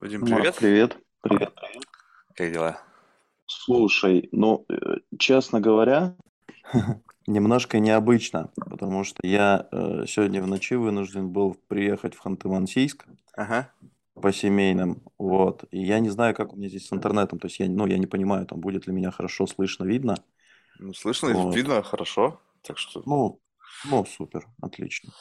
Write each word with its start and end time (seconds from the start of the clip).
Вадим, 0.00 0.20
Марк, 0.20 0.32
привет. 0.32 0.56
привет. 0.56 0.96
Привет. 1.22 1.54
Как 2.36 2.52
дела? 2.52 2.80
Слушай, 3.46 4.28
ну, 4.30 4.64
э, 4.68 4.98
честно 5.18 5.60
говоря, 5.60 6.14
немножко 7.26 7.80
необычно, 7.80 8.52
потому 8.54 9.02
что 9.02 9.18
я 9.26 9.66
э, 9.72 10.04
сегодня 10.06 10.40
в 10.40 10.46
ночи 10.46 10.74
вынужден 10.74 11.30
был 11.30 11.56
приехать 11.66 12.14
в 12.14 12.24
Ханты-Мансийск 12.24 13.06
Ага. 13.36 13.72
по 14.14 14.32
семейным, 14.32 15.02
вот, 15.18 15.64
и 15.72 15.80
я 15.80 15.98
не 15.98 16.10
знаю, 16.10 16.32
как 16.32 16.52
у 16.52 16.56
меня 16.56 16.68
здесь 16.68 16.86
с 16.86 16.92
интернетом, 16.92 17.40
то 17.40 17.48
есть 17.48 17.58
я, 17.58 17.68
ну, 17.68 17.84
я 17.86 17.98
не 17.98 18.06
понимаю, 18.06 18.46
там, 18.46 18.60
будет 18.60 18.86
ли 18.86 18.92
меня 18.92 19.10
хорошо 19.10 19.48
слышно, 19.48 19.82
видно, 19.82 20.14
Ну, 20.78 20.94
слышно, 20.94 21.32
вот, 21.32 21.56
видно 21.56 21.82
хорошо. 21.82 22.40
Так 22.62 22.78
что, 22.78 23.02
ну, 23.04 23.40
ну, 23.84 24.06
супер, 24.06 24.46
отлично. 24.62 25.12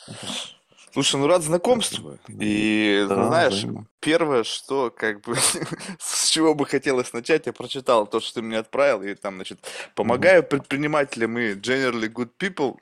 Слушай, 0.93 1.17
ну 1.17 1.27
рад 1.27 1.43
знакомству. 1.43 2.17
И 2.27 3.05
да, 3.07 3.27
знаешь, 3.27 3.53
взаимно. 3.53 3.85
первое, 3.99 4.43
что 4.43 4.89
как 4.89 5.21
бы 5.21 5.35
с 5.99 6.29
чего 6.29 6.55
бы 6.55 6.65
хотелось 6.65 7.13
начать, 7.13 7.45
я 7.45 7.53
прочитал 7.53 8.07
то, 8.07 8.20
что 8.20 8.35
ты 8.35 8.41
мне 8.41 8.57
отправил, 8.57 9.03
и 9.03 9.13
там, 9.15 9.35
значит, 9.35 9.59
помогаю 9.95 10.43
предпринимателям 10.43 11.38
и 11.38 11.53
generally 11.53 12.12
good 12.12 12.29
people, 12.39 12.76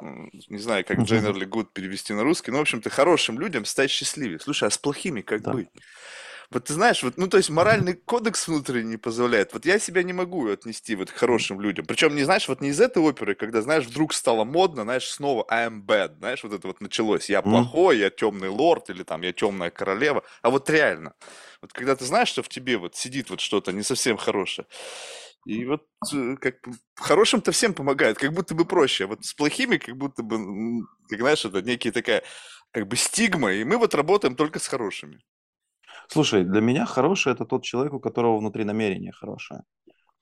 не 0.50 0.60
знаю, 0.60 0.86
как 0.86 1.00
generally 1.00 1.46
good 1.46 1.68
перевести 1.74 2.14
на 2.14 2.24
русский, 2.24 2.52
но, 2.52 2.58
в 2.60 2.62
общем-то, 2.62 2.90
хорошим 2.90 3.40
людям 3.40 3.66
стать 3.66 3.92
счастливее. 3.92 4.40
Слушай, 4.40 4.68
а 4.68 4.72
с 4.72 4.78
плохими 4.78 5.22
как 5.22 5.42
Да. 5.42 5.52
быть? 5.52 5.70
Вот 6.52 6.66
ты 6.66 6.74
знаешь, 6.74 7.02
вот, 7.04 7.18
ну, 7.18 7.28
то 7.28 7.38
есть 7.38 7.50
моральный 7.50 7.94
кодекс 7.96 8.48
внутренний 8.48 8.92
не 8.92 8.98
позволяет. 8.98 9.54
Вот 9.54 9.66
я 9.66 9.80
себя 9.80 10.04
не 10.04 10.14
могу 10.14 10.48
отнести 10.50 10.96
вот 10.96 11.12
к 11.12 11.16
хорошим 11.16 11.60
людям. 11.60 11.86
Причем, 11.86 12.16
не 12.16 12.24
знаешь, 12.24 12.48
вот 12.48 12.62
не 12.62 12.70
из 12.70 12.80
этой 12.80 13.02
оперы, 13.02 13.36
когда, 13.36 13.62
знаешь, 13.62 13.86
вдруг 13.86 14.14
стало 14.14 14.44
модно, 14.44 14.84
знаешь, 14.84 15.08
снова 15.10 15.46
I 15.50 15.68
am 15.68 15.82
bad, 15.86 16.18
знаешь, 16.20 16.44
вот 16.44 16.54
это 16.54 16.68
вот 16.68 16.82
началось. 16.82 17.30
Я 17.30 17.42
плохой, 17.42 17.98
я 18.00 18.10
темный 18.10 18.50
лорд, 18.50 18.90
или 18.90 19.04
там 19.04 19.22
я 19.24 19.34
темная 19.34 19.72
королева. 19.72 20.24
А 20.42 20.50
вот 20.50 20.70
реально, 20.70 21.14
вот 21.62 21.74
когда 21.74 21.96
ты 21.96 22.06
знаешь, 22.06 22.30
что 22.30 22.44
в 22.44 22.50
тебе 22.50 22.78
вот 22.78 22.96
сидит 22.96 23.30
вот 23.30 23.40
что-то 23.42 23.72
не 23.72 23.84
совсем 23.84 24.18
хорошее, 24.18 24.68
и 25.46 25.66
вот 25.66 25.84
э, 26.14 26.36
как 26.38 26.56
хорошим-то 26.96 27.52
всем 27.52 27.74
помогает, 27.74 28.18
как 28.18 28.34
будто 28.34 28.56
бы 28.56 28.66
проще. 28.66 29.06
А 29.06 29.08
вот 29.08 29.26
с 29.26 29.34
плохими, 29.34 29.78
как 29.78 29.98
будто 29.98 30.24
бы, 30.24 30.38
как 31.10 31.20
знаешь, 31.20 31.46
это 31.46 31.62
некие 31.62 31.94
такая 31.94 32.24
как 32.72 32.88
бы 32.88 32.96
стигма, 32.98 33.54
и 33.54 33.64
мы 33.64 33.78
вот 33.78 33.96
работаем 33.96 34.36
только 34.36 34.60
с 34.60 34.68
хорошими. 34.68 35.22
Слушай, 36.10 36.44
для 36.44 36.62
меня 36.62 36.86
хороший 36.86 37.34
это 37.34 37.46
тот 37.46 37.64
человек, 37.64 37.94
у 37.94 38.00
которого 38.00 38.38
внутри 38.38 38.64
намерение 38.64 39.12
хорошее. 39.12 39.64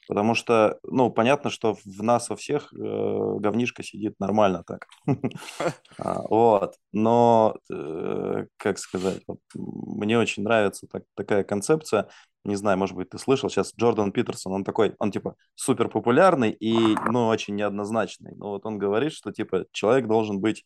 Потому 0.07 0.35
что, 0.35 0.79
ну, 0.83 1.09
понятно, 1.11 1.49
что 1.49 1.75
в 1.75 2.03
нас 2.03 2.29
во 2.29 2.35
всех 2.35 2.73
э, 2.73 2.77
говнишко 2.77 3.83
сидит 3.83 4.19
нормально 4.19 4.63
так. 4.65 4.87
А, 5.97 6.21
Вот. 6.29 6.75
Но, 6.91 7.55
э, 7.71 8.45
как 8.57 8.77
сказать, 8.79 9.21
мне 9.55 10.17
очень 10.19 10.43
нравится 10.43 10.87
так- 10.91 11.03
такая 11.15 11.43
концепция. 11.43 12.09
Не 12.43 12.55
знаю, 12.55 12.77
может 12.77 12.95
быть, 12.95 13.09
ты 13.09 13.17
слышал, 13.17 13.49
сейчас 13.49 13.73
Джордан 13.77 14.11
Питерсон, 14.11 14.53
он 14.53 14.63
такой, 14.65 14.95
он 14.99 15.11
типа 15.11 15.35
супер 15.55 15.87
популярный 15.89 16.51
и, 16.51 16.75
ну, 17.09 17.27
очень 17.27 17.55
неоднозначный. 17.55 18.33
Но 18.35 18.49
вот 18.49 18.65
он 18.65 18.77
говорит, 18.77 19.13
что 19.13 19.31
типа 19.31 19.65
человек 19.71 20.07
должен 20.07 20.41
быть 20.41 20.65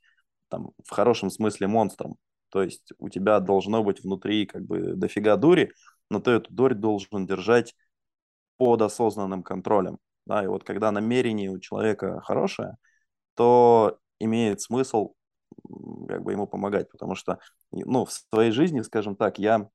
там 0.50 0.72
в 0.84 0.92
хорошем 0.92 1.30
смысле 1.30 1.68
монстром. 1.68 2.16
То 2.50 2.64
есть 2.64 2.94
у 2.98 3.10
тебя 3.10 3.40
должно 3.40 3.84
быть 3.84 4.04
внутри 4.04 4.46
как 4.46 4.64
бы 4.66 4.94
дофига 4.96 5.36
дури, 5.38 5.74
но 6.10 6.20
ты 6.20 6.32
эту 6.32 6.54
дурь 6.54 6.74
должен 6.74 7.26
держать 7.26 7.76
под 8.58 8.82
осознанным 8.82 9.44
контролем. 9.44 10.00
Да, 10.26 10.44
и 10.44 10.48
вот 10.48 10.64
когда 10.64 10.92
намерение 10.92 11.50
у 11.50 11.60
человека 11.60 12.22
хорошее, 12.22 12.78
то 13.36 14.00
имеет 14.20 14.62
смысл 14.62 15.14
как 16.08 16.24
бы 16.24 16.32
ему 16.32 16.48
помогать, 16.48 16.90
потому 16.90 17.16
что, 17.16 17.40
ну, 17.72 18.06
в 18.06 18.12
своей 18.12 18.52
жизни, 18.52 18.82
скажем 18.82 19.16
так, 19.16 19.40
я 19.40 19.70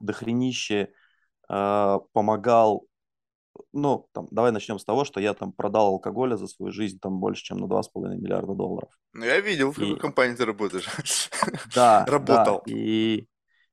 дохренище 0.00 0.90
э, 1.48 1.98
помогал, 2.12 2.86
ну, 3.72 4.08
там, 4.12 4.28
давай 4.30 4.52
начнем 4.52 4.78
с 4.78 4.84
того, 4.84 5.04
что 5.04 5.20
я 5.20 5.34
там 5.34 5.52
продал 5.52 5.88
алкоголя 5.88 6.36
за 6.36 6.46
свою 6.46 6.72
жизнь 6.72 6.98
там 7.00 7.18
больше, 7.20 7.42
чем 7.44 7.58
на 7.58 7.68
два 7.68 7.82
с 7.82 7.88
половиной 7.88 8.20
миллиарда 8.20 8.54
долларов. 8.54 8.90
Ну, 9.12 9.24
я 9.24 9.40
видел, 9.40 9.72
в 9.72 9.76
какой 9.76 9.96
И 9.96 9.98
компании 9.98 10.34
ты 10.34 10.44
работаешь. 10.44 10.86
да, 11.74 12.04
да, 12.06 12.06
Работал. 12.06 12.62
и, 12.66 13.26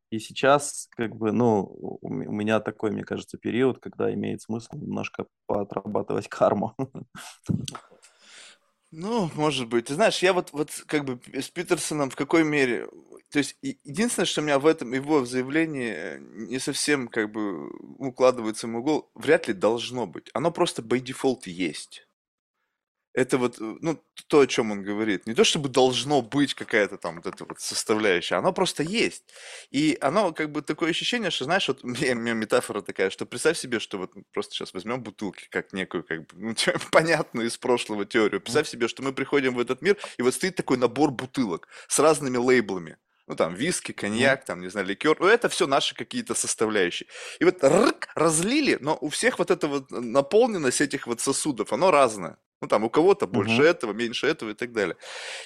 и 0.10 0.20
сейчас, 0.20 0.88
как 0.92 1.16
бы, 1.16 1.32
ну, 1.32 1.64
у 2.02 2.10
меня 2.10 2.60
такой, 2.60 2.92
мне 2.92 3.04
кажется, 3.04 3.38
период, 3.38 3.80
когда 3.80 4.14
имеет 4.14 4.42
смысл 4.42 4.76
немножко 4.76 5.26
поотрабатывать 5.48 6.28
карму. 6.30 6.76
Ну, 8.92 9.32
может 9.36 9.70
быть. 9.70 9.86
Ты 9.86 9.94
знаешь, 9.96 10.22
я 10.22 10.34
вот, 10.34 10.52
вот 10.52 10.70
как 10.86 11.06
бы 11.06 11.20
с 11.34 11.50
Питерсоном 11.50 12.10
в 12.10 12.16
какой 12.16 12.44
мере... 12.44 12.90
То 13.30 13.40
есть 13.40 13.56
единственное, 13.62 14.26
что 14.26 14.42
у 14.42 14.44
меня 14.44 14.60
в 14.60 14.66
этом 14.66 14.92
его 14.92 15.22
в 15.22 15.26
заявлении 15.28 15.94
э, 15.96 16.20
не 16.20 16.60
совсем 16.60 17.08
как 17.08 17.32
бы 17.32 17.70
укладывается 17.98 18.68
в 18.68 18.72
мой 18.72 18.82
гол, 18.82 19.10
вряд 19.16 19.48
ли 19.48 19.54
должно 19.54 20.06
быть. 20.06 20.30
Оно 20.34 20.52
просто 20.52 20.82
by 20.82 21.02
default 21.02 21.44
есть. 21.46 22.06
Это 23.14 23.38
вот, 23.38 23.60
э, 23.60 23.76
ну, 23.82 24.02
то, 24.28 24.40
о 24.40 24.48
чем 24.48 24.72
он 24.72 24.84
говорит. 24.84 25.28
Не 25.28 25.34
то, 25.34 25.44
чтобы 25.44 25.68
должно 25.68 26.22
быть 26.22 26.54
какая-то 26.54 26.98
там 26.98 27.16
вот 27.18 27.26
эта 27.26 27.44
вот 27.44 27.60
составляющая, 27.60 28.36
оно 28.36 28.54
просто 28.54 28.84
есть. 28.84 29.24
И 29.70 29.98
оно 30.00 30.32
как 30.32 30.52
бы 30.52 30.62
такое 30.62 30.92
ощущение, 30.92 31.30
что, 31.30 31.44
знаешь, 31.44 31.68
вот 31.68 31.80
у 31.84 31.88
меня, 31.88 32.14
у 32.14 32.16
меня 32.16 32.34
метафора 32.34 32.82
такая, 32.82 33.10
что 33.10 33.26
представь 33.26 33.58
себе, 33.58 33.80
что 33.80 33.98
вот 33.98 34.12
просто 34.32 34.54
сейчас 34.56 34.74
возьмем 34.74 35.04
бутылки, 35.04 35.48
как 35.50 35.74
некую, 35.74 36.04
как 36.04 36.22
бы, 36.22 36.28
ну, 36.36 36.56
понятную 36.92 37.48
из 37.48 37.58
прошлого 37.58 38.06
теорию. 38.06 38.40
Представь 38.40 38.70
себе, 38.70 38.88
что 38.88 39.04
мы 39.04 39.12
приходим 39.14 39.56
в 39.56 39.60
этот 39.60 39.82
мир, 39.82 39.98
и 40.18 40.22
вот 40.22 40.34
стоит 40.34 40.56
такой 40.56 40.78
набор 40.78 41.12
бутылок 41.12 41.68
с 41.88 42.00
разными 42.00 42.38
лейблами. 42.38 42.98
Ну, 43.28 43.36
там, 43.36 43.54
виски, 43.56 43.92
коньяк, 43.94 44.46
там, 44.46 44.62
не 44.62 44.70
знаю, 44.70 44.88
ликер. 44.88 45.18
Ну, 45.20 45.28
это 45.28 45.48
все 45.48 45.68
наши 45.68 45.96
какие-то 45.96 46.34
составляющие. 46.34 47.08
И 47.40 47.46
вот 47.46 47.64
рык, 47.64 48.10
разлили, 48.16 48.78
но 48.82 48.98
у 49.00 49.10
всех 49.10 49.40
вот 49.40 49.52
эта 49.52 49.68
вот 49.68 49.92
наполненность 49.92 50.82
этих 50.82 51.08
вот 51.08 51.22
сосудов, 51.22 51.72
оно 51.72 51.92
разное. 51.92 52.38
Ну, 52.62 52.68
там, 52.68 52.84
у 52.84 52.90
кого-то 52.90 53.28
больше 53.28 53.64
Мгм. 53.64 53.64
этого, 53.64 53.94
меньше 53.94 54.28
этого 54.28 54.52
и 54.52 54.54
так 54.54 54.72
далее. 54.72 54.96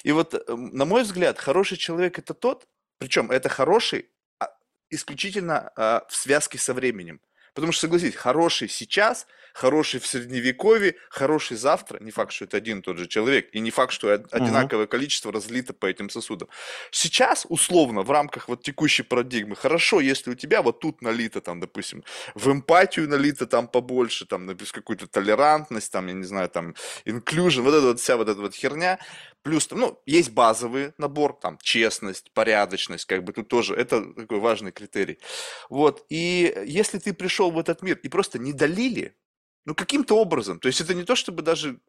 И 0.04 0.12
вот, 0.12 0.34
эм, 0.34 0.70
на 0.76 0.86
мой 0.86 1.04
взгляд, 1.04 1.40
хороший 1.40 1.78
человек 1.78 2.20
это 2.20 2.34
тот, 2.34 2.68
причем 3.00 3.32
это 3.32 3.50
хороший 3.50 4.10
а, 4.40 4.50
исключительно 4.90 5.72
а, 5.78 6.06
в 6.10 6.16
связке 6.16 6.58
со 6.58 6.74
временем. 6.74 7.22
Потому 7.56 7.72
что, 7.72 7.88
согласитесь, 7.88 8.16
хороший 8.16 8.70
сейчас, 8.70 9.26
хороший 9.54 10.02
в 10.02 10.06
средневековье, 10.06 10.96
хороший 11.10 11.56
завтра, 11.56 11.98
не 12.02 12.12
факт, 12.12 12.34
что 12.34 12.44
это 12.44 12.58
один 12.58 12.80
и 12.80 12.82
тот 12.82 12.98
же 12.98 13.08
человек, 13.08 13.50
и 13.54 13.62
не 13.62 13.72
факт, 13.72 13.94
что 13.94 14.12
одинаковое 14.12 14.86
количество 14.86 15.32
разлито 15.32 15.74
по 15.74 15.86
этим 15.86 16.10
сосудам. 16.10 16.50
Сейчас, 16.92 17.46
условно, 17.48 18.02
в 18.02 18.12
рамках 18.12 18.50
вот 18.50 18.62
текущей 18.62 19.04
парадигмы, 19.04 19.56
хорошо, 19.56 20.02
если 20.02 20.32
у 20.32 20.36
тебя 20.36 20.62
вот 20.62 20.82
тут 20.82 21.02
налито, 21.02 21.40
там, 21.40 21.62
допустим, 21.62 22.04
в 22.36 22.52
эмпатию 22.52 23.08
налито 23.08 23.48
там 23.48 23.70
побольше, 23.70 24.26
там, 24.26 24.48
какую-то 24.74 25.08
толерантность, 25.08 25.92
там, 25.92 26.08
я 26.08 26.14
не 26.14 26.26
знаю, 26.26 26.50
там, 26.50 26.76
inclusion, 27.06 27.62
вот 27.62 27.74
эта 27.74 27.88
вот 27.88 28.00
вся 28.02 28.18
вот 28.18 28.28
эта 28.28 28.42
вот 28.42 28.54
херня, 28.54 29.00
плюс, 29.46 29.70
ну, 29.72 30.02
есть 30.08 30.32
базовый 30.32 30.94
набор, 30.98 31.40
там, 31.40 31.60
честность, 31.62 32.34
порядочность, 32.34 33.06
как 33.06 33.24
бы 33.24 33.32
тут 33.32 33.48
тоже, 33.50 33.76
это 33.76 34.04
такой 34.16 34.40
важный 34.40 34.74
критерий. 34.74 35.20
Вот, 35.70 36.06
и 36.10 36.64
если 36.68 36.98
ты 37.00 37.14
пришел 37.14 37.52
в 37.52 37.60
этот 37.60 37.84
мир 37.84 38.00
и 38.04 38.10
просто 38.10 38.40
не 38.40 38.54
долили, 38.54 39.16
ну, 39.66 39.76
каким-то 39.76 40.18
образом, 40.20 40.60
то 40.60 40.68
есть 40.68 40.82
это 40.82 40.96
не 40.96 41.04
то, 41.06 41.16
чтобы 41.16 41.44
даже 41.44 41.80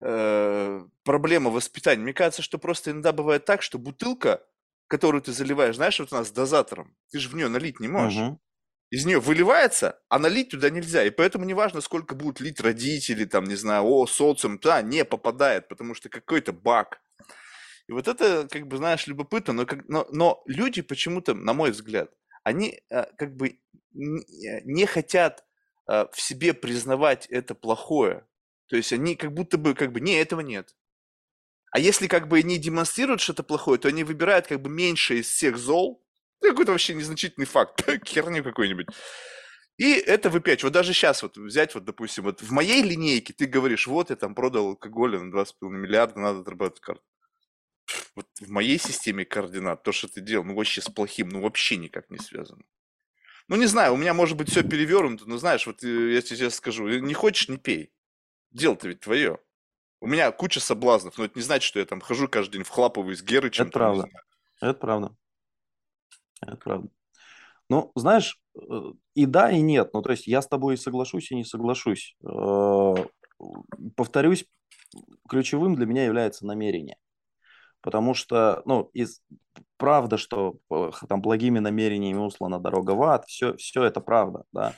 э, 0.00 0.84
проблема 1.04 1.50
воспитания. 1.50 2.02
Мне 2.02 2.12
кажется, 2.12 2.42
что 2.42 2.58
просто 2.58 2.90
иногда 2.90 3.12
бывает 3.12 3.44
так, 3.44 3.62
что 3.62 3.78
бутылка, 3.78 4.46
которую 4.88 5.22
ты 5.22 5.32
заливаешь, 5.32 5.76
знаешь, 5.76 5.98
вот 6.00 6.12
у 6.12 6.16
нас 6.16 6.28
с 6.28 6.32
дозатором, 6.32 6.96
ты 7.10 7.18
же 7.18 7.28
в 7.28 7.34
нее 7.34 7.48
налить 7.48 7.80
не 7.80 7.88
можешь. 7.88 8.22
Мгм. 8.22 8.38
Из 8.90 9.06
нее 9.06 9.20
выливается, 9.20 10.00
а 10.08 10.18
налить 10.18 10.50
туда 10.50 10.68
нельзя. 10.68 11.04
И 11.04 11.10
поэтому 11.10 11.44
неважно, 11.44 11.80
сколько 11.80 12.16
будут 12.16 12.40
лить 12.40 12.60
родители, 12.60 13.24
там, 13.24 13.44
не 13.44 13.54
знаю, 13.54 13.84
о, 13.84 14.06
социум, 14.06 14.58
туда 14.58 14.82
не 14.82 15.04
попадает, 15.04 15.68
потому 15.68 15.94
что 15.94 16.08
какой-то 16.08 16.52
баг. 16.52 17.00
И 17.86 17.92
вот 17.92 18.08
это, 18.08 18.48
как 18.50 18.66
бы, 18.66 18.76
знаешь, 18.76 19.06
любопытно, 19.06 19.52
но, 19.52 19.66
как, 19.66 19.88
но, 19.88 20.06
но 20.10 20.42
люди 20.46 20.82
почему-то, 20.82 21.34
на 21.34 21.52
мой 21.52 21.70
взгляд, 21.70 22.10
они 22.42 22.80
э, 22.90 23.04
как 23.16 23.36
бы 23.36 23.48
э, 23.48 23.54
не 23.92 24.86
хотят 24.86 25.44
э, 25.88 26.06
в 26.12 26.20
себе 26.20 26.52
признавать 26.52 27.26
это 27.26 27.54
плохое. 27.54 28.26
То 28.66 28.76
есть 28.76 28.92
они 28.92 29.14
как 29.14 29.32
будто 29.32 29.56
бы, 29.56 29.74
как 29.74 29.92
бы, 29.92 30.00
не, 30.00 30.14
этого 30.14 30.40
нет. 30.40 30.74
А 31.72 31.78
если 31.78 32.08
как 32.08 32.26
бы 32.26 32.38
они 32.38 32.58
демонстрируют 32.58 33.20
что-то 33.20 33.44
плохое, 33.44 33.78
то 33.78 33.88
они 33.88 34.02
выбирают 34.02 34.48
как 34.48 34.60
бы 34.60 34.68
меньше 34.68 35.18
из 35.18 35.28
всех 35.28 35.56
зол, 35.56 36.04
какой-то 36.48 36.72
вообще 36.72 36.94
незначительный 36.94 37.46
факт, 37.46 37.84
херню 38.06 38.42
какую-нибудь. 38.42 38.86
И 39.76 39.92
это 39.94 40.28
выпячивать. 40.28 40.64
Вот 40.64 40.72
даже 40.72 40.92
сейчас 40.92 41.22
вот 41.22 41.38
взять, 41.38 41.74
вот, 41.74 41.84
допустим, 41.84 42.24
вот 42.24 42.42
в 42.42 42.52
моей 42.52 42.82
линейке 42.82 43.32
ты 43.32 43.46
говоришь, 43.46 43.86
вот 43.86 44.10
я 44.10 44.16
там 44.16 44.34
продал 44.34 44.68
алкоголя 44.68 45.18
на 45.20 45.34
2,5 45.34 45.70
миллиарда, 45.70 46.20
надо 46.20 46.40
отрабатывать 46.40 46.80
карту. 46.80 47.02
Вот 48.14 48.26
в 48.40 48.50
моей 48.50 48.78
системе 48.78 49.24
координат 49.24 49.82
то, 49.82 49.92
что 49.92 50.08
ты 50.08 50.20
делал, 50.20 50.44
ну 50.44 50.54
вообще 50.54 50.80
с 50.80 50.90
плохим, 50.90 51.30
ну 51.30 51.40
вообще 51.40 51.76
никак 51.76 52.10
не 52.10 52.18
связано. 52.18 52.62
Ну 53.48 53.56
не 53.56 53.66
знаю, 53.66 53.94
у 53.94 53.96
меня 53.96 54.14
может 54.14 54.36
быть 54.36 54.50
все 54.50 54.62
перевернуто, 54.62 55.24
но 55.26 55.38
знаешь, 55.38 55.66
вот 55.66 55.82
э, 55.82 56.12
я 56.12 56.20
тебе 56.20 56.36
сейчас 56.36 56.56
скажу, 56.56 56.86
э, 56.86 57.00
не 57.00 57.14
хочешь, 57.14 57.48
не 57.48 57.56
пей. 57.56 57.90
Дело-то 58.50 58.86
ведь 58.86 59.00
твое. 59.00 59.38
У 60.00 60.06
меня 60.06 60.30
куча 60.30 60.60
соблазнов, 60.60 61.18
но 61.18 61.24
это 61.24 61.38
не 61.38 61.42
значит, 61.42 61.66
что 61.66 61.78
я 61.78 61.86
там 61.86 62.00
хожу 62.00 62.28
каждый 62.28 62.58
день 62.58 62.64
в 62.64 62.68
хлаповую 62.68 63.16
с 63.16 63.22
Это 63.22 63.30
Герычем, 63.32 63.66
не 63.66 63.70
правда. 63.70 64.08
Это 64.60 64.74
правда. 64.74 65.16
Это 66.40 66.56
правда. 66.56 66.88
Ну, 67.68 67.92
знаешь, 67.94 68.40
э, 68.56 68.92
и 69.14 69.26
да, 69.26 69.50
и 69.50 69.60
нет. 69.60 69.90
Ну, 69.92 70.02
то 70.02 70.10
есть 70.10 70.26
я 70.26 70.42
с 70.42 70.48
тобой 70.48 70.76
соглашусь 70.76 71.30
и 71.30 71.36
не 71.36 71.44
соглашусь. 71.44 72.16
Э, 72.24 72.94
повторюсь, 73.96 74.46
ключевым 75.28 75.76
для 75.76 75.86
меня 75.86 76.04
является 76.04 76.46
намерение. 76.46 76.96
Потому 77.80 78.14
что, 78.14 78.62
ну, 78.66 78.90
из, 78.92 79.22
правда, 79.76 80.16
что 80.16 80.56
э, 80.70 80.90
там 81.08 81.22
благими 81.22 81.60
намерениями 81.60 82.18
услана 82.18 82.58
дорога 82.58 82.92
в 82.92 83.02
ад, 83.02 83.26
все, 83.26 83.56
все 83.56 83.84
это 83.84 84.00
правда, 84.00 84.44
да. 84.52 84.74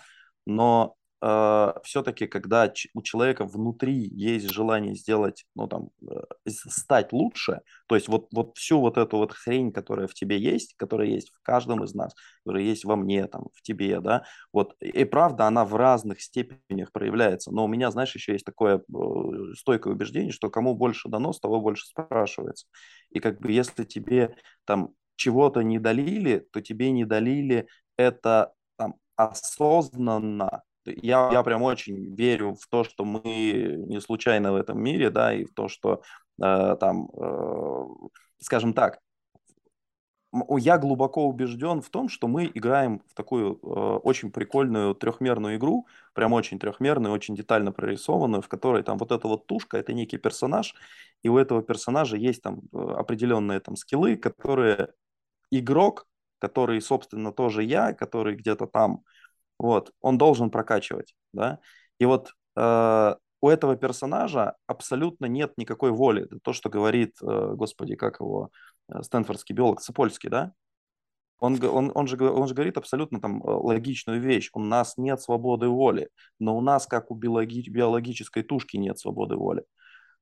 Но 0.47 0.95
э, 1.23 1.73
все-таки, 1.85 2.27
когда 2.27 2.73
у 2.95 3.03
человека 3.03 3.45
внутри 3.45 3.95
есть 3.95 4.51
желание 4.51 4.95
сделать, 4.95 5.45
ну 5.55 5.69
там, 5.69 5.91
э, 6.03 6.23
стать 6.47 7.13
лучше, 7.13 7.61
то 7.87 7.95
есть 7.95 8.09
вот, 8.09 8.29
вот 8.33 8.57
всю 8.59 8.81
вот 8.81 8.99
эту 8.99 9.17
вот 9.19 9.33
хрень, 9.33 9.73
которая 9.73 10.09
в 10.09 10.15
тебе 10.15 10.39
есть, 10.39 10.75
которая 10.77 11.09
есть 11.09 11.31
в 11.31 11.41
каждом 11.43 11.85
из 11.85 11.95
нас, 11.95 12.15
которая 12.45 12.65
есть 12.65 12.85
во 12.85 12.97
мне, 12.97 13.27
там, 13.29 13.47
в 13.55 13.63
тебе, 13.63 14.01
да, 14.01 14.25
вот, 14.53 14.75
и 14.81 15.05
правда, 15.05 15.47
она 15.47 15.65
в 15.65 15.75
разных 15.77 16.21
степенях 16.21 16.93
проявляется, 16.93 17.53
но 17.53 17.65
у 17.65 17.69
меня, 17.69 17.91
знаешь, 17.91 18.15
еще 18.15 18.33
есть 18.33 18.45
такое 18.45 18.79
э, 18.79 19.55
стойкое 19.57 19.95
убеждение, 19.95 20.33
что 20.33 20.51
кому 20.51 20.75
больше 20.75 21.09
дано, 21.09 21.33
с 21.33 21.41
того 21.41 21.61
больше 21.61 21.87
спрашивается, 21.87 22.67
и 23.11 23.21
как 23.21 23.41
бы 23.41 23.53
если 23.53 23.85
тебе 23.85 24.35
там 24.65 24.91
чего-то 25.17 25.63
не 25.63 25.79
долили, 25.79 26.47
то 26.53 26.61
тебе 26.61 26.91
не 26.91 27.05
долили 27.05 27.69
это 27.97 28.53
там 28.77 28.95
осознанно, 29.17 30.63
я, 30.85 31.31
я 31.33 31.43
прям 31.43 31.63
очень 31.63 32.15
верю 32.15 32.55
в 32.55 32.67
то, 32.69 32.85
что 32.85 33.05
мы 33.05 33.85
не 33.87 34.01
случайно 34.01 34.53
в 34.53 34.57
этом 34.57 34.83
мире, 34.83 35.11
да, 35.11 35.33
и 35.33 35.45
в 35.45 35.53
то, 35.53 35.69
что 35.69 36.03
э, 36.43 36.77
там, 36.79 37.09
э, 37.15 37.85
скажем 38.41 38.73
так, 38.73 39.01
я 40.57 40.79
глубоко 40.79 41.27
убежден 41.29 41.83
в 41.83 41.91
том, 41.91 42.09
что 42.09 42.27
мы 42.27 42.51
играем 42.55 43.03
в 43.07 43.15
такую 43.15 43.55
э, 43.55 43.67
очень 44.03 44.33
прикольную 44.33 44.95
трехмерную 44.95 45.57
игру, 45.57 45.87
прям 46.15 46.33
очень 46.33 46.59
трехмерную, 46.59 47.13
очень 47.13 47.37
детально 47.37 47.71
прорисованную, 47.71 48.41
в 48.41 48.49
которой 48.49 48.83
там 48.83 48.97
вот 48.97 49.13
эта 49.13 49.29
вот 49.29 49.47
тушка, 49.47 49.77
это 49.77 49.93
некий 49.93 50.17
персонаж, 50.17 50.75
и 51.23 51.29
у 51.29 51.37
этого 51.37 51.63
персонажа 51.63 52.17
есть 52.17 52.43
там 52.43 52.63
э, 52.73 52.79
определенные 52.79 53.61
там 53.61 53.77
скиллы, 53.77 54.17
которые 54.17 54.89
игрок, 55.51 56.07
который, 56.39 56.81
собственно, 56.81 57.31
тоже 57.31 57.63
я, 57.63 57.93
который 57.93 58.35
где-то 58.35 58.67
там 58.67 59.05
вот, 59.59 59.93
он 60.01 60.19
должен 60.19 60.51
прокачивать, 60.51 61.15
да, 61.33 61.59
и 61.99 62.05
вот 62.05 62.33
э, 62.57 63.15
у 63.41 63.49
этого 63.49 63.77
персонажа 63.77 64.57
абсолютно 64.67 65.27
нет 65.27 65.53
никакой 65.57 65.91
воли, 65.91 66.25
это 66.25 66.39
то, 66.43 66.53
что 66.53 66.71
говорит, 66.71 67.17
э, 67.23 67.53
господи, 67.55 67.97
как 67.97 68.21
его, 68.21 68.51
э, 68.89 69.03
стэнфордский 69.03 69.55
биолог 69.55 69.81
Цепольский, 69.81 70.29
да, 70.29 70.53
он, 71.43 71.59
он, 71.65 71.91
он, 71.93 72.07
же, 72.07 72.17
он 72.31 72.47
же 72.47 72.55
говорит 72.55 72.77
абсолютно 72.77 73.21
там 73.21 73.43
э, 73.43 73.51
логичную 73.51 74.21
вещь. 74.21 74.49
У 74.53 74.61
нас 74.61 74.97
нет 74.97 75.21
свободы 75.21 75.67
воли, 75.67 76.09
но 76.39 76.57
у 76.57 76.61
нас, 76.61 76.87
как 76.87 77.11
у 77.11 77.17
биологи, 77.17 77.69
биологической 77.69 78.45
тушки, 78.45 78.77
нет 78.77 79.01
свободы 79.01 79.35
воли. 79.35 79.65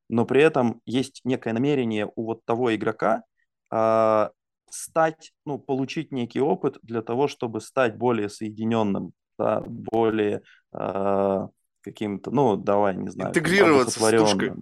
Но 0.08 0.24
при 0.24 0.42
этом 0.42 0.80
есть 0.86 1.20
некое 1.24 1.52
намерение 1.52 2.10
у 2.16 2.24
вот 2.24 2.46
того 2.46 2.74
игрока 2.74 3.22
э, 3.70 4.30
стать, 4.70 5.32
ну, 5.44 5.58
получить 5.58 6.10
некий 6.10 6.40
опыт 6.40 6.78
для 6.82 7.02
того, 7.02 7.28
чтобы 7.28 7.60
стать 7.60 7.98
более 7.98 8.30
соединенным 8.30 9.12
да, 9.40 9.62
более 9.66 10.42
э, 10.72 11.48
каким-то, 11.81 12.31
ну, 12.31 12.56
давай, 12.56 12.94
не 12.96 13.08
знаю, 13.08 13.31
интегрироваться 13.31 13.98
с 13.98 14.10
тушкой. 14.10 14.52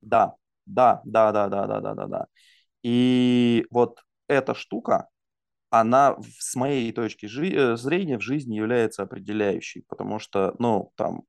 Да, 0.00 0.34
да, 0.66 1.00
да, 1.04 1.32
да, 1.32 1.48
да, 1.48 1.66
да, 1.66 1.80
да, 1.80 1.94
да, 1.94 2.06
да. 2.06 2.26
И 2.82 3.64
вот 3.70 4.00
эта 4.28 4.54
штука, 4.54 5.08
она 5.70 6.16
с 6.38 6.56
моей 6.56 6.92
точки 6.92 7.26
э, 7.26 7.76
зрения 7.76 8.18
в 8.18 8.22
жизни 8.22 8.56
является 8.56 9.04
определяющей, 9.04 9.84
потому 9.88 10.18
что, 10.18 10.54
ну, 10.58 10.92
там, 10.96 11.22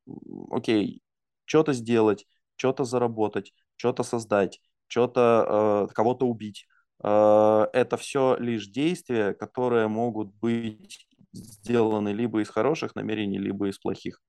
окей, 0.51 1.01
что-то 1.45 1.73
сделать, 1.73 2.25
что-то 2.55 2.83
заработать, 2.83 3.53
что-то 3.75 4.03
создать, 4.03 4.59
что-то 4.87 5.87
э, 5.89 5.93
кого-то 5.93 6.27
убить. 6.27 6.67
Э, 7.03 7.67
это 7.73 7.97
все 7.97 8.37
лишь 8.39 8.67
действия, 8.67 9.33
которые 9.33 9.87
могут 9.87 10.33
быть 10.35 11.04
сделаны 11.35 12.09
либо 12.09 12.41
из 12.41 12.49
хороших 12.49 12.95
намерений, 12.95 13.39
либо 13.39 13.67
из 13.69 13.77
плохих. 13.79 14.21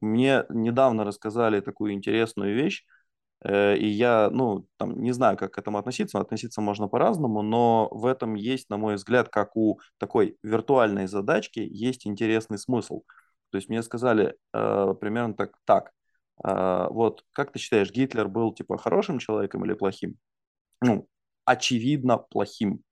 Мне 0.00 0.44
недавно 0.48 1.04
рассказали 1.04 1.60
такую 1.60 1.92
интересную 1.92 2.54
вещь, 2.54 2.84
э, 3.44 3.76
и 3.76 3.86
я, 3.86 4.30
ну, 4.30 4.66
там, 4.78 5.00
не 5.02 5.12
знаю, 5.12 5.36
как 5.36 5.54
к 5.54 5.58
этому 5.58 5.78
относиться, 5.78 6.18
относиться 6.18 6.60
можно 6.60 6.88
по-разному, 6.88 7.42
но 7.42 7.88
в 7.90 8.06
этом 8.06 8.34
есть, 8.34 8.70
на 8.70 8.78
мой 8.78 8.94
взгляд, 8.96 9.28
как 9.28 9.56
у 9.56 9.80
такой 9.98 10.36
виртуальной 10.42 11.06
задачки, 11.06 11.60
есть 11.60 12.06
интересный 12.06 12.58
смысл. 12.58 13.02
То 13.50 13.58
есть 13.58 13.68
мне 13.68 13.82
сказали 13.82 14.34
э, 14.54 14.94
примерно 15.00 15.34
так, 15.34 15.56
так, 15.64 15.92
э, 16.44 16.86
вот, 16.90 17.24
как 17.32 17.52
ты 17.52 17.58
считаешь, 17.58 17.92
Гитлер 17.92 18.28
был, 18.28 18.54
типа, 18.54 18.78
хорошим 18.78 19.18
человеком 19.18 19.64
или 19.64 19.74
плохим? 19.74 20.16
Ну, 20.80 21.06
очевидно, 21.44 22.18
плохим. 22.18 22.82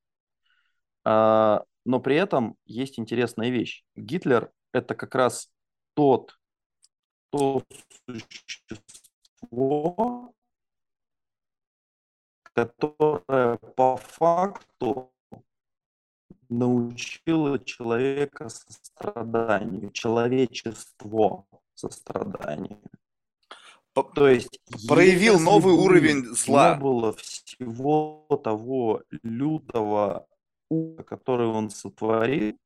Э, 1.05 1.61
но 1.91 1.99
при 1.99 2.15
этом 2.15 2.57
есть 2.67 3.01
интересная 3.01 3.51
вещь. 3.51 3.85
Гитлер– 3.97 4.53
это 4.73 4.95
как 4.95 5.17
раз 5.17 5.51
тот, 5.95 6.39
то 7.31 7.65
существо, 8.07 8.73
которое 12.55 13.57
по 13.57 13.97
факту 13.97 15.13
научило 16.49 17.59
человека 17.59 18.49
состраданию, 18.49 19.91
человечество 19.91 21.45
состраданию. 21.75 22.81
То 24.15 24.29
есть 24.29 24.61
проявил 24.87 25.41
новый 25.41 25.75
уровень 25.75 26.25
зла. 26.37 26.77
Не 26.77 26.81
было 26.81 27.13
всего 27.15 28.29
того 28.45 29.03
лютого 29.23 30.29
который 31.07 31.47
он 31.49 31.71
сотворил, 31.71 32.57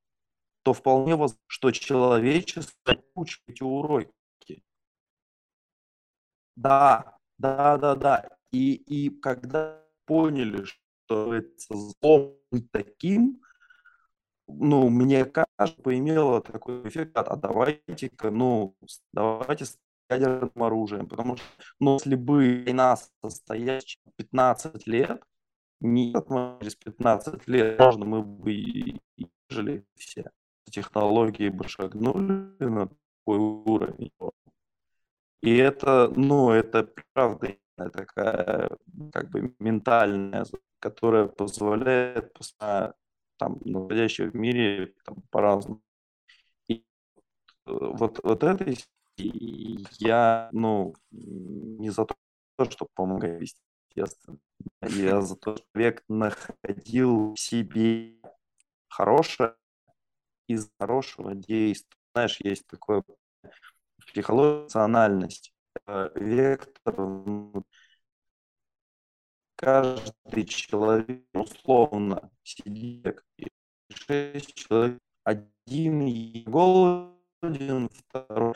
то 0.62 0.72
вполне 0.74 1.16
возможно, 1.16 1.40
что 1.46 1.70
человечество 1.72 2.96
учит 3.14 3.42
эти 3.48 3.62
уроки. 3.62 4.12
Да, 6.56 7.16
да, 7.38 7.76
да, 7.78 7.94
да. 7.94 8.28
И, 8.52 8.74
и 8.74 9.10
когда 9.10 9.82
поняли, 10.06 10.64
что 10.64 11.34
это 11.34 11.50
злом 11.70 12.38
таким, 12.72 13.40
ну, 14.46 14.88
мне 14.90 15.24
кажется, 15.24 15.82
поимело 15.82 16.42
такой 16.42 16.86
эффект, 16.88 17.16
а 17.16 17.36
давайте-ка, 17.36 18.30
ну, 18.30 18.76
давайте 19.12 19.64
с 19.64 19.78
ядерным 20.11 20.62
оружием, 20.62 21.08
потому 21.08 21.37
что, 21.37 21.46
ну, 21.80 21.94
если 21.94 22.14
бы 22.14 22.62
война 22.64 22.96
состоящая 23.23 24.00
15 24.16 24.87
лет, 24.87 25.23
нет, 25.85 26.26
через 26.61 26.76
15 26.76 27.47
лет, 27.47 27.79
можно 27.79 28.05
мы 28.07 28.23
бы 28.23 28.53
и 28.53 29.00
жили 29.50 29.85
все. 29.95 30.31
Технологии 30.71 31.50
бы 31.50 31.69
шагнули 31.69 32.55
на 32.59 32.88
такой 32.88 33.38
уровень. 33.38 34.11
И 35.43 35.57
это, 35.57 36.11
ну, 36.17 36.50
это 36.50 36.91
правда 37.12 37.55
такая, 37.76 38.71
как 39.12 39.29
бы, 39.29 39.55
ментальная, 39.59 40.47
которая 40.79 41.26
позволяет 41.26 42.35
там, 43.37 43.59
находящего 43.64 44.31
в 44.31 44.35
мире 44.35 44.95
там, 45.05 45.17
по-разному. 45.31 45.83
И 46.67 46.83
вот, 47.67 48.21
вот 48.25 48.43
это 48.43 48.75
я, 49.19 50.49
ну, 50.53 50.95
не 51.11 51.91
за 51.91 52.07
то, 52.07 52.17
чтобы 52.71 52.91
помогать 52.95 53.38
вести 53.41 53.61
естественно. 53.94 54.38
Я 54.82 55.20
за 55.20 55.36
то, 55.36 55.56
что 55.56 55.66
человек 55.72 56.04
находил 56.08 57.34
в 57.34 57.40
себе 57.40 58.16
хорошее 58.88 59.54
из 60.46 60.70
хорошего 60.78 61.34
действия. 61.34 61.98
Знаешь, 62.14 62.38
есть 62.40 62.66
такое 62.66 63.02
психология, 64.06 64.64
рациональность, 64.64 65.52
э, 65.86 66.10
вектор. 66.14 66.94
Каждый 69.56 70.44
человек 70.44 71.24
условно 71.32 72.30
сидит, 72.42 73.24
шесть 73.88 74.54
человек, 74.54 74.98
один 75.22 76.44
голоден, 76.44 77.88
второй 77.88 78.54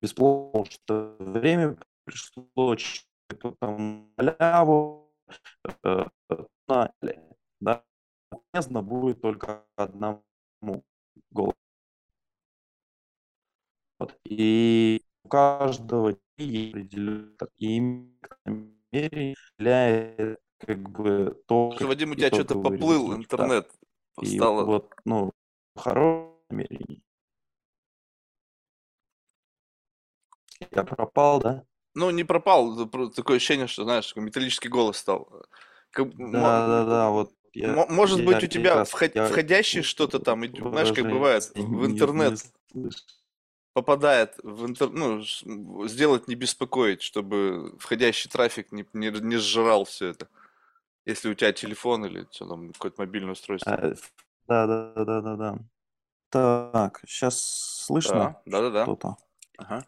бесплодно, 0.00 0.64
что 0.66 1.16
время 1.18 1.78
пришло, 2.04 2.76
там 3.34 4.12
маляву, 4.16 5.12
э, 5.84 6.04
да, 6.68 6.92
полезно 8.52 8.82
будет 8.82 9.20
только 9.20 9.64
одному 9.76 10.24
голосу. 11.30 11.56
Вот. 13.98 14.18
И 14.24 15.02
у 15.24 15.28
каждого 15.28 16.16
намерения, 16.38 18.16
является 19.58 20.38
как 20.58 20.90
бы 20.90 21.42
то... 21.46 21.74
Вадим, 21.80 22.12
у 22.12 22.14
тебя 22.14 22.28
что-то 22.28 22.60
поплыл 22.60 23.14
интернет. 23.14 23.70
И 24.20 24.36
Стало... 24.36 24.64
вот, 24.64 24.92
ну, 25.04 25.32
хорошее 25.74 26.36
намерение. 26.50 27.02
Я 30.70 30.84
пропал, 30.84 31.40
да? 31.40 31.64
Ну, 31.94 32.10
не 32.10 32.24
пропал, 32.24 32.88
такое 33.10 33.36
ощущение, 33.36 33.66
что, 33.66 33.84
знаешь, 33.84 34.14
металлический 34.16 34.68
голос 34.68 34.98
стал. 34.98 35.46
Как, 35.90 36.14
да, 36.16 36.66
да, 36.66 36.84
да, 36.84 37.10
вот. 37.10 37.32
Я, 37.52 37.86
может 37.88 38.20
я 38.20 38.26
быть, 38.26 38.44
у 38.44 38.46
тебя 38.46 38.84
вход, 38.84 39.10
я, 39.12 39.26
входящее 39.26 39.82
что-то 39.82 40.20
там, 40.20 40.44
знаешь, 40.44 40.92
как 40.92 41.10
бывает, 41.10 41.50
в 41.54 41.86
интернет 41.86 42.40
попадает 43.72 44.34
в 44.42 44.66
интер... 44.66 44.90
ну, 44.90 45.22
сделать 45.88 46.28
не 46.28 46.34
беспокоить, 46.34 47.02
чтобы 47.02 47.76
входящий 47.78 48.30
трафик 48.30 48.72
не, 48.72 48.86
не, 48.92 49.10
не 49.10 49.36
сжирал 49.36 49.84
все 49.84 50.08
это. 50.08 50.28
Если 51.06 51.30
у 51.30 51.34
тебя 51.34 51.52
телефон 51.52 52.04
или 52.04 52.26
что 52.30 52.48
там, 52.48 52.72
какое-то 52.72 53.00
мобильное 53.00 53.32
устройство. 53.32 53.72
А, 53.72 53.94
да, 54.46 54.66
да, 54.66 55.04
да, 55.04 55.20
да, 55.20 55.36
да. 55.36 55.58
Так, 56.30 57.00
сейчас 57.06 57.40
слышно? 57.86 58.40
Да, 58.44 58.60
да, 58.60 58.70
да. 58.70 58.84
Что-то. 58.84 59.16
Ага. 59.60 59.86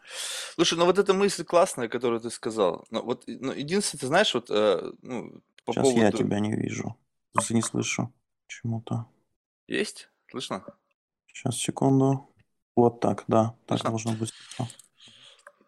Слушай, 0.54 0.78
ну 0.78 0.84
вот 0.84 0.98
эта 0.98 1.14
мысль 1.14 1.44
классная, 1.44 1.88
которую 1.88 2.20
ты 2.20 2.30
сказал. 2.30 2.84
Ну, 2.90 3.02
вот, 3.02 3.24
ну, 3.26 3.52
единственное, 3.52 4.00
ты 4.00 4.06
знаешь, 4.06 4.34
вот, 4.34 4.50
э, 4.50 4.92
ну, 5.02 5.40
по 5.64 5.72
Сейчас 5.72 5.82
поводу... 5.82 6.00
я 6.00 6.12
тебя 6.12 6.40
не 6.40 6.54
вижу. 6.54 6.96
Просто 7.32 7.54
не 7.54 7.62
слышу 7.62 8.12
чему-то. 8.46 9.06
Есть? 9.66 10.10
Слышно? 10.30 10.64
Сейчас, 11.26 11.56
секунду. 11.56 12.28
Вот 12.76 13.00
так, 13.00 13.24
да. 13.28 13.54
Так 13.66 13.78
Слышно? 13.78 13.90
должно 13.90 14.12
быть. 14.12 14.32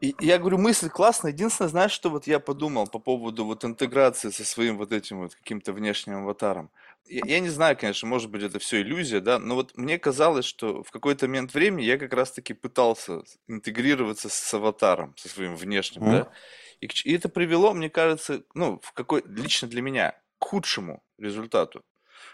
И 0.01 0.15
я 0.21 0.39
говорю, 0.39 0.59
мысль 0.59 0.91
классная. 0.91 1.33
Единственное, 1.33 1.71
знаешь, 1.71 1.93
что 1.93 2.11
вот 2.11 2.27
я 2.27 2.41
подумал 2.41 2.87
по 2.87 2.99
поводу 2.99 3.47
вот 3.47 3.65
интеграции 3.65 4.31
со 4.31 4.45
своим 4.45 4.77
вот 4.77 4.93
этим 4.93 5.21
вот 5.21 5.35
каким-то 5.35 5.73
внешним 5.73 6.17
аватаром. 6.17 6.71
Я, 7.07 7.23
я 7.27 7.41
не 7.41 7.49
знаю, 7.49 7.77
конечно, 7.77 8.09
может 8.09 8.31
быть, 8.31 8.43
это 8.43 8.59
все 8.59 8.81
иллюзия, 8.81 9.21
да, 9.21 9.39
но 9.39 9.55
вот 9.55 9.77
мне 9.77 9.99
казалось, 9.99 10.45
что 10.45 10.83
в 10.83 10.91
какой-то 10.91 11.27
момент 11.27 11.53
времени 11.55 11.85
я 11.85 11.99
как 11.99 12.13
раз-таки 12.13 12.55
пытался 12.55 13.23
интегрироваться 13.47 14.29
с 14.29 14.55
аватаром, 14.55 15.15
со 15.17 15.29
своим 15.29 15.57
внешним, 15.57 16.05
mm. 16.05 16.11
да, 16.11 16.33
и, 16.81 16.89
и 17.05 17.15
это 17.15 17.29
привело, 17.29 17.75
мне 17.75 17.91
кажется, 17.91 18.45
ну, 18.55 18.81
в 18.83 18.93
какой, 18.93 19.23
лично 19.27 19.69
для 19.69 19.83
меня, 19.83 20.13
к 20.39 20.45
худшему 20.45 21.03
результату. 21.19 21.85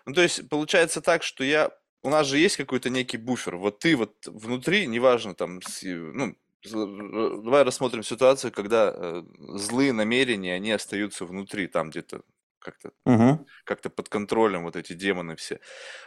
Ну, 0.06 0.14
то 0.14 0.22
есть, 0.22 0.48
получается 0.48 1.00
так, 1.00 1.22
что 1.22 1.44
я, 1.44 1.70
у 2.02 2.10
нас 2.10 2.26
же 2.26 2.38
есть 2.38 2.56
какой-то 2.56 2.90
некий 2.90 3.18
буфер, 3.18 3.56
вот 3.56 3.80
ты 3.80 3.96
вот 3.96 4.14
внутри, 4.26 4.86
неважно, 4.86 5.34
там, 5.34 5.60
ну, 5.82 6.36
давай 6.64 7.64
рассмотрим 7.64 8.02
ситуацию, 8.02 8.52
когда 8.52 8.92
э, 8.94 9.22
злые 9.54 9.92
намерения, 9.92 10.54
они 10.54 10.72
остаются 10.72 11.24
внутри, 11.24 11.66
там 11.66 11.90
где-то 11.90 12.22
как-то 12.60 12.92
угу. 13.04 13.46
как 13.64 13.80
под 13.80 14.08
контролем 14.08 14.64
вот 14.64 14.76
эти 14.76 14.92
демоны 14.92 15.34
все. 15.36 15.60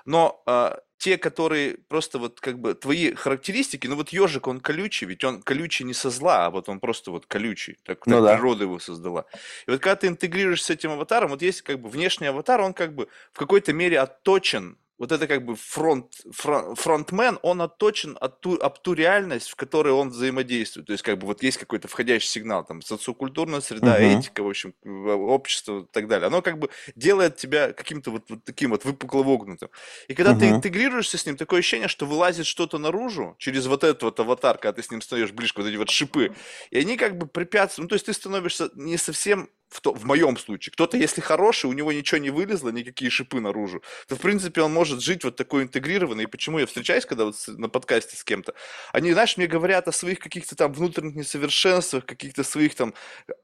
Но 0.05 0.41
а, 0.45 0.79
те, 0.97 1.17
которые 1.17 1.77
просто 1.89 2.19
вот 2.19 2.39
как 2.39 2.59
бы 2.59 2.75
твои 2.75 3.13
характеристики, 3.13 3.87
ну 3.87 3.95
вот 3.95 4.09
ежик, 4.09 4.47
он 4.47 4.61
колючий, 4.61 5.07
ведь 5.07 5.23
он 5.23 5.41
колючий 5.41 5.85
не 5.85 5.93
со 5.93 6.09
зла, 6.09 6.45
а 6.45 6.49
вот 6.49 6.69
он 6.69 6.79
просто 6.79 7.11
вот 7.11 7.25
колючий, 7.25 7.77
так, 7.83 8.05
ну, 8.05 8.15
так 8.15 8.23
да. 8.23 8.33
природа 8.35 8.63
его 8.63 8.79
создала. 8.79 9.25
И 9.67 9.71
вот 9.71 9.81
когда 9.81 9.95
ты 9.97 10.07
интегрируешь 10.07 10.63
с 10.63 10.69
этим 10.69 10.91
аватаром, 10.91 11.31
вот 11.31 11.41
есть 11.41 11.61
как 11.61 11.79
бы 11.79 11.89
внешний 11.89 12.27
аватар, 12.27 12.61
он 12.61 12.73
как 12.73 12.95
бы 12.95 13.09
в 13.33 13.37
какой-то 13.37 13.73
мере 13.73 13.99
отточен 13.99 14.77
вот 15.03 15.11
это 15.11 15.27
как 15.27 15.43
бы 15.43 15.57
фронт, 15.57 16.13
фронт, 16.31 16.79
фронтмен, 16.79 17.37
он 17.41 17.61
отточен 17.61 18.17
от 18.21 18.39
ту, 18.39 18.55
об 18.55 18.79
ту 18.79 18.93
реальность, 18.93 19.49
в 19.49 19.55
которой 19.57 19.91
он 19.91 20.11
взаимодействует. 20.11 20.87
То 20.87 20.93
есть 20.93 21.03
как 21.03 21.17
бы 21.17 21.27
вот 21.27 21.43
есть 21.43 21.57
какой-то 21.57 21.89
входящий 21.89 22.29
сигнал, 22.29 22.63
там, 22.63 22.81
социокультурная 22.81 23.59
среда, 23.59 23.99
uh-huh. 23.99 24.19
этика, 24.19 24.43
в 24.43 24.47
общем, 24.47 24.73
общество 24.85 25.81
и 25.81 25.85
так 25.91 26.07
далее. 26.07 26.27
Оно 26.27 26.41
как 26.41 26.57
бы 26.57 26.69
делает 26.95 27.35
тебя 27.35 27.73
каким-то 27.73 28.11
вот, 28.11 28.29
вот 28.29 28.45
таким 28.45 28.69
вот 28.69 28.85
выпукло-вогнутым. 28.85 29.69
И 30.07 30.13
когда 30.13 30.31
uh-huh. 30.31 30.39
ты 30.39 30.47
интегрируешься 30.47 31.17
с 31.17 31.25
ним, 31.25 31.35
такое 31.35 31.59
ощущение, 31.59 31.89
что 31.89 32.05
вылазит 32.05 32.45
что-то 32.45 32.77
наружу 32.77 33.35
через 33.39 33.67
вот 33.67 33.83
этот 33.83 34.03
вот 34.03 34.17
аватар, 34.21 34.57
когда 34.57 34.71
ты 34.71 34.83
с 34.83 34.89
ним 34.89 35.01
стоишь 35.01 35.33
ближе, 35.33 35.51
вот 35.57 35.67
эти 35.67 35.75
вот 35.75 35.89
шипы, 35.89 36.33
и 36.71 36.77
они 36.77 36.95
как 36.95 37.17
бы 37.17 37.27
препятствуют, 37.27 37.87
ну 37.87 37.89
то 37.89 37.95
есть 37.95 38.05
ты 38.05 38.13
становишься 38.13 38.69
не 38.75 38.95
совсем 38.95 39.49
в, 39.73 39.81
то, 39.81 39.93
в 39.93 40.05
моем 40.05 40.37
случае. 40.37 40.71
Кто-то, 40.71 40.97
если 40.97 41.21
хороший, 41.21 41.65
у 41.65 41.73
него 41.73 41.91
ничего 41.91 42.19
не 42.19 42.29
вылезло, 42.29 42.69
никакие 42.69 43.09
шипы 43.09 43.39
наружу, 43.39 43.81
то, 44.07 44.15
в 44.15 44.19
принципе, 44.19 44.61
он 44.61 44.71
может 44.71 45.01
жить 45.01 45.23
вот 45.23 45.35
такой 45.35 45.63
интегрированный. 45.63 46.25
И 46.25 46.27
почему 46.27 46.59
я 46.59 46.65
встречаюсь, 46.65 47.05
когда 47.05 47.25
вот 47.25 47.35
на 47.47 47.69
подкасте 47.69 48.15
с 48.15 48.23
кем-то, 48.23 48.53
они, 48.91 49.11
знаешь, 49.13 49.35
мне 49.37 49.47
говорят 49.47 49.87
о 49.87 49.91
своих 49.91 50.19
каких-то 50.19 50.55
там 50.55 50.73
внутренних 50.73 51.15
несовершенствах, 51.15 52.05
каких-то 52.05 52.43
своих 52.43 52.75
там, 52.75 52.93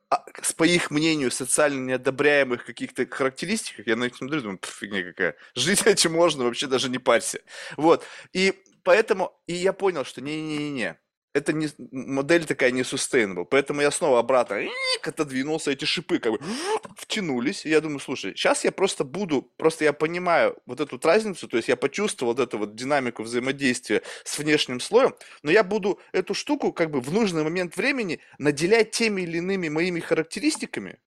а, 0.10 0.24
по 0.56 0.64
их 0.64 0.92
мнению, 0.92 1.32
социально 1.32 1.80
неодобряемых 1.80 2.64
каких-то 2.64 3.08
характеристиках. 3.08 3.88
Я 3.88 3.96
на 3.96 4.04
них 4.06 4.16
смотрю, 4.16 4.42
думаю, 4.42 4.60
фигня 4.64 5.04
какая. 5.04 5.36
Жить 5.56 5.86
этим 5.88 6.14
можно, 6.14 6.44
вообще 6.44 6.68
даже 6.68 6.90
не 6.90 7.00
парься. 7.00 7.42
Вот. 7.76 8.06
И 8.34 8.54
поэтому, 8.84 9.34
и 9.48 9.54
я 9.54 9.74
понял, 9.74 10.06
что 10.06 10.22
не-не-не-не, 10.22 10.98
это 11.34 11.54
не, 11.54 11.68
модель 11.92 12.46
такая 12.46 12.72
не 12.72 12.82
sustainable. 12.82 13.46
Поэтому 13.46 13.82
я 13.82 13.92
снова 13.92 14.20
обратно 14.20 14.62
отодвинулся, 15.02 15.72
эти 15.72 15.86
шипы 15.86 16.20
как 16.20 16.34
бы 16.34 16.40
втянулись. 16.98 17.66
И 17.66 17.70
я 17.70 17.82
думаю, 17.82 18.00
слушай, 18.00 18.34
сейчас 18.36 18.66
я 18.66 18.72
просто 18.72 19.04
буду, 19.04 19.44
просто 19.58 19.84
я 19.86 19.94
понимаю 19.94 20.58
вот 20.66 20.80
эту 20.80 21.00
разницу, 21.02 21.48
то 21.48 21.58
есть 21.58 21.70
я 21.70 21.76
почувствовал 21.76 22.34
вот 22.34 22.40
эту 22.40 22.58
вот 22.58 22.76
динамику 22.76 23.24
взаимодействия 23.24 24.02
с 24.24 24.38
внешним 24.38 24.80
слоем, 24.80 25.16
но 25.44 25.52
я 25.52 25.64
буду 25.64 26.00
эту 26.12 26.34
штуку 26.34 26.74
как 26.74 26.92
бы 26.92 27.02
в 27.02 27.14
нужный 27.14 27.44
момент 27.44 27.78
времени 27.78 28.20
наделять 28.38 28.92
теми 28.92 29.22
или 29.22 29.38
иными 29.38 29.70
моими 29.70 30.00
характеристиками. 30.00 31.00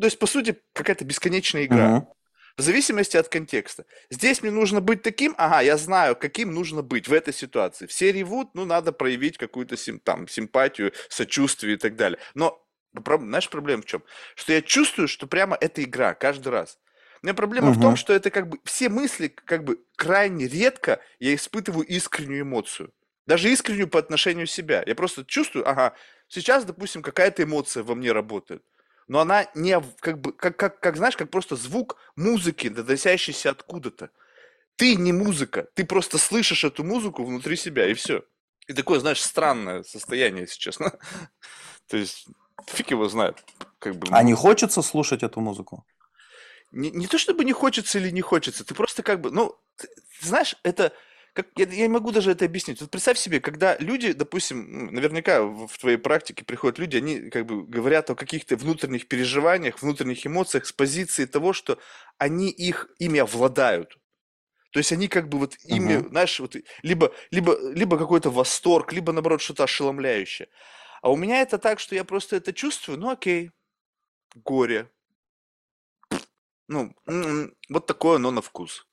То 0.00 0.06
есть, 0.06 0.18
по 0.18 0.26
сути, 0.26 0.60
какая-то 0.74 1.04
бесконечная 1.04 1.64
игра. 1.64 1.98
Uh-huh 1.98 2.17
в 2.58 2.62
зависимости 2.62 3.16
от 3.16 3.28
контекста. 3.28 3.86
Здесь 4.10 4.42
мне 4.42 4.50
нужно 4.50 4.80
быть 4.80 5.02
таким, 5.02 5.34
ага, 5.38 5.60
я 5.60 5.76
знаю, 5.76 6.16
каким 6.16 6.52
нужно 6.52 6.82
быть 6.82 7.06
в 7.06 7.12
этой 7.12 7.32
ситуации. 7.32 7.86
Все 7.86 8.10
ревут, 8.10 8.50
ну, 8.54 8.64
надо 8.64 8.90
проявить 8.90 9.38
какую-то 9.38 9.76
сим, 9.76 10.00
там, 10.00 10.26
симпатию, 10.26 10.92
сочувствие 11.08 11.74
и 11.74 11.76
так 11.76 11.94
далее. 11.94 12.18
Но, 12.34 12.60
знаешь, 12.92 13.48
проблема 13.48 13.82
в 13.82 13.86
чем? 13.86 14.02
Что 14.34 14.52
я 14.52 14.60
чувствую, 14.60 15.06
что 15.06 15.28
прямо 15.28 15.56
это 15.60 15.84
игра 15.84 16.14
каждый 16.14 16.48
раз. 16.48 16.78
У 17.22 17.26
меня 17.26 17.34
проблема 17.34 17.70
угу. 17.70 17.78
в 17.78 17.82
том, 17.82 17.96
что 17.96 18.12
это 18.12 18.30
как 18.30 18.48
бы 18.48 18.58
все 18.64 18.88
мысли, 18.88 19.28
как 19.28 19.62
бы 19.62 19.78
крайне 19.96 20.48
редко 20.48 21.00
я 21.20 21.34
испытываю 21.36 21.86
искреннюю 21.86 22.42
эмоцию. 22.42 22.92
Даже 23.26 23.52
искреннюю 23.52 23.88
по 23.88 24.00
отношению 24.00 24.46
к 24.46 24.50
себя. 24.50 24.82
Я 24.84 24.96
просто 24.96 25.24
чувствую, 25.24 25.68
ага, 25.68 25.94
сейчас, 26.26 26.64
допустим, 26.64 27.02
какая-то 27.02 27.44
эмоция 27.44 27.84
во 27.84 27.94
мне 27.94 28.10
работает 28.10 28.64
но 29.08 29.20
она 29.20 29.48
не 29.54 29.80
как 30.00 30.20
бы, 30.20 30.32
как, 30.32 30.56
как, 30.56 30.80
как 30.80 30.96
знаешь, 30.96 31.16
как 31.16 31.30
просто 31.30 31.56
звук 31.56 31.96
музыки, 32.14 32.68
доносящийся 32.68 33.50
откуда-то. 33.50 34.10
Ты 34.76 34.94
не 34.94 35.12
музыка, 35.12 35.66
ты 35.74 35.84
просто 35.84 36.18
слышишь 36.18 36.62
эту 36.62 36.84
музыку 36.84 37.24
внутри 37.24 37.56
себя, 37.56 37.88
и 37.88 37.94
все. 37.94 38.22
И 38.68 38.74
такое, 38.74 39.00
знаешь, 39.00 39.22
странное 39.22 39.82
состояние, 39.82 40.42
если 40.42 40.58
честно. 40.58 40.92
То 41.88 41.96
есть, 41.96 42.26
фиг 42.66 42.90
его 42.90 43.08
знает. 43.08 43.42
Как 43.78 43.96
бы... 43.96 44.06
А 44.10 44.22
не 44.22 44.34
хочется 44.34 44.82
слушать 44.82 45.22
эту 45.22 45.40
музыку? 45.40 45.84
Не, 46.70 46.90
не 46.90 47.06
то 47.06 47.16
чтобы 47.18 47.44
не 47.44 47.52
хочется 47.52 47.98
или 47.98 48.10
не 48.10 48.20
хочется, 48.20 48.62
ты 48.62 48.74
просто 48.74 49.02
как 49.02 49.22
бы, 49.22 49.30
ну, 49.30 49.58
ты, 49.76 49.88
знаешь, 50.20 50.54
это 50.62 50.92
как, 51.38 51.46
я, 51.56 51.66
я 51.66 51.82
не 51.82 51.92
могу 51.92 52.10
даже 52.10 52.32
это 52.32 52.46
объяснить. 52.46 52.80
Вот 52.80 52.90
представь 52.90 53.16
себе, 53.16 53.38
когда 53.38 53.76
люди, 53.78 54.12
допустим, 54.12 54.92
наверняка 54.92 55.42
в, 55.42 55.68
в 55.68 55.78
твоей 55.78 55.96
практике 55.96 56.44
приходят 56.44 56.80
люди, 56.80 56.96
они 56.96 57.30
как 57.30 57.46
бы 57.46 57.64
говорят 57.64 58.10
о 58.10 58.16
каких-то 58.16 58.56
внутренних 58.56 59.06
переживаниях, 59.06 59.80
внутренних 59.80 60.26
эмоциях 60.26 60.66
с 60.66 60.72
позиции 60.72 61.26
того, 61.26 61.52
что 61.52 61.78
они 62.18 62.50
их 62.50 62.88
ими 62.98 63.20
овладают. 63.20 63.98
То 64.72 64.80
есть 64.80 64.90
они 64.90 65.06
как 65.06 65.28
бы 65.28 65.38
вот 65.38 65.56
ими, 65.62 65.94
uh-huh. 65.94 66.08
знаешь, 66.08 66.40
вот 66.40 66.56
либо, 66.82 67.14
либо, 67.30 67.56
либо 67.72 67.96
какой-то 67.98 68.30
восторг, 68.30 68.92
либо 68.92 69.12
наоборот 69.12 69.40
что-то 69.40 69.62
ошеломляющее. 69.62 70.48
А 71.02 71.12
у 71.12 71.16
меня 71.16 71.40
это 71.40 71.58
так, 71.58 71.78
что 71.78 71.94
я 71.94 72.02
просто 72.02 72.34
это 72.34 72.52
чувствую, 72.52 72.98
ну 72.98 73.10
окей, 73.10 73.52
горе. 74.34 74.90
Ну, 76.66 76.92
вот 77.68 77.86
такое 77.86 78.16
оно 78.16 78.32
на 78.32 78.42
вкус. 78.42 78.87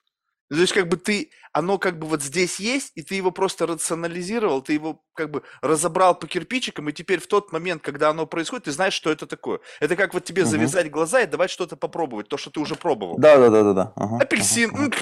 То 0.49 0.57
есть 0.57 0.73
как 0.73 0.87
бы 0.87 0.97
ты, 0.97 1.31
оно 1.53 1.77
как 1.77 1.97
бы 1.97 2.07
вот 2.07 2.21
здесь 2.21 2.59
есть, 2.59 2.91
и 2.95 3.01
ты 3.01 3.15
его 3.15 3.31
просто 3.31 3.65
рационализировал, 3.65 4.61
ты 4.61 4.73
его 4.73 5.01
как 5.13 5.31
бы 5.31 5.43
разобрал 5.61 6.17
по 6.17 6.27
кирпичикам, 6.27 6.89
и 6.89 6.93
теперь 6.93 7.19
в 7.19 7.27
тот 7.27 7.51
момент, 7.51 7.81
когда 7.81 8.09
оно 8.09 8.25
происходит, 8.27 8.65
ты 8.65 8.71
знаешь, 8.71 8.93
что 8.93 9.11
это 9.11 9.25
такое. 9.25 9.59
Это 9.79 9.95
как 9.95 10.13
вот 10.13 10.23
тебе 10.23 10.43
угу. 10.43 10.51
завязать 10.51 10.91
глаза 10.91 11.21
и 11.21 11.27
давать 11.27 11.49
что-то 11.49 11.75
попробовать, 11.75 12.27
то, 12.27 12.37
что 12.37 12.51
ты 12.51 12.59
уже 12.59 12.75
пробовал. 12.75 13.17
Да, 13.17 13.37
да, 13.37 13.49
да, 13.49 13.63
да, 13.63 13.73
да. 13.73 13.93
Ага, 13.95 14.17
Апельсин, 14.19 14.71
ага, 14.73 14.85
ага 14.85 14.95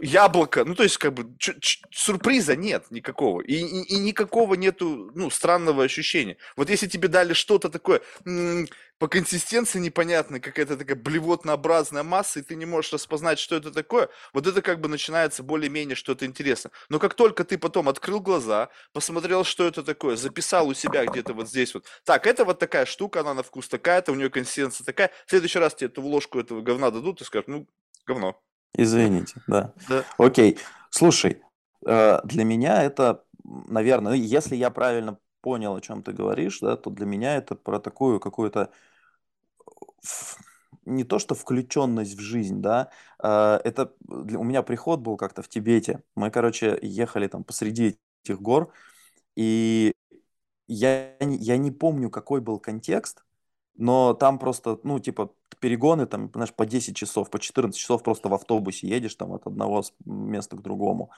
яблоко, 0.00 0.64
ну 0.64 0.74
то 0.74 0.82
есть 0.82 0.98
как 0.98 1.14
бы 1.14 1.34
ч- 1.38 1.58
ч- 1.60 1.82
сюрприза 1.90 2.56
нет 2.56 2.90
никакого 2.90 3.40
и, 3.40 3.54
и, 3.54 3.94
и 3.94 3.98
никакого 3.98 4.54
нету 4.54 5.10
ну 5.14 5.30
странного 5.30 5.84
ощущения. 5.84 6.36
Вот 6.56 6.70
если 6.70 6.86
тебе 6.86 7.08
дали 7.08 7.32
что-то 7.32 7.68
такое 7.68 8.02
м- 8.24 8.68
по 9.02 9.08
консистенции 9.08 9.80
непонятной, 9.80 10.38
какая-то 10.38 10.76
такая 10.76 10.96
блевотнообразная 10.96 12.04
масса, 12.04 12.38
и 12.38 12.42
ты 12.42 12.54
не 12.54 12.66
можешь 12.66 12.92
распознать, 12.92 13.40
что 13.40 13.56
это 13.56 13.72
такое, 13.72 14.08
вот 14.32 14.46
это 14.46 14.62
как 14.62 14.80
бы 14.80 14.88
начинается 14.88 15.42
более-менее 15.42 15.96
что-то 15.96 16.24
интересно. 16.24 16.70
Но 16.88 17.00
как 17.00 17.14
только 17.14 17.42
ты 17.42 17.58
потом 17.58 17.88
открыл 17.88 18.20
глаза, 18.20 18.68
посмотрел, 18.92 19.42
что 19.42 19.66
это 19.66 19.82
такое, 19.82 20.14
записал 20.14 20.68
у 20.68 20.74
себя 20.74 21.04
где-то 21.04 21.34
вот 21.34 21.48
здесь 21.48 21.74
вот, 21.74 21.84
так, 22.04 22.28
это 22.28 22.44
вот 22.44 22.60
такая 22.60 22.86
штука, 22.86 23.22
она 23.22 23.34
на 23.34 23.42
вкус 23.42 23.66
такая-то, 23.66 24.12
у 24.12 24.14
нее 24.14 24.30
консистенция 24.30 24.84
такая, 24.84 25.10
в 25.26 25.30
следующий 25.30 25.58
раз 25.58 25.74
тебе 25.74 25.88
эту 25.88 26.00
ложку 26.02 26.38
этого 26.38 26.60
говна 26.60 26.92
дадут 26.92 27.22
и 27.22 27.24
скажут, 27.24 27.48
ну, 27.48 27.66
говно. 28.06 28.40
Извините, 28.72 29.34
да. 29.48 29.74
Да. 29.88 30.04
Окей. 30.16 30.60
Слушай, 30.90 31.42
Э, 31.84 32.20
Для 32.24 32.44
меня 32.44 32.82
это, 32.84 33.24
наверное, 33.42 34.12
ну, 34.12 34.16
если 34.16 34.56
я 34.56 34.70
правильно 34.70 35.18
понял, 35.40 35.74
о 35.74 35.80
чем 35.80 36.02
ты 36.02 36.12
говоришь, 36.12 36.60
да, 36.60 36.76
то 36.76 36.90
для 36.90 37.06
меня 37.06 37.36
это 37.36 37.54
про 37.54 37.80
такую 37.80 38.20
какую-то 38.20 38.70
не 40.84 41.04
то 41.04 41.18
что 41.18 41.34
включенность 41.34 42.14
в 42.16 42.20
жизнь, 42.20 42.60
да, 42.60 42.90
а, 43.18 43.60
это 43.64 43.92
для- 44.00 44.38
у 44.38 44.44
меня 44.44 44.62
приход 44.62 45.00
был 45.00 45.16
как-то 45.16 45.42
в 45.42 45.48
Тибете. 45.48 46.02
Мы, 46.16 46.30
короче, 46.30 46.78
ехали 46.82 47.28
там 47.28 47.44
посреди 47.44 47.98
этих 48.24 48.40
гор, 48.40 48.72
и 49.36 49.92
я, 50.68 51.16
я 51.20 51.56
не 51.58 51.70
помню, 51.70 52.10
какой 52.10 52.40
был 52.40 52.58
контекст, 52.58 53.24
но 53.76 54.14
там 54.14 54.38
просто, 54.38 54.78
ну, 54.84 55.00
типа, 55.00 55.32
перегоны, 55.60 56.06
там, 56.06 56.30
знаешь, 56.34 56.54
по 56.54 56.66
10 56.66 56.96
часов, 56.96 57.30
по 57.30 57.38
14 57.40 57.80
часов 57.80 58.02
просто 58.02 58.28
в 58.28 58.34
автобусе 58.34 58.88
едешь 58.88 59.14
там 59.16 59.32
от 59.32 59.46
одного 59.46 59.84
места 60.04 60.56
к 60.56 60.62
другому. 60.62 61.10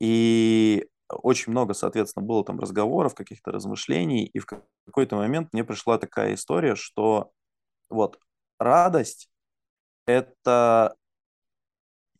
И 0.00 0.86
очень 1.08 1.52
много, 1.52 1.74
соответственно, 1.74 2.26
было 2.26 2.44
там 2.44 2.60
разговоров, 2.60 3.14
каких-то 3.14 3.50
размышлений, 3.52 4.24
и 4.26 4.38
в 4.38 4.46
ка- 4.46 4.62
какой-то 4.86 5.16
момент 5.16 5.50
мне 5.52 5.64
пришла 5.64 5.98
такая 5.98 6.34
история, 6.34 6.76
что 6.76 7.32
вот 7.88 8.18
радость– 8.58 9.30
это 10.06 10.96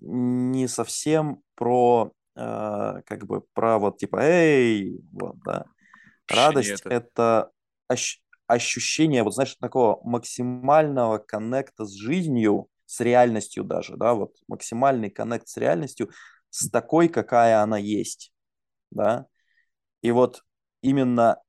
не 0.00 0.68
совсем 0.68 1.42
про, 1.54 2.12
э, 2.37 3.02
как 3.06 3.26
бы, 3.26 3.42
про 3.52 3.78
вот 3.78 3.98
типа, 3.98 4.18
эй, 4.22 5.00
вот, 5.12 5.37
да. 5.44 5.64
Радость– 6.28 6.82
это. 6.82 6.90
это 6.90 7.50
ощ- 7.92 8.20
ощущение, 8.46 9.22
вот 9.22 9.34
знаешь, 9.34 9.56
такого 9.60 10.00
максимального 10.04 11.18
коннекта 11.18 11.84
с 11.87 11.94
жизнью, 11.94 12.68
с 12.87 13.00
реальностью 13.00 13.64
даже, 13.64 13.96
да, 13.96 14.14
вот 14.14 14.34
максимальный 14.48 15.10
коннект 15.10 15.48
с 15.48 15.56
реальностью, 15.56 16.10
с 16.50 16.70
такой, 16.70 17.08
какая 17.08 17.62
она 17.62 17.78
есть, 17.78 18.32
да. 18.90 19.26
И 20.02 20.10
вот 20.12 20.44
именно 20.82 21.42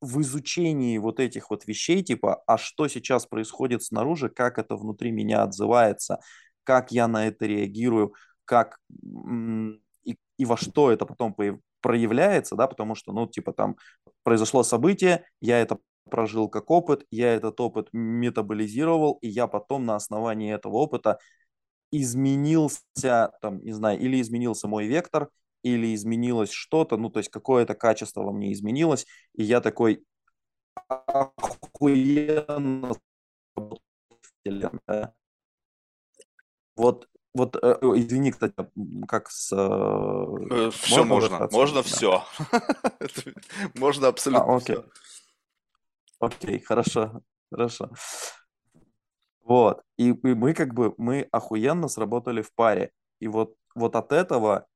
в 0.00 0.20
изучении 0.20 0.98
вот 0.98 1.20
этих 1.20 1.50
вот 1.50 1.66
вещей, 1.66 2.02
типа, 2.02 2.42
а 2.46 2.58
что 2.58 2.88
сейчас 2.88 3.26
происходит 3.26 3.82
снаружи, 3.82 4.28
как 4.28 4.58
это 4.58 4.76
внутри 4.76 5.10
меня 5.10 5.42
отзывается, 5.42 6.20
как 6.64 6.92
я 6.92 7.08
на 7.08 7.26
это 7.26 7.46
реагирую, 7.46 8.14
как 8.44 8.78
и, 10.04 10.16
и 10.36 10.44
во 10.44 10.56
что 10.56 10.90
это 10.92 11.04
потом 11.06 11.36
проявляется, 11.80 12.56
да, 12.56 12.66
потому 12.66 12.94
что, 12.94 13.12
ну, 13.12 13.26
типа, 13.26 13.52
там 13.52 13.76
произошло 14.22 14.62
событие, 14.62 15.24
я 15.40 15.60
это 15.60 15.78
прожил 16.10 16.48
как 16.48 16.70
опыт, 16.70 17.04
я 17.10 17.34
этот 17.34 17.60
опыт 17.60 17.88
метаболизировал, 17.92 19.18
и 19.20 19.28
я 19.28 19.46
потом 19.46 19.84
на 19.84 19.96
основании 19.96 20.54
этого 20.54 20.74
опыта 20.74 21.18
изменился, 21.90 23.32
там, 23.40 23.62
не 23.62 23.72
знаю, 23.72 23.98
или 23.98 24.20
изменился 24.20 24.68
мой 24.68 24.86
вектор, 24.86 25.28
или 25.62 25.94
изменилось 25.94 26.50
что-то, 26.50 26.96
ну, 26.96 27.10
то 27.10 27.18
есть 27.20 27.30
какое-то 27.30 27.74
качество 27.74 28.22
во 28.22 28.32
мне 28.32 28.52
изменилось, 28.52 29.06
и 29.34 29.44
я 29.44 29.60
такой 29.60 30.04
охуенно 30.88 32.94
да. 34.44 35.12
Вот, 36.76 37.08
вот, 37.34 37.56
э, 37.56 37.76
э, 37.82 37.86
извини, 37.96 38.30
кстати, 38.30 38.54
как 39.08 39.28
с... 39.30 39.52
э, 39.52 40.70
Все 40.70 41.04
можно 41.04 41.06
можно, 41.38 41.48
можно 41.50 41.82
все. 41.82 42.24
Можно 43.74 44.06
А, 44.06 44.10
абсолютно 44.10 44.56
окей, 44.56 44.76
все. 44.76 44.84
окей, 46.20 46.60
хорошо, 46.60 47.22
хорошо. 47.50 47.90
Вот. 49.44 49.82
И, 49.96 50.10
и 50.10 50.34
мы 50.34 50.54
как 50.54 50.74
бы, 50.74 50.94
мы 50.98 51.28
охуенно 51.32 51.88
сработали 51.88 52.42
в 52.42 52.52
паре. 52.54 52.92
И 53.20 53.28
вот, 53.28 53.54
вот 53.74 53.96
от 53.96 54.12
этого 54.12 54.66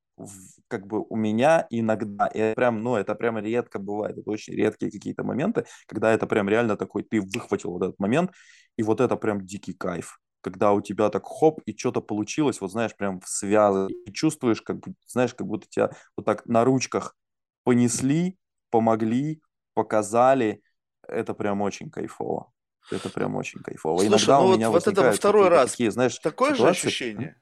как 0.68 0.86
бы 0.86 1.04
у 1.08 1.16
меня 1.16 1.66
иногда, 1.70 2.26
и 2.26 2.54
прям, 2.54 2.82
ну, 2.82 2.96
это 2.96 3.14
прям 3.14 3.38
редко 3.38 3.78
бывает, 3.78 4.18
это 4.18 4.30
очень 4.30 4.54
редкие 4.54 4.90
какие-то 4.90 5.24
моменты, 5.24 5.64
когда 5.86 6.12
это 6.12 6.26
прям 6.26 6.48
реально 6.48 6.76
такой, 6.76 7.02
ты 7.02 7.20
выхватил 7.20 7.70
вот 7.72 7.82
этот 7.82 7.98
момент, 7.98 8.30
и 8.76 8.82
вот 8.82 9.00
это 9.00 9.16
прям 9.16 9.44
дикий 9.44 9.72
кайф. 9.74 10.18
Когда 10.40 10.72
у 10.72 10.80
тебя 10.80 11.08
так 11.08 11.24
хоп, 11.24 11.60
и 11.66 11.76
что-то 11.76 12.00
получилось, 12.00 12.60
вот 12.60 12.72
знаешь, 12.72 12.96
прям 12.96 13.20
в 13.20 13.28
связи, 13.28 13.92
и 14.06 14.12
чувствуешь, 14.12 14.60
как, 14.62 14.78
знаешь, 15.06 15.34
как 15.34 15.46
будто 15.46 15.66
тебя 15.68 15.90
вот 16.16 16.26
так 16.26 16.46
на 16.46 16.64
ручках 16.64 17.16
понесли, 17.64 18.36
помогли, 18.70 19.40
показали, 19.74 20.62
это 21.06 21.34
прям 21.34 21.60
очень 21.60 21.90
кайфово. 21.90 22.50
Это 22.90 23.08
прям 23.08 23.36
очень 23.36 23.60
кайфово. 23.62 24.04
Слушай, 24.04 24.08
Иногда 24.08 24.38
ну 24.38 24.44
у 24.44 24.48
вот, 24.48 24.56
меня 24.56 24.70
вот 24.70 24.86
это 24.86 25.02
во 25.02 25.12
второй 25.12 25.48
раз 25.48 25.70
такие, 25.70 25.90
знаешь, 25.90 26.18
такое 26.18 26.50
же 26.54 26.56
ситуации. 26.56 26.88
М? 26.88 26.88
ощущение? 26.88 27.41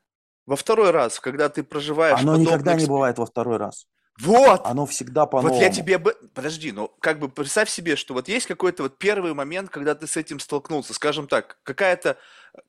Во 0.51 0.57
второй 0.57 0.91
раз, 0.91 1.21
когда 1.21 1.49
ты 1.49 1.63
проживаешь 1.63 2.19
Оно 2.19 2.37
никогда 2.37 2.75
не 2.75 2.85
бывает 2.85 3.19
во 3.19 3.27
второй 3.27 3.57
раз. 3.57 3.87
Вот! 4.19 4.63
Оно 4.65 4.85
всегда 4.85 5.21
Вот 5.27 5.29
я 5.35 5.43
по-новому. 5.43 5.73
тебе... 5.73 5.99
Подожди, 6.35 6.73
ну 6.73 6.89
как 7.01 7.21
бы 7.21 7.29
представь 7.29 7.71
себе, 7.71 7.95
что 7.95 8.15
вот 8.15 8.27
есть 8.27 8.47
какой-то 8.49 8.83
вот 8.83 8.99
первый 8.99 9.33
момент, 9.33 9.71
когда 9.71 9.95
ты 9.95 10.09
с 10.09 10.17
этим 10.17 10.41
столкнулся, 10.41 10.93
скажем 10.93 11.29
так, 11.29 11.59
какая-то 11.63 12.17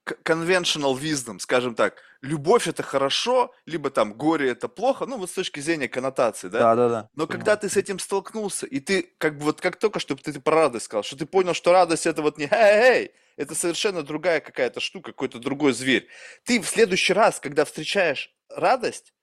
к- 0.03 0.13
conventional 0.23 0.95
wisdom, 0.95 1.39
скажем 1.39 1.73
так, 1.73 1.95
любовь 2.21 2.67
это 2.67 2.83
хорошо, 2.83 3.51
либо 3.65 3.89
там 3.89 4.13
горе 4.13 4.51
это 4.51 4.67
плохо, 4.67 5.07
ну 5.07 5.17
вот 5.17 5.31
с 5.31 5.33
точки 5.33 5.59
зрения 5.59 5.87
коннотации, 5.87 6.49
да? 6.49 6.59
Да-да-да, 6.59 7.09
Но 7.15 7.25
когда 7.25 7.55
понимаю. 7.55 7.59
ты 7.61 7.69
с 7.69 7.77
этим 7.77 7.97
столкнулся, 7.97 8.67
и 8.67 8.79
ты 8.79 9.11
как 9.17 9.39
бы 9.39 9.45
вот 9.45 9.59
как 9.59 9.77
только 9.77 9.99
что 9.99 10.15
ты, 10.15 10.31
ты 10.31 10.39
про 10.39 10.55
радость 10.55 10.85
сказал, 10.85 11.01
что 11.01 11.17
ты 11.17 11.25
понял, 11.25 11.55
что 11.55 11.71
радость 11.71 12.05
это 12.05 12.21
вот 12.21 12.37
не 12.37 12.47
эй, 12.51 13.11
это 13.41 13.55
совершенно 13.55 14.03
другая 14.03 14.39
какая-то 14.39 14.79
штука, 14.79 15.11
какой-то 15.11 15.39
другой 15.39 15.73
зверь. 15.73 16.07
Ты 16.43 16.61
в 16.61 16.67
следующий 16.67 17.13
раз, 17.13 17.39
когда 17.39 17.65
встречаешь 17.65 18.31
радость, 18.49 19.13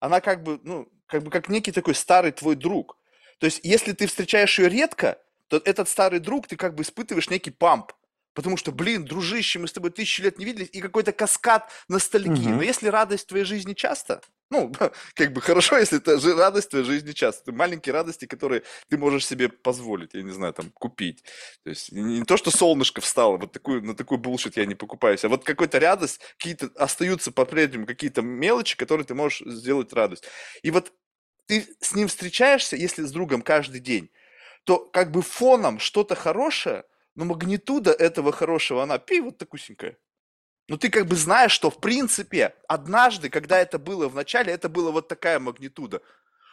она 0.00 0.20
как 0.20 0.42
бы, 0.42 0.58
ну, 0.64 0.88
как 1.06 1.22
бы 1.22 1.30
как 1.30 1.48
некий 1.48 1.70
такой 1.70 1.94
старый 1.94 2.32
твой 2.32 2.56
друг. 2.56 2.98
То 3.38 3.46
есть, 3.46 3.60
если 3.62 3.92
ты 3.92 4.08
встречаешь 4.08 4.58
ее 4.58 4.68
редко, 4.68 5.22
то 5.46 5.62
этот 5.64 5.88
старый 5.88 6.18
друг, 6.18 6.48
ты 6.48 6.56
как 6.56 6.74
бы 6.74 6.82
испытываешь 6.82 7.30
некий 7.30 7.52
памп. 7.52 7.92
Потому 8.38 8.56
что, 8.56 8.70
блин, 8.70 9.04
дружище, 9.04 9.58
мы 9.58 9.66
с 9.66 9.72
тобой 9.72 9.90
тысячи 9.90 10.20
лет 10.20 10.38
не 10.38 10.44
виделись, 10.44 10.68
и 10.70 10.80
какой-то 10.80 11.10
каскад 11.10 11.72
ностальгии. 11.88 12.52
Но 12.52 12.62
Мгм. 12.62 12.62
если 12.62 12.86
радость 12.86 13.24
в 13.24 13.26
твоей 13.26 13.44
жизни 13.44 13.74
часто, 13.74 14.20
ну, 14.48 14.72
как 15.14 15.32
бы 15.32 15.40
хорошо, 15.40 15.76
если 15.76 15.98
это 15.98 16.20
же 16.20 16.36
радость 16.36 16.68
в 16.68 16.70
твоей 16.70 16.84
жизни 16.84 17.10
часто. 17.10 17.42
Это 17.42 17.52
маленькие 17.52 17.92
радости, 17.92 18.26
которые 18.26 18.62
ты 18.88 18.96
можешь 18.96 19.26
себе 19.26 19.48
позволить, 19.48 20.14
я 20.14 20.22
не 20.22 20.30
знаю, 20.30 20.52
там, 20.54 20.70
купить. 20.70 21.24
То 21.64 21.70
есть 21.70 21.90
не 21.90 22.22
то, 22.22 22.36
что 22.36 22.52
солнышко 22.52 23.00
встало, 23.00 23.38
вот 23.38 23.50
такую, 23.50 23.84
на 23.84 23.96
такой 23.96 24.18
булшит 24.18 24.56
я 24.56 24.66
не 24.66 24.76
покупаюсь, 24.76 25.24
а 25.24 25.28
вот 25.28 25.42
какой-то 25.42 25.80
радость, 25.80 26.20
какие-то 26.38 26.70
остаются 26.76 27.32
по-прежнему 27.32 27.86
какие-то 27.86 28.22
мелочи, 28.22 28.76
которые 28.76 29.04
ты 29.04 29.16
можешь 29.16 29.42
сделать 29.52 29.92
радость. 29.92 30.28
И 30.62 30.70
вот 30.70 30.92
ты 31.46 31.66
с 31.80 31.92
ним 31.92 32.06
встречаешься, 32.06 32.76
если 32.76 33.02
с 33.02 33.10
другом 33.10 33.42
каждый 33.42 33.80
день, 33.80 34.10
то 34.62 34.78
как 34.78 35.10
бы 35.10 35.22
фоном 35.22 35.80
что-то 35.80 36.14
хорошее, 36.14 36.84
но 37.18 37.24
магнитуда 37.24 37.90
этого 37.90 38.30
хорошего, 38.30 38.84
она 38.84 38.98
пи, 38.98 39.20
вот 39.20 39.38
такусенькая. 39.38 39.98
Но 40.68 40.76
ты 40.76 40.88
как 40.88 41.06
бы 41.06 41.16
знаешь, 41.16 41.50
что 41.50 41.68
в 41.68 41.80
принципе 41.80 42.54
однажды, 42.68 43.28
когда 43.28 43.58
это 43.58 43.80
было 43.80 44.08
в 44.08 44.14
начале, 44.14 44.52
это 44.52 44.68
была 44.68 44.92
вот 44.92 45.08
такая 45.08 45.40
магнитуда. 45.40 46.00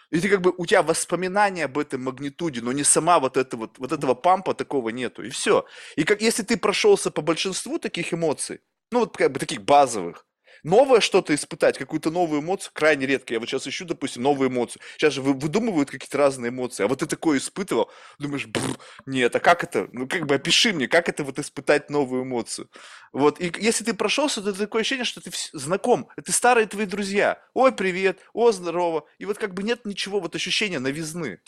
И 0.10 0.20
ты 0.20 0.28
как 0.28 0.42
бы, 0.42 0.52
у 0.58 0.66
тебя 0.66 0.82
воспоминания 0.82 1.66
об 1.66 1.78
этом 1.78 2.06
магнитуде, 2.06 2.62
но 2.62 2.72
не 2.72 2.84
сама 2.84 3.20
вот, 3.20 3.38
это 3.38 3.58
вот, 3.58 3.78
вот 3.78 3.92
этого 3.92 4.16
пампа 4.16 4.56
такого 4.56 4.90
нету, 4.90 5.24
и 5.24 5.30
все. 5.30 5.68
И 5.98 6.04
как 6.04 6.22
если 6.22 6.42
ты 6.42 6.58
прошелся 6.58 7.12
по 7.12 7.22
большинству 7.22 7.78
таких 7.78 8.12
эмоций, 8.12 8.62
ну 8.92 9.02
вот 9.02 9.16
как 9.16 9.34
бы 9.34 9.40
таких 9.40 9.62
базовых, 9.62 10.26
новое 10.66 11.00
что-то 11.00 11.34
испытать, 11.34 11.78
какую-то 11.78 12.12
новую 12.12 12.42
эмоцию, 12.42 12.72
крайне 12.74 13.06
редко. 13.06 13.34
Я 13.34 13.40
вот 13.40 13.48
сейчас 13.48 13.68
ищу, 13.68 13.86
допустим, 13.86 14.24
новую 14.24 14.50
эмоцию. 14.50 14.82
Сейчас 14.98 15.14
же 15.14 15.22
вы- 15.22 15.34
выдумывают 15.34 15.90
какие-то 15.92 16.18
разные 16.18 16.50
эмоции, 16.50 16.84
а 16.84 16.88
вот 16.88 17.00
ты 17.00 17.06
такое 17.06 17.38
испытывал, 17.38 17.90
думаешь, 18.20 18.48
«Бррр, 18.48 18.78
нет, 19.06 19.36
а 19.36 19.40
как 19.40 19.64
это? 19.64 19.88
Ну 19.94 20.08
как 20.08 20.26
бы 20.26 20.36
опиши 20.36 20.74
мне, 20.74 20.88
как 20.88 21.08
это 21.10 21.24
вот 21.24 21.40
испытать 21.40 21.90
новую 21.90 22.24
эмоцию. 22.24 22.70
Вот, 23.14 23.40
и 23.40 23.52
если 23.60 23.84
ты 23.86 23.94
прошелся, 23.94 24.42
то 24.42 24.54
такое 24.54 24.82
ощущение, 24.82 25.06
что 25.06 25.22
ты 25.22 25.32
знаком, 25.54 26.10
это 26.18 26.32
старые 26.32 26.68
твои 26.68 26.86
друзья. 26.86 27.42
Ой, 27.54 27.72
привет, 27.72 28.20
о, 28.34 28.52
здорово. 28.52 29.06
И 29.20 29.26
вот 29.26 29.38
как 29.38 29.54
бы 29.54 29.64
нет 29.64 29.86
ничего, 29.86 30.20
вот 30.20 30.36
ощущения 30.36 30.80
новизны. 30.80 31.40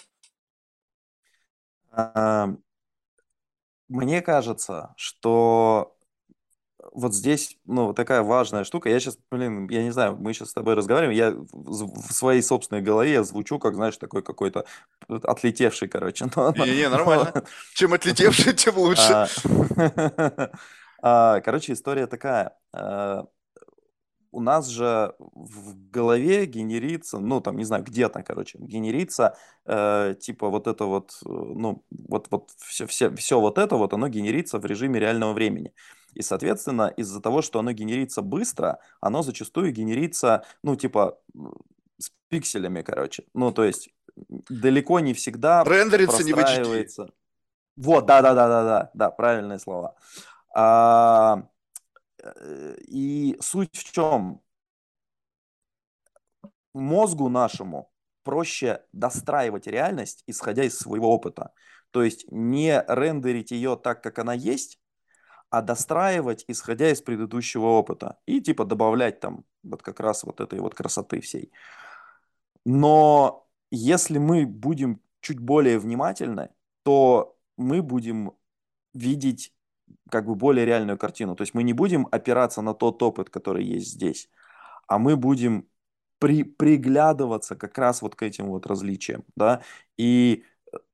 Мне 3.90 4.22
кажется, 4.22 4.94
что 4.98 5.97
вот 6.94 7.14
здесь, 7.16 7.58
ну, 7.66 7.94
такая 7.94 8.22
важная 8.24 8.64
штука. 8.64 8.90
Я 8.90 9.00
сейчас, 9.00 9.18
блин, 9.32 9.68
я 9.70 9.84
не 9.84 9.92
знаю, 9.92 10.18
мы 10.18 10.34
сейчас 10.34 10.50
с 10.50 10.54
тобой 10.54 10.76
разговариваем, 10.76 11.18
я 11.18 11.32
в 11.52 12.14
своей 12.14 12.42
собственной 12.42 12.82
голове 12.82 13.12
я 13.14 13.24
звучу 13.24 13.60
как, 13.60 13.76
знаешь, 13.76 13.98
такой 13.98 14.24
какой-то 14.24 14.66
отлетевший, 15.08 15.88
короче. 15.88 16.26
Но, 16.36 16.54
Не-не, 16.54 16.90
но- 16.90 16.98
нормально. 16.98 17.44
Чем 17.74 17.94
отлетевший, 17.94 18.54
тем 18.54 18.78
лучше. 18.78 19.02
А, 19.14 19.28
а, 21.02 21.42
Короче, 21.42 21.74
история 21.74 22.08
такая. 22.08 22.58
А, 22.74 23.26
У 24.32 24.42
нас 24.42 24.68
же 24.68 25.14
в 25.20 25.90
голове 25.90 26.46
генерится, 26.46 27.18
ну, 27.20 27.42
там, 27.42 27.58
не 27.58 27.64
знаю, 27.64 27.84
где-то, 27.84 28.22
короче, 28.24 28.58
генерится, 28.60 29.36
э, 29.66 30.16
типа, 30.20 30.50
вот 30.50 30.68
это 30.68 30.86
вот, 30.86 31.12
э, 31.26 31.30
ну, 31.30 31.84
вот, 31.92 32.28
вот 32.30 32.52
все, 32.58 32.86
все, 32.88 33.10
все 33.16 33.40
вот 33.40 33.58
это 33.58 33.78
вот, 33.78 33.94
оно 33.94 34.10
генерится 34.10 34.60
в 34.60 34.66
режиме 34.66 35.00
реального 35.00 35.34
времени. 35.34 35.74
И, 36.18 36.24
соответственно, 36.24 36.92
из-за 36.98 37.22
того, 37.22 37.44
что 37.44 37.60
оно 37.60 37.74
генерится 37.74 38.24
быстро, 38.24 38.80
оно 39.02 39.22
зачастую 39.22 39.72
генерится, 39.72 40.44
ну, 40.64 40.76
типа, 40.76 41.20
с 42.00 42.12
пикселями, 42.28 42.82
короче. 42.82 43.24
Ну, 43.36 43.52
то 43.52 43.64
есть 43.64 43.90
далеко 44.50 45.00
не 45.00 45.14
всегда 45.14 45.64
Рендерится 45.64 46.24
не. 46.24 47.12
Вот, 47.76 48.08
да, 48.08 48.24
да, 48.24 48.34
да, 48.34 48.48
да, 48.48 48.64
да, 48.64 48.92
да, 48.96 49.12
правильные 49.12 49.60
слова. 49.60 49.96
А, 50.56 51.44
э, 52.24 52.78
и 52.88 53.38
суть 53.40 53.78
в 53.78 53.84
чем? 53.92 54.42
Мозгу 56.74 57.30
нашему 57.30 57.92
проще 58.24 58.82
достраивать 58.92 59.68
реальность, 59.68 60.24
исходя 60.26 60.64
из 60.64 60.80
своего 60.80 61.14
опыта. 61.14 61.52
То 61.92 62.02
есть 62.02 62.26
не 62.32 62.84
рендерить 62.88 63.52
ее 63.52 63.76
так, 63.78 64.02
как 64.02 64.18
она 64.18 64.34
есть, 64.34 64.80
а 65.50 65.62
достраивать, 65.62 66.46
исходя 66.48 66.92
из 66.92 67.02
предыдущего 67.02 67.66
опыта. 67.66 68.20
И 68.26 68.42
типа 68.42 68.66
добавлять 68.66 69.20
там 69.20 69.46
вот 69.64 69.82
как 69.82 70.00
раз 70.00 70.24
вот 70.24 70.42
этой 70.42 70.60
вот 70.60 70.76
красоты 70.76 71.22
всей. 71.22 71.52
Но 72.66 73.48
если 73.72 74.18
мы 74.18 74.46
будем 74.46 75.02
чуть 75.22 75.40
более 75.40 75.80
внимательны, 75.80 76.50
то 76.84 77.38
мы 77.58 77.82
будем 77.82 78.34
видеть 78.94 79.54
как 80.10 80.26
бы 80.26 80.36
более 80.36 80.66
реальную 80.66 80.98
картину. 80.98 81.36
То 81.36 81.44
есть 81.44 81.54
мы 81.54 81.64
не 81.64 81.74
будем 81.74 82.08
опираться 82.12 82.62
на 82.62 82.74
тот 82.74 83.02
опыт, 83.04 83.30
который 83.30 83.66
есть 83.66 83.92
здесь, 83.92 84.30
а 84.88 85.00
мы 85.00 85.16
будем 85.16 85.68
при, 86.20 86.44
приглядываться 86.44 87.56
как 87.56 87.78
раз 87.78 88.02
вот 88.02 88.16
к 88.16 88.24
этим 88.24 88.48
вот 88.48 88.66
различиям, 88.66 89.24
да, 89.36 89.62
и 89.98 90.44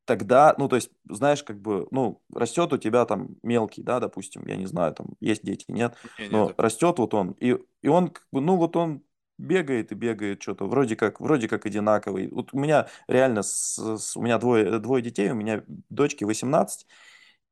тогда, 0.05 0.55
ну, 0.57 0.67
то 0.67 0.75
есть, 0.75 0.91
знаешь, 1.09 1.43
как 1.43 1.61
бы, 1.61 1.87
ну, 1.91 2.21
растет 2.33 2.73
у 2.73 2.77
тебя 2.77 3.05
там 3.05 3.35
мелкий, 3.43 3.83
да, 3.83 3.99
допустим, 3.99 4.45
я 4.47 4.55
не 4.57 4.65
знаю, 4.65 4.93
там 4.93 5.07
есть 5.19 5.43
дети, 5.43 5.65
нет, 5.69 5.95
Не, 6.17 6.27
но 6.29 6.53
нет. 6.53 6.57
растет 6.57 6.99
вот 6.99 7.13
он, 7.13 7.31
и, 7.39 7.57
и 7.81 7.87
он, 7.87 8.09
как 8.09 8.25
бы, 8.31 8.41
ну, 8.41 8.57
вот 8.57 8.75
он 8.75 9.03
бегает 9.37 9.91
и 9.91 9.95
бегает 9.95 10.41
что-то, 10.41 10.67
вроде 10.67 10.95
как, 10.95 11.19
вроде 11.19 11.47
как 11.47 11.65
одинаковый. 11.65 12.29
Вот 12.29 12.53
у 12.53 12.59
меня 12.59 12.87
реально, 13.07 13.41
с, 13.43 13.77
с- 13.97 14.15
у 14.15 14.21
меня 14.21 14.37
двое, 14.37 14.79
двое 14.79 15.01
детей, 15.03 15.31
у 15.31 15.35
меня 15.35 15.63
дочке 15.89 16.25
18, 16.25 16.87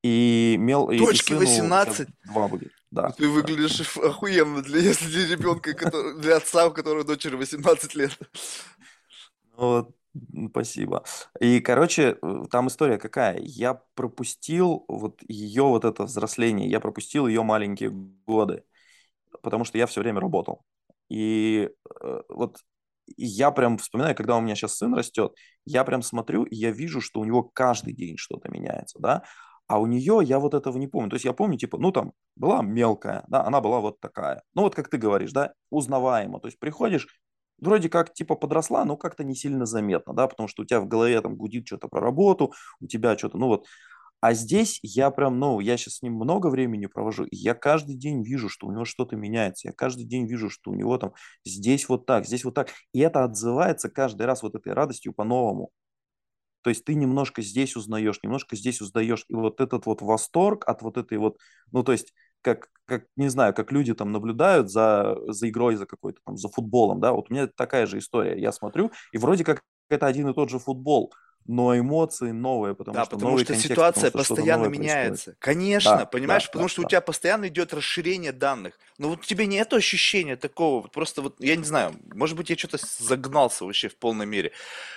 и, 0.04 0.56
мел, 0.60 0.90
и, 0.92 0.98
и 0.98 1.18
Дочке 1.18 1.18
сыну 1.18 1.72
сейчас 1.78 2.04
18? 2.04 2.08
2 2.24 2.48
будет, 2.48 2.74
Ну, 3.02 3.12
да, 3.12 3.18
Ты 3.18 3.28
да. 3.36 3.52
выглядишь 3.52 3.82
охуенно 3.98 4.62
для, 4.64 4.80
если 4.80 5.06
для 5.08 5.28
ребенка, 5.28 5.74
который, 5.74 6.20
для 6.20 6.38
отца, 6.38 6.68
у 6.68 6.72
которого 6.74 7.04
дочери 7.04 7.36
18 7.36 7.96
лет. 7.96 8.18
Ну, 9.58 9.58
вот, 9.58 9.96
спасибо. 10.50 11.04
И, 11.40 11.60
короче, 11.60 12.18
э, 12.22 12.44
там 12.50 12.68
история 12.68 12.98
какая? 12.98 13.40
Я 13.40 13.82
пропустил 13.96 14.86
вот 14.88 15.22
ее 15.28 15.64
вот 15.64 15.86
это 15.86 16.04
взросление, 16.04 16.70
я 16.70 16.80
пропустил 16.80 17.28
ее 17.28 17.44
маленькие 17.44 17.92
годы, 17.92 18.64
потому 19.42 19.66
что 19.66 19.78
я 19.78 19.88
все 19.88 20.02
время 20.02 20.22
работал. 20.22 20.64
И 21.10 21.70
э, 22.02 22.22
вот 22.30 22.58
я 23.18 23.52
прям 23.52 23.78
вспоминаю, 23.78 24.16
когда 24.16 24.38
у 24.38 24.42
меня 24.42 24.56
сейчас 24.56 24.78
сын 24.78 24.94
растет, 24.94 25.34
я 25.66 25.84
прям 25.84 26.02
смотрю, 26.02 26.44
и 26.44 26.56
я 26.56 26.72
вижу, 26.72 27.02
что 27.02 27.20
у 27.20 27.26
него 27.26 27.44
каждый 27.44 27.94
день 27.94 28.18
что-то 28.18 28.50
меняется, 28.50 29.00
да, 29.00 29.24
а 29.68 29.80
у 29.80 29.86
нее 29.86 30.20
я 30.24 30.40
вот 30.40 30.54
этого 30.54 30.78
не 30.78 30.88
помню. 30.88 31.10
То 31.10 31.16
есть 31.16 31.26
я 31.26 31.34
помню, 31.34 31.58
типа, 31.58 31.78
ну 31.78 31.92
там 31.92 32.14
была 32.36 32.62
мелкая, 32.62 33.24
да, 33.28 33.46
она 33.46 33.62
была 33.62 33.80
вот 33.80 34.00
такая. 34.00 34.44
Ну 34.54 34.64
вот 34.64 34.76
как 34.76 34.90
ты 34.90 34.98
говоришь, 34.98 35.32
да, 35.32 35.54
узнаваемо. 35.70 36.40
То 36.40 36.48
есть 36.48 36.60
приходишь, 36.60 37.08
вроде 37.62 37.90
как 37.90 38.14
типа 38.14 38.36
подросла, 38.36 38.86
но 38.86 38.98
как-то 38.98 39.24
не 39.24 39.36
сильно 39.36 39.66
заметно, 39.66 40.14
да, 40.14 40.28
потому 40.28 40.48
что 40.50 40.64
у 40.64 40.66
тебя 40.66 40.82
в 40.82 40.88
голове 40.88 41.22
там 41.22 41.36
гудит 41.36 41.68
что-то 41.68 41.88
про 41.88 42.02
работу, 42.02 42.54
у 42.82 42.88
тебя 42.88 43.18
что-то, 43.18 43.38
ну 43.38 43.48
вот. 43.48 43.66
А 44.22 44.34
здесь 44.34 44.80
я 44.84 45.10
прям, 45.12 45.40
ну, 45.40 45.60
я 45.60 45.78
сейчас 45.78 45.96
с 45.96 46.02
ним 46.04 46.14
много 46.14 46.48
времени 46.48 46.86
провожу, 46.86 47.26
и 47.26 47.36
я 47.36 47.56
каждый 47.56 47.96
день 47.96 48.24
вижу, 48.24 48.50
что 48.50 48.68
у 48.68 48.72
него 48.72 48.86
что-то 48.86 49.16
меняется, 49.16 49.70
я 49.70 49.74
каждый 49.74 50.06
день 50.06 50.28
вижу, 50.28 50.50
что 50.50 50.72
у 50.72 50.76
него 50.76 50.98
там 51.00 51.14
здесь 51.46 51.90
вот 51.90 52.06
так, 52.06 52.26
здесь 52.28 52.46
вот 52.46 52.54
так, 52.54 52.70
и 52.94 53.00
это 53.00 53.24
отзывается 53.24 53.90
каждый 53.90 54.28
раз 54.28 54.44
вот 54.44 54.56
этой 54.56 54.74
радостью 54.74 55.14
по-новому. 55.14 55.72
То 56.64 56.70
есть 56.70 56.86
ты 56.86 56.94
немножко 56.94 57.42
здесь 57.42 57.76
узнаешь, 57.76 58.20
немножко 58.24 58.56
здесь 58.56 58.82
узнаешь, 58.82 59.26
и 59.30 59.34
вот 59.34 59.62
этот 59.62 59.86
вот 59.88 60.02
восторг 60.02 60.64
от 60.68 60.82
вот 60.84 60.98
этой 60.98 61.18
вот, 61.18 61.38
ну, 61.72 61.84
то 61.84 61.92
есть 61.92 62.14
как, 62.42 62.70
как 62.86 63.06
не 63.16 63.30
знаю, 63.30 63.54
как 63.54 63.72
люди 63.72 63.94
там 63.94 64.12
наблюдают 64.12 64.70
за, 64.72 65.16
за 65.28 65.50
игрой, 65.50 65.76
за 65.76 65.86
какой-то 65.86 66.20
там, 66.26 66.38
за 66.38 66.50
футболом, 66.50 67.00
да, 67.00 67.12
вот 67.14 67.30
у 67.30 67.34
меня 67.34 67.48
такая 67.48 67.86
же 67.88 67.98
история. 68.00 68.40
Я 68.40 68.52
смотрю, 68.52 68.92
и 69.12 69.18
вроде 69.18 69.44
как 69.44 69.62
это 69.90 70.06
один 70.08 70.28
и 70.30 70.34
тот 70.34 70.50
же 70.50 70.60
футбол, 70.60 71.14
но 71.46 71.78
эмоции 71.78 72.32
новые, 72.32 72.76
потому 72.76 72.96
Да, 72.96 73.06
что 73.06 73.12
потому 73.12 73.32
новый 73.32 73.46
что 73.46 73.54
контекст, 73.54 73.70
ситуация 73.70 74.12
потому 74.12 74.24
что 74.26 74.36
постоянно 74.36 74.64
новое 74.64 74.70
происходит. 74.70 74.82
меняется. 74.82 75.36
Конечно, 75.40 75.98
Да, 75.98 76.06
понимаешь, 76.06 76.46
да, 76.46 76.50
потому 76.52 76.66
да, 76.66 76.70
что 76.70 76.82
у 76.82 76.86
да. 76.86 76.90
тебя 76.90 77.02
постоянно 77.02 77.48
идет 77.48 77.74
расширение 77.74 78.32
данных. 78.32 78.78
Но 78.98 79.10
вот 79.10 79.20
у 79.22 79.24
тебя 79.24 79.46
нет 79.46 79.74
ощущения 79.74 80.36
такого, 80.36 80.84
вот 80.84 80.92
просто 80.92 81.22
вот, 81.22 81.36
я 81.40 81.56
не 81.56 81.64
знаю, 81.64 81.96
может 82.14 82.38
быть, 82.38 82.50
я 82.50 82.58
что-то 82.58 82.78
загнался 83.00 83.66
вообще 83.66 83.90
в 83.90 83.96
полной 83.98 84.26
мере. 84.26 84.52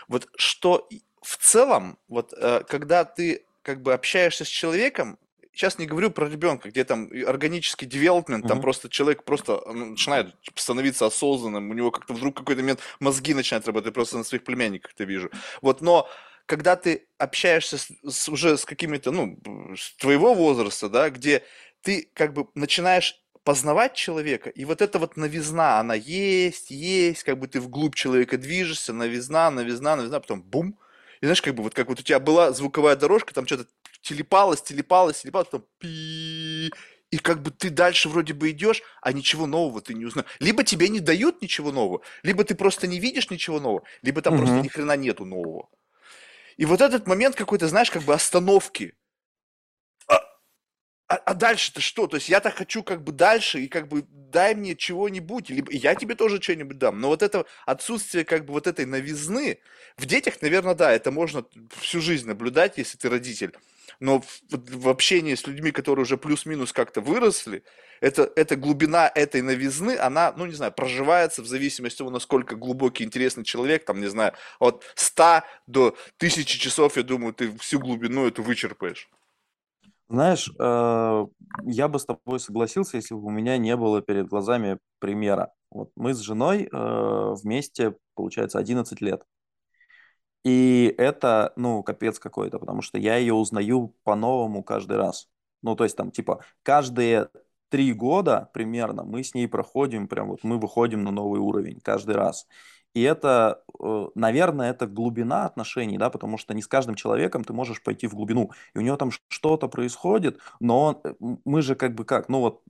Вот 0.08 0.28
что 0.36 0.88
в 1.22 1.36
целом, 1.38 1.98
вот 2.08 2.34
э, 2.36 2.64
когда 2.68 3.04
ты 3.04 3.46
как 3.62 3.80
бы 3.82 3.94
общаешься 3.94 4.44
с 4.44 4.48
человеком, 4.48 5.18
сейчас 5.54 5.78
не 5.78 5.86
говорю 5.86 6.10
про 6.10 6.28
ребенка, 6.28 6.68
где 6.70 6.84
там 6.84 7.08
органический 7.26 7.86
девелопмент, 7.86 8.46
там 8.46 8.58
Мгм. 8.58 8.60
просто 8.60 8.88
человек 8.88 9.24
просто 9.24 9.62
ну, 9.66 9.86
начинает 9.86 10.34
становиться 10.54 11.06
осознанным, 11.06 11.70
у 11.70 11.74
него 11.74 11.90
как-то 11.90 12.14
вдруг 12.14 12.36
какой-то 12.36 12.62
момент 12.62 12.80
мозги 13.00 13.34
начинают 13.34 13.66
работать, 13.66 13.86
я 13.86 13.92
просто 13.92 14.18
на 14.18 14.24
своих 14.24 14.44
племянниках 14.44 14.92
это 14.94 15.04
вижу. 15.04 15.30
Вот, 15.62 15.80
но 15.80 16.08
когда 16.46 16.76
ты 16.76 17.06
общаешься 17.18 17.78
с, 17.78 17.88
с- 18.06 18.28
уже 18.28 18.58
с 18.58 18.64
какими-то, 18.64 19.10
ну, 19.12 19.38
с 19.76 19.96
твоего 19.96 20.34
возраста, 20.34 20.88
да, 20.88 21.10
где 21.10 21.42
ты 21.82 22.10
как 22.14 22.32
бы 22.32 22.48
начинаешь 22.54 23.20
познавать 23.44 23.94
человека, 23.94 24.50
и 24.50 24.64
вот 24.64 24.80
эта 24.80 24.98
вот 24.98 25.16
новизна, 25.16 25.78
она 25.78 25.94
есть, 25.94 26.70
есть, 26.70 27.22
как 27.24 27.38
бы 27.38 27.46
ты 27.46 27.60
вглубь 27.60 27.94
человека 27.94 28.38
движешься, 28.38 28.92
новизна, 28.92 29.50
новизна, 29.50 29.96
новизна, 29.96 30.20
потом 30.20 30.42
бум, 30.42 30.78
и 31.20 31.26
знаешь, 31.26 31.42
как 31.42 31.54
бы 31.54 31.62
вот 31.62 31.74
как 31.74 31.88
вот 31.88 32.00
у 32.00 32.02
тебя 32.02 32.20
была 32.20 32.52
звуковая 32.52 32.96
дорожка, 32.96 33.34
там 33.34 33.46
что-то 33.46 33.66
телепалось, 34.04 34.62
телепалось, 34.62 35.22
телепалось, 35.22 35.48
потом 35.48 35.66
пи, 35.78 36.70
и 37.10 37.18
как 37.18 37.42
бы 37.42 37.50
ты 37.50 37.70
дальше 37.70 38.08
вроде 38.08 38.34
бы 38.34 38.50
идешь, 38.50 38.82
а 39.02 39.12
ничего 39.12 39.46
нового 39.46 39.80
ты 39.80 39.94
не 39.94 40.04
узнаешь. 40.04 40.28
Либо 40.40 40.62
тебе 40.64 40.88
не 40.88 41.00
дают 41.00 41.42
ничего 41.42 41.72
нового, 41.72 42.02
либо 42.22 42.44
ты 42.44 42.54
просто 42.54 42.86
не 42.86 43.00
видишь 43.00 43.30
ничего 43.30 43.60
нового, 43.60 43.84
либо 44.02 44.22
там 44.22 44.34
просто 44.36 44.60
Мгм. 44.60 44.62
ни 44.62 44.68
хрена 44.68 44.96
нету 44.96 45.24
нового. 45.24 45.68
И 46.56 46.66
вот 46.66 46.80
этот 46.80 47.06
момент 47.06 47.36
какой-то, 47.36 47.68
знаешь, 47.68 47.90
как 47.90 48.02
бы 48.04 48.14
остановки. 48.14 48.94
А, 50.08 50.16
а- 51.08 51.16
а 51.16 51.34
дальше-то 51.34 51.80
что? 51.80 52.06
То 52.08 52.16
есть 52.16 52.28
я 52.28 52.40
так 52.40 52.56
хочу 52.56 52.82
как 52.82 53.04
бы 53.04 53.12
дальше, 53.12 53.60
и 53.60 53.68
как 53.68 53.88
бы 53.88 54.04
дай 54.08 54.54
мне 54.54 54.76
чего-нибудь, 54.76 55.50
либо 55.50 55.72
я 55.72 55.94
тебе 55.96 56.14
тоже 56.16 56.40
что-нибудь 56.42 56.78
дам. 56.78 57.00
Но 57.00 57.08
вот 57.08 57.22
это 57.22 57.46
отсутствие 57.66 58.24
как 58.24 58.46
бы 58.46 58.52
вот 58.54 58.66
этой 58.66 58.86
новизны, 58.86 59.60
в 59.96 60.06
детях, 60.06 60.42
наверное, 60.42 60.74
да, 60.74 60.92
это 60.92 61.10
можно 61.12 61.46
всю 61.80 62.00
жизнь 62.00 62.26
наблюдать, 62.28 62.78
если 62.78 62.98
ты 62.98 63.10
родитель. 63.10 63.56
Но 64.00 64.20
в, 64.20 64.42
в 64.50 64.88
общении 64.88 65.34
с 65.34 65.46
людьми, 65.46 65.70
которые 65.70 66.02
уже 66.02 66.16
плюс-минус 66.16 66.72
как-то 66.72 67.00
выросли, 67.00 67.62
это, 68.00 68.30
эта 68.36 68.56
глубина 68.56 69.10
этой 69.14 69.42
новизны, 69.42 69.96
она, 69.96 70.32
ну, 70.36 70.46
не 70.46 70.54
знаю, 70.54 70.72
проживается 70.72 71.42
в 71.42 71.46
зависимости 71.46 71.96
от 71.96 71.98
того, 71.98 72.10
насколько 72.10 72.56
глубокий, 72.56 73.04
интересный 73.04 73.44
человек, 73.44 73.84
там, 73.84 74.00
не 74.00 74.08
знаю, 74.08 74.32
от 74.58 74.84
100 74.94 75.42
до 75.66 75.96
1000 76.18 76.58
часов, 76.58 76.96
я 76.96 77.02
думаю, 77.02 77.32
ты 77.34 77.56
всю 77.58 77.78
глубину 77.80 78.26
эту 78.26 78.42
вычерпаешь. 78.42 79.08
Знаешь, 80.08 80.50
э, 80.58 81.26
я 81.64 81.88
бы 81.88 81.98
с 81.98 82.04
тобой 82.04 82.38
согласился, 82.38 82.98
если 82.98 83.14
бы 83.14 83.24
у 83.24 83.30
меня 83.30 83.56
не 83.56 83.74
было 83.76 84.02
перед 84.02 84.26
глазами 84.28 84.78
примера. 84.98 85.52
Вот 85.70 85.90
мы 85.96 86.14
с 86.14 86.18
женой 86.18 86.68
э, 86.70 87.34
вместе, 87.42 87.96
получается, 88.14 88.58
11 88.58 89.00
лет. 89.00 89.22
И 90.44 90.94
это, 90.98 91.52
ну, 91.56 91.82
капец 91.82 92.18
какой-то, 92.18 92.58
потому 92.58 92.82
что 92.82 92.98
я 92.98 93.16
ее 93.16 93.34
узнаю 93.34 93.94
по-новому 94.04 94.62
каждый 94.62 94.98
раз. 94.98 95.28
Ну, 95.62 95.74
то 95.74 95.84
есть 95.84 95.96
там, 95.96 96.10
типа, 96.10 96.44
каждые 96.62 97.30
три 97.70 97.92
года 97.94 98.50
примерно 98.52 99.04
мы 99.04 99.24
с 99.24 99.34
ней 99.34 99.48
проходим, 99.48 100.06
прям 100.06 100.28
вот 100.28 100.44
мы 100.44 100.58
выходим 100.58 101.02
на 101.02 101.10
новый 101.10 101.40
уровень 101.40 101.80
каждый 101.80 102.14
раз. 102.14 102.46
И 102.94 103.02
это, 103.02 103.62
э, 103.80 104.06
наверное, 104.14 104.70
это 104.70 104.86
глубина 104.86 105.46
отношений, 105.46 105.98
да, 105.98 106.10
потому 106.10 106.38
что 106.38 106.54
не 106.54 106.62
с 106.62 106.68
каждым 106.68 106.94
человеком 106.94 107.44
ты 107.44 107.52
можешь 107.52 107.82
пойти 107.82 108.06
в 108.06 108.14
глубину. 108.14 108.50
И 108.74 108.78
у 108.78 108.80
него 108.80 108.96
там 108.96 109.10
что-то 109.28 109.68
происходит, 109.68 110.38
но 110.60 110.82
он, 110.82 110.98
э, 111.04 111.14
мы 111.44 111.62
же 111.62 111.74
как 111.74 111.94
бы 111.94 112.04
как, 112.04 112.28
ну 112.28 112.40
вот 112.40 112.62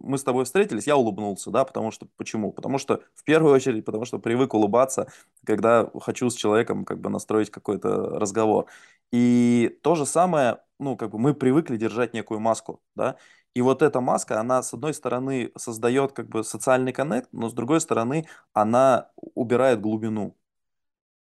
мы 0.00 0.18
с 0.18 0.24
тобой 0.24 0.44
встретились, 0.44 0.86
я 0.86 0.96
улыбнулся, 0.96 1.50
да, 1.50 1.64
потому 1.64 1.90
что, 1.90 2.06
почему? 2.16 2.52
Потому 2.52 2.78
что, 2.78 3.02
в 3.14 3.24
первую 3.24 3.54
очередь, 3.54 3.84
потому 3.84 4.04
что 4.04 4.18
привык 4.18 4.54
улыбаться, 4.54 5.08
когда 5.44 5.90
хочу 6.00 6.30
с 6.30 6.34
человеком 6.34 6.84
как 6.84 7.00
бы 7.00 7.10
настроить 7.10 7.50
какой-то 7.50 8.18
разговор. 8.18 8.66
И 9.12 9.78
то 9.82 9.94
же 9.94 10.06
самое, 10.06 10.58
ну, 10.78 10.96
как 10.96 11.10
бы 11.10 11.18
мы 11.18 11.34
привыкли 11.34 11.76
держать 11.76 12.14
некую 12.14 12.40
маску, 12.40 12.80
да, 12.94 13.16
и 13.54 13.60
вот 13.60 13.82
эта 13.82 14.00
маска, 14.00 14.40
она, 14.40 14.62
с 14.62 14.72
одной 14.72 14.94
стороны, 14.94 15.52
создает 15.56 16.12
как 16.12 16.28
бы 16.28 16.42
социальный 16.42 16.92
коннект, 16.92 17.28
но 17.32 17.48
с 17.48 17.52
другой 17.52 17.80
стороны, 17.80 18.26
она 18.52 19.10
убирает 19.16 19.80
глубину. 19.80 20.36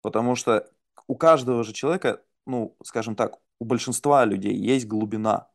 Потому 0.02 0.36
что 0.36 0.70
у 1.08 1.16
каждого 1.16 1.64
же 1.64 1.74
человека, 1.74 2.22
ну, 2.46 2.76
скажем 2.84 3.16
так, 3.16 3.40
у 3.60 3.66
большинства 3.66 4.26
людей 4.26 4.56
есть 4.56 4.88
глубина. 4.88 5.50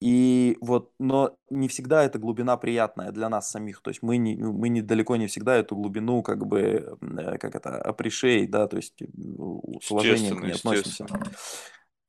И 0.00 0.58
вот, 0.60 0.92
но 0.98 1.36
не 1.48 1.68
всегда 1.68 2.02
эта 2.02 2.18
глубина 2.18 2.56
приятная 2.56 3.12
для 3.12 3.28
нас 3.28 3.50
самих. 3.50 3.80
То 3.82 3.90
есть 3.90 4.02
мы, 4.02 4.16
не, 4.16 4.34
мы 4.34 4.68
не, 4.68 4.82
далеко 4.82 5.14
не 5.16 5.28
всегда 5.28 5.54
эту 5.54 5.76
глубину 5.76 6.22
как 6.22 6.44
бы, 6.44 6.98
э, 7.00 7.38
как 7.38 7.54
это, 7.54 7.80
appreciate, 7.86 8.48
да, 8.48 8.66
то 8.66 8.76
есть 8.76 9.00
с 9.00 9.90
уважением 9.90 10.38
к 10.38 10.42
ней 10.42 10.54
относимся. 10.54 11.06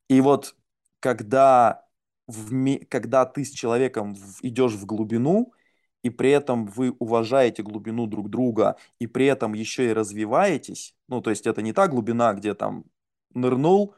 И 0.08 0.20
вот 0.20 0.56
когда, 0.98 1.83
в, 2.26 2.78
когда 2.88 3.26
ты 3.26 3.44
с 3.44 3.50
человеком 3.50 4.14
идешь 4.42 4.74
в 4.74 4.86
глубину, 4.86 5.52
и 6.02 6.10
при 6.10 6.30
этом 6.30 6.66
вы 6.66 6.94
уважаете 6.98 7.62
глубину 7.62 8.06
друг 8.06 8.28
друга, 8.30 8.76
и 8.98 9.06
при 9.06 9.26
этом 9.26 9.54
еще 9.54 9.86
и 9.90 9.92
развиваетесь, 9.92 10.94
ну, 11.08 11.22
то 11.22 11.30
есть 11.30 11.46
это 11.46 11.62
не 11.62 11.72
та 11.72 11.88
глубина, 11.88 12.34
где 12.34 12.54
там 12.54 12.84
нырнул, 13.32 13.94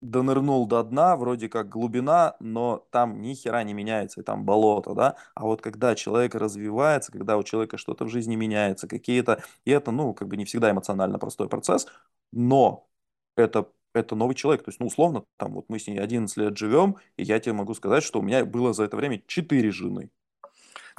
донырнул 0.00 0.66
до 0.66 0.82
дна, 0.82 1.16
вроде 1.16 1.48
как 1.48 1.68
глубина, 1.68 2.36
но 2.40 2.86
там 2.90 3.20
ни 3.20 3.34
хера 3.34 3.62
не 3.64 3.74
меняется, 3.74 4.20
и 4.20 4.24
там 4.24 4.44
болото, 4.44 4.94
да, 4.94 5.16
а 5.34 5.44
вот 5.44 5.60
когда 5.62 5.94
человек 5.94 6.34
развивается, 6.34 7.12
когда 7.12 7.36
у 7.36 7.42
человека 7.42 7.76
что-то 7.76 8.06
в 8.06 8.08
жизни 8.08 8.34
меняется, 8.36 8.88
какие-то, 8.88 9.42
и 9.66 9.70
это, 9.70 9.90
ну, 9.90 10.14
как 10.14 10.28
бы 10.28 10.36
не 10.38 10.44
всегда 10.46 10.70
эмоционально 10.70 11.18
простой 11.18 11.48
процесс, 11.48 11.86
но 12.32 12.88
это 13.36 13.70
это 13.94 14.14
новый 14.14 14.34
человек. 14.34 14.64
То 14.64 14.70
есть, 14.70 14.80
ну, 14.80 14.86
условно, 14.86 15.24
там 15.36 15.52
вот 15.52 15.66
мы 15.68 15.78
с 15.78 15.86
ней 15.86 15.98
11 15.98 16.36
лет 16.36 16.56
живем, 16.56 16.96
и 17.16 17.22
я 17.22 17.38
тебе 17.40 17.52
могу 17.52 17.74
сказать, 17.74 18.02
что 18.02 18.20
у 18.20 18.22
меня 18.22 18.44
было 18.44 18.72
за 18.72 18.84
это 18.84 18.96
время 18.96 19.22
4 19.26 19.70
жены 19.70 20.10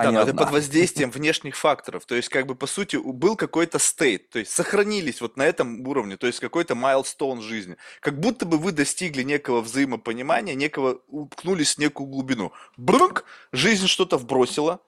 а 0.01 0.06
да, 0.06 0.12
но 0.12 0.21
это 0.21 0.34
под 0.34 0.51
воздействием 0.51 1.12
внешних 1.12 1.56
факторов. 1.56 2.06
То 2.06 2.15
есть, 2.15 2.30
как 2.30 2.47
бы, 2.47 2.56
по 2.56 2.67
сути, 2.67 2.95
был 2.95 3.36
какой-то 3.36 3.80
стейт, 3.80 4.30
то 4.30 4.39
есть 4.39 4.51
сохранились 4.51 5.21
вот 5.21 5.38
на 5.38 5.43
этом 5.43 5.86
уровне, 5.88 6.17
то 6.17 6.27
есть 6.27 6.39
какой-то 6.39 6.75
майлстоун 6.75 7.41
жизни. 7.41 7.77
Как 7.99 8.19
будто 8.19 8.45
бы 8.45 8.58
вы 8.58 8.71
достигли 8.71 9.23
некого 9.23 9.62
взаимопонимания, 9.62 10.56
некого, 10.56 11.01
уткнулись 11.08 11.75
в 11.75 11.77
некую 11.80 12.08
глубину. 12.08 12.51
Брунк, 12.77 13.25
жизнь 13.51 13.88
что-то 13.88 14.17
вбросила, 14.17 14.82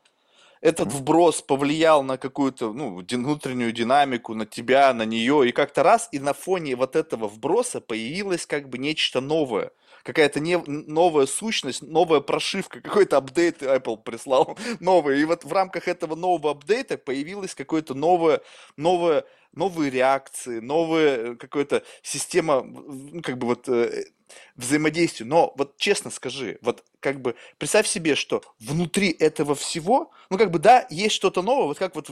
этот 0.63 0.93
вброс 0.93 1.41
повлиял 1.41 2.03
на 2.03 2.17
какую-то 2.17 2.71
ну, 2.71 3.05
внутреннюю 3.05 3.73
динамику, 3.73 4.33
на 4.33 4.45
тебя, 4.45 4.93
на 4.93 5.03
нее, 5.03 5.47
и 5.47 5.51
как-то 5.51 5.83
раз, 5.83 6.07
и 6.13 6.19
на 6.19 6.33
фоне 6.33 6.75
вот 6.75 6.95
этого 6.95 7.27
вброса 7.27 7.81
появилось 7.81 8.45
как 8.45 8.69
бы 8.69 8.77
нечто 8.77 9.21
новое– 9.21 9.71
какая-то 10.03 10.39
не, 10.39 10.57
новая 10.57 11.25
сущность, 11.25 11.81
новая 11.81 12.19
прошивка, 12.19 12.81
какой-то 12.81 13.17
апдейт 13.17 13.63
Apple 13.63 13.97
прислал 13.97 14.57
новый. 14.79 15.21
И 15.21 15.25
вот 15.25 15.43
в 15.45 15.51
рамках 15.51 15.87
этого 15.87 16.15
нового 16.15 16.51
апдейта 16.51 16.97
появилась 16.97 17.55
какое-то 17.55 17.93
новое, 17.93 18.41
новое, 18.75 19.23
новые 19.53 19.89
реакции, 19.89 20.59
новая 20.59 21.35
какая-то 21.35 21.83
система, 22.01 22.61
ну, 22.63 23.21
как 23.21 23.37
бы 23.37 23.47
вот 23.47 23.67
взаимодействия. 24.55 25.25
Но 25.25 25.53
вот 25.57 25.77
честно 25.77 26.11
скажи, 26.11 26.57
вот 26.61 26.83
как 26.99 27.21
бы 27.21 27.35
представь 27.57 27.87
себе, 27.87 28.15
что 28.15 28.43
внутри 28.59 29.11
этого 29.11 29.55
всего, 29.55 30.11
ну 30.29 30.37
как 30.37 30.51
бы 30.51 30.59
да, 30.59 30.87
есть 30.89 31.15
что-то 31.15 31.41
новое, 31.41 31.65
вот 31.67 31.79
как 31.79 31.95
вот, 31.95 32.09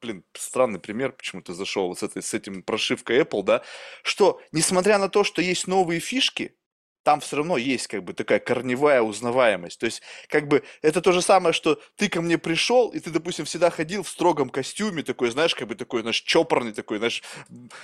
блин, 0.00 0.24
странный 0.34 0.80
пример 0.80 1.12
почему-то 1.12 1.54
зашел 1.54 1.88
вот 1.88 1.98
с, 1.98 2.02
этой, 2.02 2.22
с 2.22 2.34
этим 2.34 2.62
прошивкой 2.62 3.20
Apple, 3.20 3.42
да, 3.42 3.62
что 4.02 4.40
несмотря 4.52 4.98
на 4.98 5.08
то, 5.08 5.24
что 5.24 5.42
есть 5.42 5.66
новые 5.66 6.00
фишки, 6.00 6.54
там 7.02 7.20
все 7.20 7.36
равно 7.36 7.56
есть 7.56 7.86
как 7.86 8.04
бы 8.04 8.12
такая 8.12 8.38
корневая 8.38 9.02
узнаваемость. 9.02 9.78
То 9.78 9.86
есть, 9.86 10.02
как 10.28 10.48
бы, 10.48 10.62
это 10.82 11.00
то 11.00 11.12
же 11.12 11.22
самое, 11.22 11.52
что 11.52 11.80
ты 11.96 12.08
ко 12.08 12.20
мне 12.20 12.36
пришел, 12.36 12.88
и 12.88 13.00
ты, 13.00 13.10
допустим, 13.10 13.44
всегда 13.44 13.70
ходил 13.70 14.02
в 14.02 14.08
строгом 14.08 14.50
костюме, 14.50 15.02
такой, 15.02 15.30
знаешь, 15.30 15.54
как 15.54 15.68
бы 15.68 15.74
такой, 15.74 16.02
знаешь, 16.02 16.20
чопорный 16.20 16.72
такой, 16.72 16.98
знаешь, 16.98 17.22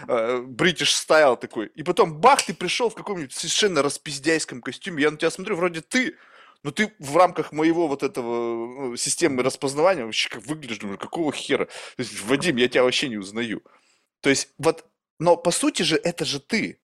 бритиш 0.07 0.94
стайл 0.94 1.37
такой. 1.37 1.66
И 1.74 1.83
потом, 1.83 2.20
бах, 2.20 2.44
ты 2.44 2.55
пришел 2.55 2.90
в 2.90 2.94
каком-нибудь 2.94 3.33
совершенно 3.33 3.83
распиздяйском 3.83 4.61
костюме. 4.61 5.02
Я 5.02 5.11
на 5.11 5.16
тебя 5.16 5.31
смотрю, 5.31 5.57
вроде 5.57 5.81
ты, 5.81 6.16
но 6.62 6.70
ты 6.70 6.92
в 6.98 7.16
рамках 7.16 7.52
моего 7.52 7.88
вот 7.88 8.02
этого 8.02 8.88
ну, 8.88 8.96
системы 8.96 9.42
распознавания 9.42 10.05
вообще 10.05 10.29
как 10.29 10.42
выглядишь, 10.44 10.79
думаю, 10.79 10.98
какого 10.98 11.33
хера? 11.33 11.66
То 11.66 12.02
есть, 12.02 12.20
Вадим, 12.22 12.57
я 12.57 12.68
тебя 12.68 12.83
вообще 12.83 13.09
не 13.09 13.16
узнаю. 13.16 13.62
То 14.20 14.31
есть, 14.31 14.48
вот, 14.59 14.85
но 15.18 15.37
по 15.37 15.50
сути 15.50 15.83
же 15.83 15.96
это 15.96 16.24
же 16.24 16.40
ты. 16.40 16.81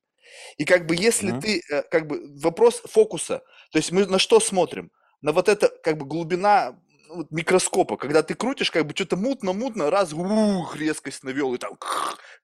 И 0.56 0.64
как 0.64 0.86
бы 0.86 0.94
если 0.94 1.32
mm-hmm. 1.32 1.40
ты, 1.40 1.62
э, 1.70 1.82
как 1.90 2.06
бы 2.06 2.22
вопрос 2.40 2.82
фокуса, 2.84 3.42
то 3.70 3.78
есть 3.78 3.92
мы 3.92 4.06
на 4.06 4.18
что 4.18 4.40
смотрим? 4.40 4.90
На 5.20 5.32
вот 5.32 5.48
это 5.48 5.68
как 5.82 5.98
бы 5.98 6.04
глубина 6.04 6.78
ну, 7.08 7.26
микроскопа, 7.30 7.96
когда 7.96 8.22
ты 8.22 8.34
крутишь, 8.34 8.70
как 8.70 8.86
бы 8.86 8.94
что-то 8.94 9.16
мутно-мутно, 9.16 9.90
раз, 9.90 10.12
ух, 10.12 10.76
резкость 10.76 11.24
навел, 11.24 11.54
и 11.54 11.58
там 11.58 11.78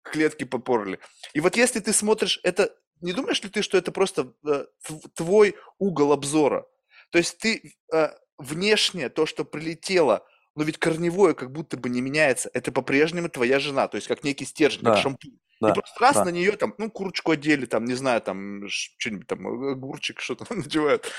клетки 0.03 0.44
попорли. 0.44 0.98
И 1.33 1.40
вот 1.40 1.57
если 1.57 1.81
ты 1.81 1.92
смотришь, 1.92 2.40
это, 2.42 2.74
не 3.01 3.12
думаешь 3.12 3.42
ли 3.42 3.48
ты, 3.48 3.62
что 3.62 3.79
это 3.79 3.92
просто 3.92 4.33
э, 4.46 4.66
твой 5.14 5.57
угол 5.79 6.12
обзора? 6.12 6.66
То 7.11 7.18
есть 7.18 7.38
ты 7.38 7.74
э, 7.92 8.11
внешне, 8.37 9.09
то, 9.09 9.27
что 9.27 9.44
прилетело, 9.44 10.27
но 10.55 10.64
ведь 10.64 10.79
корневое 10.79 11.35
как 11.35 11.53
будто 11.53 11.77
бы 11.77 11.88
не 11.88 12.01
меняется, 12.01 12.51
это 12.53 12.72
по-прежнему 12.72 13.29
твоя 13.29 13.59
жена, 13.59 13.88
то 13.88 13.96
есть 13.96 14.09
как 14.09 14.24
некий 14.24 14.44
стержень, 14.44 14.83
да. 14.83 14.94
как 14.94 15.03
шампунь. 15.03 15.38
Да, 15.61 15.71
и 15.71 15.73
просто 15.75 16.01
раз 16.01 16.14
да. 16.16 16.25
на 16.25 16.29
нее 16.29 16.53
там, 16.57 16.75
ну, 16.79 16.90
курочку 16.90 17.33
одели, 17.33 17.66
там, 17.66 17.85
не 17.85 17.94
знаю, 17.94 18.21
там, 18.21 18.68
что-нибудь 18.68 19.27
там, 19.27 19.47
огурчик, 19.47 20.21
что-то 20.21 20.47
надевают. 20.55 21.11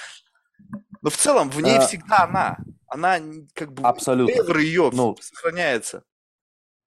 Но 1.01 1.09
в 1.09 1.17
целом 1.17 1.49
в 1.49 1.61
ней 1.61 1.77
а... 1.77 1.81
всегда 1.81 2.23
она. 2.23 2.57
Она 2.87 3.19
как 3.53 3.73
бы 3.73 3.83
Абсолютно. 3.83 4.57
ее 4.57 4.89
ну, 4.93 5.15
сохраняется. 5.21 6.03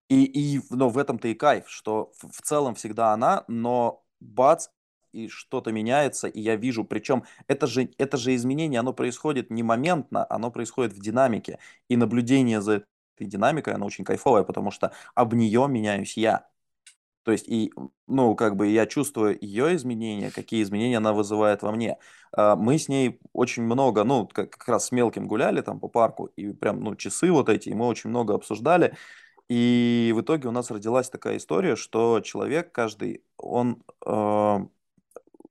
И, 0.09 0.25
и 0.25 0.61
но 0.69 0.89
в 0.89 0.97
этом-то 0.97 1.27
и 1.29 1.33
кайф, 1.33 1.69
что 1.69 2.11
в, 2.19 2.29
в 2.29 2.41
целом 2.41 2.75
всегда 2.75 3.13
она, 3.13 3.45
но 3.47 4.03
бац, 4.19 4.67
и 5.13 5.27
что-то 5.27 5.71
меняется, 5.71 6.27
и 6.27 6.41
я 6.41 6.55
вижу, 6.55 6.83
причем 6.83 7.23
это 7.47 7.67
же, 7.67 7.89
это 7.97 8.17
же 8.17 8.35
изменение, 8.35 8.79
оно 8.79 8.93
происходит 8.93 9.49
не 9.51 9.63
моментно, 9.63 10.25
оно 10.29 10.51
происходит 10.51 10.93
в 10.93 10.99
динамике, 10.99 11.59
и 11.87 11.95
наблюдение 11.95 12.61
за 12.61 12.83
этой 13.15 13.27
динамикой, 13.27 13.75
оно 13.75 13.85
очень 13.85 14.03
кайфовое, 14.03 14.43
потому 14.43 14.71
что 14.71 14.91
об 15.15 15.33
нее 15.33 15.67
меняюсь 15.69 16.17
я. 16.17 16.47
То 17.23 17.31
есть, 17.31 17.47
и, 17.47 17.71
ну, 18.07 18.35
как 18.35 18.55
бы 18.55 18.67
я 18.67 18.85
чувствую 18.85 19.37
ее 19.39 19.75
изменения, 19.75 20.29
какие 20.29 20.61
изменения 20.61 20.97
она 20.97 21.13
вызывает 21.13 21.61
во 21.61 21.71
мне. 21.71 21.97
А, 22.31 22.55
мы 22.55 22.77
с 22.77 22.89
ней 22.89 23.19
очень 23.31 23.63
много, 23.63 24.03
ну, 24.03 24.27
как, 24.27 24.67
раз 24.67 24.87
с 24.87 24.91
мелким 24.91 25.27
гуляли 25.27 25.61
там 25.61 25.79
по 25.79 25.87
парку, 25.87 26.25
и 26.35 26.51
прям, 26.53 26.81
ну, 26.81 26.95
часы 26.95 27.31
вот 27.31 27.49
эти, 27.49 27.69
и 27.69 27.73
мы 27.73 27.87
очень 27.87 28.09
много 28.09 28.35
обсуждали. 28.35 28.95
И 29.49 30.13
в 30.15 30.21
итоге 30.21 30.47
у 30.47 30.51
нас 30.51 30.71
родилась 30.71 31.09
такая 31.09 31.37
история, 31.37 31.75
что 31.75 32.21
человек 32.21 32.71
каждый, 32.71 33.23
он, 33.37 33.83
э, 34.05 34.57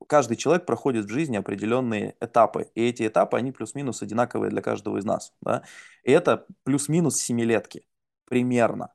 каждый 0.07 0.37
человек 0.37 0.65
проходит 0.65 1.05
в 1.05 1.09
жизни 1.09 1.37
определенные 1.37 2.15
этапы. 2.19 2.69
И 2.75 2.87
эти 2.87 3.07
этапы, 3.07 3.37
они 3.37 3.51
плюс-минус 3.51 4.01
одинаковые 4.01 4.49
для 4.49 4.61
каждого 4.61 4.97
из 4.97 5.05
нас. 5.05 5.33
Да? 5.41 5.63
И 6.03 6.11
это 6.11 6.45
плюс-минус 6.63 7.17
семилетки 7.17 7.85
примерно. 8.25 8.93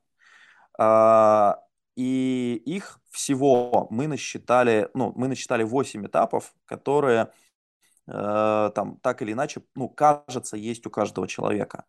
А, 0.78 1.60
и 1.98 2.62
их 2.64 3.00
всего 3.10 3.88
мы 3.90 4.06
насчитали, 4.06 4.88
ну, 4.94 5.12
мы 5.16 5.26
насчитали 5.26 5.64
8 5.64 6.06
этапов, 6.06 6.54
которые 6.64 7.32
э, 8.06 8.70
там 8.72 8.98
так 9.02 9.20
или 9.20 9.32
иначе, 9.32 9.62
ну, 9.74 9.88
кажется, 9.88 10.56
есть 10.56 10.86
у 10.86 10.90
каждого 10.90 11.26
человека. 11.26 11.86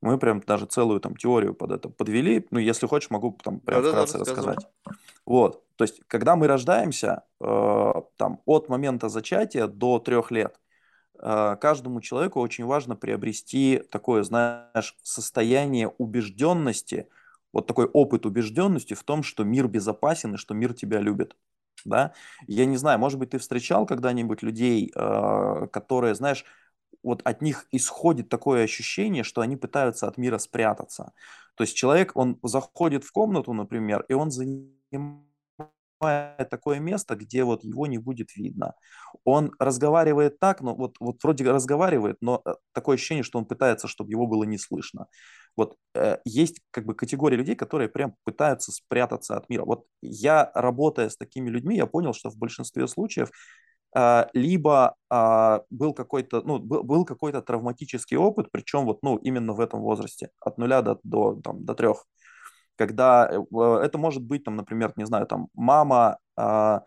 Мы 0.00 0.18
прям 0.18 0.40
даже 0.40 0.64
целую 0.64 1.00
там 1.00 1.16
теорию 1.16 1.52
под 1.54 1.72
это 1.72 1.90
подвели. 1.90 2.46
Ну, 2.50 2.60
если 2.60 2.86
хочешь, 2.86 3.10
могу 3.10 3.38
там 3.44 3.60
прям 3.60 3.82
да, 3.82 3.90
вкратце 3.90 4.14
да, 4.14 4.20
рассказать. 4.20 4.66
Вот. 5.26 5.62
То 5.76 5.84
есть, 5.84 6.00
когда 6.06 6.34
мы 6.34 6.46
рождаемся, 6.46 7.24
э, 7.38 7.92
там, 8.16 8.40
от 8.46 8.70
момента 8.70 9.10
зачатия 9.10 9.66
до 9.66 9.98
трех 9.98 10.30
лет, 10.30 10.58
э, 11.20 11.56
каждому 11.60 12.00
человеку 12.00 12.40
очень 12.40 12.64
важно 12.64 12.96
приобрести 12.96 13.82
такое, 13.90 14.22
знаешь, 14.22 14.96
состояние 15.02 15.88
убежденности– 15.88 17.06
вот 17.52 17.66
такой 17.66 17.86
опыт 17.86 18.26
убежденности 18.26 18.94
в 18.94 19.02
том, 19.02 19.22
что 19.22 19.44
мир 19.44 19.68
безопасен 19.68 20.34
и 20.34 20.38
что 20.38 20.54
мир 20.54 20.74
тебя 20.74 21.00
любит. 21.00 21.36
Да? 21.84 22.12
Я 22.46 22.64
не 22.66 22.76
знаю, 22.76 22.98
может 22.98 23.18
быть, 23.18 23.30
ты 23.30 23.38
встречал 23.38 23.86
когда-нибудь 23.86 24.42
людей, 24.42 24.92
э, 24.94 25.66
которые, 25.72 26.14
знаешь, 26.14 26.44
вот 27.02 27.22
от 27.24 27.42
них 27.42 27.66
исходит 27.72 28.28
такое 28.28 28.64
ощущение, 28.64 29.24
что 29.24 29.40
они 29.40 29.56
пытаются 29.56 30.06
от 30.06 30.18
мира 30.18 30.38
спрятаться. 30.38 31.12
То 31.56 31.64
есть 31.64 31.76
человек, 31.76 32.12
он 32.14 32.38
заходит 32.42 33.04
в 33.04 33.12
комнату, 33.12 33.52
например, 33.52 34.04
и 34.08 34.14
он 34.14 34.30
занимает 34.30 35.26
такое 36.50 36.80
место, 36.80 37.14
где 37.16 37.44
вот 37.44 37.64
его 37.64 37.86
не 37.86 37.98
будет 37.98 38.36
видно. 38.36 38.74
Он 39.24 39.52
разговаривает 39.58 40.38
так, 40.38 40.60
но 40.60 40.74
вот, 40.74 40.96
вот 41.00 41.22
вроде 41.22 41.50
разговаривает, 41.50 42.16
но 42.20 42.42
э, 42.44 42.54
такое 42.72 42.96
ощущение, 42.96 43.22
что 43.22 43.38
он 43.38 43.44
пытается, 43.44 43.88
чтобы 43.88 44.10
его 44.10 44.26
было 44.26 44.44
не 44.44 44.58
слышно. 44.58 45.06
Вот 45.56 45.76
э, 45.94 46.18
есть 46.24 46.60
как 46.70 46.86
бы 46.86 46.94
категория 46.94 47.36
людей, 47.36 47.54
которые 47.54 47.88
прям 47.88 48.14
пытаются 48.24 48.72
спрятаться 48.72 49.36
от 49.36 49.48
мира. 49.48 49.64
Вот 49.64 49.84
я, 50.02 50.50
работая 50.54 51.08
с 51.08 51.16
такими 51.16 51.50
людьми, 51.50 51.76
я 51.76 51.86
понял, 51.86 52.14
что 52.14 52.30
в 52.30 52.36
большинстве 52.36 52.88
случаев 52.88 53.30
э, 53.96 54.26
либо 54.32 54.94
э, 55.10 55.60
был 55.70 55.94
какой-то, 55.94 56.42
ну, 56.42 56.58
был, 56.58 56.82
был 56.82 57.04
какой-то 57.04 57.42
травматический 57.42 58.16
опыт, 58.16 58.48
причем 58.50 58.84
вот, 58.86 59.02
ну, 59.02 59.16
именно 59.16 59.52
в 59.52 59.60
этом 59.60 59.80
возрасте, 59.80 60.30
от 60.40 60.58
нуля 60.58 60.82
до, 60.82 60.98
до, 61.02 61.40
там, 61.42 61.64
до 61.64 61.74
трех 61.74 62.04
когда 62.76 63.30
э, 63.30 63.84
это 63.84 63.98
может 63.98 64.22
быть, 64.22 64.44
там, 64.44 64.56
например, 64.56 64.92
не 64.96 65.06
знаю, 65.06 65.26
там, 65.26 65.48
мама, 65.54 66.18
а, 66.36 66.82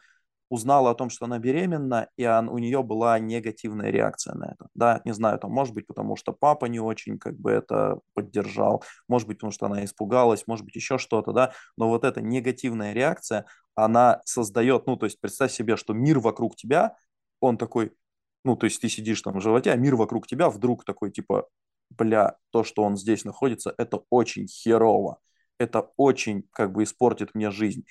узнала 0.50 0.92
о 0.92 0.96
том, 0.96 1.10
что 1.10 1.26
она 1.26 1.40
беременна, 1.40 2.10
и 2.18 2.26
он, 2.26 2.50
у 2.50 2.58
нее 2.58 2.84
была 2.84 3.18
негативная 3.20 3.90
реакция 3.90 4.36
на 4.36 4.52
это. 4.52 4.68
Да, 4.76 5.02
не 5.06 5.14
знаю, 5.14 5.40
там, 5.40 5.52
может 5.52 5.74
быть, 5.74 5.88
потому 5.88 6.16
что 6.16 6.34
папа 6.34 6.66
не 6.66 6.80
очень 6.80 7.18
как 7.18 7.38
бы 7.38 7.52
это 7.52 8.00
поддержал, 8.14 8.84
может 9.08 9.28
быть, 9.28 9.38
потому 9.38 9.52
что 9.52 9.66
она 9.66 9.84
испугалась, 9.84 10.46
может 10.48 10.66
быть, 10.66 10.76
еще 10.76 10.98
что-то, 10.98 11.32
да, 11.32 11.54
но 11.78 11.90
вот 11.90 12.04
эта 12.04 12.22
негативная 12.22 12.94
реакция, 12.94 13.46
она 13.76 14.22
создает, 14.26 14.86
ну, 14.88 14.96
то 14.98 15.06
есть 15.06 15.20
представь 15.20 15.52
себе, 15.52 15.76
что 15.78 15.94
мир 15.94 16.20
вокруг 16.20 16.56
тебя, 16.56 16.96
он 17.40 17.58
такой, 17.58 17.92
ну, 18.44 18.56
то 18.56 18.66
есть 18.66 18.80
ты 18.82 18.90
сидишь 18.90 19.22
там 19.22 19.40
в 19.40 19.42
животе, 19.42 19.72
а 19.72 19.76
мир 19.76 19.96
вокруг 19.96 20.28
тебя 20.28 20.50
вдруг 20.50 20.86
такой, 20.86 21.12
типа, 21.12 21.48
бля, 21.90 22.38
то, 22.52 22.64
что 22.64 22.84
он 22.84 22.98
здесь 22.98 23.26
находится, 23.26 23.74
это 23.78 24.02
очень 24.10 24.48
херово, 24.48 25.18
это 25.60 25.92
очень, 25.98 26.44
как 26.52 26.72
бы, 26.72 26.84
испортит 26.84 27.34
мне 27.34 27.52
жизнь. 27.52 27.86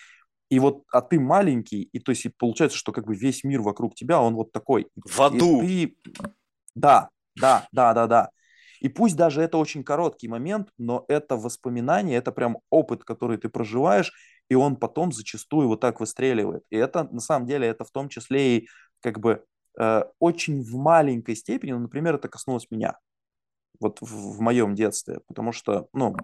И 0.51 0.59
вот, 0.59 0.85
а 0.93 1.01
ты 1.01 1.19
маленький, 1.19 1.83
и 1.83 1.99
то 1.99 2.11
есть 2.11 2.27
и 2.27 2.29
получается, 2.29 2.77
что 2.77 2.93
как 2.93 3.07
бы 3.07 3.17
весь 3.17 3.45
мир 3.45 3.63
вокруг 3.63 3.95
тебя, 3.95 4.21
он 4.21 4.35
вот 4.35 4.53
такой. 4.53 4.89
В 4.95 5.21
аду. 5.21 5.63
И 5.63 5.97
ты... 6.03 6.13
Да, 6.75 7.09
да, 7.35 7.67
да, 7.73 7.95
да, 7.95 8.07
да. 8.07 8.31
И 8.81 8.89
пусть 8.89 9.17
даже 9.17 9.41
это 9.41 9.57
очень 9.57 9.83
короткий 9.83 10.29
момент, 10.29 10.69
но 10.77 11.05
это 11.09 11.37
воспоминание, 11.37 12.19
это 12.19 12.33
прям 12.33 12.59
опыт, 12.69 13.05
который 13.05 13.39
ты 13.39 13.49
проживаешь, 13.49 14.13
и 14.51 14.55
он 14.55 14.77
потом 14.77 15.13
зачастую 15.13 15.69
вот 15.69 15.81
так 15.81 16.01
выстреливает. 16.01 16.65
И 16.71 16.77
это, 16.77 17.05
на 17.05 17.21
самом 17.21 17.47
деле, 17.47 17.67
это 17.67 17.85
в 17.85 17.91
том 17.91 18.09
числе 18.09 18.59
и 18.59 18.69
как 19.01 19.21
бы 19.21 19.45
э, 19.81 20.03
очень 20.19 20.63
в 20.63 20.75
маленькой 20.75 21.37
степени, 21.37 21.73
ну, 21.73 21.81
например, 21.81 22.17
это 22.17 22.29
коснулось 22.29 22.71
меня 22.71 22.99
вот 23.81 24.01
в, 24.01 24.37
в 24.37 24.41
моем 24.41 24.75
детстве, 24.75 25.21
потому 25.27 25.53
что, 25.53 25.89
ну, 25.93 26.17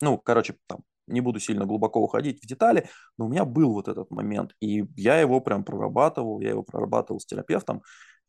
ну, 0.00 0.18
короче, 0.18 0.56
там, 0.66 0.80
не 1.06 1.20
буду 1.20 1.40
сильно 1.40 1.64
глубоко 1.66 2.00
уходить 2.00 2.42
в 2.42 2.46
детали, 2.46 2.88
но 3.18 3.26
у 3.26 3.28
меня 3.28 3.44
был 3.44 3.72
вот 3.72 3.88
этот 3.88 4.10
момент, 4.10 4.52
и 4.60 4.84
я 4.96 5.18
его 5.20 5.40
прям 5.40 5.64
прорабатывал, 5.64 6.40
я 6.40 6.50
его 6.50 6.62
прорабатывал 6.62 7.20
с 7.20 7.26
терапевтом, 7.26 7.82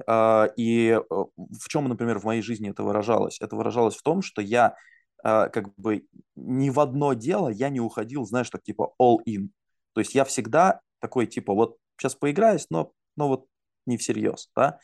а, 0.07 0.49
и 0.57 0.89
э, 0.89 0.99
в 1.09 1.67
чем, 1.69 1.87
например, 1.87 2.19
в 2.19 2.25
моей 2.25 2.41
жизни 2.41 2.69
это 2.69 2.83
выражалось? 2.83 3.39
Это 3.41 3.55
выражалось 3.55 3.95
в 3.95 4.03
том, 4.03 4.21
что 4.21 4.41
я 4.41 4.75
а, 5.23 5.49
как 5.49 5.73
бы 5.75 6.05
ни 6.35 6.69
в 6.69 6.79
одно 6.79 7.13
дело 7.13 7.49
я 7.49 7.69
не 7.69 7.79
уходил, 7.79 8.25
знаешь, 8.25 8.49
так 8.49 8.63
типа 8.63 8.93
all 9.01 9.17
in. 9.27 9.49
То 9.93 10.01
есть 10.01 10.13
я 10.13 10.25
всегда 10.25 10.81
такой 10.99 11.27
типа 11.27 11.53
вот 11.53 11.77
сейчас 11.97 12.15
поиграюсь, 12.15 12.67
но, 12.69 12.91
но 13.15 13.27
вот 13.27 13.45
не 13.85 13.97
всерьез, 13.97 14.49
да. 14.55 14.79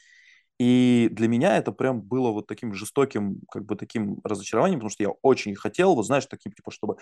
И 0.60 1.10
для 1.12 1.28
меня 1.28 1.58
это 1.58 1.72
прям 1.72 2.02
было 2.02 2.30
вот 2.30 2.46
таким 2.46 2.74
жестоким, 2.74 3.42
как 3.52 3.66
бы 3.66 3.76
таким 3.76 4.20
разочарованием, 4.24 4.80
потому 4.80 4.92
что 4.92 5.04
я 5.04 5.10
очень 5.24 5.56
хотел, 5.56 5.96
вот 5.96 6.06
знаешь, 6.06 6.28
таким, 6.28 6.52
типа, 6.52 6.70
чтобы, 6.70 6.98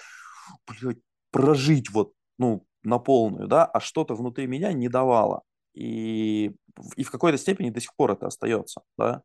блядь, 0.67 0.99
прожить 1.31 1.89
вот, 1.91 2.13
ну, 2.37 2.65
на 2.83 2.99
полную, 2.99 3.47
да, 3.47 3.65
а 3.65 3.79
что-то 3.79 4.15
внутри 4.15 4.47
меня 4.47 4.73
не 4.73 4.89
давало. 4.89 5.43
И, 5.73 6.51
и 6.95 7.03
в 7.03 7.11
какой-то 7.11 7.37
степени 7.37 7.69
до 7.69 7.81
сих 7.81 7.95
пор 7.95 8.11
это 8.11 8.27
остается, 8.27 8.81
да. 8.97 9.21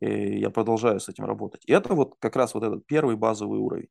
И 0.00 0.40
я 0.40 0.50
продолжаю 0.50 1.00
с 1.00 1.08
этим 1.08 1.24
работать. 1.24 1.62
И 1.66 1.72
это 1.72 1.94
вот 1.94 2.14
как 2.18 2.36
раз 2.36 2.54
вот 2.54 2.64
этот 2.64 2.86
первый 2.86 3.16
базовый 3.16 3.58
уровень. 3.58 3.88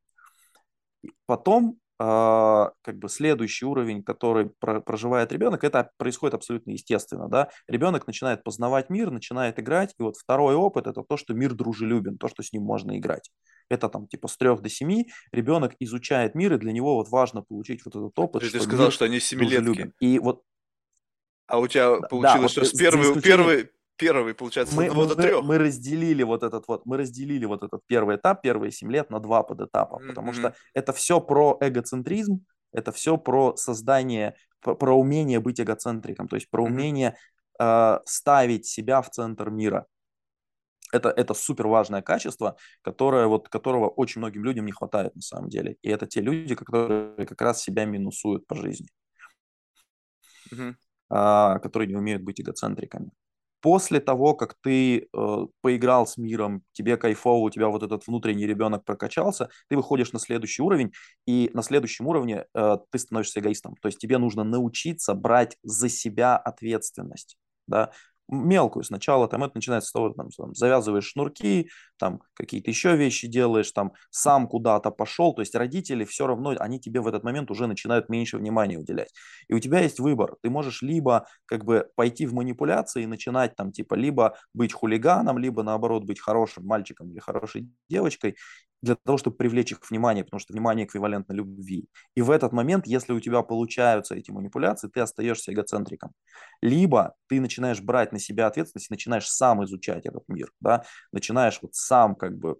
Потом 1.25 1.79
а, 2.03 2.71
как 2.81 2.97
бы 2.97 3.09
следующий 3.09 3.65
уровень, 3.65 4.01
который 4.03 4.49
проживает 4.59 5.31
ребенок, 5.31 5.63
это 5.63 5.91
происходит 5.97 6.33
абсолютно 6.33 6.71
естественно, 6.71 7.27
да. 7.29 7.49
Ребенок 7.67 8.07
начинает 8.07 8.43
познавать 8.43 8.89
мир, 8.89 9.11
начинает 9.11 9.59
играть, 9.59 9.93
и 9.99 10.03
вот 10.03 10.17
второй 10.17 10.55
опыт 10.55 10.87
это 10.87 11.03
то, 11.03 11.15
что 11.15 11.35
мир 11.35 11.53
дружелюбен, 11.53 12.17
то, 12.17 12.27
что 12.27 12.41
с 12.41 12.51
ним 12.53 12.63
можно 12.63 12.97
играть. 12.97 13.29
Это 13.71 13.87
там 13.89 14.07
типа 14.07 14.27
с 14.27 14.37
трех 14.37 14.61
до 14.61 14.69
семи 14.69 15.09
ребенок 15.31 15.75
изучает 15.79 16.35
мир, 16.35 16.53
и 16.53 16.57
для 16.57 16.73
него 16.73 16.95
вот 16.95 17.09
важно 17.09 17.41
получить 17.41 17.85
вот 17.85 17.95
этот 17.95 18.19
опыт. 18.19 18.51
Ты, 18.51 18.59
сказал, 18.59 18.91
что 18.91 19.05
они 19.05 19.19
семилетки. 19.19 19.93
И 19.99 20.19
вот 20.19 20.43
а 21.51 21.59
у 21.59 21.67
тебя 21.67 21.99
получилось, 22.01 22.55
да, 22.55 22.63
что 22.63 22.65
с 22.65 22.77
первый, 22.77 23.11
исключением... 23.11 23.69
первый, 23.97 24.33
получается, 24.33 24.73
мы, 24.73 24.89
мы, 24.91 25.05
до 25.05 25.15
трех. 25.15 25.43
Мы 25.43 25.57
разделили 25.57 26.23
вот 26.23 26.43
этот 26.43 26.65
вот, 26.67 26.85
мы 26.85 26.97
разделили 26.97 27.43
вот 27.43 27.61
этот 27.61 27.81
первый 27.87 28.15
этап, 28.15 28.41
первые 28.41 28.71
семь 28.71 28.89
лет 28.89 29.09
на 29.09 29.19
два 29.19 29.43
подэтапа, 29.43 29.95
mm-hmm. 29.95 30.07
потому 30.07 30.31
что 30.33 30.55
это 30.73 30.93
все 30.93 31.19
про 31.19 31.57
эгоцентризм, 31.59 32.45
это 32.71 32.93
все 32.93 33.17
про 33.17 33.57
создание, 33.57 34.35
про, 34.61 34.75
про 34.75 34.97
умение 34.97 35.41
быть 35.41 35.59
эгоцентриком, 35.59 36.29
то 36.29 36.37
есть 36.37 36.49
про 36.49 36.63
mm-hmm. 36.63 36.67
умение 36.67 37.17
э, 37.59 37.99
ставить 38.05 38.65
себя 38.65 39.01
в 39.01 39.09
центр 39.09 39.49
мира. 39.49 39.87
Это, 40.91 41.09
это 41.09 41.33
супер 41.33 41.67
важное 41.67 42.01
качество, 42.01 42.57
которое, 42.81 43.27
вот, 43.27 43.49
которого 43.49 43.87
очень 43.87 44.19
многим 44.19 44.43
людям 44.43 44.65
не 44.65 44.71
хватает 44.71 45.15
на 45.15 45.21
самом 45.21 45.49
деле. 45.49 45.77
И 45.81 45.89
это 45.89 46.07
те 46.07 46.21
люди, 46.21 46.55
которые 46.55 47.25
как 47.25 47.41
раз 47.41 47.61
себя 47.61 47.85
минусуют 47.85 48.47
по 48.47 48.55
жизни, 48.55 48.87
mm-hmm. 50.53 50.75
э, 51.09 51.59
которые 51.59 51.87
не 51.87 51.95
умеют 51.95 52.23
быть 52.23 52.41
эгоцентриками 52.41 53.11
после 53.61 53.99
того, 53.99 54.33
как 54.33 54.55
ты 54.61 54.99
э, 54.99 55.37
поиграл 55.61 56.07
с 56.07 56.17
миром, 56.17 56.63
тебе 56.73 56.97
кайфово, 56.97 57.45
у 57.45 57.49
тебя 57.49 57.67
вот 57.69 57.83
этот 57.83 58.05
внутренний 58.07 58.47
ребенок 58.47 58.83
прокачался, 58.83 59.49
ты 59.69 59.77
выходишь 59.77 60.11
на 60.11 60.19
следующий 60.19 60.63
уровень, 60.63 60.91
и 61.27 61.51
на 61.53 61.61
следующем 61.61 62.07
уровне 62.07 62.45
э, 62.53 62.77
ты 62.89 62.99
становишься 62.99 63.39
эгоистом. 63.39 63.75
То 63.81 63.87
есть 63.87 63.99
тебе 63.99 64.17
нужно 64.17 64.43
научиться 64.43 65.13
брать 65.13 65.57
за 65.63 65.89
себя 65.89 66.37
ответственность. 66.37 67.37
Да? 67.67 67.91
Мелкую. 68.31 68.83
Сначала, 68.83 69.27
там 69.27 69.43
это 69.43 69.51
начинается 69.55 69.89
с 69.89 69.91
того, 69.91 70.09
там, 70.09 70.29
там 70.29 70.55
завязываешь 70.55 71.05
шнурки, 71.05 71.69
там 71.99 72.21
какие-то 72.33 72.71
еще 72.71 72.95
вещи 72.95 73.27
делаешь, 73.27 73.71
там 73.71 73.93
сам 74.09 74.47
куда-то 74.47 74.89
пошел, 74.91 75.33
то 75.33 75.41
есть 75.41 75.53
родители 75.55 76.05
все 76.05 76.25
равно, 76.27 76.55
они 76.57 76.79
тебе 76.79 77.01
в 77.01 77.07
этот 77.07 77.23
момент 77.23 77.51
уже 77.51 77.67
начинают 77.67 78.09
меньше 78.09 78.37
внимания 78.37 78.77
уделять. 78.77 79.13
И 79.47 79.53
у 79.53 79.59
тебя 79.59 79.79
есть 79.81 79.99
выбор, 79.99 80.35
ты 80.41 80.49
можешь 80.49 80.81
либо 80.81 81.27
как 81.45 81.65
бы 81.65 81.87
пойти 81.95 82.25
в 82.25 82.33
манипуляции 82.33 83.03
и 83.03 83.07
начинать 83.07 83.55
там 83.55 83.71
типа 83.71 83.95
либо 83.95 84.37
быть 84.53 84.73
хулиганом, 84.73 85.37
либо 85.37 85.63
наоборот 85.63 86.03
быть 86.03 86.19
хорошим 86.19 86.65
мальчиком 86.65 87.11
или 87.11 87.19
хорошей 87.19 87.69
девочкой, 87.89 88.35
для 88.81 88.95
того, 88.95 89.17
чтобы 89.17 89.37
привлечь 89.37 89.71
их 89.71 89.79
внимание, 89.89 90.23
потому 90.23 90.39
что 90.39 90.53
внимание 90.53 90.85
эквивалентно 90.85 91.33
любви. 91.33 91.87
И 92.15 92.21
в 92.21 92.31
этот 92.31 92.51
момент, 92.51 92.87
если 92.87 93.13
у 93.13 93.19
тебя 93.19 93.43
получаются 93.43 94.15
эти 94.15 94.31
манипуляции, 94.31 94.87
ты 94.87 95.01
остаешься 95.01 95.53
эгоцентриком. 95.53 96.11
Либо 96.61 97.15
ты 97.27 97.39
начинаешь 97.39 97.81
брать 97.81 98.11
на 98.11 98.19
себя 98.19 98.47
ответственность, 98.47 98.89
начинаешь 98.89 99.27
сам 99.27 99.63
изучать 99.65 100.05
этот 100.05 100.23
мир, 100.27 100.51
да, 100.59 100.83
начинаешь 101.11 101.59
вот 101.61 101.75
сам 101.75 102.15
как 102.15 102.37
бы 102.37 102.57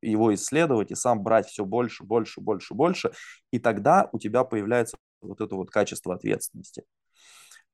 его 0.00 0.32
исследовать 0.34 0.90
и 0.90 0.94
сам 0.94 1.22
брать 1.22 1.48
все 1.48 1.64
больше, 1.64 2.04
больше, 2.04 2.40
больше, 2.40 2.74
больше, 2.74 3.12
и 3.50 3.58
тогда 3.58 4.08
у 4.12 4.18
тебя 4.18 4.44
появляется 4.44 4.96
вот 5.20 5.40
это 5.40 5.54
вот 5.54 5.70
качество 5.70 6.14
ответственности. 6.14 6.84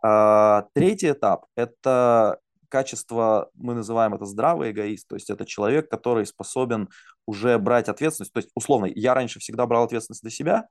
А, 0.03 0.69
третий 0.75 1.11
этап– 1.11 1.47
это 1.57 2.39
качество, 2.69 3.51
мы 3.55 3.75
называем 3.75 4.15
это 4.15 4.25
здравый 4.25 4.71
эгоист, 4.71 5.09
то 5.09 5.17
есть 5.17 5.31
это 5.31 5.45
человек, 5.45 5.91
который 5.91 6.27
способен 6.27 6.89
уже 7.27 7.59
брать 7.59 7.89
ответственность, 7.89 8.33
то 8.33 8.39
есть 8.39 8.51
условно, 8.55 8.87
я 8.95 9.15
раньше 9.15 9.41
всегда 9.41 9.67
брал 9.67 9.85
ответственность 9.85 10.23
за 10.23 10.31
себя, 10.31 10.69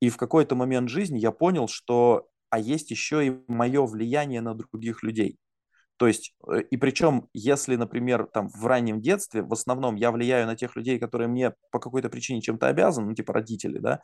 и 0.00 0.08
в 0.10 0.16
какой-то 0.16 0.54
момент 0.54 0.88
жизни 0.88 1.18
я 1.18 1.30
понял, 1.30 1.68
что, 1.68 2.28
а 2.50 2.58
есть 2.58 2.90
еще 2.90 3.26
и 3.26 3.32
мое 3.48 3.86
влияние 3.86 4.40
на 4.40 4.54
других 4.54 5.02
людей. 5.02 5.38
То 5.96 6.06
есть, 6.06 6.34
э, 6.48 6.62
и 6.70 6.76
причем, 6.76 7.28
если, 7.32 7.76
например, 7.76 8.26
там 8.32 8.48
в 8.48 8.66
раннем 8.66 9.00
детстве, 9.00 9.42
в 9.42 9.52
основном 9.52 9.94
я 9.94 10.10
влияю 10.10 10.46
на 10.46 10.56
тех 10.56 10.76
людей, 10.76 10.98
которые 10.98 11.28
мне 11.28 11.54
по 11.70 11.78
какой-то 11.78 12.08
причине 12.08 12.42
чем-то 12.42 12.66
обязаны, 12.66 13.08
ну, 13.08 13.14
типа 13.14 13.32
родители, 13.32 13.78
да, 13.78 14.00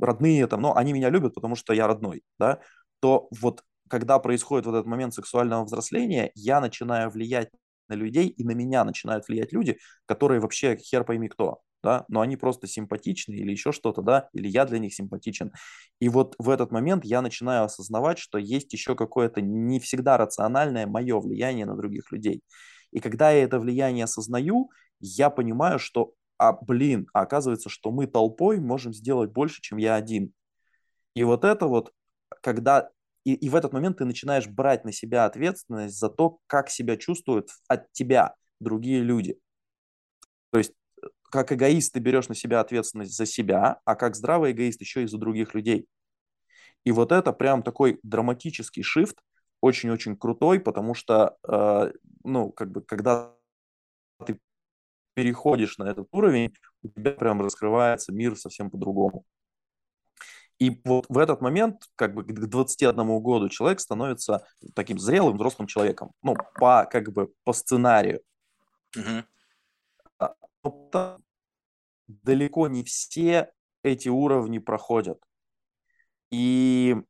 родные 0.00 0.46
там, 0.46 0.60
но 0.62 0.76
они 0.76 0.92
меня 0.92 1.10
любят, 1.10 1.34
потому 1.34 1.56
что 1.56 1.72
я 1.72 1.86
родной, 1.86 2.22
да, 2.38 2.60
то 3.00 3.28
вот 3.40 3.64
когда 3.88 4.18
происходит 4.18 4.66
вот 4.66 4.74
этот 4.74 4.86
момент 4.86 5.14
сексуального 5.14 5.64
взросления, 5.64 6.30
я 6.34 6.60
начинаю 6.60 7.10
влиять 7.10 7.48
на 7.88 7.94
людей, 7.94 8.28
и 8.28 8.44
на 8.44 8.52
меня 8.52 8.84
начинают 8.84 9.26
влиять 9.28 9.52
люди, 9.52 9.78
которые 10.06 10.40
вообще 10.40 10.76
хер 10.76 11.04
пойми 11.04 11.28
кто, 11.28 11.60
да, 11.82 12.04
но 12.08 12.20
они 12.20 12.36
просто 12.36 12.66
симпатичны 12.66 13.34
или 13.34 13.50
еще 13.50 13.72
что-то, 13.72 14.02
да, 14.02 14.28
или 14.32 14.48
я 14.48 14.64
для 14.64 14.78
них 14.78 14.94
симпатичен. 14.94 15.52
И 16.00 16.08
вот 16.08 16.34
в 16.38 16.50
этот 16.50 16.70
момент 16.70 17.04
я 17.04 17.22
начинаю 17.22 17.64
осознавать, 17.64 18.18
что 18.18 18.38
есть 18.38 18.72
еще 18.72 18.94
какое-то 18.94 19.40
не 19.40 19.80
всегда 19.80 20.16
рациональное 20.16 20.86
мое 20.86 21.18
влияние 21.20 21.66
на 21.66 21.76
других 21.76 22.10
людей. 22.12 22.42
И 22.90 23.00
когда 23.00 23.30
я 23.30 23.44
это 23.44 23.58
влияние 23.60 24.04
осознаю, 24.04 24.70
я 25.00 25.30
понимаю, 25.30 25.78
что, 25.78 26.12
а, 26.38 26.52
блин, 26.52 27.06
а 27.12 27.22
оказывается, 27.22 27.68
что 27.68 27.90
мы 27.90 28.06
толпой 28.06 28.58
можем 28.60 28.92
сделать 28.92 29.30
больше, 29.30 29.60
чем 29.60 29.78
я 29.78 29.94
один. 29.94 30.32
И 31.14 31.24
вот 31.24 31.44
это 31.44 31.66
вот, 31.66 31.92
когда 32.42 32.90
и, 33.24 33.34
и 33.34 33.48
в 33.48 33.54
этот 33.54 33.72
момент 33.72 33.98
ты 33.98 34.04
начинаешь 34.04 34.46
брать 34.46 34.84
на 34.84 34.92
себя 34.92 35.24
ответственность 35.24 35.98
за 35.98 36.08
то, 36.08 36.38
как 36.46 36.70
себя 36.70 36.96
чувствуют 36.96 37.50
от 37.68 37.92
тебя 37.92 38.34
другие 38.60 39.02
люди. 39.02 39.38
То 40.50 40.58
есть 40.58 40.72
э, 41.02 41.06
как 41.30 41.52
эгоист 41.52 41.92
ты 41.92 42.00
берешь 42.00 42.28
на 42.28 42.34
себя 42.34 42.60
ответственность 42.60 43.16
за 43.16 43.26
себя, 43.26 43.80
а 43.84 43.94
как 43.96 44.16
здравый 44.16 44.52
эгоист 44.52 44.80
еще 44.80 45.02
и 45.02 45.06
за 45.06 45.18
других 45.18 45.54
людей. 45.54 45.86
И 46.84 46.92
вот 46.92 47.12
это 47.12 47.32
прям 47.32 47.62
такой 47.62 47.98
драматический 48.02 48.82
шифт, 48.82 49.18
очень-очень 49.60 50.16
крутой, 50.16 50.60
потому 50.60 50.94
что, 50.94 51.36
э, 51.46 51.92
ну, 52.24 52.52
как 52.52 52.70
бы, 52.70 52.80
когда 52.82 53.34
ты 54.24 54.38
переходишь 55.14 55.78
на 55.78 55.90
этот 55.90 56.08
уровень, 56.12 56.54
у 56.82 56.88
тебя 56.88 57.10
прям 57.12 57.40
раскрывается 57.42 58.12
мир 58.12 58.36
совсем 58.36 58.70
по-другому. 58.70 59.24
И 60.58 60.80
вот 60.84 61.06
в 61.08 61.18
этот 61.18 61.40
момент, 61.40 61.82
как 61.94 62.14
бы 62.14 62.24
к 62.24 62.32
21 62.32 63.20
году 63.20 63.48
человек 63.48 63.80
становится 63.80 64.44
таким 64.74 64.98
зрелым 64.98 65.36
взрослым 65.36 65.68
человеком. 65.68 66.12
Ну, 66.22 66.34
по, 66.58 66.84
как 66.90 67.12
бы, 67.12 67.32
по 67.44 67.52
сценарию. 67.52 68.20
Но 70.64 71.18
далеко 72.08 72.68
не 72.68 72.84
все 72.84 73.52
эти 73.82 74.08
уровни 74.08 74.58
проходят. 74.58 75.20
И 76.30 76.94
э, 76.94 77.04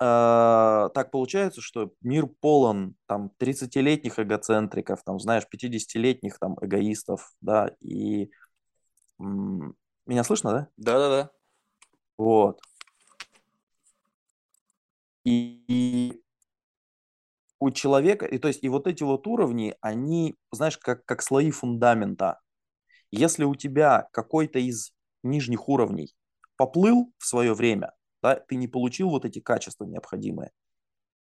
так 0.00 1.10
получается, 1.10 1.60
что 1.60 1.92
мир 2.02 2.26
полон 2.26 2.94
там 3.06 3.30
30-летних 3.38 4.18
эгоцентриков, 4.18 5.02
там, 5.04 5.18
знаешь, 5.18 5.46
50-летних 5.48 6.38
там 6.38 6.56
эгоистов, 6.60 7.32
да, 7.40 7.70
и 7.80 8.30
м, 9.20 9.74
меня 10.06 10.24
слышно, 10.24 10.50
да? 10.52 10.68
Да-да-да. 10.76 11.30
Вот. 12.18 12.60
И, 15.24 15.64
и 15.68 16.22
у 17.60 17.70
человека, 17.70 18.26
и 18.26 18.38
то 18.38 18.48
есть, 18.48 18.62
и 18.64 18.68
вот 18.68 18.86
эти 18.86 19.04
вот 19.04 19.26
уровни, 19.26 19.74
они, 19.80 20.34
знаешь, 20.50 20.78
как, 20.78 21.04
как 21.04 21.22
слои 21.22 21.50
фундамента. 21.50 22.40
Если 23.10 23.44
у 23.44 23.54
тебя 23.54 24.08
какой-то 24.12 24.58
из 24.58 24.92
нижних 25.22 25.68
уровней 25.68 26.12
поплыл 26.56 27.12
в 27.18 27.26
свое 27.26 27.54
время, 27.54 27.92
да, 28.22 28.36
ты 28.36 28.56
не 28.56 28.68
получил 28.68 29.10
вот 29.10 29.24
эти 29.24 29.40
качества 29.40 29.84
необходимые, 29.84 30.50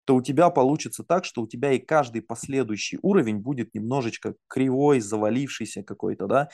то 0.05 0.15
у 0.15 0.21
тебя 0.21 0.49
получится 0.49 1.03
так, 1.03 1.25
что 1.25 1.41
у 1.41 1.47
тебя 1.47 1.73
и 1.73 1.79
каждый 1.79 2.21
последующий 2.21 2.99
уровень 3.01 3.39
будет 3.39 3.73
немножечко 3.73 4.35
кривой, 4.47 5.01
завалившийся 5.01 5.83
какой-то, 5.83 6.27
да, 6.27 6.49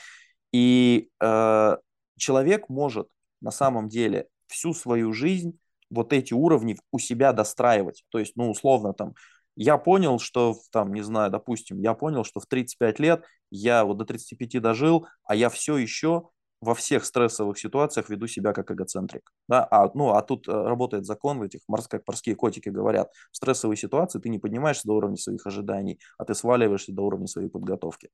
и 0.52 1.10
э, 1.20 1.76
человек 2.18 2.68
может 2.68 3.08
на 3.40 3.50
самом 3.50 3.88
деле 3.88 4.28
всю 4.46 4.74
свою 4.74 5.12
жизнь 5.12 5.58
вот 5.90 6.12
эти 6.12 6.34
уровни 6.34 6.76
у 6.90 6.98
себя 6.98 7.32
достраивать. 7.32 8.04
То 8.10 8.18
есть, 8.18 8.32
ну, 8.36 8.50
условно, 8.50 8.92
там, 8.92 9.14
я 9.56 9.78
понял, 9.78 10.18
что, 10.18 10.56
там, 10.70 10.92
не 10.92 11.02
знаю, 11.02 11.30
допустим, 11.30 11.78
я 11.80 11.94
понял, 11.94 12.24
что 12.24 12.40
в 12.40 12.46
35 12.46 12.98
лет 13.00 13.24
я 13.50 13.84
вот 13.84 13.96
до 13.96 14.04
35 14.04 14.60
дожил, 14.60 15.06
а 15.24 15.34
я 15.34 15.48
все 15.48 15.76
еще 15.76 16.28
во 16.60 16.74
всех 16.74 17.04
стрессовых 17.04 17.58
ситуациях 17.58 18.08
веду 18.08 18.26
себя 18.26 18.52
как 18.52 18.70
эгоцентрик. 18.70 19.30
Да? 19.48 19.66
А, 19.70 19.90
ну, 19.94 20.10
а 20.10 20.22
тут 20.22 20.48
э, 20.48 20.52
работает 20.52 21.04
закон 21.04 21.38
в 21.38 21.42
этих, 21.42 21.60
как 21.88 22.02
морские 22.06 22.34
котики 22.34 22.68
говорят, 22.68 23.10
в 23.30 23.36
стрессовой 23.36 23.76
ситуации 23.76 24.18
ты 24.18 24.28
не 24.28 24.38
поднимаешься 24.38 24.86
до 24.86 24.94
уровня 24.94 25.16
своих 25.16 25.46
ожиданий, 25.46 26.00
а 26.18 26.24
ты 26.24 26.34
сваливаешься 26.34 26.92
до 26.92 27.02
уровня 27.02 27.26
своей 27.26 27.48
подготовки. 27.48 28.10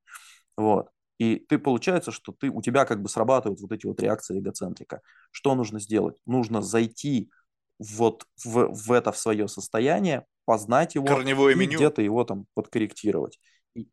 Вот. 0.56 0.88
И 1.18 1.36
ты 1.36 1.58
получается, 1.58 2.10
что 2.10 2.32
ты, 2.32 2.50
у 2.50 2.62
тебя 2.62 2.84
как 2.84 3.00
бы 3.00 3.08
срабатывают 3.08 3.60
вот 3.60 3.70
эти 3.70 3.86
вот 3.86 4.00
реакции 4.00 4.40
эгоцентрика. 4.40 5.02
Что 5.30 5.54
нужно 5.54 5.78
сделать? 5.78 6.16
Нужно 6.26 6.62
зайти 6.62 7.30
вот 7.82 8.26
в, 8.44 8.68
в 8.72 8.92
это 8.92 9.12
в 9.12 9.18
свое 9.18 9.48
состояние, 9.48 10.26
познать 10.44 10.94
его 10.94 11.06
Корневое 11.06 11.54
и 11.54 11.58
меню. 11.58 11.76
где-то 11.76 12.02
его 12.02 12.24
там 12.24 12.46
подкорректировать. 12.54 13.38
И... 13.74 13.88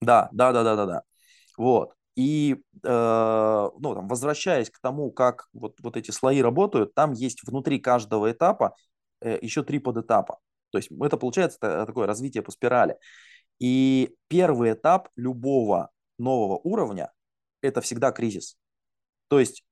Да, 0.00 0.28
да, 0.32 0.52
да, 0.52 0.62
да, 0.62 0.76
да, 0.76 0.86
да. 0.86 1.02
Вот. 1.56 1.94
И, 2.14 2.62
э, 2.84 3.70
ну, 3.78 3.94
там, 3.94 4.06
возвращаясь 4.06 4.70
к 4.70 4.78
тому, 4.80 5.10
как 5.10 5.48
вот, 5.52 5.76
вот 5.80 5.96
эти 5.96 6.10
слои 6.10 6.42
работают, 6.42 6.94
там 6.94 7.12
есть 7.12 7.42
внутри 7.42 7.78
каждого 7.78 8.30
этапа 8.30 8.76
э, 9.20 9.38
еще 9.40 9.62
три 9.62 9.78
подэтапа. 9.78 10.38
То 10.70 10.78
есть 10.78 10.90
это 10.90 11.16
получается 11.16 11.58
такое 11.58 12.06
развитие 12.06 12.42
по 12.42 12.50
спирали. 12.50 12.98
И 13.58 14.14
первый 14.28 14.72
этап 14.72 15.08
любого 15.16 15.90
нового 16.18 16.58
уровня– 16.58 17.12
это 17.62 17.80
всегда 17.80 18.10
кризис. 18.12 18.56
То 19.28 19.40
есть 19.40 19.64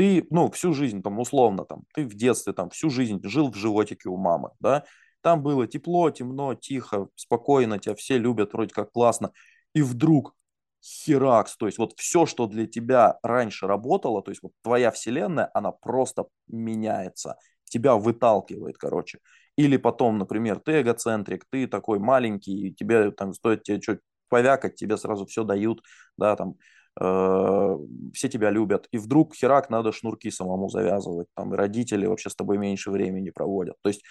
ты, 0.00 0.26
ну, 0.30 0.50
всю 0.50 0.72
жизнь, 0.72 1.02
там, 1.02 1.18
условно, 1.18 1.66
там, 1.66 1.82
ты 1.92 2.06
в 2.06 2.14
детстве, 2.14 2.54
там, 2.54 2.70
всю 2.70 2.88
жизнь 2.88 3.20
жил 3.24 3.52
в 3.52 3.54
животике 3.54 4.08
у 4.08 4.16
мамы, 4.16 4.48
да, 4.58 4.84
там 5.20 5.42
было 5.42 5.66
тепло, 5.66 6.10
темно, 6.10 6.54
тихо, 6.54 7.08
спокойно, 7.16 7.78
тебя 7.78 7.94
все 7.94 8.16
любят, 8.16 8.54
вроде 8.54 8.72
как 8.72 8.92
классно, 8.92 9.32
и 9.74 9.82
вдруг 9.82 10.34
херакс, 10.82 11.54
то 11.58 11.66
есть 11.66 11.76
вот 11.76 11.92
все, 11.98 12.24
что 12.24 12.46
для 12.46 12.66
тебя 12.66 13.18
раньше 13.22 13.66
работало, 13.66 14.22
то 14.22 14.30
есть 14.30 14.42
вот 14.42 14.52
твоя 14.62 14.90
вселенная, 14.90 15.50
она 15.52 15.70
просто 15.70 16.24
меняется, 16.48 17.36
тебя 17.64 17.96
выталкивает, 17.96 18.78
короче. 18.78 19.18
Или 19.56 19.76
потом, 19.76 20.16
например, 20.16 20.60
ты 20.60 20.80
эгоцентрик, 20.80 21.44
ты 21.50 21.66
такой 21.66 21.98
маленький, 21.98 22.68
и 22.68 22.74
тебе 22.74 23.10
там 23.10 23.34
стоит 23.34 23.64
тебе 23.64 23.82
что 23.82 23.98
повякать, 24.30 24.76
тебе 24.76 24.96
сразу 24.96 25.26
все 25.26 25.44
дают, 25.44 25.82
да, 26.16 26.36
там, 26.36 26.54
все 27.00 28.28
тебя 28.28 28.50
любят, 28.50 28.86
и 28.92 28.98
вдруг 28.98 29.34
херак 29.34 29.70
надо 29.70 29.90
шнурки 29.90 30.30
самому 30.30 30.68
завязывать, 30.68 31.28
там, 31.34 31.54
и 31.54 31.56
родители 31.56 32.04
вообще 32.04 32.28
с 32.28 32.36
тобой 32.36 32.58
меньше 32.58 32.90
времени 32.90 33.30
проводят. 33.30 33.76
То 33.82 33.88
есть, 33.88 34.02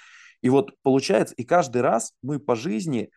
и 0.42 0.50
вот 0.50 0.72
получается, 0.82 1.36
и 1.36 1.44
каждый 1.44 1.84
раз 1.84 2.14
мы 2.24 2.40
по 2.40 2.56
жизни, 2.56 3.04
э, 3.04 3.08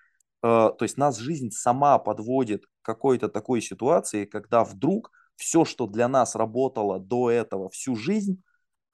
то 0.43 0.77
есть 0.81 0.99
нас 0.99 1.17
жизнь 1.17 1.51
сама 1.53 1.99
подводит 1.99 2.67
к 2.67 2.69
какой-то 2.83 3.31
такой 3.31 3.63
ситуации, 3.63 4.27
когда 4.27 4.63
вдруг 4.63 5.11
все, 5.37 5.65
что 5.65 5.87
для 5.87 6.07
нас 6.07 6.35
работало 6.35 7.01
до 7.01 7.31
этого 7.31 7.71
всю 7.71 7.97
жизнь, 7.97 8.43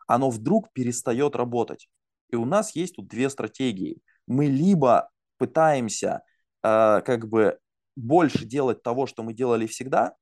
оно 0.06 0.30
вдруг 0.30 0.72
перестает 0.72 1.34
работать. 1.34 1.88
И 2.30 2.36
у 2.36 2.44
нас 2.44 2.76
есть 2.76 2.94
тут 2.94 3.08
две 3.08 3.30
стратегии. 3.30 4.00
Мы 4.28 4.46
либо 4.46 5.10
пытаемся 5.38 6.22
э, 6.62 7.00
как 7.04 7.28
бы 7.28 7.58
больше 7.96 8.44
делать 8.44 8.84
того, 8.84 9.06
что 9.06 9.24
мы 9.24 9.34
делали 9.34 9.66
всегда, 9.66 10.14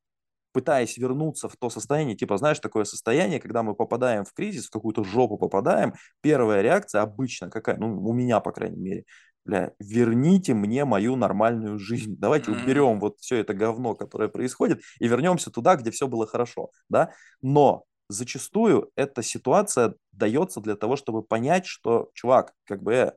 пытаясь 0.57 0.97
вернуться 0.97 1.51
в 1.51 1.57
то 1.59 1.69
состояние, 1.69 2.17
типа, 2.17 2.39
знаешь, 2.39 2.61
такое 2.61 2.85
состояние, 2.85 3.41
когда 3.41 3.63
мы 3.63 3.75
попадаем 3.75 4.25
в 4.25 4.33
кризис, 4.33 4.69
в 4.69 4.71
какую-то 4.71 5.05
жопу 5.05 5.37
попадаем, 5.37 5.93
первая 6.23 6.63
реакция 6.63 7.03
обычно 7.03 7.51
какая, 7.51 7.77
ну, 7.77 8.03
у 8.03 8.15
меня, 8.15 8.41
по 8.41 8.53
крайней 8.53 8.79
мере, 8.79 9.05
бля, 9.45 9.73
верните 9.79 10.55
мне 10.55 10.87
мою 10.87 11.15
нормальную 11.15 11.79
жизнь, 11.79 12.17
давайте 12.19 12.53
mm-hmm. 12.53 12.63
уберем 12.63 13.01
вот 13.01 13.19
все 13.21 13.37
это 13.37 13.53
говно, 13.53 13.95
которое 13.95 14.31
происходит, 14.31 14.81
и 14.99 15.07
вернемся 15.07 15.51
туда, 15.51 15.77
где 15.77 15.91
все 15.91 16.09
было 16.09 16.27
хорошо, 16.27 16.71
да, 16.89 17.11
но 17.43 17.85
зачастую 18.09 18.91
эта 18.97 19.23
ситуация 19.23 19.95
дается 20.13 20.63
для 20.63 20.77
того, 20.77 20.97
чтобы 20.97 21.23
понять, 21.23 21.67
что, 21.67 22.09
чувак, 22.15 22.55
как 22.65 22.83
бы, 22.83 22.93
э, 22.95 23.13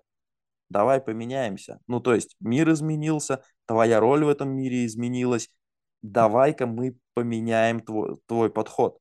давай 0.70 1.00
поменяемся. 1.00 1.80
Ну, 1.88 2.02
то 2.02 2.14
есть 2.14 2.36
мир 2.42 2.70
изменился, 2.70 3.44
твоя 3.66 4.02
роль 4.02 4.26
в 4.26 4.28
этом 4.28 4.50
мире 4.50 4.86
изменилась, 4.86 5.50
давай-ка 6.02 6.66
мы 6.66 6.98
поменяем 7.20 7.82
твой, 7.82 8.18
твой 8.28 8.50
подход. 8.50 8.98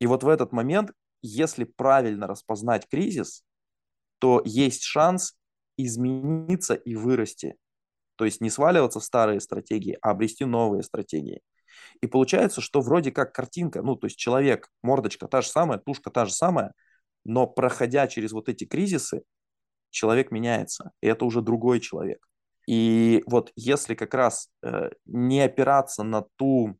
И 0.00 0.06
вот 0.06 0.22
в 0.22 0.28
этот 0.28 0.52
момент, 0.52 0.90
если 1.22 1.64
правильно 1.64 2.26
распознать 2.26 2.86
кризис, 2.88 3.42
то 4.18 4.42
есть 4.44 4.82
шанс 4.82 5.34
измениться 5.78 6.74
и 6.74 6.94
вырасти. 6.94 7.56
То 8.16 8.26
есть 8.26 8.42
не 8.42 8.50
сваливаться 8.50 9.00
в 9.00 9.04
старые 9.04 9.40
стратегии, 9.40 9.96
а 10.02 10.10
обрести 10.10 10.44
новые 10.44 10.82
стратегии. 10.82 11.40
И 12.02 12.06
получается, 12.06 12.60
что 12.60 12.82
вроде 12.82 13.12
как 13.12 13.34
картинка, 13.34 13.82
ну, 13.82 13.96
то 13.96 14.06
есть 14.06 14.18
человек, 14.18 14.68
мордочка 14.82 15.26
та 15.26 15.40
же 15.40 15.48
самая, 15.48 15.78
тушка 15.78 16.10
та 16.10 16.26
же 16.26 16.32
самая, 16.32 16.72
но 17.24 17.46
проходя 17.46 18.08
через 18.08 18.32
вот 18.32 18.50
эти 18.50 18.64
кризисы, 18.64 19.22
человек 19.90 20.30
меняется, 20.30 20.92
и 21.00 21.06
это 21.06 21.24
уже 21.24 21.40
другой 21.40 21.80
человек. 21.80 22.26
И 22.66 23.22
вот 23.26 23.52
если 23.56 23.94
как 23.94 24.12
раз 24.12 24.50
э, 24.62 24.90
не 25.06 25.40
опираться 25.40 26.02
на 26.02 26.26
ту 26.36 26.78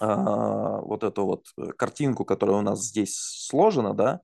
вот 0.00 1.04
эту 1.04 1.24
вот 1.24 1.46
э, 1.56 1.72
картинку, 1.72 2.24
которая 2.24 2.58
у 2.58 2.62
нас 2.62 2.84
здесь 2.84 3.16
сложена, 3.16 3.94
да, 3.94 4.20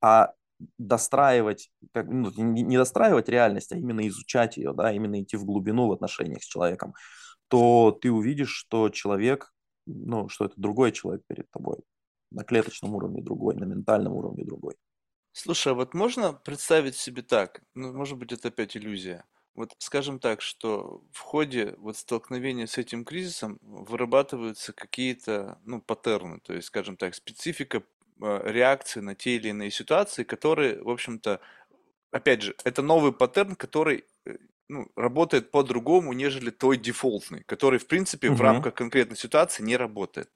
а 0.00 0.32
достраивать, 0.78 1.70
как, 1.92 2.06
ну, 2.08 2.30
не 2.36 2.76
достраивать 2.76 3.28
реальность, 3.28 3.72
а 3.72 3.76
именно 3.76 4.06
изучать 4.08 4.56
ее, 4.56 4.72
да, 4.72 4.92
именно 4.92 5.20
идти 5.22 5.36
в 5.36 5.44
глубину 5.44 5.88
в 5.88 5.92
отношениях 5.92 6.42
с 6.42 6.46
человеком, 6.46 6.94
то 7.48 7.90
ты 7.90 8.10
увидишь, 8.10 8.50
что 8.50 8.88
человек, 8.88 9.52
ну, 9.86 10.28
что 10.28 10.46
это 10.46 10.54
другой 10.56 10.92
человек 10.92 11.22
перед 11.26 11.50
тобой, 11.50 11.78
на 12.30 12.44
клеточном 12.44 12.94
уровне 12.94 13.22
другой, 13.22 13.56
на 13.56 13.64
ментальном 13.64 14.12
уровне 14.12 14.44
другой. 14.44 14.76
Слушай, 15.32 15.72
а 15.72 15.74
вот 15.74 15.94
можно 15.94 16.32
представить 16.32 16.96
себе 16.96 17.22
так, 17.22 17.62
ну, 17.74 17.92
может 17.92 18.16
быть, 18.18 18.32
это 18.32 18.48
опять 18.48 18.76
иллюзия. 18.76 19.24
Вот 19.54 19.72
скажем 19.78 20.18
так, 20.18 20.42
что 20.42 21.02
в 21.12 21.20
ходе 21.20 21.74
вот 21.78 21.96
столкновения 21.96 22.66
с 22.66 22.76
этим 22.76 23.04
кризисом 23.04 23.58
вырабатываются 23.62 24.72
какие-то, 24.72 25.58
ну, 25.64 25.80
паттерны, 25.80 26.40
то 26.40 26.52
есть, 26.54 26.66
скажем 26.68 26.96
так, 26.96 27.14
специфика 27.14 27.84
э, 28.20 28.40
реакции 28.44 29.00
на 29.00 29.14
те 29.14 29.36
или 29.36 29.48
иные 29.48 29.70
ситуации, 29.70 30.24
которые, 30.24 30.82
в 30.82 30.90
общем-то, 30.90 31.40
опять 32.10 32.42
же, 32.42 32.56
это 32.64 32.82
новый 32.82 33.12
паттерн, 33.12 33.54
который 33.54 34.04
э, 34.24 34.36
ну, 34.68 34.88
работает 34.96 35.50
по-другому, 35.50 36.12
нежели 36.12 36.50
твой 36.50 36.76
дефолтный, 36.78 37.42
который, 37.44 37.78
в 37.78 37.86
принципе, 37.86 38.30
в 38.30 38.40
Мгм. 38.40 38.40
рамках 38.40 38.74
конкретной 38.74 39.16
ситуации 39.16 39.62
не 39.62 39.76
работает. 39.76 40.30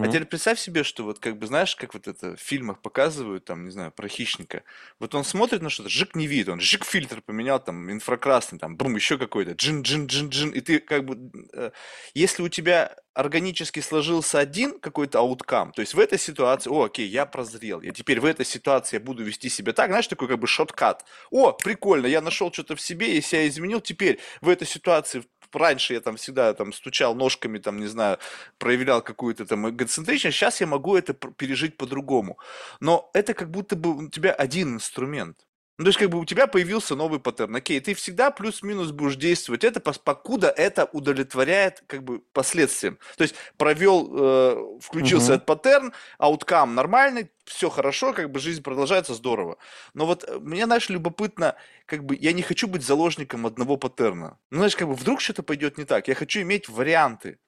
А 0.00 0.08
Мгм. 0.08 0.08
теперь 0.08 0.26
представь 0.26 0.58
себе, 0.58 0.84
что 0.84 1.04
вот 1.04 1.18
как 1.18 1.38
бы, 1.38 1.46
знаешь, 1.46 1.76
как 1.76 1.94
вот 1.94 2.08
это 2.08 2.36
в 2.36 2.40
фильмах 2.40 2.82
показывают, 2.82 3.44
там, 3.44 3.64
не 3.64 3.70
знаю, 3.70 3.92
про 3.92 4.08
хищника. 4.08 4.64
Вот 5.00 5.14
он 5.14 5.24
смотрит 5.24 5.62
на 5.62 5.70
что-то, 5.70 5.88
жик 5.88 6.14
не 6.14 6.26
видит, 6.26 6.48
он 6.48 6.60
жик 6.60 6.84
фильтр 6.84 7.22
поменял, 7.22 7.62
там, 7.62 7.90
инфракрасный, 7.90 8.58
там, 8.58 8.76
бум, 8.76 8.96
еще 8.96 9.18
какой-то, 9.18 9.52
джин, 9.52 9.82
джин, 9.82 10.06
джин, 10.06 10.28
джин, 10.28 10.50
и 10.50 10.60
ты 10.60 10.78
как 10.80 11.04
бы, 11.04 11.30
э, 11.54 11.70
если 12.14 12.42
у 12.42 12.48
тебя 12.48 12.96
органически 13.14 13.80
сложился 13.80 14.38
один 14.40 14.80
какой-то 14.80 15.20
ауткам, 15.20 15.72
то 15.72 15.80
есть 15.80 15.94
в 15.94 16.00
этой 16.00 16.18
ситуации, 16.18 16.68
о, 16.70 16.84
окей, 16.84 17.06
я 17.08 17.26
прозрел, 17.26 17.80
и 17.80 17.92
теперь 17.92 18.20
в 18.20 18.24
этой 18.24 18.44
ситуации 18.44 18.96
я 18.96 19.00
буду 19.00 19.22
вести 19.22 19.48
себя 19.48 19.72
так, 19.72 19.90
знаешь, 19.90 20.08
такой 20.08 20.28
как 20.28 20.38
бы 20.38 20.46
шоткат. 20.46 21.04
О, 21.30 21.52
прикольно, 21.52 22.06
я 22.06 22.20
нашел 22.20 22.52
что-то 22.52 22.74
в 22.76 22.80
себе, 22.80 23.16
и 23.16 23.20
себя 23.20 23.46
изменил, 23.54 23.80
теперь 23.80 24.18
в 24.40 24.48
этой 24.48 24.66
ситуации 24.66 25.24
раньше 25.52 25.94
я 25.94 26.00
там 26.00 26.16
всегда 26.16 26.52
там 26.54 26.72
стучал 26.72 27.14
ножками, 27.14 27.58
там, 27.58 27.78
не 27.80 27.86
знаю, 27.86 28.18
проявлял 28.58 29.02
какую-то 29.02 29.46
там 29.46 29.68
эгоцентричность, 29.68 30.36
сейчас 30.36 30.60
я 30.60 30.66
могу 30.66 30.96
это 30.96 31.14
пережить 31.14 31.76
по-другому. 31.76 32.38
Но 32.80 33.10
это 33.14 33.34
как 33.34 33.50
будто 33.50 33.76
бы 33.76 34.06
у 34.06 34.08
тебя 34.08 34.32
один 34.32 34.74
инструмент. 34.74 35.38
Ну, 35.76 35.84
то 35.84 35.88
есть, 35.88 35.98
как 35.98 36.08
бы 36.10 36.20
у 36.20 36.24
тебя 36.24 36.46
появился 36.46 36.94
новый 36.94 37.18
паттерн. 37.18 37.56
Окей, 37.56 37.80
ты 37.80 37.94
всегда 37.94 38.30
плюс-минус 38.30 38.92
будешь 38.92 39.16
действовать 39.16 39.64
это, 39.64 39.80
покуда 39.80 40.48
это 40.48 40.84
удовлетворяет 40.92 41.82
как 41.88 42.04
бы 42.04 42.20
последствиям. 42.32 42.98
То 43.16 43.22
есть, 43.22 43.34
провел, 43.56 44.08
э, 44.16 44.78
включился 44.80 45.32
Мгм. 45.32 45.34
этот 45.34 45.46
паттерн, 45.46 45.92
ауткам 46.18 46.76
нормальный, 46.76 47.30
все 47.44 47.70
хорошо, 47.70 48.12
как 48.12 48.30
бы 48.30 48.38
жизнь 48.38 48.62
продолжается 48.62 49.14
здорово. 49.14 49.58
Но 49.94 50.06
вот 50.06 50.22
э, 50.28 50.38
мне, 50.38 50.64
знаешь, 50.66 50.88
любопытно, 50.90 51.56
как 51.86 52.04
бы 52.04 52.16
я 52.20 52.32
не 52.32 52.42
хочу 52.42 52.68
быть 52.68 52.84
заложником 52.84 53.44
одного 53.44 53.76
паттерна. 53.76 54.38
Ну, 54.52 54.58
знаешь, 54.58 54.76
как 54.76 54.86
бы 54.88 54.94
вдруг 54.94 55.20
что-то 55.20 55.42
пойдет 55.42 55.76
не 55.76 55.84
так. 55.84 56.06
Я 56.06 56.14
хочу 56.14 56.40
иметь 56.42 56.68
варианты. 56.68 57.38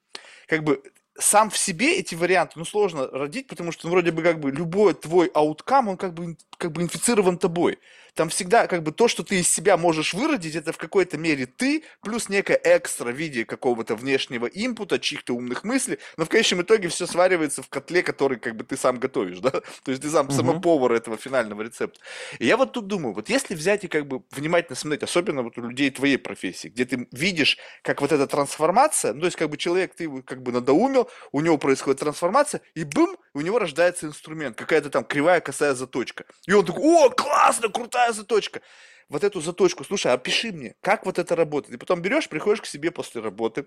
Как 0.49 0.65
бы 0.65 0.83
сам 1.19 1.51
в 1.51 1.59
себе 1.59 1.99
эти 1.99 2.15
варианты, 2.15 2.55
ну, 2.59 2.65
сложно 2.65 3.09
родить, 3.09 3.47
потому 3.49 3.73
что, 3.73 3.87
ну, 3.87 3.93
вроде 3.93 4.11
бы, 4.13 4.23
как 4.23 4.41
бы, 4.41 4.51
любой 4.51 4.95
твой 4.95 5.29
ауткам, 5.35 5.89
он 5.89 5.97
как 5.97 6.15
бы, 6.15 6.37
как 6.59 6.73
бы 6.73 6.83
инфицирован 6.83 7.39
тобой. 7.39 7.79
Там 8.17 8.31
всегда, 8.31 8.67
как 8.67 8.83
бы, 8.83 8.93
то, 8.93 9.09
что 9.09 9.23
ты 9.23 9.41
из 9.41 9.49
себя 9.49 9.77
можешь 9.77 10.15
выродить, 10.15 10.57
это 10.57 10.73
в 10.73 10.79
какой-то 10.79 11.19
мере 11.19 11.47
ты, 11.47 11.85
плюс 12.03 12.29
некое 12.31 12.61
экстра 12.65 13.13
в 13.13 13.17
виде 13.17 13.45
какого-то 13.45 13.95
внешнего 13.95 14.47
импута, 14.47 14.99
чьих-то 14.99 15.35
умных 15.35 15.65
мыслей, 15.65 15.99
но 16.17 16.25
в 16.25 16.29
конечном 16.31 16.63
итоге 16.63 16.89
все 16.89 17.07
сваривается 17.07 17.63
в 17.63 17.69
котле, 17.69 18.03
который, 18.03 18.39
как 18.39 18.57
бы, 18.57 18.65
ты 18.65 18.77
сам 18.77 18.99
готовишь, 18.99 19.39
да? 19.41 19.51
То 19.51 19.91
есть 19.91 20.03
ты 20.03 20.11
сам, 20.11 20.31
сама 20.31 20.55
Мгм. 20.55 20.63
повар 20.63 20.93
этого 20.93 21.19
финального 21.19 21.63
рецепта. 21.63 22.01
И 22.39 22.47
я 22.47 22.57
вот 22.57 22.73
тут 22.73 22.87
думаю, 22.87 23.15
вот 23.15 23.29
если 23.29 23.55
взять 23.55 23.85
и, 23.85 23.89
как 23.89 24.07
бы, 24.09 24.23
внимательно 24.31 24.77
смотреть, 24.77 25.03
особенно 25.03 25.43
вот 25.43 25.59
у 25.59 25.63
людей 25.63 25.91
твоей 25.91 26.17
профессии, 26.19 26.69
где 26.69 26.85
ты 26.87 27.07
видишь, 27.13 27.59
как 27.83 28.01
вот 28.01 28.13
эта 28.13 28.27
трансформация, 28.27 29.13
ну, 29.13 29.21
то 29.21 29.27
есть, 29.27 29.37
как 29.37 29.51
бы, 29.51 29.57
человек, 29.59 29.95
ты 29.95 30.05
его, 30.05 30.23
как 30.23 30.43
бы, 30.43 30.53
надоумил, 30.53 31.11
у 31.33 31.41
него 31.43 31.59
происходит 31.59 32.01
трансформация, 32.01 32.63
и 32.75 32.85
бум, 32.85 33.17
у 33.35 33.41
него 33.43 33.59
рождается 33.59 34.07
инструмент, 34.07 34.57
какая-то 34.57 34.91
там 34.91 35.05
кривая 35.05 35.41
косая 35.41 35.75
заточка. 35.75 36.25
И 36.47 36.53
он 36.53 36.65
такой, 36.65 36.83
о, 36.83 37.11
классно, 37.11 37.69
крутая 37.69 38.06
заточка. 38.13 38.61
Вот 39.09 39.23
эту 39.23 39.41
заточку, 39.41 39.85
слушай, 39.85 40.13
опиши 40.13 40.53
мне, 40.53 40.75
как 40.81 41.07
вот 41.07 41.19
это 41.19 41.37
работает. 41.37 41.75
И 41.75 41.79
потом 41.79 42.03
берешь, 42.03 42.29
приходишь 42.29 42.61
к 42.61 42.67
себе 42.67 42.91
после 42.91 43.21
работы, 43.21 43.67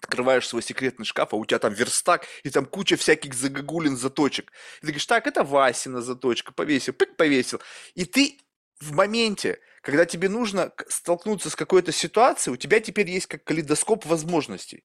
открываешь 0.00 0.48
свой 0.48 0.62
секретный 0.62 1.04
шкаф, 1.04 1.32
а 1.32 1.36
у 1.36 1.44
тебя 1.44 1.58
там 1.58 1.72
верстак, 1.72 2.26
и 2.42 2.50
там 2.50 2.66
куча 2.66 2.96
всяких 2.96 3.34
загогулин 3.34 3.96
заточек. 3.96 4.50
И 4.78 4.80
ты 4.80 4.86
говоришь, 4.86 5.06
так, 5.06 5.26
это 5.26 5.44
Васина 5.44 6.00
заточка, 6.00 6.52
повесил, 6.52 6.92
пик, 6.92 7.16
повесил. 7.16 7.60
И 7.94 8.04
ты 8.04 8.38
в 8.80 8.92
моменте, 8.92 9.60
когда 9.82 10.04
тебе 10.04 10.28
нужно 10.28 10.72
столкнуться 10.88 11.50
с 11.50 11.56
какой-то 11.56 11.92
ситуацией, 11.92 12.54
у 12.54 12.56
тебя 12.56 12.80
теперь 12.80 13.08
есть 13.08 13.26
как 13.26 13.44
калейдоскоп 13.44 14.06
возможностей. 14.06 14.84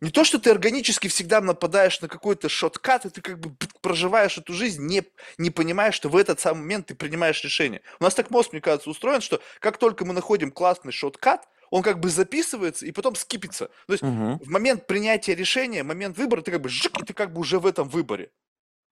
Не 0.00 0.10
то, 0.10 0.24
что 0.24 0.38
ты 0.38 0.50
органически 0.50 1.08
всегда 1.08 1.40
нападаешь 1.42 2.00
на 2.00 2.08
какой-то 2.08 2.48
шоткат, 2.48 3.04
и 3.04 3.10
ты 3.10 3.20
как 3.20 3.38
бы 3.38 3.54
проживаешь 3.82 4.38
эту 4.38 4.54
жизнь, 4.54 4.86
не, 4.86 5.02
не 5.36 5.50
понимая, 5.50 5.92
что 5.92 6.08
в 6.08 6.16
этот 6.16 6.40
самый 6.40 6.60
момент 6.60 6.86
ты 6.86 6.94
принимаешь 6.94 7.44
решение. 7.44 7.82
У 8.00 8.04
нас 8.04 8.14
так 8.14 8.30
мозг, 8.30 8.52
мне 8.52 8.62
кажется, 8.62 8.88
устроен, 8.88 9.20
что 9.20 9.40
как 9.58 9.76
только 9.76 10.06
мы 10.06 10.14
находим 10.14 10.52
классный 10.52 10.92
шоткат, 10.92 11.46
он 11.70 11.82
как 11.82 12.00
бы 12.00 12.08
записывается 12.08 12.86
и 12.86 12.92
потом 12.92 13.14
скипится. 13.14 13.66
То 13.86 13.92
есть 13.92 14.02
Мгм. 14.02 14.38
в 14.38 14.48
момент 14.48 14.86
принятия 14.86 15.34
решения, 15.34 15.82
момент 15.82 16.16
выбора, 16.16 16.40
ты 16.40 16.50
как 16.50 16.62
бы 16.62 16.68
жик, 16.70 16.98
и 17.00 17.04
ты 17.04 17.12
как 17.12 17.32
бы 17.32 17.40
уже 17.40 17.58
в 17.58 17.66
этом 17.66 17.88
выборе. 17.88 18.30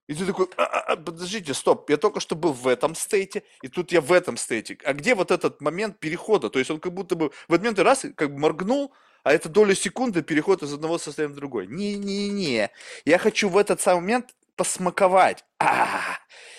И 0.09 0.15
ты 0.15 0.25
такой, 0.25 0.49
«А, 0.57 0.65
а, 0.65 0.81
а, 0.93 0.97
подождите, 0.97 1.53
стоп, 1.53 1.91
я 1.91 1.99
только 1.99 2.21
что 2.21 2.35
был 2.35 2.53
в 2.53 2.67
этом 2.67 2.95
стейте, 2.95 3.43
и 3.63 3.69
тут 3.69 3.93
я 3.93 4.01
в 4.01 4.11
этом 4.13 4.39
стейте. 4.39 4.79
А 4.85 4.95
где 4.95 5.15
вот 5.15 5.31
этот 5.31 5.61
момент 5.61 6.01
перехода? 6.01 6.49
То 6.49 6.59
есть 6.59 6.71
он 6.71 6.81
как 6.81 6.95
будто 6.95 7.15
бы 7.15 7.31
в 7.49 7.53
этот 7.53 7.61
момент 7.63 7.79
раз, 7.81 8.07
как 8.17 8.33
бы 8.33 8.39
моргнул, 8.39 8.95
а 9.25 9.33
это 9.33 9.49
доля 9.49 9.75
секунды 9.75 10.23
переход 10.23 10.63
из 10.63 10.73
одного 10.73 10.99
состояния 10.99 11.35
в 11.35 11.37
другое. 11.37 11.67
Не-не-не, 11.67 12.71
я 13.05 13.19
хочу 13.19 13.49
в 13.49 13.57
этот 13.57 13.81
самый 13.81 14.01
момент 14.01 14.35
посмаковать. 14.57 15.45
А, 15.59 16.19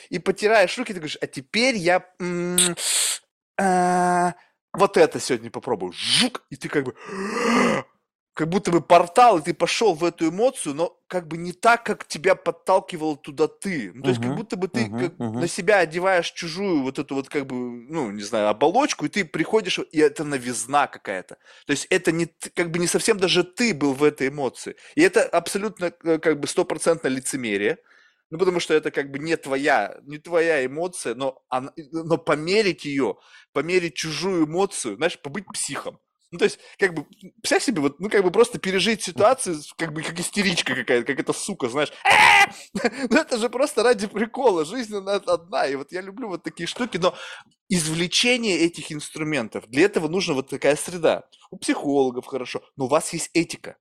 и 0.10 0.20
потираешь 0.20 0.78
руки, 0.78 0.94
ты 0.94 1.00
говоришь, 1.00 1.18
а 1.22 1.28
теперь 1.28 1.76
я 1.76 2.06
а, 3.58 4.34
вот 4.74 4.98
это 4.98 5.20
сегодня 5.20 5.52
попробую. 5.52 5.92
Жук, 5.94 6.44
и 6.50 6.56
ты 6.56 6.70
как 6.70 6.86
бы 6.86 6.96
как 8.40 8.48
будто 8.48 8.72
бы 8.72 8.80
портал, 8.80 9.40
и 9.40 9.42
ты 9.42 9.54
пошел 9.54 9.94
в 9.94 10.06
эту 10.06 10.30
эмоцию, 10.30 10.74
но 10.74 10.98
как 11.08 11.28
бы 11.28 11.36
не 11.36 11.52
так, 11.52 11.84
как 11.84 12.08
тебя 12.08 12.36
подталкивал 12.36 13.18
туда 13.18 13.50
ты. 13.50 13.92
Ну, 13.94 14.02
то 14.02 14.10
есть 14.12 14.22
как 14.22 14.34
будто 14.34 14.56
бы 14.56 14.70
ты 14.70 14.90
как 14.90 15.20
на 15.20 15.46
себя 15.46 15.80
одеваешь 15.80 16.32
чужую 16.32 16.84
вот 16.84 17.00
эту 17.00 17.16
вот 17.16 17.28
как 17.28 17.46
бы, 17.46 17.56
ну, 17.56 18.12
не 18.12 18.22
знаю, 18.22 18.48
оболочку, 18.48 19.06
и 19.06 19.10
ты 19.10 19.26
приходишь, 19.26 19.78
и 19.92 20.00
это 20.00 20.24
новизна 20.24 20.88
какая-то. 20.88 21.36
То 21.66 21.72
есть 21.72 21.86
это 21.90 22.14
не, 22.14 22.28
как 22.56 22.72
бы 22.72 22.80
не 22.80 22.88
совсем 22.88 23.18
даже 23.18 23.44
ты 23.44 23.74
был 23.74 23.94
в 23.94 24.06
этой 24.06 24.30
эмоции. 24.30 24.78
И 24.96 25.02
это 25.02 25.24
абсолютно 25.24 25.92
э, 26.06 26.18
как 26.20 26.40
бы 26.40 26.48
стопроцентно 26.48 27.10
лицемерие. 27.10 27.80
Ну, 28.30 28.38
потому 28.38 28.62
что 28.62 28.74
это 28.74 28.90
как 28.90 29.12
бы 29.12 29.20
не 29.20 29.36
твоя, 29.36 29.98
не 30.04 30.18
твоя 30.18 30.66
эмоция, 30.66 31.14
но, 31.14 31.44
она, 31.50 31.74
но 31.92 32.18
померить 32.18 32.86
ее, 32.86 33.18
померить 33.52 33.96
чужую 33.96 34.46
эмоцию, 34.46 34.96
знаешь, 34.96 35.20
побыть 35.22 35.46
психом. 35.52 36.00
Ну, 36.32 36.38
то 36.38 36.46
есть, 36.46 36.60
как 36.78 36.94
бы, 36.94 37.06
представь 37.42 37.64
себе, 37.64 37.82
вот, 37.82 38.00
ну, 38.00 38.10
как 38.10 38.24
бы 38.24 38.32
просто 38.32 38.60
пережить 38.60 39.02
ситуацию, 39.02 39.60
как 39.78 39.94
бы, 39.94 40.04
как 40.04 40.20
истеричка 40.20 40.76
какая-то, 40.76 41.06
как 41.06 41.20
эта 41.20 41.34
сука, 41.34 41.70
знаешь. 41.70 41.92
Ну, 43.10 43.18
это 43.18 43.38
же 43.38 43.50
просто 43.50 43.84
ради 43.84 44.08
прикола, 44.08 44.66
жизнь 44.66 44.96
она 44.96 45.16
одна, 45.16 45.68
и 45.68 45.76
вот 45.76 45.92
я 45.92 46.02
люблю 46.02 46.30
вот 46.30 46.44
такие 46.44 46.68
штуки, 46.68 46.98
но 46.98 47.16
извлечение 47.70 48.60
этих 48.60 48.92
инструментов, 48.92 49.68
для 49.68 49.84
этого 49.84 50.08
нужна 50.08 50.34
вот 50.34 50.50
такая 50.50 50.76
среда. 50.76 51.24
У 51.52 51.58
психологов 51.58 52.26
хорошо, 52.26 52.62
но 52.76 52.86
у 52.86 52.88
вас 52.88 53.14
есть 53.14 53.30
этика. 53.34 53.78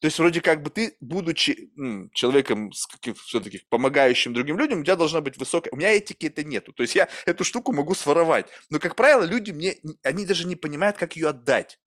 То 0.00 0.06
есть 0.06 0.18
вроде 0.18 0.40
как 0.40 0.64
бы 0.64 0.70
ты, 0.70 0.96
будучи 1.00 1.70
м, 1.78 2.10
человеком 2.12 2.72
с 2.72 2.88
каким 2.88 3.14
все-таки 3.14 3.60
помогающим 3.68 4.34
другим 4.34 4.58
людям, 4.58 4.80
у 4.80 4.84
тебя 4.84 4.96
должна 4.96 5.20
быть 5.20 5.36
высокая... 5.38 5.70
У 5.72 5.76
меня 5.76 5.92
этики 5.92 6.26
это 6.26 6.42
нету. 6.42 6.72
То 6.72 6.82
есть 6.82 6.96
я 6.96 7.08
эту 7.24 7.44
штуку 7.44 7.72
могу 7.72 7.94
своровать. 7.94 8.46
Но, 8.68 8.80
как 8.80 8.96
правило, 8.96 9.22
люди 9.22 9.52
мне... 9.52 9.76
Они 10.02 10.26
даже 10.26 10.48
не 10.48 10.56
понимают, 10.56 10.96
как 10.96 11.14
ее 11.14 11.28
отдать. 11.28 11.78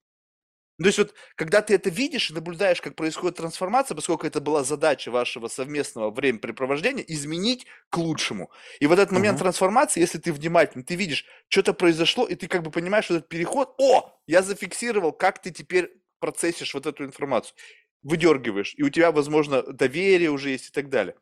Ну, 0.78 0.84
То 0.84 0.88
есть 0.88 0.98
вот, 0.98 1.14
когда 1.36 1.62
ты 1.62 1.74
это 1.74 1.88
видишь 1.88 2.30
и 2.30 2.34
наблюдаешь, 2.34 2.82
как 2.82 2.96
происходит 2.96 3.38
трансформация, 3.38 3.94
поскольку 3.94 4.26
это 4.26 4.40
была 4.40 4.62
задача 4.62 5.10
вашего 5.10 5.48
совместного 5.48 6.10
времяпрепровождения, 6.10 7.02
изменить 7.08 7.66
к 7.88 7.96
лучшему. 7.96 8.50
И 8.80 8.86
в 8.86 8.92
этот 8.92 9.10
момент 9.10 9.38
Мгм. 9.38 9.38
трансформации, 9.38 10.00
если 10.00 10.18
ты 10.18 10.32
внимательный, 10.32 10.84
ты 10.84 10.94
видишь, 10.94 11.24
что-то 11.48 11.72
произошло, 11.72 12.26
и 12.26 12.34
ты 12.34 12.46
как 12.46 12.62
бы 12.62 12.70
понимаешь, 12.70 13.06
что 13.06 13.16
этот 13.16 13.28
переход, 13.28 13.74
о, 13.78 14.20
я 14.26 14.42
зафиксировал, 14.42 15.12
как 15.12 15.40
ты 15.40 15.50
теперь 15.50 16.02
процессишь 16.20 16.74
вот 16.74 16.84
эту 16.86 17.04
информацию, 17.04 17.56
выдергиваешь, 18.02 18.74
и 18.76 18.82
у 18.82 18.90
тебя, 18.90 19.12
возможно, 19.12 19.62
доверие 19.62 20.30
уже 20.30 20.50
есть 20.50 20.68
и 20.68 20.72
так 20.72 20.90
далее. 20.90 21.16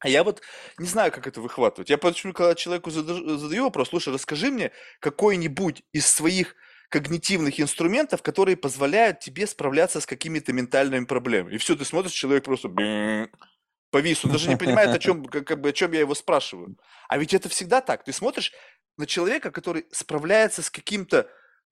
А 0.00 0.08
я 0.08 0.24
вот 0.24 0.42
не 0.78 0.86
знаю, 0.86 1.12
как 1.12 1.26
это 1.26 1.40
выхватывать. 1.40 1.90
Я 1.90 1.98
почему, 1.98 2.32
когда 2.32 2.54
человеку 2.54 2.90
задаю 2.90 3.64
вопрос, 3.64 3.88
слушай, 3.90 4.12
расскажи 4.12 4.50
мне 4.50 4.72
какой-нибудь 5.00 5.82
из 5.92 6.06
своих 6.06 6.56
когнитивных 6.92 7.58
инструментов, 7.58 8.22
которые 8.22 8.54
позволяют 8.58 9.20
тебе 9.20 9.46
справляться 9.46 9.98
с 9.98 10.04
какими-то 10.04 10.52
ментальными 10.52 11.06
проблемами. 11.06 11.54
И 11.54 11.58
все, 11.58 11.74
ты 11.74 11.86
смотришь, 11.86 12.12
человек 12.12 12.44
просто 12.44 12.68
повис, 13.90 14.24
он 14.24 14.30
даже 14.30 14.50
не 14.50 14.56
понимает, 14.56 14.90
о 14.90 14.98
чем, 14.98 15.24
как, 15.24 15.58
бы, 15.58 15.70
о 15.70 15.72
чем 15.72 15.92
я 15.92 16.00
его 16.00 16.14
спрашиваю. 16.14 16.76
А 17.08 17.16
ведь 17.16 17.32
это 17.32 17.48
всегда 17.48 17.80
так. 17.80 18.04
Ты 18.04 18.12
смотришь 18.12 18.52
на 18.98 19.06
человека, 19.06 19.50
который 19.50 19.86
справляется 19.90 20.62
с 20.62 20.70
каким-то 20.70 21.30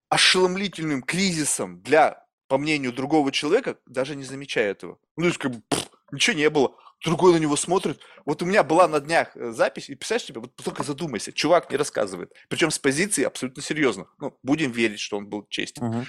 ошеломлительным 0.09 1.03
кризисом 1.03 1.83
для, 1.83 2.25
по 2.49 2.57
мнению 2.57 2.95
другого 2.95 3.31
человека, 3.31 3.77
даже 3.85 4.17
не 4.17 4.25
замечая 4.25 4.71
этого. 4.71 4.99
Ну, 5.19 5.25
то 5.25 5.29
есть, 5.29 5.39
как 5.39 5.51
бы, 5.53 5.63
пф, 5.69 5.87
ничего 6.13 6.37
не 6.37 6.49
было. 6.49 6.75
Другой 7.05 7.33
на 7.33 7.39
него 7.39 7.57
смотрит. 7.57 8.01
Вот 8.27 8.43
у 8.43 8.47
меня 8.47 8.63
была 8.63 8.87
на 8.87 9.01
днях 9.01 9.35
э, 9.35 9.53
запись, 9.53 9.89
и 9.89 9.95
представляешь 9.95 10.27
себе, 10.27 10.41
вот 10.41 10.55
только 10.57 10.83
задумайся, 10.83 11.33
чувак 11.33 11.71
не 11.71 11.77
рассказывает. 11.77 12.33
Причем 12.49 12.71
с 12.71 12.79
позиции 12.79 13.25
абсолютно 13.25 13.63
серьезных. 13.63 14.15
Ну, 14.19 14.39
будем 14.43 14.71
верить, 14.71 15.01
что 15.01 15.17
он 15.17 15.27
был 15.27 15.47
честен. 15.49 15.87
Мгм. 15.87 16.07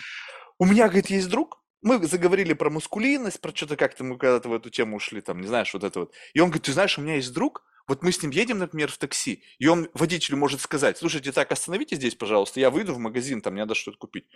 У 0.60 0.66
меня, 0.66 0.88
говорит, 0.88 1.10
есть 1.10 1.30
друг, 1.30 1.64
мы 1.82 2.06
заговорили 2.06 2.54
про 2.54 2.70
мускулинность, 2.70 3.42
про 3.42 3.56
что-то 3.56 3.76
как-то 3.76 4.04
мы 4.04 4.18
когда-то 4.18 4.50
в 4.50 4.54
эту 4.54 4.70
тему 4.70 4.98
ушли, 4.98 5.22
там, 5.22 5.42
не 5.42 5.48
знаешь, 5.48 5.74
вот 5.74 5.84
это 5.84 6.02
вот. 6.02 6.14
И 6.34 6.40
он 6.40 6.50
говорит, 6.50 6.64
ты 6.64 6.74
знаешь, 6.74 6.98
у 6.98 7.02
меня 7.02 7.16
есть 7.16 7.34
друг, 7.34 7.64
вот 7.88 8.04
мы 8.04 8.12
с 8.12 8.22
ним 8.22 8.32
едем, 8.32 8.60
например, 8.60 8.92
в 8.92 8.98
такси, 8.98 9.44
и 9.58 9.68
он 9.68 9.90
водителю 9.94 10.38
может 10.38 10.62
сказать, 10.62 10.98
слушайте, 10.98 11.32
так, 11.32 11.52
остановите 11.52 11.96
здесь, 11.96 12.16
пожалуйста, 12.16 12.60
я 12.60 12.70
выйду 12.70 12.94
в 12.94 13.00
магазин, 13.00 13.42
там, 13.42 13.54
мне 13.54 13.64
надо 13.64 13.76
что-то 13.76 13.98
купить. 13.98 14.28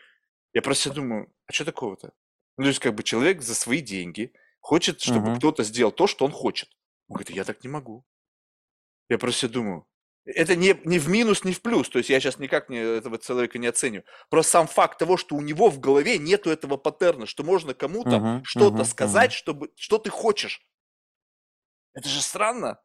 Я 0.53 0.61
просто 0.61 0.91
думаю, 0.91 1.31
а 1.47 1.53
что 1.53 1.65
такого-то? 1.65 2.13
Ну, 2.57 2.63
то 2.63 2.69
есть, 2.69 2.79
как 2.79 2.95
бы 2.95 3.03
человек 3.03 3.41
за 3.41 3.53
свои 3.53 3.81
деньги 3.81 4.33
хочет, 4.65 5.01
чтобы 5.01 5.29
Мгм. 5.29 5.39
кто-то 5.39 5.63
сделал 5.63 5.91
то, 5.91 6.07
что 6.07 6.25
он 6.25 6.31
хочет. 6.31 6.69
Он 7.07 7.15
говорит, 7.15 7.29
я 7.35 7.43
так 7.43 7.63
не 7.63 7.69
могу. 7.69 8.05
Я 9.09 9.17
просто 9.17 9.47
думаю, 9.49 9.85
это 10.25 10.55
не, 10.55 10.75
не 10.85 10.97
в 10.97 11.07
минус, 11.09 11.43
не 11.43 11.53
в 11.53 11.61
плюс. 11.61 11.89
То 11.89 11.99
есть 11.99 12.09
я 12.09 12.19
сейчас 12.19 12.39
никак 12.39 12.69
не, 12.69 12.77
этого 12.79 13.19
человека 13.19 13.59
не 13.59 13.67
оценю. 13.67 14.03
Просто 14.29 14.51
сам 14.53 14.67
факт 14.67 14.97
того, 14.97 15.17
что 15.17 15.35
у 15.35 15.41
него 15.41 15.69
в 15.69 15.79
голове 15.79 16.17
нету 16.17 16.49
этого 16.49 16.77
паттерна, 16.77 17.27
что 17.27 17.43
можно 17.43 17.73
кому-то 17.75 18.23
Мгм, 18.23 18.35
что-то 18.41 18.83
мгм, 18.83 18.83
сказать, 18.83 19.31
мгм. 19.31 19.33
чтобы, 19.33 19.71
что 19.75 19.99
ты 19.99 20.09
хочешь. 20.09 20.65
Это 21.93 22.09
же 22.09 22.21
странно. 22.21 22.81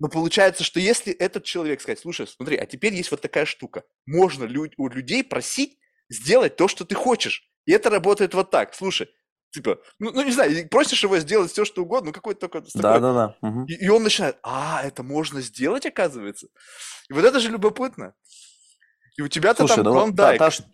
Но 0.00 0.08
получается, 0.08 0.64
что 0.64 0.80
если 0.80 1.12
этот 1.12 1.44
человек 1.44 1.80
сказать, 1.80 2.00
слушай, 2.00 2.26
смотри, 2.26 2.56
а 2.58 2.66
теперь 2.66 2.94
есть 2.94 3.10
вот 3.10 3.22
такая 3.22 3.46
штука. 3.46 3.84
Можно 4.06 4.44
лю- 4.44 4.70
у 4.78 4.88
людей 4.88 5.24
просить 5.24 5.78
сделать 6.10 6.56
то, 6.56 6.68
что 6.68 6.84
ты 6.84 6.94
хочешь. 6.96 7.50
И 7.66 7.72
это 7.72 7.90
работает 7.90 8.34
вот 8.34 8.50
так. 8.50 8.74
Слушай, 8.74 9.08
типа, 9.54 9.78
ну, 10.00 10.10
ну, 10.12 10.22
не 10.22 10.32
знаю, 10.32 10.68
просишь 10.68 11.02
его 11.02 11.18
сделать 11.18 11.52
все, 11.52 11.64
что 11.64 11.82
угодно, 11.82 12.08
ну 12.08 12.12
какой-то 12.12 12.40
только 12.40 12.60
такой 12.60 12.82
Да-да-да. 12.82 13.36
мгм. 13.40 13.64
и, 13.66 13.74
и 13.74 13.88
он 13.88 14.02
начинает, 14.02 14.36
а, 14.42 14.82
это 14.82 15.02
можно 15.02 15.40
сделать, 15.40 15.86
оказывается. 15.86 16.48
И 17.08 17.12
вот 17.12 17.24
это 17.24 17.38
же 17.40 17.50
любопытно. 17.50 18.14
И 19.16 19.22
у 19.22 19.28
тебя-то 19.28 19.66
Слушай, 19.66 19.76
там 19.76 19.84
да 19.84 19.90
та, 19.90 19.96
клондайк. 19.96 20.38
та 20.38 20.50
ш- 20.50 20.64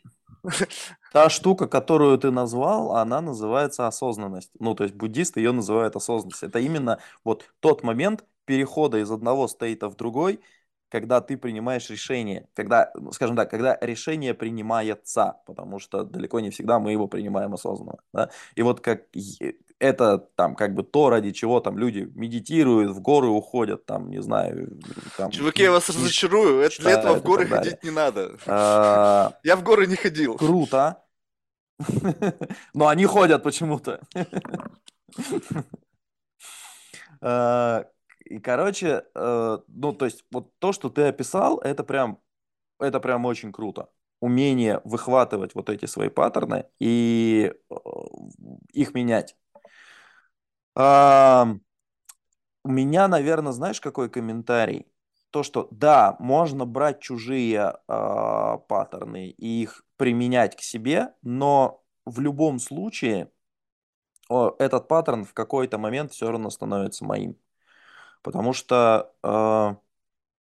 та 1.12 1.28
штука, 1.28 1.66
которую 1.66 2.16
ты 2.18 2.30
назвал, 2.30 2.96
она 2.96 3.20
называется 3.20 3.86
осознанность. 3.86 4.50
Ну, 4.58 4.74
то 4.74 4.84
есть 4.84 4.94
буддисты 4.96 5.40
ее 5.40 5.52
называют 5.52 5.96
осознанность. 5.96 6.42
Это 6.42 6.58
именно 6.58 6.98
вот 7.24 7.44
тот 7.60 7.82
момент 7.82 8.24
перехода 8.46 8.98
из 8.98 9.10
одного 9.10 9.46
стейта 9.48 9.88
в 9.90 9.96
другой, 9.96 10.40
когда 10.90 11.20
ты 11.20 11.36
принимаешь 11.36 11.88
решение, 11.88 12.48
когда, 12.54 12.90
ну, 12.94 13.12
скажем 13.12 13.36
так, 13.36 13.50
когда 13.50 13.78
решение 13.80 14.34
принимается, 14.34 15.36
потому 15.46 15.78
что 15.78 16.04
далеко 16.04 16.40
не 16.40 16.50
всегда 16.50 16.78
мы 16.78 16.92
его 16.92 17.06
принимаем 17.06 17.54
осознанно, 17.54 17.98
да? 18.12 18.30
И 18.56 18.62
вот 18.62 18.80
как 18.80 19.04
это 19.78 20.18
там 20.18 20.54
как 20.54 20.74
бы 20.74 20.82
то, 20.82 21.08
ради 21.08 21.30
чего 21.30 21.60
там 21.60 21.78
люди 21.78 22.10
медитируют, 22.14 22.92
в 22.92 23.00
горы 23.00 23.28
уходят, 23.28 23.86
там, 23.86 24.10
не 24.10 24.20
знаю, 24.20 24.78
там 25.16 25.30
Чуваки, 25.30 25.62
я 25.62 25.70
вас 25.70 25.84
книжки 25.84 26.02
разочарую, 26.02 26.60
это, 26.60 26.82
для 26.82 26.90
этого 26.90 27.14
в 27.14 27.18
и 27.18 27.22
горы 27.22 27.46
ходить 27.46 27.82
не 27.82 27.90
надо. 27.90 28.36
А, 28.46 29.32
Я 29.42 29.56
в 29.56 29.62
горы 29.62 29.86
не 29.86 29.96
ходил. 29.96 30.36
Круто. 30.36 31.02
Но 32.74 32.88
они 32.88 33.06
ходят 33.06 33.42
почему-то. 33.42 34.00
Э, 38.30 38.34
И, 38.34 38.38
короче, 38.40 39.04
э, 39.14 39.58
ну, 39.68 39.92
то 39.92 40.04
есть, 40.04 40.24
вот 40.30 40.52
то, 40.58 40.72
что 40.72 40.90
ты 40.90 41.02
описал, 41.08 41.58
это 41.60 41.84
прям, 41.84 42.20
это 42.80 43.00
прям 43.00 43.26
очень 43.26 43.52
круто. 43.52 43.90
Умение 44.20 44.80
выхватывать 44.84 45.54
вот 45.54 45.70
эти 45.70 45.86
свои 45.86 46.08
паттерны 46.10 46.66
и 46.80 47.52
э, 47.70 47.74
их 48.72 48.94
менять. 48.94 49.36
А, 50.74 51.46
У 52.64 52.70
меня, 52.70 53.08
наверное, 53.08 53.52
знаешь, 53.52 53.80
какой 53.80 54.10
комментарий? 54.10 54.86
То, 55.30 55.42
что 55.42 55.68
да, 55.70 56.16
можно 56.18 56.66
брать 56.66 57.00
чужие 57.00 57.78
а, 57.88 58.58
паттерны 58.58 59.28
и 59.30 59.62
их 59.62 59.84
применять 59.96 60.56
к 60.56 60.60
себе, 60.60 61.14
но 61.22 61.84
в 62.04 62.20
любом 62.20 62.58
случае 62.58 63.30
о, 64.30 64.54
этот 64.58 64.88
паттерн 64.88 65.24
в 65.24 65.34
какой-то 65.34 65.78
момент 65.78 66.12
все 66.12 66.30
равно 66.30 66.50
становится 66.50 67.04
моим. 67.04 67.36
Потому 68.22 68.52
что 68.52 69.12
э, 69.22 69.74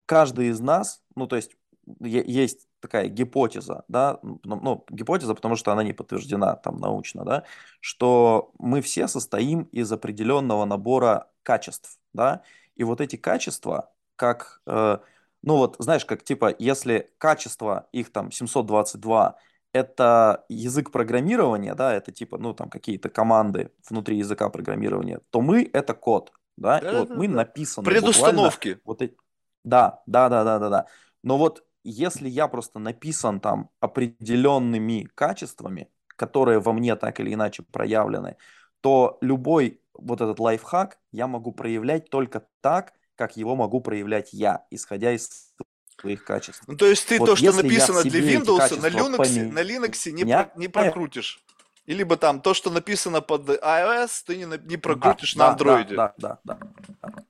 каждый 0.07 0.49
из 0.49 0.61
нас, 0.61 1.03
ну, 1.15 1.27
то 1.27 1.37
есть 1.37 1.57
есть 2.01 2.69
такая 2.81 3.09
гипотеза, 3.09 3.85
да, 3.89 4.19
ну, 4.23 4.85
гипотеза, 4.91 5.35
потому 5.35 5.57
что 5.57 5.73
она 5.73 5.83
не 5.83 5.93
подтверждена 5.93 6.57
там 6.57 6.79
научно, 6.79 7.25
да, 7.25 7.45
что 7.81 8.53
мы 8.59 8.81
все 8.81 9.09
состоим 9.09 9.63
из 9.73 9.91
определенного 9.93 10.65
набора 10.65 11.31
качеств, 11.43 11.99
да, 12.13 12.43
и 12.75 12.85
вот 12.85 13.01
эти 13.01 13.17
качества, 13.17 13.93
как, 14.17 14.63
э, 14.67 14.99
ну 15.43 15.57
вот, 15.57 15.77
знаешь, 15.79 16.05
как 16.05 16.25
типа, 16.25 16.55
если 16.59 17.11
качество 17.19 17.89
их 17.93 18.13
там 18.13 18.31
722 18.31 19.37
это 19.73 20.45
язык 20.49 20.91
программирования, 20.91 21.75
да, 21.75 21.93
это 21.95 22.11
типа, 22.11 22.39
ну, 22.39 22.55
там 22.55 22.71
какие-то 22.71 23.11
команды 23.11 23.71
внутри 23.89 24.19
языка 24.19 24.49
программирования, 24.49 25.21
то 25.31 25.41
мы 25.41 25.69
это 25.73 25.95
код, 25.95 26.33
да, 26.57 26.79
и 26.79 26.97
вот 26.97 27.11
мы 27.11 27.29
Да-да-да. 27.29 27.35
написаны 27.35 27.85
Предустановки. 27.85 28.81
вот 28.85 29.03
эти... 29.03 29.17
Да, 29.65 30.03
да, 30.07 30.29
да, 30.29 30.45
да, 30.45 30.59
да, 30.59 30.69
да. 30.71 30.87
Но 31.23 31.39
вот 31.39 31.65
если 31.85 32.29
я 32.29 32.49
просто 32.49 32.79
написан 32.79 33.41
там 33.41 33.71
определенными 33.81 35.09
качествами, 35.15 35.89
которые 36.17 36.61
во 36.61 36.73
мне 36.73 36.97
так 36.97 37.21
или 37.21 37.35
иначе 37.35 37.63
проявлены, 37.63 38.37
то 38.81 39.19
любой 39.21 39.81
вот 39.95 40.21
этот 40.21 40.39
лайфхак 40.41 40.99
я 41.13 41.27
могу 41.27 41.53
проявлять 41.53 42.11
только 42.11 42.47
так, 42.61 42.95
как 43.17 43.37
его 43.37 43.57
могу 43.57 43.81
проявлять 43.81 44.33
я, 44.33 44.67
исходя 44.71 45.13
из 45.13 45.55
своих 46.01 46.25
качеств. 46.25 46.63
Ну, 46.67 46.77
то 46.77 46.87
есть 46.87 47.07
ты 47.07 47.19
Вот 47.19 47.27
то, 47.27 47.37
что 47.37 47.53
написано 47.53 48.03
для 48.03 48.21
Windows, 48.21 48.81
на 48.81 48.87
Linux, 48.89 49.53
на 49.53 49.63
Linux 49.63 50.11
не, 50.13 50.25
про- 50.25 50.53
не 50.57 50.69
прокрутишь. 50.69 51.43
И 51.87 51.95
либо 51.95 52.17
там 52.17 52.41
то, 52.41 52.53
что 52.53 52.71
написано 52.71 53.21
под 53.21 53.49
iOS, 53.49 54.25
ты 54.27 54.37
не, 54.37 54.59
не 54.67 54.77
прокрутишь 54.77 55.35
да, 55.35 55.51
на 55.51 55.57
да, 55.57 55.65
Android. 55.65 55.95
Да, 55.95 56.15
да, 56.19 56.41
да, 56.45 56.59
да. 56.59 57.27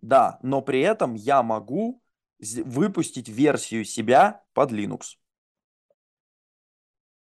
Да, 0.00 0.38
но 0.42 0.60
при 0.62 0.80
этом 0.80 1.14
я 1.14 1.42
могу 1.42 2.02
выпустить 2.38 3.28
версию 3.28 3.84
себя 3.84 4.42
под 4.54 4.72
Linux. 4.72 5.16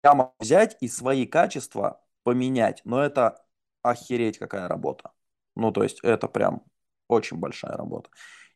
Я 0.04 0.14
могу 0.14 0.34
взять 0.40 0.78
и 0.82 0.88
свои 0.88 1.26
качества 1.26 2.02
поменять, 2.24 2.82
но 2.86 3.04
это 3.04 3.44
охереть 3.82 4.38
какая 4.38 4.68
работа. 4.68 5.12
Ну, 5.56 5.72
то 5.72 5.84
есть 5.84 6.00
это 6.04 6.28
прям 6.28 6.64
очень 7.08 7.38
большая 7.38 7.76
работа. 7.76 8.10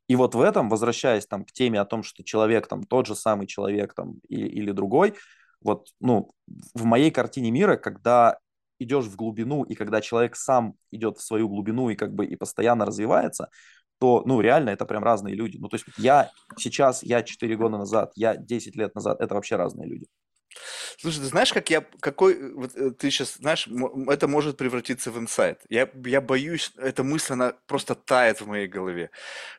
И 0.07 0.15
вот 0.15 0.35
в 0.35 0.41
этом, 0.41 0.69
возвращаясь 0.69 1.25
там 1.25 1.45
к 1.45 1.51
теме 1.51 1.79
о 1.79 1.85
том, 1.85 2.03
что 2.03 2.23
человек 2.23 2.67
там 2.67 2.83
тот 2.83 3.07
же 3.07 3.15
самый 3.15 3.47
человек 3.47 3.93
там 3.93 4.19
и- 4.27 4.35
или 4.35 4.71
другой, 4.71 5.15
вот, 5.63 5.89
ну, 5.99 6.29
в 6.73 6.83
моей 6.85 7.11
картине 7.11 7.51
мира, 7.51 7.77
когда 7.77 8.37
идешь 8.79 9.05
в 9.05 9.15
глубину, 9.15 9.63
и 9.63 9.75
когда 9.75 10.01
человек 10.01 10.35
сам 10.35 10.75
идет 10.91 11.17
в 11.17 11.23
свою 11.23 11.47
глубину 11.47 11.89
и 11.89 11.95
как 11.95 12.13
бы 12.13 12.25
и 12.25 12.35
постоянно 12.35 12.85
развивается, 12.85 13.49
то, 13.99 14.23
ну, 14.25 14.41
реально 14.41 14.71
это 14.71 14.85
прям 14.85 15.03
разные 15.03 15.35
люди. 15.35 15.57
Ну, 15.57 15.69
то 15.69 15.75
есть 15.75 15.85
я 15.97 16.29
сейчас, 16.57 17.03
я 17.03 17.23
4 17.23 17.55
года 17.55 17.77
назад, 17.77 18.11
я 18.15 18.35
10 18.35 18.75
лет 18.75 18.95
назад, 18.95 19.21
это 19.21 19.35
вообще 19.35 19.55
разные 19.55 19.87
люди. 19.87 20.07
Слушай, 20.99 21.19
ты 21.19 21.25
знаешь, 21.25 21.53
как 21.53 21.69
я, 21.69 21.81
какой, 21.99 22.33
э, 22.33 22.53
вот 22.53 22.75
э, 22.75 22.91
ты 22.91 23.09
сейчас, 23.09 23.35
знаешь, 23.35 23.67
это 24.07 24.27
может 24.27 24.57
превратиться 24.57 25.11
в 25.11 25.17
инсайт. 25.17 25.61
Я, 25.69 25.89
я 26.05 26.21
боюсь, 26.21 26.71
эта 26.77 27.03
мысль, 27.03 27.33
она 27.33 27.53
просто 27.65 27.95
тает 27.95 28.41
в 28.41 28.47
моей 28.47 28.67
голове. 28.67 29.09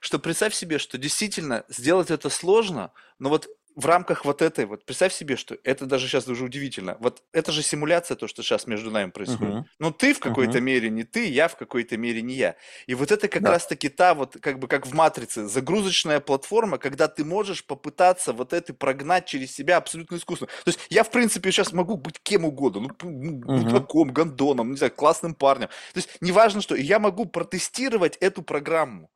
Что 0.00 0.18
представь 0.18 0.54
себе, 0.54 0.78
что 0.78 0.98
действительно 0.98 1.64
сделать 1.68 2.10
это 2.10 2.30
сложно, 2.30 2.92
но 3.18 3.28
вот 3.28 3.48
в 3.76 3.86
рамках 3.86 4.24
вот 4.24 4.42
этой, 4.42 4.66
вот 4.66 4.84
представь 4.86 5.12
себе, 5.12 5.36
что 5.36 5.56
это 5.64 5.86
даже 5.86 6.06
сейчас 6.08 6.28
уже 6.28 6.44
удивительно. 6.44 6.96
Вот 7.00 7.22
это 7.32 7.52
же 7.52 7.62
симуляция, 7.62 8.16
то, 8.16 8.28
что 8.28 8.42
сейчас 8.42 8.66
между 8.66 8.90
нами 8.90 9.10
происходит. 9.10 9.56
Мгм. 9.56 9.68
Ну, 9.78 9.90
ты 9.90 10.14
в 10.14 10.20
какой-то 10.20 10.60
Мгм. 10.60 10.62
мере 10.62 10.90
не 10.90 11.04
ты, 11.04 11.26
я 11.28 11.48
в 11.48 11.56
какой-то 11.56 11.96
мере 11.96 12.22
не 12.22 12.34
я. 12.34 12.56
И 12.86 12.94
вот 12.94 13.10
это 13.12 13.28
как 13.28 13.46
Да. 13.46 13.48
раз-таки 13.48 13.88
та 13.88 14.14
вот, 14.14 14.36
как 14.40 14.58
бы 14.58 14.68
как 14.68 14.86
в 14.86 14.94
«Матрице», 14.94 15.46
загрузочная 15.48 16.20
платформа, 16.20 16.78
когда 16.78 17.08
ты 17.08 17.24
можешь 17.24 17.64
попытаться 17.66 18.32
вот 18.32 18.52
это 18.52 18.74
прогнать 18.74 19.26
через 19.26 19.52
себя 19.52 19.76
абсолютно 19.78 20.16
искусственно. 20.16 20.50
То 20.64 20.68
есть 20.70 20.80
я, 20.90 21.02
в 21.04 21.10
принципе, 21.10 21.50
сейчас 21.50 21.72
могу 21.72 21.96
быть 21.96 22.20
кем 22.22 22.44
угодно, 22.44 22.80
ну, 22.82 22.90
ну, 23.10 23.42
Мгм. 23.46 23.86
мудаком, 23.86 24.12
гондоном, 24.12 24.70
не 24.72 24.76
знаю, 24.76 24.92
классным 24.92 25.34
парнем. 25.34 25.68
То 25.92 25.98
есть 25.98 26.10
неважно 26.20 26.60
что, 26.60 26.74
и 26.74 26.82
я 26.82 26.98
могу 26.98 27.26
протестировать 27.26 28.16
эту 28.18 28.42
программу. 28.42 29.10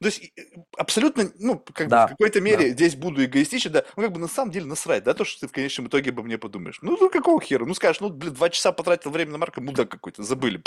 То 0.00 0.06
есть 0.06 0.32
абсолютно, 0.78 1.30
ну, 1.38 1.58
как 1.58 1.90
бы 1.92 2.00
в 2.00 2.04
Да, 2.04 2.08
какой-то 2.08 2.40
да. 2.40 2.44
мере 2.44 2.70
здесь 2.70 2.96
буду 2.96 3.22
эгоистичен, 3.22 3.70
да, 3.72 3.84
ну, 3.96 4.04
как 4.04 4.12
бы 4.12 4.18
на 4.18 4.28
самом 4.28 4.50
деле 4.50 4.64
насрать, 4.64 5.04
да, 5.04 5.12
то, 5.12 5.24
что 5.24 5.40
ты 5.40 5.48
в 5.48 5.52
конечном 5.52 5.88
итоге 5.88 6.10
обо 6.10 6.22
мне 6.22 6.38
подумаешь. 6.38 6.78
Ну, 6.80 6.96
ну, 6.98 7.10
какого 7.10 7.40
хера? 7.40 7.66
Ну, 7.66 7.74
скажешь, 7.74 8.00
ну, 8.00 8.08
блин, 8.08 8.32
два 8.32 8.48
часа 8.48 8.72
потратил 8.72 9.10
время 9.10 9.32
на 9.32 9.38
Марка, 9.38 9.60
мудак 9.60 9.90
какой-то, 9.90 10.22
забыли, 10.22 10.62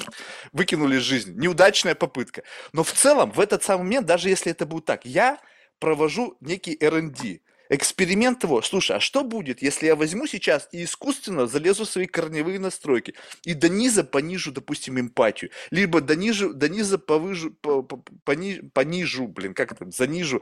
выкинули 0.52 0.98
из 0.98 1.02
жизни. 1.02 1.34
Неудачная 1.36 1.96
попытка. 1.96 2.44
Но 2.74 2.84
в 2.84 2.92
целом, 2.92 3.32
в 3.32 3.40
этот 3.40 3.64
самый 3.64 3.84
момент, 3.84 4.06
даже 4.06 4.30
если 4.30 4.52
это 4.52 4.68
будет 4.68 4.86
так, 4.86 5.04
я 5.06 5.40
провожу 5.80 6.38
некий 6.40 6.78
R&D. 6.80 7.40
Эксперимент 7.70 8.44
его, 8.44 8.62
слушай, 8.62 8.98
а 8.98 9.00
что 9.00 9.24
будет, 9.24 9.62
если 9.62 9.86
я 9.86 9.96
возьму 9.96 10.28
сейчас 10.28 10.68
и 10.72 10.84
искусственно 10.84 11.48
залезу 11.48 11.86
в 11.86 11.90
свои 11.90 12.08
корневые 12.08 12.60
настройки 12.60 13.16
и 13.46 13.54
до 13.54 13.70
низа 13.70 14.04
понижу, 14.04 14.52
допустим, 14.52 15.00
эмпатию, 15.00 15.50
либо 15.72 16.02
до, 16.02 16.16
низу, 16.16 16.54
до 16.54 16.68
низа 16.70 16.98
повыжу, 16.98 17.52
по- 17.52 17.82
по- 17.82 18.04
пони- 18.26 18.70
понижу, 18.74 19.28
блин, 19.28 19.54
как 19.54 19.72
это, 19.72 19.90
занижу 19.92 20.42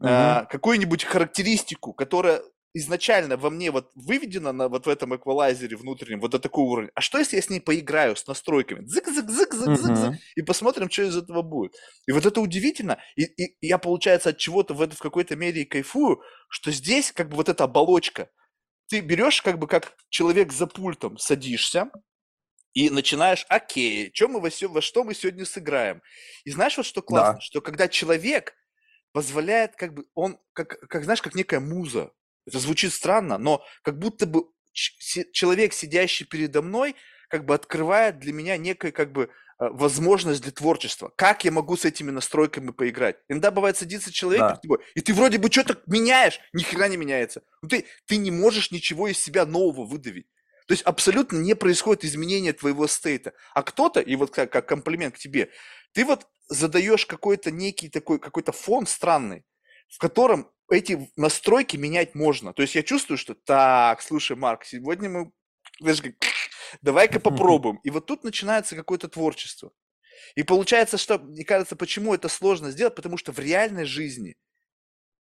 а, 0.00 0.44
какую-нибудь 0.44 1.04
характеристику, 1.04 1.92
которая 1.92 2.42
изначально 2.74 3.36
во 3.36 3.50
мне 3.50 3.70
вот 3.70 3.90
выведена 3.94 4.52
на 4.52 4.68
вот 4.68 4.86
в 4.86 4.88
этом 4.88 5.14
эквалайзере 5.14 5.76
внутреннем, 5.76 6.20
вот 6.20 6.30
до 6.30 6.38
такого 6.38 6.70
уровня. 6.70 6.90
А 6.94 7.00
что, 7.00 7.18
если 7.18 7.36
я 7.36 7.42
с 7.42 7.50
ней 7.50 7.60
поиграю, 7.60 8.16
с 8.16 8.26
настройками? 8.26 8.84
Зык-зык-зык-зык-зык-зык. 8.86 10.10
Мгм. 10.10 10.18
И 10.36 10.42
посмотрим, 10.42 10.90
что 10.90 11.02
из 11.02 11.16
этого 11.16 11.42
будет. 11.42 11.74
И 12.06 12.12
вот 12.12 12.26
это 12.26 12.40
удивительно. 12.40 12.98
И, 13.16 13.24
и- 13.24 13.56
и 13.60 13.66
я, 13.68 13.78
получается, 13.78 14.30
от 14.30 14.38
чего-то 14.38 14.74
в, 14.74 14.82
это, 14.82 14.96
в 14.96 15.00
какой-то 15.00 15.36
мере 15.36 15.62
и 15.62 15.64
кайфую, 15.64 16.22
что 16.48 16.70
здесь 16.72 17.12
как 17.12 17.28
бы 17.28 17.36
вот 17.36 17.48
эта 17.48 17.64
оболочка, 17.64 18.30
ты 18.88 19.00
берешь 19.00 19.42
как 19.42 19.58
бы 19.58 19.66
как 19.68 19.94
человек 20.10 20.52
за 20.52 20.66
пультом, 20.66 21.18
садишься, 21.18 21.90
и 22.74 22.90
начинаешь, 22.90 23.44
окей, 23.48 24.10
что 24.14 24.28
мы 24.28 24.40
во, 24.40 24.50
сё- 24.50 24.68
во 24.70 24.80
что 24.80 25.04
мы 25.04 25.14
сегодня 25.14 25.44
сыграем? 25.44 26.02
И 26.44 26.50
знаешь, 26.50 26.76
вот 26.76 26.86
что 26.86 27.02
классно, 27.02 27.34
Да, 27.34 27.40
что 27.40 27.60
когда 27.60 27.88
человек 27.88 28.54
позволяет, 29.12 29.76
как 29.76 29.94
бы, 29.94 30.06
он, 30.14 30.38
как, 30.54 30.80
как 30.88 31.04
знаешь, 31.04 31.22
как 31.22 31.34
некая 31.34 31.60
муза. 31.60 32.12
Это 32.46 32.58
звучит 32.58 32.92
странно, 32.92 33.38
но 33.38 33.64
как 33.82 33.98
будто 33.98 34.26
бы 34.26 34.44
человек, 34.72 35.72
сидящий 35.72 36.26
передо 36.26 36.62
мной, 36.62 36.96
как 37.28 37.44
бы 37.44 37.54
открывает 37.54 38.18
для 38.18 38.32
меня 38.32 38.56
некую, 38.56 38.92
как 38.92 39.12
бы, 39.12 39.24
э, 39.24 39.28
возможность 39.58 40.42
для 40.42 40.52
творчества. 40.52 41.12
Как 41.16 41.44
я 41.44 41.50
могу 41.50 41.76
с 41.76 41.84
этими 41.84 42.10
настройками 42.10 42.70
поиграть? 42.70 43.16
Иногда 43.28 43.50
бывает 43.50 43.76
садится 43.76 44.12
человек 44.12 44.40
да. 44.40 44.56
тобой, 44.56 44.78
и 44.94 45.00
ты 45.00 45.14
вроде 45.14 45.38
бы 45.38 45.50
что-то 45.50 45.80
меняешь, 45.86 46.40
ни 46.52 46.62
хрена 46.62 46.88
не 46.88 46.96
меняется. 46.96 47.42
Ну, 47.62 47.68
ты, 47.68 47.86
ты 48.06 48.16
не 48.16 48.30
можешь 48.30 48.70
ничего 48.70 49.08
из 49.08 49.18
себя 49.18 49.46
нового 49.46 49.84
выдавить. 49.84 50.26
То 50.66 50.72
есть 50.72 50.82
абсолютно 50.84 51.38
не 51.38 51.54
происходит 51.54 52.04
изменения 52.04 52.52
твоего 52.52 52.86
стейта. 52.86 53.32
А 53.54 53.62
кто-то, 53.62 54.00
и 54.00 54.14
вот 54.16 54.30
как, 54.30 54.52
как 54.52 54.68
комплимент 54.68 55.14
к 55.14 55.18
тебе, 55.18 55.50
ты 55.92 56.04
вот 56.04 56.26
задаешь 56.48 57.06
какой-то 57.06 57.50
некий 57.50 57.88
такой, 57.88 58.18
какой-то 58.18 58.52
фон 58.52 58.86
странный, 58.86 59.44
в 59.88 59.98
котором 59.98 60.50
эти 60.72 61.10
настройки 61.16 61.76
менять 61.76 62.14
можно. 62.14 62.52
То 62.52 62.62
есть 62.62 62.74
я 62.74 62.82
чувствую, 62.82 63.18
что 63.18 63.34
так, 63.34 64.02
слушай, 64.02 64.36
Марк, 64.36 64.64
сегодня 64.64 65.08
мы, 65.08 65.32
знаешь, 65.80 66.02
как, 66.02 66.14
давай-ка 66.82 67.20
попробуем. 67.20 67.76
И 67.84 67.90
вот 67.90 68.06
тут 68.06 68.24
начинается 68.24 68.76
какое-то 68.76 69.08
творчество. 69.08 69.72
И 70.34 70.42
получается, 70.42 70.98
что, 70.98 71.18
мне 71.18 71.44
кажется, 71.44 71.76
почему 71.76 72.14
это 72.14 72.28
сложно 72.28 72.70
сделать, 72.70 72.94
потому 72.94 73.16
что 73.16 73.32
в 73.32 73.38
реальной 73.38 73.84
жизни 73.84 74.36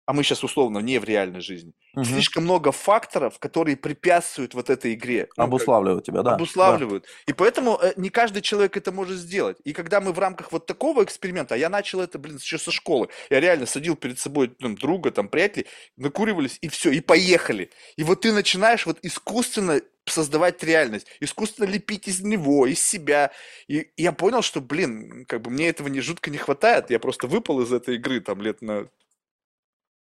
а 0.05 0.13
мы 0.13 0.23
сейчас 0.23 0.43
условно 0.43 0.79
не 0.79 0.99
в 0.99 1.03
реальной 1.03 1.41
жизни, 1.41 1.73
Мгм. 1.93 2.05
слишком 2.05 2.43
много 2.43 2.71
факторов, 2.71 3.37
которые 3.39 3.77
препятствуют 3.77 4.53
вот 4.53 4.69
этой 4.69 4.93
игре. 4.93 5.27
Ну, 5.29 5.35
как 5.35 5.45
Обуславливаю 5.45 6.01
тебя, 6.01 6.21
да. 6.23 6.31
Да. 6.31 6.35
обуславливают. 6.35 7.05
И 7.27 7.33
поэтому 7.33 7.77
э, 7.81 7.93
не 7.97 8.09
каждый 8.09 8.41
человек 8.41 8.77
это 8.77 8.91
может 8.91 9.17
сделать. 9.17 9.57
И 9.63 9.73
когда 9.73 10.01
мы 10.01 10.11
в 10.13 10.19
рамках 10.19 10.51
вот 10.51 10.65
такого 10.65 11.03
эксперимента, 11.03 11.55
а 11.55 11.57
я 11.57 11.69
начал 11.69 12.01
это, 12.01 12.17
блин, 12.19 12.37
еще 12.37 12.57
со 12.57 12.71
школы, 12.71 13.09
я 13.29 13.39
реально 13.39 13.65
садил 13.65 13.95
перед 13.95 14.19
собой 14.19 14.47
там, 14.49 14.75
друга, 14.75 15.11
там, 15.11 15.27
приятелей, 15.29 15.67
накуривались, 15.97 16.57
и 16.61 16.67
все, 16.69 16.91
и 16.91 17.01
поехали. 17.01 17.69
И 17.95 18.03
вот 18.03 18.21
ты 18.21 18.31
начинаешь 18.33 18.85
вот 18.85 18.99
искусственно 19.03 19.81
создавать 20.05 20.63
реальность, 20.63 21.07
искусственно 21.19 21.67
лепить 21.67 22.07
из 22.07 22.21
него, 22.21 22.65
из 22.65 22.83
себя. 22.83 23.31
И 23.67 23.91
я 23.97 24.11
понял, 24.11 24.41
что, 24.41 24.59
блин, 24.59 25.25
как 25.27 25.41
бы 25.41 25.51
мне 25.51 25.69
этого 25.69 25.87
не 25.89 26.01
жутко 26.01 26.31
не 26.31 26.37
хватает. 26.37 26.89
Я 26.89 26.99
просто 26.99 27.27
выпал 27.27 27.61
из 27.61 27.71
этой 27.71 27.95
игры 27.95 28.19
там 28.19 28.41
лет 28.41 28.61
на 28.61 28.87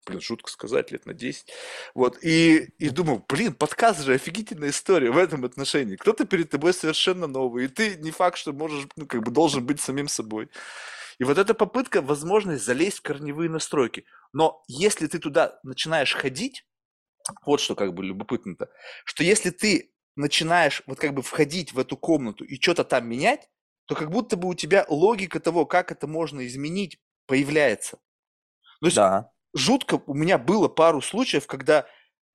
блин, 0.07 0.21
жутко 0.21 0.49
сказать, 0.49 0.91
лет 0.91 1.05
на 1.05 1.13
10. 1.13 1.47
Вот, 1.93 2.17
и, 2.23 2.69
и 2.77 2.89
думаю, 2.89 3.23
блин, 3.27 3.53
подкаст 3.53 4.01
же 4.01 4.13
офигительная 4.13 4.69
история 4.69 5.11
в 5.11 5.17
этом 5.17 5.45
отношении. 5.45 5.95
Кто-то 5.95 6.25
перед 6.25 6.49
тобой 6.49 6.73
совершенно 6.73 7.27
новый, 7.27 7.65
и 7.65 7.67
ты 7.67 7.95
не 7.97 8.11
факт, 8.11 8.37
что 8.37 8.53
можешь, 8.53 8.87
ну, 8.95 9.05
как 9.05 9.23
бы 9.23 9.31
должен 9.31 9.65
быть 9.65 9.79
самим 9.79 10.07
собой. 10.07 10.49
И 11.19 11.23
вот 11.23 11.37
эта 11.37 11.53
попытка, 11.53 12.01
возможность 12.01 12.63
залезть 12.63 12.99
в 12.99 13.01
корневые 13.01 13.49
настройки. 13.49 14.05
Но 14.33 14.63
если 14.67 15.07
ты 15.07 15.19
туда 15.19 15.59
начинаешь 15.63 16.13
ходить, 16.13 16.65
вот 17.45 17.59
что 17.59 17.75
как 17.75 17.93
бы 17.93 18.03
любопытно-то, 18.03 18.69
что 19.05 19.23
если 19.23 19.49
ты 19.49 19.91
начинаешь 20.15 20.83
вот 20.87 20.99
как 20.99 21.13
бы 21.13 21.21
входить 21.21 21.73
в 21.73 21.79
эту 21.79 21.97
комнату 21.97 22.43
и 22.43 22.59
что-то 22.59 22.83
там 22.83 23.07
менять, 23.07 23.49
то 23.85 23.95
как 23.95 24.11
будто 24.11 24.35
бы 24.37 24.47
у 24.49 24.53
тебя 24.53 24.85
логика 24.89 25.39
того, 25.39 25.65
как 25.65 25.91
это 25.91 26.07
можно 26.07 26.45
изменить, 26.45 26.99
появляется. 27.25 27.97
То 28.81 28.87
есть 28.87 28.95
Да. 28.95 29.31
Жутко 29.57 30.01
у 30.05 30.13
меня 30.13 30.37
было 30.37 30.67
пару 30.67 31.01
случаев, 31.01 31.47
когда 31.47 31.85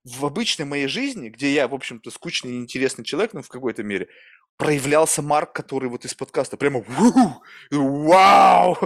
в 0.05 0.27
обычной 0.27 0.65
моей 0.65 0.89
жизни, 0.89 1.29
где 1.29 1.53
я, 1.53 1.69
в 1.69 1.75
общем-то, 1.75 2.11
скучный 2.11 2.51
и 2.51 2.55
неинтересный 2.55 3.05
человек, 3.05 3.35
ну, 3.35 3.43
в 3.43 3.49
какой-то 3.49 3.83
мере, 3.83 4.09
проявлялся 4.57 5.23
Марк, 5.23 5.53
который 5.53 5.89
вот 5.89 6.05
из 6.05 6.15
подкаста 6.15 6.57
прямо 6.57 6.81
«Ву! 6.81 7.43
вау, 7.71 8.77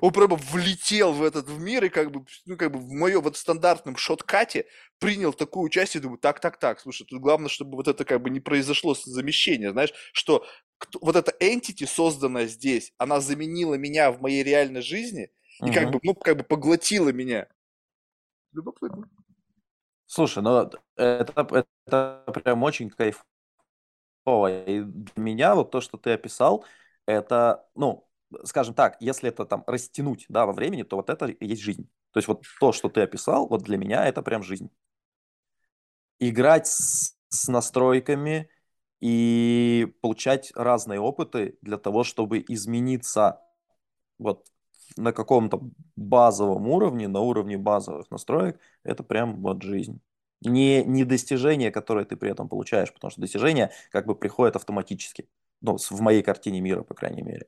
он 0.00 0.12
прямо 0.12 0.36
влетел 0.36 1.12
в 1.12 1.22
этот 1.22 1.48
в 1.48 1.60
мир 1.60 1.84
и 1.84 1.88
как 1.88 2.10
бы, 2.10 2.24
ну, 2.46 2.56
как 2.56 2.72
бы 2.72 2.78
в 2.78 2.90
моем 2.92 3.20
вот 3.20 3.36
стандартном 3.36 3.96
шоткате 3.96 4.66
принял 4.98 5.32
такую 5.32 5.68
часть 5.68 5.96
и 5.96 6.00
думаю, 6.00 6.18
так, 6.18 6.40
так, 6.40 6.58
так, 6.58 6.80
слушай, 6.80 7.04
тут 7.06 7.20
главное, 7.20 7.48
чтобы 7.48 7.76
вот 7.76 7.88
это 7.88 8.04
как 8.04 8.22
бы 8.22 8.30
не 8.30 8.40
произошло 8.40 8.94
замещение, 8.94 9.72
знаешь, 9.72 9.92
что 10.12 10.46
кто- 10.78 10.98
вот 11.00 11.16
эта 11.16 11.32
entity, 11.40 11.86
созданная 11.86 12.46
здесь, 12.46 12.92
она 12.98 13.20
заменила 13.20 13.74
меня 13.74 14.10
в 14.12 14.20
моей 14.20 14.42
реальной 14.42 14.82
жизни 14.82 15.30
и 15.64 15.70
как 15.70 15.84
Мгм. 15.84 15.92
бы, 15.92 16.00
ну, 16.02 16.14
как 16.14 16.36
бы 16.38 16.44
поглотила 16.44 17.10
меня. 17.10 17.46
Любопытно. 18.52 19.08
Слушай, 20.06 20.42
ну 20.42 20.70
это, 20.96 21.66
это 21.86 22.24
прям 22.44 22.62
очень 22.62 22.90
кайфово. 22.90 23.24
И 24.26 24.80
для 24.82 25.22
меня 25.22 25.54
вот 25.54 25.70
то, 25.70 25.80
что 25.80 25.96
ты 25.96 26.12
описал, 26.12 26.64
это, 27.06 27.66
ну, 27.74 28.08
скажем 28.44 28.74
так, 28.74 28.96
если 29.00 29.28
это 29.30 29.44
там 29.44 29.64
растянуть, 29.66 30.26
да, 30.28 30.46
во 30.46 30.52
времени, 30.52 30.82
то 30.82 30.96
вот 30.96 31.10
это 31.10 31.26
и 31.26 31.46
есть 31.46 31.62
жизнь. 31.62 31.88
То 32.12 32.18
есть 32.18 32.28
вот 32.28 32.44
то, 32.60 32.72
что 32.72 32.88
ты 32.88 33.00
описал, 33.00 33.48
вот 33.48 33.62
для 33.62 33.78
меня 33.78 34.06
это 34.06 34.22
прям 34.22 34.42
жизнь. 34.42 34.70
Играть 36.18 36.66
с, 36.68 37.16
с 37.28 37.48
настройками 37.48 38.48
и 39.00 39.92
получать 40.00 40.52
разные 40.54 41.00
опыты 41.00 41.58
для 41.62 41.78
того, 41.78 42.04
чтобы 42.04 42.44
измениться 42.46 43.40
вот 44.18 44.46
на 44.96 45.12
каком-то 45.12 45.60
базовом 45.96 46.68
уровне, 46.68 47.08
на 47.08 47.20
уровне 47.20 47.58
базовых 47.58 48.10
настроек, 48.10 48.58
это 48.84 49.02
прям 49.02 49.40
вот 49.42 49.62
жизнь. 49.62 50.00
Не, 50.40 50.84
не 50.84 51.04
достижение, 51.04 51.70
которое 51.70 52.04
ты 52.04 52.16
при 52.16 52.30
этом 52.30 52.48
получаешь, 52.48 52.92
потому 52.92 53.10
что 53.10 53.20
достижения 53.20 53.70
как 53.90 54.06
бы 54.06 54.14
приходят 54.14 54.56
автоматически. 54.56 55.28
Ну, 55.60 55.76
в 55.76 56.00
моей 56.00 56.22
картине 56.22 56.60
мира, 56.60 56.82
по 56.82 56.94
крайней 56.94 57.22
мере. 57.22 57.46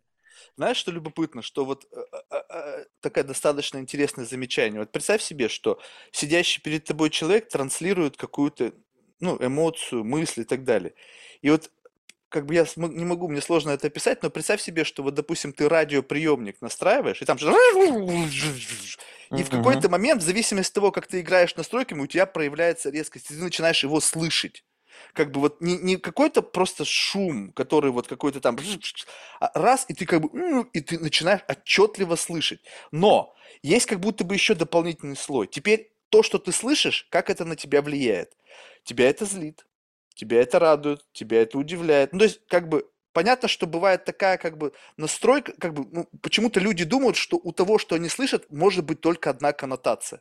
Знаешь, 0.57 0.77
что 0.77 0.93
любопытно, 0.93 1.43
что 1.43 1.65
вот 1.65 1.87
э, 1.91 1.97
э, 2.31 2.37
э, 2.49 2.85
такое 3.01 3.25
достаточно 3.25 3.79
интересное 3.79 4.25
замечание. 4.25 4.81
Вот 4.81 4.93
представь 4.93 5.23
себе, 5.23 5.49
что 5.49 5.81
сидящий 6.13 6.63
перед 6.63 6.85
тобой 6.85 7.11
человек 7.11 7.49
транслирует 7.49 8.17
какую-то, 8.17 8.73
ну, 9.21 9.37
эмоцию, 9.41 10.05
мысль 10.05 10.43
и 10.43 10.45
так 10.45 10.63
далее. 10.63 10.95
И 11.43 11.51
вот 11.51 11.73
как 12.35 12.47
бы 12.47 12.55
я 12.55 12.67
не 12.77 13.05
могу, 13.05 13.29
мне 13.29 13.41
сложно 13.41 13.71
это 13.71 13.87
описать, 13.87 14.25
но 14.25 14.29
представь 14.29 14.61
себе, 14.61 14.83
что 14.83 15.05
вот, 15.05 15.15
допустим, 15.15 15.53
ты 15.53 15.69
радиоприемник 15.69 16.61
настраиваешь, 16.61 17.23
и 17.23 17.25
там 17.25 17.39
же... 17.39 17.47
И 19.31 19.43
в 19.45 19.51
какой-то 19.51 19.89
момент, 19.89 20.21
в 20.21 20.25
зависимости 20.25 20.73
от 20.73 20.75
того, 20.75 20.91
как 20.91 21.07
ты 21.07 21.21
играешь 21.21 21.55
настройками, 21.55 22.01
у 22.03 22.09
тебя 22.09 22.27
проявляется 22.27 22.91
резкость, 22.91 23.31
и 23.31 23.35
ты 23.35 23.41
начинаешь 23.41 23.85
его 23.85 24.01
слышать. 24.01 24.65
Как 25.13 25.31
бы 25.31 25.39
вот 25.39 25.61
не, 25.61 25.77
не 25.77 25.97
какой-то 25.97 26.43
просто 26.43 26.85
шум, 26.85 27.53
который 27.53 27.93
вот 27.93 28.09
какой-то 28.09 28.41
там... 28.41 28.59
а 29.39 29.51
раз, 29.55 29.87
и 29.87 29.95
ты 29.95 30.05
как 30.05 30.21
бы... 30.21 30.67
И 30.73 30.81
ты 30.81 30.99
начинаешь 30.99 31.43
отчетливо 31.47 32.17
слышать. 32.17 32.61
Но 32.91 33.33
есть 33.63 33.87
как 33.87 34.01
будто 34.01 34.25
бы 34.25 34.35
еще 34.35 34.57
дополнительный 34.57 35.17
слой. 35.17 35.47
Теперь 35.47 35.93
то, 36.09 36.25
что 36.25 36.39
ты 36.39 36.51
слышишь, 36.51 37.07
как 37.11 37.31
это 37.31 37.45
на 37.45 37.55
тебя 37.55 37.81
влияет. 37.81 38.33
Тебя 38.83 39.09
это 39.09 39.25
злит, 39.25 39.65
тебя 40.15 40.41
это 40.43 40.59
радует, 40.59 41.05
тебя 41.13 41.43
это 41.43 41.59
удивляет. 41.59 42.13
Ну, 42.13 42.21
то 42.21 42.25
есть, 42.25 42.41
как 42.49 42.69
бы, 42.69 42.89
понятно, 43.13 43.49
что 43.49 43.67
бывает 43.67 44.05
такая, 44.05 44.39
как 44.39 44.59
бы, 44.59 44.73
настройка, 44.97 45.53
как 45.59 45.75
бы, 45.75 45.87
ну, 45.91 46.09
почему-то 46.23 46.61
люди 46.61 46.85
думают, 46.85 47.17
что 47.17 47.37
у 47.43 47.53
того, 47.53 47.79
что 47.79 47.95
они 47.97 48.09
слышат, 48.09 48.47
может 48.51 48.85
быть 48.85 49.01
только 49.01 49.31
одна 49.31 49.53
коннотация. 49.53 50.21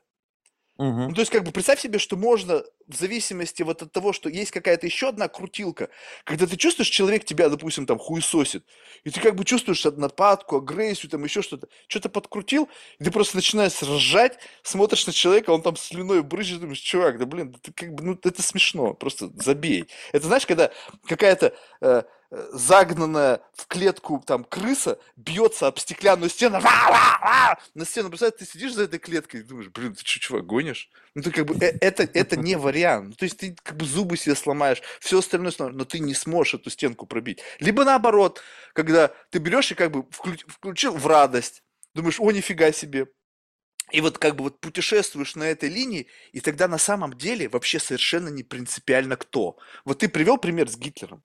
Ну, 0.79 0.85
Мгм. 0.85 1.13
то 1.15 1.21
есть, 1.21 1.31
как 1.31 1.43
бы, 1.43 1.51
представь 1.51 1.81
себе, 1.81 1.99
что 1.99 2.15
можно, 2.15 2.63
в 2.87 2.95
зависимости 2.95 3.61
вот 3.61 3.81
от 3.81 3.91
того, 3.91 4.13
что 4.13 4.29
есть 4.29 4.51
какая-то 4.51 4.85
еще 4.87 5.09
одна 5.09 5.27
крутилка, 5.27 5.89
когда 6.23 6.47
ты 6.47 6.55
чувствуешь, 6.57 6.89
человек 6.89 7.25
тебя, 7.25 7.49
допустим, 7.49 7.85
там, 7.85 7.99
хуесосит, 7.99 8.65
и 9.03 9.09
ты 9.09 9.19
как 9.19 9.35
бы 9.35 9.43
чувствуешь 9.45 9.83
нападку, 9.83 10.57
агрессию, 10.57 11.09
там, 11.11 11.23
еще 11.23 11.41
что-то, 11.41 11.67
что-то 11.87 12.07
подкрутил, 12.09 12.69
и 12.99 13.03
ты 13.03 13.11
просто 13.11 13.35
начинаешь 13.35 13.81
ржать, 13.83 14.39
смотришь 14.63 15.05
на 15.05 15.13
человека, 15.13 15.51
он 15.51 15.61
там 15.61 15.75
слюной 15.75 16.23
брызжет, 16.23 16.61
думаешь, 16.61 16.79
чувак, 16.79 17.19
да 17.19 17.25
блин, 17.25 17.53
ты 17.61 17.71
как 17.73 17.93
бы, 17.93 18.03
ну, 18.03 18.19
это 18.23 18.41
смешно, 18.41 18.93
просто 18.93 19.29
забей. 19.35 19.85
Это 20.13 20.27
знаешь, 20.27 20.45
когда 20.45 20.71
какая-то 21.05 21.53
э, 21.81 22.03
загнанная 22.51 23.41
в 23.53 23.67
клетку 23.67 24.23
там 24.25 24.43
крыса 24.43 24.99
бьется 25.15 25.67
об 25.67 25.77
стеклянную 25.77 26.29
стену, 26.29 26.59
на 26.61 27.85
стену, 27.85 28.09
представляешь, 28.09 28.39
ты 28.39 28.45
сидишь 28.45 28.73
за 28.73 28.83
этой 28.83 28.99
клеткой 28.99 29.41
и 29.41 29.43
думаешь, 29.43 29.69
блин, 29.69 29.93
ты 29.93 30.03
что, 30.03 30.19
чувак, 30.19 30.45
гонишь? 30.45 30.89
Ну, 31.13 31.21
ты 31.21 31.31
как 31.31 31.45
бы, 31.45 31.55
э, 31.55 31.77
это, 31.79 32.03
это 32.03 32.35
не 32.35 32.55
вариант. 32.55 33.09
Ну, 33.09 33.13
то 33.13 33.25
есть 33.25 33.37
ты 33.37 33.55
как 33.61 33.77
бы 33.77 33.85
зубы 33.85 34.17
себе 34.17 34.35
сломаешь, 34.35 34.81
все 34.99 35.19
остальное 35.19 35.51
сломаешь, 35.51 35.77
но 35.77 35.85
ты 35.85 35.99
не 35.99 36.13
сможешь 36.13 36.55
эту 36.55 36.69
стенку 36.69 37.05
пробить. 37.05 37.41
Либо 37.59 37.85
наоборот, 37.85 38.41
когда 38.73 39.11
ты 39.29 39.39
берешь 39.39 39.71
и 39.71 39.75
как 39.75 39.91
бы 39.91 40.01
вклю- 40.01 40.43
включил 40.47 40.93
в 40.95 41.05
радость, 41.05 41.63
думаешь, 41.93 42.19
о, 42.19 42.31
нифига 42.31 42.71
себе, 42.71 43.07
и 43.91 44.01
вот 44.01 44.17
как 44.17 44.35
бы 44.35 44.45
вот 44.45 44.59
путешествуешь 44.59 45.35
на 45.35 45.43
этой 45.43 45.69
линии, 45.69 46.07
и 46.31 46.39
тогда 46.39 46.67
на 46.67 46.79
самом 46.79 47.13
деле 47.13 47.47
вообще 47.47 47.79
совершенно 47.79 48.29
не 48.29 48.41
принципиально 48.41 49.17
кто. 49.17 49.57
Вот 49.85 49.99
ты 49.99 50.09
привел 50.09 50.37
пример 50.37 50.67
с 50.67 50.77
Гитлером. 50.77 51.23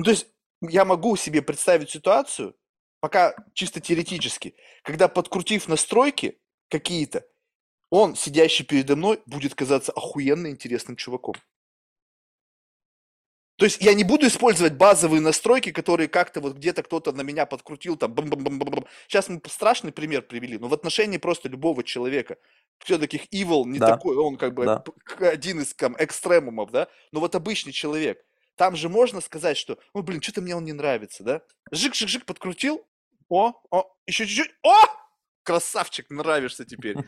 Ну, 0.00 0.04
то 0.04 0.12
есть 0.12 0.28
я 0.62 0.86
могу 0.86 1.14
себе 1.14 1.42
представить 1.42 1.90
ситуацию, 1.90 2.56
пока 3.00 3.34
чисто 3.52 3.80
теоретически, 3.80 4.54
когда 4.82 5.08
подкрутив 5.08 5.68
настройки 5.68 6.40
какие-то, 6.70 7.26
он, 7.90 8.16
сидящий 8.16 8.64
передо 8.64 8.96
мной, 8.96 9.20
будет 9.26 9.54
казаться 9.54 9.92
охуенно 9.92 10.46
интересным 10.46 10.96
чуваком. 10.96 11.34
То 13.56 13.66
есть 13.66 13.82
я 13.82 13.92
не 13.92 14.04
буду 14.04 14.26
использовать 14.26 14.72
базовые 14.72 15.20
настройки, 15.20 15.70
которые 15.70 16.08
как-то 16.08 16.40
вот 16.40 16.56
где-то 16.56 16.82
кто-то 16.82 17.12
на 17.12 17.20
меня 17.20 17.44
подкрутил, 17.44 17.98
там, 17.98 18.14
бам 18.14 18.30
-бам 18.30 18.58
-бам 18.58 18.58
-бам. 18.58 18.86
Сейчас 19.06 19.28
мы 19.28 19.42
страшный 19.48 19.92
пример 19.92 20.22
привели, 20.22 20.56
но 20.56 20.68
в 20.68 20.72
отношении 20.72 21.18
просто 21.18 21.50
любого 21.50 21.84
человека. 21.84 22.38
Все-таки 22.78 23.20
evil 23.34 23.66
не 23.66 23.78
Да, 23.78 23.88
такой, 23.88 24.16
он 24.16 24.38
как 24.38 24.54
бы 24.54 24.64
да. 24.64 24.82
один 25.28 25.60
из 25.60 25.74
там, 25.74 25.94
экстремумов, 25.98 26.70
да, 26.70 26.88
но 27.12 27.20
вот 27.20 27.34
обычный 27.34 27.72
человек. 27.72 28.24
Там 28.60 28.76
же 28.76 28.90
можно 28.90 29.22
сказать, 29.22 29.56
что, 29.56 29.78
ну, 29.94 30.02
блин, 30.02 30.20
что-то 30.20 30.42
мне 30.42 30.54
он 30.54 30.64
не 30.64 30.74
нравится, 30.74 31.24
да? 31.24 31.42
Жик-жик-жик 31.70 32.26
подкрутил, 32.26 32.86
о, 33.30 33.54
о, 33.70 33.96
еще 34.06 34.26
чуть-чуть, 34.26 34.54
о, 34.62 34.84
красавчик, 35.44 36.10
нравишься 36.10 36.66
теперь. 36.66 36.98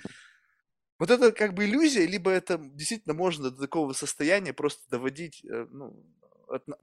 Вот 0.98 1.10
это 1.10 1.30
как 1.30 1.52
бы 1.52 1.66
иллюзия, 1.66 2.06
либо 2.06 2.30
это 2.30 2.56
действительно 2.56 3.12
можно 3.12 3.50
до 3.50 3.60
такого 3.60 3.92
состояния 3.92 4.54
просто 4.54 4.88
доводить 4.88 5.44
э, 5.44 5.66
ну, 5.68 6.02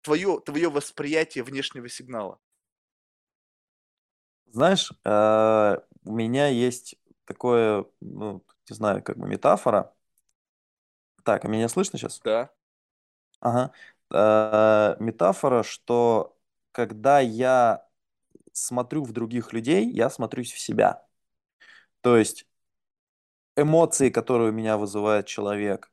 твое, 0.01 0.39
твое 0.41 0.69
восприятие 0.69 1.43
внешнего 1.43 1.89
сигнала. 1.89 2.37
Знаешь, 4.45 4.91
э, 5.03 5.77
у 6.03 6.11
меня 6.13 6.47
есть 6.47 6.95
такое, 7.25 7.85
ну, 8.01 8.45
не 8.69 8.75
знаю, 8.75 9.01
как 9.01 9.17
бы 9.17 9.27
метафора. 9.27 9.95
Так, 11.23 11.43
а 11.43 11.47
меня 11.47 11.69
слышно 11.69 11.97
сейчас? 11.97 12.19
Да. 12.19 12.51
Ага. 13.39 13.73
Э, 14.11 14.95
метафора, 14.99 15.63
что 15.63 16.37
когда 16.71 17.19
я 17.19 17.85
смотрю 18.53 19.03
в 19.03 19.11
других 19.13 19.53
людей, 19.53 19.89
я 19.91 20.09
смотрюсь 20.09 20.51
в 20.51 20.59
себя. 20.59 21.05
То 22.01 22.17
есть 22.17 22.47
эмоции, 23.55 24.09
которые 24.09 24.49
у 24.51 24.53
меня 24.53 24.77
вызывает 24.77 25.27
человек, 25.27 25.91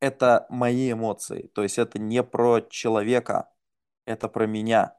это 0.00 0.46
мои 0.50 0.92
эмоции. 0.92 1.48
То 1.54 1.62
есть 1.62 1.78
это 1.78 1.98
не 1.98 2.22
про 2.22 2.60
человека, 2.62 3.50
это 4.06 4.28
про 4.28 4.46
меня. 4.46 4.96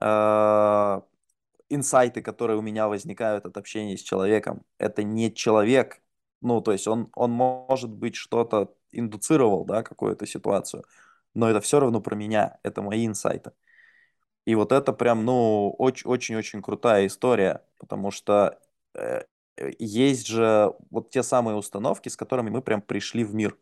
Э, 0.00 1.00
инсайты, 1.68 2.22
которые 2.22 2.58
у 2.58 2.62
меня 2.62 2.88
возникают 2.88 3.46
от 3.46 3.56
общения 3.56 3.96
с 3.96 4.02
человеком, 4.02 4.64
это 4.78 5.02
не 5.02 5.32
человек. 5.34 6.00
Ну, 6.40 6.60
то 6.60 6.72
есть 6.72 6.86
он, 6.86 7.10
он 7.14 7.32
может 7.32 7.90
быть 7.90 8.16
что-то 8.16 8.74
индуцировал, 8.92 9.64
да, 9.64 9.82
какую-то 9.82 10.26
ситуацию, 10.26 10.84
но 11.34 11.50
это 11.50 11.60
все 11.60 11.80
равно 11.80 12.00
про 12.00 12.14
меня, 12.16 12.58
это 12.62 12.82
мои 12.82 13.06
инсайты. 13.06 13.52
И 14.44 14.54
вот 14.54 14.72
это 14.72 14.92
прям, 14.92 15.24
ну, 15.24 15.70
очень-очень-очень 15.78 16.62
крутая 16.62 17.06
история, 17.06 17.62
потому 17.78 18.10
что 18.10 18.58
э, 18.94 19.24
есть 19.78 20.26
же 20.26 20.74
вот 20.90 21.10
те 21.10 21.22
самые 21.22 21.56
установки, 21.56 22.08
с 22.08 22.16
которыми 22.16 22.50
мы 22.50 22.62
прям 22.62 22.80
пришли 22.80 23.24
в 23.24 23.34
мир. 23.34 23.58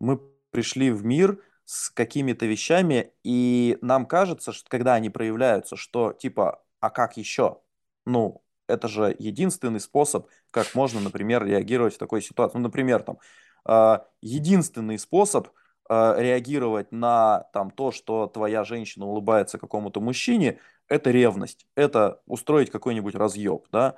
Мы 0.00 0.18
пришли 0.50 0.90
в 0.90 1.04
мир 1.04 1.40
с 1.64 1.90
какими-то 1.90 2.46
вещами, 2.46 3.12
и 3.22 3.78
нам 3.82 4.06
кажется, 4.06 4.52
что 4.52 4.68
когда 4.68 4.94
они 4.94 5.10
проявляются, 5.10 5.76
что 5.76 6.12
типа, 6.12 6.62
а 6.80 6.90
как 6.90 7.16
еще? 7.16 7.60
Ну, 8.04 8.42
это 8.66 8.88
же 8.88 9.14
единственный 9.18 9.80
способ, 9.80 10.28
как 10.50 10.74
можно, 10.74 11.00
например, 11.00 11.44
реагировать 11.44 11.94
в 11.94 11.98
такой 11.98 12.22
ситуации. 12.22 12.58
Ну, 12.58 12.64
например, 12.64 13.02
там, 13.02 13.18
э, 13.66 13.98
единственный 14.20 14.98
способ 14.98 15.48
э, 15.88 16.14
реагировать 16.18 16.92
на 16.92 17.48
там, 17.52 17.70
то, 17.70 17.92
что 17.92 18.26
твоя 18.26 18.64
женщина 18.64 19.06
улыбается 19.06 19.58
какому-то 19.58 20.00
мужчине, 20.00 20.58
это 20.88 21.10
ревность, 21.10 21.66
это 21.76 22.20
устроить 22.26 22.70
какой-нибудь 22.70 23.14
разъеб, 23.14 23.66
да 23.70 23.96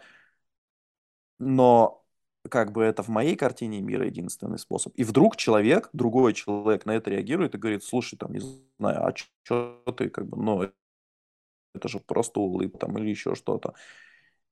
но 1.39 2.05
как 2.49 2.73
бы 2.73 2.83
это 2.85 3.03
в 3.03 3.09
моей 3.09 3.37
картине 3.37 3.81
мира 3.81 4.07
единственный 4.07 4.59
способ. 4.59 4.95
И 4.95 5.05
вдруг 5.05 5.37
человек, 5.37 5.89
другой 5.93 6.33
человек 6.35 6.87
на 6.87 6.93
это 6.93 7.11
реагирует 7.11 7.55
и 7.55 7.59
говорит, 7.59 7.83
слушай, 7.83 8.17
там, 8.17 8.33
не 8.33 8.41
знаю, 8.79 9.05
а 9.05 9.13
что 9.15 9.83
ты, 9.97 10.09
как 10.11 10.29
бы, 10.29 10.37
ну, 10.41 10.71
это 11.75 11.89
же 11.89 11.99
просто 12.01 12.41
улыбка 12.41 12.79
там 12.79 12.97
или 12.99 13.11
еще 13.11 13.35
что-то. 13.35 13.75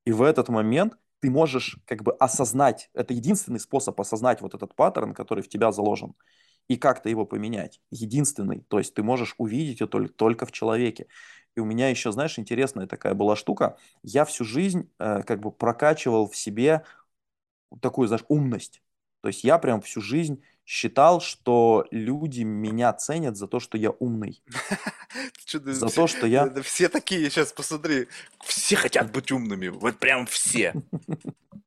И 0.05 0.13
в 0.13 0.23
этот 0.23 0.49
момент 0.49 0.99
ты 1.21 1.31
можешь 1.31 1.79
как 1.87 2.03
бы 2.03 2.13
осознать, 2.15 2.91
это 2.93 3.15
единственный 3.15 3.61
способ 3.61 3.99
осознать 4.01 4.41
вот 4.43 4.55
этот 4.55 4.75
паттерн, 4.75 5.15
который 5.15 5.43
в 5.43 5.49
тебя 5.49 5.73
заложен, 5.73 6.15
и 6.69 6.77
как-то 6.77 7.09
его 7.09 7.27
поменять. 7.27 7.81
Единственный. 7.91 8.61
То 8.69 8.79
есть 8.79 8.95
ты 8.95 9.03
можешь 9.03 9.35
увидеть 9.39 9.81
это 9.81 9.87
только, 9.89 10.13
только 10.15 10.47
в 10.47 10.53
человеке. 10.53 11.07
И 11.57 11.61
у 11.61 11.65
меня 11.65 11.89
еще, 11.89 12.11
знаешь, 12.11 12.39
интересная 12.39 12.87
такая 12.87 13.15
была 13.15 13.37
штука. 13.37 13.77
Я 14.03 14.25
всю 14.25 14.45
жизнь 14.45 14.91
э, 14.99 15.23
как 15.23 15.41
бы 15.41 15.53
прокачивал 15.53 16.29
в 16.29 16.37
себе 16.37 16.85
такую, 17.81 18.09
знаешь, 18.09 18.25
умность. 18.29 18.83
То 19.21 19.29
есть 19.29 19.45
я 19.45 19.59
прям 19.59 19.81
всю 19.81 20.01
жизнь 20.01 20.43
считал, 20.67 21.21
что 21.21 21.87
люди 21.91 22.43
меня 22.43 22.93
ценят 22.93 23.37
за 23.37 23.47
то, 23.47 23.61
что 23.61 23.79
я 23.79 23.91
умный. 23.91 24.43
За 25.53 25.89
то, 25.89 26.09
что 26.09 26.27
я... 26.27 26.51
Все 26.63 26.89
такие, 26.89 27.31
сейчас 27.31 27.53
посмотри, 27.53 28.09
все 28.43 28.75
хотят 28.75 29.13
быть 29.13 29.31
умными, 29.31 29.69
вот 29.69 29.99
прям 29.99 30.27
все. 30.27 30.75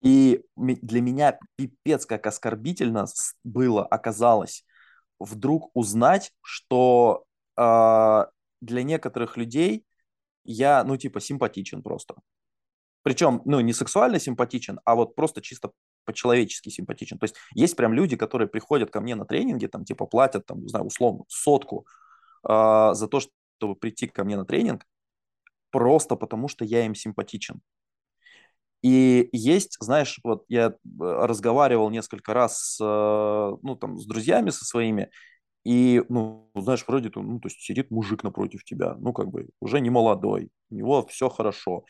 И 0.00 0.44
для 0.56 1.00
меня 1.00 1.38
пипец 1.56 2.06
как 2.06 2.26
оскорбительно 2.26 3.06
было, 3.44 3.84
оказалось, 3.84 4.64
вдруг 5.18 5.70
узнать, 5.74 6.32
что 6.42 7.24
э, 7.56 8.24
для 8.60 8.82
некоторых 8.82 9.36
людей 9.36 9.84
я, 10.44 10.84
ну, 10.84 10.96
типа, 10.96 11.20
симпатичен 11.20 11.82
просто. 11.82 12.14
Причем, 13.02 13.42
ну, 13.44 13.60
не 13.60 13.72
сексуально 13.72 14.18
симпатичен, 14.18 14.80
а 14.84 14.94
вот 14.94 15.14
просто 15.14 15.40
чисто 15.40 15.72
по-человечески 16.04 16.68
симпатичен. 16.68 17.18
То 17.18 17.24
есть 17.24 17.36
есть 17.54 17.76
прям 17.76 17.92
люди, 17.92 18.16
которые 18.16 18.48
приходят 18.48 18.90
ко 18.90 19.00
мне 19.00 19.14
на 19.14 19.24
тренинги, 19.24 19.66
там, 19.66 19.84
типа, 19.84 20.06
платят, 20.06 20.46
там, 20.46 20.62
не 20.62 20.68
знаю, 20.68 20.86
условно, 20.86 21.24
сотку 21.28 21.86
э, 22.48 22.90
за 22.94 23.08
то, 23.08 23.20
чтобы 23.20 23.74
прийти 23.74 24.06
ко 24.06 24.24
мне 24.24 24.36
на 24.36 24.44
тренинг, 24.44 24.86
просто 25.70 26.16
потому 26.16 26.48
что 26.48 26.64
я 26.64 26.86
им 26.86 26.94
симпатичен. 26.94 27.60
И 28.82 29.28
есть, 29.32 29.76
знаешь, 29.80 30.20
вот 30.22 30.44
я 30.48 30.68
э, 30.68 30.72
разговаривал 31.00 31.90
несколько 31.90 32.32
раз 32.34 32.76
с, 32.76 32.78
э, 32.80 33.56
ну, 33.62 33.76
там, 33.76 33.98
с 33.98 34.06
друзьями 34.06 34.50
со 34.50 34.64
своими, 34.64 35.10
и, 35.64 36.02
ну, 36.08 36.50
знаешь, 36.56 36.84
вроде, 36.88 37.10
ну, 37.14 37.40
то 37.40 37.48
есть 37.48 37.60
сидит 37.60 37.90
мужик 37.90 38.24
напротив 38.24 38.64
тебя, 38.64 38.94
ну, 39.00 39.12
как 39.12 39.28
бы 39.30 39.48
уже 39.60 39.80
не 39.80 39.90
молодой, 39.90 40.50
у 40.70 40.74
него 40.74 41.06
все 41.06 41.28
хорошо. 41.28 41.84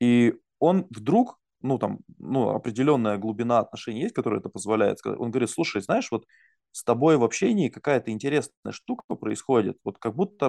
И 0.00 0.34
он 0.58 0.86
вдруг, 0.90 1.38
ну, 1.62 1.78
там, 1.78 2.00
ну, 2.18 2.50
определенная 2.50 3.18
глубина 3.18 3.60
отношений 3.60 4.02
есть, 4.02 4.14
которая 4.14 4.40
это 4.40 4.48
позволяет. 4.48 4.98
Он 5.06 5.30
говорит, 5.30 5.50
слушай, 5.50 5.80
знаешь, 5.82 6.10
вот 6.10 6.26
с 6.72 6.84
тобой 6.84 7.16
в 7.16 7.24
общении 7.24 7.68
какая-то 7.68 8.10
интересная 8.10 8.72
штука 8.72 9.14
происходит, 9.14 9.78
вот 9.84 9.98
как 9.98 10.14
будто 10.16 10.48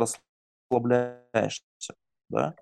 расслабляешься, 0.71 1.95
да. 2.29 2.55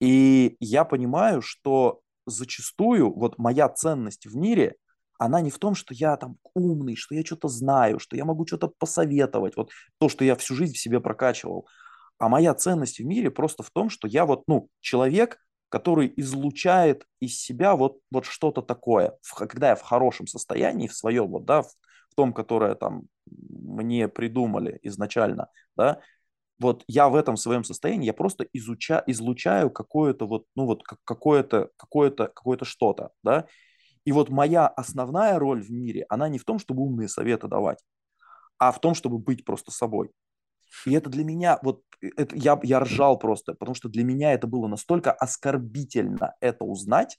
И 0.00 0.56
я 0.60 0.84
понимаю, 0.84 1.42
что 1.42 2.00
зачастую 2.26 3.12
вот 3.14 3.38
моя 3.38 3.68
ценность 3.68 4.26
в 4.26 4.36
мире 4.36 4.76
она 5.18 5.40
не 5.40 5.50
в 5.50 5.58
том, 5.58 5.74
что 5.74 5.94
я 5.94 6.16
там 6.16 6.36
умный, 6.54 6.94
что 6.94 7.14
я 7.14 7.24
что-то 7.24 7.48
знаю, 7.48 7.98
что 7.98 8.16
я 8.16 8.24
могу 8.24 8.46
что-то 8.46 8.68
посоветовать, 8.68 9.56
вот 9.56 9.70
то, 9.98 10.08
что 10.08 10.24
я 10.24 10.36
всю 10.36 10.54
жизнь 10.54 10.74
в 10.74 10.78
себе 10.78 11.00
прокачивал. 11.00 11.66
А 12.18 12.28
моя 12.28 12.54
ценность 12.54 12.98
в 12.98 13.04
мире 13.04 13.30
просто 13.30 13.62
в 13.62 13.70
том, 13.70 13.90
что 13.90 14.08
я 14.08 14.26
вот, 14.26 14.44
ну, 14.46 14.68
человек, 14.80 15.38
который 15.68 16.12
излучает 16.16 17.06
из 17.20 17.38
себя 17.38 17.76
вот, 17.76 17.98
вот 18.10 18.24
что-то 18.24 18.62
такое, 18.62 19.16
когда 19.34 19.70
я 19.70 19.76
в 19.76 19.82
хорошем 19.82 20.26
состоянии, 20.26 20.88
в 20.88 20.94
своем, 20.96 21.28
вот, 21.28 21.44
да, 21.44 21.62
в, 21.62 21.68
в 22.10 22.14
том, 22.14 22.32
которое 22.32 22.74
там 22.74 23.04
мне 23.26 24.08
придумали 24.08 24.78
изначально, 24.82 25.48
да, 25.76 26.00
вот 26.58 26.84
я 26.88 27.08
в 27.08 27.14
этом 27.14 27.36
своем 27.36 27.64
состоянии, 27.64 28.06
я 28.06 28.14
просто 28.14 28.46
изуча, 28.52 29.02
излучаю 29.06 29.70
какое-то 29.70 30.26
вот, 30.26 30.46
ну 30.54 30.66
вот 30.66 30.82
какое-то, 30.84 31.70
какое-то, 31.76 32.28
какое-то 32.28 32.64
что-то, 32.64 33.10
да, 33.22 33.46
и 34.04 34.12
вот 34.12 34.30
моя 34.30 34.68
основная 34.68 35.38
роль 35.38 35.62
в 35.62 35.70
мире, 35.70 36.06
она 36.08 36.28
не 36.28 36.38
в 36.38 36.44
том, 36.44 36.58
чтобы 36.58 36.82
умные 36.82 37.08
советы 37.08 37.48
давать, 37.48 37.84
а 38.58 38.72
в 38.72 38.80
том, 38.80 38.94
чтобы 38.94 39.18
быть 39.18 39.44
просто 39.44 39.72
собой. 39.72 40.10
И 40.84 40.92
это 40.92 41.10
для 41.10 41.24
меня, 41.24 41.58
вот 41.62 41.82
это, 42.00 42.36
я, 42.36 42.58
я 42.62 42.80
ржал 42.80 43.18
просто, 43.18 43.54
потому 43.54 43.74
что 43.74 43.88
для 43.88 44.04
меня 44.04 44.32
это 44.32 44.46
было 44.46 44.66
настолько 44.68 45.12
оскорбительно 45.12 46.34
это 46.40 46.64
узнать. 46.64 47.18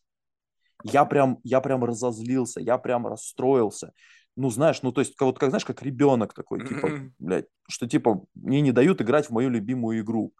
Я 0.83 1.05
прям, 1.05 1.39
я 1.43 1.59
прям 1.59 1.83
разозлился, 1.83 2.61
я 2.61 2.77
прям 2.77 3.07
расстроился. 3.07 3.93
Ну, 4.37 4.51
знаешь, 4.51 4.83
ну, 4.83 4.91
то 4.91 5.01
есть, 5.01 5.19
вот 5.19 5.39
как, 5.39 5.49
знаешь, 5.49 5.65
как 5.65 5.81
ребенок 5.81 6.33
такой, 6.33 6.65
типа, 6.65 7.11
блядь, 7.17 7.47
что, 7.67 7.87
типа, 7.87 8.23
мне 8.35 8.61
не 8.61 8.71
дают 8.71 9.01
играть 9.01 9.27
в 9.27 9.31
мою 9.31 9.49
любимую 9.49 9.99
игру. 10.01 10.31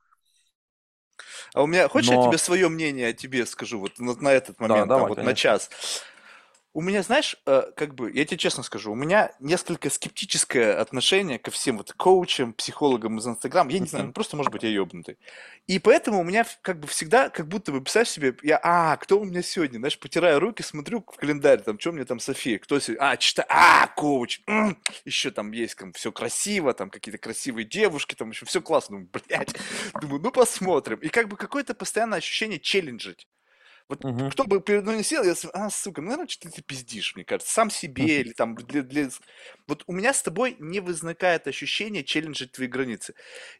А 1.56 1.64
у 1.64 1.68
меня, 1.68 1.90
хочешь, 1.90 2.12
Но... 2.12 2.22
я 2.22 2.28
тебе 2.30 2.38
свое 2.38 2.70
мнение 2.70 3.08
о 3.08 3.14
тебе 3.14 3.46
скажу, 3.48 3.80
вот 3.80 3.98
на, 3.98 4.14
на 4.14 4.32
этот 4.32 4.60
момент, 4.60 4.82
да, 4.82 4.86
давай, 4.86 5.02
там, 5.02 5.10
вот 5.10 5.16
конечно. 5.16 5.32
на 5.32 5.36
час 5.36 5.70
У 6.78 6.82
меня, 6.82 7.02
знаешь, 7.02 7.36
э, 7.48 7.72
как 7.76 7.96
бы, 7.96 8.12
я 8.12 8.24
тебе 8.24 8.38
честно 8.38 8.62
скажу, 8.62 8.92
у 8.92 8.96
меня 8.96 9.32
несколько 9.40 9.90
скептическое 9.90 10.80
отношение 10.80 11.40
ко 11.40 11.50
всем 11.50 11.78
вот 11.78 11.92
коучам, 11.94 12.54
психологам 12.54 13.18
из 13.18 13.26
Инстаграма. 13.26 13.72
Я 13.72 13.80
не 13.80 13.88
знаю, 13.88 14.06
ну 14.06 14.12
просто, 14.14 14.38
может 14.38 14.52
быть, 14.52 14.62
я 14.62 14.70
ёбнутый. 14.70 15.18
И 15.66 15.80
поэтому 15.80 16.20
у 16.20 16.24
меня 16.24 16.46
как 16.62 16.80
бы 16.80 16.86
всегда, 16.86 17.30
как 17.32 17.48
будто 17.48 17.72
бы, 17.72 17.82
представь 17.82 18.08
себе, 18.08 18.36
я, 18.44 18.60
а, 18.62 18.96
кто 18.98 19.20
у 19.20 19.26
меня 19.26 19.42
сегодня? 19.42 19.80
Знаешь, 19.80 19.98
потираю 19.98 20.40
руки, 20.40 20.62
смотрю 20.62 21.00
в 21.00 21.18
календарь, 21.18 21.64
там, 21.64 21.80
что 21.80 21.94
мне 21.94 22.06
там 22.06 22.20
София, 22.20 22.60
кто 22.60 22.80
сегодня? 22.80 23.10
А, 23.10 23.18
читай, 23.18 23.48
а, 23.50 23.88
коуч, 23.88 24.42
еще 25.04 25.32
там 25.32 25.54
есть, 25.54 25.78
там, 25.78 25.94
все 25.94 26.12
красиво, 26.12 26.76
там, 26.76 26.92
какие-то 26.92 27.18
красивые 27.18 27.66
девушки, 27.66 28.14
там, 28.14 28.30
еще 28.30 28.46
все 28.46 28.62
классно. 28.62 28.98
Думаю, 28.98 29.10
блядь, 29.12 29.56
думаю, 30.00 30.22
ну 30.22 30.30
посмотрим. 30.30 31.00
И 31.00 31.10
как 31.10 31.28
бы 31.28 31.38
какое-то 31.38 31.74
постоянное 31.74 32.20
ощущение 32.20 32.60
челленджить. 32.60 33.26
Вот 33.90 34.04
Мгм. 34.04 34.30
кто 34.30 34.44
бы 34.44 34.60
передо 34.62 34.92
мной 34.92 35.04
сел, 35.04 35.24
я 35.24 35.34
а, 35.54 35.70
сука, 35.70 36.02
ну, 36.02 36.08
наверное, 36.10 36.28
что 36.28 36.50
ты 36.50 36.62
пиздишь, 36.62 37.16
мне 37.16 37.24
кажется, 37.24 37.54
сам 37.54 37.70
себе 37.70 38.22
или 38.22 38.34
там 38.34 38.56
для, 38.56 38.82
для... 38.84 39.10
Вот 39.68 39.84
у 39.88 39.94
меня 39.94 40.14
с 40.14 40.22
тобой 40.22 40.58
не 40.60 40.82
возникает 40.82 41.48
ощущение 41.48 42.04
челленджить 42.04 42.52
твои 42.52 42.68
границы. 42.68 43.14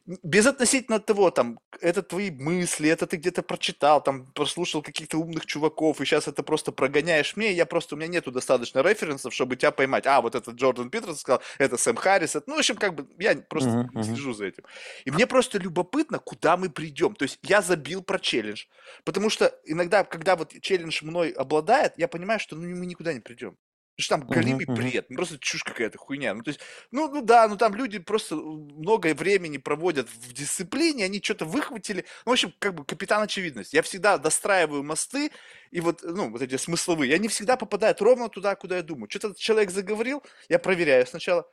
Без 0.06 0.46
относительно 0.46 1.00
того, 1.00 1.30
там, 1.30 1.60
это 1.80 2.02
твои 2.02 2.30
мысли, 2.30 2.88
это 2.90 3.06
ты 3.06 3.16
где-то 3.16 3.42
прочитал, 3.42 4.02
там, 4.02 4.26
прослушал 4.32 4.82
каких-то 4.82 5.18
умных 5.18 5.46
чуваков, 5.46 6.00
и 6.00 6.04
сейчас 6.04 6.28
это 6.28 6.42
просто 6.42 6.72
прогоняешь 6.72 7.36
мне, 7.36 7.52
я 7.52 7.66
просто, 7.66 7.94
у 7.94 7.98
меня 7.98 8.08
нету 8.08 8.30
достаточно 8.30 8.80
референсов, 8.82 9.32
чтобы 9.32 9.56
тебя 9.56 9.70
поймать. 9.70 10.06
А, 10.06 10.20
вот 10.20 10.34
это 10.34 10.50
Джордан 10.50 10.90
Питерс 10.90 11.20
сказал, 11.20 11.42
это 11.58 11.76
Сэм 11.78 11.96
Харрис, 11.96 12.36
это... 12.36 12.44
ну, 12.48 12.56
в 12.56 12.58
общем, 12.58 12.76
как 12.76 12.94
бы, 12.94 13.08
я 13.18 13.34
просто 13.36 13.78
Мгм, 13.78 13.90
не 13.94 14.02
слежу 14.02 14.32
за 14.34 14.46
этим. 14.46 14.64
И 15.04 15.10
мне 15.10 15.26
просто 15.26 15.58
любопытно, 15.58 16.18
куда 16.18 16.56
мы 16.56 16.70
придем. 16.70 17.14
То 17.14 17.24
есть 17.24 17.38
я 17.42 17.62
забил 17.62 18.02
про 18.02 18.18
челлендж, 18.18 18.64
потому 19.04 19.30
что 19.30 19.54
иногда, 19.64 20.04
когда 20.18 20.34
вот 20.34 20.52
челлендж 20.60 21.04
мной 21.04 21.30
обладает, 21.30 21.94
я 21.96 22.08
понимаю, 22.08 22.40
что 22.40 22.56
ну, 22.56 22.68
мы 22.76 22.86
никуда 22.86 23.12
не 23.12 23.20
придем. 23.20 23.56
Потому 23.96 24.04
что 24.04 24.16
там 24.16 24.26
галимый 24.28 24.64
мгм. 24.66 24.74
бред, 24.76 25.06
ну, 25.10 25.16
просто 25.16 25.38
чушь 25.38 25.64
какая-то, 25.64 25.98
хуйня. 25.98 26.34
Ну, 26.34 26.42
то 26.42 26.50
есть, 26.50 26.60
ну, 26.92 27.08
ну 27.08 27.20
да, 27.20 27.48
ну 27.48 27.56
там 27.56 27.74
люди 27.74 27.98
просто 27.98 28.36
много 28.36 29.14
времени 29.14 29.58
проводят 29.58 30.08
в 30.08 30.32
дисциплине, 30.32 31.04
они 31.04 31.20
что-то 31.20 31.44
выхватили. 31.44 32.04
Ну, 32.24 32.30
в 32.30 32.32
общем, 32.32 32.52
как 32.58 32.74
бы 32.74 32.84
капитан 32.84 33.22
очевидность. 33.22 33.72
Я 33.72 33.82
всегда 33.82 34.18
достраиваю 34.18 34.84
мосты, 34.84 35.30
и 35.70 35.80
вот, 35.80 36.02
ну, 36.02 36.30
вот 36.30 36.42
эти 36.42 36.56
смысловые, 36.56 37.14
они 37.14 37.28
всегда 37.28 37.56
попадают 37.56 38.00
ровно 38.00 38.28
туда, 38.28 38.54
куда 38.56 38.76
я 38.76 38.82
думаю. 38.82 39.08
Что-то 39.10 39.34
человек 39.40 39.70
заговорил, 39.70 40.22
я 40.48 40.58
проверяю 40.58 41.06
сначала, 41.06 41.48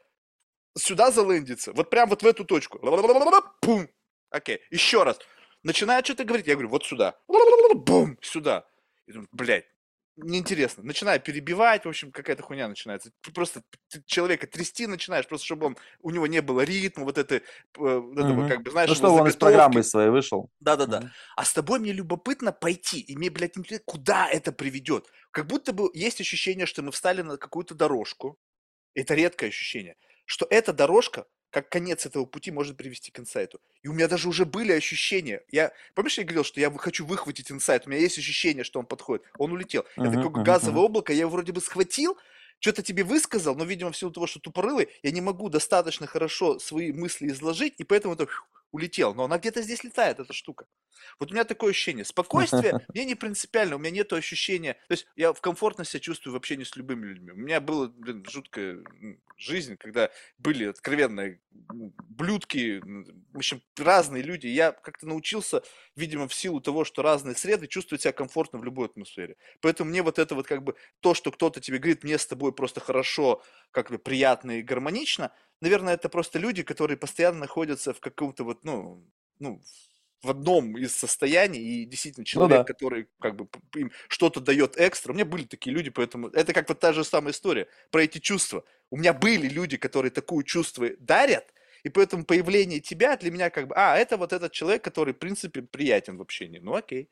сюда 0.77 1.11
залендится, 1.11 1.73
вот 1.73 1.89
прям 1.89 2.09
вот 2.09 2.21
в 2.21 2.27
эту 2.27 2.45
точку. 2.45 2.79
Пум. 3.61 3.89
Окей, 4.29 4.59
еще 4.69 5.03
раз. 5.03 5.19
Начинает 5.65 6.05
что-то 6.05 6.25
говорить, 6.25 6.45
я 6.45 6.53
говорю, 6.53 6.69
вот 6.69 6.85
сюда. 6.85 7.15
Бум, 7.73 8.19
сюда. 8.21 8.67
И 9.07 9.11
думаю, 9.11 9.27
блядь, 9.31 9.65
неинтересно. 10.15 10.83
Начинаю 10.83 11.19
перебивать, 11.19 11.85
в 11.85 11.89
общем, 11.89 12.11
какая-то 12.11 12.43
хуйня 12.43 12.67
начинается. 12.67 13.11
Ты 13.21 13.31
просто 13.31 13.63
ты 13.89 14.03
человека 14.05 14.45
трясти 14.45 14.85
начинаешь, 14.85 15.27
просто 15.27 15.45
чтобы 15.47 15.65
он, 15.65 15.77
у 16.01 16.11
него 16.11 16.27
не 16.27 16.43
было 16.43 16.61
ритма, 16.61 17.03
вот, 17.03 17.17
это, 17.17 17.37
э, 17.37 17.41
вот 17.73 18.13
этого, 18.13 18.41
Мгм. 18.41 18.47
как 18.47 18.61
бы, 18.61 18.69
знаешь, 18.69 18.89
Ну, 18.89 18.95
чтобы 18.95 19.15
он 19.21 19.27
из 19.27 19.35
программы 19.35 19.81
своей 19.83 20.11
вышел. 20.11 20.51
Да-да-да. 20.59 20.99
Мгм. 20.99 21.11
А 21.35 21.43
с 21.43 21.51
тобой 21.51 21.79
мне 21.79 21.93
любопытно 21.93 22.51
пойти, 22.51 22.99
и 22.99 23.15
мне, 23.17 23.31
блядь, 23.31 23.57
интересно, 23.57 23.83
куда 23.87 24.29
это 24.29 24.51
приведет. 24.51 25.07
Как 25.31 25.47
будто 25.47 25.73
бы 25.73 25.89
есть 25.95 26.21
ощущение, 26.21 26.67
что 26.67 26.83
мы 26.83 26.91
встали 26.91 27.23
на 27.23 27.37
какую-то 27.37 27.73
дорожку. 27.73 28.37
Это 28.93 29.15
редкое 29.15 29.47
ощущение, 29.47 29.97
что 30.25 30.45
эта 30.49 30.73
дорожка, 30.73 31.25
как 31.55 31.69
конец 31.69 32.05
этого 32.05 32.25
пути, 32.25 32.51
может 32.51 32.77
привести 32.77 33.11
к 33.11 33.19
инсайту. 33.19 33.61
И 33.81 33.87
у 33.87 33.93
меня 33.93 34.07
даже 34.07 34.29
уже 34.29 34.45
были 34.45 34.71
ощущения. 34.73 35.41
Я, 35.51 35.71
помнишь, 35.93 36.17
я 36.17 36.23
говорил, 36.23 36.43
что 36.43 36.59
я 36.59 36.69
хочу 36.71 37.05
выхватить 37.05 37.51
инсайт, 37.51 37.87
у 37.87 37.89
меня 37.89 37.99
есть 38.01 38.17
ощущение, 38.17 38.63
что 38.63 38.79
он 38.79 38.85
подходит. 38.85 39.25
Он 39.37 39.51
улетел. 39.51 39.85
Это 40.01 40.17
Мгм, 40.17 40.19
как 40.19 40.41
мгм, 40.41 40.41
газовое 40.41 40.83
облако, 40.83 41.13
я 41.13 41.21
его 41.21 41.29
вроде 41.31 41.51
бы 41.53 41.61
схватил, 41.61 42.17
что-то 42.59 42.81
тебе 42.83 43.03
высказал, 43.03 43.55
но, 43.55 43.63
видимо, 43.65 43.91
в 43.91 43.97
силу 43.97 44.11
того, 44.11 44.27
что 44.27 44.39
тупорылый, 44.39 44.89
я 45.03 45.11
не 45.11 45.21
могу 45.21 45.49
достаточно 45.49 46.07
хорошо 46.07 46.59
свои 46.59 46.91
мысли 46.91 47.27
изложить, 47.27 47.75
и 47.77 47.83
поэтому 47.83 48.13
это 48.15 48.27
улетел. 48.75 49.13
Но 49.13 49.23
она 49.23 49.37
где-то 49.37 49.61
здесь 49.61 49.83
летает, 49.83 50.19
эта 50.19 50.33
штука. 50.33 50.67
Вот 51.19 51.31
у 51.31 51.33
меня 51.33 51.43
такое 51.43 51.71
ощущение. 51.71 52.05
Спокойствие 52.05 52.85
мне 52.93 53.05
не 53.05 53.15
принципиально, 53.15 53.75
у 53.75 53.79
меня 53.79 53.91
нет 53.91 54.13
ощущения... 54.13 54.73
То 54.87 54.93
есть 54.93 55.07
я 55.15 55.33
в 55.33 55.41
комфортно 55.41 55.85
себя 55.85 55.99
чувствую 55.99 56.33
в 56.33 56.37
общении 56.37 56.63
с 56.63 56.75
любыми 56.75 57.05
людьми. 57.05 57.31
У 57.31 57.37
меня 57.37 57.59
была, 57.61 57.87
блин, 57.87 58.25
жуткая 58.29 58.83
жизнь, 59.37 59.77
когда 59.77 60.09
были 60.37 60.65
откровенные 60.65 61.41
блюдки, 61.51 62.81
в 63.33 63.37
общем, 63.37 63.61
разные 63.77 64.23
люди. 64.23 64.47
Я 64.47 64.71
как-то 64.71 65.07
научился, 65.07 65.63
видимо, 65.95 66.27
в 66.27 66.33
силу 66.33 66.61
того, 66.61 66.85
что 66.85 67.01
разные 67.01 67.35
среды, 67.35 67.67
чувствовать 67.67 68.03
себя 68.03 68.13
комфортно 68.13 68.59
в 68.59 68.63
любой 68.63 68.87
атмосфере. 68.87 69.37
Поэтому 69.61 69.89
мне 69.89 70.01
вот 70.01 70.19
это 70.19 70.35
вот 70.35 70.47
как 70.47 70.63
бы 70.63 70.75
то, 70.99 71.13
что 71.13 71.31
кто-то 71.31 71.59
тебе 71.59 71.77
говорит, 71.77 72.03
мне 72.03 72.17
с 72.17 72.25
тобой 72.25 72.53
просто 72.53 72.79
хорошо, 72.79 73.43
как 73.71 73.89
бы 73.89 73.97
приятно 73.97 74.59
и 74.59 74.61
гармонично, 74.61 75.31
наверное, 75.61 75.93
это 75.95 76.09
просто 76.09 76.39
люди, 76.39 76.63
которые 76.63 76.97
постоянно 76.97 77.39
находятся 77.39 77.93
в 77.93 77.99
каком-то 77.99 78.43
вот, 78.43 78.63
ну, 78.63 79.05
ну, 79.39 79.61
в 80.21 80.29
одном 80.29 80.77
из 80.77 80.95
состояний, 80.95 81.59
и 81.59 81.85
действительно 81.85 82.23
Ну 82.23 82.25
человек, 82.25 82.49
да. 82.49 82.63
который 82.63 83.07
как 83.19 83.35
бы 83.35 83.47
им 83.75 83.91
что-то 84.07 84.39
дает 84.41 84.75
экстра, 84.77 85.11
у 85.11 85.15
меня 85.15 85.25
были 85.25 85.43
такие 85.45 85.75
люди, 85.75 85.89
поэтому 85.91 86.29
это 86.29 86.53
как 86.53 86.67
вот 86.69 86.79
та 86.79 86.93
же 86.93 87.03
самая 87.03 87.31
история 87.31 87.67
про 87.91 88.03
эти 88.03 88.19
чувства. 88.19 88.63
У 88.89 88.97
меня 88.97 89.13
были 89.13 89.47
люди, 89.47 89.77
которые 89.77 90.11
такое 90.11 90.43
чувство 90.43 90.89
дарят, 90.99 91.53
и 91.85 91.89
поэтому 91.89 92.25
появление 92.25 92.81
тебя 92.81 93.17
для 93.17 93.31
меня 93.31 93.49
как 93.51 93.69
бы, 93.69 93.75
а, 93.77 93.97
это 93.97 94.17
вот 94.17 94.33
этот 94.33 94.51
человек, 94.53 94.83
который, 94.83 95.13
в 95.15 95.19
принципе, 95.19 95.63
приятен 95.63 96.17
в 96.17 96.23
общении. 96.23 96.59
Ну, 96.59 96.75
окей. 96.75 97.11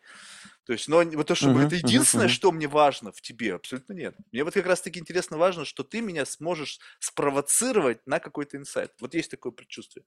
То 0.66 0.74
есть, 0.74 0.88
но 0.88 1.04
вот 1.04 1.28
то, 1.28 1.36
чтобы 1.36 1.62
Мгм, 1.62 1.64
это 1.64 1.76
единственное, 1.76 2.28
мгм. 2.28 2.30
что 2.30 2.52
мне 2.52 2.68
важно 2.68 3.12
в 3.12 3.22
тебе, 3.22 3.56
абсолютно 3.56 3.94
нет. 3.94 4.18
Мне 4.32 4.44
вот 4.44 4.54
как 4.54 4.66
раз-таки 4.66 5.00
интересно 5.00 5.38
важно, 5.38 5.66
что 5.66 5.84
ты 5.84 6.02
меня 6.02 6.26
сможешь 6.26 6.80
спровоцировать 7.00 8.06
на 8.08 8.20
какой-то 8.20 8.58
инсайт. 8.58 8.94
Вот 9.02 9.14
есть 9.16 9.32
такое 9.32 9.52
предчувствие. 9.52 10.06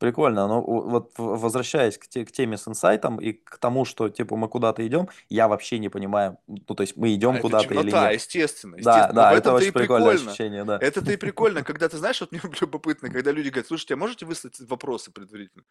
Прикольно, 0.00 0.48
но 0.48 0.62
вот 0.62 1.12
возвращаясь 1.18 1.98
к, 1.98 2.08
те- 2.08 2.24
к 2.24 2.32
теме 2.32 2.56
с 2.56 2.66
инсайтом 2.66 3.20
и 3.20 3.34
к 3.34 3.58
тому, 3.58 3.84
что 3.84 4.08
типа 4.08 4.34
мы 4.34 4.48
куда-то 4.48 4.84
идем, 4.86 5.10
я 5.28 5.46
вообще 5.46 5.78
не 5.78 5.90
понимаю, 5.90 6.38
ну 6.46 6.74
то 6.74 6.82
есть 6.82 6.96
мы 6.96 7.08
А 7.08 7.14
идем 7.14 7.32
это 7.32 7.42
куда-то 7.42 7.74
или 7.74 7.90
нет. 7.92 8.14
естественно, 8.14 8.78
Да, 8.78 8.80
естественно. 8.80 9.06
Но 9.08 9.20
да, 9.20 9.34
в 9.34 9.36
это 9.36 9.52
очень 9.52 9.72
прикольное 9.72 10.08
прикольно. 10.12 10.30
ощущение, 10.30 10.64
да. 10.64 10.78
Это-то 10.80 11.12
и 11.12 11.16
прикольно, 11.18 11.62
когда 11.62 11.86
ты 11.90 11.98
знаешь, 11.98 12.18
вот 12.22 12.32
мне 12.32 12.40
любопытно, 12.62 13.10
когда 13.12 13.30
люди 13.30 13.50
говорят, 13.50 13.66
слушайте, 13.66 13.92
а 13.92 13.96
можете 13.98 14.24
выслать 14.24 14.58
вопросы 14.60 15.12
предварительно? 15.12 15.64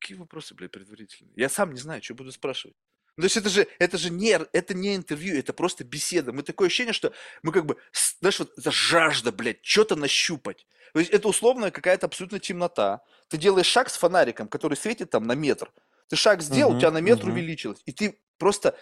Какие 0.00 0.16
вопросы, 0.16 0.54
блядь, 0.54 0.70
предварительно? 0.70 1.30
Я 1.36 1.50
сам 1.50 1.72
не 1.72 1.80
знаю, 1.80 2.02
что 2.02 2.14
буду 2.14 2.32
спрашивать. 2.32 2.76
Ну, 3.16 3.22
то 3.22 3.26
есть 3.26 3.36
это 3.36 3.48
же, 3.50 3.66
это 3.78 3.98
же 3.98 4.10
не, 4.10 4.30
это 4.52 4.74
не 4.74 4.96
интервью, 4.96 5.36
это 5.38 5.52
просто 5.52 5.84
беседа. 5.84 6.32
Мы 6.32 6.42
такое 6.42 6.68
ощущение, 6.68 6.94
что 6.94 7.12
мы 7.42 7.52
как 7.52 7.66
бы, 7.66 7.76
знаешь, 8.20 8.38
вот 8.38 8.52
это 8.56 8.70
жажда, 8.70 9.32
блядь, 9.32 9.58
что-то 9.62 9.96
нащупать. 9.96 10.66
То 10.94 11.00
есть 11.00 11.10
это 11.12 11.28
условная 11.28 11.70
какая-то 11.70 12.06
абсолютно 12.06 12.38
темнота. 12.38 13.02
Ты 13.28 13.36
делаешь 13.36 13.66
шаг 13.66 13.90
с 13.90 13.96
фонариком, 13.96 14.48
который 14.48 14.76
светит 14.76 15.10
там 15.10 15.26
на 15.26 15.34
метр. 15.34 15.72
Ты 16.08 16.16
шаг 16.16 16.42
сделал, 16.42 16.72
у 16.72 16.74
Мгм, 16.74 16.76
тебя 16.76 16.90
на 16.90 17.00
метр 17.00 17.28
мгм. 17.28 17.28
увеличилось. 17.28 17.82
И 17.86 17.92
ты 17.92 18.18
просто 18.38 18.76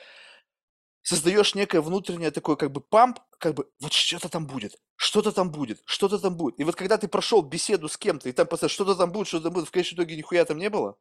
создаешь 1.02 1.54
некое 1.54 1.80
внутреннее 1.80 2.30
такое 2.30 2.56
как 2.56 2.72
бы 2.72 2.80
памп, 2.80 3.20
как 3.38 3.54
бы 3.54 3.70
вот 3.80 3.92
что-то 3.92 4.28
там 4.28 4.46
будет, 4.46 4.76
что-то 4.96 5.32
там 5.32 5.50
будет, 5.50 5.80
что-то 5.86 6.18
там 6.18 6.36
будет. 6.36 6.60
И 6.60 6.64
вот 6.64 6.76
когда 6.76 6.98
ты 6.98 7.08
прошел 7.08 7.42
беседу 7.42 7.88
с 7.88 7.96
кем-то, 7.96 8.28
и 8.28 8.32
там 8.32 8.46
просто 8.46 8.68
что-то 8.68 8.94
там 8.94 9.10
будет, 9.12 9.28
что-то 9.28 9.44
там 9.44 9.54
будет, 9.54 9.68
в 9.68 9.70
конечном 9.70 9.96
итоге 9.98 10.16
нихуя 10.16 10.44
там 10.44 10.58
не 10.58 10.68
было, 10.68 10.96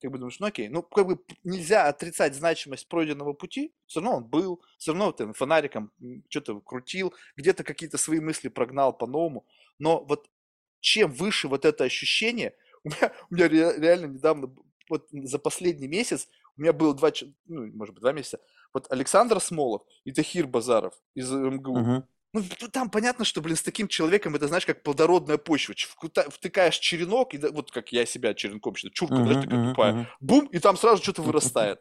как 0.00 0.10
бы 0.10 0.18
думаешь, 0.18 0.38
ну 0.40 0.46
окей, 0.46 0.68
ну 0.68 0.82
как 0.82 1.06
бы 1.06 1.18
нельзя 1.44 1.86
отрицать 1.88 2.34
значимость 2.34 2.88
пройденного 2.88 3.32
пути, 3.32 3.74
все 3.86 4.00
равно 4.00 4.18
он 4.18 4.24
был, 4.24 4.62
все 4.78 4.92
равно 4.92 5.12
ты 5.12 5.32
фонариком 5.32 5.92
что-то 6.28 6.60
крутил, 6.60 7.14
где-то 7.36 7.64
какие-то 7.64 7.98
свои 7.98 8.20
мысли 8.20 8.48
прогнал 8.48 8.96
по-новому, 8.96 9.46
но 9.78 10.04
вот 10.04 10.28
чем 10.80 11.10
выше 11.10 11.48
вот 11.48 11.64
это 11.64 11.84
ощущение, 11.84 12.54
у 12.84 12.88
меня, 12.88 13.12
у 13.30 13.34
меня 13.34 13.48
ре- 13.48 13.80
реально 13.80 14.06
недавно, 14.06 14.54
вот 14.88 15.08
за 15.10 15.38
последний 15.38 15.88
месяц, 15.88 16.28
у 16.56 16.62
меня 16.62 16.72
было 16.72 16.94
два, 16.94 17.10
ну, 17.46 17.66
может 17.74 17.94
быть, 17.94 18.02
два 18.02 18.12
месяца, 18.12 18.40
вот 18.72 18.90
Александр 18.90 19.40
Смолов 19.40 19.82
и 20.04 20.12
Тахир 20.12 20.46
Базаров 20.46 20.94
из 21.14 21.30
МГУ. 21.30 21.78
Мгм. 21.78 22.08
Ну, 22.34 22.42
там 22.72 22.90
понятно, 22.90 23.24
что, 23.24 23.40
блин, 23.40 23.56
с 23.56 23.62
таким 23.62 23.88
человеком, 23.88 24.34
это, 24.36 24.48
знаешь, 24.48 24.66
как 24.66 24.82
плодородная 24.82 25.38
почва. 25.38 25.74
Втыкаешь 26.30 26.78
черенок, 26.78 27.32
и 27.34 27.38
да- 27.38 27.50
вот 27.50 27.70
как 27.70 27.90
я 27.92 28.04
себя 28.04 28.34
черенком 28.34 28.74
считаю, 28.76 28.92
чурка, 28.92 29.22
знаешь, 29.22 29.38
Мгм, 29.38 29.40
такая 29.40 29.58
тупая, 29.60 29.96
бум, 30.20 30.46
и 30.48 30.58
там 30.58 30.76
сразу 30.76 31.02
что-то 31.02 31.22
вырастает. 31.22 31.80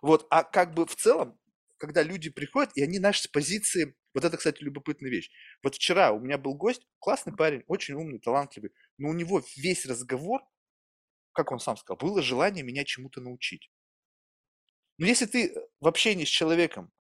Вот, 0.00 0.26
а 0.30 0.44
как 0.44 0.74
бы 0.74 0.86
в 0.86 0.96
целом, 0.96 1.38
когда 1.76 2.02
люди 2.02 2.30
приходят, 2.30 2.70
и 2.76 2.82
они, 2.82 2.98
знаешь, 2.98 3.20
с 3.20 3.26
позиции, 3.28 3.94
вот 4.14 4.24
это, 4.24 4.36
кстати, 4.38 4.62
любопытная 4.62 5.10
вещь. 5.10 5.30
Вот 5.62 5.74
вчера 5.74 6.12
у 6.12 6.20
меня 6.20 6.38
был 6.38 6.54
гость, 6.54 6.86
классный 6.98 7.32
парень, 7.34 7.62
очень 7.66 7.94
умный, 7.94 8.18
талантливый, 8.18 8.72
но 8.98 9.08
у 9.10 9.12
него 9.14 9.42
весь 9.56 9.84
разговор, 9.86 10.42
как 11.32 11.52
он 11.52 11.60
сам 11.60 11.76
сказал, 11.76 11.98
было 11.98 12.22
желание 12.22 12.64
меня 12.64 12.84
чему-то 12.84 13.20
научить. 13.20 13.70
Но 14.98 15.06
если 15.06 15.26
ты 15.26 15.54
в 15.80 15.86
общении 15.86 16.24
с 16.24 16.28
человеком, 16.28 16.92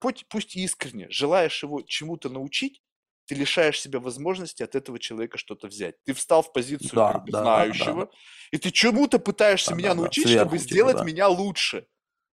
пусть, 0.00 0.26
пусть 0.28 0.56
искренне, 0.56 1.08
желаешь 1.10 1.62
его 1.62 1.82
чему-то 1.82 2.28
научить, 2.28 2.82
ты 3.26 3.34
лишаешь 3.34 3.80
себя 3.80 4.00
возможности 4.00 4.62
от 4.62 4.74
этого 4.74 4.98
человека 4.98 5.38
что-то 5.38 5.66
взять. 5.68 5.96
Ты 6.04 6.12
встал 6.12 6.42
в 6.42 6.52
позицию 6.52 7.00
Да, 7.00 7.06
как 7.06 7.22
бы 7.24 7.32
да, 7.32 7.50
да, 7.50 7.66
да. 7.74 7.98
знающего, 7.98 8.10
и 8.52 8.58
ты 8.58 8.70
чему-то 8.70 9.18
пытаешься 9.18 9.70
Да, 9.70 9.76
меня 9.76 9.94
да, 9.94 9.94
да, 9.94 10.00
научить, 10.02 10.28
сверху, 10.28 10.28
чтобы 10.28 10.58
типа, 10.58 10.64
сделать 10.64 10.92
да. 10.92 11.04
меня 11.04 11.28
лучше. 11.28 11.86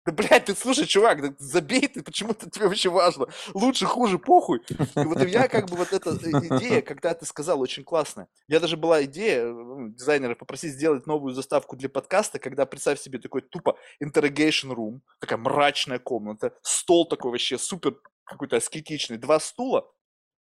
Да, 0.09 0.13
блядь, 0.13 0.47
ты 0.47 0.55
слушай, 0.55 0.87
чувак, 0.87 1.21
да 1.21 1.35
забей 1.39 1.87
ты, 1.87 2.03
почему-то 2.03 2.49
тебе 2.49 2.67
вообще 2.67 2.89
важно. 2.89 3.27
Лучше, 3.53 3.85
хуже, 3.85 4.19
похуй. 4.19 4.61
И 4.71 5.05
вот 5.05 5.23
я 5.23 5.49
как 5.49 5.69
бы 5.69 5.77
вот 5.77 5.93
эта 5.93 6.17
идея, 6.17 6.81
когда 6.81 7.13
ты 7.13 7.27
сказал, 7.27 7.61
очень 7.61 7.85
классная. 7.85 8.29
Я 8.49 8.61
даже 8.61 8.79
была 8.79 9.05
идея 9.05 9.53
дизайнера 9.91 10.35
попросить 10.35 10.73
сделать 10.73 11.07
новую 11.07 11.35
заставку 11.35 11.77
для 11.77 11.91
подкаста, 11.91 12.39
когда 12.39 12.65
представь 12.65 13.01
себе 13.01 13.19
такой 13.19 13.43
тупо 13.43 13.77
interrogation 14.03 14.75
room, 14.75 15.01
такая 15.21 15.39
мрачная 15.39 15.99
комната, 15.99 16.55
стол 16.63 17.07
такой 17.07 17.33
вообще 17.33 17.59
супер 17.59 18.01
какой-то 18.25 18.57
аскетичный, 18.57 19.19
два 19.19 19.41
стула, 19.41 19.91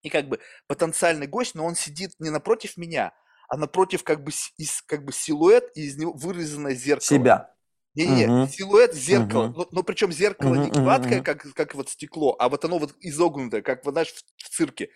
и 0.03 0.11
как 0.11 0.29
бы 0.29 0.39
потенциальный 0.67 1.27
гость, 1.27 1.55
но 1.55 1.65
он 1.65 1.75
сидит 1.77 2.13
не 2.19 2.29
напротив 2.29 2.77
меня, 2.77 3.15
а 3.49 3.57
напротив 3.57 4.05
как 4.05 4.23
бы, 4.23 4.33
из, 4.59 4.83
как 4.83 5.05
бы 5.05 5.13
силуэт, 5.13 5.71
и 5.75 5.83
из 5.87 5.97
него 5.97 6.13
вырезанное 6.13 6.75
зеркало. 6.75 7.07
Себя. 7.07 7.56
Не-не, 7.97 8.29
угу. 8.29 8.49
силуэт 8.49 8.95
зеркала, 8.95 9.47
угу. 9.47 9.59
но, 9.59 9.69
но 9.71 9.83
причем 9.83 10.13
зеркало 10.13 10.53
угу, 10.53 10.65
не 10.65 10.71
гладкое, 10.71 11.19
угу. 11.19 11.25
как, 11.25 11.53
как 11.55 11.75
вот 11.75 11.89
стекло, 11.89 12.37
а 12.39 12.51
вот 12.51 12.65
оно 12.65 12.79
вот 12.79 12.95
изогнутое, 13.01 13.63
как 13.63 13.85
вот, 13.87 13.93
знаешь, 13.93 14.13
в, 14.13 14.23
в 14.45 14.49
цирке. 14.51 14.91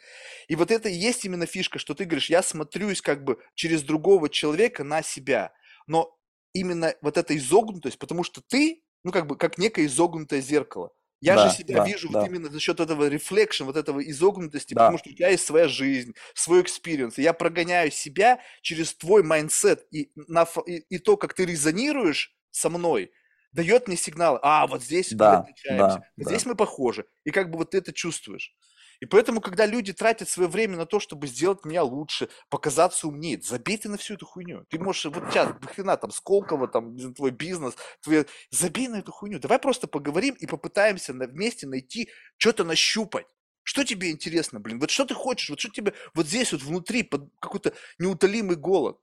И 0.48 0.55
вот 0.55 0.70
это 0.70 0.90
и 0.90 0.94
есть 0.94 1.24
именно 1.24 1.46
фишка, 1.46 1.78
что 1.78 1.94
ты 1.94 2.05
говоришь, 2.05 2.28
я 2.28 2.42
смотрюсь 2.42 3.01
как 3.01 3.24
бы 3.24 3.38
через 3.55 3.82
другого 3.82 4.28
человека 4.28 4.84
на 4.84 5.03
себя, 5.03 5.53
но 5.86 6.14
именно 6.53 6.94
вот 7.01 7.16
эта 7.16 7.34
изогнутость, 7.36 7.98
потому 7.98 8.22
что 8.22 8.42
ты, 8.46 8.82
ну 9.03 9.12
как 9.12 9.26
бы, 9.26 9.36
как 9.36 9.57
некое 9.57 9.86
изогнутое 9.86 10.42
зеркало. 10.42 10.90
Я 11.22 11.36
да, 11.36 11.48
же 11.48 11.57
себя 11.57 11.76
да, 11.76 11.86
вижу 11.86 12.11
да. 12.11 12.20
вот 12.20 12.28
именно 12.28 12.48
за 12.48 12.61
счет 12.61 12.80
этого 12.80 13.07
reflection, 13.07 13.64
вот 13.64 13.76
этого 13.76 14.01
изогнутости, 14.01 14.72
да. 14.72 14.82
потому 14.82 14.98
что 14.98 15.11
у 15.11 15.12
тебя 15.12 15.28
есть 15.28 15.44
своя 15.44 15.68
жизнь, 15.68 16.14
свой 16.34 16.62
experience. 16.62 17.18
Я 17.18 17.34
прогоняю 17.34 17.90
себя 17.90 18.40
через 18.62 18.94
твой 18.94 19.22
mindset 19.22 19.86
и, 19.90 20.11
на, 20.14 20.46
и, 20.66 20.78
и 20.88 20.98
то, 20.98 21.18
как 21.18 21.34
ты 21.34 21.44
резонируешь 21.44 22.34
со 22.51 22.70
мной, 22.70 23.12
дает 23.53 23.88
мне 23.88 23.96
сигнал, 23.96 24.38
а, 24.42 24.66
вот 24.66 24.82
здесь 24.82 25.12
да, 25.12 25.32
мы 25.32 25.38
отличаемся, 25.40 25.78
да, 25.78 25.94
вот 26.16 26.24
да. 26.24 26.30
здесь 26.30 26.46
мы 26.46 26.55
похожи. 26.55 27.07
И 27.24 27.30
как 27.30 27.51
бы 27.51 27.59
вот 27.59 27.70
ты 27.70 27.78
это 27.78 27.92
чувствуешь. 27.92 28.55
И 29.01 29.07
поэтому, 29.07 29.40
когда 29.40 29.64
люди 29.64 29.94
тратят 29.94 30.28
свое 30.28 30.48
время 30.48 30.76
на 30.76 30.84
то, 30.84 31.01
чтобы 31.01 31.26
сделать 31.26 31.64
меня 31.64 31.82
лучше, 31.82 32.28
показаться 32.51 33.09
умнее, 33.09 33.40
забей 33.40 33.78
ты 33.78 33.88
на 33.88 33.96
всю 33.96 34.14
эту 34.14 34.26
хуйню. 34.26 34.66
Ты 34.68 34.78
можешь, 34.78 35.07
вот 35.07 35.24
сейчас, 35.30 35.55
хрена, 35.74 35.96
там, 35.96 36.11
Сколково, 36.11 36.68
там, 36.68 37.14
твой 37.14 37.30
бизнес, 37.30 37.76
твой... 38.03 38.26
забей 38.51 38.88
на 38.88 38.96
эту 38.96 39.11
хуйню. 39.11 39.38
Давай 39.38 39.59
просто 39.59 39.86
поговорим 39.88 40.34
и 40.34 40.46
попытаемся 40.46 41.14
вместе 41.14 41.66
найти, 41.66 42.11
что-то 42.36 42.64
нащупать. 42.64 43.26
Что 43.62 43.84
тебе 43.84 44.11
интересно, 44.11 44.61
блин? 44.61 44.78
Вот 44.78 44.90
что 44.90 45.07
ты 45.07 45.14
хочешь? 45.14 45.48
Вот 45.48 45.61
что 45.61 45.70
тебе 45.70 45.94
вот 46.12 46.26
здесь 46.26 46.53
вот 46.53 46.62
внутри 46.62 47.03
под 47.03 47.30
какой-то 47.40 47.72
неутолимый 47.98 48.57
голод? 48.57 48.98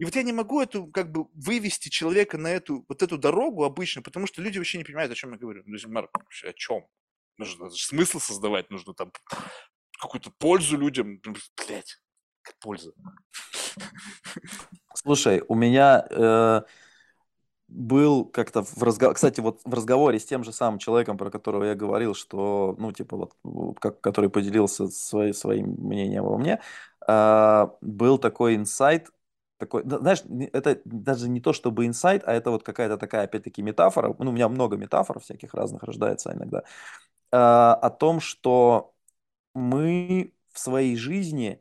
И 0.00 0.04
вот 0.06 0.16
я 0.16 0.22
не 0.22 0.32
могу 0.32 0.62
эту, 0.62 0.86
как 0.86 1.12
бы, 1.12 1.26
вывести 1.34 1.90
человека 1.90 2.38
на 2.38 2.48
эту, 2.48 2.86
вот 2.88 3.02
эту 3.02 3.18
дорогу 3.18 3.64
обычно, 3.64 4.00
потому 4.00 4.26
что 4.26 4.40
люди 4.40 4.56
вообще 4.56 4.78
не 4.78 4.84
понимают, 4.84 5.12
о 5.12 5.14
чем 5.14 5.32
я 5.32 5.36
говорю. 5.36 5.62
Ну, 5.66 5.76
Марк, 5.88 6.10
о 6.42 6.52
чем? 6.54 6.86
Нужно 7.36 7.68
смысл 7.68 8.18
создавать, 8.18 8.70
нужно 8.70 8.94
там 8.94 9.12
какую-то 10.00 10.30
пользу 10.30 10.78
людям. 10.78 11.20
Блять, 11.66 11.98
польза. 12.60 12.94
Слушай, 14.94 15.42
у 15.46 15.54
меня 15.54 16.06
э, 16.08 16.62
был 17.68 18.24
как-то 18.24 18.62
в 18.62 18.82
разговоре, 18.82 19.16
кстати, 19.16 19.40
вот 19.40 19.60
в 19.66 19.74
разговоре 19.74 20.18
с 20.18 20.24
тем 20.24 20.44
же 20.44 20.52
самым 20.54 20.78
человеком, 20.78 21.18
про 21.18 21.30
которого 21.30 21.64
я 21.64 21.74
говорил, 21.74 22.14
что, 22.14 22.74
ну, 22.78 22.90
типа, 22.92 23.34
вот, 23.44 23.78
как, 23.78 24.00
который 24.00 24.30
поделился 24.30 24.88
свои, 24.88 25.34
своим 25.34 25.74
мнением 25.78 26.24
обо 26.24 26.38
мне, 26.38 26.58
э, 27.06 27.66
был 27.82 28.16
такой 28.16 28.56
инсайт, 28.56 29.10
такой, 29.60 29.84
знаешь, 29.84 30.22
это 30.52 30.80
даже 30.84 31.28
не 31.28 31.40
то 31.40 31.52
чтобы 31.52 31.86
инсайт, 31.86 32.22
а 32.26 32.32
это 32.32 32.50
вот 32.50 32.64
какая-то 32.64 32.96
такая, 32.96 33.24
опять-таки, 33.24 33.62
метафора. 33.62 34.14
Ну, 34.18 34.30
у 34.30 34.32
меня 34.32 34.48
много 34.48 34.76
метафор 34.76 35.20
всяких 35.20 35.54
разных 35.54 35.84
рождается 35.84 36.32
иногда. 36.32 36.64
Э, 37.32 37.36
о 37.80 37.90
том, 37.90 38.20
что 38.20 38.94
мы 39.54 40.34
в 40.52 40.58
своей 40.58 40.96
жизни 40.96 41.60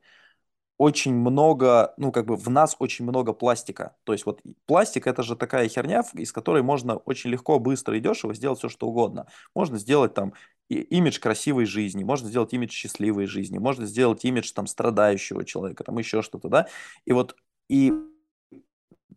очень 0.80 1.14
много, 1.14 1.94
ну, 1.98 2.14
как 2.14 2.26
бы 2.26 2.38
в 2.38 2.50
нас 2.50 2.78
очень 2.80 3.04
много 3.04 3.34
пластика. 3.34 3.98
То 4.06 4.14
есть 4.14 4.26
вот 4.26 4.42
пластик 4.66 5.08
это 5.08 5.24
же 5.24 5.36
такая 5.36 5.68
херня, 5.68 6.04
из 6.14 6.32
которой 6.32 6.64
можно 6.64 6.96
очень 6.96 7.30
легко, 7.32 7.60
быстро 7.60 7.98
и 7.98 8.00
дешево 8.00 8.34
сделать 8.34 8.60
все, 8.60 8.70
что 8.70 8.88
угодно. 8.88 9.28
Можно 9.54 9.78
сделать 9.78 10.14
там 10.14 10.34
имидж 10.70 11.20
красивой 11.20 11.66
жизни, 11.66 12.06
можно 12.06 12.30
сделать 12.30 12.54
имидж 12.54 12.72
счастливой 12.72 13.26
жизни, 13.26 13.58
можно 13.58 13.86
сделать 13.86 14.24
имидж 14.24 14.54
там 14.54 14.68
страдающего 14.68 15.44
человека, 15.44 15.84
там 15.84 15.98
еще 15.98 16.22
что-то, 16.22 16.48
да. 16.48 16.68
И 17.06 17.12
вот 17.12 17.36
и 17.70 17.94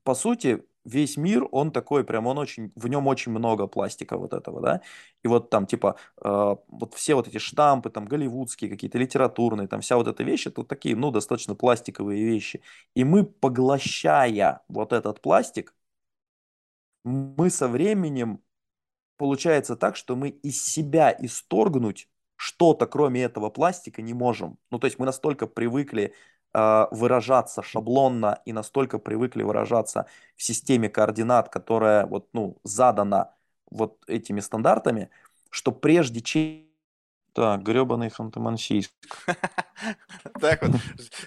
по 0.05 0.15
сути, 0.15 0.65
весь 0.85 1.17
мир, 1.17 1.47
он 1.53 1.71
такой, 1.71 2.05
прям 2.05 2.27
он 2.27 2.39
очень, 2.39 2.73
в 2.75 2.89
нем 2.89 3.07
очень 3.07 3.33
много 3.33 3.67
пластика 3.67 4.17
вот 4.19 4.33
этого, 4.33 4.61
да, 4.61 4.81
и 5.23 5.29
вот 5.29 5.49
там 5.51 5.67
типа, 5.67 5.97
э, 6.23 6.57
вот 6.69 6.95
все 6.95 7.15
вот 7.15 7.29
эти 7.29 7.39
штампы, 7.39 7.91
там, 7.91 8.07
голливудские 8.07 8.69
какие-то, 8.71 8.99
литературные, 8.99 9.69
там 9.69 9.81
вся 9.81 9.97
вот 9.97 10.09
эта 10.09 10.25
вещь, 10.25 10.47
это 10.47 10.65
такие, 10.65 10.97
ну, 10.97 11.11
достаточно 11.11 11.55
пластиковые 11.55 12.25
вещи, 12.25 12.63
и 12.95 13.05
мы, 13.05 13.25
поглощая 13.25 14.63
вот 14.69 14.93
этот 14.93 15.21
пластик, 15.21 15.75
мы 17.05 17.51
со 17.51 17.69
временем, 17.69 18.41
получается 19.17 19.77
так, 19.77 19.97
что 19.97 20.17
мы 20.17 20.31
из 20.31 20.65
себя 20.65 21.15
исторгнуть 21.19 22.09
что-то, 22.37 22.87
кроме 22.87 23.23
этого 23.23 23.51
пластика, 23.51 24.03
не 24.03 24.15
можем. 24.15 24.59
Ну, 24.71 24.79
то 24.79 24.87
есть 24.87 24.99
мы 24.99 25.07
настолько 25.07 25.47
привыкли 25.47 26.15
Э, 26.55 26.87
выражаться 26.91 27.63
шаблонно 27.63 28.43
и 28.45 28.53
настолько 28.53 28.99
привыкли 28.99 29.43
выражаться 29.43 30.07
в 30.37 30.43
системе 30.43 30.91
координат, 30.91 31.49
которая 31.49 32.05
вот, 32.05 32.29
ну, 32.35 32.59
задана 32.63 33.35
вот 33.71 34.03
этими 34.07 34.41
стандартами, 34.41 35.09
что 35.49 35.73
прежде 35.73 36.21
чем... 36.21 36.67
Так, 37.33 37.63
гребаный 37.63 38.09
Ханты-Мансийск. 38.09 38.91
Так 40.41 40.63
вот, 40.63 40.79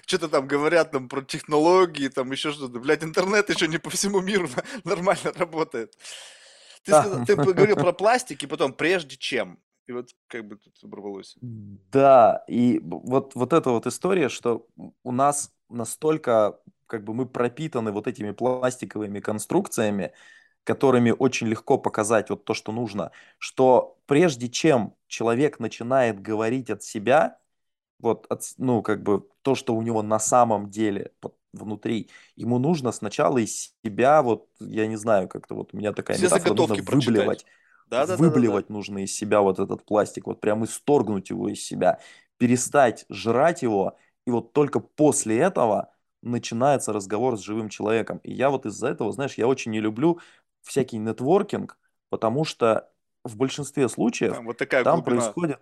что-то 0.06 0.28
там 0.28 0.46
говорят 0.46 0.92
там 0.92 1.08
про 1.08 1.22
технологии, 1.22 2.06
там 2.06 2.30
еще 2.30 2.52
что-то. 2.52 2.78
Блядь, 2.78 3.02
интернет 3.02 3.50
еще 3.50 3.66
не 3.66 3.78
по 3.78 3.90
всему 3.90 4.20
миру 4.20 4.48
нормально 4.84 5.32
работает. 5.34 5.92
Ты, 6.84 6.92
ты 7.26 7.34
говорил 7.34 7.74
про 7.74 7.92
пластик, 7.92 8.44
и 8.44 8.46
потом 8.46 8.72
прежде 8.72 9.16
чем. 9.16 9.58
И 9.86 9.92
вот 9.92 10.10
как 10.26 10.46
бы 10.46 10.56
тут 10.56 10.74
оборвалось. 10.82 11.36
Да, 11.40 12.44
и 12.48 12.80
вот, 12.82 13.34
вот 13.34 13.52
эта 13.52 13.70
вот 13.70 13.86
история, 13.86 14.28
что 14.28 14.66
у 15.04 15.12
нас 15.12 15.52
настолько, 15.68 16.58
как 16.86 17.04
бы 17.04 17.14
мы 17.14 17.26
пропитаны 17.26 17.92
вот 17.92 18.06
этими 18.06 18.32
пластиковыми 18.32 19.20
конструкциями, 19.20 20.12
которыми 20.64 21.14
очень 21.16 21.46
легко 21.46 21.78
показать 21.78 22.30
вот 22.30 22.44
то, 22.44 22.54
что 22.54 22.72
нужно, 22.72 23.12
что 23.38 23.96
прежде 24.06 24.48
чем 24.48 24.94
человек 25.06 25.60
начинает 25.60 26.20
говорить 26.20 26.70
от 26.70 26.82
себя, 26.82 27.38
вот, 28.00 28.26
от, 28.28 28.42
ну, 28.58 28.82
как 28.82 29.02
бы 29.02 29.28
то, 29.42 29.54
что 29.54 29.74
у 29.74 29.82
него 29.82 30.02
на 30.02 30.18
самом 30.18 30.70
деле 30.70 31.12
вот, 31.22 31.36
внутри, 31.52 32.10
ему 32.34 32.58
нужно 32.58 32.92
сначала 32.92 33.38
из 33.38 33.72
себя, 33.84 34.22
вот, 34.22 34.48
я 34.60 34.86
не 34.86 34.96
знаю, 34.96 35.28
как-то 35.28 35.54
вот 35.54 35.72
у 35.72 35.76
меня 35.76 35.92
такая 35.92 36.16
Все 36.16 36.26
метафора, 36.26 36.54
нужно 36.54 36.74
выблевать. 36.76 37.46
Да, 37.86 38.06
да, 38.06 38.16
выблевать 38.16 38.64
да, 38.64 38.68
да, 38.68 38.72
да. 38.72 38.74
нужно 38.74 38.98
из 39.04 39.14
себя 39.14 39.40
вот 39.40 39.58
этот 39.58 39.84
пластик, 39.84 40.26
вот 40.26 40.40
прям 40.40 40.64
исторгнуть 40.64 41.30
его 41.30 41.48
из 41.48 41.62
себя, 41.62 42.00
перестать 42.36 43.06
жрать 43.08 43.62
его, 43.62 43.96
и 44.26 44.30
вот 44.30 44.52
только 44.52 44.80
после 44.80 45.38
этого 45.38 45.92
начинается 46.22 46.92
разговор 46.92 47.38
с 47.38 47.40
живым 47.40 47.68
человеком. 47.68 48.18
И 48.24 48.32
я 48.32 48.50
вот 48.50 48.66
из-за 48.66 48.88
этого, 48.88 49.12
знаешь, 49.12 49.34
я 49.34 49.46
очень 49.46 49.70
не 49.70 49.80
люблю 49.80 50.20
всякий 50.62 50.98
нетворкинг, 50.98 51.78
потому 52.08 52.44
что 52.44 52.90
в 53.24 53.36
большинстве 53.36 53.88
случаев 53.88 54.34
там, 54.34 54.46
вот 54.46 54.56
такая 54.56 54.84
там 54.84 55.02
происходит... 55.02 55.60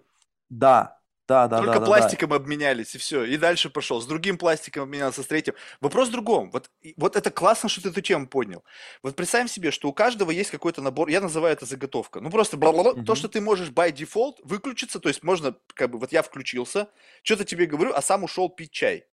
Да, 0.51 0.99
да, 1.27 1.49
да, 1.49 1.59
Только 1.59 1.81
да, 1.81 1.87
пластиком 1.87 2.31
да. 2.31 2.37
обменялись, 2.37 2.95
и 2.95 2.99
все. 2.99 3.25
И 3.25 3.37
дальше 3.39 3.71
пошел. 3.71 4.01
С 4.01 4.07
другим 4.07 4.37
пластиком 4.37 4.83
обменялся, 4.83 5.23
с 5.23 5.27
третьим. 5.27 5.55
Вопрос 5.81 6.09
в 6.09 6.13
другом. 6.13 6.51
Вот, 6.51 6.71
вот 6.97 7.17
это 7.17 7.31
классно, 7.31 7.69
что 7.69 7.83
ты 7.83 7.89
эту 7.89 8.03
тему 8.03 8.27
поднял. 8.27 8.63
Вот 9.03 9.17
представим 9.17 9.49
себе, 9.49 9.71
что 9.71 9.89
у 9.89 9.93
каждого 9.93 10.31
есть 10.31 10.51
какой-то 10.51 10.83
набор, 10.83 11.09
я 11.09 11.21
называю 11.21 11.55
это 11.55 11.65
заготовка. 11.65 12.21
Ну 12.21 12.31
просто 12.31 12.57
бла 12.57 12.73
-бла 12.73 12.83
-бла, 12.83 12.93
угу. 12.93 13.05
то, 13.05 13.15
что 13.15 13.29
ты 13.29 13.41
можешь 13.41 13.71
by 13.71 13.91
default 13.93 14.37
выключиться, 14.43 15.01
то 15.01 15.09
есть 15.09 15.23
можно, 15.23 15.57
как 15.75 15.91
бы, 15.91 15.99
вот 15.99 16.13
я 16.13 16.23
включился, 16.23 16.89
что-то 17.23 17.45
тебе 17.45 17.67
говорю, 17.67 17.93
а 17.95 18.03
сам 18.03 18.25
ушел 18.25 18.51
пить 18.51 18.71
чай. 18.71 19.07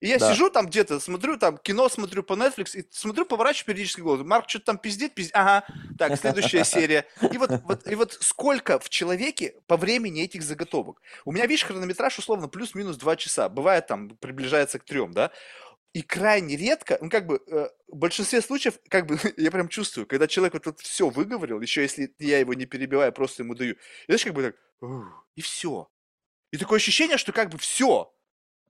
И 0.00 0.08
я 0.08 0.18
да. 0.18 0.32
сижу 0.32 0.48
там 0.48 0.66
где-то, 0.66 1.00
смотрю 1.00 1.38
там 1.38 1.58
кино, 1.58 1.88
смотрю 1.88 2.22
по 2.22 2.34
Netflix, 2.34 2.76
и 2.78 2.86
смотрю, 2.90 3.24
поворачиваю 3.24 3.66
периодически 3.66 4.00
голову. 4.00 4.24
Марк 4.24 4.48
что-то 4.48 4.66
там 4.66 4.78
пиздит, 4.78 5.14
пиздит. 5.14 5.34
Ага, 5.34 5.66
так, 5.98 6.18
следующая 6.18 6.64
серия. 6.66 7.06
И 7.32 7.36
вот, 7.38 7.50
вот, 7.64 7.86
и 7.86 7.94
вот 7.96 8.16
сколько 8.20 8.78
в 8.78 8.88
человеке 8.88 9.56
по 9.66 9.76
времени 9.76 10.22
этих 10.22 10.42
заготовок? 10.42 11.02
У 11.24 11.32
меня, 11.32 11.46
видишь, 11.46 11.64
хронометраж 11.64 12.18
условно 12.18 12.48
плюс-минус 12.48 12.96
2 12.96 13.16
часа. 13.16 13.48
Бывает 13.48 13.88
там, 13.88 14.10
приближается 14.10 14.78
к 14.78 14.84
трем, 14.84 15.12
да? 15.12 15.32
И 15.94 16.02
крайне 16.02 16.54
редко, 16.56 16.98
ну 17.00 17.08
как 17.08 17.26
бы 17.26 17.42
э, 17.46 17.68
в 17.88 17.96
большинстве 17.96 18.42
случаев, 18.42 18.78
как 18.88 19.06
бы 19.06 19.18
я 19.36 19.50
прям 19.50 19.68
чувствую, 19.68 20.06
когда 20.06 20.28
человек 20.28 20.52
вот, 20.52 20.66
вот 20.66 20.80
все 20.80 21.08
выговорил, 21.08 21.60
еще 21.60 21.82
если 21.82 22.14
я 22.18 22.38
его 22.38 22.54
не 22.54 22.66
перебиваю, 22.66 23.12
просто 23.12 23.42
ему 23.42 23.54
даю, 23.54 23.72
и 23.72 23.78
знаешь, 24.06 24.24
как 24.24 24.34
бы 24.34 24.42
так, 24.42 24.56
и 25.34 25.40
все. 25.40 25.90
И 26.52 26.56
такое 26.56 26.76
ощущение, 26.76 27.16
что 27.16 27.32
как 27.32 27.50
бы 27.50 27.58
все, 27.58 28.12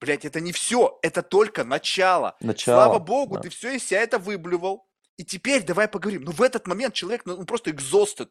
Блять, 0.00 0.24
это 0.24 0.40
не 0.40 0.52
все, 0.52 0.98
это 1.02 1.22
только 1.22 1.64
начало. 1.64 2.36
начало 2.40 2.84
Слава 2.84 2.98
богу, 2.98 3.36
да. 3.36 3.42
ты 3.42 3.48
все 3.48 3.74
из 3.76 3.84
себя 3.84 4.02
это 4.02 4.18
выблювал. 4.18 4.86
и 5.16 5.24
теперь 5.24 5.64
давай 5.64 5.88
поговорим. 5.88 6.22
Но 6.22 6.30
в 6.30 6.40
этот 6.42 6.66
момент 6.68 6.94
человек, 6.94 7.22
ну, 7.26 7.34
он 7.34 7.46
просто 7.46 7.70
exhausted. 7.70 8.28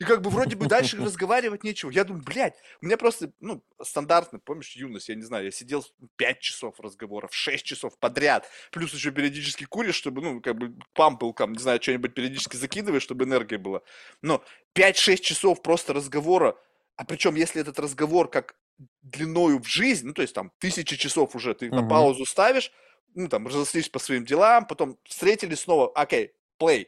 И 0.00 0.04
как 0.04 0.22
бы 0.22 0.30
вроде 0.30 0.54
бы 0.54 0.66
дальше 0.66 0.96
разговаривать 1.02 1.64
нечего. 1.64 1.90
Я 1.90 2.04
думаю, 2.04 2.22
блядь, 2.24 2.54
у 2.80 2.86
меня 2.86 2.96
просто, 2.96 3.32
ну, 3.40 3.64
стандартно, 3.82 4.38
помнишь, 4.38 4.76
юность, 4.76 5.08
я 5.08 5.16
не 5.16 5.22
знаю, 5.22 5.46
я 5.46 5.50
сидел 5.50 5.84
5 6.16 6.40
часов 6.40 6.78
разговоров, 6.78 7.34
6 7.34 7.64
часов 7.64 7.98
подряд, 7.98 8.48
плюс 8.70 8.94
еще 8.94 9.10
периодически 9.10 9.64
куришь, 9.64 9.96
чтобы, 9.96 10.22
ну, 10.22 10.40
как 10.40 10.56
бы 10.56 10.74
пампелком, 10.94 11.52
не 11.52 11.58
знаю, 11.58 11.82
что-нибудь 11.82 12.14
периодически 12.14 12.56
закидываешь, 12.56 13.02
чтобы 13.02 13.24
энергия 13.24 13.58
была. 13.58 13.80
Но 14.22 14.44
5-6 14.76 15.16
часов 15.16 15.62
просто 15.62 15.92
разговора, 15.92 16.56
а 16.96 17.04
причем 17.04 17.34
если 17.34 17.60
этот 17.60 17.78
разговор 17.80 18.30
как 18.30 18.54
длиною 19.02 19.60
в 19.60 19.66
жизнь, 19.66 20.06
ну, 20.06 20.14
то 20.14 20.22
есть 20.22 20.34
там 20.34 20.52
тысячи 20.58 20.96
часов 20.96 21.34
уже 21.34 21.54
ты 21.54 21.70
на 21.70 21.88
паузу 21.88 22.24
ставишь, 22.24 22.72
ну, 23.14 23.28
там, 23.28 23.46
разослись 23.46 23.88
по 23.88 23.98
своим 23.98 24.24
делам, 24.24 24.66
потом 24.66 24.98
встретились 25.04 25.60
снова, 25.60 25.90
окей, 25.94 26.32
play, 26.60 26.86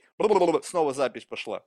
снова 0.63 0.95
запись 0.95 1.25
пошла. 1.25 1.65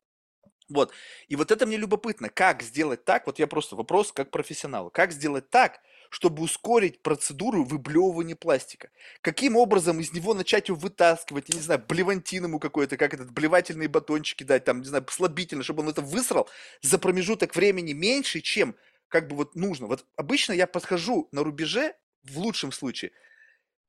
Вот. 0.69 0.91
И 1.27 1.35
вот 1.35 1.51
это 1.51 1.65
мне 1.65 1.77
любопытно, 1.77 2.29
как 2.29 2.61
сделать 2.61 3.03
так, 3.03 3.25
вот 3.25 3.39
я 3.39 3.47
просто 3.47 3.75
вопрос 3.75 4.11
как 4.11 4.31
профессионал, 4.31 4.89
как 4.89 5.11
сделать 5.11 5.49
так, 5.49 5.81
чтобы 6.09 6.43
ускорить 6.43 7.01
процедуру 7.01 7.63
выблевывания 7.63 8.35
пластика? 8.35 8.89
Каким 9.21 9.57
образом 9.57 9.99
из 9.99 10.13
него 10.13 10.33
начать 10.33 10.69
его 10.69 10.77
вытаскивать, 10.77 11.49
я 11.49 11.55
не 11.55 11.61
знаю, 11.61 11.83
блевантин 11.87 12.45
ему 12.45 12.59
какой-то, 12.59 12.97
как 12.97 13.13
этот, 13.13 13.31
блевательные 13.31 13.89
батончики 13.89 14.43
дать, 14.43 14.63
там, 14.63 14.79
не 14.79 14.85
знаю, 14.85 15.05
слабительно, 15.09 15.63
чтобы 15.63 15.81
он 15.81 15.89
это 15.89 16.01
высрал 16.01 16.47
за 16.81 16.97
промежуток 16.97 17.55
времени 17.55 17.93
меньше, 17.93 18.41
чем 18.41 18.75
как 19.13 19.27
бы 19.27 19.35
вот 19.35 19.55
нужно. 19.55 19.85
Вот 19.85 20.07
обычно 20.15 20.53
я 20.53 20.65
подхожу 20.65 21.29
на 21.31 21.43
рубеже, 21.43 21.93
в 22.23 22.39
лучшем 22.39 22.71
случае, 22.71 23.11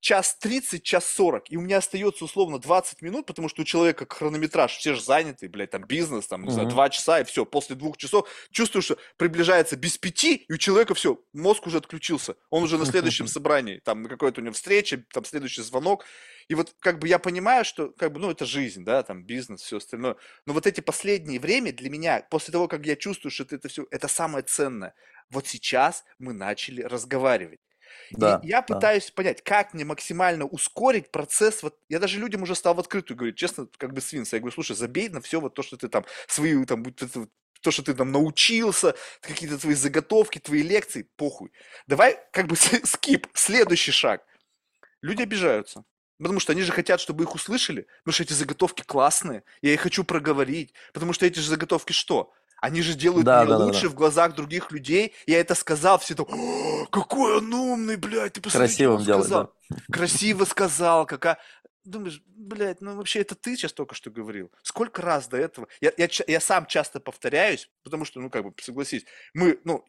час 0.05 0.37
30, 0.39 0.83
час 0.83 1.07
40, 1.07 1.51
и 1.51 1.57
у 1.57 1.61
меня 1.61 1.77
остается 1.79 2.25
условно 2.25 2.59
20 2.59 3.01
минут, 3.01 3.25
потому 3.25 3.49
что 3.49 3.63
у 3.63 3.65
человека 3.65 4.05
хронометраж, 4.07 4.77
все 4.77 4.93
же 4.93 5.01
заняты, 5.01 5.49
блядь, 5.49 5.71
там 5.71 5.83
бизнес, 5.83 6.27
там, 6.27 6.45
не 6.45 6.51
знаю, 6.51 6.69
2 6.69 6.89
часа, 6.91 7.21
и 7.21 7.23
все, 7.23 7.43
после 7.43 7.75
двух 7.75 7.97
часов 7.97 8.29
чувствую, 8.51 8.83
что 8.83 8.97
приближается 9.17 9.75
без 9.75 9.97
пяти, 9.97 10.35
и 10.35 10.53
у 10.53 10.57
человека 10.57 10.93
все, 10.93 11.19
мозг 11.33 11.65
уже 11.65 11.79
отключился, 11.79 12.35
он 12.51 12.61
уже 12.61 12.77
на 12.77 12.85
следующем 12.85 13.25
собрании, 13.35 13.79
там, 13.83 14.03
на 14.03 14.09
какой-то 14.09 14.41
у 14.41 14.43
него 14.43 14.53
встрече, 14.53 15.03
там, 15.11 15.25
следующий 15.25 15.63
звонок, 15.63 16.05
и 16.49 16.53
вот 16.53 16.75
как 16.81 16.99
бы 16.99 17.07
я 17.07 17.17
понимаю, 17.17 17.65
что 17.65 17.89
как 17.89 18.13
бы, 18.13 18.19
ну, 18.19 18.29
это 18.29 18.45
жизнь, 18.45 18.83
да, 18.85 19.01
там, 19.01 19.23
бизнес, 19.23 19.61
все 19.61 19.77
остальное, 19.77 20.17
но 20.45 20.53
вот 20.53 20.67
эти 20.67 20.81
последние 20.81 21.39
время 21.39 21.73
для 21.73 21.89
меня, 21.89 22.23
после 22.29 22.51
того, 22.51 22.67
как 22.67 22.85
я 22.85 22.95
чувствую, 22.95 23.31
что 23.31 23.41
это, 23.41 23.55
это 23.55 23.69
все, 23.69 23.87
это 23.89 24.07
самое 24.07 24.43
ценное, 24.43 24.93
вот 25.31 25.47
сейчас 25.47 26.03
мы 26.19 26.33
начали 26.33 26.83
разговаривать. 26.83 27.59
Да, 28.11 28.39
И 28.43 28.47
я 28.47 28.61
да. 28.61 28.75
пытаюсь 28.75 29.11
понять, 29.11 29.43
как 29.43 29.73
мне 29.73 29.85
максимально 29.85 30.45
ускорить 30.45 31.11
процесс. 31.11 31.63
Вот 31.63 31.77
я 31.89 31.99
даже 31.99 32.19
людям 32.19 32.43
уже 32.43 32.55
стал 32.55 32.73
в 32.75 32.79
открытую 32.79 33.17
говорить, 33.17 33.37
честно, 33.37 33.67
как 33.77 33.93
бы 33.93 34.01
свинс. 34.01 34.33
Я 34.33 34.39
говорю, 34.39 34.53
слушай, 34.53 34.75
забей 34.75 35.09
на 35.09 35.21
все 35.21 35.39
вот 35.39 35.53
то, 35.53 35.63
что 35.63 35.77
ты 35.77 35.87
там, 35.87 36.05
свои 36.27 36.63
там, 36.65 36.83
будь 36.83 37.01
это 37.01 37.27
то, 37.61 37.71
что 37.71 37.81
ты 37.81 37.93
там 37.95 38.11
научился, 38.11 38.95
какие-то 39.21 39.57
твои 39.57 39.73
заготовки, 39.73 40.39
твои 40.39 40.61
лекции, 40.61 41.09
похуй. 41.15 41.51
Давай 41.87 42.19
как 42.31 42.47
бы 42.47 42.55
скип, 42.83 43.27
следующий 43.33 43.91
шаг. 43.91 44.23
Люди 45.01 45.23
обижаются. 45.23 45.83
Потому 46.17 46.39
что 46.39 46.53
они 46.53 46.61
же 46.61 46.71
хотят, 46.71 47.01
чтобы 47.01 47.25
их 47.25 47.35
услышали, 47.35 47.87
потому 48.03 48.13
что 48.13 48.23
эти 48.23 48.33
заготовки 48.33 48.83
классные, 48.83 49.43
я 49.61 49.73
их 49.73 49.81
хочу 49.81 50.05
проговорить, 50.05 50.73
потому 50.93 51.11
что 51.11 51.25
эти 51.25 51.39
же 51.39 51.49
заготовки 51.49 51.91
что? 51.91 52.31
Они 52.61 52.81
же 52.81 52.93
делают 52.95 53.25
Да, 53.25 53.43
меня 53.43 53.53
да, 53.53 53.59
да, 53.59 53.65
лучше 53.65 53.83
да. 53.83 53.89
в 53.89 53.95
глазах 53.95 54.35
других 54.35 54.71
людей. 54.71 55.13
Я 55.27 55.39
это 55.39 55.55
сказал, 55.55 55.99
все 55.99 56.15
там, 56.15 56.25
«О, 56.29 56.85
какой 56.87 57.37
он 57.37 57.53
умный, 57.53 57.95
блядь, 57.95 58.33
ты 58.33 58.41
посмотри, 58.41 58.67
что 58.67 58.77
Красивым 58.77 59.03
делать, 59.03 59.25
сказал. 59.25 59.53
да. 59.69 59.77
Красиво 59.91 60.45
сказал, 60.45 61.05
какая... 61.05 61.37
Думаешь, 61.83 62.23
блядь, 62.25 62.81
ну 62.81 62.95
вообще 62.95 63.19
это 63.21 63.35
ты 63.35 63.55
сейчас 63.55 63.71
только 63.71 63.93
что 63.93 64.09
говорил. 64.09 64.51
Сколько 64.63 65.03
раз 65.03 65.27
до 65.27 65.37
этого? 65.37 65.67
Я, 65.81 65.91
я, 65.97 66.07
я 66.27 66.39
сам 66.39 66.65
часто 66.65 66.99
повторяюсь, 66.99 67.69
потому 67.83 68.05
что, 68.05 68.19
ну 68.19 68.31
как 68.31 68.43
бы, 68.43 68.53
согласись, 68.59 69.05
мы, 69.35 69.59
ну, 69.63 69.85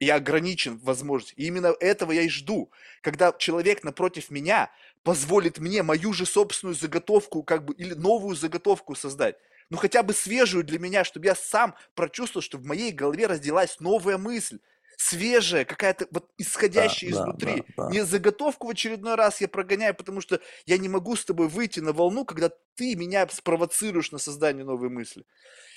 я 0.00 0.14
ограничен 0.14 0.78
в 0.78 0.84
возможности. 0.84 1.34
И 1.34 1.46
именно 1.46 1.74
этого 1.78 2.12
я 2.12 2.22
и 2.22 2.28
жду. 2.28 2.70
Когда 3.02 3.32
человек 3.32 3.84
напротив 3.84 4.30
меня 4.30 4.70
позволит 5.02 5.58
мне 5.58 5.82
мою 5.82 6.12
же 6.12 6.24
собственную 6.24 6.74
заготовку, 6.74 7.42
как 7.42 7.64
бы, 7.64 7.74
или 7.74 7.94
новую 7.94 8.34
заготовку 8.34 8.94
создать. 8.94 9.36
Ну, 9.70 9.76
хотя 9.78 10.02
бы 10.02 10.12
свежую 10.12 10.64
для 10.64 10.78
меня, 10.78 11.04
чтобы 11.04 11.26
я 11.26 11.34
сам 11.34 11.74
прочувствовал, 11.94 12.42
что 12.42 12.58
в 12.58 12.64
моей 12.64 12.92
голове 12.92 13.26
родилась 13.26 13.80
новая 13.80 14.18
мысль. 14.18 14.58
Свежая, 14.96 15.64
какая-то 15.64 16.06
вот 16.10 16.28
Да, 16.28 16.34
исходящая 16.36 17.10
да, 17.10 17.16
изнутри. 17.16 17.64
да, 17.76 17.88
да. 17.88 17.90
Не 17.90 18.04
заготовку 18.04 18.66
в 18.66 18.70
очередной 18.70 19.14
раз 19.14 19.40
я 19.40 19.48
прогоняю, 19.48 19.94
потому 19.94 20.20
что 20.20 20.40
я 20.66 20.76
не 20.76 20.90
могу 20.90 21.16
с 21.16 21.24
тобой 21.24 21.48
выйти 21.48 21.80
на 21.80 21.92
волну, 21.94 22.26
когда 22.26 22.50
ты 22.74 22.94
меня 22.96 23.26
спровоцируешь 23.28 24.12
на 24.12 24.18
создание 24.18 24.64
новой 24.64 24.90
мысли. 24.90 25.24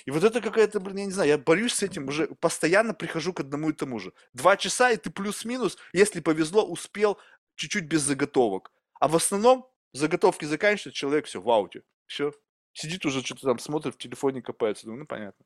И 0.06 0.10
вот 0.10 0.24
это 0.24 0.40
какая-то, 0.40 0.80
блин, 0.80 0.98
я 0.98 1.04
не 1.06 1.12
знаю, 1.12 1.28
я 1.30 1.38
борюсь 1.38 1.74
с 1.74 1.82
этим 1.82 2.08
уже, 2.08 2.28
постоянно 2.40 2.94
прихожу 2.94 3.32
к 3.32 3.40
одному 3.40 3.70
и 3.70 3.72
тому 3.72 3.98
же. 3.98 4.12
Два 4.34 4.56
часа, 4.56 4.90
и 4.90 4.96
ты 4.96 5.10
плюс-минус, 5.10 5.78
если 5.92 6.20
повезло, 6.20 6.64
успел 6.66 7.18
чуть-чуть 7.56 7.84
без 7.84 8.02
заготовок. 8.02 8.72
А 9.00 9.08
в 9.08 9.16
основном 9.16 9.70
заготовки 9.92 10.44
заканчиваются, 10.44 10.92
человек 10.98 11.26
все 11.26 11.40
в 11.40 11.48
ауте. 11.50 11.82
Все. 12.06 12.32
Сидит 12.74 13.06
уже, 13.06 13.22
что-то 13.22 13.42
там 13.42 13.58
смотрит, 13.58 13.94
в 13.94 13.98
телефоне 13.98 14.42
копается. 14.42 14.84
Думаю, 14.84 15.00
ну 15.00 15.06
понятно. 15.06 15.44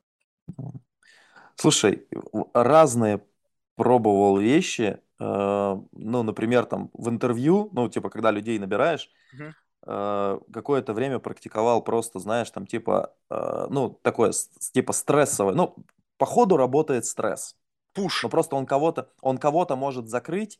Слушай, 1.55 2.07
разные 2.53 3.21
пробовал 3.75 4.37
вещи, 4.37 4.99
э, 5.19 5.81
ну, 5.91 6.23
например, 6.23 6.65
там 6.65 6.89
в 6.93 7.07
интервью, 7.07 7.69
ну, 7.71 7.87
типа, 7.87 8.09
когда 8.09 8.31
людей 8.31 8.57
набираешь, 8.59 9.09
э, 9.85 10.39
какое-то 10.51 10.93
время 10.93 11.19
практиковал 11.19 11.83
просто, 11.83 12.19
знаешь, 12.19 12.49
там, 12.49 12.65
типа, 12.65 13.13
э, 13.29 13.67
ну, 13.69 13.89
такое, 14.01 14.31
типа, 14.73 14.91
стрессовое, 14.91 15.53
ну, 15.53 15.75
по 16.17 16.25
ходу 16.25 16.57
работает 16.57 17.05
стресс, 17.05 17.55
Пуш. 17.93 18.23
но 18.23 18.29
просто 18.29 18.55
он 18.55 18.65
кого-то, 18.65 19.09
он 19.21 19.37
кого-то 19.37 19.75
может 19.75 20.07
закрыть, 20.09 20.59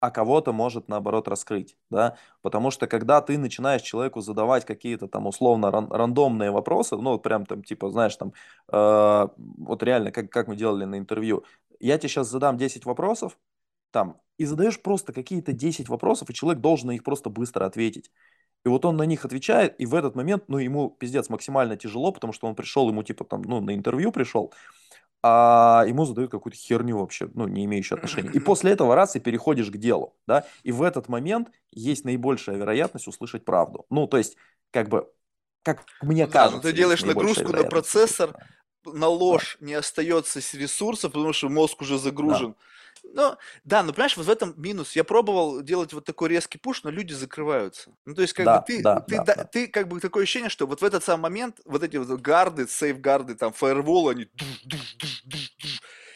а 0.00 0.10
кого-то 0.10 0.52
может, 0.52 0.88
наоборот, 0.88 1.28
раскрыть, 1.28 1.76
да, 1.90 2.16
потому 2.42 2.70
что 2.70 2.86
когда 2.86 3.20
ты 3.20 3.36
начинаешь 3.38 3.82
человеку 3.82 4.20
задавать 4.20 4.64
какие-то 4.64 5.08
там 5.08 5.26
условно 5.26 5.70
ран- 5.70 5.90
рандомные 5.90 6.50
вопросы, 6.50 6.96
ну, 6.96 7.10
вот 7.12 7.22
прям 7.22 7.46
там, 7.46 7.62
типа, 7.62 7.90
знаешь, 7.90 8.16
там, 8.16 8.32
э, 8.72 9.28
вот 9.36 9.82
реально, 9.82 10.10
как, 10.12 10.30
как 10.30 10.48
мы 10.48 10.56
делали 10.56 10.84
на 10.86 10.98
интервью, 10.98 11.44
я 11.80 11.98
тебе 11.98 12.08
сейчас 12.08 12.28
задам 12.28 12.56
10 12.56 12.84
вопросов, 12.86 13.38
там, 13.90 14.20
и 14.38 14.44
задаешь 14.46 14.80
просто 14.80 15.12
какие-то 15.12 15.52
10 15.52 15.88
вопросов, 15.88 16.30
и 16.30 16.34
человек 16.34 16.60
должен 16.62 16.88
на 16.88 16.92
них 16.92 17.04
просто 17.04 17.30
быстро 17.30 17.66
ответить. 17.66 18.10
И 18.64 18.68
вот 18.68 18.84
он 18.84 18.96
на 18.96 19.04
них 19.04 19.24
отвечает, 19.24 19.74
и 19.80 19.86
в 19.86 19.94
этот 19.94 20.14
момент, 20.16 20.44
ну, 20.48 20.58
ему 20.58 20.90
пиздец 20.90 21.30
максимально 21.30 21.76
тяжело, 21.78 22.12
потому 22.12 22.32
что 22.34 22.46
он 22.46 22.54
пришел, 22.54 22.88
ему 22.88 23.02
типа 23.02 23.24
там, 23.24 23.42
ну, 23.42 23.60
на 23.60 23.74
интервью 23.74 24.12
пришел, 24.12 24.52
а 25.22 25.84
ему 25.86 26.04
задают 26.04 26.30
какую-то 26.30 26.58
херню 26.58 26.98
вообще, 26.98 27.28
ну, 27.34 27.46
не 27.46 27.64
имеющую 27.66 27.96
отношения. 27.96 28.30
И 28.32 28.40
после 28.40 28.72
этого 28.72 28.94
раз 28.94 29.16
и 29.16 29.20
переходишь 29.20 29.70
к 29.70 29.76
делу, 29.76 30.16
да, 30.26 30.46
и 30.62 30.72
в 30.72 30.82
этот 30.82 31.08
момент 31.08 31.50
есть 31.70 32.04
наибольшая 32.04 32.56
вероятность 32.56 33.06
услышать 33.06 33.44
правду. 33.44 33.86
Ну, 33.90 34.06
то 34.06 34.16
есть, 34.16 34.36
как 34.70 34.88
бы, 34.88 35.08
как 35.62 35.84
мне 36.02 36.26
Ну 36.26 36.32
да, 36.32 36.38
кажется, 36.38 36.62
ты 36.70 36.72
делаешь 36.72 37.02
нагрузку 37.02 37.52
на 37.52 37.64
процессор, 37.64 38.34
на 38.84 39.08
ложь 39.08 39.58
не 39.60 39.74
остается 39.74 40.40
ресурсов, 40.56 41.12
потому 41.12 41.32
что 41.32 41.48
мозг 41.48 41.82
уже 41.82 41.98
Да. 41.98 42.54
Ну, 43.04 43.36
да, 43.64 43.82
но 43.82 43.92
понимаешь, 43.92 44.16
вот 44.16 44.26
в 44.26 44.30
этом 44.30 44.54
минус. 44.56 44.94
Я 44.96 45.04
пробовал 45.04 45.62
делать 45.62 45.92
вот 45.92 46.04
такой 46.04 46.28
резкий 46.28 46.58
пуш, 46.58 46.82
но 46.84 46.90
люди 46.90 47.12
закрываются. 47.12 47.90
Ну, 48.04 48.14
то 48.14 48.22
есть, 48.22 48.34
как 48.34 48.44
бы 48.46 48.52
Да, 48.52 48.60
ты, 48.60 48.82
да, 48.82 49.00
ты, 49.00 49.16
да, 49.16 49.24
да- 49.24 49.34
да. 49.34 49.44
ты 49.44 49.66
как 49.68 49.88
бы 49.88 50.00
такое 50.00 50.22
ощущение, 50.24 50.50
что 50.50 50.66
вот 50.66 50.80
в 50.80 50.84
этот 50.84 51.02
самый 51.04 51.22
момент 51.22 51.60
вот 51.64 51.82
эти 51.82 51.96
вот 51.96 52.20
гарды, 52.20 52.66
сейфгарды, 52.68 53.34
там, 53.34 53.52
фаерволы, 53.52 54.12
они 54.12 54.26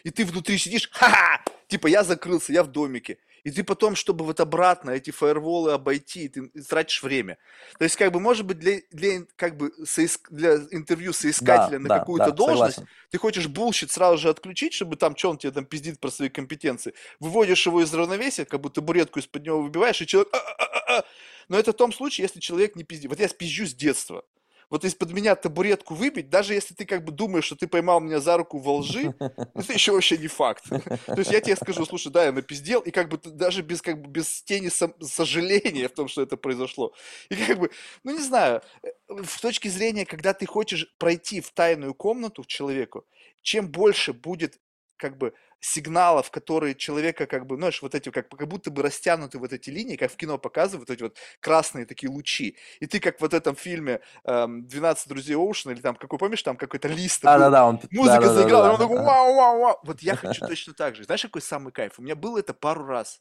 и 0.05 0.11
ты 0.11 0.25
внутри 0.25 0.59
сидишь, 0.59 0.91
ха-ха, 0.93 1.43
типа 1.67 1.87
я 1.87 2.05
закрылся, 2.05 2.53
я 2.53 2.63
в 2.63 2.69
домике. 2.69 3.19
И 3.45 3.51
ты 3.51 3.63
потом, 3.63 3.95
чтобы 3.95 4.25
вот 4.25 4.41
обратно 4.41 4.91
эти 4.91 5.11
фаерволы 5.11 5.73
обойти, 5.73 6.29
ты 6.29 6.49
тратишь 6.49 7.03
время. 7.03 7.37
То 7.79 7.85
есть, 7.85 7.97
как 7.97 8.11
бы, 8.11 8.19
может 8.19 8.47
быть, 8.47 8.59
для, 8.59 8.81
для, 8.91 9.27
как 9.37 9.59
бы, 9.59 9.71
соиск- 9.85 10.31
для 10.31 10.57
интервью 10.71 11.13
Да, 11.13 11.19
соискателя 11.19 11.79
на 11.79 11.89
да, 11.91 11.99
какую-то 11.99 12.31
да, 12.31 12.37
должность, 12.37 12.77
согласен. 12.77 12.95
ты 13.11 13.19
хочешь 13.19 13.47
bullshit 13.49 13.91
сразу 13.91 14.17
же 14.17 14.31
отключить, 14.31 14.73
чтобы 14.73 14.97
там, 14.97 15.15
что 15.15 15.31
он 15.31 15.39
тебе 15.39 15.53
там 15.53 15.67
пиздит 15.67 16.01
про 16.01 16.11
свои 16.11 16.31
компетенции, 16.31 16.95
выводишь 17.21 17.67
его 17.67 17.83
из 17.83 17.93
равновесия, 17.93 18.47
как 18.47 18.63
бы 18.63 18.71
табуретку 18.71 19.21
из-под 19.21 19.45
него 19.45 19.63
выбиваешь, 19.63 20.01
и 20.01 20.07
человек... 20.07 20.33
«А-а-а-а-а». 20.33 21.05
Но 21.49 21.59
это 21.59 21.73
в 21.73 21.77
том 21.77 21.93
случае, 21.93 22.25
если 22.25 22.41
человек 22.41 22.75
не 22.77 22.85
пиздит. 22.85 23.11
Вот 23.11 23.21
я 23.21 23.29
спизжу 23.29 23.67
с 23.67 23.75
детства. 23.75 24.25
Вот 24.71 24.85
из-под 24.85 25.13
меня 25.13 25.35
табуретку 25.35 25.95
выбить, 25.95 26.31
даже 26.31 26.55
если 26.55 26.75
ты 26.75 26.85
как 26.85 27.05
бы 27.05 27.13
думаешь, 27.13 27.45
что 27.45 27.57
ты 27.57 27.67
поймал 27.67 28.01
меня 28.01 28.21
за 28.21 28.37
руку 28.37 28.59
во 28.59 28.77
лжи, 28.77 29.15
это 29.55 29.73
еще 29.73 29.93
вообще 29.93 30.19
не 30.19 30.29
факт. 30.29 30.65
То 30.69 31.19
есть 31.19 31.31
я 31.31 31.41
тебе 31.41 31.57
скажу, 31.57 31.85
слушай, 31.85 32.11
да, 32.11 32.25
я 32.25 32.33
напиздел, 32.33 32.81
и 32.81 32.91
как 32.91 33.09
бы 33.09 33.19
даже 33.19 33.63
без, 33.63 33.83
как 33.83 34.01
бы, 34.01 34.09
без 34.09 34.43
тени 34.43 34.69
сожаления 34.69 35.89
в 35.89 35.95
том, 35.95 36.09
что 36.09 36.23
это 36.23 36.37
произошло. 36.37 36.93
И 37.29 37.37
как 37.37 37.59
бы, 37.59 37.71
ну 38.03 38.13
не 38.13 38.23
знаю, 38.23 38.63
э, 38.83 38.89
в 39.09 39.41
точке 39.41 39.71
зрения, 39.71 40.07
когда 40.07 40.35
ты 40.35 40.47
хочешь 40.47 40.95
пройти 40.99 41.41
в 41.41 41.51
тайную 41.53 41.95
комнату 41.95 42.43
к 42.43 42.47
человеку, 42.47 43.05
чем 43.43 43.69
больше 43.69 44.13
будет 44.13 44.59
как 45.05 45.19
бы 45.19 45.35
сигналов, 45.61 46.31
которые 46.31 46.75
человека 46.75 47.27
как 47.27 47.47
бы, 47.47 47.57
знаешь, 47.57 47.83
вот 47.83 47.95
эти, 47.95 48.09
как, 48.09 48.27
как 48.31 48.49
будто 48.49 48.71
бы 48.71 48.81
растянуты 48.81 49.39
вот 49.39 49.53
эти 49.53 49.69
линии, 49.69 49.97
как 49.97 50.11
в 50.11 50.17
кино 50.17 50.39
показывают, 50.39 50.89
вот 50.89 50.95
эти 50.95 51.03
вот 51.03 51.19
красные 51.41 51.85
такие 51.85 52.11
лучи. 52.11 52.57
И 52.81 52.87
ты 52.87 53.01
как 53.01 53.19
в 53.19 53.21
вот 53.21 53.35
этом 53.35 53.55
фильме 53.55 54.01
эм, 54.25 54.65
«12 54.65 55.07
друзей 55.09 55.37
Оушена», 55.37 55.73
или 55.73 55.83
там, 55.83 55.97
какой, 55.97 56.19
помнишь, 56.19 56.43
там 56.43 56.57
какой-то 56.57 56.89
лист 56.89 57.21
Да, 57.21 57.39
да, 57.39 57.51
да, 57.51 57.67
он... 57.67 57.81
музыка 57.91 58.21
да, 58.21 58.27
да, 58.29 58.33
заиграла, 58.33 58.63
да, 58.63 58.69
и 58.69 58.73
он 58.73 58.79
да, 58.79 58.85
такой 58.85 58.97
да. 58.97 59.05
вау, 59.05 59.35
вау, 59.35 59.61
вау. 59.61 59.81
Вот 59.83 60.01
я 60.01 60.17
хочу 60.17 60.41
точно 60.47 60.73
так 60.73 60.97
же. 60.97 61.05
Знаешь, 61.05 61.23
какой 61.23 61.43
самый 61.43 61.71
кайф? 61.71 61.99
У 61.99 62.03
меня 62.03 62.17
было 62.17 62.39
это 62.39 62.55
пару 62.55 62.87
раз. 62.87 63.21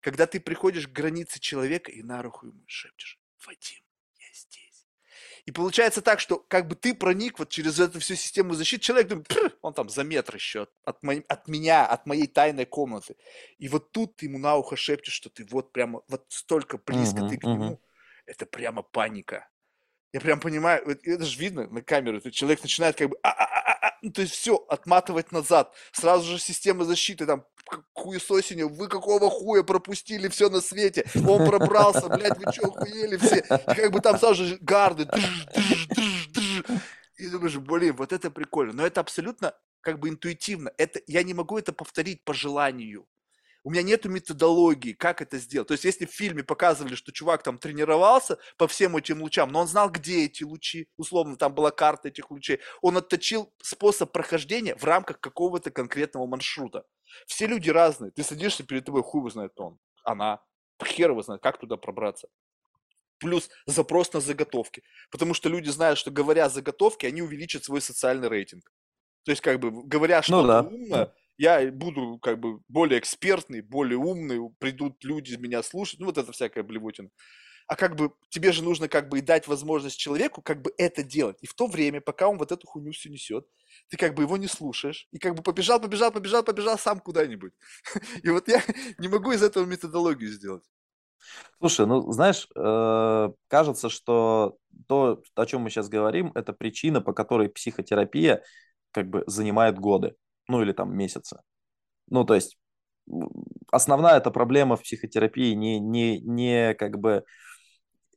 Когда 0.00 0.28
ты 0.28 0.38
приходишь 0.38 0.86
к 0.86 0.92
границе 0.92 1.40
человека 1.40 1.90
и 1.90 2.04
на 2.04 2.22
руку 2.22 2.46
ему 2.46 2.62
шепчешь, 2.68 3.18
Вадим. 3.44 3.85
И 5.46 5.52
получается 5.52 6.02
так, 6.02 6.18
что 6.20 6.38
как 6.48 6.66
бы 6.66 6.74
ты 6.74 6.92
проник 6.94 7.38
вот 7.38 7.50
через 7.50 7.78
эту 7.78 8.00
всю 8.00 8.16
систему 8.16 8.54
защиты, 8.54 8.82
человек 8.82 9.08
думает, 9.08 9.28
«Пр, 9.28 9.56
он 9.62 9.74
там 9.74 9.88
за 9.88 10.02
метр 10.02 10.34
еще 10.34 10.62
от, 10.62 10.70
от, 10.84 11.02
мо- 11.04 11.22
от 11.28 11.48
меня, 11.48 11.86
от 11.86 12.04
моей 12.06 12.26
тайной 12.26 12.66
комнаты. 12.66 13.16
И 13.58 13.68
вот 13.68 13.92
тут 13.92 14.16
ты 14.16 14.26
ему 14.26 14.38
на 14.38 14.56
ухо 14.56 14.76
шепчешь, 14.76 15.14
что 15.14 15.30
ты 15.30 15.46
вот 15.48 15.72
прямо, 15.72 16.02
вот 16.08 16.24
столько 16.28 16.78
близко 16.78 17.22
Мгм, 17.22 17.24
ты 17.24 17.38
к 17.38 17.46
мгм. 17.46 17.52
нему. 17.52 17.80
Это 18.26 18.44
прямо 18.44 18.82
паника. 18.82 19.48
Я 20.12 20.20
прям 20.20 20.40
понимаю, 20.40 20.82
это 20.86 21.24
же 21.24 21.38
видно 21.38 21.66
на 21.68 21.82
камеру, 21.82 22.20
человек 22.30 22.62
начинает 22.62 22.96
как 22.96 23.10
бы, 23.10 23.18
«А-а-а-а-а», 23.22 23.98
ну, 24.02 24.12
то 24.12 24.22
есть 24.22 24.32
все, 24.34 24.56
отматывать 24.56 25.32
назад, 25.32 25.74
сразу 25.92 26.24
же 26.30 26.38
система 26.38 26.84
защиты, 26.84 27.26
там, 27.26 27.44
хуесосенью, 27.92 28.68
вы 28.68 28.88
какого 28.88 29.30
хуя 29.30 29.62
пропустили 29.62 30.28
все 30.28 30.48
на 30.48 30.60
свете, 30.60 31.06
он 31.26 31.46
пробрался, 31.46 32.08
блядь, 32.08 32.38
вы 32.38 32.52
что, 32.52 32.68
охуели 32.68 33.16
все, 33.16 33.38
и 33.38 33.74
как 33.74 33.90
бы 33.90 34.00
там 34.00 34.18
сразу 34.18 34.44
же 34.44 34.58
гарды, 34.60 35.06
тыж, 35.06 35.46
тыж, 35.54 35.86
тыж, 35.86 36.26
тыж. 36.34 36.64
и 37.18 37.28
думаешь, 37.28 37.56
блин, 37.56 37.96
вот 37.96 38.12
это 38.12 38.30
прикольно, 38.30 38.72
но 38.72 38.86
это 38.86 39.00
абсолютно 39.00 39.54
как 39.80 39.98
бы 39.98 40.08
интуитивно, 40.08 40.72
это, 40.78 41.00
я 41.06 41.22
не 41.22 41.34
могу 41.34 41.58
это 41.58 41.72
повторить 41.72 42.24
по 42.24 42.34
желанию, 42.34 43.06
у 43.66 43.70
меня 43.70 43.82
нету 43.82 44.08
методологии, 44.08 44.92
как 44.92 45.20
это 45.20 45.38
сделать. 45.38 45.66
То 45.66 45.72
есть, 45.72 45.84
если 45.84 46.06
в 46.06 46.12
фильме 46.12 46.44
показывали, 46.44 46.94
что 46.94 47.10
чувак 47.10 47.42
там 47.42 47.58
тренировался 47.58 48.38
по 48.58 48.68
всем 48.68 48.96
этим 48.96 49.20
лучам, 49.22 49.50
но 49.50 49.58
он 49.58 49.66
знал, 49.66 49.90
где 49.90 50.26
эти 50.26 50.44
лучи, 50.44 50.88
условно, 50.96 51.34
там 51.34 51.52
была 51.52 51.72
карта 51.72 52.06
этих 52.06 52.30
лучей, 52.30 52.60
он 52.80 52.96
отточил 52.96 53.52
способ 53.60 54.12
прохождения 54.12 54.76
в 54.76 54.84
рамках 54.84 55.18
какого-то 55.18 55.72
конкретного 55.72 56.28
маршрута. 56.28 56.84
Все 57.26 57.46
люди 57.46 57.70
разные. 57.70 58.10
Ты 58.10 58.22
садишься 58.22 58.64
перед 58.64 58.84
тобой, 58.84 59.02
хуй 59.02 59.20
его 59.20 59.30
знает 59.30 59.52
он, 59.56 59.78
она, 60.04 60.40
хер 60.84 61.10
его 61.10 61.22
знает, 61.22 61.42
как 61.42 61.58
туда 61.58 61.76
пробраться. 61.76 62.28
Плюс 63.18 63.48
запрос 63.66 64.12
на 64.12 64.20
заготовки. 64.20 64.82
Потому 65.10 65.32
что 65.32 65.48
люди 65.48 65.70
знают, 65.70 65.98
что 65.98 66.10
говоря 66.10 66.48
заготовки, 66.48 67.06
они 67.06 67.22
увеличат 67.22 67.64
свой 67.64 67.80
социальный 67.80 68.28
рейтинг. 68.28 68.70
То 69.24 69.32
есть, 69.32 69.42
как 69.42 69.58
бы, 69.58 69.70
говоря 69.70 70.18
Ну 70.18 70.22
что-то 70.22 70.46
да, 70.46 70.60
умное, 70.62 71.14
я 71.38 71.70
буду 71.72 72.18
как 72.18 72.38
бы 72.38 72.60
более 72.68 72.98
экспертный, 72.98 73.60
более 73.60 73.98
умный, 73.98 74.38
придут 74.58 75.02
люди 75.04 75.34
меня 75.34 75.62
слушать, 75.62 75.98
ну 76.00 76.06
вот 76.06 76.18
это 76.18 76.32
всякая 76.32 76.62
блевотина. 76.62 77.10
А 77.66 77.74
как 77.74 77.96
бы 77.96 78.12
тебе 78.28 78.52
же 78.52 78.62
нужно 78.62 78.88
как 78.88 79.08
бы 79.08 79.18
и 79.18 79.22
дать 79.22 79.48
возможность 79.48 79.98
человеку 79.98 80.40
как 80.40 80.62
бы 80.62 80.72
это 80.78 81.02
делать. 81.02 81.36
И 81.40 81.46
в 81.46 81.54
то 81.54 81.66
время, 81.66 82.00
пока 82.00 82.28
он 82.28 82.38
вот 82.38 82.52
эту 82.52 82.66
хуйню 82.66 82.92
все 82.92 83.10
несет, 83.10 83.46
ты 83.88 83.96
как 83.96 84.14
бы 84.14 84.22
его 84.22 84.36
не 84.36 84.46
слушаешь, 84.46 85.08
и 85.10 85.18
как 85.18 85.34
бы 85.34 85.42
побежал, 85.42 85.80
побежал, 85.80 86.12
побежал, 86.12 86.44
побежал 86.44 86.78
сам 86.78 87.00
куда-нибудь. 87.00 87.52
И 88.22 88.30
вот 88.30 88.48
я 88.48 88.62
не 88.98 89.08
могу 89.08 89.32
из 89.32 89.42
этого 89.42 89.64
методологию 89.64 90.30
сделать. 90.30 90.64
Слушай, 91.58 91.86
ну 91.86 92.12
знаешь, 92.12 92.48
э, 92.54 93.28
кажется, 93.48 93.88
что 93.88 94.58
то, 94.86 95.22
о 95.34 95.46
чем 95.46 95.62
мы 95.62 95.70
сейчас 95.70 95.88
говорим, 95.88 96.30
это 96.34 96.52
причина, 96.52 97.00
по 97.00 97.12
которой 97.12 97.48
психотерапия 97.48 98.42
как 98.92 99.08
бы 99.08 99.24
занимает 99.26 99.78
годы, 99.78 100.14
ну 100.48 100.62
или 100.62 100.72
там 100.72 100.96
месяцы. 100.96 101.40
Ну 102.08 102.24
то 102.24 102.34
есть 102.34 102.58
основная 103.70 104.18
эта 104.18 104.30
проблема 104.30 104.76
в 104.76 104.82
психотерапии 104.82 105.54
не, 105.54 105.80
не, 105.80 106.20
не 106.20 106.74
как 106.74 106.98
бы 106.98 107.24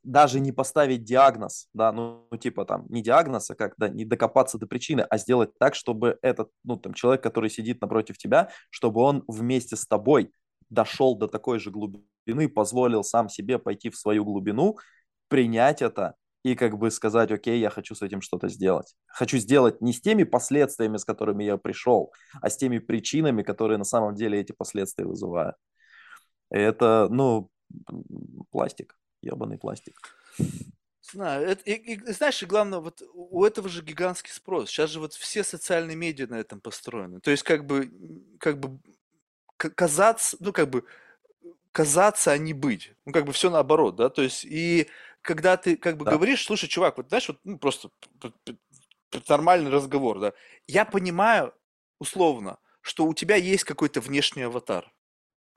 даже 0.04 0.40
не 0.40 0.52
поставить 0.52 1.04
диагноз, 1.04 1.68
да, 1.74 1.92
ну, 1.92 2.28
ну, 2.32 2.38
типа 2.38 2.66
там 2.66 2.86
не 2.90 3.02
диагноз, 3.02 3.50
а 3.52 3.56
как, 3.56 3.74
да, 3.78 3.90
не 3.90 4.06
докопаться 4.06 4.58
до 4.58 4.68
причины, 4.68 5.02
а 5.02 5.18
сделать 5.18 5.52
так, 5.60 5.76
чтобы 5.76 6.18
этот, 6.22 6.50
ну, 6.64 6.78
там, 6.78 6.94
человек, 6.94 7.22
который 7.22 7.50
сидит 7.50 7.82
напротив 7.82 8.18
тебя, 8.18 8.50
чтобы 8.70 9.02
он 9.02 9.24
вместе 9.28 9.76
с 9.76 9.86
тобой 9.86 10.32
дошел 10.70 11.18
до 11.18 11.28
такой 11.28 11.60
же 11.60 11.72
глубины, 11.72 12.48
позволил 12.48 13.04
сам 13.04 13.30
себе 13.30 13.60
пойти 13.60 13.90
в 13.90 13.98
свою 13.98 14.24
глубину, 14.24 14.78
принять 15.28 15.82
это 15.82 16.16
и 16.44 16.56
как 16.56 16.78
бы 16.78 16.90
сказать, 16.90 17.32
окей, 17.32 17.60
я 17.60 17.70
хочу 17.70 17.96
с 17.96 18.02
этим 18.02 18.22
что-то 18.22 18.48
сделать. 18.48 18.96
Хочу 19.08 19.38
сделать 19.38 19.82
не 19.82 19.92
с 19.92 20.02
теми 20.02 20.24
последствиями, 20.24 20.98
с 20.98 21.04
которыми 21.04 21.44
я 21.44 21.58
пришел, 21.58 22.14
а 22.42 22.50
с 22.50 22.58
теми 22.58 22.80
причинами, 22.80 23.44
которые 23.44 23.78
на 23.78 23.84
самом 23.84 24.16
деле 24.16 24.40
эти 24.40 24.54
последствия 24.54 25.06
вызывают. 25.06 25.56
Это, 26.50 27.08
ну, 27.12 27.50
пластик, 28.52 28.98
ебаный 29.22 29.58
пластик. 29.58 30.16
Знаю, 31.02 31.48
это- 31.48 31.64
и, 31.64 31.74
и 31.94 32.12
знаешь, 32.12 32.42
и 32.44 32.46
главное, 32.46 32.80
вот 32.80 33.02
у 33.14 33.44
этого 33.44 33.68
же 33.70 33.82
гигантский 33.82 34.32
спрос. 34.32 34.70
Сейчас 34.70 34.92
же 34.92 35.00
вот 35.00 35.14
все 35.14 35.44
социальные 35.44 35.96
медиа 35.96 36.28
на 36.28 36.36
этом 36.36 36.62
построены. 36.62 37.20
То 37.20 37.32
есть 37.32 37.44
как 37.44 37.66
бы, 37.66 37.92
как 38.40 38.60
бы 38.60 38.80
казаться, 39.58 40.38
ну 40.40 40.54
как 40.54 40.70
бы 40.70 40.86
казаться, 41.72 42.32
а 42.32 42.38
не 42.38 42.54
быть. 42.54 42.94
Ну 43.06 43.12
как 43.12 43.26
бы 43.26 43.34
все 43.34 43.50
наоборот, 43.50 43.96
да. 43.96 44.10
То 44.10 44.22
есть 44.22 44.46
и 44.46 44.88
когда 45.22 45.58
ты 45.58 45.78
как 45.78 45.98
бы 45.98 46.06
Да. 46.06 46.12
говоришь, 46.12 46.46
слушай, 46.46 46.68
чувак, 46.68 46.98
вот 46.98 47.10
знаешь, 47.10 47.28
вот 47.28 47.40
ну, 47.44 47.58
просто 47.58 47.90
нормальный 49.28 49.72
разговор, 49.72 50.20
да. 50.20 50.34
Я 50.68 50.86
понимаю 50.86 51.54
условно, 52.00 52.60
что 52.82 53.06
у 53.06 53.14
тебя 53.14 53.36
есть 53.36 53.64
какой-то 53.64 54.00
внешний 54.02 54.44
аватар. 54.44 54.92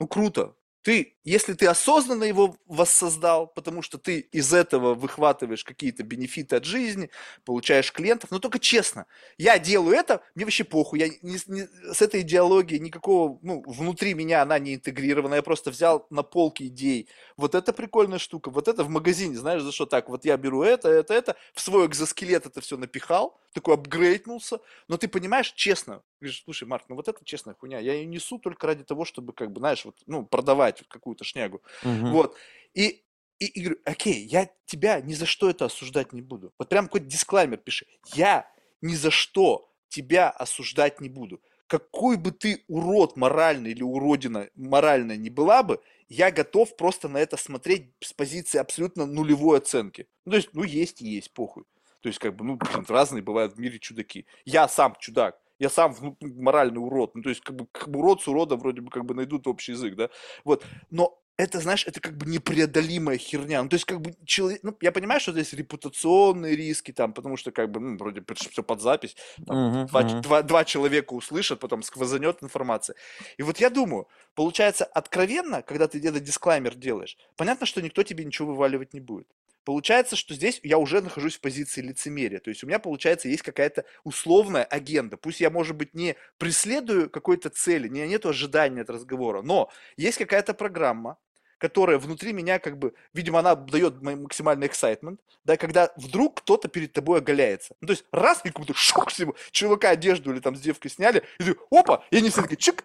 Ну 0.00 0.08
круто. 0.08 0.54
Ты, 0.82 1.16
если 1.22 1.52
ты 1.54 1.66
осознанно 1.66 2.24
его 2.24 2.56
воссоздал, 2.66 3.46
потому 3.46 3.82
что 3.82 3.98
ты 3.98 4.18
из 4.18 4.52
этого 4.52 4.94
выхватываешь 4.94 5.62
какие-то 5.62 6.02
бенефиты 6.02 6.56
от 6.56 6.64
жизни, 6.64 7.08
получаешь 7.44 7.92
клиентов, 7.92 8.32
но 8.32 8.40
только 8.40 8.58
честно, 8.58 9.06
я 9.38 9.60
делаю 9.60 9.94
это, 9.94 10.22
мне 10.34 10.44
вообще 10.44 10.64
похуй, 10.64 10.98
я 10.98 11.08
не, 11.22 11.38
не- 11.46 11.68
с 11.94 12.02
этой 12.02 12.22
идеологией 12.22 12.80
никакого, 12.80 13.38
ну, 13.42 13.62
внутри 13.64 14.14
меня 14.14 14.42
она 14.42 14.58
не 14.58 14.74
интегрирована, 14.74 15.36
я 15.36 15.42
просто 15.42 15.70
взял 15.70 16.04
на 16.10 16.24
полке 16.24 16.66
идей, 16.66 17.08
вот 17.36 17.54
это 17.54 17.72
прикольная 17.72 18.18
штука, 18.18 18.50
вот 18.50 18.66
это 18.66 18.82
в 18.82 18.88
магазине, 18.88 19.36
знаешь, 19.36 19.62
за 19.62 19.70
что 19.70 19.86
так, 19.86 20.08
вот 20.08 20.24
я 20.24 20.36
беру 20.36 20.62
это, 20.62 20.88
это, 20.88 21.14
это, 21.14 21.36
в 21.54 21.60
свой 21.60 21.86
экзоскелет 21.86 22.46
это 22.46 22.60
все 22.60 22.76
напихал, 22.76 23.38
такой 23.52 23.74
апгрейднулся, 23.74 24.58
но 24.88 24.96
ты 24.96 25.08
понимаешь, 25.08 25.52
честно, 25.52 26.02
говоришь, 26.20 26.42
слушай, 26.44 26.66
Марк, 26.66 26.86
ну 26.88 26.96
вот 26.96 27.08
это 27.08 27.24
честная 27.24 27.54
хуйня, 27.54 27.78
я 27.78 27.94
ее 27.94 28.06
несу 28.06 28.38
только 28.38 28.66
ради 28.66 28.84
того, 28.84 29.04
чтобы, 29.04 29.32
как 29.32 29.52
бы, 29.52 29.60
знаешь, 29.60 29.84
вот, 29.84 29.96
ну, 30.06 30.24
продавать 30.24 30.71
вот 30.80 30.88
какую-то 30.88 31.24
шнягу. 31.24 31.62
Мгм. 31.82 32.12
Вот. 32.12 32.36
И, 32.74 33.04
и, 33.38 33.46
и 33.46 33.60
говорю, 33.60 33.80
окей, 33.84 34.24
я 34.24 34.48
тебя 34.66 35.00
ни 35.00 35.14
за 35.14 35.26
что 35.26 35.50
это 35.50 35.66
осуждать 35.66 36.12
не 36.12 36.22
буду. 36.22 36.52
Вот 36.58 36.68
прям 36.68 36.86
какой-то 36.86 37.06
дисклаймер 37.06 37.58
пиши. 37.58 37.86
Я 38.14 38.50
ни 38.80 38.94
за 38.94 39.10
что 39.10 39.70
тебя 39.88 40.30
осуждать 40.30 41.00
не 41.00 41.08
буду. 41.08 41.42
Какой 41.66 42.16
бы 42.16 42.32
ты 42.32 42.64
урод 42.68 43.16
моральный 43.16 43.70
или 43.70 43.82
уродина 43.82 44.48
моральная 44.54 45.16
не 45.16 45.30
была 45.30 45.62
бы, 45.62 45.80
я 46.08 46.30
готов 46.30 46.76
просто 46.76 47.08
на 47.08 47.16
это 47.18 47.38
смотреть 47.38 47.94
с 48.00 48.12
позиции 48.12 48.58
абсолютно 48.58 49.06
нулевой 49.06 49.58
оценки. 49.58 50.06
Ну, 50.26 50.32
то 50.32 50.36
есть, 50.36 50.50
ну, 50.52 50.62
есть 50.62 51.00
и 51.00 51.08
есть, 51.08 51.32
похуй. 51.32 51.64
То 52.00 52.08
есть, 52.08 52.18
как 52.18 52.36
бы, 52.36 52.44
ну, 52.44 52.56
блин, 52.56 52.84
разные 52.88 53.22
бывают 53.22 53.54
в 53.54 53.58
мире 53.58 53.78
чудаки. 53.78 54.26
Я 54.44 54.68
сам 54.68 54.94
чудак, 54.98 55.40
я 55.62 55.70
сам 55.70 55.94
ну, 56.00 56.16
моральный 56.20 56.78
урод. 56.78 57.14
Ну, 57.14 57.22
то 57.22 57.28
есть, 57.28 57.40
как 57.40 57.56
бы, 57.56 57.66
как 57.72 57.88
бы 57.88 58.00
урод 58.00 58.20
с 58.22 58.28
уродом 58.28 58.58
вроде 58.60 58.80
бы 58.80 58.90
как 58.90 59.04
бы 59.04 59.14
найдут 59.14 59.46
общий 59.46 59.72
язык, 59.72 59.94
да. 59.96 60.10
Вот. 60.44 60.64
Но 60.90 61.18
это, 61.36 61.60
знаешь, 61.60 61.86
это 61.86 62.00
как 62.00 62.16
бы 62.16 62.26
непреодолимая 62.26 63.16
херня. 63.18 63.62
Ну, 63.62 63.68
то 63.68 63.74
есть, 63.74 63.84
как 63.86 64.00
бы, 64.00 64.14
человек, 64.26 64.60
ну, 64.62 64.76
я 64.80 64.92
понимаю, 64.92 65.20
что 65.20 65.32
здесь 65.32 65.52
репутационные 65.52 66.56
риски, 66.56 66.92
там, 66.92 67.14
потому 67.14 67.36
что, 67.36 67.52
как 67.52 67.70
бы, 67.70 67.80
ну, 67.80 67.96
вроде 67.96 68.22
все 68.34 68.62
под 68.62 68.80
запись, 68.80 69.16
там, 69.46 69.56
Мгм, 69.56 69.86
два, 69.86 70.02
мгм. 70.02 70.20
два- 70.20 70.42
два 70.42 70.64
человека 70.64 71.14
услышат, 71.14 71.60
потом 71.60 71.82
сквозанет 71.82 72.42
информация. 72.42 72.96
И 73.38 73.42
вот 73.42 73.58
я 73.58 73.70
думаю, 73.70 74.08
получается, 74.34 74.84
откровенно, 74.84 75.62
когда 75.62 75.88
ты 75.88 75.98
этот 75.98 76.22
дисклаймер 76.22 76.74
делаешь, 76.74 77.16
понятно, 77.36 77.66
что 77.66 77.80
никто 77.82 78.02
тебе 78.02 78.24
ничего 78.24 78.48
вываливать 78.52 78.94
не 78.94 79.00
будет. 79.00 79.28
Получается, 79.64 80.16
что 80.16 80.34
здесь 80.34 80.60
я 80.62 80.78
уже 80.78 81.00
нахожусь 81.00 81.36
в 81.36 81.40
позиции 81.40 81.80
лицемерия. 81.80 82.40
То 82.40 82.50
есть 82.50 82.64
у 82.64 82.66
меня, 82.66 82.78
получается, 82.78 83.28
есть 83.28 83.42
какая-то 83.42 83.84
условная 84.04 84.64
агенда. 84.64 85.16
Пусть 85.16 85.40
я, 85.40 85.50
может 85.50 85.76
быть, 85.76 85.94
не 85.94 86.16
преследую 86.38 87.08
какой-то 87.08 87.48
цели, 87.50 87.88
у 87.88 87.92
меня 87.92 88.06
нет 88.06 88.26
ожидания 88.26 88.82
от 88.82 88.90
разговора, 88.90 89.42
но 89.42 89.70
есть 89.96 90.18
какая-то 90.18 90.54
программа, 90.54 91.18
которая 91.58 91.98
внутри 91.98 92.32
меня 92.32 92.58
как 92.58 92.76
бы, 92.76 92.92
видимо, 93.14 93.38
она 93.38 93.54
дает 93.54 94.02
максимальный 94.02 94.66
excitement, 94.66 95.18
да, 95.44 95.56
когда 95.56 95.92
вдруг 95.96 96.40
кто-то 96.40 96.66
перед 96.66 96.92
тобой 96.92 97.20
оголяется. 97.20 97.76
Ну, 97.80 97.86
то 97.86 97.92
есть 97.92 98.04
раз, 98.10 98.40
и 98.42 98.48
как 98.48 98.58
будто 98.58 98.74
всего, 98.74 99.36
чувака 99.52 99.90
одежду 99.90 100.32
или 100.32 100.40
там 100.40 100.56
с 100.56 100.60
девкой 100.60 100.88
сняли, 100.88 101.22
и 101.38 101.44
ты, 101.44 101.56
опа, 101.70 102.04
и 102.10 102.16
они 102.16 102.30
все 102.30 102.42
такие, 102.42 102.56
чик, 102.56 102.84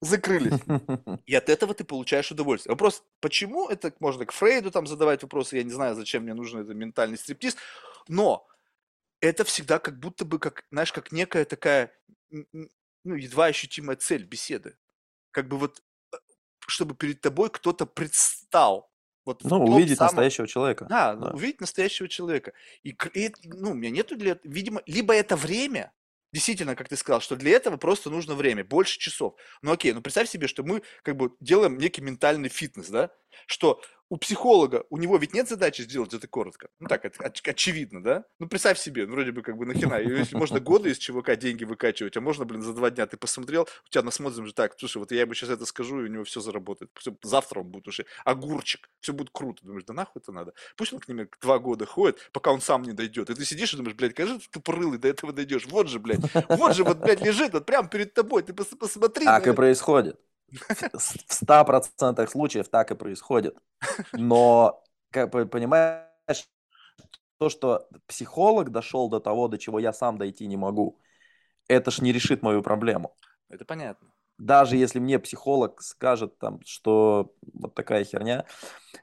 закрылись. 0.00 0.60
И 1.26 1.34
от 1.34 1.48
этого 1.48 1.74
ты 1.74 1.84
получаешь 1.84 2.30
удовольствие. 2.30 2.72
Вопрос, 2.72 3.02
почему 3.20 3.68
это 3.68 3.92
можно 4.00 4.26
к 4.26 4.32
Фрейду 4.32 4.70
там 4.70 4.86
задавать 4.86 5.22
вопросы, 5.22 5.56
я 5.56 5.62
не 5.62 5.72
знаю, 5.72 5.94
зачем 5.94 6.22
мне 6.22 6.34
нужен 6.34 6.60
этот 6.60 6.74
ментальный 6.74 7.18
стриптиз, 7.18 7.56
но 8.06 8.46
это 9.20 9.44
всегда 9.44 9.78
как 9.78 9.98
будто 9.98 10.24
бы, 10.24 10.38
как, 10.38 10.64
знаешь, 10.70 10.92
как 10.92 11.12
некая 11.12 11.44
такая, 11.44 11.92
ну, 12.30 13.14
едва 13.14 13.46
ощутимая 13.46 13.96
цель 13.96 14.24
беседы. 14.24 14.76
Как 15.30 15.48
бы 15.48 15.58
вот, 15.58 15.82
э, 16.12 16.16
чтобы 16.66 16.94
перед 16.94 17.20
тобой 17.20 17.50
кто-то 17.50 17.86
предстал. 17.86 18.90
Вот 19.24 19.44
ну, 19.44 19.62
увидеть 19.64 19.98
самом... 19.98 20.08
настоящего 20.08 20.46
человека. 20.46 20.86
Да, 20.88 21.14
да, 21.14 21.30
увидеть 21.30 21.60
настоящего 21.60 22.08
человека. 22.08 22.54
И, 22.82 22.96
и 23.12 23.34
ну, 23.44 23.72
у 23.72 23.74
меня 23.74 23.90
нету 23.90 24.16
для 24.16 24.38
видимо, 24.42 24.82
либо 24.86 25.14
это 25.14 25.36
время, 25.36 25.92
Действительно, 26.32 26.76
как 26.76 26.88
ты 26.88 26.96
сказал, 26.96 27.20
что 27.20 27.36
для 27.36 27.52
этого 27.52 27.76
просто 27.78 28.10
нужно 28.10 28.34
время, 28.34 28.64
больше 28.64 28.98
часов. 28.98 29.34
Ну 29.62 29.72
окей, 29.72 29.92
ну 29.92 30.02
представь 30.02 30.28
себе, 30.28 30.46
что 30.46 30.62
мы 30.62 30.82
как 31.02 31.16
бы 31.16 31.32
делаем 31.40 31.78
некий 31.78 32.02
ментальный 32.02 32.50
фитнес, 32.50 32.88
да? 32.90 33.10
Что 33.46 33.80
у 34.10 34.16
психолога, 34.16 34.84
у 34.90 34.96
него 34.96 35.16
ведь 35.18 35.34
нет 35.34 35.48
задачи 35.48 35.82
сделать 35.82 36.14
это 36.14 36.26
коротко. 36.26 36.68
Ну 36.78 36.88
так, 36.88 37.04
это 37.04 37.30
очевидно, 37.44 38.02
да? 38.02 38.24
Ну 38.38 38.48
представь 38.48 38.78
себе, 38.78 39.06
ну, 39.06 39.12
вроде 39.12 39.32
бы 39.32 39.42
как 39.42 39.56
бы 39.56 39.66
нахера. 39.66 40.00
Если 40.00 40.36
можно 40.36 40.60
годы 40.60 40.90
из 40.90 40.98
ЧВК 40.98 41.36
деньги 41.36 41.64
выкачивать, 41.64 42.16
а 42.16 42.20
можно, 42.20 42.44
блин, 42.44 42.62
за 42.62 42.72
два 42.72 42.90
дня 42.90 43.06
ты 43.06 43.16
посмотрел, 43.16 43.68
у 43.86 43.90
тебя 43.90 44.02
насмотрим 44.02 44.46
же 44.46 44.54
так, 44.54 44.74
слушай, 44.78 44.98
вот 44.98 45.12
я 45.12 45.22
ему 45.22 45.34
сейчас 45.34 45.50
это 45.50 45.66
скажу, 45.66 46.00
и 46.00 46.04
у 46.04 46.12
него 46.12 46.24
все 46.24 46.40
заработает. 46.40 46.90
Все, 46.94 47.14
завтра 47.22 47.60
он 47.60 47.66
будет 47.66 47.88
уже 47.88 48.06
огурчик, 48.24 48.88
все 49.00 49.12
будет 49.12 49.30
круто. 49.30 49.64
Думаешь, 49.64 49.84
да 49.84 49.92
нахуй 49.92 50.22
это 50.22 50.32
надо? 50.32 50.54
Пусть 50.76 50.92
он 50.92 51.00
к 51.00 51.08
ним 51.08 51.28
два 51.42 51.58
года 51.58 51.84
ходит, 51.84 52.30
пока 52.32 52.52
он 52.52 52.60
сам 52.60 52.82
не 52.82 52.92
дойдет. 52.92 53.30
И 53.30 53.34
ты 53.34 53.44
сидишь 53.44 53.74
и 53.74 53.76
думаешь, 53.76 53.96
блядь, 53.96 54.14
кажется, 54.14 54.48
ты 54.48 54.52
тупорылый, 54.52 54.98
до 54.98 55.08
этого 55.08 55.32
дойдешь. 55.32 55.66
Вот 55.66 55.88
же, 55.88 55.98
блядь, 55.98 56.20
вот 56.48 56.74
же, 56.74 56.84
вот, 56.84 56.98
блядь, 56.98 57.20
лежит, 57.20 57.52
вот 57.52 57.66
прямо 57.66 57.88
перед 57.88 58.14
тобой, 58.14 58.42
ты 58.42 58.54
посмотри. 58.54 59.26
Так 59.26 59.46
и 59.46 59.52
происходит. 59.52 60.18
В 60.50 61.32
ста 61.32 61.64
процентах 61.64 62.30
случаев 62.30 62.68
так 62.68 62.90
и 62.90 62.94
происходит. 62.94 63.56
Но, 64.12 64.82
как 65.10 65.30
понимаешь, 65.30 66.06
то, 67.38 67.48
что 67.48 67.88
психолог 68.06 68.70
дошел 68.70 69.08
до 69.08 69.20
того, 69.20 69.48
до 69.48 69.58
чего 69.58 69.78
я 69.78 69.92
сам 69.92 70.18
дойти 70.18 70.46
не 70.46 70.56
могу, 70.56 70.98
это 71.68 71.90
ж 71.90 72.00
не 72.00 72.12
решит 72.12 72.42
мою 72.42 72.62
проблему. 72.62 73.16
Это 73.48 73.64
понятно. 73.64 74.08
Даже 74.38 74.76
если 74.76 75.00
мне 75.00 75.18
психолог 75.18 75.82
скажет, 75.82 76.38
там, 76.38 76.60
что 76.64 77.34
вот 77.52 77.74
такая 77.74 78.04
херня, 78.04 78.44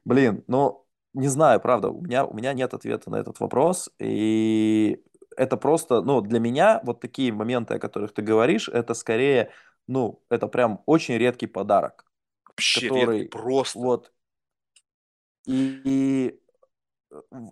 блин, 0.05 0.43
ну, 0.47 0.85
не 1.13 1.27
знаю, 1.27 1.59
правда, 1.59 1.89
у 1.89 2.01
меня, 2.01 2.25
у 2.25 2.33
меня 2.33 2.53
нет 2.53 2.73
ответа 2.73 3.09
на 3.09 3.17
этот 3.17 3.39
вопрос, 3.39 3.89
и 3.99 5.01
это 5.37 5.57
просто, 5.57 6.01
ну, 6.01 6.21
для 6.21 6.39
меня 6.39 6.81
вот 6.83 7.01
такие 7.01 7.31
моменты, 7.31 7.75
о 7.75 7.79
которых 7.79 8.13
ты 8.13 8.21
говоришь, 8.21 8.69
это 8.69 8.93
скорее 8.93 9.51
ну, 9.87 10.23
это 10.29 10.47
прям 10.47 10.81
очень 10.85 11.17
редкий 11.17 11.47
подарок. 11.47 12.05
Вообще 12.47 12.87
который, 12.87 13.19
редкий, 13.19 13.31
просто. 13.31 13.79
Вот, 13.79 14.11
и, 15.45 15.81
и 15.83 16.39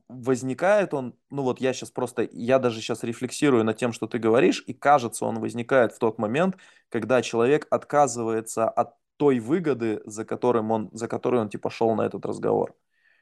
возникает 0.09 0.93
он, 0.93 1.15
ну 1.29 1.43
вот 1.43 1.61
я 1.61 1.73
сейчас 1.73 1.91
просто, 1.91 2.27
я 2.31 2.59
даже 2.59 2.81
сейчас 2.81 3.03
рефлексирую 3.03 3.63
над 3.63 3.77
тем, 3.77 3.93
что 3.93 4.07
ты 4.07 4.17
говоришь, 4.17 4.63
и 4.67 4.73
кажется, 4.73 5.25
он 5.25 5.39
возникает 5.39 5.93
в 5.93 5.99
тот 5.99 6.17
момент, 6.17 6.57
когда 6.89 7.21
человек 7.21 7.67
отказывается 7.69 8.67
от 8.67 8.95
той 9.17 9.39
выгоды, 9.39 10.01
за, 10.05 10.25
которым 10.25 10.71
он, 10.71 10.89
за 10.91 11.07
которой 11.07 11.41
он 11.41 11.49
типа 11.49 11.69
шел 11.69 11.95
на 11.95 12.03
этот 12.03 12.25
разговор. 12.25 12.75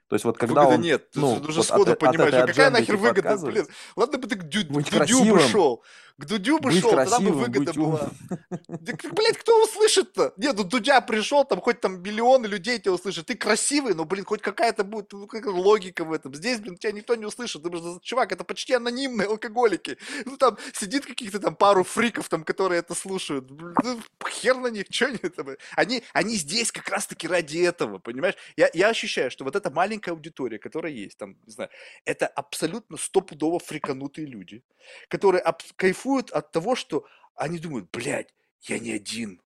То 0.08 0.16
есть 0.16 0.26
вот 0.26 0.38
когда 0.38 0.64
Выгоды 0.64 0.76
он... 0.76 0.82
нет, 0.82 1.08
ну, 1.16 1.40
ты 1.40 1.48
уже 1.48 1.60
вот 1.60 1.66
сходу 1.68 1.92
от, 1.94 2.00
понимаешь, 2.00 2.34
от 2.34 2.48
какая 2.48 2.70
нахер 2.70 2.98
выгода, 2.98 3.38
блин. 3.38 3.66
Ладно 3.96 4.18
бы 4.18 4.28
ты 4.28 4.36
к, 4.36 4.44
дю, 4.44 4.66
к 4.66 4.90
Дудю 4.90 5.36
бы 5.36 5.40
шел, 5.40 5.84
к 6.18 6.26
Дудю 6.26 6.60
бы 6.60 6.72
шел, 6.72 6.92
тогда 6.92 7.20
бы 7.20 7.32
выгода 7.32 7.74
была. 7.74 8.12
Да, 8.68 8.94
блядь, 9.12 9.38
кто 9.38 9.64
услышит-то? 9.64 10.34
Нет, 10.38 10.56
ну 10.56 10.64
Дудя 10.64 11.02
пришел, 11.02 11.46
там 11.46 11.62
хоть 11.62 11.80
там 11.82 12.02
миллионы 12.02 12.48
людей 12.48 12.80
тебя 12.80 12.94
услышат. 12.94 13.26
Ты 13.26 13.36
красивый, 13.36 13.94
но, 13.94 14.06
блин, 14.06 14.26
хоть 14.26 14.42
какая-то 14.42 14.84
будет 14.84 15.12
ну, 15.14 15.28
какая 15.28 15.54
логика 15.54 16.04
в 16.04 16.12
этом. 16.12 16.34
Здесь, 16.34 16.60
блин, 16.60 16.78
тебя 16.78 16.92
никто 16.92 17.16
не 17.16 17.26
услышит. 17.26 17.64
Ты, 17.64 17.70
блин, 17.70 18.00
чувак, 18.02 18.32
это 18.32 18.44
почти 18.44 18.74
анонимные 18.74 19.28
алкоголики. 19.28 19.98
Ну 20.26 20.38
там 20.38 20.58
сидит 20.74 21.06
каких-то 21.06 21.40
там 21.40 21.56
пару 21.56 21.84
фриков, 21.84 22.30
там, 22.30 22.44
которые 22.44 22.80
это 22.80 22.96
слушают. 22.96 23.50
Ну, 23.50 24.02
хер 24.30 24.58
на 24.58 24.68
них, 24.68 24.88
что 24.90 25.08
они 25.08 25.18
там? 25.18 25.48
Они, 25.76 26.04
они 26.14 26.36
здесь 26.36 26.72
как 26.72 26.90
раз-таки 26.90 27.28
ради 27.28 27.60
этого, 27.60 28.00
понимаешь? 28.00 28.36
Я, 28.56 28.70
я 28.74 28.90
ощущаю, 28.90 29.32
что 29.32 29.44
вот 29.44 29.56
эта 29.56 29.70
маленькая 29.70 30.12
аудитория, 30.12 30.60
которая 30.60 30.92
есть, 30.92 31.18
там, 31.18 31.38
не 31.46 31.52
знаю, 31.52 31.70
это 32.06 32.28
абсолютно 32.28 32.98
стопудово 32.98 33.60
фриканутые 33.60 34.28
люди, 34.28 34.64
которые 35.08 35.44
кайфуют 35.76 36.01
кайфуют 36.02 36.32
от 36.32 36.52
того, 36.52 36.76
что 36.76 37.06
они 37.36 37.60
думают, 37.60 37.90
блядь, 37.92 38.34
я 38.62 38.80
не 38.80 38.92
один. 38.92 39.42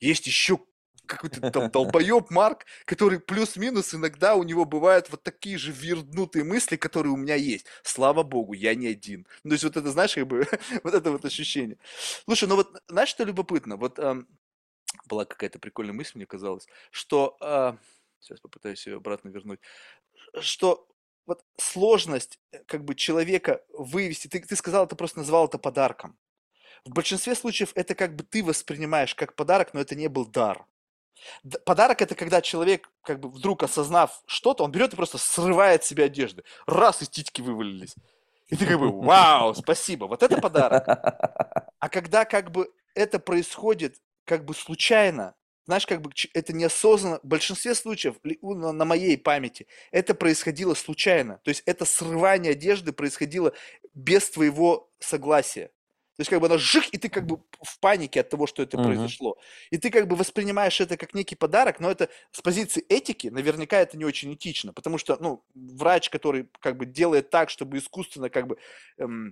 Есть 0.00 0.26
еще 0.26 0.58
какой-то 1.06 1.50
там 1.50 1.70
долбоеб 1.72 2.30
Марк, 2.30 2.66
который 2.84 3.20
плюс-минус 3.20 3.94
иногда 3.94 4.34
у 4.34 4.42
него 4.42 4.64
бывают 4.64 5.10
вот 5.10 5.22
такие 5.22 5.58
же 5.58 5.72
вернутые 5.72 6.44
мысли, 6.44 6.76
которые 6.76 7.12
у 7.12 7.16
меня 7.16 7.34
есть. 7.36 7.66
Слава 7.82 8.22
богу, 8.22 8.52
я 8.54 8.74
не 8.74 8.88
один. 8.88 9.26
Ну, 9.44 9.50
то 9.50 9.54
есть 9.54 9.64
вот 9.64 9.76
это, 9.76 9.90
знаешь, 9.90 10.14
как 10.14 10.26
бы, 10.26 10.46
вот 10.84 10.94
это 10.94 11.10
вот 11.10 11.24
ощущение. 11.24 11.78
Слушай, 12.24 12.48
ну 12.48 12.56
вот, 12.56 12.82
знаешь, 12.88 13.08
что 13.08 13.24
любопытно? 13.24 13.76
Вот 13.76 13.98
эм, 13.98 14.26
была 15.06 15.24
какая-то 15.24 15.58
прикольная 15.58 15.94
мысль, 15.94 16.12
мне 16.14 16.26
казалось, 16.26 16.66
что... 16.90 17.36
Э, 17.40 17.76
сейчас 18.20 18.40
попытаюсь 18.40 18.84
ее 18.86 18.96
обратно 18.96 19.28
вернуть. 19.28 19.60
Что 20.40 20.88
вот 21.26 21.44
сложность 21.58 22.38
э, 22.52 22.58
как 22.66 22.84
бы 22.84 22.94
человека 22.94 23.62
вывести, 23.72 24.28
ты, 24.28 24.40
ты 24.40 24.56
сказал, 24.56 24.86
ты 24.86 24.96
просто 24.96 25.18
назвал 25.18 25.46
это 25.46 25.58
подарком. 25.58 26.16
В 26.84 26.90
большинстве 26.90 27.34
случаев 27.34 27.72
это 27.74 27.94
как 27.94 28.14
бы 28.14 28.22
ты 28.22 28.44
воспринимаешь 28.44 29.14
как 29.14 29.34
подарок, 29.34 29.74
но 29.74 29.80
это 29.80 29.94
не 29.94 30.08
был 30.08 30.26
дар. 30.26 30.64
Подарок 31.64 32.02
это 32.02 32.14
когда 32.14 32.40
человек, 32.40 32.90
как 33.02 33.20
бы 33.20 33.28
вдруг 33.28 33.62
осознав 33.62 34.22
что-то, 34.26 34.64
он 34.64 34.70
берет 34.70 34.92
и 34.92 34.96
просто 34.96 35.18
срывает 35.18 35.82
себе 35.82 36.04
одежды. 36.04 36.44
Раз, 36.66 37.02
и 37.02 37.06
титьки 37.06 37.40
вывалились. 37.40 37.94
И 38.48 38.56
ты 38.56 38.66
как 38.66 38.78
бы, 38.78 38.92
вау, 38.92 39.54
спасибо, 39.54 40.04
вот 40.04 40.22
это 40.22 40.40
подарок. 40.40 40.86
А 41.78 41.90
когда 41.90 42.24
как 42.24 42.50
бы 42.50 42.72
это 42.94 43.18
происходит 43.18 44.00
как 44.24 44.44
бы 44.44 44.54
случайно, 44.54 45.34
знаешь, 45.66 45.86
как 45.86 46.00
бы 46.00 46.10
это 46.32 46.52
неосознанно, 46.52 47.20
в 47.22 47.26
большинстве 47.26 47.74
случаев, 47.74 48.16
на 48.22 48.84
моей 48.84 49.18
памяти, 49.18 49.66
это 49.90 50.14
происходило 50.14 50.74
случайно. 50.74 51.40
То 51.44 51.50
есть 51.50 51.62
это 51.66 51.84
срывание 51.84 52.52
одежды 52.52 52.92
происходило 52.92 53.52
без 53.94 54.30
твоего 54.30 54.90
согласия. 55.00 55.70
То 56.16 56.22
есть 56.22 56.30
как 56.30 56.40
бы 56.40 56.46
она 56.46 56.56
жих, 56.56 56.88
и 56.94 56.98
ты 56.98 57.10
как 57.10 57.26
бы 57.26 57.40
в 57.60 57.78
панике 57.78 58.20
от 58.20 58.30
того, 58.30 58.46
что 58.46 58.62
это 58.62 58.78
uh-huh. 58.78 58.84
произошло. 58.84 59.36
И 59.70 59.76
ты 59.76 59.90
как 59.90 60.08
бы 60.08 60.16
воспринимаешь 60.16 60.80
это 60.80 60.96
как 60.96 61.12
некий 61.12 61.34
подарок, 61.34 61.78
но 61.78 61.90
это 61.90 62.08
с 62.30 62.40
позиции 62.40 62.82
этики 62.88 63.26
наверняка 63.26 63.78
это 63.78 63.98
не 63.98 64.06
очень 64.06 64.32
этично, 64.32 64.72
потому 64.72 64.96
что, 64.96 65.18
ну, 65.20 65.44
врач, 65.54 66.08
который 66.08 66.48
как 66.60 66.78
бы 66.78 66.86
делает 66.86 67.28
так, 67.28 67.50
чтобы 67.50 67.76
искусственно 67.76 68.30
как 68.30 68.46
бы 68.46 68.56
эм, 68.96 69.30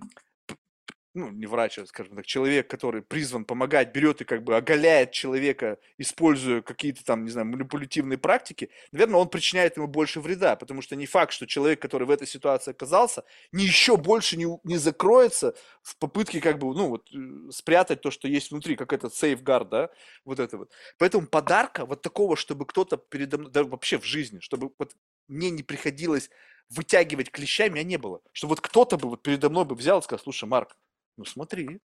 ну, 1.15 1.31
не 1.31 1.45
врач, 1.45 1.79
а, 1.79 1.85
скажем 1.85 2.15
так, 2.15 2.25
человек, 2.25 2.69
который 2.69 3.01
призван 3.01 3.45
помогать, 3.45 3.93
берет 3.93 4.21
и 4.21 4.25
как 4.25 4.43
бы 4.43 4.55
оголяет 4.55 5.11
человека, 5.11 5.79
используя 5.97 6.61
какие-то 6.61 7.03
там, 7.05 7.23
не 7.23 7.31
знаю, 7.31 7.47
манипулятивные 7.47 8.17
практики, 8.17 8.69
наверное, 8.91 9.21
он 9.21 9.29
причиняет 9.29 9.77
ему 9.77 9.87
больше 9.87 10.19
вреда, 10.19 10.55
потому 10.55 10.81
что 10.81 10.95
не 10.95 11.05
факт, 11.05 11.31
что 11.31 11.47
человек, 11.47 11.81
который 11.81 12.05
в 12.05 12.11
этой 12.11 12.27
ситуации 12.27 12.71
оказался, 12.71 13.23
не 13.51 13.63
еще 13.63 13.97
больше 13.97 14.37
не, 14.37 14.45
не 14.63 14.77
закроется 14.77 15.55
в 15.81 15.97
попытке 15.97 16.41
как 16.41 16.59
бы, 16.59 16.75
ну, 16.75 16.89
вот, 16.89 17.09
э, 17.13 17.51
спрятать 17.51 18.01
то, 18.01 18.11
что 18.11 18.27
есть 18.27 18.51
внутри, 18.51 18.75
как 18.75 18.91
этот 18.91 19.15
сейфгард, 19.15 19.69
да, 19.69 19.89
вот 20.25 20.39
это 20.39 20.57
вот. 20.57 20.71
Поэтому 20.97 21.27
подарка 21.27 21.85
вот 21.85 22.01
такого, 22.01 22.35
чтобы 22.35 22.65
кто-то 22.65 22.97
передо 22.97 23.37
мной, 23.37 23.51
да 23.51 23.63
вообще 23.63 23.97
в 23.97 24.03
жизни, 24.03 24.39
чтобы 24.41 24.71
вот 24.77 24.95
мне 25.27 25.49
не 25.49 25.63
приходилось 25.63 26.29
вытягивать 26.69 27.31
клещами, 27.31 27.75
меня 27.75 27.83
не 27.83 27.97
было. 27.97 28.21
Что 28.31 28.47
вот 28.47 28.61
кто-то 28.61 28.97
бы 28.97 29.09
вот 29.09 29.21
передо 29.21 29.49
мной 29.49 29.65
бы 29.65 29.75
взял 29.75 29.99
и 29.99 30.01
сказал, 30.01 30.23
слушай, 30.23 30.45
Марк, 30.45 30.75
ну 31.17 31.25
смотри. 31.25 31.81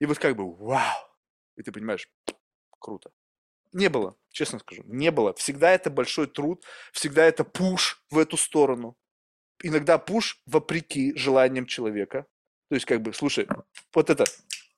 И 0.00 0.06
вот 0.06 0.18
как 0.18 0.36
бы, 0.36 0.54
вау. 0.56 1.08
И 1.56 1.62
ты 1.62 1.72
понимаешь, 1.72 2.08
круто. 2.78 3.10
Не 3.72 3.88
было, 3.88 4.16
честно 4.30 4.58
скажу, 4.58 4.82
не 4.86 5.10
было. 5.10 5.34
Всегда 5.34 5.70
это 5.70 5.90
большой 5.90 6.26
труд, 6.26 6.64
всегда 6.92 7.24
это 7.24 7.44
пуш 7.44 8.02
в 8.10 8.18
эту 8.18 8.36
сторону. 8.36 8.96
Иногда 9.62 9.98
пуш 9.98 10.40
вопреки 10.46 11.16
желаниям 11.16 11.66
человека. 11.66 12.26
То 12.68 12.74
есть, 12.76 12.86
как 12.86 13.02
бы, 13.02 13.12
слушай, 13.12 13.48
вот 13.92 14.10
это 14.10 14.24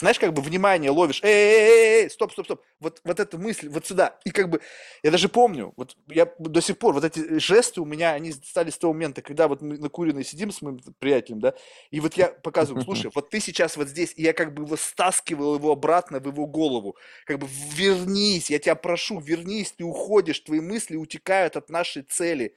знаешь, 0.00 0.18
как 0.18 0.34
бы 0.34 0.42
внимание 0.42 0.90
ловишь, 0.90 1.20
эй, 1.22 1.30
эй, 1.30 1.70
эй, 1.70 2.02
эй, 2.02 2.10
стоп, 2.10 2.32
стоп, 2.32 2.46
стоп, 2.46 2.62
вот, 2.80 3.00
вот 3.02 3.18
эта 3.18 3.38
мысль, 3.38 3.68
вот 3.68 3.86
сюда. 3.86 4.18
И 4.24 4.30
как 4.30 4.50
бы, 4.50 4.60
я 5.02 5.10
даже 5.10 5.28
помню, 5.28 5.72
вот 5.76 5.96
я 6.08 6.30
до 6.38 6.60
сих 6.60 6.78
пор, 6.78 6.92
вот 6.92 7.04
эти 7.04 7.38
жесты 7.38 7.80
у 7.80 7.86
меня, 7.86 8.12
они 8.12 8.32
стали 8.32 8.70
с 8.70 8.76
того 8.76 8.92
момента, 8.92 9.22
когда 9.22 9.48
вот 9.48 9.62
мы 9.62 9.78
на 9.78 9.88
Куриной 9.88 10.24
сидим 10.24 10.50
с 10.50 10.60
моим 10.60 10.80
приятелем, 10.98 11.40
да, 11.40 11.54
и 11.90 12.00
вот 12.00 12.14
я 12.14 12.28
показываю, 12.28 12.84
слушай, 12.84 13.10
вот 13.14 13.30
ты 13.30 13.40
сейчас 13.40 13.76
вот 13.76 13.88
здесь, 13.88 14.12
и 14.16 14.22
я 14.22 14.34
как 14.34 14.52
бы 14.52 14.64
его 14.64 14.76
стаскивал 14.76 15.54
его 15.56 15.72
обратно 15.72 16.20
в 16.20 16.26
его 16.26 16.46
голову, 16.46 16.96
как 17.24 17.38
бы 17.38 17.46
вернись, 17.74 18.50
я 18.50 18.58
тебя 18.58 18.74
прошу, 18.74 19.18
вернись, 19.18 19.72
ты 19.72 19.84
уходишь, 19.84 20.40
твои 20.40 20.60
мысли 20.60 20.96
утекают 20.96 21.56
от 21.56 21.70
нашей 21.70 22.02
цели. 22.02 22.54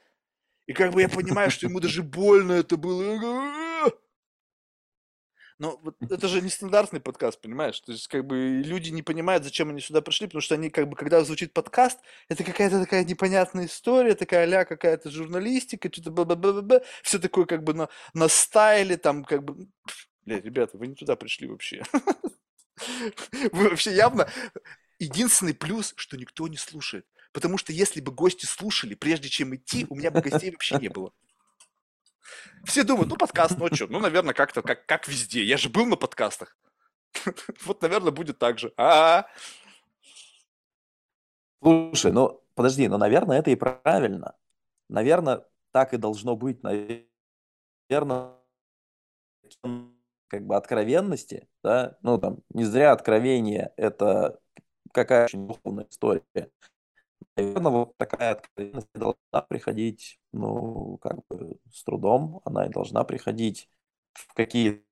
И 0.68 0.74
как 0.74 0.92
бы 0.92 1.02
я 1.02 1.10
понимаю, 1.10 1.50
что 1.50 1.68
ему 1.68 1.80
даже 1.80 2.04
больно 2.04 2.54
это 2.54 2.78
было. 2.78 3.69
Но 5.60 5.78
вот 5.84 5.98
это 6.02 6.28
же 6.30 6.42
не 6.42 6.50
стандартный 6.50 7.02
подкаст, 7.02 7.42
понимаешь? 7.42 7.80
То 7.82 7.92
есть, 7.92 8.08
как 8.08 8.26
бы 8.26 8.62
люди 8.64 8.92
не 8.92 9.02
понимают, 9.02 9.44
зачем 9.44 9.70
они 9.70 9.82
сюда 9.82 10.02
пришли, 10.02 10.28
потому 10.28 10.42
что 10.42 10.56
они, 10.56 10.70
как 10.70 10.88
бы, 10.88 10.96
когда 10.96 11.22
звучит 11.22 11.54
подкаст, 11.54 12.00
это 12.30 12.46
какая-то 12.46 12.80
такая 12.80 13.04
непонятная 13.04 13.66
история, 13.66 14.16
такая 14.16 14.46
ля 14.46 14.64
какая-то 14.64 15.12
журналистика, 15.12 15.90
что-то 15.92 16.12
бла-бла-бла-бла, 16.12 16.82
все 17.04 17.20
такое, 17.20 17.46
как 17.46 17.66
бы, 17.66 17.74
на, 17.74 17.90
на 18.14 18.30
стайле, 18.30 18.96
там, 18.96 19.26
как 19.26 19.44
бы, 19.44 19.68
блядь, 20.26 20.46
ребята, 20.46 20.78
вы 20.78 20.88
не 20.88 20.96
туда 20.96 21.18
пришли 21.18 21.48
вообще. 21.48 21.84
Вы 23.52 23.70
вообще 23.70 23.94
явно... 23.94 24.30
Единственный 25.00 25.54
плюс, 25.54 25.94
что 25.98 26.16
никто 26.18 26.48
не 26.48 26.56
слушает. 26.56 27.06
Потому 27.32 27.58
что 27.58 27.74
если 27.74 28.02
бы 28.02 28.12
гости 28.12 28.46
слушали, 28.46 28.96
прежде 28.96 29.30
чем 29.30 29.56
идти, 29.56 29.86
у 29.90 29.96
меня 29.96 30.12
бы 30.12 30.22
гостей 30.22 30.52
вообще 30.52 30.78
не 30.78 30.90
было. 30.90 31.14
Все 32.66 32.84
думают, 32.84 33.10
ну, 33.10 33.16
подкаст, 33.16 33.58
ну, 33.58 33.74
что, 33.74 33.88
ну, 33.88 34.00
наверное, 34.00 34.34
как-то, 34.34 34.62
как, 34.62 34.86
как 34.86 35.08
везде. 35.08 35.44
Я 35.44 35.58
же 35.58 35.70
был 35.70 35.86
на 35.86 35.96
подкастах. 35.96 36.56
Вот, 37.66 37.82
наверное, 37.82 38.12
будет 38.12 38.38
так 38.38 38.60
же. 38.60 38.74
А, 38.78 39.26
Слушай, 41.62 42.12
ну, 42.12 42.42
подожди, 42.56 42.88
ну, 42.88 42.98
наверное, 42.98 43.40
это 43.40 43.52
и 43.52 43.56
правильно. 43.56 44.36
Наверное, 44.88 45.46
так 45.72 45.94
и 45.94 45.98
должно 45.98 46.36
быть. 46.36 46.64
Наверное, 46.64 48.36
как 50.28 50.46
бы 50.46 50.56
откровенности, 50.56 51.50
да, 51.64 51.98
ну, 52.02 52.18
там, 52.18 52.40
не 52.50 52.64
зря 52.64 52.92
откровение– 52.92 53.74
это 53.78 54.40
какая 54.94 55.26
очень 55.26 55.48
духовная 55.48 55.88
история. 55.90 56.24
Наверное, 57.36 57.72
вот 57.72 57.98
такая 57.98 58.32
откровенность 58.32 58.90
должна 58.94 59.42
приходить, 59.48 60.20
ну, 60.34 60.98
как 60.98 61.26
бы 61.28 61.58
с 61.72 61.84
трудом, 61.84 62.42
она 62.46 62.66
и 62.66 62.70
должна 62.70 63.04
приходить 63.04 63.70
в 64.14 64.34
какие 64.34 64.84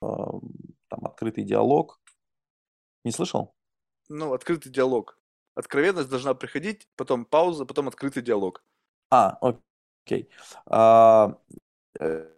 там 0.00 1.04
открытый 1.04 1.44
диалог. 1.44 2.00
Не 3.04 3.12
слышал? 3.12 3.54
Ну, 4.08 4.32
открытый 4.32 4.70
диалог. 4.72 5.18
Откровенность 5.54 6.10
должна 6.10 6.34
приходить, 6.34 6.88
потом 6.96 7.24
пауза, 7.24 7.64
потом 7.64 7.88
открытый 7.88 8.22
диалог. 8.22 8.64
А, 9.10 9.38
окей. 9.40 10.28
А, 10.66 11.38
э, 12.00 12.30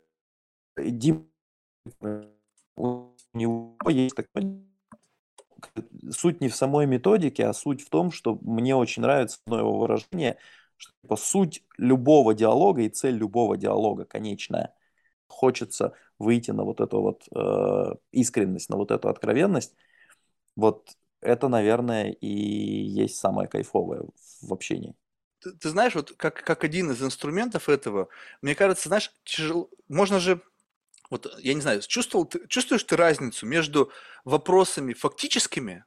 Дим, 0.76 1.30
у 2.76 3.14
него 3.32 3.76
есть 3.88 4.16
такой 4.16 4.66
суть 6.10 6.40
не 6.40 6.48
в 6.48 6.56
самой 6.56 6.86
методике, 6.86 7.46
а 7.46 7.52
суть 7.52 7.82
в 7.82 7.90
том, 7.90 8.10
что 8.10 8.38
мне 8.42 8.74
очень 8.74 9.02
нравится 9.02 9.38
одно 9.46 9.58
его 9.58 9.78
выражение, 9.78 10.38
что 10.76 10.92
типа, 11.02 11.16
суть 11.16 11.64
любого 11.78 12.34
диалога 12.34 12.82
и 12.82 12.88
цель 12.88 13.16
любого 13.16 13.56
диалога 13.56 14.04
конечная. 14.04 14.74
Хочется 15.28 15.94
выйти 16.18 16.50
на 16.50 16.64
вот 16.64 16.80
эту 16.80 17.00
вот 17.00 17.28
э, 17.34 17.94
искренность, 18.12 18.70
на 18.70 18.76
вот 18.76 18.90
эту 18.90 19.08
откровенность. 19.08 19.74
Вот 20.54 20.96
это, 21.20 21.48
наверное, 21.48 22.10
и 22.10 22.28
есть 22.28 23.16
самое 23.16 23.48
кайфовое 23.48 24.04
в 24.42 24.52
общении. 24.52 24.94
Ты, 25.40 25.52
ты 25.52 25.68
знаешь, 25.68 25.94
вот 25.94 26.12
как, 26.16 26.42
как 26.42 26.64
один 26.64 26.90
из 26.90 27.02
инструментов 27.02 27.68
этого, 27.68 28.08
мне 28.42 28.54
кажется, 28.54 28.88
знаешь, 28.88 29.12
тяжело, 29.24 29.68
можно 29.88 30.18
же 30.20 30.40
вот 31.10 31.32
я 31.38 31.54
не 31.54 31.60
знаю, 31.60 31.82
чувствовал, 31.82 32.26
ты, 32.26 32.46
чувствуешь 32.48 32.84
ты 32.84 32.96
разницу 32.96 33.46
между 33.46 33.92
вопросами 34.24 34.92
фактическими, 34.92 35.84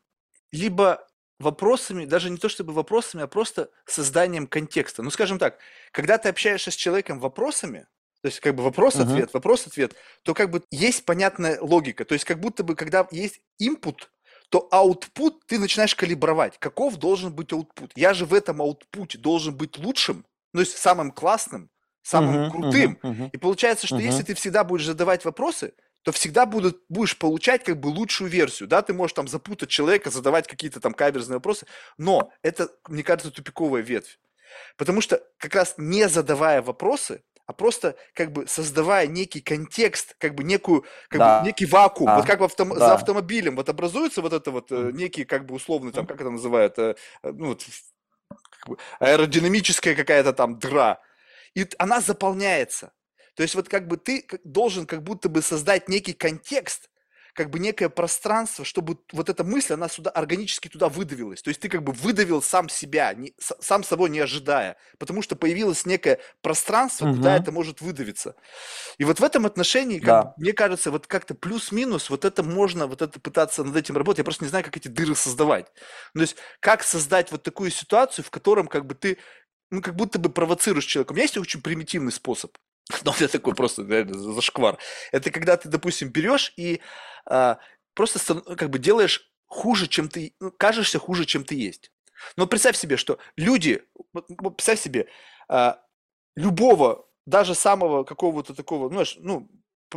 либо 0.52 1.08
вопросами, 1.40 2.06
даже 2.06 2.30
не 2.30 2.38
то 2.38 2.50
чтобы 2.50 2.74
вопросами, 2.74 3.24
а 3.24 3.28
просто 3.28 3.70
созданием 3.86 4.48
контекста. 4.48 5.04
Ну, 5.04 5.10
скажем 5.10 5.40
так, 5.40 5.58
когда 5.92 6.18
ты 6.18 6.30
общаешься 6.30 6.72
с 6.72 6.76
человеком 6.76 7.20
вопросами, 7.20 7.88
то 8.22 8.28
есть 8.28 8.42
как 8.42 8.56
бы 8.56 8.64
вопрос-ответ, 8.64 9.30
uh-huh. 9.30 9.34
вопрос-ответ, 9.34 9.96
то 10.24 10.34
как 10.34 10.50
бы 10.50 10.62
есть 10.72 11.06
понятная 11.06 11.60
логика. 11.62 12.04
То 12.04 12.14
есть 12.14 12.26
как 12.26 12.40
будто 12.40 12.64
бы, 12.64 12.76
когда 12.76 13.08
есть 13.12 13.40
input, 13.62 14.08
то 14.50 14.68
output 14.74 15.36
ты 15.46 15.58
начинаешь 15.58 15.96
калибровать. 15.96 16.58
Каков 16.60 16.98
должен 16.98 17.34
быть 17.34 17.52
output? 17.54 17.92
Я 17.96 18.14
же 18.14 18.26
в 18.26 18.34
этом 18.34 18.62
output 18.62 19.18
должен 19.18 19.56
быть 19.56 19.78
лучшим, 19.78 20.26
ну, 20.54 20.60
то 20.60 20.66
есть 20.66 20.78
самым 20.78 21.12
классным, 21.12 21.70
самым 22.02 22.36
uh-huh, 22.36 22.52
крутым. 22.52 23.00
Uh-huh, 23.02 23.16
uh-huh. 23.16 23.30
И 23.32 23.38
получается, 23.38 23.88
что 23.88 23.98
uh-huh. 23.98 24.04
если 24.04 24.24
ты 24.24 24.34
всегда 24.34 24.64
будешь 24.64 24.86
задавать 24.86 25.26
вопросы, 25.26 25.74
то 26.04 26.12
всегда 26.12 26.46
будут, 26.46 26.82
будешь 26.90 27.18
получать 27.18 27.64
как 27.64 27.80
бы 27.80 27.88
лучшую 27.88 28.30
версию. 28.30 28.70
Да, 28.70 28.82
ты 28.82 28.94
можешь 28.94 29.14
там 29.14 29.28
запутать 29.28 29.70
человека, 29.70 30.10
задавать 30.10 30.48
какие-то 30.48 30.80
там 30.80 30.94
каверзные 30.94 31.38
вопросы, 31.38 31.66
но 31.98 32.32
это, 32.42 32.70
мне 32.88 33.04
кажется, 33.04 33.32
тупиковая 33.32 33.82
ветвь. 33.82 34.20
Потому 34.78 35.02
что 35.02 35.22
как 35.38 35.54
раз 35.56 35.76
не 35.78 36.08
задавая 36.08 36.62
вопросы, 36.62 37.22
а 37.46 37.54
просто 37.54 37.96
как 38.14 38.32
бы 38.32 38.48
создавая 38.48 39.08
некий 39.08 39.42
контекст, 39.42 40.16
как 40.20 40.36
бы 40.36 40.44
некую, 40.44 40.86
как 41.10 41.20
да. 41.20 41.40
бы 41.40 41.48
некий 41.48 41.66
вакуум, 41.66 42.08
да. 42.08 42.18
вот 42.18 42.26
как 42.26 42.40
в 42.40 42.44
автом, 42.44 42.70
да. 42.70 42.76
за 42.76 42.94
автомобилем, 42.94 43.56
вот 43.56 43.70
образуется 43.70 44.22
вот 44.22 44.34
это 44.34 44.52
вот 44.52 44.72
э, 44.72 44.92
некий 44.94 45.26
как 45.26 45.48
бы 45.48 45.56
условный 45.56 45.92
там, 45.92 46.06
как 46.06 46.22
это 46.22 46.30
называют, 46.30 46.78
э, 46.78 46.96
ну 47.24 47.48
вот 47.48 47.66
как 48.52 48.70
бы 48.70 48.78
аэродинамическая 49.00 49.96
какая-то 49.96 50.34
там 50.34 50.60
дыра, 50.60 51.00
и 51.56 51.68
она 51.78 52.02
заполняется. 52.02 52.92
То 53.36 53.44
есть 53.44 53.56
вот 53.56 53.70
как 53.70 53.88
бы 53.88 53.98
ты 53.98 54.26
должен 54.44 54.86
как 54.86 55.04
будто 55.04 55.30
бы 55.30 55.42
создать 55.42 55.88
некий 55.88 56.14
контекст, 56.14 56.90
как 57.34 57.50
бы 57.50 57.60
некое 57.60 57.88
пространство, 57.88 58.66
чтобы 58.66 58.98
вот 59.14 59.30
эта 59.30 59.46
мысль, 59.46 59.74
она 59.74 59.88
сюда 59.88 60.10
органически 60.10 60.68
туда 60.68 60.90
выдавилась. 60.90 61.42
То 61.42 61.48
есть 61.48 61.62
ты 61.62 61.70
как 61.70 61.84
бы 61.84 61.94
выдавил 61.94 62.42
сам 62.42 62.68
себя, 62.68 63.14
не, 63.14 63.34
сам 63.38 63.86
собой 63.86 64.10
не 64.10 64.20
ожидая, 64.20 64.76
потому 64.98 65.22
что 65.22 65.38
появилось 65.38 65.86
некое 65.86 66.20
пространство, 66.42 67.08
угу. 67.08 67.16
куда 67.16 67.38
это 67.38 67.54
может 67.54 67.80
выдавиться. 67.80 68.36
И 68.98 69.06
вот 69.06 69.22
в 69.22 69.24
этом 69.24 69.46
отношении, 69.46 70.00
как, 70.00 70.08
да. 70.08 70.34
мне 70.36 70.52
кажется, 70.52 70.92
вот 70.92 71.08
как-то 71.08 71.34
плюс-минус, 71.34 72.10
вот 72.10 72.26
это 72.26 72.44
можно, 72.44 72.88
вот 72.88 73.02
это 73.02 73.22
пытаться 73.22 73.64
над 73.64 73.76
этим 73.76 73.96
работать. 73.96 74.18
Я 74.18 74.24
просто 74.26 74.44
не 74.44 74.50
знаю, 74.50 74.66
как 74.66 74.76
эти 74.76 74.90
дыры 74.90 75.16
создавать. 75.16 75.68
То 76.14 76.20
есть 76.20 76.36
как 76.60 76.84
создать 76.84 77.32
вот 77.32 77.44
такую 77.44 77.72
ситуацию, 77.72 78.26
в 78.26 78.32
котором 78.32 78.68
как 78.68 78.86
бы 78.86 78.96
ты 78.96 79.18
ну, 79.72 79.82
как 79.82 79.96
будто 79.96 80.20
бы 80.20 80.30
провоцируешь 80.30 80.86
человека. 80.86 81.12
У 81.12 81.16
меня 81.16 81.24
есть 81.24 81.38
очень 81.38 81.62
примитивный 81.62 82.12
способ. 82.12 82.58
Но 83.04 83.12
это 83.12 83.28
такой 83.28 83.56
просто 83.56 83.84
реально 83.84 84.18
зашквар. 84.18 84.78
Это 85.12 85.32
когда 85.32 85.58
ты, 85.58 85.70
допустим, 85.70 86.10
берешь 86.10 86.54
и 86.58 86.82
а, 87.26 87.60
просто 87.94 88.20
ну, 88.34 88.56
как 88.56 88.70
бы 88.70 88.80
делаешь 88.80 89.32
хуже, 89.46 89.88
чем 89.88 90.10
ты, 90.10 90.34
ну, 90.40 90.52
кажешься 90.52 91.00
хуже, 91.00 91.26
чем 91.26 91.44
ты 91.44 91.56
есть. 91.56 91.92
Но 92.36 92.48
представь 92.48 92.78
себе, 92.78 92.98
что 92.98 93.18
люди, 93.38 93.84
представь 94.38 94.80
себе, 94.82 95.08
а, 95.48 95.82
любого, 96.36 97.08
даже 97.26 97.56
самого 97.56 98.04
какого-то 98.04 98.54
такого, 98.56 98.90
знаешь, 98.90 99.18
ну, 99.20 99.50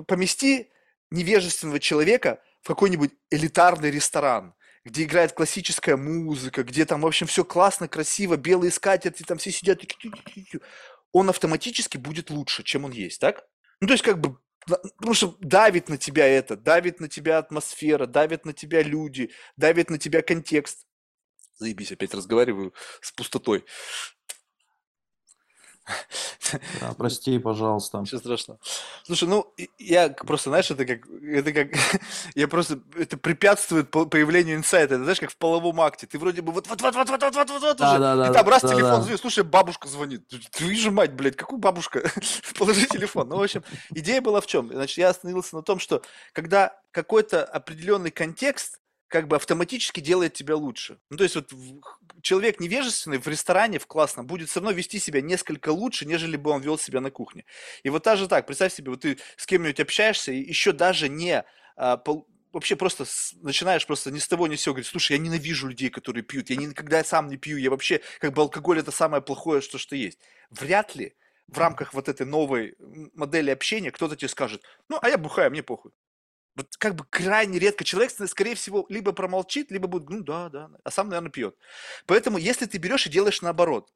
помести 0.07 0.71
невежественного 1.11 1.81
человека 1.81 2.43
в 2.63 2.69
какой-нибудь 2.69 3.13
элитарный 3.31 3.91
ресторан, 3.91 4.55
где 4.85 5.05
играет 5.05 5.33
классическая 5.33 5.97
музыка, 5.97 6.65
где 6.65 6.85
там, 6.85 7.03
в 7.03 7.07
общем, 7.07 7.27
все 7.27 7.45
классно, 7.45 7.89
красиво, 7.89 8.37
белые 8.37 8.71
скатерти, 8.71 9.23
там 9.23 9.39
все 9.39 9.51
сидят, 9.51 9.81
он 11.13 11.29
автоматически 11.29 11.99
будет 11.99 12.31
лучше, 12.31 12.63
чем 12.63 12.85
он 12.85 12.93
есть, 12.93 13.21
так? 13.21 13.45
Ну, 13.81 13.87
то 13.87 13.95
есть, 13.95 14.05
как 14.05 14.21
бы, 14.21 14.39
потому 14.67 15.15
что 15.15 15.37
давит 15.41 15.89
на 15.89 15.99
тебя 15.99 16.27
это, 16.27 16.57
давит 16.57 17.01
на 17.01 17.09
тебя 17.09 17.39
атмосфера, 17.39 18.07
давит 18.07 18.45
на 18.45 18.53
тебя 18.53 18.83
люди, 18.83 19.31
давит 19.57 19.91
на 19.91 19.99
тебя 19.99 20.23
контекст. 20.23 20.87
Заебись, 21.59 21.93
опять 21.93 22.15
разговариваю 22.15 22.75
с 23.01 23.13
пустотой. 23.13 23.65
Да, 26.81 26.95
прости, 26.99 27.39
пожалуйста. 27.39 27.99
Ничего 27.99 28.19
страшного. 28.19 28.61
Слушай, 29.05 29.29
ну, 29.29 29.53
я 29.79 30.09
просто, 30.11 30.51
знаешь, 30.51 30.71
это 30.71 30.85
как, 30.85 31.01
это 31.23 31.53
как, 31.53 31.69
я 32.35 32.49
просто, 32.49 32.81
это 32.97 33.17
препятствует 33.17 33.91
появлению 33.91 34.57
инсайта. 34.57 34.95
Это 34.95 35.05
знаешь, 35.05 35.21
как 35.21 35.31
в 35.31 35.37
половом 35.37 35.81
акте. 35.81 36.07
Ты 36.07 36.19
вроде 36.19 36.43
бы 36.43 36.53
вот, 36.53 36.69
вот, 36.69 36.81
вот, 36.81 36.95
вот, 36.95 37.09
вот, 37.09 37.23
вот, 37.23 37.35
вот, 37.35 37.51
вот, 37.51 37.63
вот 37.63 37.81
уже. 37.81 37.99
Да, 37.99 38.17
да, 38.17 38.31
и 38.31 38.33
там 38.33 38.49
раз 38.49 38.63
да, 38.63 38.69
телефон 38.69 38.91
да. 38.91 39.03
звонит, 39.03 39.21
слушай, 39.21 39.45
бабушка 39.45 39.89
звонит. 39.89 40.27
Твою 40.51 40.77
же 40.77 40.91
мать, 40.91 41.13
блядь, 41.13 41.37
какую 41.37 41.59
бабушка? 41.59 42.11
Положи 42.59 42.87
телефон. 42.87 43.29
Ну, 43.29 43.37
в 43.39 43.43
общем, 43.43 43.65
идея 43.95 44.21
была 44.21 44.41
в 44.41 44.47
чем? 44.47 44.71
Значит, 44.73 44.99
я 44.99 45.09
остановился 45.11 45.57
на 45.57 45.63
том, 45.63 45.79
что 45.79 46.03
когда 46.33 46.79
какой-то 46.91 47.45
определенный 47.45 48.11
контекст 48.11 48.82
как 49.13 49.29
бы 49.29 49.37
автоматически 49.37 50.01
делает 50.01 50.33
тебя 50.33 50.57
лучше. 50.57 50.99
Ну, 51.11 51.19
то 51.19 51.25
есть 51.25 51.37
вот 51.37 51.53
человек 52.23 52.61
невежественный 52.61 53.19
в 53.19 53.29
ресторане, 53.29 53.79
в 53.79 53.87
классном, 53.87 54.27
будет 54.27 54.49
все 54.49 54.61
равно 54.61 54.73
вести 54.73 54.99
себя 54.99 55.21
несколько 55.21 55.69
лучше, 55.69 56.07
нежели 56.07 56.37
бы 56.39 56.51
он 56.51 56.63
вел 56.63 56.79
себя 56.79 57.03
на 57.03 57.11
кухне. 57.11 57.45
И 57.83 57.91
вот 57.91 58.03
так 58.03 58.17
же 58.17 58.27
так, 58.27 58.47
представь 58.47 58.73
себе, 58.73 58.91
вот 58.91 59.03
ты 59.03 59.19
с 59.37 59.45
кем-нибудь 59.45 59.81
общаешься, 59.81 60.33
и 60.33 60.39
еще 60.39 60.73
даже 60.73 61.11
не 61.11 61.45
а, 61.77 61.99
пол, 61.99 62.27
вообще 62.53 62.75
просто 62.75 63.05
с, 63.05 63.35
начинаешь 63.43 63.87
просто 63.87 64.11
ни 64.11 64.19
с 64.19 64.27
того 64.27 64.47
ни 64.47 64.57
с 64.57 64.63
сего 64.63 64.73
говорить, 64.73 64.89
слушай, 64.89 65.13
я 65.13 65.19
ненавижу 65.19 65.69
людей, 65.69 65.91
которые 65.91 66.23
пьют, 66.23 66.49
я 66.49 66.57
никогда 66.57 67.05
сам 67.05 67.29
не 67.29 67.37
пью, 67.37 67.59
я 67.59 67.69
вообще, 67.69 68.01
как 68.19 68.33
бы 68.33 68.41
алкоголь 68.41 68.79
это 68.79 68.93
самое 68.93 69.23
плохое, 69.23 69.61
что, 69.61 69.77
что 69.77 69.95
есть. 69.95 70.19
Вряд 70.49 70.95
ли 70.95 71.15
в 71.49 71.59
рамках 71.59 71.93
вот 71.93 72.09
этой 72.09 72.25
новой 72.25 72.77
модели 73.15 73.51
общения 73.51 73.91
кто-то 73.91 74.17
тебе 74.17 74.31
скажет, 74.31 74.63
ну, 74.89 74.99
а 75.03 75.11
я 75.11 75.19
бухаю, 75.19 75.51
мне 75.51 75.63
похуй. 75.63 75.93
Вот 76.55 76.77
как 76.77 76.95
бы 76.95 77.05
крайне 77.09 77.59
редко 77.59 77.85
человек, 77.85 78.13
скорее 78.27 78.55
всего, 78.55 78.85
либо 78.89 79.13
промолчит, 79.13 79.71
либо 79.71 79.89
будет, 79.89 80.11
ну 80.11 80.21
да, 80.21 80.49
да, 80.51 80.71
а 80.85 80.91
сам, 80.91 81.09
наверное, 81.09 81.31
пьет. 81.31 81.57
Поэтому, 82.07 82.37
если 82.39 82.67
ты 82.67 82.79
берешь 82.79 83.07
и 83.07 83.11
делаешь 83.11 83.41
наоборот, 83.41 83.93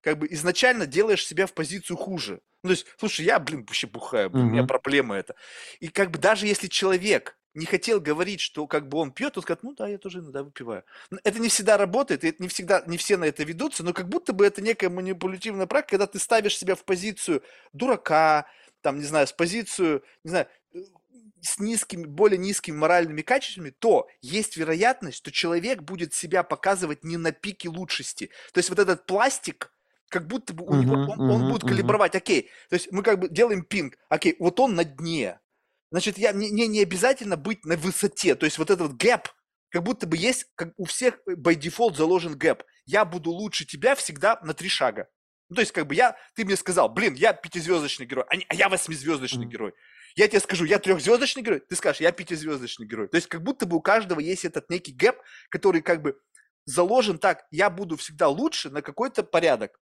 как 0.00 0.18
бы 0.18 0.26
изначально 0.30 0.86
делаешь 0.86 1.24
себя 1.24 1.46
в 1.46 1.54
позицию 1.54 1.96
хуже. 1.96 2.40
Ну, 2.62 2.68
то 2.68 2.72
есть, 2.72 2.86
слушай, 2.98 3.24
я, 3.24 3.38
блин, 3.38 3.64
вообще 3.64 3.86
бухаю, 3.86 4.30
блин, 4.30 4.46
у 4.46 4.50
меня 4.50 4.64
проблема 4.64 5.16
это. 5.16 5.36
И 5.80 5.88
как 5.88 6.10
бы 6.10 6.18
даже 6.18 6.46
если 6.46 6.66
человек 6.66 7.38
не 7.54 7.66
хотел 7.66 8.00
говорить, 8.00 8.40
что 8.40 8.66
как 8.66 8.88
бы 8.88 8.98
он 8.98 9.12
пьет, 9.12 9.36
он 9.36 9.42
скажет, 9.42 9.62
ну 9.62 9.74
да, 9.74 9.86
я 9.88 9.98
тоже 9.98 10.20
иногда 10.20 10.42
выпиваю. 10.42 10.84
Это 11.22 11.38
не 11.38 11.48
всегда 11.48 11.76
работает, 11.76 12.24
это 12.24 12.42
не 12.42 12.48
всегда, 12.48 12.82
не 12.86 12.96
все 12.96 13.16
на 13.16 13.24
это 13.24 13.44
ведутся, 13.44 13.84
но 13.84 13.92
как 13.92 14.08
будто 14.08 14.32
бы 14.32 14.46
это 14.46 14.62
некая 14.62 14.88
манипулятивная 14.88 15.66
практика, 15.66 15.98
когда 15.98 16.06
ты 16.06 16.18
ставишь 16.18 16.56
себя 16.56 16.74
в 16.74 16.84
позицию 16.84 17.42
дурака, 17.72 18.46
там, 18.80 18.98
не 18.98 19.04
знаю, 19.04 19.26
с 19.26 19.32
позицию, 19.32 20.02
не 20.24 20.30
знаю, 20.30 20.48
с 21.42 21.58
низкими, 21.58 22.04
более 22.04 22.38
низкими 22.38 22.76
моральными 22.76 23.22
качествами, 23.22 23.70
то 23.70 24.08
есть 24.20 24.56
вероятность, 24.56 25.18
что 25.18 25.32
человек 25.32 25.82
будет 25.82 26.14
себя 26.14 26.42
показывать 26.42 27.04
не 27.04 27.16
на 27.16 27.32
пике 27.32 27.68
лучшести. 27.68 28.30
То 28.52 28.58
есть 28.58 28.70
вот 28.70 28.78
этот 28.78 29.06
пластик, 29.06 29.72
как 30.08 30.26
будто 30.26 30.54
бы 30.54 30.64
у 30.64 30.76
него, 30.76 30.96
Мгм, 30.96 31.02
он, 31.04 31.22
он 31.26 31.46
мгм, 31.46 31.48
будет 31.48 31.64
мгм. 31.64 31.64
калибровать, 31.64 32.14
окей, 32.14 32.50
то 32.68 32.74
есть 32.74 32.92
мы 32.92 33.02
как 33.02 33.18
бы 33.18 33.28
делаем 33.28 33.64
пинг, 33.64 33.96
окей, 34.08 34.36
вот 34.38 34.60
он 34.60 34.74
на 34.74 34.84
дне, 34.84 35.40
значит, 35.90 36.18
я, 36.18 36.32
мне, 36.32 36.48
мне 36.50 36.66
не 36.68 36.80
обязательно 36.82 37.36
быть 37.36 37.64
на 37.64 37.76
высоте, 37.76 38.34
то 38.34 38.46
есть 38.46 38.58
вот 38.58 38.70
этот 38.70 38.96
гэп, 38.96 39.28
как 39.70 39.82
будто 39.82 40.06
бы 40.06 40.16
есть, 40.16 40.46
как 40.54 40.72
у 40.76 40.84
всех 40.84 41.18
э, 41.26 41.32
by 41.32 41.54
default 41.54 41.96
заложен 41.96 42.36
gap, 42.36 42.62
я 42.84 43.04
буду 43.04 43.30
лучше 43.30 43.64
тебя 43.64 43.94
всегда 43.94 44.38
на 44.42 44.54
три 44.54 44.68
шага. 44.68 45.08
Ну, 45.48 45.56
то 45.56 45.60
есть, 45.60 45.72
как 45.72 45.86
бы 45.86 45.94
я, 45.94 46.16
ты 46.34 46.44
мне 46.44 46.56
сказал, 46.56 46.88
блин, 46.88 47.14
я 47.14 47.32
пятизвездочный 47.32 48.06
герой, 48.06 48.24
а, 48.28 48.36
не- 48.36 48.46
а 48.48 48.54
я 48.54 48.68
восьмизвездочный 48.68 49.46
Мгм. 49.46 49.46
герой. 49.46 49.74
Я 50.16 50.28
тебе 50.28 50.40
скажу, 50.40 50.64
я 50.64 50.78
трехзвездочный 50.78 51.42
герой, 51.42 51.60
ты 51.60 51.76
скажешь, 51.76 52.00
я 52.00 52.12
пятизвездочный 52.12 52.86
герой. 52.86 53.08
То 53.08 53.16
есть, 53.16 53.28
как 53.28 53.42
будто 53.42 53.66
бы 53.66 53.76
у 53.76 53.80
каждого 53.80 54.20
есть 54.20 54.44
этот 54.44 54.68
некий 54.70 54.92
gap, 54.92 55.16
который 55.48 55.80
как 55.82 56.02
бы 56.02 56.20
заложен 56.64 57.18
так, 57.18 57.46
я 57.50 57.70
буду 57.70 57.96
всегда 57.96 58.28
лучше 58.28 58.70
на 58.70 58.82
какой-то 58.82 59.22
порядок. 59.22 59.80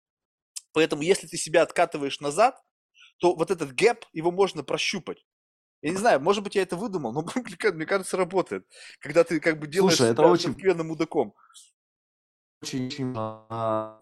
Поэтому, 0.72 1.02
если 1.02 1.26
ты 1.26 1.36
себя 1.36 1.62
откатываешь 1.62 2.20
назад, 2.20 2.60
то 3.18 3.34
вот 3.34 3.50
этот 3.50 3.72
gap, 3.72 4.04
его 4.12 4.30
можно 4.30 4.62
прощупать. 4.62 5.24
Я 5.82 5.90
не 5.90 5.96
знаю, 5.96 6.20
может 6.20 6.42
быть, 6.42 6.54
я 6.56 6.62
это 6.62 6.76
выдумал, 6.76 7.12
но 7.12 7.22
мне 7.34 7.56
ка- 7.56 7.72
мне 7.72 7.86
кажется, 7.86 8.16
работает. 8.16 8.66
Когда 9.00 9.24
ты 9.24 9.40
как 9.40 9.58
бы 9.58 9.66
делаешь 9.66 9.96
Слушай, 9.96 10.12
это 10.12 10.22
очень- 10.22 10.54
мудаком. 10.84 11.34
очень, 12.62 12.86
очень 12.86 13.14
а, 13.16 14.00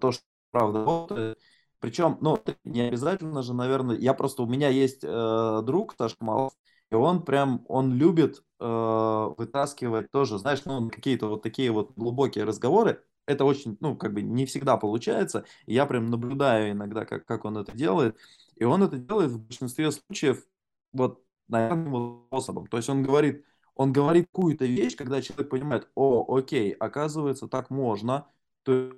то, 0.00 0.12
что 0.12 0.24
правда 0.50 0.78
работает. 0.80 1.38
Причем, 1.80 2.18
ну, 2.20 2.38
не 2.64 2.82
обязательно 2.82 3.42
же, 3.42 3.54
наверное, 3.54 3.96
я 3.96 4.14
просто, 4.14 4.42
у 4.42 4.46
меня 4.46 4.68
есть 4.68 5.00
э, 5.04 5.62
друг 5.64 5.94
Сашка 5.98 6.24
Малов, 6.24 6.52
и 6.90 6.94
он 6.94 7.24
прям, 7.24 7.64
он 7.68 7.92
любит 7.94 8.42
э, 8.60 9.34
вытаскивать 9.36 10.10
тоже, 10.10 10.38
знаешь, 10.38 10.64
ну, 10.64 10.88
какие-то 10.90 11.28
вот 11.28 11.42
такие 11.42 11.70
вот 11.70 11.92
глубокие 11.96 12.44
разговоры. 12.44 13.02
Это 13.26 13.44
очень, 13.44 13.76
ну, 13.80 13.96
как 13.96 14.14
бы 14.14 14.22
не 14.22 14.46
всегда 14.46 14.76
получается. 14.76 15.44
Я 15.66 15.86
прям 15.86 16.06
наблюдаю 16.06 16.72
иногда, 16.72 17.04
как, 17.04 17.26
как 17.26 17.44
он 17.44 17.58
это 17.58 17.72
делает. 17.76 18.16
И 18.54 18.64
он 18.64 18.82
это 18.82 18.96
делает 18.98 19.32
в 19.32 19.40
большинстве 19.44 19.90
случаев 19.90 20.44
вот, 20.92 21.22
наверное, 21.48 22.20
способом. 22.28 22.66
То 22.68 22.76
есть 22.76 22.88
он 22.88 23.02
говорит, 23.02 23.44
он 23.74 23.92
говорит 23.92 24.28
какую-то 24.32 24.64
вещь, 24.64 24.96
когда 24.96 25.20
человек 25.20 25.50
понимает, 25.50 25.90
о, 25.94 26.36
окей, 26.36 26.72
оказывается, 26.72 27.48
так 27.48 27.70
можно. 27.70 28.28
То 28.62 28.92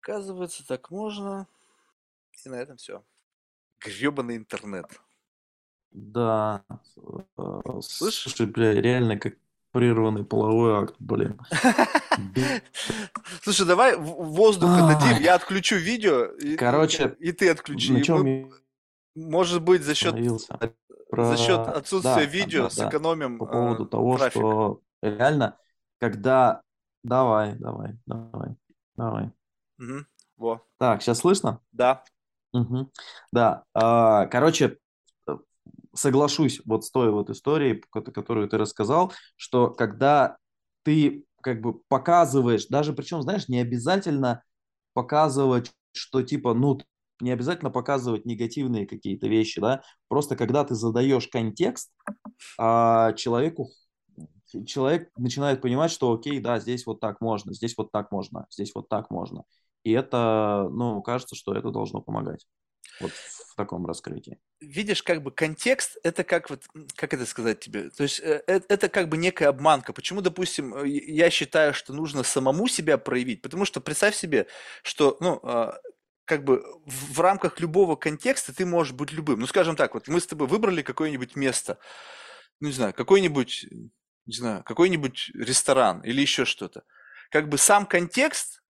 Оказывается, 0.00 0.66
так 0.66 0.90
можно. 0.90 1.46
И 2.44 2.48
на 2.48 2.56
этом 2.56 2.76
все. 2.76 3.04
Гребаный 3.80 4.36
интернет. 4.36 4.86
Да. 5.90 6.64
э, 6.96 7.80
Слышь? 7.82 8.14
Слушай, 8.14 8.46
бля, 8.46 8.74
реально 8.80 9.18
как 9.18 9.34
прерванный 9.72 10.24
половой 10.24 10.82
акт, 10.82 10.94
блин. 10.98 11.40
Слушай, 13.42 13.66
давай 13.66 13.96
воздуха 13.96 14.88
дадим, 14.88 15.22
я 15.22 15.34
отключу 15.34 15.76
видео, 15.76 16.28
Короче, 16.56 17.16
и 17.18 17.32
ты 17.32 17.50
отключи. 17.50 18.04
Может 19.14 19.62
быть, 19.62 19.82
за 19.82 19.94
счет, 19.94 20.14
за 20.14 21.36
счет 21.36 21.60
отсутствия 21.68 22.26
видео 22.26 22.68
сэкономим 22.68 23.38
По 23.38 23.44
э, 23.44 23.52
поводу 23.52 23.86
того, 23.86 24.18
что 24.18 24.80
реально, 25.02 25.58
когда... 25.98 26.62
Давай, 27.04 27.54
давай, 27.54 27.96
давай, 28.06 28.56
давай. 28.96 29.30
Во, 30.36 30.62
Так, 30.78 31.02
сейчас 31.02 31.18
слышно? 31.18 31.60
да. 31.72 32.04
Мгм. 32.52 32.90
Да, 33.32 33.64
а, 33.74 34.26
короче, 34.26 34.78
э, 35.28 35.32
соглашусь 35.94 36.60
вот 36.66 36.84
с 36.84 36.90
той 36.90 37.10
вот 37.10 37.30
историей, 37.30 37.82
ко- 37.90 38.02
которую 38.02 38.48
ты 38.48 38.58
рассказал, 38.58 39.12
что 39.36 39.70
когда 39.70 40.38
ты 40.84 41.24
как 41.42 41.60
бы 41.60 41.74
показываешь, 41.88 42.66
даже 42.68 42.92
причем, 42.94 43.22
знаешь, 43.22 43.48
не 43.48 43.60
обязательно 43.60 44.42
показывать, 44.94 45.72
что 45.92 46.22
типа, 46.22 46.54
ну, 46.54 46.78
не 47.20 47.32
обязательно 47.32 47.70
показывать 47.70 48.26
негативные 48.26 48.86
какие-то 48.86 49.28
вещи, 49.28 49.60
да, 49.60 49.82
просто 50.08 50.36
когда 50.36 50.64
ты 50.64 50.74
задаешь 50.74 51.28
контекст, 51.28 51.90
а, 52.58 53.12
человеку 53.14 53.70
человек 54.66 55.10
начинает 55.16 55.60
понимать, 55.60 55.90
что 55.90 56.12
окей, 56.12 56.40
да, 56.40 56.58
здесь 56.58 56.86
вот 56.86 57.00
так 57.00 57.20
можно, 57.20 57.52
здесь 57.54 57.74
вот 57.76 57.92
так 57.92 58.10
можно, 58.10 58.46
здесь 58.50 58.72
вот 58.74 58.88
так 58.88 59.10
можно. 59.10 59.44
И 59.84 59.92
это, 59.92 60.68
ну, 60.70 61.02
кажется, 61.02 61.36
что 61.36 61.54
это 61.54 61.70
должно 61.70 62.00
помогать. 62.00 62.46
Вот 63.00 63.12
в 63.12 63.54
таком 63.54 63.86
раскрытии. 63.86 64.38
Видишь, 64.60 65.02
как 65.02 65.22
бы 65.22 65.30
контекст, 65.30 65.98
это 66.02 66.24
как 66.24 66.50
вот, 66.50 66.64
как 66.96 67.14
это 67.14 67.26
сказать 67.26 67.60
тебе? 67.60 67.90
То 67.90 68.02
есть 68.02 68.20
э, 68.20 68.42
э, 68.46 68.60
это 68.68 68.88
как 68.88 69.08
бы 69.08 69.16
некая 69.16 69.48
обманка. 69.48 69.92
Почему, 69.92 70.20
допустим, 70.20 70.74
э, 70.74 70.88
я 70.88 71.30
считаю, 71.30 71.74
что 71.74 71.92
нужно 71.92 72.22
самому 72.24 72.66
себя 72.68 72.98
проявить? 72.98 73.42
Потому 73.42 73.64
что 73.64 73.80
представь 73.80 74.16
себе, 74.16 74.46
что, 74.82 75.16
ну, 75.20 75.40
а, 75.42 75.78
как 76.24 76.44
бы 76.44 76.62
в 76.86 77.20
рамках 77.20 77.60
любого 77.60 77.96
контекста 77.96 78.54
ты 78.54 78.66
можешь 78.66 78.92
быть 78.92 79.12
любым. 79.12 79.40
Ну, 79.40 79.46
скажем 79.46 79.76
так, 79.76 79.94
вот 79.94 80.08
мы 80.08 80.20
с 80.20 80.26
тобой 80.26 80.48
выбрали 80.48 80.82
какое-нибудь 80.82 81.36
место, 81.36 81.78
ну, 82.60 82.68
не 82.68 82.74
знаю, 82.74 82.94
какой-нибудь, 82.94 83.66
не 84.26 84.34
знаю, 84.34 84.62
какой-нибудь 84.64 85.30
ресторан 85.34 86.00
или 86.02 86.20
еще 86.20 86.44
что-то. 86.44 86.84
Как 87.30 87.48
бы 87.48 87.58
сам 87.58 87.86
контекст 87.86 88.62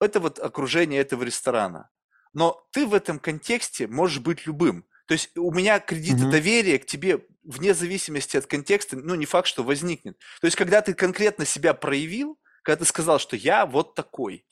это 0.00 0.20
вот 0.20 0.38
окружение 0.38 1.00
этого 1.00 1.22
ресторана. 1.24 1.90
Но 2.32 2.66
ты 2.72 2.86
в 2.86 2.94
этом 2.94 3.18
контексте 3.18 3.86
можешь 3.86 4.20
быть 4.20 4.46
любым. 4.46 4.86
То 5.06 5.12
есть 5.12 5.36
у 5.36 5.52
меня 5.52 5.78
кредит 5.80 6.18
Мгм. 6.18 6.28
доверия 6.28 6.78
к 6.78 6.86
тебе 6.86 7.26
вне 7.44 7.74
зависимости 7.74 8.36
от 8.36 8.46
контекста, 8.46 8.96
ну 8.96 9.14
не 9.14 9.24
факт, 9.26 9.46
что 9.48 9.62
возникнет. 9.62 10.18
То 10.40 10.46
есть 10.46 10.56
когда 10.56 10.82
ты 10.82 10.94
конкретно 10.94 11.44
себя 11.44 11.74
проявил, 11.74 12.38
когда 12.62 12.78
ты 12.80 12.84
сказал, 12.84 13.18
что 13.20 13.36
я 13.36 13.66
вот 13.66 13.94
такой, 13.94 14.44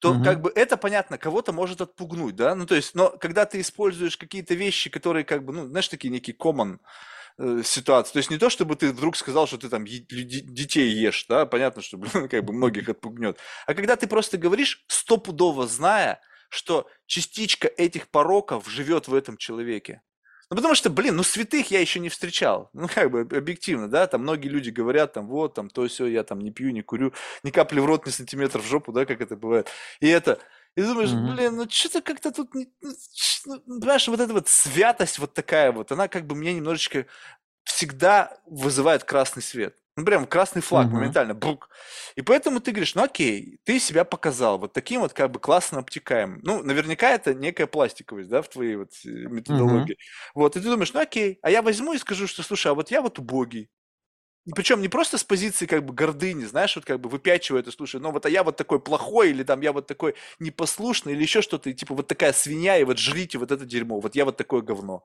то 0.00 0.14
Мгм. 0.14 0.18
как 0.18 0.40
бы 0.40 0.50
это 0.54 0.76
понятно, 0.76 1.18
кого-то 1.18 1.52
может 1.52 1.80
отпугнуть, 1.80 2.34
да? 2.36 2.54
Ну 2.54 2.64
то 2.66 2.74
есть, 2.74 2.94
но 2.94 3.10
когда 3.18 3.44
ты 3.44 3.60
используешь 3.60 4.16
какие-то 4.16 4.54
вещи, 4.54 4.88
которые 4.90 5.24
как 5.24 5.44
бы, 5.44 5.52
ну 5.52 5.66
знаешь, 5.66 5.88
такие 5.88 6.10
некие 6.10 6.34
common 6.36 6.78
э, 7.40 7.62
ситуации. 7.64 8.12
То 8.12 8.18
есть 8.18 8.30
не 8.30 8.38
то, 8.38 8.50
чтобы 8.50 8.76
ты 8.76 8.92
вдруг 8.92 9.16
сказал, 9.16 9.46
что 9.46 9.58
ты 9.58 9.68
там 9.68 9.84
детей 9.84 10.90
ешь, 10.90 11.26
да, 11.28 11.46
понятно, 11.46 11.82
что 11.82 11.96
блин, 11.96 12.28
как 12.30 12.44
бы 12.44 12.52
многих 12.52 12.88
отпугнет. 12.88 13.38
А 13.66 13.74
когда 13.74 13.96
ты 13.96 14.06
просто 14.06 14.38
говоришь, 14.38 14.84
стопудово 14.88 15.66
зная, 15.66 16.20
что 16.50 16.88
частичка 17.06 17.68
этих 17.68 18.08
пороков 18.08 18.68
живет 18.68 19.08
в 19.08 19.14
этом 19.14 19.36
человеке. 19.36 20.02
Ну, 20.50 20.56
потому 20.56 20.74
что, 20.74 20.90
блин, 20.90 21.14
ну, 21.14 21.22
святых 21.22 21.70
я 21.70 21.80
еще 21.80 22.00
не 22.00 22.08
встречал. 22.08 22.70
Ну, 22.72 22.88
как 22.88 23.10
бы, 23.12 23.20
об- 23.20 23.34
объективно, 23.34 23.88
да, 23.88 24.08
там 24.08 24.22
многие 24.22 24.48
люди 24.48 24.70
говорят, 24.70 25.12
там, 25.12 25.28
вот, 25.28 25.54
там, 25.54 25.70
то, 25.70 25.86
все, 25.86 26.06
я 26.06 26.24
там 26.24 26.40
не 26.40 26.50
пью, 26.50 26.70
не 26.70 26.82
курю, 26.82 27.12
ни 27.44 27.50
капли 27.52 27.78
в 27.78 27.84
рот, 27.86 28.04
ни 28.04 28.10
сантиметр 28.10 28.58
в 28.58 28.66
жопу, 28.66 28.90
да, 28.92 29.06
как 29.06 29.20
это 29.20 29.36
бывает. 29.36 29.68
И 30.00 30.08
это, 30.08 30.40
и 30.76 30.82
думаешь, 30.82 31.14
Мгм. 31.14 31.36
блин, 31.36 31.56
ну, 31.56 31.68
что-то 31.68 32.00
как-то 32.02 32.32
тут, 32.32 32.54
ну, 32.54 32.64
ш- 33.14 33.42
ну, 33.46 33.60
понимаешь, 33.80 34.08
вот 34.08 34.20
эта 34.20 34.32
вот 34.32 34.48
святость 34.48 35.18
вот 35.18 35.34
такая 35.34 35.72
вот, 35.72 35.92
она 35.92 36.08
как 36.08 36.26
бы 36.26 36.34
мне 36.34 36.54
немножечко 36.54 37.06
всегда 37.64 38.38
вызывает 38.46 39.04
красный 39.04 39.42
свет. 39.42 39.76
Ну, 39.96 40.04
прям 40.04 40.26
красный 40.26 40.62
флаг 40.62 40.92
Мгм. 40.92 40.94
моментально, 40.94 41.34
бук. 41.34 41.68
И 42.16 42.22
поэтому 42.22 42.60
ты 42.60 42.70
говоришь, 42.72 42.94
ну 42.94 43.02
окей, 43.04 43.58
ты 43.64 43.78
себя 43.80 44.04
показал 44.04 44.58
вот 44.58 44.72
таким 44.72 45.00
вот 45.02 45.12
как 45.12 45.30
бы 45.30 45.40
классно 45.40 45.80
обтекаемым. 45.80 46.40
Ну, 46.42 46.62
наверняка 46.62 47.10
это 47.10 47.34
некая 47.34 47.66
пластиковость, 47.66 48.30
да, 48.30 48.40
в 48.42 48.48
твоей 48.48 48.76
вот 48.76 48.90
э, 49.04 49.08
методологии. 49.10 49.98
Вот, 50.34 50.56
и 50.56 50.60
ты 50.60 50.66
думаешь, 50.70 50.92
ну 50.94 51.00
окей, 51.00 51.38
а 51.42 51.50
я 51.50 51.60
возьму 51.62 51.92
и 51.94 51.98
скажу, 51.98 52.26
что, 52.26 52.42
слушай, 52.42 52.68
а 52.72 52.74
вот 52.74 52.90
я 52.90 53.02
вот 53.02 53.18
убогий. 53.18 53.70
Причем 54.54 54.80
не 54.80 54.88
просто 54.88 55.18
с 55.18 55.24
позиции 55.24 55.66
как 55.66 55.84
бы 55.84 55.92
гордыни, 55.92 56.44
знаешь, 56.44 56.76
вот 56.76 56.84
как 56.84 57.00
бы 57.00 57.08
выпячивая 57.08 57.60
это, 57.60 57.70
слушай, 57.72 58.00
ну 58.00 58.10
вот 58.10 58.26
а 58.26 58.30
я 58.30 58.42
вот 58.42 58.56
такой 58.56 58.80
плохой, 58.80 59.30
или 59.30 59.42
там 59.42 59.60
я 59.60 59.72
вот 59.72 59.86
такой 59.86 60.14
непослушный, 60.38 61.12
или 61.12 61.22
еще 61.22 61.42
что-то, 61.42 61.70
и 61.70 61.74
типа 61.74 61.94
вот 61.94 62.06
такая 62.06 62.32
свинья, 62.32 62.78
и 62.78 62.84
вот 62.84 62.98
жрите 62.98 63.38
вот 63.38 63.50
это 63.50 63.64
дерьмо, 63.64 64.00
вот 64.00 64.14
я 64.14 64.24
вот 64.24 64.36
такое 64.36 64.62
говно. 64.62 65.02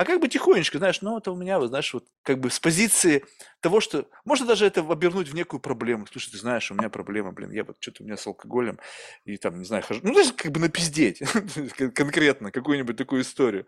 А 0.00 0.06
как 0.06 0.18
бы 0.18 0.28
тихонечко, 0.28 0.78
знаешь, 0.78 1.02
ну 1.02 1.18
это 1.18 1.30
у 1.30 1.36
меня, 1.36 1.58
вот, 1.58 1.68
знаешь, 1.68 1.92
вот 1.92 2.06
как 2.22 2.40
бы 2.40 2.48
с 2.48 2.58
позиции 2.58 3.22
того, 3.60 3.80
что 3.80 4.06
можно 4.24 4.46
даже 4.46 4.64
это 4.64 4.80
обернуть 4.80 5.28
в 5.28 5.34
некую 5.34 5.60
проблему. 5.60 6.06
Слушай, 6.10 6.30
ты 6.30 6.38
знаешь, 6.38 6.70
у 6.70 6.74
меня 6.74 6.88
проблема, 6.88 7.32
блин, 7.32 7.50
я 7.50 7.64
вот 7.64 7.76
что-то 7.80 8.02
у 8.02 8.06
меня 8.06 8.16
с 8.16 8.26
алкоголем, 8.26 8.78
и 9.26 9.36
там, 9.36 9.58
не 9.58 9.66
знаю, 9.66 9.82
хожу, 9.82 10.00
ну 10.02 10.14
даже 10.14 10.32
как 10.32 10.52
бы 10.52 10.58
напиздеть 10.58 11.18
кон- 11.76 11.90
конкретно 11.90 12.50
какую-нибудь 12.50 12.96
такую 12.96 13.20
историю. 13.20 13.66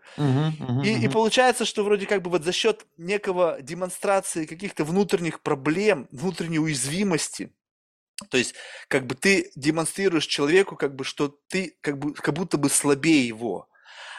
И, 0.83 1.07
получается, 1.07 1.65
что 1.65 1.83
вроде 1.83 2.07
как 2.07 2.23
бы 2.23 2.31
вот 2.31 2.43
за 2.43 2.51
счет 2.51 2.87
некого 2.97 3.59
демонстрации 3.61 4.47
каких-то 4.47 4.85
внутренних 4.85 5.39
проблем, 5.39 6.07
внутренней 6.11 6.57
уязвимости, 6.57 7.53
то 8.31 8.39
есть 8.39 8.55
как 8.87 9.05
бы 9.05 9.13
ты 9.13 9.51
демонстрируешь 9.55 10.25
человеку, 10.25 10.77
как 10.77 10.95
бы, 10.95 11.03
что 11.03 11.37
ты 11.47 11.77
как, 11.81 11.99
бы, 11.99 12.15
как 12.15 12.33
будто 12.33 12.57
бы 12.57 12.69
слабее 12.69 13.27
его. 13.27 13.69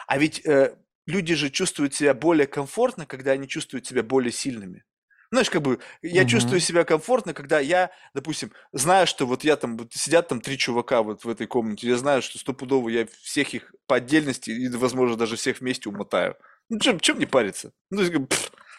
А 0.07 0.17
ведь 0.17 0.45
э, 0.45 0.77
люди 1.05 1.35
же 1.35 1.49
чувствуют 1.49 1.93
себя 1.93 2.13
более 2.13 2.47
комфортно, 2.47 3.05
когда 3.05 3.31
они 3.31 3.47
чувствуют 3.47 3.85
себя 3.85 4.03
более 4.03 4.31
сильными. 4.31 4.83
Знаешь, 5.31 5.49
как 5.49 5.63
бы 5.63 5.79
я 6.01 6.23
Мгм. 6.23 6.25
чувствую 6.25 6.59
себя 6.61 6.83
комфортно, 6.85 7.33
когда 7.33 7.59
я, 7.59 7.91
допустим, 8.13 8.51
знаю, 8.71 9.07
что 9.07 9.25
вот 9.25 9.43
я 9.43 9.55
там, 9.57 9.75
вот 9.77 9.91
сидят 9.93 10.27
там 10.27 10.39
три 10.39 10.57
чувака 10.57 11.01
вот 11.01 11.25
в 11.25 11.29
этой 11.29 11.47
комнате, 11.47 11.87
я 11.87 11.97
знаю, 11.97 12.21
что 12.21 12.37
стопудово 12.37 12.89
я 12.89 13.07
всех 13.21 13.53
их 13.53 13.73
по 13.87 13.95
отдельности 13.97 14.51
и, 14.51 14.69
возможно, 14.69 15.17
даже 15.17 15.35
всех 15.35 15.59
вместе 15.59 15.89
умотаю. 15.89 16.35
Ну, 16.69 16.79
чем, 16.79 16.99
чем 16.99 17.19
не 17.19 17.25
париться? 17.25 17.73
Ну, 17.89 18.01
есть, 18.01 18.13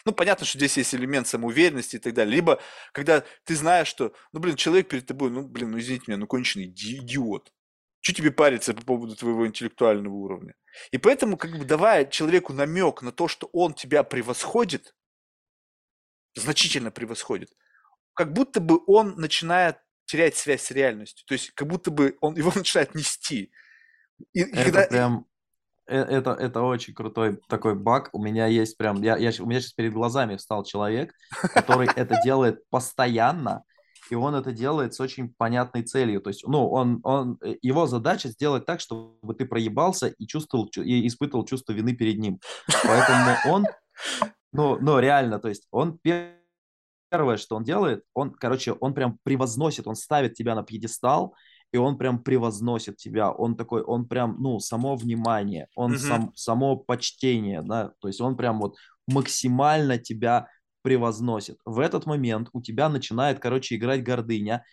ну, 0.05 0.13
понятно, 0.13 0.45
что 0.45 0.57
здесь 0.57 0.77
есть 0.77 0.95
элемент 0.95 1.27
самоуверенности 1.27 1.97
и 1.97 1.99
так 1.99 2.13
далее. 2.13 2.35
Либо, 2.35 2.61
когда 2.93 3.23
ты 3.43 3.55
знаешь, 3.55 3.87
что, 3.87 4.13
ну, 4.31 4.39
блин, 4.39 4.55
человек 4.55 4.87
перед 4.87 5.05
тобой, 5.05 5.29
ну, 5.29 5.41
блин, 5.47 5.71
ну, 5.71 5.79
извините 5.79 6.05
меня, 6.07 6.17
ну, 6.17 6.27
конченый 6.27 6.65
иди- 6.65 6.97
идиот. 6.99 7.51
Что 8.01 8.13
тебе 8.13 8.31
париться 8.31 8.73
по 8.73 8.81
поводу 8.83 9.15
твоего 9.15 9.45
интеллектуального 9.45 10.13
уровня? 10.13 10.53
И 10.91 10.97
поэтому, 10.97 11.37
как 11.37 11.57
бы, 11.57 11.65
давая 11.65 12.05
человеку 12.05 12.53
намек 12.53 13.01
на 13.01 13.11
то, 13.11 13.27
что 13.27 13.49
он 13.53 13.73
тебя 13.73 14.03
превосходит, 14.03 14.95
значительно 16.35 16.91
превосходит, 16.91 17.51
как 18.13 18.33
будто 18.33 18.59
бы 18.59 18.79
он 18.87 19.15
начинает 19.15 19.77
терять 20.05 20.35
связь 20.35 20.63
с 20.63 20.71
реальностью. 20.71 21.25
То 21.27 21.33
есть, 21.33 21.51
как 21.51 21.67
будто 21.67 21.91
бы 21.91 22.17
он 22.21 22.35
его 22.35 22.51
начинает 22.55 22.95
нести. 22.95 23.51
И, 24.33 24.41
Это 24.41 24.63
когда... 24.63 24.87
прям, 24.87 25.25
э- 25.87 25.95
это, 25.95 26.31
это 26.31 26.61
очень 26.61 26.93
крутой 26.93 27.39
такой 27.47 27.75
баг. 27.75 28.09
У 28.13 28.21
меня 28.21 28.47
есть 28.47 28.77
прям, 28.77 29.01
я, 29.01 29.17
я, 29.17 29.31
у 29.39 29.45
меня 29.45 29.61
сейчас 29.61 29.73
перед 29.73 29.93
глазами 29.93 30.37
встал 30.37 30.63
человек, 30.63 31.13
который 31.53 31.87
это 31.95 32.19
делает 32.23 32.67
постоянно, 32.69 33.63
и 34.09 34.15
он 34.15 34.35
это 34.35 34.51
делает 34.51 34.93
с 34.93 34.99
очень 34.99 35.33
понятной 35.37 35.83
целью. 35.83 36.21
То 36.21 36.29
есть, 36.29 36.45
ну, 36.47 36.69
он, 36.69 36.99
он, 37.03 37.37
э, 37.41 37.55
его 37.61 37.87
задача 37.87 38.29
сделать 38.29 38.65
так, 38.65 38.79
чтобы 38.79 39.33
ты 39.37 39.45
проебался 39.45 40.07
и 40.07 40.27
чувствовал, 40.27 40.69
чу- 40.69 40.83
и 40.83 41.07
испытывал 41.07 41.45
чувство 41.45 41.73
вины 41.73 41.93
перед 41.93 42.17
ним. 42.19 42.39
Поэтому 42.67 43.37
он, 43.51 43.65
ну, 44.53 44.77
ну, 44.79 44.99
реально, 44.99 45.39
то 45.39 45.49
есть 45.49 45.67
он 45.71 45.99
пер- 46.03 46.35
первое, 47.09 47.37
что 47.37 47.55
он 47.55 47.63
делает, 47.63 48.03
он, 48.13 48.31
короче, 48.31 48.73
он 48.73 48.93
прям 48.93 49.17
превозносит, 49.23 49.87
он 49.87 49.95
ставит 49.95 50.33
тебя 50.33 50.55
на 50.55 50.63
пьедестал, 50.63 51.35
и 51.71 51.77
он 51.77 51.97
прям 51.97 52.19
превозносит 52.23 52.97
тебя, 52.97 53.31
он 53.31 53.55
такой, 53.55 53.81
он 53.81 54.07
прям, 54.07 54.37
ну, 54.39 54.59
само 54.59 54.95
внимание, 54.95 55.67
он 55.75 55.91
Мгм. 55.91 55.99
сам, 55.99 56.31
само 56.35 56.77
почтение, 56.77 57.61
да, 57.61 57.91
то 57.99 58.07
есть 58.07 58.21
он 58.21 58.37
прям 58.37 58.59
вот 58.59 58.75
максимально 59.07 59.97
тебя 59.97 60.47
превозносит. 60.81 61.57
В 61.65 61.79
этот 61.79 62.05
момент 62.05 62.49
у 62.53 62.61
тебя 62.61 62.89
начинает, 62.89 63.39
короче, 63.39 63.75
играть 63.75 64.03
гордыня, 64.03 64.63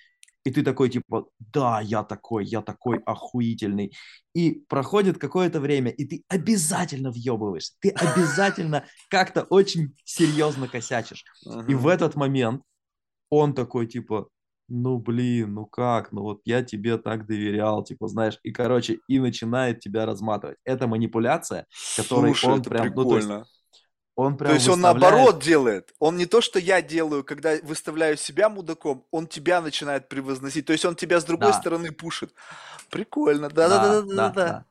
и 0.45 0.51
ты 0.51 0.63
такой, 0.63 0.91
типа, 0.91 1.27
да, 1.39 1.81
я 1.81 2.05
такой, 2.05 2.45
я 2.45 2.61
такой 2.61 2.99
охуительный. 2.99 3.95
И 4.35 4.63
проходит 4.69 5.19
какое-то 5.19 5.59
время, 5.59 5.91
и 5.91 6.05
ты 6.05 6.25
обязательно 6.29 7.11
въебываешься, 7.11 7.75
ты 7.81 7.89
обязательно 7.91 8.85
как-то 9.09 9.45
очень 9.45 9.97
серьезно 10.05 10.69
косячишь. 10.69 11.25
И 11.67 11.75
в 11.75 11.89
этот 11.89 12.15
момент 12.15 12.63
он 13.31 13.55
такой, 13.55 13.87
типа, 13.87 14.29
ну, 14.69 14.99
блин, 14.99 15.55
ну 15.55 15.67
как, 15.67 16.13
ну 16.13 16.23
вот 16.23 16.41
я 16.45 16.63
тебе 16.63 16.99
так 16.99 17.27
доверял, 17.27 17.83
типа, 17.83 18.09
знаешь, 18.09 18.39
и, 18.43 18.51
короче, 18.51 18.99
и 19.09 19.19
начинает 19.19 19.81
тебя 19.81 20.07
разматывать. 20.07 20.57
Это 20.65 20.87
манипуляция, 20.87 21.67
которой 21.97 22.35
Слушай, 22.35 22.53
он 22.53 22.61
это 22.61 22.71
прям, 22.71 22.93
ну, 22.95 23.05
то 23.05 23.17
есть 23.17 23.29
он 24.17 24.37
То 24.37 24.45
прям 24.45 24.55
есть 24.55 24.69
он 24.69 24.81
выставляет, 24.81 25.01
наоборот 25.01 25.43
делает. 25.43 25.95
Он 25.99 26.17
не 26.17 26.27
то, 26.27 26.41
что 26.41 26.59
я 26.59 26.81
делаю, 26.83 27.25
когда 27.25 27.57
выставляю 27.63 28.17
себя 28.17 28.49
мудаком, 28.49 29.05
он 29.11 29.27
тебя 29.27 29.61
начинает 29.61 30.09
превозносить. 30.09 30.67
То 30.67 30.73
есть 30.73 30.85
он 30.85 30.95
тебя 30.95 31.21
с 31.21 31.25
другой 31.25 31.53
да, 31.53 31.59
стороны 31.59 31.91
пушит. 31.91 32.33
Прикольно. 32.91 33.49
да, 33.49 33.69
да, 33.69 33.79
Да-да-да-да-да. 33.79 34.33
да. 34.35 34.67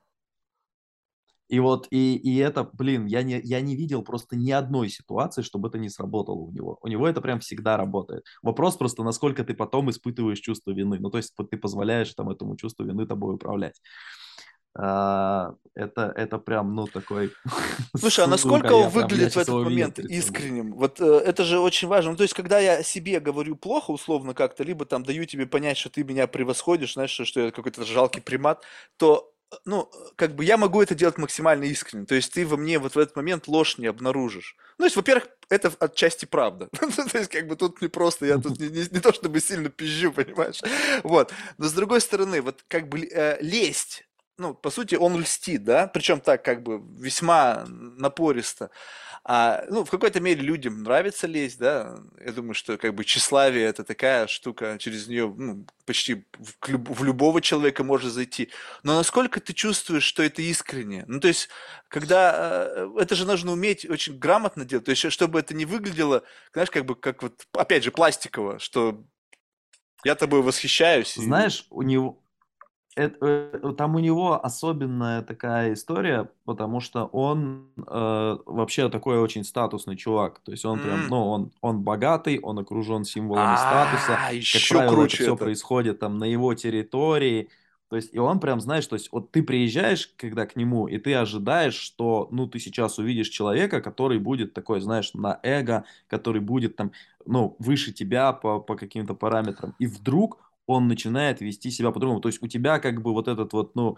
И 1.50 1.60
вот, 1.60 1.88
и, 1.92 2.16
и 2.16 2.38
это, 2.38 2.64
блин, 2.74 3.06
я 3.06 3.22
не, 3.22 3.40
я 3.44 3.62
не 3.62 3.76
видел 3.76 4.02
просто 4.02 4.36
ни 4.36 4.50
одной 4.50 4.90
ситуации, 4.90 5.42
чтобы 5.42 5.68
это 5.68 5.78
не 5.78 5.90
сработало 5.90 6.38
у 6.38 6.52
него. 6.52 6.80
У 6.82 6.88
него 6.88 7.08
это 7.08 7.22
прям 7.22 7.42
всегда 7.42 7.78
работает. 7.78 8.24
Вопрос 8.42 8.78
просто, 8.78 9.04
насколько 9.04 9.44
ты 9.44 9.54
потом 9.54 9.90
испытываешь 9.92 10.40
чувство 10.40 10.72
вины. 10.72 10.98
Ну, 11.00 11.12
то 11.12 11.18
есть 11.18 11.34
ты 11.52 11.58
позволяешь 11.58 12.14
там 12.14 12.30
этому 12.30 12.56
чувству 12.56 12.86
вины 12.86 13.06
тобой 13.06 13.36
управлять. 13.36 13.80
А, 14.76 15.54
это, 15.76 16.12
это 16.16 16.40
прям, 16.40 16.74
ну, 16.76 16.88
такой, 16.88 17.32
Слушай, 17.98 18.26
а 18.26 18.28
насколько 18.28 18.74
он 18.74 18.90
выглядит 18.90 19.36
в 19.36 19.38
этот 19.38 19.54
момент 19.54 20.00
искренним? 20.00 20.74
Вот 20.74 21.00
э, 21.00 21.06
это 21.06 21.44
же 21.44 21.60
очень 21.60 21.88
важно. 21.88 22.12
Ну, 22.12 22.18
то 22.18 22.24
есть, 22.24 22.34
когда 22.34 22.60
я 22.60 22.82
себе 22.82 23.20
говорю 23.20 23.56
плохо, 23.56 23.92
условно 23.92 24.34
как-то, 24.34 24.64
либо 24.64 24.86
там 24.86 25.04
даю 25.04 25.26
тебе 25.26 25.46
понять, 25.46 25.78
что 25.78 25.90
ты 25.90 26.04
меня 26.04 26.26
превосходишь, 26.28 26.94
знаешь, 26.94 27.12
что, 27.12 27.40
я 27.40 27.52
какой-то 27.52 27.86
жалкий 27.86 28.22
примат, 28.22 28.64
то, 28.98 29.32
э, 29.52 29.56
ну, 29.66 29.92
как 30.16 30.36
бы 30.36 30.44
я 30.44 30.58
могу 30.58 30.82
это 30.82 30.96
делать 30.96 31.20
максимально 31.20 31.66
искренне. 31.66 32.06
То 32.06 32.16
есть, 32.16 32.34
ты 32.34 32.46
во 32.46 32.58
мне 32.58 32.80
вот 32.80 32.96
в 32.96 32.98
этот 33.00 33.16
момент 33.16 33.48
ложь 33.48 33.78
не 33.78 33.86
обнаружишь. 33.86 34.56
Ну, 34.80 34.84
то 34.84 34.86
есть, 34.86 34.96
во-первых, 34.96 35.28
это 35.50 35.72
отчасти 35.80 36.26
правда. 36.26 36.68
То 37.12 37.18
есть, 37.20 37.30
как 37.30 37.48
бы 37.48 37.56
тут 37.56 37.80
не 37.80 37.90
просто, 37.90 38.26
я 38.26 38.40
тут 38.40 38.60
не, 38.60 38.70
не- 38.70 38.90
не 38.90 39.00
то 39.00 39.14
чтобы 39.14 39.40
сильно 39.40 39.70
пизжу, 39.70 40.12
понимаешь? 40.12 40.62
Вот. 41.04 41.32
Но 41.60 41.66
с 41.66 41.74
другой 41.74 42.02
стороны, 42.02 42.42
вот 42.42 42.64
как 42.68 42.90
бы 42.90 43.02
э, 43.06 43.38
лесть, 43.42 44.08
ну, 44.44 44.54
по 44.54 44.70
сути, 44.70 44.96
он 44.96 45.20
льстит, 45.20 45.64
да, 45.64 45.88
причем 45.88 46.20
так 46.20 46.44
как 46.46 46.62
бы 46.64 46.82
весьма 47.00 47.66
напористо. 47.68 48.70
А, 49.26 49.64
ну, 49.70 49.86
в 49.86 49.90
какой-то 49.90 50.20
мере 50.20 50.42
людям 50.42 50.84
нравится 50.84 51.28
лезть, 51.28 51.58
да. 51.58 51.98
Я 52.26 52.34
думаю, 52.34 52.54
что 52.54 52.78
как 52.78 52.94
бы 52.94 53.06
тщеславие 53.06 53.66
это 53.66 53.86
такая 53.86 54.28
штука, 54.28 54.78
через 54.80 55.08
нее 55.08 55.34
ну, 55.36 55.66
почти 55.86 56.26
в, 56.38 56.68
люб- 56.68 56.90
в 56.90 57.04
любого 57.06 57.40
человека 57.42 57.86
может 57.86 58.12
зайти. 58.12 58.50
Но 58.84 58.96
насколько 58.96 59.40
ты 59.40 59.54
чувствуешь, 59.54 60.04
что 60.04 60.24
это 60.24 60.42
искренне? 60.42 61.06
Ну, 61.08 61.22
то 61.22 61.30
есть, 61.30 61.48
когда 61.88 62.68
э, 62.68 62.90
это 63.00 63.16
же 63.16 63.26
нужно 63.26 63.54
уметь 63.54 63.90
очень 63.90 64.20
грамотно 64.20 64.66
делать, 64.66 64.86
то 64.86 64.92
есть, 64.92 65.10
чтобы 65.12 65.40
это 65.40 65.54
не 65.56 65.64
выглядело, 65.66 66.24
знаешь, 66.52 66.70
как 66.70 66.84
бы 66.86 66.96
как 66.96 67.24
вот, 67.24 67.48
опять 67.54 67.84
же, 67.86 67.92
пластиково, 67.92 68.60
что 68.60 69.06
я 70.04 70.16
тобой 70.16 70.42
восхищаюсь. 70.42 71.18
и- 71.18 71.22
Знаешь, 71.22 71.66
у 71.70 71.82
него, 71.82 72.22
это, 72.96 73.18
э, 73.64 73.74
там 73.78 73.96
у 73.96 74.00
него 74.00 74.44
особенная 74.46 75.22
такая 75.24 75.74
история, 75.74 76.30
потому 76.46 76.80
что 76.80 77.06
он 77.06 77.68
э, 77.78 78.38
вообще 78.46 78.90
такой 78.90 79.20
очень 79.20 79.44
статусный 79.44 79.96
чувак. 79.96 80.40
То 80.40 80.52
есть 80.52 80.66
он 80.66 80.80
прям, 80.80 81.06
М. 81.06 81.08
ну, 81.10 81.28
он, 81.28 81.52
он 81.62 81.82
богатый, 81.82 82.40
он 82.40 82.60
окружен 82.60 83.04
символами 83.06 83.56
статуса. 83.56 84.14
А, 84.16 84.28
Как 84.28 84.34
еще 84.34 84.76
правило, 84.76 84.92
это 84.92 84.96
круче 84.96 85.18
все 85.18 85.34
это. 85.34 85.36
происходит 85.36 86.00
там 86.00 86.18
на 86.18 86.26
его 86.26 86.54
территории. 86.54 87.50
То 87.90 87.98
есть, 87.98 88.14
и 88.14 88.18
он 88.20 88.40
прям, 88.40 88.60
знаешь, 88.60 88.88
то 88.88 88.96
есть, 88.96 89.12
вот 89.12 89.32
ты 89.32 89.44
приезжаешь, 89.44 90.12
когда 90.18 90.48
к 90.48 90.56
нему, 90.56 90.88
и 90.88 90.98
ты 90.98 91.14
ожидаешь, 91.14 91.76
что, 91.76 92.28
ну, 92.32 92.48
ты 92.48 92.60
сейчас 92.60 92.98
увидишь 92.98 93.30
человека, 93.30 93.82
который 93.82 94.18
будет 94.20 94.54
такой, 94.54 94.82
знаешь, 94.82 95.14
на 95.14 95.40
эго, 95.44 95.86
который 96.08 96.42
будет 96.42 96.76
там, 96.76 96.92
ну, 97.26 97.56
выше 97.60 97.92
тебя 97.94 98.34
по, 98.34 98.60
по 98.60 98.76
каким-то 98.76 99.14
параметрам. 99.14 99.76
И 99.78 99.86
вдруг 99.86 100.43
он 100.68 100.88
начинает 100.88 101.42
вести 101.42 101.72
себя 101.72 101.92
по-другому. 101.92 102.22
То 102.22 102.30
есть 102.30 102.42
у 102.42 102.48
тебя 102.48 102.80
как 102.80 103.02
бы 103.02 103.14
вот 103.14 103.28
этот 103.28 103.54
вот, 103.54 103.76
ну, 103.76 103.98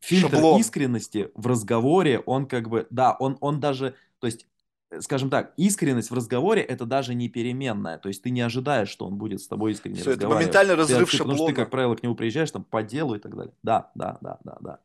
фильтр 0.00 0.28
Шаблон. 0.30 0.60
искренности 0.60 1.30
в 1.34 1.46
разговоре, 1.46 2.20
он 2.20 2.46
как 2.46 2.68
бы, 2.68 2.86
да, 2.90 3.16
он, 3.18 3.36
он 3.40 3.60
даже, 3.60 3.94
то 4.20 4.26
есть, 4.26 4.46
э, 4.90 5.00
скажем 5.00 5.28
так, 5.30 5.52
искренность 5.56 6.10
в 6.10 6.14
разговоре 6.14 6.62
это 6.62 6.86
даже 6.86 7.14
не 7.14 7.28
переменная. 7.28 7.98
То 7.98 8.08
есть 8.08 8.22
ты 8.22 8.30
не 8.30 8.40
ожидаешь, 8.40 8.88
что 8.88 9.06
он 9.06 9.16
будет 9.16 9.40
с 9.40 9.48
тобой 9.48 9.72
искренне 9.72 9.96
Все, 9.96 10.12
это 10.12 10.28
разговаривать. 10.28 10.54
моментальный 10.54 10.74
Ты, 10.74 10.80
разрыв 10.80 11.10
ты- 11.10 11.18
потому 11.18 11.36
что 11.36 11.46
ты, 11.46 11.52
шаблона. 11.52 11.64
как 11.64 11.70
правило, 11.70 11.94
к 11.96 12.02
нему 12.02 12.14
приезжаешь 12.14 12.50
там 12.50 12.64
по 12.64 12.82
делу 12.82 13.14
и 13.14 13.18
так 13.18 13.36
далее. 13.36 13.52
Да, 13.62 13.90
да, 13.94 14.18
да, 14.20 14.38
да, 14.44 14.56
да. 14.60 14.78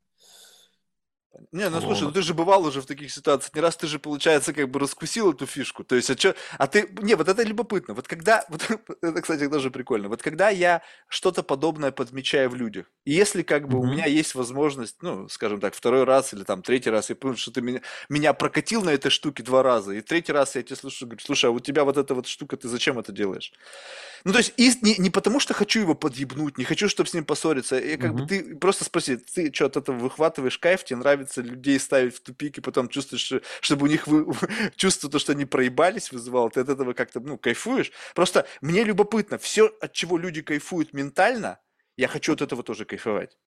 Не, 1.51 1.67
ну 1.69 1.81
слушай, 1.81 2.03
ну 2.03 2.11
ты 2.11 2.21
же 2.21 2.35
бывал 2.35 2.63
уже 2.63 2.79
в 2.81 2.85
таких 2.85 3.11
ситуациях. 3.11 3.55
Не 3.55 3.61
раз 3.61 3.75
ты 3.75 3.87
же, 3.87 3.97
получается, 3.97 4.53
как 4.53 4.69
бы 4.69 4.79
раскусил 4.79 5.31
эту 5.33 5.47
фишку. 5.47 5.83
То 5.83 5.95
есть, 5.95 6.11
а 6.11 6.15
чё, 6.15 6.35
а 6.59 6.67
ты, 6.67 6.87
не, 7.01 7.15
вот 7.15 7.27
это 7.27 7.41
любопытно. 7.41 7.95
Вот 7.95 8.07
когда, 8.07 8.45
вот 8.49 8.61
это, 9.01 9.21
кстати, 9.21 9.47
тоже 9.49 9.71
прикольно. 9.71 10.09
Вот 10.09 10.21
когда 10.21 10.49
я 10.49 10.83
что-то 11.07 11.41
подобное 11.41 11.91
подмечаю 11.91 12.51
в 12.51 12.55
людях, 12.55 12.91
и 13.03 13.13
если 13.13 13.41
как 13.41 13.67
бы 13.67 13.79
у 13.79 13.85
Мгм. 13.85 14.03
меня 14.03 14.05
есть 14.05 14.35
возможность, 14.35 14.97
ну, 15.01 15.27
скажем 15.27 15.59
так, 15.59 15.73
второй 15.73 16.03
раз 16.03 16.33
или 16.33 16.43
там 16.43 16.61
третий 16.61 16.91
раз, 16.91 17.09
я 17.09 17.15
понял, 17.15 17.35
что 17.35 17.51
ты 17.51 17.61
меня, 17.61 17.81
меня 18.09 18.33
прокатил 18.33 18.83
на 18.83 18.91
этой 18.91 19.09
штуке 19.09 19.41
два 19.41 19.63
раза, 19.63 19.93
и 19.93 20.01
третий 20.01 20.33
раз 20.33 20.55
я 20.55 20.61
тебе 20.61 20.75
слушаю, 20.75 21.09
говорю, 21.09 21.23
слушай, 21.25 21.45
а 21.49 21.51
у 21.51 21.59
тебя 21.59 21.83
вот 21.83 21.97
эта 21.97 22.13
вот 22.13 22.27
штука, 22.27 22.57
ты 22.57 22.67
зачем 22.67 22.99
это 22.99 23.11
делаешь? 23.11 23.53
Ну, 24.23 24.31
то 24.31 24.37
есть, 24.39 24.53
и 24.57 24.71
не, 24.81 24.95
не 24.97 25.09
потому, 25.09 25.39
что 25.39 25.53
хочу 25.53 25.79
его 25.81 25.95
подъебнуть, 25.95 26.57
не 26.57 26.63
хочу, 26.63 26.87
чтобы 26.89 27.09
с 27.09 27.13
ним 27.13 27.25
поссориться. 27.25 27.77
И 27.79 27.97
как 27.97 28.15
бы 28.15 28.21
Мгм. 28.21 28.23
ты 28.23 28.55
просто 28.55 28.85
спроси, 28.85 29.17
ты 29.17 29.51
что 29.53 29.65
от 29.65 29.77
этого 29.77 29.97
выхватываешь 29.97 30.57
кайф, 30.57 30.83
тебе 30.83 30.97
нравится 30.97 31.22
людей 31.37 31.79
ставить 31.79 32.15
в 32.15 32.21
тупик, 32.21 32.57
и 32.57 32.61
потом 32.61 32.89
чувствуешь, 32.89 33.21
что, 33.21 33.41
чтобы 33.61 33.85
у 33.85 33.89
них 33.89 34.07
вы, 34.07 34.33
чувство, 34.75 35.09
то, 35.09 35.19
что 35.19 35.33
они 35.33 35.45
проебались, 35.45 36.11
вызывало, 36.11 36.49
ты 36.49 36.61
от 36.61 36.69
этого 36.69 36.93
как-то, 36.93 37.19
ну, 37.19 37.37
кайфуешь. 37.37 37.91
Просто 38.15 38.47
мне 38.61 38.83
любопытно, 38.83 39.37
все, 39.37 39.67
от 39.81 39.93
чего 39.93 40.17
люди 40.17 40.41
кайфуют 40.41 40.93
ментально, 40.93 41.59
я 41.97 42.07
хочу 42.07 42.33
от 42.33 42.41
этого 42.41 42.63
тоже 42.63 42.85
кайфовать. 42.85 43.37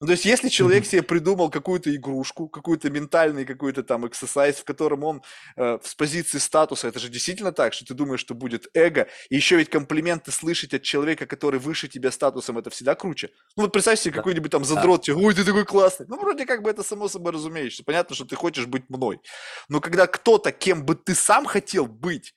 Ну, 0.00 0.06
то 0.06 0.12
есть, 0.12 0.24
если 0.24 0.48
человек 0.48 0.86
себе 0.86 1.02
придумал 1.02 1.50
какую-то 1.50 1.94
игрушку, 1.94 2.48
какой-то 2.48 2.90
ментальный 2.90 3.44
какой-то 3.44 3.82
там 3.82 4.06
эксерсайз, 4.06 4.56
в 4.56 4.64
котором 4.64 5.04
он 5.04 5.22
э, 5.56 5.78
с 5.82 5.94
позиции 5.94 6.38
статуса, 6.38 6.88
это 6.88 6.98
же 6.98 7.08
действительно 7.08 7.52
так, 7.52 7.72
что 7.74 7.84
ты 7.84 7.94
думаешь, 7.94 8.20
что 8.20 8.34
будет 8.34 8.68
эго, 8.74 9.08
и 9.28 9.36
еще 9.36 9.56
ведь 9.56 9.70
комплименты 9.70 10.30
слышать 10.32 10.74
от 10.74 10.82
человека, 10.82 11.26
который 11.26 11.60
выше 11.60 11.88
тебя 11.88 12.10
статусом, 12.10 12.58
это 12.58 12.70
всегда 12.70 12.94
круче. 12.94 13.30
Ну 13.56 13.64
вот 13.64 13.72
представь 13.72 13.98
себе 14.00 14.12
Да. 14.12 14.18
какой-нибудь 14.18 14.50
там 14.50 14.62
Да. 14.62 14.68
задрот, 14.68 15.02
тебе, 15.02 15.16
ой, 15.16 15.34
ты 15.34 15.44
такой 15.44 15.64
классный. 15.64 16.06
Ну 16.08 16.18
вроде 16.20 16.46
как 16.46 16.62
бы 16.62 16.70
это 16.70 16.82
само 16.82 17.08
собой 17.08 17.32
разумеется. 17.32 17.82
Понятно, 17.84 18.14
что 18.14 18.24
ты 18.24 18.36
хочешь 18.36 18.66
быть 18.66 18.88
мной. 18.88 19.20
Но 19.68 19.80
когда 19.80 20.06
кто-то, 20.06 20.52
кем 20.52 20.84
бы 20.84 20.94
ты 20.94 21.14
сам 21.14 21.44
хотел 21.46 21.86
быть, 21.86 22.34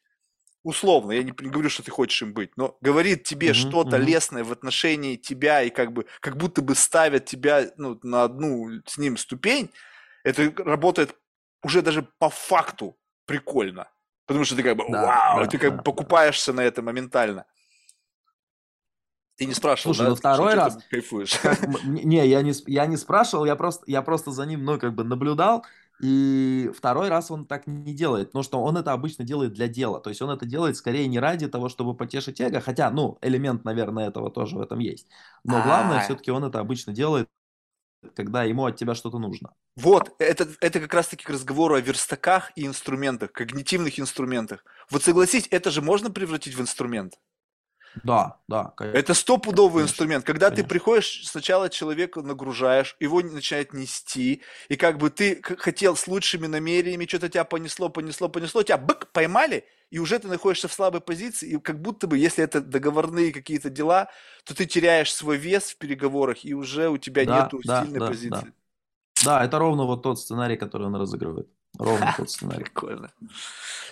условно, 0.64 1.12
я 1.12 1.24
не, 1.24 1.32
говорю, 1.32 1.70
что 1.70 1.84
ты 1.84 1.92
хочешь 1.92 2.22
им 2.22 2.34
быть, 2.34 2.52
но 2.58 2.78
говорит 2.82 3.24
тебе 3.24 3.48
Мгм, 3.50 3.56
что-то 3.56 3.98
мгм. 3.98 4.08
лестное 4.08 4.44
в 4.44 4.52
отношении 4.52 5.16
тебя 5.18 5.62
и 5.62 5.70
как 5.70 5.92
бы 5.92 6.06
как 6.22 6.38
будто 6.38 6.62
бы 6.62 6.74
ставят 6.76 7.26
тебя 7.26 7.70
ну, 7.78 8.00
на 8.04 8.24
одну 8.24 8.82
с 8.86 8.98
ним 8.98 9.18
ступень, 9.18 9.70
это 10.24 10.52
работает 10.64 11.16
уже 11.62 11.82
даже 11.82 12.08
по 12.18 12.30
факту 12.30 12.98
прикольно. 13.26 13.90
Потому 14.26 14.46
что 14.46 14.56
ты 14.56 14.64
как 14.64 14.78
бы, 14.78 14.86
Да, 14.90 15.06
вау, 15.06 15.40
да, 15.44 15.48
ты 15.48 15.58
как 15.58 15.72
да, 15.72 15.78
бы 15.78 15.84
покупаешься 15.84 16.54
на 16.54 16.62
это 16.62 16.82
моментально. 16.82 17.46
Ты 19.36 19.46
не 19.46 19.54
спрашивал, 19.54 19.94
Слушай, 19.96 20.06
да? 20.06 20.10
ну 20.12 20.16
второй 20.16 20.52
что 20.52 20.60
раз- 20.62 20.78
кайфуешь. 20.90 21.38
Как 21.40 21.60
не, 21.84 22.26
я 22.28 22.42
не, 22.42 22.54
я 22.68 22.86
не 22.86 22.98
спрашивал, 22.98 23.46
я 23.46 23.56
просто, 23.56 23.84
я 23.88 24.02
просто 24.02 24.32
за 24.32 24.46
ним, 24.46 24.64
ну, 24.64 24.80
как 24.80 24.94
бы 24.94 25.04
наблюдал, 25.04 25.66
и 26.02 26.72
второй 26.76 27.10
раз 27.10 27.32
он 27.32 27.46
так 27.46 27.68
не 27.68 27.94
делает, 27.94 28.28
потому 28.28 28.44
что 28.44 28.62
он 28.62 28.78
это 28.78 28.92
обычно 28.94 29.24
делает 29.24 29.54
для 29.54 29.68
дела, 29.68 30.00
то 30.00 30.10
есть 30.10 30.22
он 30.22 30.30
это 30.30 30.46
делает 30.46 30.76
скорее 30.78 31.08
не 31.08 31.20
ради 31.20 31.48
того, 31.48 31.70
чтобы 31.70 31.96
потешить 31.96 32.42
эго, 32.42 32.62
хотя, 32.62 32.90
ну, 32.92 33.18
элемент, 33.22 33.64
наверное, 33.64 34.08
этого 34.08 34.30
тоже 34.30 34.58
в 34.58 34.62
этом 34.62 34.80
есть, 34.80 35.08
но 35.44 35.62
главное, 35.62 36.00
А. 36.00 36.02
все-таки 36.02 36.32
он 36.32 36.44
это 36.44 36.60
обычно 36.60 36.94
делает, 36.94 37.30
когда 38.16 38.44
ему 38.44 38.66
от 38.66 38.76
тебя 38.76 38.96
что-то 38.96 39.18
нужно. 39.18 39.54
Вот, 39.76 40.14
это, 40.20 40.48
это 40.60 40.80
как 40.80 40.94
раз-таки 40.94 41.24
к 41.24 41.30
разговору 41.30 41.76
о 41.76 41.80
верстаках 41.80 42.52
и 42.56 42.66
инструментах, 42.66 43.32
когнитивных 43.32 44.00
инструментах. 44.00 44.66
Вот 44.90 45.04
согласись, 45.04 45.48
это 45.52 45.72
же 45.72 45.82
можно 45.82 46.12
превратить 46.12 46.56
в 46.56 46.62
инструмент. 46.62 47.14
Да, 47.96 48.40
да, 48.48 48.74
конечно. 48.76 48.92
Это 48.92 49.16
стопудовый 49.16 49.82
Конечно, 49.82 49.84
инструмент. 49.84 50.24
Когда 50.24 50.52
ты 50.52 50.64
конечно. 50.64 50.64
приходишь, 50.64 51.24
сначала 51.26 51.68
человека 51.70 52.22
нагружаешь, 52.22 52.96
его 53.00 53.22
начинает 53.22 53.74
нести, 53.74 54.44
и 54.70 54.76
как 54.76 55.00
бы 55.00 55.10
ты 55.10 55.42
хотел 55.42 55.96
с 55.96 56.08
лучшими 56.08 56.46
намерениями, 56.46 57.08
что-то 57.08 57.28
тебя 57.30 57.44
понесло, 57.44 57.90
понесло, 57.90 58.30
понесло, 58.30 58.62
тебя 58.62 58.78
бык, 58.78 59.12
поймали, 59.12 59.66
и 59.90 59.98
уже 59.98 60.20
ты 60.20 60.28
находишься 60.28 60.68
в 60.68 60.74
слабой 60.74 61.02
позиции, 61.02 61.50
и 61.50 61.58
как 61.60 61.82
будто 61.82 62.06
бы, 62.06 62.20
если 62.20 62.44
это 62.44 62.62
договорные 62.62 63.34
какие-то 63.34 63.72
дела, 63.72 64.10
то 64.46 64.54
ты 64.56 64.68
теряешь 64.68 65.12
свой 65.14 65.38
вес 65.38 65.72
в 65.72 65.78
переговорах, 65.80 66.46
и 66.46 66.54
уже 66.54 66.90
у 66.90 66.98
тебя 67.00 67.26
Да, 67.26 67.26
нету 67.26 67.64
да, 67.64 67.86
сильной 67.86 68.02
да, 68.02 68.02
позиции. 68.02 68.54
Да, 69.26 69.44
это 69.46 69.60
ровно 69.60 69.86
вот 69.86 70.04
тот 70.04 70.20
сценарий, 70.20 70.58
который 70.58 70.88
он 70.88 70.96
разыгрывает. 70.96 71.50
Ровно 71.78 72.14
тот 72.18 72.30
сценарий. 72.30 72.64
Прикольно. 72.64 73.12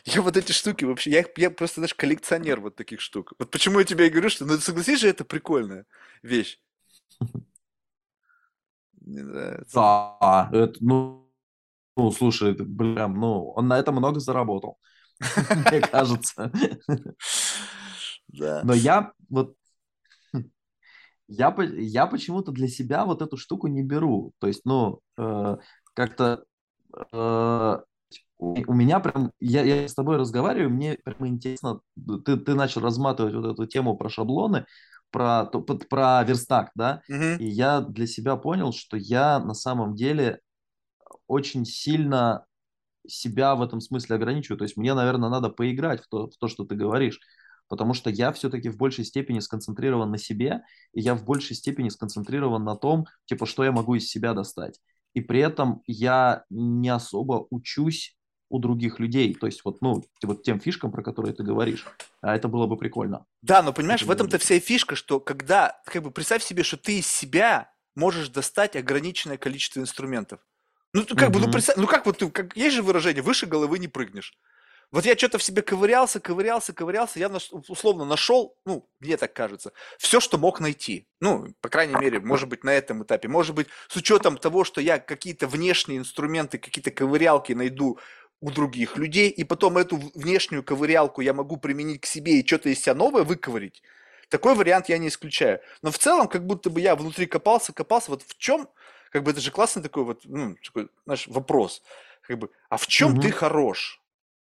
Я 0.06 0.22
вот 0.22 0.38
эти 0.38 0.52
штуки 0.52 0.86
вообще, 0.86 1.10
я, 1.12 1.26
я 1.38 1.50
просто, 1.50 1.82
знаешь, 1.82 1.94
коллекционер 1.94 2.60
вот 2.60 2.76
таких 2.76 3.02
штук. 3.02 3.34
Вот 3.40 3.50
почему 3.52 3.80
я 3.80 3.86
тебе 3.86 4.08
и 4.08 4.10
говорю, 4.10 4.30
что, 4.30 4.46
ну, 4.46 4.58
согласись 4.58 5.00
же, 5.00 5.08
это 5.10 5.26
прикольная 5.26 5.86
вещь. 6.22 6.60
Мне 9.02 9.24
нравится. 9.24 9.74
Да, 9.74 10.50
это, 10.54 10.78
ну, 10.80 11.28
ну, 11.98 12.12
слушай, 12.12 12.52
это, 12.52 12.64
прям, 12.64 13.20
ну, 13.20 13.50
он 13.52 13.68
на 13.68 13.80
это 13.80 13.92
много 13.92 14.20
заработал, 14.20 14.78
мне 15.72 15.82
кажется. 15.82 16.52
Да. 18.28 18.62
Но 18.64 18.74
я 18.74 19.12
вот, 19.30 19.56
я, 21.28 21.52
по- 21.52 21.64
я 21.64 22.08
почему-то 22.08 22.52
для 22.52 22.68
себя 22.68 23.06
вот 23.06 23.22
эту 23.22 23.38
штуку 23.38 23.68
не 23.68 23.84
беру. 23.84 24.34
То 24.40 24.48
есть, 24.48 24.62
ну, 24.66 25.02
э, 25.18 25.58
как-то 25.94 26.44
у 28.40 28.54
у 28.68 28.74
меня 28.74 29.00
прям, 29.00 29.32
я, 29.40 29.64
я 29.64 29.88
с 29.88 29.94
тобой 29.94 30.18
разговариваю, 30.18 30.70
мне 30.72 30.98
прям 31.04 31.28
интересно, 31.28 31.82
ты, 32.26 32.38
ты 32.38 32.56
начал 32.56 32.82
разматывать 32.82 33.34
вот 33.36 33.46
эту 33.46 33.68
тему 33.68 33.96
про 33.96 34.10
шаблоны, 34.10 34.66
про, 35.12 35.46
про 35.46 36.24
верстак, 36.24 36.72
да, 36.76 37.02
Мгм. 37.10 37.38
и 37.40 37.46
я 37.46 37.82
для 37.82 38.08
себя 38.08 38.36
понял, 38.36 38.74
что 38.74 38.98
я 38.98 39.40
на 39.40 39.54
самом 39.54 39.96
деле 39.96 40.40
очень 41.28 41.66
сильно 41.66 42.46
себя 43.08 43.56
в 43.56 43.62
этом 43.62 43.82
смысле 43.82 44.16
ограничиваю. 44.18 44.58
То 44.60 44.66
есть 44.66 44.78
мне, 44.78 44.94
наверное, 44.94 45.30
надо 45.30 45.50
поиграть 45.50 46.04
в 46.04 46.08
то, 46.08 46.28
в 46.28 46.38
то, 46.38 46.48
что 46.48 46.66
ты 46.66 46.76
говоришь. 46.76 47.20
Потому 47.68 47.94
что 47.94 48.10
я 48.10 48.32
все-таки 48.34 48.70
в 48.70 48.78
большей 48.78 49.06
степени 49.06 49.40
сконцентрирован 49.40 50.12
на 50.12 50.18
себе, 50.18 50.62
и 50.94 51.02
я 51.02 51.16
в 51.16 51.24
большей 51.24 51.56
степени 51.56 51.90
сконцентрирован 51.90 52.64
на 52.64 52.76
том, 52.76 53.06
типа, 53.26 53.46
что 53.46 53.64
я 53.64 53.72
могу 53.72 53.96
из 53.96 54.10
себя 54.10 54.34
достать. 54.34 54.80
И 55.14 55.22
при 55.22 55.40
этом 55.40 55.82
я 55.88 56.46
не 56.50 56.90
особо 56.90 57.48
учусь 57.50 58.16
у 58.50 58.60
других 58.60 59.00
людей. 59.00 59.34
То 59.34 59.48
есть 59.48 59.64
вот, 59.64 59.82
ну, 59.82 60.04
типа, 60.20 60.36
тем 60.36 60.60
фишкам, 60.60 60.92
про 60.92 61.02
которые 61.02 61.34
ты 61.34 61.44
говоришь. 61.44 61.86
А 62.22 62.36
это 62.36 62.48
было 62.48 62.68
бы 62.68 62.78
прикольно. 62.78 63.26
Да, 63.42 63.64
но 63.64 63.74
понимаешь, 63.74 64.02
Это 64.02 64.10
в 64.10 64.12
этом-то 64.12 64.38
вся 64.38 64.60
фишка, 64.60 64.96
что 64.96 65.20
когда, 65.20 65.82
как 65.86 66.04
бы 66.04 66.12
представь 66.12 66.44
себе, 66.44 66.64
что 66.64 66.78
ты 66.78 67.00
из 67.00 67.08
себя 67.08 67.72
можешь 67.96 68.30
достать 68.30 68.76
ограниченное 68.76 69.38
количество 69.38 69.80
инструментов. 69.80 70.40
Ну, 70.94 71.04
ты 71.04 71.16
как 71.16 71.32
бы, 71.32 71.40
ну, 71.40 71.50
представь, 71.50 71.78
ну 71.78 71.88
как 71.88 72.06
вот 72.06 72.18
ты, 72.18 72.30
как, 72.30 72.56
есть 72.56 72.76
же 72.76 72.84
выражение, 72.84 73.24
выше 73.24 73.46
головы 73.46 73.80
не 73.80 73.88
прыгнешь. 73.88 74.38
Вот 74.92 75.06
я 75.06 75.18
что-то 75.18 75.38
в 75.38 75.44
себе 75.44 75.62
ковырялся, 75.62 76.20
ковырялся, 76.20 76.74
ковырялся, 76.74 77.18
я 77.20 77.32
условно 77.52 78.04
нашел, 78.04 78.58
ну, 78.66 78.90
мне 79.00 79.16
так 79.16 79.32
кажется, 79.34 79.72
все, 79.98 80.20
что 80.20 80.38
мог 80.38 80.60
найти. 80.60 81.08
Ну, 81.22 81.48
по 81.62 81.70
крайней 81.70 81.96
мере, 81.96 82.20
может 82.20 82.50
быть, 82.50 82.66
на 82.66 82.74
этом 82.74 83.04
этапе. 83.04 83.30
Может 83.30 83.56
быть, 83.56 83.68
с 83.88 83.96
учетом 83.96 84.38
того, 84.38 84.66
что 84.66 84.82
я 84.82 85.00
какие-то 85.00 85.48
внешние 85.48 86.00
инструменты, 86.00 86.58
какие-то 86.58 86.92
ковырялки 86.92 87.54
найду 87.54 88.00
у 88.42 88.52
других 88.52 88.98
людей, 88.98 89.30
и 89.30 89.44
потом 89.46 89.78
эту 89.78 89.98
внешнюю 90.16 90.64
ковырялку 90.64 91.22
я 91.22 91.34
могу 91.34 91.58
применить 91.58 92.02
к 92.02 92.06
себе 92.06 92.40
и 92.40 92.46
что-то 92.46 92.70
из 92.70 92.82
себя 92.82 92.96
новое 92.96 93.24
выковырить. 93.24 93.82
Такой 94.30 94.56
вариант 94.56 94.90
я 94.90 94.98
не 94.98 95.08
исключаю. 95.08 95.62
Но 95.82 95.92
в 95.92 96.00
целом, 96.00 96.28
как 96.28 96.46
будто 96.46 96.70
бы 96.70 96.82
я 96.82 96.96
внутри 96.96 97.28
копался, 97.28 97.72
копался. 97.72 98.12
Вот 98.12 98.24
в 98.24 98.38
чем, 98.38 98.68
как 99.12 99.24
бы 99.24 99.32
это 99.32 99.40
же 99.40 99.52
классный 99.52 99.84
такой 99.84 100.04
вот, 100.04 100.22
ну, 100.26 100.56
такой, 100.64 100.90
знаешь, 101.06 101.28
вопрос. 101.28 101.82
Как 102.22 102.40
бы, 102.40 102.50
а 102.70 102.78
в 102.78 102.88
чем 102.88 103.12
Мгм. 103.12 103.22
ты 103.22 103.32
хорош? 103.32 104.01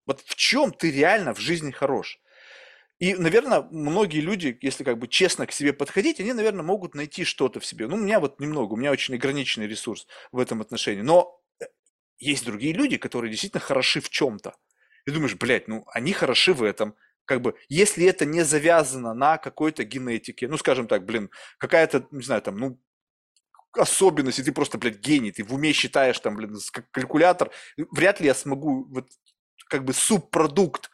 Вот 0.07 0.21
в 0.21 0.35
чем 0.37 0.73
ты 0.73 0.91
реально 0.91 1.35
в 1.35 1.41
жизни 1.41 1.71
хорош? 1.71 2.21
И, 2.99 3.15
наверное, 3.15 3.63
многие 3.71 4.21
люди, 4.21 4.57
если 4.63 4.83
как 4.83 4.99
бы 4.99 5.07
честно 5.07 5.47
к 5.47 5.53
себе 5.53 5.75
подходить, 5.75 6.19
они, 6.19 6.33
наверное, 6.33 6.63
могут 6.63 6.95
найти 6.95 7.25
что-то 7.25 7.61
в 7.61 7.67
себе. 7.67 7.89
Ну, 7.89 7.97
у 7.97 8.01
меня 8.01 8.21
вот 8.21 8.41
немного, 8.41 8.73
у 8.73 8.77
меня 8.77 8.91
очень 8.91 9.15
ограниченный 9.15 9.67
ресурс 9.67 10.07
в 10.33 10.39
этом 10.39 10.63
отношении. 10.63 11.03
Но 11.03 11.39
э, 11.61 11.67
есть 12.19 12.47
другие 12.47 12.73
люди, 12.73 12.97
которые 12.97 13.31
действительно 13.31 13.61
хороши 13.61 14.01
в 14.01 14.09
чем-то. 14.09 14.55
И 15.05 15.11
думаешь, 15.11 15.35
блядь, 15.35 15.69
ну, 15.69 15.85
они 15.93 16.15
хороши 16.15 16.55
в 16.55 16.63
этом. 16.63 16.95
Как 17.27 17.43
бы, 17.43 17.57
если 17.69 18.07
это 18.07 18.25
не 18.25 18.43
завязано 18.45 19.13
на 19.13 19.37
какой-то 19.37 19.85
генетике, 19.85 20.49
ну, 20.49 20.57
скажем 20.57 20.87
так, 20.87 21.05
блин, 21.05 21.31
какая-то, 21.59 22.07
не 22.13 22.23
знаю, 22.23 22.41
там, 22.41 22.57
ну, 22.57 22.81
особенность, 23.73 24.39
и 24.39 24.43
ты 24.43 24.53
просто, 24.53 24.79
блядь, 24.79 25.01
гений, 25.01 25.33
ты 25.33 25.45
в 25.45 25.53
уме 25.53 25.73
считаешь 25.73 26.19
там, 26.21 26.37
блин, 26.37 26.57
калькулятор, 26.93 27.51
вряд 27.77 28.21
ли 28.21 28.27
я 28.27 28.35
смогу 28.35 28.87
вот 28.89 29.09
как 29.69 29.85
бы 29.85 29.93
субпродукт, 29.93 30.91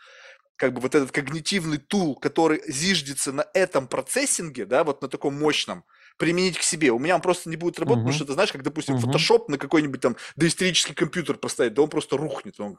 как 0.56 0.74
бы 0.74 0.80
вот 0.80 0.94
этот 0.94 1.10
когнитивный 1.10 1.78
тул, 1.78 2.14
который 2.14 2.62
зиждется 2.70 3.32
на 3.32 3.44
этом 3.52 3.88
процессинге, 3.88 4.64
да, 4.64 4.84
вот 4.84 5.02
на 5.02 5.08
таком 5.08 5.34
мощном, 5.34 5.84
применить 6.18 6.56
к 6.58 6.62
себе. 6.62 6.92
У 6.92 7.00
меня 7.00 7.16
он 7.16 7.20
просто 7.20 7.48
не 7.48 7.56
будет 7.56 7.80
работать, 7.80 8.02
потому 8.02 8.10
Мгм. 8.10 8.16
что 8.16 8.26
ты 8.26 8.32
знаешь, 8.34 8.52
как, 8.52 8.62
допустим. 8.62 8.96
Photoshop 8.96 9.46
на 9.48 9.58
какой-нибудь 9.58 10.00
там 10.00 10.16
доисторический 10.36 10.94
компьютер 10.94 11.36
поставить, 11.36 11.74
да 11.74 11.82
он 11.82 11.88
просто 11.88 12.16
рухнет. 12.16 12.60
Он, 12.60 12.76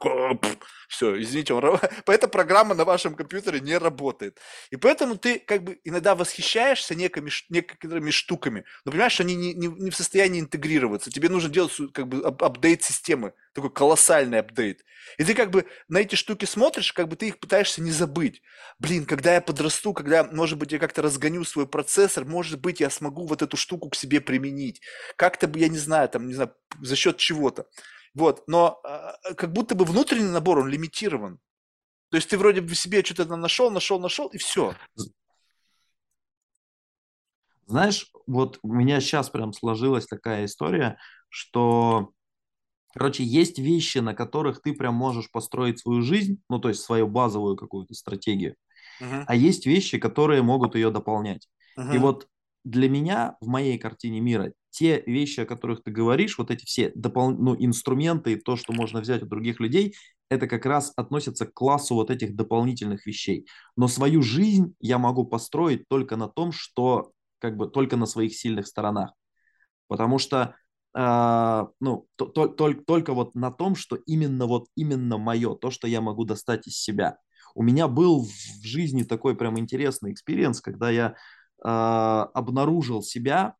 все, 0.88 1.20
извините, 1.20 1.52
он, 1.52 1.78
эта 2.06 2.28
программа 2.28 2.74
на 2.74 2.84
вашем 2.86 3.14
компьютере 3.14 3.60
не 3.60 3.76
работает. 3.76 4.38
И 4.70 4.76
поэтому 4.76 5.16
ты 5.16 5.38
как 5.40 5.62
бы 5.64 5.78
иногда 5.84 6.14
восхищаешься 6.14 6.94
некими, 6.94 7.30
некоторыми 7.50 8.10
штуками, 8.10 8.64
но 8.86 8.92
понимаешь, 8.92 9.12
что 9.12 9.24
они 9.24 9.34
не, 9.34 9.52
не- 9.52 9.66
не 9.66 9.90
в 9.90 9.96
состоянии 9.96 10.40
интегрироваться. 10.40 11.10
Тебе 11.10 11.28
нужно 11.28 11.50
делать 11.50 11.72
как 11.92 12.08
бы 12.08 12.18
ап- 12.18 12.42
апдейт 12.42 12.82
системы, 12.82 13.34
такой 13.54 13.70
колоссальный 13.70 14.40
апдейт. 14.40 14.84
И 15.16 15.24
ты 15.24 15.34
как 15.34 15.50
бы 15.50 15.66
на 15.88 15.98
эти 15.98 16.16
штуки 16.16 16.44
смотришь, 16.44 16.92
как 16.92 17.08
бы 17.08 17.16
ты 17.16 17.28
их 17.28 17.38
пытаешься 17.38 17.80
не 17.80 17.90
забыть. 17.92 18.42
Блин, 18.78 19.06
когда 19.06 19.34
я 19.34 19.40
подрасту, 19.40 19.92
когда, 19.92 20.24
может 20.24 20.58
быть, 20.58 20.72
я 20.72 20.78
как-то 20.78 21.02
разгоню 21.02 21.44
свой 21.44 21.66
процессор, 21.66 22.24
может 22.24 22.60
быть, 22.60 22.80
я 22.80 22.90
смогу 22.90 23.26
вот 23.26 23.42
эту 23.42 23.56
штуку 23.56 23.88
к 23.88 23.94
себе 23.94 24.20
применить. 24.20 24.80
Как-то 25.16 25.46
бы, 25.46 25.58
я 25.58 25.68
не 25.68 25.78
знаю, 25.78 26.08
там, 26.08 26.26
не 26.26 26.34
знаю, 26.34 26.54
за 26.82 26.96
счет 26.96 27.16
чего-то. 27.16 27.66
Вот, 28.14 28.44
но 28.46 28.80
а, 28.84 29.16
как 29.34 29.52
будто 29.52 29.74
бы 29.74 29.84
внутренний 29.84 30.30
набор, 30.30 30.58
он 30.58 30.68
лимитирован. 30.68 31.38
То 32.10 32.16
есть 32.16 32.30
ты 32.30 32.38
вроде 32.38 32.60
бы 32.60 32.74
себе 32.74 33.02
что-то 33.04 33.36
нашел, 33.36 33.70
нашел, 33.70 33.98
нашел, 33.98 34.28
и 34.28 34.38
все. 34.38 34.74
Знаешь, 37.66 38.10
вот 38.26 38.58
у 38.62 38.72
меня 38.72 39.00
сейчас 39.00 39.30
прям 39.30 39.52
сложилась 39.52 40.06
такая 40.06 40.44
история, 40.44 40.98
что, 41.28 42.12
короче, 42.94 43.24
есть 43.24 43.58
вещи, 43.58 43.98
на 43.98 44.14
которых 44.14 44.62
ты 44.62 44.72
прям 44.72 44.94
можешь 44.94 45.30
построить 45.30 45.78
свою 45.78 46.02
жизнь, 46.02 46.40
ну, 46.48 46.58
то 46.58 46.68
есть 46.68 46.80
свою 46.80 47.06
базовую 47.06 47.56
какую-то 47.56 47.94
стратегию, 47.94 48.56
а 49.00 49.34
есть 49.34 49.66
вещи, 49.66 49.98
которые 49.98 50.42
могут 50.42 50.74
ее 50.74 50.90
дополнять. 50.90 51.48
И 51.76 51.98
вот 51.98 52.28
для 52.64 52.88
меня 52.88 53.36
в 53.40 53.46
моей 53.46 53.78
картине 53.78 54.20
мира 54.20 54.52
те 54.70 55.02
вещи, 55.06 55.40
о 55.40 55.46
которых 55.46 55.82
ты 55.82 55.90
говоришь, 55.92 56.38
вот 56.38 56.50
эти 56.50 56.64
все 56.64 56.90
допол... 56.94 57.30
ну, 57.30 57.54
инструменты 57.58 58.32
и 58.32 58.36
то, 58.36 58.56
что 58.56 58.72
можно 58.72 59.00
взять 59.00 59.22
у 59.22 59.26
других 59.26 59.60
людей, 59.60 59.94
это 60.30 60.48
как 60.48 60.66
раз 60.66 60.92
относится 60.96 61.46
к 61.46 61.52
классу 61.52 61.94
вот 61.94 62.10
этих 62.10 62.34
дополнительных 62.34 63.06
вещей. 63.06 63.46
Но 63.76 63.86
свою 63.86 64.22
жизнь 64.22 64.74
я 64.80 64.98
могу 64.98 65.24
построить 65.24 65.86
только 65.88 66.16
на 66.16 66.28
том, 66.28 66.50
что 66.50 67.12
как 67.38 67.56
бы 67.56 67.68
только 67.68 67.96
на 67.96 68.06
своих 68.06 68.34
сильных 68.34 68.66
сторонах. 68.66 69.12
Потому 69.86 70.18
что 70.18 70.56
э, 70.94 71.66
ну, 71.80 72.08
то, 72.16 72.26
то, 72.26 72.48
только, 72.48 72.84
только 72.84 73.14
вот 73.14 73.34
на 73.34 73.50
том, 73.50 73.74
что 73.74 73.96
именно 73.96 74.46
вот 74.46 74.68
именно 74.76 75.18
мое, 75.18 75.54
то, 75.54 75.70
что 75.70 75.86
я 75.86 76.00
могу 76.00 76.24
достать 76.24 76.66
из 76.66 76.76
себя. 76.76 77.18
У 77.54 77.62
меня 77.62 77.88
был 77.88 78.24
в 78.24 78.64
жизни 78.64 79.04
такой 79.04 79.36
прям 79.36 79.58
интересный 79.58 80.12
experience, 80.12 80.60
когда 80.60 80.90
я 80.90 81.10
э, 81.10 81.68
обнаружил 81.68 83.02
себя, 83.02 83.54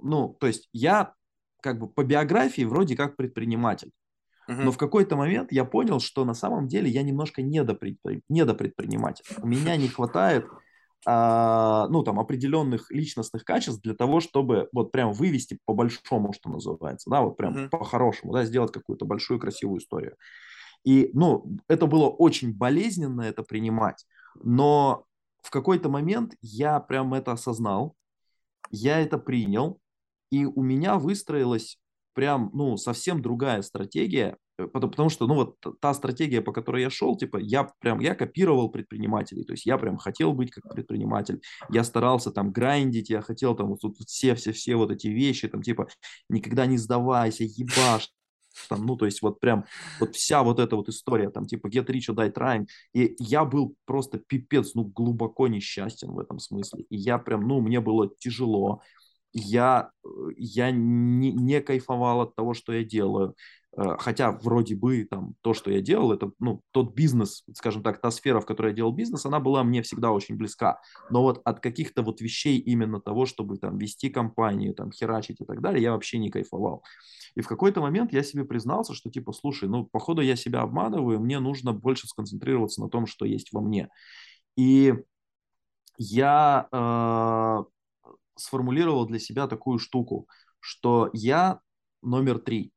ну, 0.00 0.36
то 0.40 0.46
есть 0.46 0.68
я 0.72 1.14
как 1.60 1.78
бы 1.78 1.88
по 1.88 2.04
биографии 2.04 2.62
вроде 2.62 2.96
как 2.96 3.16
предприниматель, 3.16 3.90
Но 4.64 4.72
в 4.72 4.78
какой-то 4.78 5.14
момент 5.16 5.52
я 5.52 5.64
понял, 5.64 6.00
что 6.00 6.24
на 6.24 6.34
самом 6.34 6.68
деле 6.68 6.88
я 6.88 7.02
немножко 7.02 7.42
недопредпри... 7.42 8.22
недопредприниматель. 8.30 9.24
У 9.42 9.46
меня 9.46 9.76
не 9.76 9.88
хватает 9.88 10.46
а, 10.46 10.58
ну, 11.06 12.02
там, 12.02 12.20
определенных 12.20 12.90
личностных 12.90 13.44
качеств 13.44 13.80
для 13.82 13.94
того, 13.94 14.20
чтобы 14.20 14.68
вот 14.72 14.92
прям 14.92 15.12
вывести 15.12 15.58
по 15.64 15.74
большому, 15.74 16.32
что 16.32 16.50
называется, 16.50 17.08
да, 17.10 17.22
вот 17.22 17.36
прям 17.36 17.54
Мгм. 17.54 17.70
по-хорошему, 17.70 18.32
да, 18.32 18.44
сделать 18.44 18.72
какую-то 18.72 19.04
большую 19.06 19.40
красивую 19.40 19.80
историю. 19.80 20.16
И, 20.84 21.10
ну, 21.14 21.58
это 21.68 21.86
было 21.86 22.08
очень 22.08 22.54
болезненно 22.56 23.22
это 23.22 23.42
принимать, 23.42 24.06
но 24.42 25.04
в 25.42 25.50
какой-то 25.50 25.88
момент 25.88 26.34
я 26.42 26.80
прям 26.80 27.14
это 27.14 27.32
осознал, 27.32 27.94
я 28.70 29.00
это 29.00 29.18
принял, 29.18 29.80
и 30.30 30.44
у 30.44 30.62
меня 30.62 30.96
выстроилась 30.96 31.78
прям, 32.14 32.50
ну, 32.52 32.76
совсем 32.76 33.22
другая 33.22 33.62
стратегия, 33.62 34.36
потому, 34.66 34.90
потому 34.90 35.08
что, 35.08 35.26
ну, 35.26 35.34
вот 35.34 35.56
та 35.80 35.94
стратегия, 35.94 36.40
по 36.42 36.52
которой 36.52 36.82
я 36.82 36.90
шел, 36.90 37.16
типа, 37.16 37.38
я 37.38 37.64
прям, 37.80 38.00
я 38.00 38.14
копировал 38.14 38.68
предпринимателей, 38.70 39.44
то 39.44 39.52
есть 39.52 39.66
я 39.66 39.78
прям 39.78 39.96
хотел 39.96 40.32
быть 40.32 40.50
как 40.50 40.72
предприниматель, 40.72 41.40
я 41.70 41.84
старался 41.84 42.30
там 42.30 42.50
грандить, 42.50 43.10
я 43.10 43.22
хотел 43.22 43.54
там 43.54 43.68
вот 43.68 43.80
все-все-все 44.06 44.76
вот 44.76 44.90
эти 44.90 45.08
вещи, 45.08 45.48
там, 45.48 45.62
типа, 45.62 45.88
никогда 46.28 46.66
не 46.66 46.78
сдавайся, 46.78 47.44
ебашь, 47.44 48.10
там, 48.68 48.86
ну, 48.86 48.96
то 48.96 49.06
есть 49.06 49.22
вот 49.22 49.40
прям 49.40 49.64
вот 50.00 50.16
вся 50.16 50.42
вот 50.42 50.58
эта 50.58 50.76
вот 50.76 50.88
история, 50.88 51.30
там, 51.30 51.46
типа, 51.46 51.68
get 51.68 51.86
rich 51.86 52.08
or 52.10 52.14
die 52.14 52.32
trying, 52.32 52.66
и 52.94 53.14
я 53.18 53.44
был 53.44 53.74
просто 53.84 54.18
пипец, 54.18 54.74
ну, 54.74 54.84
глубоко 54.84 55.46
несчастен 55.48 56.10
в 56.10 56.18
этом 56.18 56.38
смысле, 56.38 56.84
и 56.90 56.96
я 56.96 57.18
прям, 57.18 57.46
ну, 57.46 57.60
мне 57.60 57.80
было 57.80 58.10
тяжело, 58.18 58.82
я, 59.32 59.90
э, 60.04 60.08
я 60.36 60.70
не, 60.70 61.32
не 61.32 61.60
кайфовал 61.60 62.22
от 62.22 62.34
того, 62.34 62.54
что 62.54 62.72
я 62.72 62.84
делаю. 62.84 63.34
Э, 63.78 63.96
Хотя 63.98 64.32
вроде 64.32 64.74
бы 64.74 65.04
там 65.04 65.34
то, 65.40 65.54
что 65.54 65.70
я 65.70 65.80
делал, 65.80 66.12
это 66.12 66.32
ну, 66.40 66.62
тот 66.72 66.94
бизнес, 66.94 67.44
скажем 67.54 67.82
так, 67.82 68.00
та 68.00 68.10
сфера, 68.10 68.40
в 68.40 68.46
которой 68.46 68.68
я 68.68 68.76
делал 68.76 68.92
бизнес, 68.92 69.24
она 69.24 69.38
была 69.38 69.62
мне 69.62 69.82
всегда 69.82 70.10
очень 70.10 70.36
близка. 70.36 70.80
Но 71.10 71.22
вот 71.22 71.40
от 71.44 71.60
каких-то 71.60 72.02
вот 72.02 72.20
вещей 72.20 72.58
именно 72.58 73.00
того, 73.00 73.24
чтобы 73.24 73.56
там 73.56 73.78
вести 73.78 74.10
компанию, 74.10 74.74
там 74.74 74.90
херачить 74.90 75.40
и 75.40 75.44
так 75.44 75.60
далее, 75.60 75.82
я 75.82 75.92
вообще 75.92 76.18
не 76.18 76.30
кайфовал. 76.30 76.82
И 77.36 77.40
в 77.40 77.46
какой-то 77.48 77.80
момент 77.80 78.12
я 78.12 78.22
себе 78.22 78.44
признался, 78.44 78.94
что 78.94 79.10
типа, 79.10 79.32
слушай, 79.32 79.68
ну, 79.68 79.84
походу 79.86 80.22
я 80.22 80.34
себя 80.34 80.62
обманываю, 80.62 81.20
мне 81.20 81.38
нужно 81.38 81.72
больше 81.72 82.08
сконцентрироваться 82.08 82.80
на 82.80 82.88
том, 82.88 83.06
что 83.06 83.24
есть 83.24 83.52
во 83.52 83.60
мне. 83.60 83.88
И 84.56 84.94
я 85.98 86.68
э, 86.72 87.64
сформулировал 88.36 89.06
для 89.06 89.20
себя 89.20 89.46
такую 89.46 89.78
штуку, 89.78 90.26
что 90.60 91.10
я 91.12 91.60
номер 92.02 92.38
три. 92.38 92.72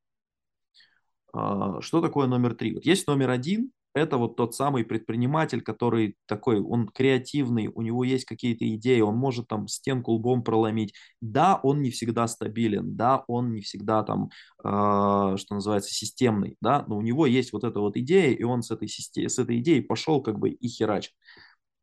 А, 1.34 1.82
Что 1.82 2.02
такое 2.02 2.28
номер 2.28 2.56
три? 2.56 2.74
Вот 2.74 2.86
есть 2.86 3.08
номер 3.08 3.30
один, 3.30 3.72
это 3.94 4.18
вот 4.18 4.38
тот 4.38 4.56
самый 4.56 4.86
предприниматель, 4.86 5.62
который 5.62 6.16
такой, 6.26 6.62
он 6.62 6.88
креативный, 6.88 7.68
у 7.68 7.82
него 7.82 8.04
есть 8.06 8.26
какие-то 8.26 8.68
идеи, 8.76 9.02
он 9.02 9.18
может 9.18 9.48
там 9.48 9.68
стенку 9.68 10.14
лбом 10.14 10.44
проломить. 10.44 10.94
Да, 11.20 11.60
он 11.62 11.82
не 11.82 11.92
всегда 11.92 12.28
стабилен, 12.28 12.96
да, 12.96 13.24
он 13.28 13.52
не 13.52 13.62
всегда 13.62 14.04
там, 14.04 14.30
э, 14.64 15.38
что 15.38 15.56
называется, 15.56 15.92
системный, 15.94 16.56
да, 16.62 16.86
но 16.88 16.98
у 16.98 17.02
него 17.02 17.26
есть 17.26 17.52
вот 17.52 17.64
эта 17.66 17.80
вот 17.82 17.98
идея, 17.98 18.34
и 18.34 18.44
он 18.44 18.62
с 18.64 18.72
этой, 18.72 18.88
систе- 18.88 19.28
с 19.28 19.40
этой 19.40 19.60
идеей 19.60 19.82
пошел 19.82 20.22
как 20.22 20.40
бы 20.40 20.52
и 20.52 20.68
херачит. 20.68 21.12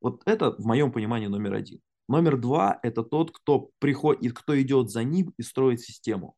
Вот 0.01 0.23
это 0.27 0.53
в 0.53 0.65
моем 0.66 0.93
понимании 0.93 1.27
номер 1.27 1.55
один. 1.55 1.81
Номер 2.09 2.39
два– 2.39 2.81
это 2.83 3.03
тот, 3.03 3.33
кто 3.33 3.70
приходит, 3.81 4.33
кто 4.33 4.59
идет 4.61 4.91
за 4.91 5.05
ним 5.05 5.35
и 5.37 5.43
строит 5.43 5.81
систему. 5.81 6.38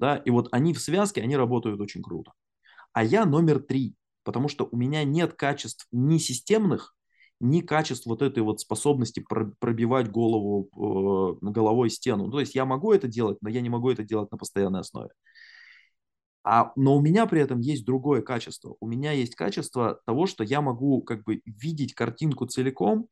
Да? 0.00 0.16
И 0.16 0.30
вот 0.30 0.48
они 0.50 0.72
в 0.74 0.80
связке, 0.80 1.22
они 1.22 1.36
работают 1.36 1.80
очень 1.80 2.02
круто. 2.02 2.32
А 2.92 3.04
я 3.04 3.24
номер 3.26 3.60
три, 3.60 3.94
потому 4.24 4.48
что 4.48 4.68
у 4.70 4.76
меня 4.76 5.04
нет 5.04 5.34
качеств 5.34 5.86
ни 5.92 6.18
системных, 6.18 6.96
ни 7.38 7.60
качеств 7.60 8.06
вот 8.06 8.22
этой 8.22 8.42
вот 8.42 8.60
способности 8.60 9.24
пробивать 9.60 10.10
голову, 10.10 10.68
э, 11.42 11.50
головой 11.50 11.90
стену. 11.90 12.26
Ну, 12.26 12.32
то 12.32 12.40
есть 12.40 12.54
я 12.54 12.64
могу 12.64 12.92
это 12.92 13.08
делать, 13.08 13.38
но 13.42 13.48
я 13.48 13.60
не 13.60 13.68
могу 13.68 13.90
это 13.90 14.02
делать 14.02 14.30
на 14.32 14.38
постоянной 14.38 14.80
основе. 14.80 15.10
А, 16.42 16.72
но 16.76 16.96
у 16.96 17.00
меня 17.00 17.26
при 17.26 17.40
этом 17.40 17.60
есть 17.60 17.84
другое 17.84 18.22
качество. 18.22 18.76
У 18.80 18.86
меня 18.86 19.12
есть 19.12 19.34
качество 19.34 20.00
того, 20.06 20.26
что 20.26 20.42
я 20.42 20.62
могу 20.62 21.02
как 21.02 21.24
бы 21.24 21.42
видеть 21.44 21.94
картинку 21.94 22.46
целиком, 22.46 23.06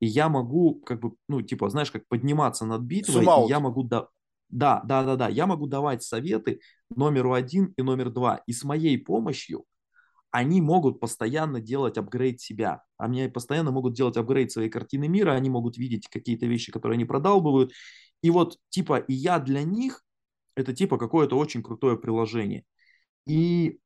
и 0.00 0.06
я 0.06 0.28
могу 0.28 0.76
как 0.80 1.00
бы, 1.00 1.12
ну, 1.28 1.40
типа, 1.40 1.70
знаешь, 1.70 1.90
как 1.90 2.06
подниматься 2.08 2.66
над 2.66 2.82
битвой, 2.82 3.24
и 3.24 3.48
я 3.48 3.60
могу... 3.60 3.84
Да, 3.84 4.08
да, 4.54 4.82
да, 4.84 5.02
да, 5.02 5.16
да, 5.16 5.28
я 5.28 5.46
могу 5.46 5.66
давать 5.66 6.04
советы 6.04 6.60
номеру 6.94 7.32
один 7.32 7.74
и 7.76 7.82
номер 7.82 8.10
два. 8.10 8.40
И 8.46 8.52
с 8.52 8.62
моей 8.62 8.96
помощью 8.96 9.64
они 10.30 10.60
могут 10.60 11.00
постоянно 11.00 11.60
делать 11.60 11.98
апгрейд 11.98 12.40
себя. 12.40 12.84
Они 12.96 13.26
постоянно 13.26 13.72
могут 13.72 13.94
делать 13.94 14.16
апгрейд 14.16 14.52
своей 14.52 14.70
картины 14.70 15.08
мира, 15.08 15.32
они 15.32 15.50
могут 15.50 15.76
видеть 15.76 16.08
какие-то 16.08 16.46
вещи, 16.46 16.70
которые 16.70 16.94
они 16.94 17.04
продалбывают. 17.04 17.72
И 18.22 18.30
вот, 18.30 18.58
типа, 18.68 18.98
и 18.98 19.12
я 19.12 19.40
для 19.40 19.64
них, 19.64 20.04
это 20.54 20.72
типа 20.72 20.98
какое-то 20.98 21.36
очень 21.36 21.60
крутое 21.60 21.98
приложение. 21.98 22.64
И 23.26 23.80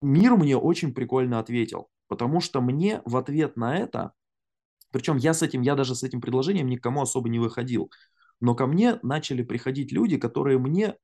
мир 0.00 0.36
мне 0.36 0.56
очень 0.56 0.94
прикольно 0.94 1.40
ответил, 1.40 1.88
потому 2.06 2.40
что 2.40 2.60
мне 2.60 3.02
в 3.04 3.16
ответ 3.16 3.56
на 3.56 3.76
это, 3.76 4.12
причем 4.92 5.16
я 5.16 5.34
с 5.34 5.42
этим, 5.42 5.62
я 5.62 5.74
даже 5.74 5.96
с 5.96 6.04
этим 6.04 6.20
предложением 6.20 6.68
никому 6.68 7.02
особо 7.02 7.28
не 7.28 7.40
выходил, 7.40 7.90
но 8.40 8.54
ко 8.54 8.66
мне 8.66 8.98
начали 9.02 9.42
приходить 9.42 9.92
люди, 9.92 10.18
которые 10.18 10.58
мне 10.58 10.96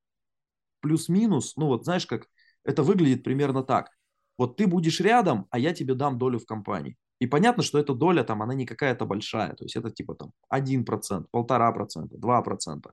плюс-минус, 0.81 1.55
ну 1.57 1.67
вот 1.67 1.85
знаешь, 1.85 2.07
как 2.07 2.27
это 2.65 2.83
выглядит 2.83 3.25
примерно 3.25 3.63
так. 3.63 3.91
Вот 4.39 4.57
ты 4.57 4.67
будешь 4.67 5.01
рядом, 5.01 5.47
а 5.51 5.59
я 5.59 5.73
тебе 5.73 5.95
дам 5.95 6.19
долю 6.19 6.39
в 6.39 6.47
компании. 6.47 6.97
И 7.19 7.27
понятно, 7.27 7.63
что 7.63 7.79
эта 7.79 7.95
доля 7.95 8.23
там, 8.25 8.43
она 8.43 8.55
не 8.55 8.67
какая-то 8.67 9.07
большая. 9.07 9.55
То 9.55 9.65
есть 9.65 9.77
это 9.77 9.91
типа 9.91 10.15
там 10.15 10.33
1%, 10.49 11.27
1,5%, 11.33 12.19
2%. 12.19 12.93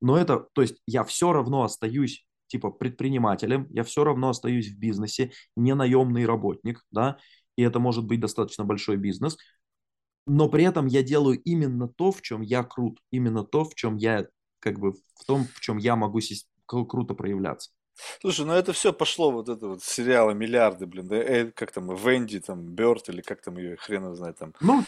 Но 0.00 0.16
это, 0.16 0.46
то 0.52 0.62
есть 0.62 0.76
я 0.86 1.02
все 1.02 1.32
равно 1.32 1.64
остаюсь 1.64 2.24
типа 2.46 2.70
предпринимателем, 2.70 3.66
я 3.70 3.82
все 3.82 4.04
равно 4.04 4.28
остаюсь 4.28 4.68
в 4.68 4.78
бизнесе, 4.78 5.32
не 5.56 5.74
наемный 5.74 6.26
работник, 6.26 6.84
да, 6.90 7.18
и 7.56 7.62
это 7.62 7.80
может 7.80 8.04
быть 8.04 8.20
достаточно 8.20 8.64
большой 8.64 8.96
бизнес, 8.96 9.36
но 10.26 10.48
при 10.48 10.64
этом 10.64 10.86
я 10.86 11.02
делаю 11.02 11.40
именно 11.42 11.88
то, 11.88 12.10
в 12.12 12.22
чем 12.22 12.40
я 12.40 12.62
крут, 12.62 13.00
именно 13.10 13.44
то, 13.44 13.64
в 13.64 13.74
чем 13.74 13.96
я, 13.96 14.26
как 14.60 14.78
бы, 14.78 14.92
в 14.92 15.24
том, 15.26 15.46
в 15.54 15.60
чем 15.60 15.76
я 15.76 15.96
могу 15.96 16.20
круто 16.66 17.14
проявляться. 17.14 17.70
Слушай, 18.20 18.46
ну 18.46 18.52
это 18.52 18.72
все 18.72 18.92
пошло, 18.92 19.30
вот 19.30 19.48
это 19.48 19.68
вот 19.68 19.82
сериалы 19.82 20.34
миллиарды, 20.34 20.86
блин, 20.86 21.06
да, 21.06 21.16
э, 21.16 21.50
как 21.52 21.70
там, 21.70 21.94
Венди, 21.94 22.40
там, 22.40 22.62
Бёрд, 22.62 23.08
или 23.08 23.20
как 23.20 23.40
там 23.40 23.56
ее, 23.56 23.76
хрен 23.76 24.04
его 24.04 24.14
знает 24.14 24.38
там. 24.38 24.52
Ну, 24.60 24.82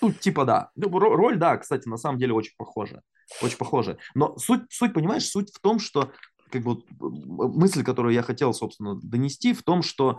тут 0.00 0.20
типа 0.20 0.44
да. 0.44 0.70
Ну, 0.76 0.90
роль, 0.98 1.38
да, 1.38 1.56
кстати, 1.56 1.88
на 1.88 1.96
самом 1.96 2.18
деле 2.18 2.34
очень 2.34 2.54
похожа. 2.58 3.02
Очень 3.40 3.56
похожа. 3.56 3.96
Но 4.14 4.36
суть, 4.36 4.62
суть, 4.70 4.92
понимаешь, 4.92 5.26
суть 5.26 5.54
в 5.54 5.60
том, 5.60 5.78
что 5.78 6.12
как 6.50 6.62
бы 6.62 6.82
мысль, 6.98 7.84
которую 7.84 8.12
я 8.12 8.22
хотел, 8.22 8.52
собственно, 8.52 8.96
донести, 9.00 9.54
в 9.54 9.62
том, 9.62 9.82
что 9.82 10.18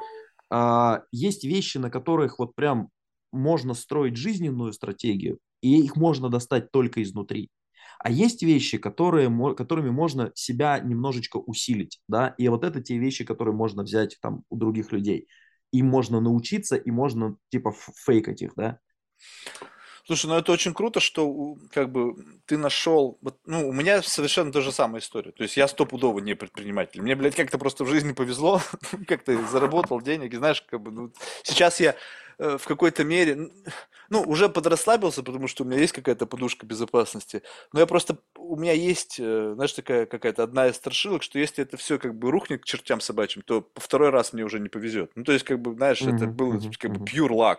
э, 0.49 0.99
есть 1.11 1.43
вещи, 1.43 1.77
на 1.77 1.91
которых 1.91 2.39
вот 2.39 2.55
прям 2.55 2.89
можно 3.31 3.73
строить 3.73 4.17
жизненную 4.17 4.73
стратегию, 4.73 5.39
и 5.61 5.79
их 5.81 5.95
можно 5.95 6.29
достать 6.29 6.71
только 6.71 7.01
изнутри. 7.03 7.49
А 7.99 8.09
есть 8.09 8.41
вещи, 8.41 8.77
которые, 8.77 9.29
которыми 9.55 9.89
можно 9.89 10.31
себя 10.33 10.79
немножечко 10.79 11.37
усилить, 11.37 11.99
да, 12.07 12.33
и 12.37 12.47
вот 12.47 12.63
это 12.63 12.81
те 12.81 12.97
вещи, 12.97 13.23
которые 13.23 13.55
можно 13.55 13.83
взять 13.83 14.17
там 14.21 14.43
у 14.49 14.57
других 14.57 14.91
людей. 14.91 15.27
Им 15.71 15.87
можно 15.87 16.19
научиться, 16.19 16.75
и 16.75 16.91
можно 16.91 17.37
типа 17.49 17.73
фейкать 18.05 18.41
их, 18.41 18.53
да. 18.55 18.79
Слушай, 20.05 20.27
ну 20.27 20.35
это 20.35 20.51
очень 20.51 20.73
круто, 20.73 20.99
что 20.99 21.55
как 21.71 21.91
бы 21.91 22.15
ты 22.45 22.57
нашел, 22.57 23.19
вот, 23.21 23.37
ну 23.45 23.69
у 23.69 23.71
меня 23.71 24.01
совершенно 24.01 24.51
та 24.51 24.61
же 24.61 24.71
самая 24.71 24.99
история, 24.99 25.31
то 25.31 25.43
есть 25.43 25.57
я 25.57 25.67
стопудово 25.67 26.19
не 26.19 26.33
предприниматель, 26.33 27.01
мне, 27.01 27.15
блядь, 27.15 27.35
как-то 27.35 27.59
просто 27.59 27.85
в 27.85 27.87
жизни 27.87 28.13
повезло, 28.13 28.61
как-то 29.07 29.37
заработал 29.47 30.01
денег, 30.01 30.33
и 30.33 30.37
знаешь, 30.37 30.63
как 30.63 30.81
бы, 30.81 30.91
ну, 30.91 31.13
сейчас 31.43 31.79
я 31.79 31.95
в 32.41 32.65
какой-то 32.65 33.03
мере, 33.03 33.51
ну, 34.09 34.21
уже 34.23 34.49
подрасслабился, 34.49 35.23
потому 35.23 35.47
что 35.47 35.63
у 35.63 35.67
меня 35.67 35.79
есть 35.79 35.93
какая-то 35.93 36.25
подушка 36.25 36.65
безопасности, 36.65 37.43
но 37.71 37.79
я 37.79 37.85
просто, 37.85 38.17
у 38.35 38.57
меня 38.57 38.73
есть, 38.73 39.17
э, 39.19 39.53
знаешь, 39.55 39.73
такая 39.73 40.05
какая-то 40.05 40.43
одна 40.43 40.67
из 40.67 40.75
страшилок, 40.75 41.23
что 41.23 41.39
если 41.39 41.63
это 41.63 41.77
все 41.77 41.97
как 41.97 42.15
бы 42.15 42.31
рухнет 42.31 42.63
к 42.63 42.65
чертям 42.65 42.99
собачьим, 42.99 43.41
то 43.43 43.61
по 43.61 43.79
второй 43.79 44.09
раз 44.09 44.33
мне 44.33 44.43
уже 44.43 44.59
не 44.59 44.69
повезет. 44.69 45.11
Ну, 45.15 45.23
то 45.23 45.31
есть, 45.31 45.45
как 45.45 45.61
бы, 45.61 45.73
знаешь, 45.75 46.01
uh-huh, 46.01 46.15
это 46.15 46.27
было 46.27 46.55
uh-huh, 46.55 46.73
как 46.77 46.91
бы 46.91 47.05
pure 47.05 47.29
luck. 47.29 47.57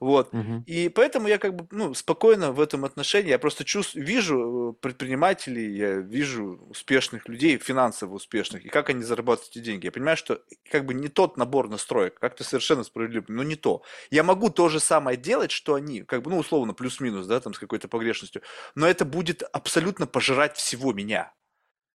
Вот. 0.00 0.34
Uh-huh. 0.34 0.64
И 0.64 0.88
поэтому 0.88 1.28
я 1.28 1.38
как 1.38 1.54
бы, 1.54 1.68
ну, 1.70 1.94
спокойно 1.94 2.52
в 2.52 2.60
этом 2.60 2.84
отношении, 2.84 3.30
я 3.30 3.38
просто 3.38 3.64
чувствую, 3.64 4.04
вижу 4.04 4.76
предпринимателей, 4.80 5.76
я 5.76 5.94
вижу 5.94 6.66
успешных 6.70 7.28
людей, 7.28 7.58
финансово 7.58 8.14
успешных, 8.14 8.64
и 8.64 8.68
как 8.68 8.90
они 8.90 9.02
зарабатывают 9.02 9.50
эти 9.52 9.64
деньги. 9.64 9.86
Я 9.86 9.92
понимаю, 9.92 10.16
что 10.16 10.40
как 10.70 10.86
бы 10.86 10.94
не 10.94 11.08
тот 11.08 11.36
набор 11.36 11.68
настроек, 11.68 12.18
как-то 12.18 12.42
совершенно 12.42 12.82
справедливо, 12.82 13.24
но 13.28 13.42
не 13.44 13.56
то. 13.56 13.82
Я 14.14 14.22
могу 14.22 14.48
то 14.48 14.68
же 14.68 14.78
самое 14.78 15.16
делать, 15.16 15.50
что 15.50 15.74
они, 15.74 16.02
как 16.02 16.22
бы, 16.22 16.30
ну, 16.30 16.38
условно, 16.38 16.72
плюс-минус, 16.72 17.26
да, 17.26 17.40
там, 17.40 17.52
с 17.52 17.58
какой-то 17.58 17.88
погрешностью, 17.88 18.42
но 18.76 18.86
это 18.86 19.04
будет 19.04 19.42
абсолютно 19.42 20.06
пожирать 20.06 20.56
всего 20.56 20.92
меня. 20.92 21.32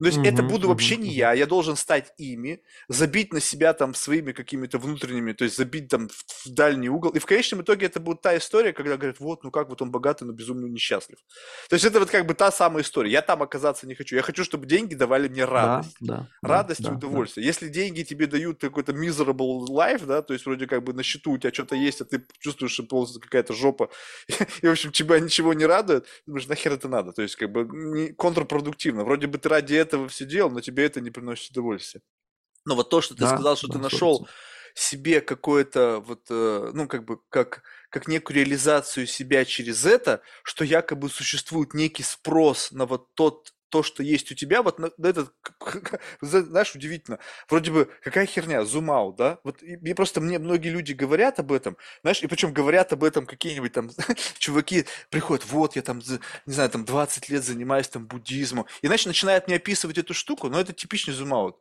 То 0.05 0.09
есть 0.09 0.21
это 0.23 0.43
Мгм, 0.43 0.45
буду 0.45 0.69
вообще 0.69 0.97
мгм, 0.97 0.99
не 0.99 1.11
я, 1.11 1.33
я 1.33 1.47
должен 1.47 1.77
стать 1.77 2.13
ими, 2.19 2.63
забить 2.89 3.33
на 3.33 3.41
себя 3.41 3.73
там 3.73 3.95
своими 3.95 4.33
какими-то 4.33 4.79
внутренними, 4.79 5.33
то 5.33 5.45
есть 5.45 5.57
забить 5.57 5.89
там 5.89 6.09
в, 6.09 6.25
в 6.47 6.53
дальний 6.53 6.89
угол. 6.91 7.11
И 7.11 7.19
в 7.19 7.27
конечном 7.27 7.63
итоге 7.63 7.87
это 7.87 8.01
будет 8.01 8.21
та 8.21 8.37
история, 8.37 8.73
когда 8.73 8.97
говорят, 8.97 9.19
вот, 9.21 9.45
ну 9.45 9.51
как 9.51 9.69
вот 9.69 9.83
он 9.83 9.91
богатый, 9.91 10.25
но 10.25 10.33
безумно 10.33 10.67
несчастлив. 10.67 11.19
То 11.69 11.75
есть 11.75 11.85
это 11.85 12.01
вот 12.01 12.11
как 12.11 12.27
бы 12.27 12.35
та 12.35 12.51
самая 12.51 12.83
история. 12.83 13.11
Я 13.11 13.23
там 13.23 13.43
оказаться 13.43 13.87
не 13.87 13.95
хочу. 13.95 14.17
Я 14.17 14.23
хочу, 14.23 14.45
чтобы 14.45 14.67
деньги 14.67 14.95
давали 14.95 15.29
мне 15.29 15.45
Да, 15.55 15.91
радость. 15.91 15.97
да, 16.01 16.29
да, 16.43 16.65
Радость 16.65 16.89
и 16.89 16.93
да, 16.93 17.03
да. 17.11 17.19
удовольствие. 17.19 17.47
Если 17.47 17.69
деньги 17.69 18.03
тебе 18.03 18.27
дают 18.27 18.61
какой-то 18.61 18.93
miserable 18.93 19.67
life, 19.71 20.05
да, 20.07 20.23
то 20.23 20.33
есть 20.33 20.47
вроде 20.47 20.67
как 20.67 20.83
бы 20.85 20.93
на 20.93 21.03
счету 21.03 21.33
у 21.33 21.39
тебя 21.39 21.53
что-то 21.53 21.75
есть, 21.77 22.01
а 22.01 22.05
ты 22.05 22.23
чувствуешь, 22.41 22.73
что 22.73 22.83
полностью 22.83 23.21
какая-то 23.23 23.53
жопа, 23.55 23.91
и, 24.63 24.67
в 24.67 24.71
общем, 24.71 24.93
тебя 24.93 25.19
ничего 25.21 25.55
не 25.55 25.65
радует, 25.67 26.07
думаешь, 26.27 26.47
нахер 26.47 26.73
это 26.73 26.89
надо? 26.89 27.13
То 27.13 27.23
есть 27.23 27.37
как 27.37 27.51
бы 27.53 27.65
не- 27.71 28.13
контрпродуктивно. 28.13 29.05
Вроде 29.05 29.27
бы 29.27 29.39
ты 29.39 29.49
ради 29.49 29.75
этого 29.75 29.94
все 30.09 30.25
делал, 30.27 30.51
но 30.51 30.61
тебе 30.61 30.85
это 30.85 31.01
не 31.01 31.11
приносит 31.11 31.51
удовольствия. 31.53 32.03
Но 32.65 32.75
вот 32.77 32.91
то, 32.91 33.01
что 33.01 33.15
ты 33.15 33.27
Да, 33.27 33.27
сказал, 33.27 33.57
что 33.57 33.69
да, 33.69 33.75
ты 33.75 33.79
100%. 33.79 33.79
нашел 33.79 34.27
себе 34.75 35.21
какое-то 35.21 36.01
вот, 36.01 36.27
э, 36.31 36.71
ну, 36.75 36.89
как 36.89 37.05
бы, 37.05 37.21
как, 37.31 37.63
как 37.91 38.09
некую 38.09 38.37
реализацию 38.39 39.07
себя 39.07 39.45
через 39.45 39.85
это, 39.87 40.23
что 40.43 40.65
якобы 40.65 41.09
существует 41.11 41.75
некий 41.75 42.03
спрос 42.03 42.73
на 42.73 42.87
вот 42.87 43.15
тот, 43.15 43.55
то, 43.75 43.83
что 43.83 44.05
есть 44.05 44.31
у 44.31 44.37
тебя, 44.37 44.63
вот 44.63 44.79
на, 44.79 44.93
этот, 45.03 45.35
знаешь, 46.21 46.77
удивительно, 46.77 47.19
вроде 47.51 47.73
бы, 47.73 47.91
какая 48.03 48.25
херня, 48.25 48.65
зум-аут, 48.65 49.17
да, 49.17 49.41
вот 49.43 49.65
и, 49.65 49.73
и 49.75 49.95
просто 49.95 50.21
мне 50.21 50.39
многие 50.39 50.69
люди 50.69 50.93
говорят 50.93 51.41
об 51.41 51.51
этом, 51.51 51.77
знаешь, 52.03 52.23
и 52.23 52.29
причем 52.29 52.53
говорят 52.53 52.93
об 52.93 53.03
этом 53.03 53.27
какие-нибудь 53.27 53.73
там 53.73 53.91
чуваки 54.39 54.87
приходят, 55.11 55.45
вот, 55.47 55.75
я 55.75 55.83
там, 55.83 55.99
не 56.47 56.53
знаю, 56.53 56.71
там 56.71 56.85
20 56.85 57.29
лет 57.31 57.43
занимаюсь 57.43 57.89
там 57.89 58.07
буддизмом, 58.07 58.67
и 58.81 58.87
значит 58.87 59.09
начинают 59.09 59.49
мне 59.49 59.57
описывать 59.57 59.99
эту 59.99 60.15
штуку, 60.15 60.49
но 60.49 60.61
это 60.61 60.73
типичный 60.73 61.15
зум-аут. 61.15 61.57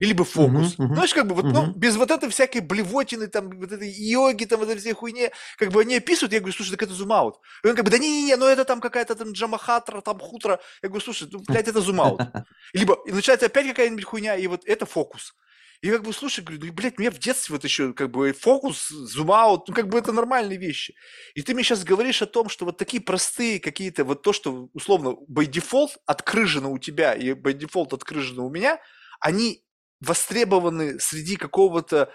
Или 0.00 0.12
бы 0.12 0.24
фокус. 0.24 0.76
Мгм, 0.78 0.94
Знаешь, 0.94 1.14
как 1.14 1.26
бы 1.26 1.34
вот, 1.34 1.52
ну, 1.52 1.62
мгм. 1.62 1.72
без 1.76 1.96
вот 1.96 2.10
этой 2.10 2.28
всякой 2.28 2.60
блевотины, 2.60 3.28
там, 3.28 3.50
вот 3.50 3.70
этой 3.72 3.88
йоги, 3.90 4.44
там, 4.44 4.58
вот 4.60 4.68
этой 4.68 4.80
всей 4.80 4.92
хуйне, 4.92 5.30
как 5.56 5.70
бы 5.70 5.80
они 5.82 5.96
описывают, 5.96 6.32
я 6.32 6.40
говорю, 6.40 6.54
слушай, 6.54 6.72
так 6.72 6.82
это 6.82 6.92
зум-аут. 6.92 7.36
И 7.62 7.68
он 7.68 7.76
как 7.76 7.84
бы, 7.84 7.90
да 7.90 7.98
не-не-не, 7.98 8.36
ну 8.36 8.46
это 8.46 8.64
там 8.64 8.80
какая-то 8.80 9.14
там 9.14 9.32
джамахатра, 9.32 10.00
там 10.00 10.18
хутра. 10.18 10.60
Я 10.82 10.88
говорю, 10.88 11.04
слушай, 11.04 11.28
ну, 11.30 11.40
блядь, 11.46 11.68
это 11.68 11.80
зум-аут. 11.80 12.22
Либо 12.72 12.98
и 13.06 13.12
начинается 13.12 13.46
опять 13.46 13.68
какая-нибудь 13.68 14.04
хуйня, 14.04 14.36
и 14.36 14.46
вот 14.48 14.64
это 14.66 14.84
фокус. 14.84 15.34
И 15.80 15.90
как 15.90 16.02
бы, 16.02 16.12
слушай, 16.12 16.42
говорю, 16.42 16.64
ну, 16.66 16.72
блядь, 16.72 16.98
мне 16.98 17.10
в 17.10 17.18
детстве 17.18 17.54
вот 17.54 17.62
еще 17.64 17.92
как 17.92 18.10
бы 18.10 18.32
фокус, 18.32 18.88
зум-аут, 18.88 19.68
ну, 19.68 19.74
как 19.74 19.88
бы 19.88 19.98
это 19.98 20.12
нормальные 20.12 20.58
вещи. 20.58 20.94
И 21.34 21.42
ты 21.42 21.54
мне 21.54 21.62
сейчас 21.62 21.84
говоришь 21.84 22.22
о 22.22 22.26
том, 22.26 22.48
что 22.48 22.64
вот 22.64 22.78
такие 22.78 23.02
простые 23.02 23.60
какие-то, 23.60 24.04
вот 24.04 24.22
то, 24.22 24.32
что 24.32 24.68
условно 24.72 25.08
by 25.30 25.46
default 25.46 25.90
открыжено 26.06 26.72
у 26.72 26.78
тебя 26.78 27.14
и 27.14 27.30
by 27.32 27.52
default 27.52 27.94
открыжено 27.94 28.46
у 28.46 28.50
меня, 28.50 28.78
они 29.20 29.62
востребованы 30.00 30.98
среди 31.00 31.36
какого-то 31.36 32.12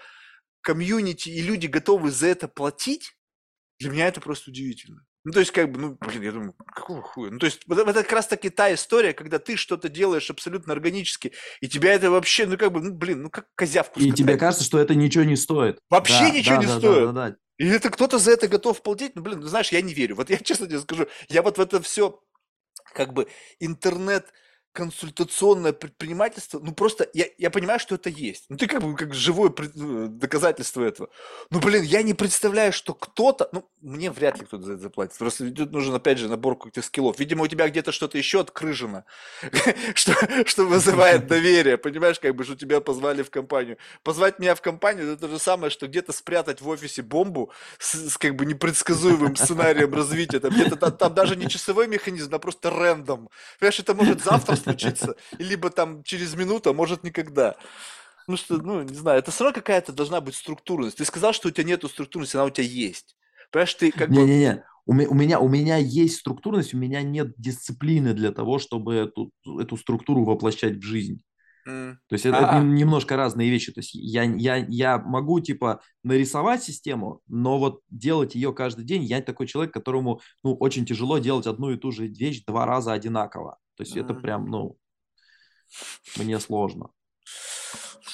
комьюнити, 0.60 1.28
и 1.28 1.42
люди 1.42 1.66
готовы 1.66 2.10
за 2.10 2.28
это 2.28 2.48
платить, 2.48 3.16
для 3.78 3.90
меня 3.90 4.08
это 4.08 4.20
просто 4.20 4.50
удивительно. 4.50 5.04
Ну, 5.22 5.32
то 5.32 5.40
есть, 5.40 5.50
как 5.52 5.70
бы, 5.70 5.78
ну, 5.78 5.98
блин, 6.00 6.22
я 6.22 6.32
думаю, 6.32 6.54
какого 6.54 7.02
хуя? 7.02 7.30
Ну, 7.30 7.38
то 7.38 7.44
есть, 7.44 7.62
вот 7.66 7.78
это 7.78 8.02
как 8.02 8.12
раз-таки 8.12 8.48
та 8.48 8.72
история, 8.72 9.12
когда 9.12 9.38
ты 9.38 9.56
что-то 9.56 9.90
делаешь 9.90 10.30
абсолютно 10.30 10.72
органически, 10.72 11.32
и 11.60 11.68
тебя 11.68 11.92
это 11.92 12.10
вообще, 12.10 12.46
ну, 12.46 12.56
как 12.56 12.72
бы, 12.72 12.80
ну, 12.80 12.94
блин, 12.94 13.22
ну, 13.24 13.30
как 13.30 13.46
козявку 13.54 14.00
И 14.00 14.12
тебе 14.12 14.38
кажется, 14.38 14.64
что 14.64 14.78
это 14.78 14.94
ничего 14.94 15.24
не 15.24 15.36
стоит. 15.36 15.78
Вообще 15.90 16.20
Да, 16.20 16.30
ничего 16.30 16.54
да, 16.56 16.60
не 16.60 16.66
да, 16.66 16.72
да, 16.72 16.78
стоит. 16.78 17.06
да, 17.06 17.12
да. 17.12 17.36
И 17.58 17.68
это 17.68 17.90
кто-то 17.90 18.18
за 18.18 18.30
это 18.30 18.48
готов 18.48 18.82
платить, 18.82 19.14
ну, 19.14 19.20
блин, 19.20 19.40
ну, 19.40 19.46
знаешь, 19.46 19.70
я 19.72 19.82
не 19.82 19.92
верю. 19.92 20.16
Вот 20.16 20.30
я 20.30 20.38
честно 20.38 20.66
тебе 20.66 20.80
скажу, 20.80 21.06
я 21.28 21.42
вот 21.42 21.58
в 21.58 21.60
это 21.60 21.82
все, 21.82 22.22
как 22.94 23.12
бы, 23.12 23.28
интернет 23.58 24.32
консультационное 24.72 25.72
предпринимательство, 25.72 26.60
ну 26.60 26.72
просто 26.72 27.08
я, 27.12 27.26
я 27.38 27.50
понимаю, 27.50 27.80
что 27.80 27.96
это 27.96 28.08
есть. 28.08 28.44
Ну 28.48 28.56
ты 28.56 28.68
как 28.68 28.82
бы 28.82 28.94
как 28.94 29.14
живое 29.14 29.52
ну, 29.74 30.06
доказательство 30.08 30.82
этого. 30.82 31.08
Ну 31.50 31.60
блин, 31.60 31.82
я 31.82 32.02
не 32.02 32.14
представляю, 32.14 32.72
что 32.72 32.94
кто-то, 32.94 33.48
ну 33.52 33.68
мне 33.80 34.10
вряд 34.12 34.38
ли 34.38 34.46
кто-то 34.46 34.64
за 34.64 34.72
это 34.74 34.82
заплатит. 34.82 35.18
Просто 35.18 35.50
тут 35.50 35.72
нужен 35.72 35.94
опять 35.94 36.18
же 36.18 36.28
набор 36.28 36.56
каких-то 36.56 36.82
скиллов. 36.82 37.18
Видимо, 37.18 37.44
у 37.44 37.46
тебя 37.48 37.68
где-то 37.68 37.90
что-то 37.90 38.16
еще 38.16 38.40
открыжено, 38.40 39.04
что, 39.94 40.14
что 40.46 40.64
вызывает 40.64 41.26
доверие. 41.26 41.76
Понимаешь, 41.76 42.20
как 42.20 42.36
бы, 42.36 42.44
что 42.44 42.54
тебя 42.54 42.80
позвали 42.80 43.22
в 43.22 43.30
компанию. 43.30 43.76
Позвать 44.04 44.38
меня 44.38 44.54
в 44.54 44.60
компанию, 44.60 45.12
это 45.12 45.22
то 45.22 45.28
же 45.28 45.40
самое, 45.40 45.70
что 45.70 45.88
где-то 45.88 46.12
спрятать 46.12 46.60
в 46.60 46.68
офисе 46.68 47.02
бомбу 47.02 47.50
с, 47.78 48.10
с 48.10 48.18
как 48.18 48.36
бы 48.36 48.46
непредсказуемым 48.46 49.34
сценарием 49.34 49.92
развития. 49.92 50.38
Там, 50.38 50.52
где-то, 50.52 50.76
там, 50.76 50.96
там 50.96 51.14
даже 51.14 51.34
не 51.34 51.48
часовой 51.48 51.88
механизм, 51.88 52.32
а 52.34 52.38
просто 52.38 52.70
рандом. 52.70 53.30
Понимаешь, 53.58 53.80
это 53.80 53.94
может 53.94 54.22
завтра 54.22 54.59
случиться, 54.60 55.16
и 55.38 55.42
либо 55.42 55.70
там 55.70 56.02
через 56.04 56.34
минуту, 56.34 56.70
а 56.70 56.74
может 56.74 57.02
никогда. 57.02 57.56
Ну 58.28 58.36
что, 58.36 58.58
ну, 58.58 58.82
не 58.82 58.94
знаю, 58.94 59.18
это 59.18 59.30
все 59.30 59.44
равно 59.44 59.54
какая-то 59.54 59.92
должна 59.92 60.20
быть 60.20 60.36
структурность. 60.36 60.98
Ты 60.98 61.04
сказал, 61.04 61.32
что 61.32 61.48
у 61.48 61.50
тебя 61.50 61.64
нету 61.64 61.88
структурности, 61.88 62.36
она 62.36 62.44
у 62.44 62.50
тебя 62.50 62.66
есть. 62.66 63.16
Понимаешь, 63.50 63.74
ты 63.74 63.90
как 63.90 64.08
бы... 64.08 64.16
Не-не-не, 64.16 64.64
у, 64.86 64.92
у 64.92 65.14
меня, 65.14 65.40
у 65.40 65.48
меня 65.48 65.76
есть 65.76 66.18
структурность, 66.18 66.74
у 66.74 66.78
меня 66.78 67.02
нет 67.02 67.34
дисциплины 67.36 68.12
для 68.12 68.30
того, 68.30 68.58
чтобы 68.58 68.94
эту, 68.94 69.32
эту 69.58 69.76
структуру 69.76 70.24
воплощать 70.24 70.76
в 70.76 70.82
жизнь. 70.82 71.22
То 71.64 71.98
есть 72.10 72.26
это, 72.26 72.38
это 72.38 72.54
нем- 72.56 72.74
немножко 72.74 73.16
разные 73.16 73.50
вещи. 73.50 73.72
То 73.72 73.80
есть 73.80 73.94
я, 73.94 74.24
я, 74.24 74.56
я 74.56 74.98
могу 74.98 75.40
типа 75.40 75.82
нарисовать 76.02 76.62
систему, 76.62 77.20
но 77.28 77.58
вот 77.58 77.80
делать 77.90 78.34
ее 78.34 78.52
каждый 78.52 78.84
день, 78.84 79.04
я 79.04 79.20
такой 79.20 79.46
человек, 79.46 79.72
которому 79.72 80.20
ну, 80.42 80.54
очень 80.54 80.86
тяжело 80.86 81.18
делать 81.18 81.46
одну 81.46 81.70
и 81.70 81.76
ту 81.76 81.92
же 81.92 82.06
вещь 82.08 82.42
два 82.46 82.66
раза 82.66 82.92
одинаково. 82.92 83.58
То 83.80 83.84
есть 83.84 83.96
это 83.96 84.12
прям, 84.12 84.44
ну, 84.44 84.76
мне 86.18 86.38
сложно. 86.38 86.90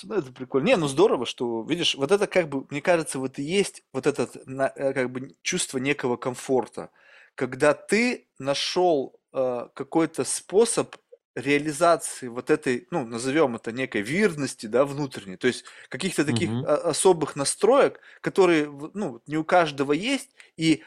Ну, 0.04 0.14
это 0.14 0.30
прикольно. 0.30 0.66
Не, 0.66 0.76
ну 0.76 0.86
здорово, 0.86 1.26
что, 1.26 1.64
видишь, 1.64 1.96
вот 1.96 2.12
это 2.12 2.28
как 2.28 2.48
бы, 2.48 2.68
мне 2.70 2.80
кажется, 2.80 3.18
вот 3.18 3.40
и 3.40 3.42
есть 3.42 3.82
вот 3.92 4.06
это 4.06 4.28
э, 4.76 4.92
как 4.92 5.10
бы 5.10 5.34
чувство 5.42 5.78
некого 5.78 6.16
комфорта, 6.16 6.90
когда 7.34 7.74
ты 7.74 8.28
нашел 8.38 9.18
э, 9.32 9.66
какой-то 9.74 10.22
способ 10.22 10.94
реализации 11.34 12.28
вот 12.28 12.50
этой, 12.50 12.86
ну, 12.92 13.04
назовем 13.04 13.56
это 13.56 13.72
некой 13.72 14.02
вирности, 14.02 14.66
да, 14.66 14.84
внутренней, 14.84 15.36
то 15.36 15.48
есть 15.48 15.64
каких-то 15.88 16.24
таких 16.24 16.48
а, 16.64 16.90
особых 16.90 17.34
настроек, 17.34 18.00
которые, 18.20 18.70
ну, 18.94 19.20
не 19.26 19.36
у 19.36 19.42
каждого 19.42 19.92
есть, 19.92 20.30
и 20.56 20.84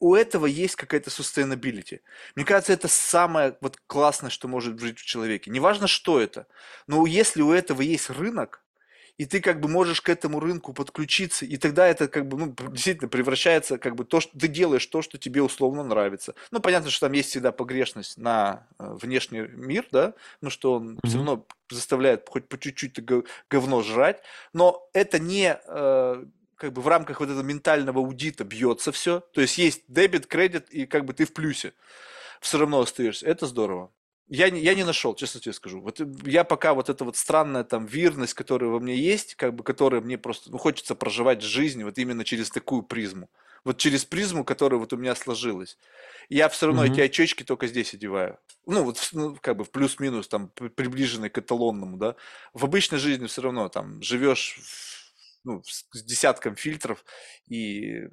у 0.00 0.14
этого 0.14 0.46
есть 0.46 0.76
какая-то 0.76 1.10
sustainability. 1.10 2.00
Мне 2.34 2.44
кажется, 2.44 2.72
это 2.72 2.88
самое 2.88 3.56
вот 3.60 3.76
классное, 3.86 4.30
что 4.30 4.48
может 4.48 4.74
быть 4.74 4.98
в 4.98 5.04
человеке. 5.04 5.50
Неважно, 5.50 5.86
что 5.86 6.20
это, 6.20 6.46
но 6.86 7.06
если 7.06 7.42
у 7.42 7.52
этого 7.52 7.82
есть 7.82 8.10
рынок, 8.10 8.64
и 9.18 9.26
ты 9.26 9.40
как 9.40 9.60
бы 9.60 9.68
можешь 9.68 10.00
к 10.00 10.08
этому 10.08 10.40
рынку 10.40 10.72
подключиться, 10.72 11.44
и 11.44 11.58
тогда 11.58 11.86
это 11.86 12.08
как 12.08 12.26
бы, 12.26 12.38
ну, 12.38 12.54
действительно 12.70 13.10
превращается 13.10 13.76
как 13.76 13.94
бы 13.94 14.06
то, 14.06 14.18
что 14.18 14.38
ты 14.38 14.48
делаешь 14.48 14.86
то, 14.86 15.02
что 15.02 15.18
тебе 15.18 15.42
условно 15.42 15.84
нравится. 15.84 16.34
Ну, 16.50 16.60
понятно, 16.60 16.88
что 16.88 17.06
там 17.06 17.12
есть 17.12 17.28
всегда 17.28 17.52
погрешность 17.52 18.16
на 18.16 18.66
э, 18.78 18.96
внешний 19.02 19.40
мир, 19.40 19.86
да, 19.92 20.14
ну, 20.40 20.48
что 20.48 20.76
он 20.76 20.98
все 21.04 21.18
Мгм. 21.18 21.26
равно 21.26 21.46
заставляет 21.70 22.26
хоть 22.30 22.48
по 22.48 22.58
чуть-чуть 22.58 22.98
говно 23.50 23.82
жрать, 23.82 24.22
но 24.54 24.88
это 24.94 25.18
не 25.18 25.60
э, 25.66 26.24
как 26.60 26.74
бы 26.74 26.82
в 26.82 26.88
рамках 26.88 27.20
вот 27.20 27.30
этого 27.30 27.42
ментального 27.42 28.00
аудита 28.00 28.44
бьется 28.44 28.92
все, 28.92 29.20
то 29.32 29.40
есть 29.40 29.56
есть 29.56 29.82
дебет, 29.88 30.26
кредит, 30.26 30.68
и 30.68 30.84
как 30.84 31.06
бы 31.06 31.14
ты 31.14 31.24
в 31.24 31.32
плюсе 31.32 31.72
все 32.40 32.58
равно 32.58 32.80
остаешься. 32.80 33.26
Это 33.26 33.46
здорово. 33.46 33.90
Я 34.28 34.50
не, 34.50 34.60
я 34.60 34.74
не 34.74 34.84
нашел, 34.84 35.14
честно 35.14 35.40
тебе 35.40 35.54
скажу. 35.54 35.80
Вот 35.80 36.00
э, 36.00 36.06
я 36.24 36.44
пока 36.44 36.74
вот 36.74 36.88
эта 36.88 37.04
вот 37.04 37.16
странная 37.16 37.64
там 37.64 37.86
вирность, 37.86 38.34
которая 38.34 38.70
во 38.70 38.78
мне 38.78 38.94
есть, 38.94 39.34
как 39.34 39.54
бы, 39.54 39.64
которая 39.64 40.02
мне 40.02 40.18
просто, 40.18 40.50
ну, 40.52 40.58
хочется 40.58 40.94
проживать 40.94 41.42
жизнь 41.42 41.82
вот 41.82 41.98
именно 41.98 42.24
через 42.24 42.50
такую 42.50 42.82
призму. 42.82 43.28
Вот 43.64 43.78
через 43.78 44.04
призму, 44.04 44.44
которая 44.44 44.78
вот 44.78 44.92
у 44.92 44.96
меня 44.96 45.14
сложилась. 45.14 45.78
Я 46.28 46.48
все 46.48 46.66
равно 46.66 46.84
Мгм. 46.84 46.92
эти 46.92 47.00
очечки 47.00 47.42
только 47.42 47.66
здесь 47.66 47.92
одеваю. 47.94 48.38
Ну, 48.66 48.84
вот, 48.84 49.08
ну, 49.12 49.36
как 49.40 49.56
бы 49.56 49.64
в 49.64 49.70
плюс-минус, 49.70 50.28
там, 50.28 50.48
при- 50.48 50.68
приближенный 50.68 51.28
к 51.30 51.38
эталонному, 51.38 51.96
да. 51.96 52.14
В 52.54 52.64
обычной 52.64 52.98
жизни 52.98 53.26
все 53.26 53.42
равно 53.42 53.68
там 53.68 54.00
живешь 54.02 54.58
в- 54.62 54.89
ну, 55.44 55.62
с 55.64 56.02
десятком 56.02 56.56
фильтров, 56.56 57.04
и 57.48 58.08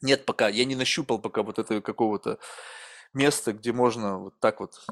нет 0.00 0.24
пока, 0.24 0.48
я 0.48 0.64
не 0.64 0.76
нащупал 0.76 1.18
пока 1.18 1.42
вот 1.42 1.58
этого 1.58 1.80
какого-то 1.80 2.38
места, 3.12 3.52
где 3.52 3.72
можно 3.72 4.18
вот 4.18 4.38
так 4.38 4.60
вот 4.60 4.86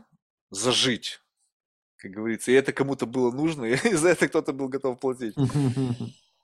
зажить, 0.50 1.20
как 1.96 2.10
говорится. 2.10 2.50
И 2.50 2.54
это 2.54 2.72
кому-то 2.72 3.06
было 3.06 3.30
нужно, 3.30 3.64
и 3.64 3.94
за 3.94 4.08
это 4.10 4.28
кто-то 4.28 4.52
был 4.52 4.68
готов 4.68 4.98
платить. 4.98 5.34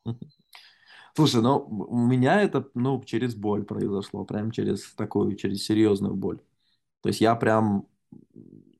Слушай, 1.14 1.42
ну 1.42 1.58
у 1.58 2.06
меня 2.06 2.40
это 2.40 2.66
ну 2.74 3.02
через 3.04 3.34
боль 3.34 3.64
произошло, 3.64 4.24
прям 4.24 4.50
через 4.50 4.94
такую, 4.94 5.36
через 5.36 5.64
серьезную 5.64 6.14
боль. 6.14 6.40
То 7.02 7.08
есть 7.08 7.20
я 7.20 7.34
прям 7.34 7.86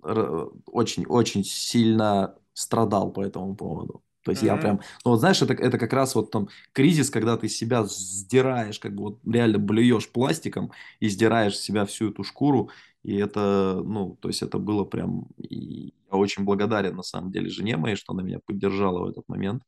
очень-очень 0.02 1.44
сильно 1.44 2.34
страдал 2.54 3.12
по 3.12 3.22
этому 3.22 3.54
поводу. 3.54 4.02
То 4.22 4.30
есть 4.30 4.42
я 4.42 4.52
Мгм. 4.54 4.60
прям, 4.60 4.80
ну 5.04 5.12
вот 5.12 5.18
знаешь, 5.20 5.42
это, 5.42 5.52
это 5.54 5.78
как 5.78 5.92
раз 5.92 6.14
вот 6.14 6.30
там 6.30 6.48
кризис, 6.72 7.10
когда 7.10 7.36
ты 7.36 7.48
себя 7.48 7.84
сдираешь, 7.84 8.78
как 8.78 8.94
бы 8.94 9.02
вот 9.02 9.20
реально 9.26 9.58
блюешь 9.58 10.10
пластиком 10.10 10.72
и 11.00 11.08
сдираешь 11.08 11.56
с 11.56 11.60
себя 11.62 11.84
всю 11.86 12.10
эту 12.10 12.22
шкуру, 12.24 12.70
И 13.02 13.16
это, 13.16 13.82
ну, 13.84 14.16
то 14.20 14.28
есть 14.28 14.42
это 14.42 14.58
было 14.58 14.84
прям... 14.84 15.26
И 15.38 15.86
я 16.10 16.16
очень 16.18 16.44
благодарен, 16.44 16.94
на 16.96 17.02
самом 17.02 17.32
деле, 17.32 17.48
жене 17.48 17.76
моей, 17.76 17.96
что 17.96 18.12
она 18.12 18.22
меня 18.22 18.38
поддержала 18.46 19.00
в 19.04 19.08
этот 19.08 19.28
момент, 19.28 19.62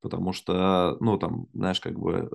потому 0.00 0.32
что, 0.32 0.96
ну, 1.00 1.18
там, 1.18 1.46
знаешь, 1.54 1.80
как 1.80 1.98
бы 1.98 2.30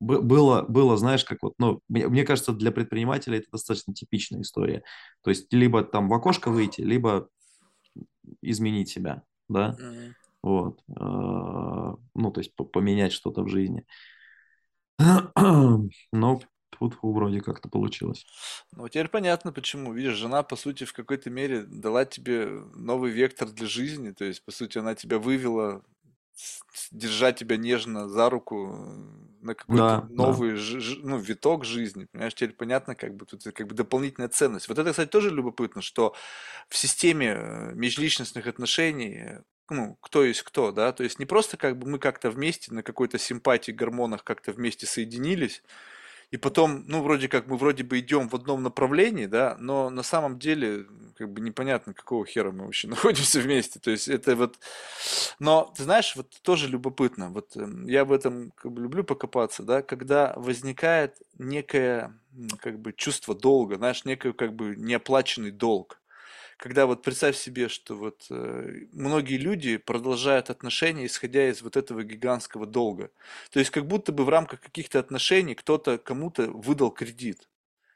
было, 0.00 0.62
было, 0.62 0.96
знаешь, 0.96 1.24
как 1.24 1.38
вот, 1.42 1.54
ну, 1.58 1.80
мне, 1.88 2.08
мне 2.08 2.24
кажется, 2.24 2.52
для 2.52 2.72
предпринимателя 2.72 3.38
это 3.38 3.46
достаточно 3.52 3.94
типичная 3.94 4.42
история. 4.42 4.82
То 5.22 5.30
есть 5.30 5.52
либо 5.52 5.84
там 5.84 6.08
в 6.08 6.14
окошко 6.14 6.50
выйти, 6.50 6.80
либо 6.82 7.28
изменить 8.40 8.88
себя, 8.88 9.22
да, 9.48 9.78
Мгм. 9.78 10.14
Вот, 10.42 10.80
э, 10.88 10.92
ну, 12.14 12.30
то 12.32 12.40
есть 12.40 12.54
по- 12.56 12.64
поменять 12.64 13.12
что-то 13.12 13.42
в 13.42 13.48
жизни. 13.48 13.84
Но 16.12 16.40
тут 16.70 16.98
вроде 17.02 17.40
как-то 17.40 17.68
получилось. 17.68 18.24
Ну, 18.72 18.88
теперь 18.88 19.08
понятно, 19.08 19.52
почему. 19.52 19.92
Видишь, 19.92 20.14
жена, 20.14 20.42
по 20.42 20.56
сути, 20.56 20.84
в 20.84 20.92
какой-то 20.92 21.30
мере 21.30 21.62
дала 21.62 22.04
тебе 22.04 22.46
новый 22.74 23.10
вектор 23.10 23.48
для 23.50 23.66
жизни. 23.66 24.12
То 24.12 24.24
есть, 24.24 24.44
по 24.44 24.50
сути, 24.52 24.78
она 24.78 24.94
тебя 24.94 25.18
вывела, 25.18 25.82
держа 26.90 27.32
тебя 27.32 27.56
нежно 27.56 28.08
за 28.08 28.30
руку 28.30 28.74
на 29.40 29.54
какой-то 29.54 29.96
Да, 29.96 30.08
да. 30.10 30.12
новый 30.14 30.54
жи- 30.54 30.80
жи- 30.80 31.00
ну, 31.02 31.18
виток 31.18 31.64
жизни. 31.64 32.06
Понимаешь, 32.12 32.34
теперь 32.34 32.54
понятно, 32.54 32.94
как 32.94 33.14
бы 33.16 33.26
тут 33.26 33.42
как 33.44 33.66
бы 33.66 33.74
дополнительная 33.74 34.28
ценность. 34.28 34.68
Вот 34.68 34.78
это, 34.78 34.90
кстати, 34.90 35.08
тоже 35.10 35.30
любопытно, 35.30 35.82
что 35.82 36.14
в 36.68 36.76
системе 36.76 37.28
э, 37.36 37.72
межличностных 37.74 38.46
отношений 38.46 39.16
э, 39.18 39.42
ну, 39.72 39.96
кто 40.00 40.24
есть 40.24 40.42
кто, 40.42 40.72
да, 40.72 40.92
то 40.92 41.02
есть 41.04 41.18
не 41.18 41.26
просто 41.26 41.56
как 41.56 41.78
бы 41.78 41.88
мы 41.88 41.98
как-то 41.98 42.30
вместе 42.30 42.72
на 42.72 42.82
какой-то 42.82 43.18
симпатии, 43.18 43.72
гормонах 43.72 44.24
как-то 44.24 44.52
вместе 44.52 44.86
соединились, 44.86 45.62
и 46.32 46.38
потом, 46.38 46.84
ну, 46.86 47.02
вроде 47.02 47.28
как 47.28 47.46
мы 47.46 47.58
вроде 47.58 47.84
бы 47.84 47.98
идем 47.98 48.30
в 48.30 48.34
одном 48.34 48.62
направлении, 48.62 49.26
да, 49.26 49.54
но 49.60 49.90
на 49.90 50.02
самом 50.02 50.38
деле, 50.38 50.86
как 51.18 51.30
бы 51.30 51.42
непонятно, 51.42 51.92
какого 51.92 52.24
хера 52.24 52.50
мы 52.50 52.64
вообще 52.64 52.88
находимся 52.88 53.38
вместе. 53.38 53.78
То 53.78 53.90
есть 53.90 54.08
это 54.08 54.34
вот... 54.34 54.58
Но, 55.38 55.70
ты 55.76 55.82
знаешь, 55.82 56.16
вот 56.16 56.30
тоже 56.40 56.68
любопытно, 56.68 57.28
вот 57.28 57.54
эм, 57.56 57.86
я 57.86 58.06
в 58.06 58.12
этом 58.12 58.50
как 58.52 58.72
бы 58.72 58.80
люблю 58.80 59.04
покопаться, 59.04 59.62
да, 59.62 59.82
когда 59.82 60.32
возникает 60.36 61.18
некое, 61.36 62.18
как 62.60 62.78
бы, 62.78 62.94
чувство 62.94 63.34
долга, 63.34 63.76
знаешь, 63.76 64.06
некий, 64.06 64.32
как 64.32 64.54
бы, 64.54 64.74
неоплаченный 64.74 65.50
долг 65.50 66.00
когда 66.62 66.86
вот 66.86 67.02
представь 67.02 67.36
себе, 67.36 67.68
что 67.68 67.96
вот 67.96 68.26
э, 68.30 68.86
многие 68.92 69.36
люди 69.36 69.78
продолжают 69.78 70.48
отношения, 70.48 71.06
исходя 71.06 71.48
из 71.50 71.60
вот 71.60 71.76
этого 71.76 72.04
гигантского 72.04 72.66
долга. 72.66 73.10
То 73.50 73.58
есть 73.58 73.72
как 73.72 73.88
будто 73.88 74.12
бы 74.12 74.24
в 74.24 74.28
рамках 74.28 74.60
каких-то 74.60 75.00
отношений 75.00 75.56
кто-то 75.56 75.98
кому-то 75.98 76.44
выдал 76.52 76.92
кредит. 76.92 77.48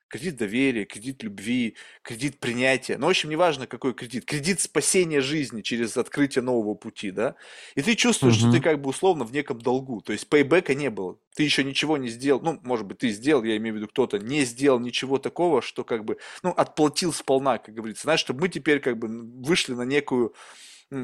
Кредит 0.08 0.36
доверия, 0.36 0.84
кредит 0.84 1.24
любви, 1.24 1.76
кредит 2.02 2.38
принятия. 2.38 2.96
Ну, 2.96 3.06
в 3.06 3.10
общем, 3.10 3.28
неважно, 3.28 3.66
какой 3.66 3.92
кредит. 3.92 4.24
Кредит 4.24 4.60
спасения 4.60 5.20
жизни 5.20 5.62
через 5.62 5.96
открытие 5.96 6.42
нового 6.42 6.74
пути, 6.74 7.10
да? 7.10 7.34
И 7.74 7.82
ты 7.82 7.96
чувствуешь, 7.96 8.36
что 8.36 8.52
ты 8.52 8.60
как 8.60 8.80
бы 8.80 8.90
условно 8.90 9.24
в 9.24 9.32
неком 9.32 9.60
долгу. 9.60 10.00
То 10.02 10.12
есть 10.12 10.28
пейбека 10.28 10.74
не 10.74 10.90
было. 10.90 11.18
Ты 11.34 11.42
еще 11.42 11.64
ничего 11.64 11.96
не 11.96 12.08
сделал. 12.08 12.40
Ну, 12.40 12.60
может 12.62 12.86
быть, 12.86 12.98
ты 12.98 13.08
сделал, 13.08 13.42
я 13.42 13.56
имею 13.56 13.74
в 13.74 13.78
виду, 13.78 13.88
кто-то 13.88 14.20
не 14.20 14.44
сделал 14.44 14.78
ничего 14.78 15.18
такого, 15.18 15.60
что 15.60 15.82
как 15.82 16.04
бы, 16.04 16.18
ну, 16.44 16.50
отплатил 16.50 17.12
сполна, 17.12 17.58
как 17.58 17.74
говорится. 17.74 18.04
Знаешь, 18.04 18.20
чтобы 18.20 18.42
мы 18.42 18.48
теперь 18.48 18.78
как 18.78 18.98
бы 18.98 19.08
вышли 19.08 19.74
на 19.74 19.82
некую 19.82 20.34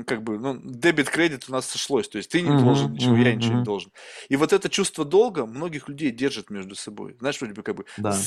как 0.07 0.23
бы, 0.23 0.39
ну, 0.39 0.61
дебет-кредит 0.63 1.47
у 1.49 1.53
нас 1.53 1.67
сошлось, 1.69 2.09
то 2.09 2.19
есть 2.19 2.31
ты 2.31 2.41
не 2.43 2.53
должен 2.53 2.91
Мгм, 2.91 2.95
ничего, 2.95 3.17
я 3.17 3.35
мгм, 3.35 3.35
ничего 3.35 3.57
не 3.59 3.63
должен. 3.65 3.93
И 4.29 4.37
вот 4.37 4.53
это 4.53 4.69
чувство 4.69 5.05
долга 5.05 5.47
многих 5.47 5.89
людей 5.89 6.11
держит 6.11 6.51
между 6.51 6.75
собой. 6.77 7.17
Знаешь, 7.19 7.41
вроде 7.41 7.55
бы 7.55 7.63
как 7.63 7.77
бы 7.77 7.85
Да. 7.97 8.27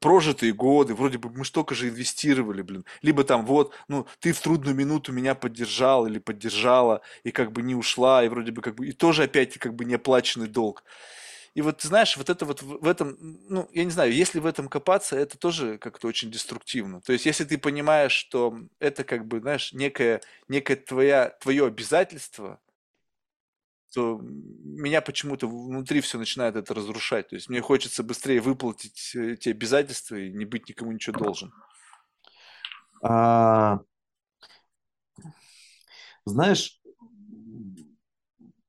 прожитые 0.00 0.52
годы, 0.52 0.94
вроде 0.94 1.18
бы 1.18 1.30
мы 1.30 1.44
столько 1.44 1.74
же 1.74 1.88
инвестировали, 1.88 2.62
блин. 2.62 2.84
Либо 3.02 3.24
там 3.24 3.46
вот, 3.46 3.74
ну, 3.88 4.06
ты 4.20 4.32
в 4.32 4.40
трудную 4.40 4.74
минуту 4.76 5.12
меня 5.12 5.34
поддержал 5.34 6.06
или 6.06 6.18
поддержала, 6.18 7.02
и 7.24 7.30
как 7.30 7.52
бы 7.52 7.62
не 7.62 7.74
ушла, 7.74 8.24
и 8.24 8.28
вроде 8.28 8.52
бы 8.52 8.62
как 8.62 8.74
бы, 8.76 8.88
и 8.88 8.92
тоже 8.92 9.24
опять 9.24 9.58
как 9.58 9.74
бы 9.74 9.84
неоплаченный 9.84 10.48
долг. 10.48 10.84
И 11.54 11.62
вот, 11.62 11.82
знаешь, 11.82 12.16
вот 12.16 12.30
это 12.30 12.44
вот 12.44 12.62
в 12.62 12.78
в 12.80 12.86
этом, 12.86 13.16
ну, 13.20 13.68
я 13.72 13.84
не 13.84 13.90
знаю, 13.90 14.12
если 14.12 14.38
в 14.38 14.46
этом 14.46 14.68
копаться, 14.68 15.16
это 15.16 15.36
тоже 15.36 15.78
как-то 15.78 16.06
очень 16.06 16.30
деструктивно. 16.30 17.00
То 17.00 17.12
есть, 17.12 17.26
если 17.26 17.44
ты 17.44 17.58
понимаешь, 17.58 18.12
что 18.12 18.56
это 18.78 19.02
как 19.02 19.26
бы, 19.26 19.40
знаешь, 19.40 19.72
некое, 19.72 20.20
некое 20.48 20.76
твоя, 20.76 21.30
твое 21.40 21.66
обязательство, 21.66 22.60
то 23.92 24.20
меня 24.22 25.00
почему-то 25.00 25.48
внутри 25.48 26.00
все 26.00 26.18
начинает 26.18 26.54
это 26.54 26.72
разрушать. 26.72 27.28
То 27.28 27.34
есть, 27.34 27.48
мне 27.48 27.60
хочется 27.60 28.04
быстрее 28.04 28.40
выплатить 28.40 29.12
э, 29.16 29.32
эти 29.32 29.48
обязательства 29.48 30.14
и 30.14 30.30
не 30.30 30.44
быть 30.44 30.68
никому 30.68 30.92
ничего 30.92 31.18
должен. 31.18 31.52
А, 33.02 33.80
знаешь, 36.24 36.79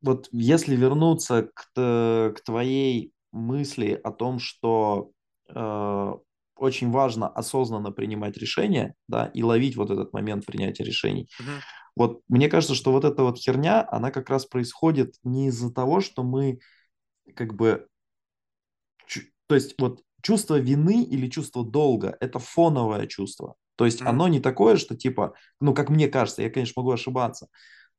вот 0.02 0.28
если 0.32 0.76
вернуться 0.76 1.50
к, 1.54 1.72
к 1.76 2.36
твоей 2.46 3.14
мысли 3.32 4.00
о 4.04 4.12
том, 4.12 4.40
что 4.40 5.12
э, 5.50 6.14
очень 6.56 6.92
важно 6.92 7.28
осознанно 7.28 7.92
принимать 7.92 8.38
решения, 8.38 8.96
да, 9.08 9.28
и 9.34 9.44
ловить 9.44 9.76
вот 9.76 9.90
этот 9.92 10.14
момент 10.14 10.46
принятия 10.46 10.84
решений. 10.84 11.30
Мгм. 11.40 11.64
Вот 11.96 12.22
мне 12.30 12.50
кажется, 12.50 12.76
что 12.76 12.92
вот 12.92 13.06
эта 13.06 13.24
вот 13.24 13.38
херня, 13.38 13.88
она 13.92 14.12
как 14.12 14.30
раз 14.30 14.46
происходит 14.46 15.16
не 15.24 15.48
из-за 15.48 15.74
того, 15.74 16.02
что 16.02 16.24
мы 16.24 16.60
как 17.36 17.56
бы, 17.56 17.88
чу- 19.08 19.22
то 19.48 19.56
есть 19.56 19.76
вот 19.80 20.02
чувство 20.22 20.60
вины 20.60 21.04
или 21.04 21.28
чувство 21.28 21.64
долга– 21.66 22.18
это 22.20 22.40
фоновое 22.40 23.08
чувство. 23.08 23.56
То 23.76 23.86
есть 23.86 24.02
Мгм. 24.02 24.08
оно 24.10 24.28
не 24.28 24.40
такое, 24.40 24.78
что 24.78 24.96
типа, 24.96 25.34
ну 25.60 25.74
как 25.74 25.90
мне 25.90 26.08
кажется, 26.08 26.42
я, 26.44 26.50
конечно, 26.50 26.82
могу 26.82 26.92
ошибаться, 26.92 27.48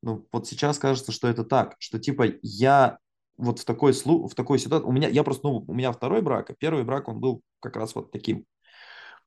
но 0.02 0.24
вот 0.32 0.46
сейчас 0.46 0.78
кажется, 0.78 1.12
что 1.12 1.28
это 1.28 1.44
так, 1.44 1.76
что 1.78 1.98
типа 1.98 2.24
я 2.42 2.98
вот 3.36 3.60
в 3.60 3.64
такой, 3.64 3.92
слу- 3.92 4.28
в 4.28 4.34
такой 4.34 4.58
ситуации, 4.58 4.86
у 4.86 4.92
меня, 4.92 5.08
я 5.08 5.24
просто, 5.24 5.46
ну, 5.48 5.64
у 5.66 5.74
меня 5.74 5.92
второй 5.92 6.22
брак, 6.22 6.50
а 6.50 6.54
первый 6.54 6.84
брак, 6.84 7.08
он 7.08 7.20
был 7.20 7.42
как 7.60 7.76
раз 7.76 7.94
вот 7.94 8.12
таким, 8.12 8.44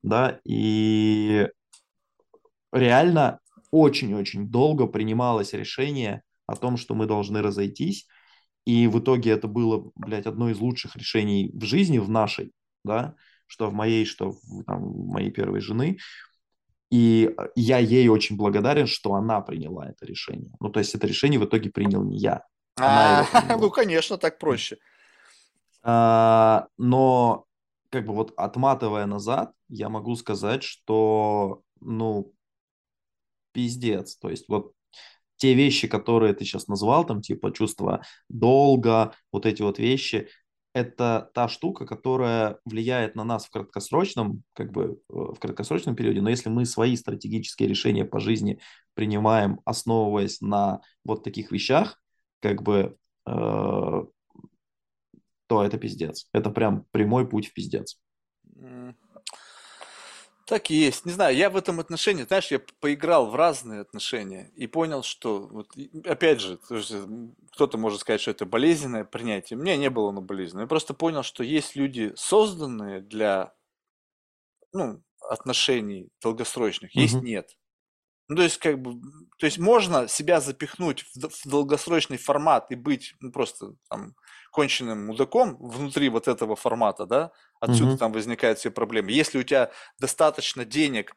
да, 0.03 0.39
и 0.45 1.47
реально 2.71 3.39
очень-очень 3.71 4.47
долго 4.49 4.87
принималось 4.87 5.53
решение 5.53 6.21
о 6.47 6.55
том, 6.55 6.77
что 6.77 6.93
мы 6.95 7.05
должны 7.05 7.41
разойтись, 7.41 8.07
и 8.65 8.87
в 8.87 8.99
итоге 8.99 9.31
это 9.31 9.47
было, 9.47 9.91
блядь, 9.95 10.27
одно 10.27 10.49
из 10.49 10.59
лучших 10.59 10.95
решений 10.95 11.51
в 11.53 11.63
жизни, 11.65 11.99
в 11.99 12.09
нашей, 12.09 12.53
да, 12.83 13.15
что 13.47 13.69
в 13.69 13.73
моей, 13.73 14.05
что 14.05 14.31
в, 14.31 14.63
там, 14.65 14.83
в 14.93 15.07
моей 15.07 15.31
первой 15.31 15.61
жены. 15.61 15.97
И 16.91 17.33
э, 17.37 17.47
я 17.55 17.77
ей 17.79 18.07
очень 18.07 18.37
благодарен, 18.37 18.87
что 18.87 19.13
она 19.13 19.41
приняла 19.41 19.89
это 19.89 20.05
решение. 20.05 20.51
Ну, 20.59 20.69
то 20.69 20.79
есть 20.79 20.95
это 20.95 21.07
решение 21.07 21.39
в 21.39 21.45
итоге 21.45 21.69
принял 21.69 22.03
не 22.03 22.17
я, 22.17 22.43
А, 22.79 23.25
ну, 23.59 23.69
конечно, 23.69 24.17
так 24.17 24.37
проще. 24.37 24.77
А, 25.83 26.67
но 26.77 27.45
как 27.89 28.05
бы 28.05 28.13
вот 28.13 28.33
отматывая 28.37 29.05
назад, 29.05 29.53
я 29.69 29.89
могу 29.89 30.15
сказать, 30.15 30.63
что, 30.63 31.61
ну, 31.79 32.33
пиздец. 33.51 34.17
То 34.17 34.29
есть 34.29 34.49
вот 34.49 34.73
те 35.37 35.53
вещи, 35.53 35.87
которые 35.87 36.33
ты 36.33 36.43
сейчас 36.43 36.67
назвал, 36.67 37.05
там 37.05 37.21
типа 37.21 37.51
чувство 37.51 38.03
долга, 38.29 39.13
вот 39.31 39.45
эти 39.45 39.61
вот 39.61 39.79
вещи, 39.79 40.29
это 40.75 41.31
та 41.33 41.47
штука, 41.47 41.85
которая 41.85 42.59
влияет 42.65 43.15
на 43.15 43.23
нас 43.23 43.45
в 43.45 43.49
краткосрочном, 43.49 44.43
как 44.51 44.73
бы 44.73 44.99
э, 45.09 45.13
в 45.13 45.39
краткосрочном 45.39 45.95
периоде, 45.95 46.21
но 46.21 46.29
если 46.29 46.49
мы 46.49 46.65
свои 46.65 46.97
стратегические 46.97 47.69
решения 47.69 48.03
по 48.03 48.19
жизни 48.19 48.59
принимаем, 48.93 49.61
основываясь 49.63 50.41
на 50.41 50.81
вот 51.05 51.23
таких 51.23 51.53
вещах, 51.53 51.97
как 52.41 52.61
бы, 52.61 52.97
э, 53.25 53.31
то 55.47 55.63
это 55.63 55.77
пиздец. 55.77 56.27
Это 56.33 56.49
прям 56.49 56.85
прямой 56.91 57.25
путь 57.25 57.47
в 57.47 57.53
пиздец. 57.53 57.97
Так 60.45 60.69
и 60.69 60.75
есть. 60.75 61.05
Не 61.05 61.11
знаю, 61.11 61.35
я 61.35 61.49
в 61.49 61.55
этом 61.57 61.79
отношении, 61.79 62.23
знаешь, 62.23 62.51
я 62.51 62.59
поиграл 62.79 63.25
в 63.31 63.35
разные 63.35 63.81
отношения 63.81 64.51
и 64.55 64.67
понял, 64.67 65.01
что, 65.01 65.47
вот, 65.47 65.75
и- 65.75 65.89
опять 66.07 66.39
же, 66.39 66.57
то 66.57 66.75
есть, 66.75 66.91
м, 66.91 67.35
кто-то 67.51 67.79
может 67.79 68.01
сказать, 68.01 68.21
что 68.21 68.29
это 68.31 68.45
болезненное 68.45 69.05
принятие. 69.05 69.57
Мне 69.57 69.75
не 69.77 69.89
было 69.89 70.09
оно 70.09 70.21
болезненное. 70.21 70.65
Я 70.65 70.67
просто 70.67 70.93
понял, 70.93 71.23
что 71.23 71.43
есть 71.43 71.75
люди, 71.75 72.13
созданные 72.15 73.01
для, 73.01 73.53
ну, 74.73 75.01
отношений 75.29 76.09
долгосрочных, 76.21 76.95
есть 76.95 77.21
Мгм. 77.21 77.21
нет. 77.21 77.51
Ну, 78.29 78.37
то 78.37 78.43
есть, 78.43 78.57
как 78.59 78.81
бы, 78.81 78.91
м, 78.93 79.29
то 79.39 79.45
есть 79.47 79.59
можно 79.59 80.07
себя 80.07 80.41
запихнуть 80.41 81.03
в, 81.03 81.19
д- 81.19 81.29
в 81.29 81.47
долгосрочный 81.49 82.17
формат 82.17 82.71
и 82.71 82.75
быть 82.75 83.15
ну, 83.21 83.31
просто 83.31 83.75
там 83.89 84.15
конченным 84.55 85.07
мудаком 85.07 85.57
внутри 85.59 86.09
вот 86.09 86.27
этого 86.29 86.55
формата, 86.55 87.05
да, 87.05 87.31
отсюда 87.59 87.93
Мгм. 87.93 87.97
там 87.97 88.13
возникают 88.13 88.59
все 88.59 88.71
проблемы. 88.71 89.11
Если 89.11 89.37
у 89.37 89.43
тебя 89.43 89.71
достаточно 89.99 90.63
денег, 90.65 91.15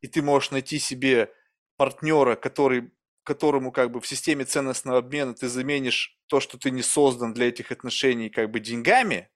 и 0.00 0.06
ты 0.08 0.22
можешь 0.22 0.50
найти 0.52 0.78
себе 0.78 1.32
партнера, 1.76 2.34
который, 2.36 2.92
которому 3.24 3.72
как 3.72 3.90
бы 3.92 4.00
в 4.00 4.06
системе 4.06 4.44
ценностного 4.46 4.98
обмена 4.98 5.34
ты 5.34 5.48
заменишь 5.48 6.18
то, 6.28 6.40
что 6.40 6.58
ты 6.58 6.70
не 6.70 6.82
создан 6.82 7.34
для 7.34 7.48
этих 7.48 7.70
отношений 7.72 8.30
как 8.30 8.50
бы 8.50 8.60
деньгами, 8.60 9.28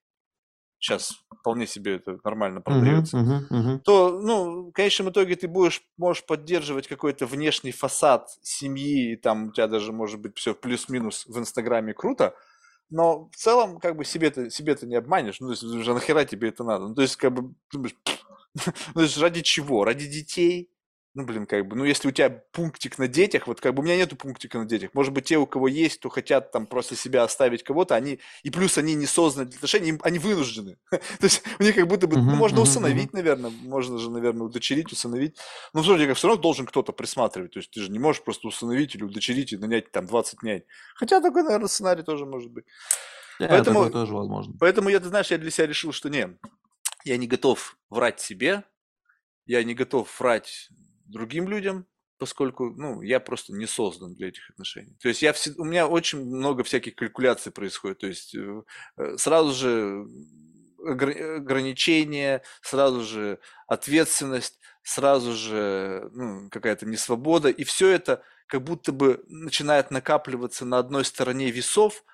сейчас 0.79 1.25
вполне 1.41 1.67
себе 1.67 1.97
это 1.97 2.19
нормально 2.25 2.61
продается, 2.61 3.19
мгм, 3.19 3.47
мгм. 3.51 3.85
то, 3.85 4.21
ну, 4.21 4.69
в 4.71 4.73
конечном 4.73 5.11
итоге 5.11 5.37
ты 5.37 5.49
будешь, 5.49 5.83
можешь 5.97 6.25
поддерживать 6.25 6.89
какой-то 6.89 7.27
внешний 7.27 7.73
фасад 7.73 8.29
семьи, 8.43 9.13
и 9.13 9.17
там 9.17 9.49
у 9.49 9.53
тебя 9.53 9.67
даже 9.69 9.93
может 9.93 10.21
быть 10.21 10.39
все 10.39 10.55
плюс-минус 10.55 11.27
в 11.27 11.39
Инстаграме 11.39 11.95
круто, 11.95 12.37
но 12.91 13.29
в 13.33 13.37
целом, 13.37 13.79
как 13.81 13.97
бы, 13.97 14.05
себе 14.05 14.31
ты, 14.31 14.51
себе 14.51 14.75
ты 14.75 14.87
не 14.87 14.97
обманешь, 14.97 15.41
ну, 15.41 15.49
то 15.49 15.53
есть, 15.53 15.63
уже 15.65 15.95
нахера 15.95 16.25
тебе 16.25 16.49
это 16.51 16.65
надо? 16.65 16.89
Ну, 16.89 16.95
то 16.95 17.03
есть, 17.03 17.17
как 17.17 17.33
бы, 17.33 17.55
думаешь, 17.73 17.97
ну, 18.67 18.73
то 18.95 19.03
есть, 19.03 19.19
ради 19.19 19.43
чего? 19.43 19.85
Ради 19.85 20.07
детей? 20.09 20.71
Ну, 21.15 21.27
блин, 21.27 21.45
как 21.45 21.69
бы, 21.69 21.77
ну, 21.77 21.85
если 21.85 22.09
у 22.09 22.11
тебя 22.11 22.31
пунктик 22.53 22.97
на 22.97 23.07
детях, 23.07 23.47
вот 23.47 23.61
как 23.61 23.75
бы 23.75 23.83
у 23.83 23.85
меня 23.85 23.99
нету 23.99 24.17
пунктика 24.17 24.57
на 24.59 24.65
детях. 24.65 24.93
Может 24.95 25.13
быть, 25.13 25.27
те, 25.27 25.37
у 25.37 25.45
кого 25.47 25.69
есть, 25.69 26.01
то 26.01 26.09
хотят 26.09 26.51
там 26.53 26.67
просто 26.67 26.97
себя 26.97 27.23
оставить 27.23 27.63
кого-то, 27.63 27.95
они, 27.95 28.19
и 28.43 28.51
плюс 28.51 28.79
они 28.79 28.95
не 28.95 29.05
созданы 29.05 29.45
для 29.47 29.57
отношений, 29.57 29.91
им- 29.91 30.01
они 30.05 30.19
вынуждены. 30.19 30.79
То 30.91 30.99
есть 31.25 31.43
у 31.59 31.63
них 31.63 31.75
как 31.75 31.87
будто 31.87 32.07
бы, 32.07 32.17
ну, 32.17 32.35
можно 32.35 32.63
усыновить, 32.63 33.13
наверное, 33.13 33.51
можно 33.51 33.99
же, 33.99 34.11
наверное, 34.11 34.47
удочерить, 34.47 34.91
усыновить. 34.91 35.37
Но 35.75 35.83
вроде 35.83 36.07
как 36.07 36.17
все 36.17 36.29
равно 36.29 36.41
должен 36.43 36.65
кто-то 36.65 36.93
присматривать. 36.93 37.53
То 37.53 37.59
есть 37.59 37.71
ты 37.71 37.81
же 37.83 37.91
не 37.93 37.99
можешь 37.99 38.23
просто 38.23 38.49
усыновить 38.49 38.95
или 38.95 39.05
удочерить 39.05 39.53
и 39.53 39.59
нанять 39.59 39.93
там 39.93 40.07
20 40.07 40.43
нянь. 40.43 40.63
Хотя 40.95 41.21
такой, 41.21 41.43
наверное, 41.43 41.69
сценарий 41.69 42.03
тоже 42.05 42.25
может 42.25 42.51
быть. 42.51 42.65
Да, 43.39 43.49
Поэтому- 43.49 43.91
тоже 43.91 44.15
возможно. 44.15 44.55
Поэтому 44.59 44.89
я, 44.89 44.99
ты 44.99 45.09
знаешь, 45.09 45.31
я 45.31 45.37
для 45.37 45.51
себя 45.51 45.67
решил, 45.67 45.93
что 45.93 46.09
не, 46.09 46.39
я 47.05 47.19
не 47.19 47.27
готов 47.27 47.77
врать 47.91 48.19
себе, 48.19 48.65
я 49.45 49.63
не 49.63 49.75
готов 49.75 50.09
врать 50.19 50.71
другим 51.07 51.49
людям, 51.49 51.87
поскольку, 52.19 52.71
ну, 52.71 53.03
я 53.03 53.21
просто 53.21 53.53
не 53.53 53.67
создан 53.67 54.15
для 54.15 54.29
этих 54.29 54.51
отношений. 54.51 54.97
То 55.01 55.09
есть 55.09 55.23
я 55.23 55.35
у 55.57 55.65
меня 55.65 55.87
очень 55.87 56.25
много 56.25 56.63
всяких 56.63 56.95
калькуляций 56.95 57.51
происходит. 57.53 57.99
То 57.99 58.07
есть 58.07 58.35
э, 58.35 58.63
э, 58.97 59.17
сразу 59.17 59.53
же 59.53 60.07
огр- 60.79 61.37
ограничения, 61.37 62.43
сразу 62.61 63.03
же 63.03 63.39
ответственность, 63.67 64.61
сразу 64.83 65.33
же 65.33 66.11
ну, 66.13 66.49
какая-то 66.51 66.87
несвобода. 66.87 67.49
И 67.49 67.65
все 67.65 67.89
это 67.89 68.23
как 68.47 68.63
будто 68.63 68.93
бы 68.93 69.25
начинает 69.29 69.91
накапливаться 69.91 70.65
на 70.65 70.79
одной 70.79 71.05
стороне 71.05 71.51
весов, 71.51 72.05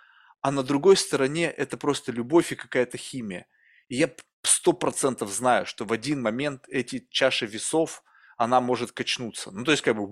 а 0.41 0.51
на 0.53 0.63
другой 0.63 0.97
стороне 0.97 1.51
это 1.51 1.77
просто 1.77 2.13
любовь 2.13 2.53
и 2.53 2.57
какая-то 2.57 2.97
химия. 2.97 3.47
И 3.89 3.97
я 3.97 4.11
сто 4.43 4.73
процентов 4.73 5.31
знаю, 5.31 5.67
что 5.67 5.85
в 5.85 5.93
один 5.93 6.23
момент 6.23 6.65
эти 6.69 7.07
чаши 7.11 7.47
весов, 7.47 8.03
она 8.39 8.63
может 8.63 8.93
качнуться. 8.93 9.51
Ну, 9.51 9.65
то 9.65 9.73
есть, 9.73 9.83
как 9.83 9.97
бы, 9.97 10.07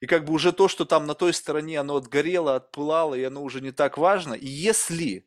и 0.00 0.06
как 0.06 0.24
бы 0.24 0.32
уже 0.32 0.52
то, 0.52 0.68
что 0.68 0.84
там 0.84 1.06
на 1.06 1.14
той 1.14 1.34
стороне, 1.34 1.80
оно 1.80 1.96
отгорело, 1.96 2.56
отпылало, 2.56 3.14
и 3.14 3.24
оно 3.24 3.42
уже 3.42 3.60
не 3.60 3.72
так 3.72 3.98
важно. 3.98 4.34
И 4.34 4.46
если 4.46 5.26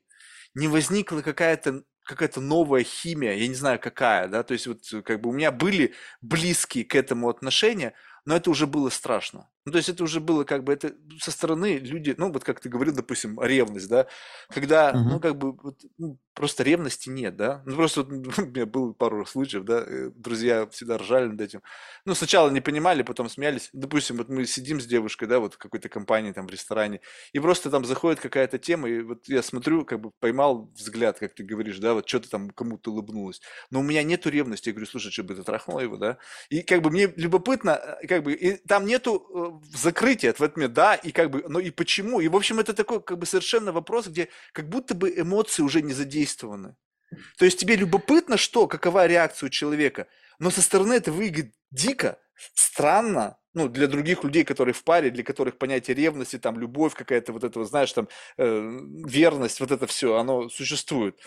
не 0.56 0.68
возникла 0.68 1.22
какая-то 1.22 1.84
какая-то 2.04 2.42
новая 2.42 2.84
химия, 2.84 3.36
я 3.36 3.48
не 3.48 3.54
знаю 3.54 3.80
какая, 3.80 4.28
да, 4.28 4.42
то 4.42 4.54
есть 4.54 4.66
вот 4.66 4.80
как 5.06 5.22
бы 5.22 5.30
у 5.30 5.32
меня 5.32 5.52
были 5.52 5.94
близкие 6.22 6.84
к 6.84 6.96
этому 6.96 7.30
отношения, 7.30 7.94
но 8.26 8.36
это 8.36 8.50
уже 8.50 8.66
было 8.66 8.90
страшно. 8.90 9.48
Ну, 9.70 9.74
то 9.74 9.78
есть 9.78 9.90
это 9.90 10.04
уже 10.04 10.20
было 10.20 10.44
как 10.44 10.64
бы, 10.64 10.74
это 10.74 10.94
со 11.20 11.32
стороны 11.32 11.78
люди, 11.78 12.16
ну, 12.18 12.32
вот 12.32 12.44
как 12.44 12.60
ты 12.60 12.70
говорил, 12.70 12.96
допустим, 12.96 13.40
ревность, 13.42 13.88
да, 13.90 14.08
когда, 14.50 15.00
ну, 15.06 15.20
Мгм. 15.20 15.20
как 15.20 15.38
бы, 15.38 15.54
вот, 15.54 15.82
ну, 15.98 16.18
просто 16.34 16.64
ревности 16.64 17.10
нет, 17.10 17.36
да, 17.38 17.62
ну, 17.66 17.76
просто 17.76 18.04
вот, 18.04 18.10
у 18.40 18.46
меня 18.46 18.66
было 18.66 18.94
пару 18.94 19.26
случаев, 19.26 19.64
да, 19.66 19.84
э, 19.86 20.10
друзья 20.16 20.68
всегда 20.70 20.98
ржали 20.98 21.28
над 21.28 21.42
этим, 21.42 21.62
ну, 22.06 22.16
сначала 22.16 22.50
не 22.50 22.62
понимали, 22.62 23.04
потом 23.04 23.30
смеялись, 23.30 23.70
допустим, 23.74 24.18
вот 24.18 24.30
мы 24.30 24.46
сидим 24.46 24.80
с 24.82 24.86
девушкой, 24.86 25.28
да, 25.28 25.40
вот 25.40 25.54
в 25.56 25.58
какой-то 25.58 25.90
компании, 25.90 26.32
там, 26.32 26.48
в 26.48 26.52
ресторане, 26.52 27.02
и 27.34 27.40
просто 27.40 27.70
там 27.70 27.86
заходит 27.86 28.20
какая-то 28.20 28.58
тема, 28.60 28.90
и 28.90 29.02
вот 29.02 29.28
я 29.28 29.44
смотрю, 29.44 29.86
как 29.86 30.00
бы 30.02 30.12
поймал 30.20 30.72
взгляд, 30.76 31.20
как 31.20 31.34
ты 31.34 31.44
говоришь, 31.44 31.80
да, 31.80 31.94
вот 31.94 32.08
что-то 32.08 32.30
там 32.30 32.50
кому-то 32.50 32.92
улыбнулось, 32.92 33.42
но 33.70 33.80
у 33.80 33.84
меня 33.84 34.04
нету 34.04 34.30
ревности, 34.30 34.70
я 34.70 34.74
говорю, 34.74 34.88
слушай, 34.90 35.12
что 35.12 35.24
бы 35.24 35.36
ты 35.36 35.44
трахнула 35.44 35.80
его, 35.82 35.98
да, 35.98 36.18
и 36.50 36.62
как 36.62 36.82
бы 36.82 36.90
мне 36.92 37.08
любопытно, 37.16 37.72
э, 38.02 38.08
как 38.08 38.24
бы, 38.24 38.34
и 38.34 38.56
там 38.68 38.86
нету 38.86 39.59
э, 39.62 39.78
закрытия 39.78 40.34
в 40.34 40.42
этом, 40.42 40.72
да, 40.74 40.96
и 40.96 41.12
как 41.12 41.32
бы, 41.32 41.44
ну 41.48 41.60
и 41.60 41.72
почему? 41.72 42.20
И, 42.20 42.28
в 42.28 42.36
общем, 42.36 42.60
это 42.60 42.74
такой 42.74 43.02
как 43.02 43.18
бы 43.18 43.26
совершенно 43.26 43.72
вопрос, 43.72 44.08
где 44.08 44.30
как 44.54 44.70
будто 44.70 44.96
бы 44.96 45.14
эмоции 45.16 45.64
уже 45.64 45.82
не 45.82 45.94
задействованы. 45.94 46.76
То 47.38 47.46
есть 47.46 47.60
тебе 47.60 47.76
любопытно, 47.76 48.38
что, 48.38 48.68
какова 48.68 49.08
реакция 49.08 49.48
у 49.48 49.50
человека, 49.50 50.08
но 50.38 50.52
со 50.52 50.62
стороны 50.62 50.94
это 50.94 51.12
выглядит 51.12 51.54
дико, 51.72 52.20
странно, 52.54 53.38
ну, 53.54 53.68
для 53.68 53.88
других 53.88 54.24
людей, 54.24 54.44
которые 54.44 54.74
в 54.74 54.84
паре, 54.84 55.10
для 55.10 55.24
которых 55.24 55.58
понятие 55.58 55.96
ревности, 55.96 56.38
там, 56.38 56.60
любовь 56.60 56.94
какая-то, 56.94 57.34
вот 57.34 57.44
это, 57.44 57.60
вот, 57.60 57.68
знаешь, 57.68 57.92
там, 57.92 58.08
э, 58.38 58.80
верность, 59.06 59.60
вот 59.60 59.72
это 59.72 59.88
все, 59.88 60.18
оно 60.18 60.50
существует. 60.50 61.20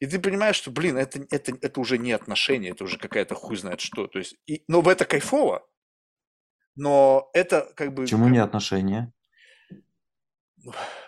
И 0.00 0.06
ты 0.06 0.18
понимаешь, 0.18 0.56
что, 0.56 0.70
блин, 0.70 0.96
это, 0.96 1.26
это, 1.30 1.56
это 1.60 1.80
уже 1.80 1.98
не 1.98 2.12
отношения, 2.12 2.70
это 2.70 2.84
уже 2.84 2.98
какая-то 2.98 3.34
хуй 3.34 3.56
знает 3.56 3.80
что. 3.80 4.06
То 4.06 4.18
есть, 4.18 4.36
и, 4.46 4.62
но 4.68 4.80
в 4.80 4.88
это 4.88 5.04
кайфово, 5.04 5.66
но 6.76 7.30
это 7.32 7.72
как 7.74 7.92
бы... 7.92 8.02
Почему 8.04 8.24
как- 8.24 8.32
не 8.32 8.38
отношения? 8.38 9.12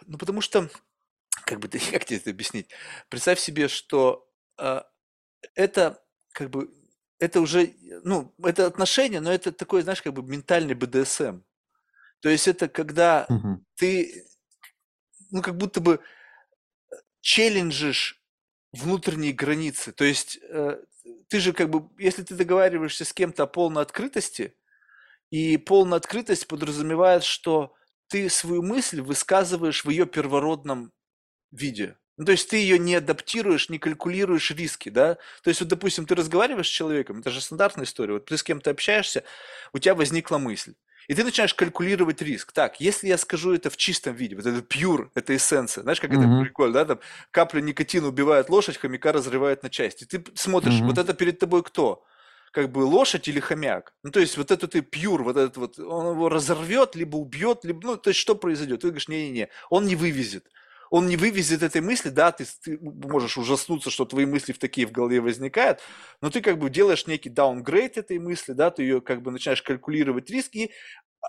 Ну, 0.07 0.19
потому 0.19 0.41
что, 0.41 0.69
как 1.45 1.61
бы, 1.61 1.69
как 1.93 2.05
тебе 2.05 2.19
это 2.19 2.31
объяснить? 2.31 2.71
Представь 3.09 3.39
себе, 3.39 3.69
что 3.69 4.29
а, 4.57 4.89
это, 5.55 6.03
как 6.33 6.51
бы, 6.51 6.73
это 7.19 7.41
уже, 7.41 7.75
ну, 8.05 8.35
это 8.43 8.67
отношения, 8.67 9.21
но 9.21 9.33
это 9.33 9.53
такой, 9.53 9.83
знаешь, 9.83 10.03
как 10.03 10.15
бы 10.15 10.23
ментальный 10.23 10.75
БДСМ. 10.75 11.41
То 12.21 12.29
есть 12.29 12.49
это 12.49 12.69
когда 12.69 13.27
Мгм. 13.29 13.65
ты, 13.77 14.27
ну, 15.31 15.43
как 15.43 15.57
будто 15.57 15.81
бы 15.81 16.01
челленджишь 17.21 18.23
внутренние 18.73 19.33
границы. 19.33 19.93
То 19.93 20.05
есть 20.05 20.39
э, 20.43 20.83
ты 21.29 21.41
же 21.41 21.53
как 21.53 21.71
бы, 21.71 21.89
если 21.99 22.23
ты 22.23 22.35
договариваешься 22.35 23.05
с 23.05 23.13
кем-то 23.13 23.45
о 23.45 23.47
полной 23.47 23.83
открытости, 23.83 24.55
и 25.31 25.57
полная 25.57 25.99
открытость 25.99 26.49
подразумевает, 26.49 27.25
что 27.25 27.75
ты 28.09 28.29
свою 28.31 28.63
мысль 28.63 29.01
высказываешь 29.01 29.85
в 29.85 29.91
ее 29.91 30.07
первородном 30.07 30.93
виде. 31.51 31.97
Ну, 32.17 32.25
то 32.25 32.33
есть 32.33 32.51
ты 32.51 32.57
ее 32.57 32.79
не 32.79 32.97
адаптируешь, 32.97 33.69
не 33.71 33.79
калькулируешь 33.79 34.51
риски, 34.51 34.89
да? 34.89 35.17
То 35.43 35.49
есть 35.51 35.61
вот, 35.61 35.69
допустим, 35.71 36.05
ты 36.07 36.15
разговариваешь 36.17 36.67
с 36.67 36.71
человеком, 36.71 37.21
это 37.21 37.31
же 37.31 37.41
стандартная 37.41 37.85
история, 37.85 38.15
вот 38.15 38.27
ты 38.27 38.37
с 38.37 38.43
кем-то 38.43 38.71
общаешься, 38.71 39.25
у 39.73 39.79
тебя 39.79 39.95
возникла 39.95 40.39
мысль, 40.39 40.75
и 41.07 41.15
ты 41.15 41.23
начинаешь 41.25 41.55
калькулировать 41.55 42.21
риск. 42.21 42.53
Так, 42.53 42.81
если 42.81 43.07
я 43.09 43.19
скажу 43.19 43.53
это 43.55 43.71
в 43.71 43.77
чистом 43.77 44.15
виде, 44.17 44.35
вот 44.37 44.47
это 44.47 44.59
pure, 44.59 45.11
это 45.15 45.37
эссенция, 45.37 45.83
знаешь, 45.83 46.01
как 46.01 46.13
это 46.13 46.27
Мгм. 46.27 46.49
прикольно, 46.49 46.75
да, 46.75 46.85
там 46.87 47.01
капля 47.31 47.61
никотина 47.61 48.09
убивает 48.09 48.51
лошадь, 48.51 48.79
хомяка 48.79 49.13
разрывает 49.13 49.63
на 49.63 49.71
части. 49.71 50.05
Ты 50.05 50.25
смотришь, 50.35 50.83
Мгм. 50.83 50.89
вот 50.89 50.99
это 50.99 51.15
перед 51.15 51.39
тобой 51.39 51.63
кто? 51.63 52.05
Как 52.53 52.71
бы 52.71 52.81
лошадь 52.81 53.29
или 53.29 53.41
хомяк? 53.41 53.95
Ну, 54.03 54.11
то 54.11 54.21
есть 54.21 54.37
вот 54.37 54.51
это 54.51 54.69
ты 54.69 54.81
пьюр, 54.81 55.23
вот 55.23 55.37
этот 55.37 55.57
вот, 55.57 55.79
он 55.79 56.15
его 56.15 56.29
разорвет, 56.29 56.95
либо 56.95 57.17
убьет, 57.17 57.65
либо, 57.65 57.81
ну, 57.87 57.97
то 57.97 58.11
есть 58.11 58.21
что 58.21 58.35
произойдет? 58.35 58.81
Ты 58.81 58.89
говоришь, 58.89 59.09
не-не-не, 59.09 59.49
он 59.71 59.87
не 59.87 59.97
вывезет. 59.97 60.47
Он 60.91 61.07
не 61.07 61.17
вывезет 61.17 61.63
этой 61.63 61.83
мысли, 61.83 62.09
да, 62.09 62.33
ты, 62.33 62.47
ты 62.63 62.79
можешь 62.81 63.37
ужаснуться, 63.37 63.91
что 63.91 64.07
твои 64.07 64.25
мысли 64.25 64.53
в 64.53 64.59
такие 64.59 64.87
в 64.87 64.93
голове 64.93 65.21
возникают, 65.21 65.81
но 66.23 66.31
ты 66.31 66.41
как 66.41 66.59
бы 66.59 66.71
делаешь 66.71 67.07
некий 67.07 67.29
даунгрейд 67.29 67.99
этой 67.99 68.19
мысли, 68.19 68.53
да, 68.53 68.71
ты 68.71 68.83
ее 68.83 69.01
как 69.03 69.23
бы 69.23 69.31
начинаешь 69.31 69.63
калькулировать 69.63 70.31
риски 70.31 70.71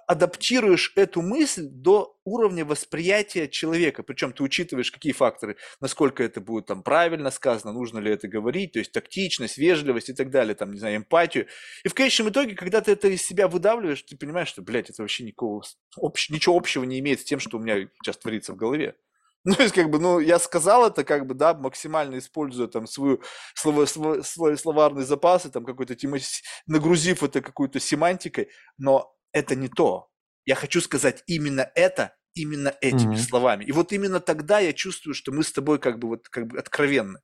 адаптируешь 0.07 0.93
эту 0.95 1.21
мысль 1.21 1.67
до 1.69 2.15
уровня 2.23 2.65
восприятия 2.65 3.47
человека. 3.47 4.03
Причем 4.03 4.33
ты 4.33 4.43
учитываешь, 4.43 4.91
какие 4.91 5.13
факторы, 5.13 5.57
насколько 5.81 6.23
это 6.23 6.41
будет 6.41 6.67
там 6.67 6.83
правильно 6.83 7.31
сказано, 7.31 7.73
нужно 7.73 7.99
ли 7.99 8.11
это 8.11 8.27
говорить, 8.27 8.73
то 8.73 8.79
есть 8.79 8.91
тактичность, 8.91 9.57
вежливость 9.57 10.09
и 10.09 10.13
так 10.13 10.29
далее, 10.29 10.55
там, 10.55 10.71
не 10.71 10.79
знаю, 10.79 10.97
эмпатию. 10.97 11.47
И 11.83 11.89
в 11.89 11.93
конечном 11.93 12.29
итоге, 12.29 12.55
когда 12.55 12.81
ты 12.81 12.91
это 12.91 13.07
из 13.07 13.21
себя 13.23 13.47
выдавливаешь, 13.47 14.03
ты 14.03 14.17
понимаешь, 14.17 14.49
что, 14.49 14.61
блядь, 14.61 14.89
это 14.89 15.01
вообще 15.01 15.23
никакого, 15.23 15.63
общ- 15.99 16.29
ничего 16.29 16.55
общего 16.55 16.83
не 16.83 16.99
имеет 16.99 17.21
с 17.21 17.23
тем, 17.23 17.39
что 17.39 17.57
у 17.57 17.61
меня 17.61 17.87
сейчас 18.03 18.17
творится 18.17 18.53
в 18.53 18.55
голове. 18.57 18.95
Ну, 19.45 19.53
то 19.55 19.63
есть, 19.63 19.73
как 19.73 19.89
бы, 19.89 19.99
ну, 19.99 20.19
я 20.19 20.37
сказал 20.37 20.85
это, 20.85 21.05
как 21.05 21.25
бы, 21.25 21.33
да, 21.33 21.53
максимально 21.53 22.17
используя 22.17 22.67
там 22.67 22.85
свою 22.87 23.21
слово, 23.55 23.85
свой 23.85 24.57
словарный 24.57 25.05
запас, 25.05 25.45
и 25.45 25.49
там 25.49 25.63
какой-то, 25.63 25.95
тема- 25.95 26.19
с- 26.19 26.41
нагрузив 26.67 27.23
это 27.23 27.39
какой-то 27.41 27.79
семантикой, 27.79 28.49
но 28.77 29.15
это 29.33 29.55
не 29.55 29.69
то. 29.69 30.09
Я 30.45 30.55
хочу 30.55 30.81
сказать 30.81 31.23
именно 31.27 31.69
это, 31.75 32.15
именно 32.35 32.75
этими 32.81 33.15
Мгм. 33.15 33.29
словами. 33.29 33.65
И 33.65 33.71
вот 33.71 33.91
именно 33.93 34.19
тогда 34.19 34.59
я 34.59 34.73
чувствую, 34.73 35.13
что 35.15 35.31
мы 35.31 35.43
с 35.43 35.51
тобой 35.51 35.79
как 35.79 35.99
бы 35.99 36.07
вот 36.09 36.29
как 36.29 36.47
бы 36.47 36.59
откровенны. 36.59 37.21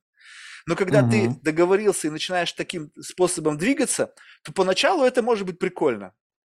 Но 0.66 0.76
когда 0.76 1.02
ты 1.04 1.28
Мгм. 1.28 1.40
договорился 1.42 2.08
и 2.08 2.10
начинаешь 2.10 2.52
таким 2.52 2.92
способом 3.00 3.58
двигаться, 3.58 4.14
то 4.44 4.52
поначалу 4.52 5.04
это 5.04 5.22
может 5.22 5.46
быть 5.46 5.58
прикольно. 5.60 6.14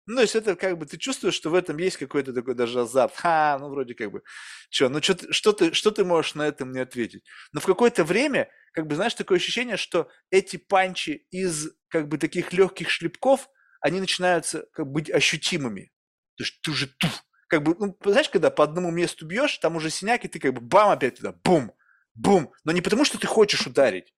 Ну, 0.07 0.17
то 0.17 0.23
есть 0.23 0.37
это 0.37 0.57
как 0.57 0.79
бы 0.79 0.87
ты 0.87 0.99
чувствуешь, 0.99 1.35
что 1.35 1.51
в 1.51 1.55
этом 1.55 1.79
есть 1.79 1.99
какой-то 1.99 2.33
такой 2.35 2.55
даже 2.55 2.81
азарт. 2.83 3.15
Ха, 3.17 3.59
ну 3.61 3.71
вроде 3.71 3.95
как 3.95 4.13
бы, 4.13 4.23
что, 4.71 4.89
ну 4.91 5.01
чё 5.01 5.15
ты- 5.15 5.33
что 5.33 5.53
ты, 5.53 5.75
что 5.75 5.91
ты 5.93 6.05
можешь 6.05 6.35
на 6.37 6.49
это 6.49 6.65
мне 6.67 6.83
ответить? 6.83 7.25
Но 7.53 7.61
в 7.61 7.67
какое-то 7.67 8.05
время, 8.05 8.51
как 8.73 8.87
бы, 8.89 8.97
знаешь, 8.97 9.15
такое 9.15 9.39
ощущение, 9.39 9.77
что 9.79 10.11
эти 10.31 10.57
панчи 10.59 11.27
из 11.31 11.71
как 11.89 12.09
бы 12.09 12.19
таких 12.19 12.53
легких 12.55 12.91
шлепков, 12.91 13.51
они 13.81 14.01
начинаются 14.01 14.67
как 14.73 14.87
бы 14.87 14.93
быть 14.95 15.11
ощутимыми. 15.11 15.93
То 16.37 16.45
есть 16.45 16.61
ты 16.63 16.71
уже 16.71 16.87
туф, 16.89 17.25
как 17.49 17.63
бы, 17.63 17.75
ну, 17.79 17.97
знаешь, 18.05 18.29
когда 18.29 18.51
по 18.51 18.65
одному 18.65 18.91
месту 18.91 19.27
бьешь, 19.27 19.59
там 19.59 19.77
уже 19.77 19.91
синяк, 19.91 20.25
и 20.25 20.29
ты 20.29 20.39
как 20.41 20.55
бы 20.55 20.61
бам 20.61 20.91
опять 20.91 21.17
туда, 21.17 21.33
бум, 21.45 21.73
бум. 22.15 22.53
Но 22.65 22.73
не 22.73 22.81
потому, 22.83 23.05
что 23.05 23.19
ты 23.19 23.27
хочешь 23.27 23.67
ударить, 23.67 24.13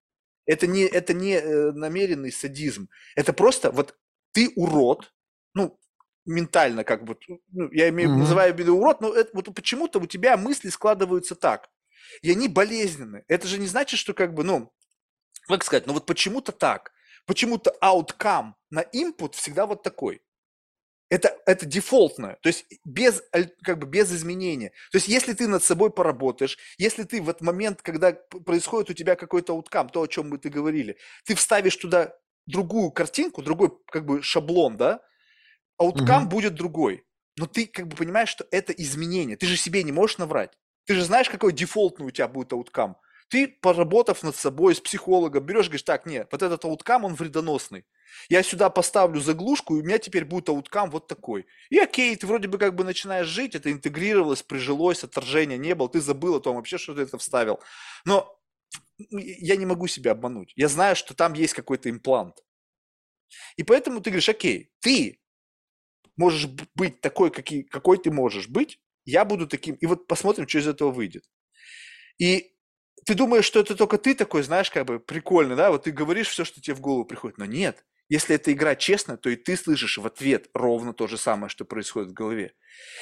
Это 0.46 0.66
не, 0.66 0.82
это 0.84 1.14
не 1.14 1.34
э, 1.34 1.72
намеренный 1.72 2.32
садизм. 2.32 2.88
Это 3.16 3.32
просто 3.32 3.70
вот 3.70 3.96
ты 4.32 4.50
урод, 4.56 5.12
ну, 5.54 5.78
ментально 6.26 6.84
как 6.84 7.04
бы, 7.04 7.16
ну, 7.52 7.70
я 7.72 7.88
имею, 7.90 8.10
Мгм. 8.10 8.18
называю 8.18 8.54
в 8.54 8.58
виду 8.58 8.76
урод, 8.76 9.00
но 9.00 9.14
это, 9.14 9.30
вот 9.34 9.54
почему-то 9.54 10.00
у 10.00 10.06
тебя 10.06 10.36
мысли 10.36 10.68
складываются 10.70 11.34
так. 11.34 11.68
И 12.22 12.30
они 12.30 12.48
болезненны. 12.48 13.24
Это 13.28 13.46
же 13.46 13.58
не 13.58 13.66
значит, 13.66 14.00
что 14.00 14.14
как 14.14 14.34
бы, 14.34 14.44
ну, 14.44 14.72
как 15.48 15.64
сказать, 15.64 15.86
ну 15.86 15.92
вот 15.94 16.06
почему-то 16.06 16.52
так. 16.52 16.92
Почему-то 17.26 17.74
outcome 17.82 18.52
на 18.70 18.82
input 18.82 19.34
всегда 19.34 19.66
вот 19.66 19.82
такой. 19.82 20.22
Это, 21.10 21.36
это 21.44 21.66
дефолтное, 21.66 22.38
то 22.40 22.46
есть 22.48 22.66
без, 22.84 23.20
как 23.64 23.80
бы 23.80 23.86
без 23.86 24.12
изменения. 24.12 24.68
То 24.92 24.98
есть 24.98 25.08
если 25.08 25.32
ты 25.32 25.48
над 25.48 25.64
собой 25.64 25.90
поработаешь, 25.90 26.56
если 26.78 27.02
ты 27.02 27.20
в 27.20 27.28
этот 27.28 27.42
момент, 27.42 27.82
когда 27.82 28.12
происходит 28.46 28.90
у 28.90 28.94
тебя 28.94 29.16
какой-то 29.16 29.54
outcome, 29.58 29.90
то, 29.90 30.02
о 30.02 30.06
чем 30.06 30.30
мы 30.30 30.38
ты 30.38 30.50
говорили, 30.50 30.98
ты 31.24 31.34
вставишь 31.34 31.76
туда 31.76 32.14
другую 32.46 32.92
картинку, 32.92 33.42
другой 33.42 33.72
как 33.90 34.06
бы 34.06 34.22
шаблон, 34.22 34.76
да, 34.76 35.00
ауткам 35.78 36.24
Мгм. 36.24 36.28
будет 36.28 36.54
другой. 36.54 37.04
Но 37.36 37.46
ты 37.46 37.66
как 37.66 37.88
бы 37.88 37.96
понимаешь, 37.96 38.28
что 38.28 38.46
это 38.50 38.72
изменение. 38.72 39.36
Ты 39.36 39.46
же 39.46 39.56
себе 39.56 39.82
не 39.82 39.92
можешь 39.92 40.18
наврать. 40.18 40.52
Ты 40.86 40.94
же 40.94 41.04
знаешь, 41.04 41.30
какой 41.30 41.52
дефолтный 41.52 42.06
у 42.06 42.10
тебя 42.10 42.28
будет 42.28 42.52
ауткам. 42.52 42.96
Ты, 43.30 43.46
поработав 43.46 44.24
над 44.24 44.34
собой 44.34 44.74
с 44.74 44.80
психологом, 44.80 45.44
берешь, 45.46 45.66
говоришь, 45.66 45.84
так, 45.84 46.04
нет, 46.04 46.28
вот 46.32 46.42
этот 46.42 46.64
ауткам, 46.64 47.04
он 47.04 47.14
вредоносный. 47.14 47.84
Я 48.28 48.42
сюда 48.42 48.70
поставлю 48.70 49.20
заглушку, 49.20 49.76
и 49.76 49.80
у 49.80 49.84
меня 49.84 49.98
теперь 49.98 50.24
будет 50.24 50.48
ауткам 50.48 50.90
вот 50.90 51.06
такой. 51.06 51.46
И 51.70 51.78
окей, 51.78 52.16
ты 52.16 52.26
вроде 52.26 52.48
бы 52.48 52.58
как 52.58 52.74
бы 52.74 52.82
начинаешь 52.82 53.28
жить, 53.28 53.54
это 53.54 53.70
интегрировалось, 53.70 54.42
прижилось, 54.42 55.04
отторжения 55.04 55.58
не 55.58 55.76
было, 55.76 55.88
ты 55.88 56.00
забыл 56.00 56.34
о 56.34 56.40
том 56.40 56.56
вообще, 56.56 56.76
что 56.76 56.92
ты 56.92 57.02
это 57.02 57.18
вставил. 57.18 57.60
Но 58.04 58.36
я 58.98 59.54
не 59.54 59.64
могу 59.64 59.86
себя 59.86 60.10
обмануть. 60.10 60.52
Я 60.56 60.66
знаю, 60.66 60.96
что 60.96 61.14
там 61.14 61.34
есть 61.34 61.54
какой-то 61.54 61.88
имплант. 61.88 62.44
И 63.56 63.62
поэтому 63.62 64.00
ты 64.00 64.10
говоришь, 64.10 64.28
окей, 64.28 64.72
ты 64.80 65.20
можешь 66.16 66.48
быть 66.74 67.00
такой, 67.00 67.30
какой, 67.30 67.62
какой 67.62 67.98
ты 67.98 68.10
можешь 68.10 68.48
быть, 68.48 68.80
я 69.04 69.24
буду 69.24 69.46
таким, 69.46 69.76
и 69.76 69.86
вот 69.86 70.08
посмотрим, 70.08 70.48
что 70.48 70.58
из 70.58 70.66
этого 70.66 70.90
выйдет. 70.90 71.24
И 72.18 72.56
ты 73.04 73.14
думаешь, 73.14 73.44
что 73.44 73.60
это 73.60 73.74
только 73.74 73.98
ты 73.98 74.14
такой, 74.14 74.42
знаешь, 74.42 74.70
как 74.70 74.86
бы 74.86 74.98
прикольный, 75.00 75.56
да, 75.56 75.70
вот 75.70 75.84
ты 75.84 75.90
говоришь 75.90 76.28
все, 76.28 76.44
что 76.44 76.60
тебе 76.60 76.74
в 76.74 76.80
голову 76.80 77.04
приходит, 77.04 77.38
но 77.38 77.44
нет. 77.44 77.84
Если 78.08 78.34
эта 78.34 78.52
игра 78.52 78.74
честная, 78.74 79.16
то 79.16 79.30
и 79.30 79.36
ты 79.36 79.56
слышишь 79.56 79.98
в 79.98 80.06
ответ 80.06 80.48
ровно 80.52 80.92
то 80.92 81.06
же 81.06 81.16
самое, 81.16 81.48
что 81.48 81.64
происходит 81.64 82.10
в 82.10 82.14
голове. 82.14 82.54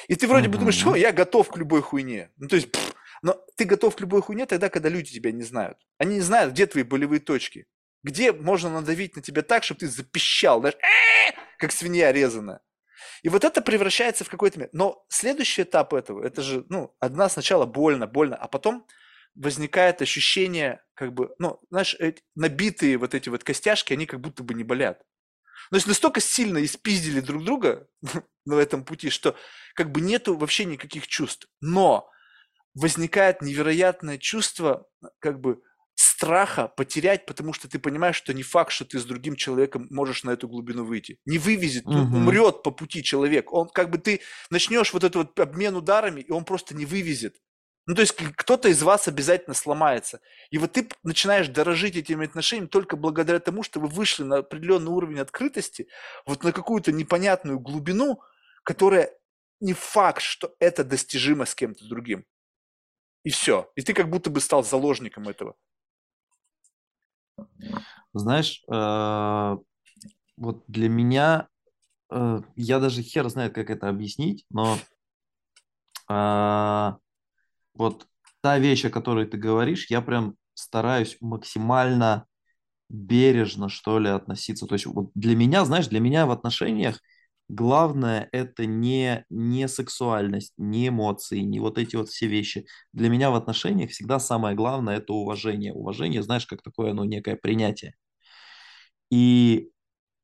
И 0.07 0.15
ты 0.15 0.27
вроде 0.27 0.49
бы 0.49 0.57
думаешь, 0.59 0.77
что 0.77 0.95
я 0.95 1.11
готов 1.11 1.49
к 1.49 1.57
любой 1.57 1.81
хуйне. 1.81 2.29
Ну, 2.37 2.47
то 2.47 2.55
есть, 2.55 2.71
пф, 2.71 2.93
но 3.23 3.43
ты 3.57 3.65
готов 3.65 3.95
к 3.95 4.01
любой 4.01 4.21
хуйне 4.21 4.45
тогда, 4.45 4.69
когда 4.69 4.87
люди 4.87 5.11
тебя 5.11 5.31
не 5.31 5.43
знают. 5.43 5.79
Они 5.97 6.15
не 6.15 6.21
знают, 6.21 6.53
где 6.53 6.67
твои 6.67 6.83
болевые 6.83 7.19
точки. 7.19 7.65
Где 8.03 8.31
можно 8.31 8.69
надавить 8.69 9.15
на 9.15 9.23
тебя 9.23 9.41
так, 9.41 9.63
чтобы 9.63 9.79
ты 9.79 9.87
запищал, 9.87 10.59
знаешь, 10.59 10.77
«Э!» 10.77 11.31
как 11.57 11.71
свинья 11.71 12.11
резаная. 12.11 12.61
И 13.23 13.29
вот 13.29 13.43
это 13.43 13.61
превращается 13.61 14.23
в 14.23 14.29
какой-то... 14.29 14.69
Но 14.71 15.05
следующий 15.09 15.63
этап 15.63 15.93
этого, 15.93 16.23
это 16.23 16.41
же, 16.41 16.65
ну, 16.69 16.95
одна 16.99 17.29
сначала 17.29 17.65
больно, 17.65 18.07
больно, 18.07 18.35
а 18.35 18.47
потом 18.47 18.85
возникает 19.39 20.03
ощущение, 20.03 20.83
как 20.95 21.13
бы, 21.15 21.35
ну, 21.39 21.59
знаешь, 21.71 21.95
эти 21.99 22.23
набитые 22.35 22.97
вот 22.99 23.15
эти 23.15 23.29
вот 23.29 23.43
костяшки, 23.45 23.93
они 23.93 24.05
как 24.05 24.21
будто 24.21 24.43
бы 24.43 24.53
не 24.53 24.65
болят. 24.65 25.03
Но 25.71 25.77
есть 25.77 25.87
настолько 25.87 26.21
сильно 26.21 26.63
испиздили 26.63 27.21
друг 27.21 27.43
друга 27.43 27.87
на 28.45 28.55
этом 28.55 28.85
пути, 28.85 29.09
что 29.09 29.35
как 29.75 29.91
бы 29.91 30.01
нету 30.01 30.37
вообще 30.37 30.65
никаких 30.65 31.07
чувств. 31.07 31.47
Но 31.61 32.09
возникает 32.75 33.41
невероятное 33.41 34.17
чувство, 34.17 34.87
как 35.19 35.39
бы, 35.41 35.61
страха 35.95 36.67
потерять, 36.69 37.25
потому 37.25 37.53
что 37.53 37.69
ты 37.69 37.77
понимаешь, 37.79 38.15
что 38.15 38.33
не 38.33 38.43
факт, 38.43 38.71
что 38.71 38.85
ты 38.85 38.99
с 38.99 39.05
другим 39.05 39.35
человеком 39.35 39.87
можешь 39.91 40.23
на 40.23 40.31
эту 40.31 40.47
глубину 40.47 40.85
выйти. 40.85 41.17
Не 41.25 41.37
вывезет, 41.39 41.87
Мгм. 41.95 42.11
умрет 42.11 42.63
по 42.63 42.71
пути 42.71 43.03
человек. 43.03 43.51
Он 43.53 43.67
как 43.69 43.89
бы 43.89 43.97
ты 43.97 44.21
начнешь 44.49 44.93
вот 44.93 45.03
этот 45.03 45.15
вот 45.15 45.39
обмен 45.39 45.75
ударами, 45.75 46.21
и 46.21 46.31
он 46.31 46.45
просто 46.45 46.75
не 46.75 46.85
вывезет. 46.85 47.35
Ну, 47.89 47.95
то 47.95 48.01
есть 48.01 48.13
кто-то 48.13 48.69
из 48.69 48.83
вас 48.83 49.07
обязательно 49.07 49.55
сломается. 49.55 50.21
И 50.51 50.59
вот 50.59 50.73
ты 50.73 50.87
начинаешь 51.01 51.47
дорожить 51.47 51.95
этими 51.95 52.27
отношениями 52.27 52.67
только 52.67 52.95
благодаря 52.95 53.39
тому, 53.39 53.63
что 53.63 53.79
вы 53.79 53.87
вышли 53.87 54.21
на 54.21 54.37
определенный 54.37 54.91
уровень 54.91 55.17
открытости, 55.17 55.87
вот 56.27 56.43
на 56.43 56.51
какую-то 56.51 56.91
непонятную 56.91 57.59
глубину, 57.59 58.21
которая 58.61 59.11
не 59.59 59.73
факт, 59.73 60.21
что 60.21 60.53
это 60.59 60.83
достижимо 60.83 61.45
с 61.45 61.55
кем-то 61.55 61.83
другим. 61.89 62.27
И 63.23 63.31
все. 63.31 63.71
И 63.73 63.81
ты 63.81 63.95
как 63.95 64.07
будто 64.07 64.29
бы 64.29 64.39
стал 64.39 64.63
заложником 64.63 65.27
этого. 65.27 65.55
Знаешь, 68.13 68.61
э, 68.71 69.57
вот 70.37 70.63
для 70.67 70.89
меня, 70.89 71.47
э, 72.11 72.41
я 72.55 72.79
даже 72.79 73.01
хер 73.01 73.27
знает, 73.29 73.55
как 73.55 73.71
это 73.71 73.89
объяснить, 73.89 74.45
но 74.51 74.77
а, 76.07 76.99
вот 77.79 78.07
та 78.41 78.59
вещь, 78.59 78.85
о 78.85 78.89
которой 78.91 79.25
ты 79.25 79.37
говоришь, 79.37 79.89
я 79.89 80.01
прям 80.01 80.35
стараюсь 80.53 81.17
максимально 81.21 82.27
бережно, 82.89 83.69
что 83.69 83.99
ли, 83.99 84.09
относиться. 84.09 84.65
То 84.67 84.75
есть 84.75 84.85
вот 84.85 85.11
для 85.15 85.35
меня, 85.35 85.65
знаешь, 85.65 85.87
для 85.87 85.99
меня 85.99 86.25
в 86.25 86.31
отношениях 86.31 86.99
главное 87.49 88.29
это 88.31 88.65
не, 88.65 89.25
не 89.29 89.67
сексуальность, 89.67 90.53
не 90.57 90.89
эмоции, 90.89 91.39
не 91.39 91.59
вот 91.59 91.77
эти 91.77 91.95
вот 91.95 92.09
все 92.09 92.27
вещи. 92.27 92.67
Для 92.93 93.09
меня 93.09 93.31
в 93.31 93.35
отношениях 93.35 93.91
всегда 93.91 94.19
самое 94.19 94.55
главное 94.55 94.97
это 94.97 95.13
уважение. 95.13 95.73
Уважение, 95.73 96.23
знаешь, 96.23 96.45
как 96.45 96.61
такое, 96.63 96.93
ну, 96.93 97.03
некое 97.05 97.35
принятие. 97.35 97.95
И 99.11 99.69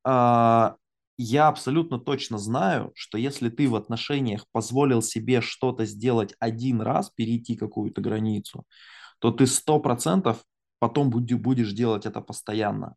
а, 0.03 0.75
я 1.17 1.47
абсолютно 1.47 1.99
точно 1.99 2.37
знаю, 2.37 2.91
что 2.95 3.17
если 3.17 3.49
ты 3.49 3.69
в 3.69 3.75
отношениях 3.75 4.45
позволил 4.51 5.01
себе 5.01 5.41
что-то 5.41 5.85
сделать 5.85 6.35
один 6.39 6.81
раз, 6.81 7.09
перейти 7.11 7.55
какую-то 7.55 8.01
границу, 8.01 8.65
то 9.19 9.31
ты 9.31 9.47
сто 9.47 9.79
процентов 9.79 10.43
потом 10.79 11.09
будешь 11.11 11.73
делать 11.73 12.05
это 12.05 12.21
постоянно. 12.21 12.95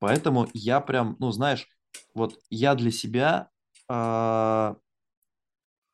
Поэтому 0.00 0.48
я 0.54 0.80
прям, 0.80 1.16
ну 1.20 1.32
знаешь, 1.32 1.68
вот 2.14 2.38
я 2.50 2.74
для 2.74 2.90
себя 2.90 3.50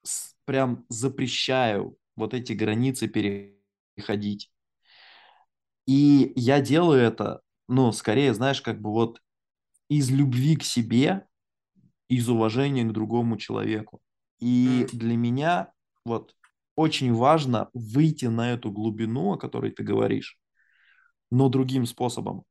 с- 0.03 0.35
прям 0.45 0.85
запрещаю 0.89 1.97
вот 2.17 2.35
эти 2.35 2.53
границы 2.53 3.09
переходить. 3.09 4.51
И 5.87 6.33
я 6.37 6.61
делаю 6.61 7.01
это, 7.03 7.41
ну, 7.69 7.93
скорее, 7.93 8.35
знаешь, 8.35 8.61
как 8.63 8.81
бы 8.81 8.91
вот 8.91 9.21
из 9.89 10.11
любви 10.11 10.57
к 10.57 10.65
себе, 10.65 11.27
из 12.11 12.28
уважения 12.28 12.85
к 12.85 12.93
другому 12.93 13.37
человеку. 13.37 14.01
И 14.41 14.87
для 14.93 15.16
меня 15.16 15.73
вот 16.05 16.35
очень 16.74 17.15
важно 17.15 17.70
выйти 17.73 18.27
на 18.27 18.53
эту 18.53 18.73
глубину, 18.73 19.32
о 19.32 19.39
которой 19.39 19.70
ты 19.70 19.85
говоришь, 19.85 20.37
но 21.31 21.49
другим 21.49 21.87
способом. 21.87 22.43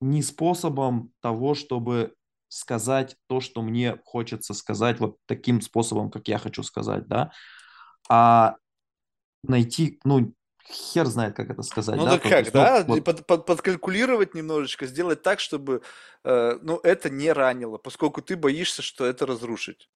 Не 0.00 0.22
способом 0.22 1.12
того, 1.20 1.54
чтобы 1.54 2.14
сказать 2.48 3.16
то, 3.26 3.40
что 3.40 3.60
мне 3.60 3.98
хочется 4.04 4.54
сказать, 4.54 5.00
вот 5.00 5.18
таким 5.26 5.60
способом, 5.60 6.10
как 6.10 6.26
я 6.28 6.38
хочу 6.38 6.62
сказать, 6.62 7.06
да, 7.08 7.30
а 8.08 8.56
найти, 9.42 10.00
ну, 10.04 10.32
хер 10.70 11.06
знает, 11.06 11.34
как 11.34 11.50
это 11.50 11.62
сказать, 11.62 11.96
Ну 11.96 12.04
да, 12.04 12.12
так 12.12 12.22
как, 12.22 12.40
есть, 12.40 12.54
ну, 12.54 12.60
да? 12.60 12.84
вот 12.86 13.04
Под- 13.04 13.26
под- 13.26 13.46
подкалькулировать 13.46 14.34
немножечко, 14.34 14.86
сделать 14.86 15.22
так, 15.22 15.40
чтобы 15.40 15.82
э, 16.24 16.58
ну, 16.62 16.78
это 16.82 17.10
не 17.10 17.32
ранило, 17.32 17.78
поскольку 17.78 18.22
ты 18.22 18.36
боишься, 18.36 18.82
что 18.82 19.04
это 19.06 19.26
разрушить. 19.26 19.88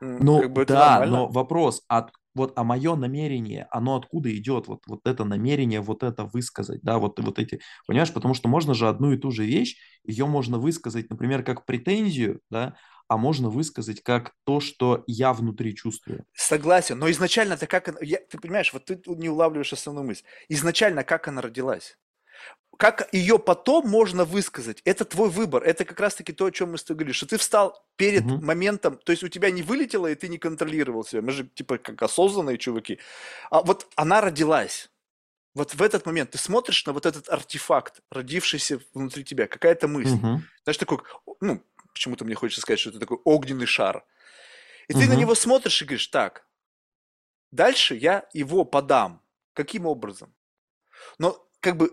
Ну 0.00 0.40
Как 0.40 0.52
бы 0.52 0.66
да, 0.66 0.90
нормально. 0.90 1.18
но 1.18 1.28
вопрос, 1.28 1.82
от, 1.88 2.10
вот, 2.34 2.52
а 2.56 2.64
мое 2.64 2.96
намерение, 2.96 3.66
оно 3.70 3.96
откуда 3.96 4.34
идет? 4.36 4.68
Вот, 4.68 4.80
вот 4.86 5.00
это 5.06 5.24
намерение, 5.24 5.80
вот 5.80 6.02
это 6.02 6.24
высказать, 6.24 6.80
да, 6.82 6.98
вот, 6.98 7.18
вот 7.18 7.38
эти, 7.38 7.60
понимаешь, 7.86 8.12
потому 8.12 8.34
что 8.34 8.48
можно 8.48 8.74
же 8.74 8.88
одну 8.88 9.12
и 9.12 9.16
ту 9.18 9.30
же 9.30 9.44
вещь, 9.46 9.76
ее 10.04 10.26
можно 10.26 10.58
высказать, 10.58 11.08
например, 11.08 11.42
как 11.42 11.64
претензию, 11.64 12.40
да, 12.50 12.76
а 13.08 13.16
можно 13.16 13.48
высказать 13.50 14.02
как 14.02 14.34
то, 14.44 14.60
что 14.60 15.04
я 15.06 15.32
внутри 15.32 15.74
чувствую. 15.74 16.24
Согласен, 16.34 16.98
но 16.98 17.10
изначально-то 17.10 17.66
как 17.66 17.88
она... 17.88 17.98
я- 18.00 18.20
ты 18.20 18.38
понимаешь, 18.38 18.72
вот 18.72 18.84
ты 18.86 19.00
не 19.06 19.28
улавливаешь 19.28 19.72
основную 19.72 20.06
мысль. 20.06 20.24
Изначально 20.48 21.04
как 21.04 21.28
она 21.28 21.40
родилась? 21.42 21.98
Как 22.78 23.08
ее 23.12 23.38
потом 23.38 23.88
можно 23.88 24.24
высказать? 24.24 24.82
Это 24.84 25.06
твой 25.06 25.30
выбор. 25.30 25.62
Это 25.62 25.86
как 25.86 25.98
раз-таки 25.98 26.32
то, 26.32 26.44
о 26.44 26.50
чем 26.50 26.72
мы 26.72 26.78
с 26.78 26.84
тобой 26.84 26.98
говорили, 26.98 27.14
что 27.16 27.26
ты 27.26 27.38
встал 27.38 27.82
перед 27.96 28.24
Мгм. 28.24 28.44
моментом, 28.44 28.98
то 28.98 29.12
есть 29.12 29.22
у 29.24 29.28
тебя 29.28 29.50
не 29.50 29.62
вылетело, 29.62 30.06
и 30.08 30.14
ты 30.14 30.28
не 30.28 30.36
контролировал 30.36 31.02
себя. 31.04 31.22
Мы 31.22 31.32
же 31.32 31.48
типа 31.48 31.78
как 31.78 32.02
осознанные 32.02 32.58
чуваки. 32.58 32.98
А 33.50 33.62
вот 33.62 33.86
она 33.96 34.20
родилась. 34.20 34.90
Вот 35.54 35.74
в 35.74 35.80
этот 35.80 36.04
момент 36.04 36.32
ты 36.32 36.38
смотришь 36.38 36.84
на 36.84 36.92
вот 36.92 37.06
этот 37.06 37.30
артефакт, 37.30 38.00
родившийся 38.10 38.78
внутри 38.92 39.24
тебя, 39.24 39.46
какая-то 39.46 39.88
мысль. 39.88 40.16
Мгм. 40.16 40.44
Знаешь, 40.64 40.76
такой, 40.76 40.98
ну, 41.40 41.62
почему-то 41.96 42.26
мне 42.26 42.34
хочется 42.34 42.60
сказать, 42.60 42.78
что 42.78 42.90
это 42.90 43.00
такой 43.00 43.16
огненный 43.24 43.64
шар. 43.64 44.04
И 44.88 44.94
ты 44.94 45.08
на 45.08 45.14
него 45.14 45.34
смотришь 45.34 45.82
и 45.82 45.86
говоришь, 45.86 46.08
так, 46.08 46.46
дальше 47.50 47.94
я 47.96 48.28
его 48.34 48.64
подам. 48.64 49.22
Каким 49.54 49.86
образом? 49.86 50.34
Но 51.18 51.48
как 51.60 51.76
бы 51.78 51.90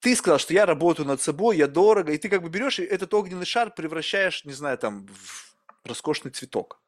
ты 0.00 0.16
сказал, 0.16 0.38
что 0.38 0.54
я 0.54 0.66
работаю 0.66 1.08
над 1.08 1.20
собой, 1.20 1.56
я 1.58 1.66
дорого, 1.66 2.12
и 2.12 2.18
ты 2.18 2.28
как 2.28 2.42
бы 2.42 2.48
берешь 2.50 2.78
и 2.78 2.84
этот 2.84 3.12
огненный 3.14 3.46
шар 3.46 3.74
превращаешь, 3.74 4.44
не 4.44 4.52
знаю, 4.52 4.78
там, 4.78 5.06
в 5.08 5.88
роскошный 5.88 6.30
цветок. 6.30 6.80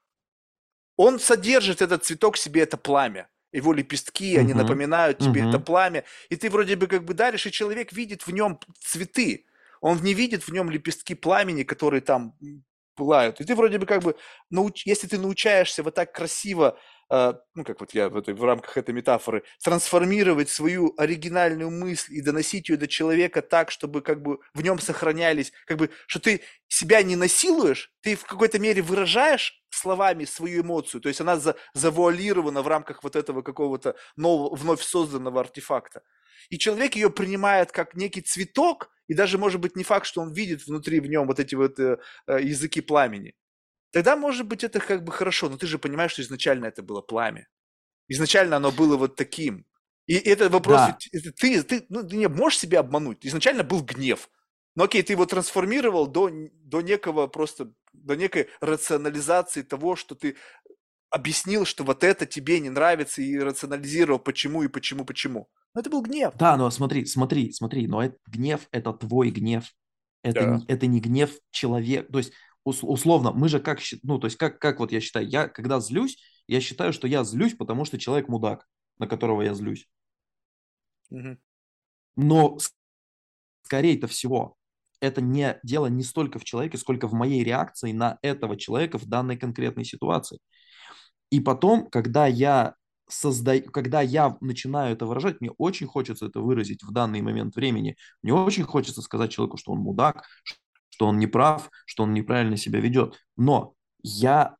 Он 0.96 1.18
содержит 1.18 1.82
этот 1.82 2.04
цветок 2.04 2.36
себе, 2.36 2.62
это 2.62 2.76
пламя. 2.76 3.28
Его 3.52 3.72
лепестки, 3.72 4.36
они 4.38 4.54
Мгм. 4.54 4.54
напоминают 4.54 5.18
тебе 5.18 5.42
это 5.42 5.58
Мгм. 5.58 5.64
пламя, 5.64 6.04
и 6.30 6.36
ты 6.36 6.48
вроде 6.50 6.76
бы 6.76 6.86
как 6.86 7.04
бы 7.04 7.14
даришь, 7.14 7.46
и 7.46 7.52
человек 7.52 7.92
видит 7.92 8.26
в 8.26 8.30
нем 8.32 8.60
цветы. 8.78 9.46
Он 9.82 10.02
не 10.02 10.14
видит 10.14 10.44
в 10.44 10.52
нем 10.52 10.70
лепестки 10.70 11.14
пламени, 11.14 11.64
которые 11.64 12.00
там 12.00 12.34
пылают. 12.94 13.40
И 13.40 13.44
ты 13.44 13.54
вроде 13.54 13.78
бы 13.78 13.86
как 13.86 14.02
бы, 14.02 14.16
науч- 14.50 14.82
если 14.84 15.06
ты 15.08 15.18
научаешься 15.18 15.82
вот 15.82 15.94
так 15.94 16.12
красиво, 16.12 16.78
э, 17.10 17.34
ну 17.54 17.64
как 17.64 17.80
вот 17.80 17.94
я 17.94 18.08
в, 18.08 18.16
этой, 18.16 18.34
в 18.34 18.44
рамках 18.44 18.76
этой 18.76 18.94
метафоры, 18.94 19.42
трансформировать 19.64 20.50
свою 20.50 20.94
оригинальную 20.98 21.70
мысль 21.70 22.14
и 22.14 22.20
доносить 22.20 22.68
ее 22.68 22.76
до 22.76 22.86
человека 22.86 23.42
так, 23.42 23.70
чтобы 23.70 24.02
как 24.02 24.22
бы 24.22 24.38
в 24.54 24.62
нем 24.62 24.78
сохранялись, 24.78 25.52
как 25.66 25.78
бы, 25.78 25.90
что 26.06 26.20
ты 26.20 26.42
себя 26.68 27.02
не 27.02 27.16
насилуешь, 27.16 27.92
ты 28.02 28.14
в 28.14 28.24
какой-то 28.24 28.58
мере 28.58 28.82
выражаешь 28.82 29.62
словами 29.70 30.24
свою 30.26 30.62
эмоцию, 30.62 31.00
то 31.00 31.08
есть 31.08 31.20
она 31.20 31.38
за- 31.38 31.56
завуалирована 31.74 32.62
в 32.62 32.68
рамках 32.68 33.02
вот 33.02 33.16
этого 33.16 33.42
какого-то 33.42 33.96
нового, 34.16 34.54
вновь 34.54 34.82
созданного 34.82 35.40
артефакта. 35.40 36.02
И 36.50 36.58
человек 36.58 36.94
ее 36.96 37.10
принимает 37.10 37.72
как 37.72 37.94
некий 37.94 38.20
цветок, 38.20 38.90
и 39.12 39.14
даже 39.14 39.36
может 39.36 39.60
быть 39.60 39.76
не 39.76 39.84
факт, 39.84 40.06
что 40.06 40.22
он 40.22 40.32
видит 40.32 40.66
внутри 40.66 40.98
в 41.00 41.06
нем 41.06 41.26
вот 41.26 41.38
эти 41.38 41.54
вот 41.54 41.78
э, 41.78 41.98
э, 42.26 42.42
языки 42.42 42.80
пламени. 42.80 43.34
Тогда, 43.90 44.16
может 44.16 44.46
быть, 44.46 44.64
это 44.64 44.80
как 44.80 45.04
бы 45.04 45.12
хорошо, 45.12 45.50
но 45.50 45.58
ты 45.58 45.66
же 45.66 45.78
понимаешь, 45.78 46.12
что 46.12 46.22
изначально 46.22 46.64
это 46.64 46.82
было 46.82 47.02
пламя. 47.02 47.46
Изначально 48.08 48.56
оно 48.56 48.72
было 48.72 48.96
вот 48.96 49.16
таким. 49.16 49.66
И 50.06 50.14
это 50.14 50.48
вопрос, 50.48 50.80
Да. 50.80 50.98
это 51.12 51.30
ты, 51.32 51.62
ты, 51.62 51.84
ну, 51.90 52.02
ты 52.08 52.16
не 52.16 52.26
можешь 52.26 52.60
себя 52.60 52.80
обмануть. 52.80 53.18
Изначально 53.26 53.64
был 53.64 53.82
гнев. 53.82 54.30
Ну 54.76 54.84
окей, 54.84 55.02
ты 55.02 55.12
его 55.12 55.26
трансформировал 55.26 56.06
до, 56.06 56.30
до 56.54 56.80
некого 56.80 57.26
просто, 57.26 57.70
до 57.92 58.16
некой 58.16 58.48
рационализации 58.62 59.60
того, 59.60 59.94
что 59.94 60.14
ты 60.14 60.36
объяснил, 61.10 61.66
что 61.66 61.84
вот 61.84 62.02
это 62.02 62.24
тебе 62.24 62.60
не 62.60 62.70
нравится 62.70 63.20
и 63.20 63.38
рационализировал, 63.38 64.18
почему 64.18 64.62
и 64.62 64.68
почему, 64.68 65.04
почему. 65.04 65.50
Но 65.74 65.80
это 65.80 65.90
был 65.90 66.02
гнев. 66.02 66.34
Да, 66.36 66.56
но 66.56 66.70
смотри, 66.70 67.06
смотри, 67.06 67.52
смотри, 67.52 67.86
но 67.86 68.02
это, 68.02 68.16
гнев– 68.26 68.68
это 68.72 68.92
твой 68.92 69.30
гнев. 69.30 69.72
Это, 70.22 70.40
Да. 70.40 70.56
не, 70.56 70.64
это 70.66 70.86
не 70.86 71.00
гнев 71.00 71.32
человека. 71.50 72.12
То 72.12 72.18
есть, 72.18 72.32
ус- 72.64 72.82
условно, 72.82 73.32
мы 73.32 73.48
же 73.48 73.58
как, 73.60 73.80
ну, 74.02 74.18
то 74.18 74.26
есть, 74.26 74.36
как, 74.36 74.58
как 74.58 74.80
вот 74.80 74.92
я 74.92 75.00
считаю, 75.00 75.26
я 75.28 75.48
когда 75.48 75.80
злюсь, 75.80 76.18
я 76.46 76.60
считаю, 76.60 76.92
что 76.92 77.08
я 77.08 77.24
злюсь, 77.24 77.54
потому 77.54 77.84
что 77.84 77.98
человек 77.98 78.28
мудак, 78.28 78.66
на 78.98 79.06
которого 79.06 79.42
я 79.42 79.54
злюсь. 79.54 79.88
Мгм. 81.10 81.38
Но 82.16 82.58
скорее-то 83.62 84.06
всего, 84.06 84.56
это 85.00 85.20
не 85.20 85.58
дело 85.62 85.86
не 85.86 86.02
столько 86.02 86.38
в 86.38 86.44
человеке, 86.44 86.78
сколько 86.78 87.08
в 87.08 87.14
моей 87.14 87.42
реакции 87.42 87.92
на 87.92 88.18
этого 88.22 88.56
человека 88.56 88.98
в 88.98 89.06
данной 89.06 89.36
конкретной 89.36 89.84
ситуации. 89.84 90.38
И 91.30 91.40
потом, 91.40 91.88
когда 91.88 92.26
я 92.26 92.74
создаю, 93.08 93.64
когда 93.70 94.00
я 94.00 94.36
начинаю 94.40 94.94
это 94.94 95.06
выражать, 95.06 95.40
мне 95.40 95.50
очень 95.58 95.86
хочется 95.86 96.26
это 96.26 96.40
выразить 96.40 96.82
в 96.82 96.92
данный 96.92 97.20
момент 97.20 97.56
времени. 97.56 97.96
Мне 98.22 98.34
очень 98.34 98.64
хочется 98.64 99.02
сказать 99.02 99.30
человеку, 99.30 99.56
что 99.56 99.72
он 99.72 99.78
мудак, 99.80 100.26
что 100.90 101.06
он 101.06 101.18
не 101.18 101.26
прав, 101.26 101.70
что 101.86 102.04
он 102.04 102.14
неправильно 102.14 102.56
себя 102.56 102.80
ведет. 102.80 103.18
Но 103.36 103.74
я 104.02 104.56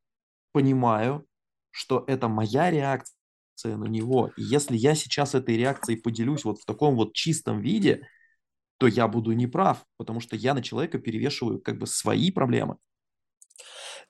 понимаю, 0.52 1.26
что 1.70 2.04
это 2.06 2.28
моя 2.28 2.70
реакция 2.70 3.76
на 3.76 3.86
него. 3.86 4.30
И 4.36 4.42
если 4.42 4.76
я 4.76 4.94
сейчас 4.94 5.34
этой 5.34 5.56
реакцией 5.56 6.00
поделюсь 6.00 6.44
вот 6.44 6.58
в 6.58 6.64
таком 6.64 6.96
вот 6.96 7.14
чистом 7.14 7.60
виде, 7.60 8.06
то 8.78 8.86
я 8.86 9.06
буду 9.08 9.32
неправ, 9.32 9.84
потому 9.96 10.20
что 10.20 10.36
я 10.36 10.54
на 10.54 10.62
человека 10.62 10.98
перевешиваю 10.98 11.60
как 11.60 11.78
бы 11.78 11.86
свои 11.86 12.30
проблемы. 12.30 12.76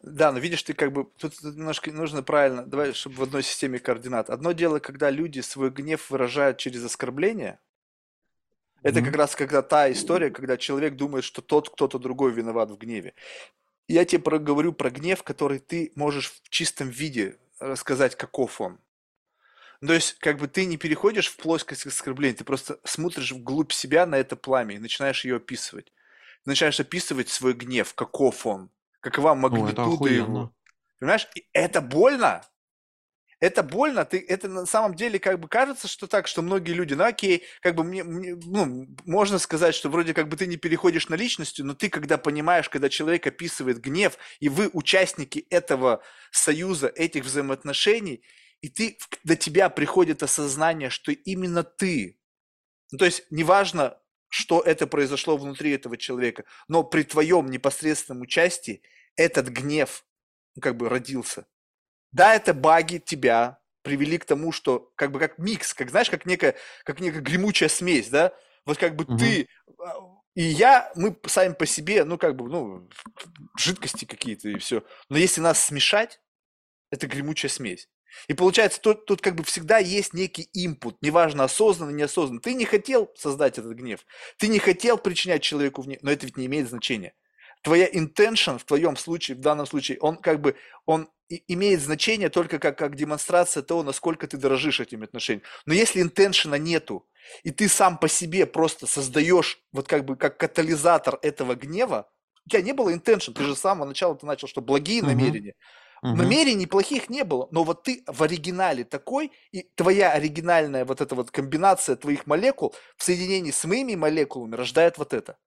Да, 0.02 0.32
но 0.32 0.38
видишь, 0.40 0.62
ты 0.64 0.74
как 0.74 0.92
бы, 0.92 1.04
тут 1.18 1.40
немножко 1.42 1.92
нужно 1.92 2.22
правильно, 2.22 2.64
давай, 2.66 2.92
чтобы 2.92 3.16
в 3.16 3.22
одной 3.22 3.42
системе 3.44 3.78
координат. 3.78 4.30
Одно 4.30 4.52
дело, 4.52 4.80
когда 4.80 5.10
люди 5.10 5.40
свой 5.40 5.70
гнев 5.70 6.10
выражают 6.10 6.58
через 6.58 6.84
оскорбление, 6.84 7.60
это 8.82 9.00
Мгм. 9.00 9.06
как 9.06 9.14
раз 9.16 9.36
когда 9.36 9.62
та 9.62 9.90
история, 9.92 10.30
когда 10.30 10.56
человек 10.56 10.96
думает, 10.96 11.24
что 11.24 11.40
тот 11.40 11.70
кто-то 11.70 11.98
другой 11.98 12.32
виноват 12.32 12.70
в 12.70 12.76
гневе. 12.76 13.14
Я 13.88 14.04
тебе 14.04 14.22
про- 14.22 14.38
говорю 14.38 14.72
про 14.72 14.90
гнев, 14.90 15.22
который 15.22 15.60
ты 15.60 15.92
можешь 15.96 16.32
в 16.32 16.50
чистом 16.50 16.90
виде 16.90 17.38
рассказать, 17.60 18.16
каков 18.16 18.60
он. 18.60 18.80
Ну, 19.80 19.88
То 19.88 19.94
есть, 19.94 20.18
как 20.18 20.38
бы 20.38 20.48
ты 20.48 20.64
не 20.64 20.76
переходишь 20.76 21.28
в 21.28 21.36
плоскость 21.36 21.86
оскорбления, 21.86 22.36
ты 22.36 22.44
просто 22.44 22.78
смотришь 22.84 23.32
вглубь 23.32 23.72
себя 23.72 24.06
на 24.06 24.16
это 24.16 24.36
пламя 24.36 24.76
и 24.76 24.78
начинаешь 24.78 25.24
ее 25.24 25.36
описывать. 25.36 25.86
Ты 26.44 26.50
начинаешь 26.50 26.80
описывать 26.80 27.28
свой 27.28 27.52
гнев, 27.54 27.94
каков 27.94 28.46
он, 28.46 28.70
какова 29.02 29.34
его. 29.84 29.94
охуенно. 29.94 30.52
Понимаешь? 30.98 31.28
И 31.34 31.46
это 31.52 31.80
больно. 31.80 32.42
Это 33.40 33.64
больно. 33.64 34.04
Ты, 34.04 34.24
это 34.28 34.48
на 34.48 34.66
самом 34.66 34.94
деле 34.94 35.18
как 35.18 35.40
бы 35.40 35.48
кажется, 35.48 35.88
что 35.88 36.06
так, 36.06 36.28
что 36.28 36.42
многие 36.42 36.74
люди, 36.74 36.94
ну 36.94 37.02
окей, 37.02 37.42
как 37.60 37.74
бы 37.74 37.82
мне, 37.82 38.04
мне, 38.04 38.36
ну, 38.36 38.86
можно 39.04 39.40
сказать, 39.40 39.74
что 39.74 39.88
вроде 39.88 40.14
как 40.14 40.28
бы 40.28 40.36
ты 40.36 40.46
не 40.46 40.56
переходишь 40.56 41.08
на 41.08 41.16
личностью, 41.16 41.66
но 41.66 41.74
ты 41.74 41.88
когда 41.88 42.18
понимаешь, 42.18 42.68
когда 42.68 42.88
человек 42.88 43.26
описывает 43.26 43.80
гнев, 43.80 44.16
и 44.38 44.48
вы 44.48 44.70
участники 44.72 45.44
этого 45.50 46.04
союза, 46.30 46.86
этих 46.86 47.24
взаимоотношений, 47.24 48.22
и 48.60 48.68
ты, 48.68 48.96
до 49.24 49.34
тебя 49.34 49.68
приходит 49.70 50.22
осознание, 50.22 50.88
что 50.88 51.10
именно 51.10 51.64
ты, 51.64 52.20
ну, 52.92 52.98
то 52.98 53.06
есть 53.06 53.24
неважно, 53.30 53.98
что 54.28 54.60
это 54.60 54.86
произошло 54.86 55.36
внутри 55.36 55.72
этого 55.72 55.96
человека, 55.96 56.44
но 56.68 56.84
при 56.84 57.02
твоем 57.02 57.50
непосредственном 57.50 58.22
участии 58.22 58.82
этот 59.16 59.48
гнев 59.48 60.04
ну, 60.54 60.62
как 60.62 60.76
бы 60.76 60.88
родился. 60.88 61.46
Да, 62.12 62.34
это 62.34 62.54
баги 62.54 62.98
тебя 62.98 63.58
привели 63.82 64.18
к 64.18 64.24
тому, 64.24 64.52
что 64.52 64.92
как 64.96 65.10
бы 65.10 65.18
как 65.18 65.38
микс, 65.38 65.74
как 65.74 65.90
знаешь, 65.90 66.10
как 66.10 66.26
некая, 66.26 66.56
как 66.84 67.00
некая 67.00 67.20
гремучая 67.20 67.68
смесь, 67.68 68.08
да? 68.08 68.32
Вот 68.64 68.78
как 68.78 68.96
бы 68.96 69.04
Мгм. 69.04 69.18
ты 69.18 69.48
а, 69.80 69.94
и 70.34 70.42
я, 70.42 70.90
мы 70.94 71.16
сами 71.26 71.52
по 71.52 71.66
себе, 71.66 72.04
ну 72.04 72.16
как 72.16 72.36
бы, 72.36 72.48
ну, 72.48 72.88
жидкости 73.58 74.04
какие-то 74.04 74.48
и 74.48 74.58
все. 74.58 74.82
Но 75.08 75.18
если 75.18 75.40
нас 75.40 75.62
смешать, 75.62 76.20
это 76.90 77.06
гремучая 77.06 77.50
смесь. 77.50 77.88
И 78.28 78.34
получается, 78.34 78.80
тут, 78.80 79.06
тут 79.06 79.22
как 79.22 79.34
бы 79.34 79.42
всегда 79.42 79.78
есть 79.78 80.12
некий 80.12 80.42
импут, 80.52 81.00
неважно, 81.00 81.44
осознанно, 81.44 81.90
неосознанно. 81.90 82.40
Ты 82.40 82.54
не 82.54 82.66
хотел 82.66 83.10
создать 83.16 83.58
этот 83.58 83.72
гнев, 83.72 84.04
ты 84.38 84.48
не 84.48 84.58
хотел 84.58 84.98
причинять 84.98 85.42
человеку, 85.42 85.82
вне... 85.82 85.98
но 86.02 86.10
это 86.10 86.26
ведь 86.26 86.36
не 86.36 86.46
имеет 86.46 86.68
значения. 86.68 87.14
Твоя 87.62 87.88
intention 87.88 88.58
в 88.58 88.64
твоем 88.64 88.96
случае, 88.96 89.36
в 89.36 89.40
данном 89.40 89.66
случае, 89.66 89.98
он 90.00 90.16
как 90.16 90.40
бы, 90.40 90.56
он 90.86 91.08
имеет 91.48 91.80
значение 91.80 92.28
только 92.28 92.58
как, 92.58 92.76
как 92.76 92.96
демонстрация 92.96 93.62
того, 93.62 93.82
насколько 93.82 94.26
ты 94.26 94.36
дорожишь 94.36 94.80
этими 94.80 95.04
отношениями. 95.04 95.44
Но 95.66 95.74
если 95.74 96.02
интеншена 96.02 96.58
нету, 96.58 97.06
и 97.44 97.50
ты 97.52 97.68
сам 97.68 97.98
по 97.98 98.08
себе 98.08 98.46
просто 98.46 98.86
создаешь 98.86 99.60
вот 99.72 99.86
как 99.88 100.04
бы 100.04 100.16
как 100.16 100.38
катализатор 100.38 101.18
этого 101.22 101.54
гнева, 101.54 102.10
у 102.46 102.50
тебя 102.50 102.62
не 102.62 102.72
было 102.72 102.92
intention, 102.92 103.32
ты 103.34 103.44
же 103.44 103.54
с 103.54 103.60
самого 103.60 103.86
начала 103.86 104.16
ты 104.16 104.26
начал, 104.26 104.48
что 104.48 104.60
благие 104.60 105.02
Мгм. 105.02 105.04
намерения, 105.04 105.54
Мгм. 106.02 106.36
Намерений 106.36 106.66
плохих 106.66 107.08
не 107.10 107.24
было, 107.24 107.48
но 107.52 107.64
вот 107.64 107.84
ты 107.84 108.04
в 108.06 108.22
оригинале 108.22 108.84
такой, 108.84 109.32
и 109.50 109.62
твоя 109.74 110.12
оригинальная 110.12 110.84
вот 110.84 111.00
эта 111.00 111.14
вот 111.14 111.30
комбинация 111.30 111.96
твоих 111.96 112.26
молекул 112.26 112.74
в 112.96 113.04
соединении 113.04 113.50
с 113.50 113.64
моими 113.64 113.94
молекулами 113.94 114.54
рождает 114.56 114.98
вот 114.98 115.14
это. 115.14 115.38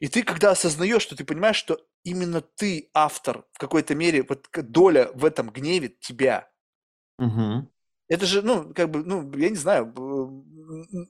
И 0.00 0.08
ты, 0.08 0.22
когда 0.22 0.50
осознаешь, 0.50 1.02
что 1.02 1.16
ты 1.16 1.24
понимаешь, 1.24 1.56
что 1.56 1.80
именно 2.04 2.40
ты 2.40 2.90
автор 2.94 3.44
в 3.52 3.58
какой-то 3.58 3.94
мере, 3.94 4.24
вот 4.28 4.48
доля 4.52 5.10
в 5.14 5.24
этом 5.24 5.50
гневе 5.50 5.88
тебя. 6.00 6.50
Мгм. 7.18 7.68
Это 8.08 8.24
же, 8.24 8.42
ну, 8.42 8.72
как 8.74 8.90
бы, 8.90 9.04
ну, 9.04 9.30
я 9.36 9.50
не 9.50 9.56
знаю, 9.56 9.92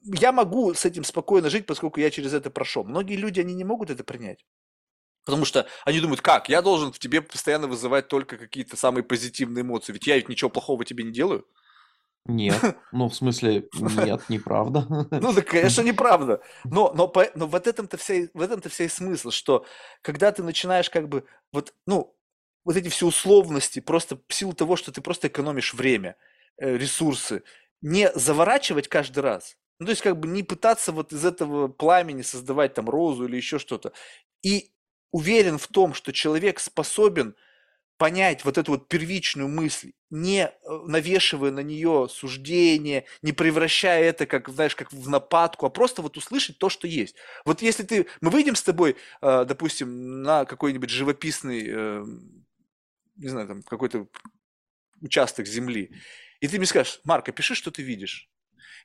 я 0.03 0.31
могу 0.31 0.73
с 0.73 0.85
этим 0.85 1.03
спокойно 1.03 1.49
жить, 1.49 1.65
поскольку 1.65 1.99
я 1.99 2.09
через 2.09 2.33
это 2.33 2.49
прошел. 2.49 2.83
Многие 2.83 3.15
люди, 3.15 3.39
они 3.39 3.53
не 3.53 3.63
могут 3.63 3.89
это 3.89 4.03
принять. 4.03 4.45
Потому 5.25 5.45
что 5.45 5.67
они 5.85 5.99
думают, 5.99 6.21
как, 6.21 6.49
я 6.49 6.61
должен 6.61 6.91
в 6.91 6.99
тебе 6.99 7.21
постоянно 7.21 7.67
вызывать 7.67 8.07
только 8.07 8.37
какие-то 8.37 8.75
самые 8.75 9.03
позитивные 9.03 9.61
эмоции, 9.61 9.93
ведь 9.93 10.07
я 10.07 10.15
ведь 10.15 10.29
ничего 10.29 10.49
плохого 10.49 10.83
тебе 10.85 11.03
не 11.03 11.11
делаю. 11.11 11.45
Нет. 12.25 12.77
Ну, 12.91 13.09
в 13.09 13.15
смысле, 13.15 13.67
нет, 13.73 14.21
неправда. 14.29 14.85
Ну, 15.11 15.33
да, 15.33 15.41
конечно, 15.41 15.81
неправда. 15.81 16.41
Но, 16.63 16.91
но, 16.93 17.11
но 17.35 17.47
вот 17.47 17.67
этом-то 17.67 17.97
вся, 17.97 18.27
в 18.33 18.41
этом-то 18.41 18.69
вся 18.69 18.83
и 18.85 18.89
смысл, 18.89 19.31
что 19.31 19.65
когда 20.01 20.31
ты 20.31 20.43
начинаешь 20.43 20.89
как 20.89 21.09
бы, 21.09 21.25
вот, 21.51 21.73
ну, 21.87 22.15
вот 22.65 22.75
эти 22.75 22.89
все 22.89 23.07
условности, 23.07 23.79
просто 23.79 24.19
в 24.27 24.33
силу 24.33 24.53
того, 24.53 24.75
что 24.75 24.91
ты 24.91 25.01
просто 25.01 25.27
экономишь 25.27 25.73
время, 25.73 26.17
э, 26.57 26.77
ресурсы, 26.77 27.43
не 27.81 28.11
заворачивать 28.13 28.87
каждый 28.87 29.19
раз, 29.19 29.57
ну, 29.79 29.85
то 29.85 29.91
есть 29.91 30.01
как 30.01 30.19
бы 30.19 30.27
не 30.27 30.43
пытаться 30.43 30.91
вот 30.91 31.13
из 31.13 31.25
этого 31.25 31.67
пламени 31.69 32.21
создавать 32.21 32.73
там 32.73 32.89
розу 32.89 33.25
или 33.25 33.37
еще 33.37 33.59
что-то, 33.59 33.93
и 34.43 34.71
уверен 35.11 35.57
в 35.57 35.67
том, 35.67 35.93
что 35.93 36.11
человек 36.11 36.59
способен 36.59 37.35
понять 37.99 38.45
вот 38.45 38.57
эту 38.57 38.71
вот 38.71 38.87
первичную 38.87 39.49
мысль, 39.49 39.91
не 40.09 40.45
э, 40.45 40.51
навешивая 40.87 41.51
на 41.51 41.59
нее 41.59 42.07
суждение, 42.09 43.05
не 43.21 43.33
превращая 43.33 44.03
это, 44.03 44.25
как, 44.25 44.47
знаешь, 44.47 44.73
как 44.73 44.91
в 44.93 45.09
нападку, 45.09 45.65
а 45.65 45.69
просто 45.69 46.01
вот 46.01 46.15
услышать 46.15 46.57
то, 46.57 46.69
что 46.69 46.87
есть. 46.87 47.15
Вот 47.43 47.61
если 47.61 47.83
ты, 47.83 48.07
мы 48.21 48.31
выйдем 48.31 48.55
с 48.55 48.63
тобой, 48.63 48.95
э, 49.21 49.45
допустим, 49.45 50.23
на 50.23 50.45
какой-нибудь 50.45 50.89
живописный, 50.89 51.65
э, 51.67 52.05
не 53.17 53.27
знаю, 53.27 53.47
там, 53.49 53.63
какой-то 53.63 54.07
участок 55.01 55.45
земли, 55.45 55.91
и 56.39 56.47
ты 56.47 56.57
мне 56.57 56.67
скажешь, 56.67 57.01
Марк, 57.03 57.27
опиши, 57.27 57.53
что 57.53 57.69
ты 57.69 57.83
видишь. 57.83 58.29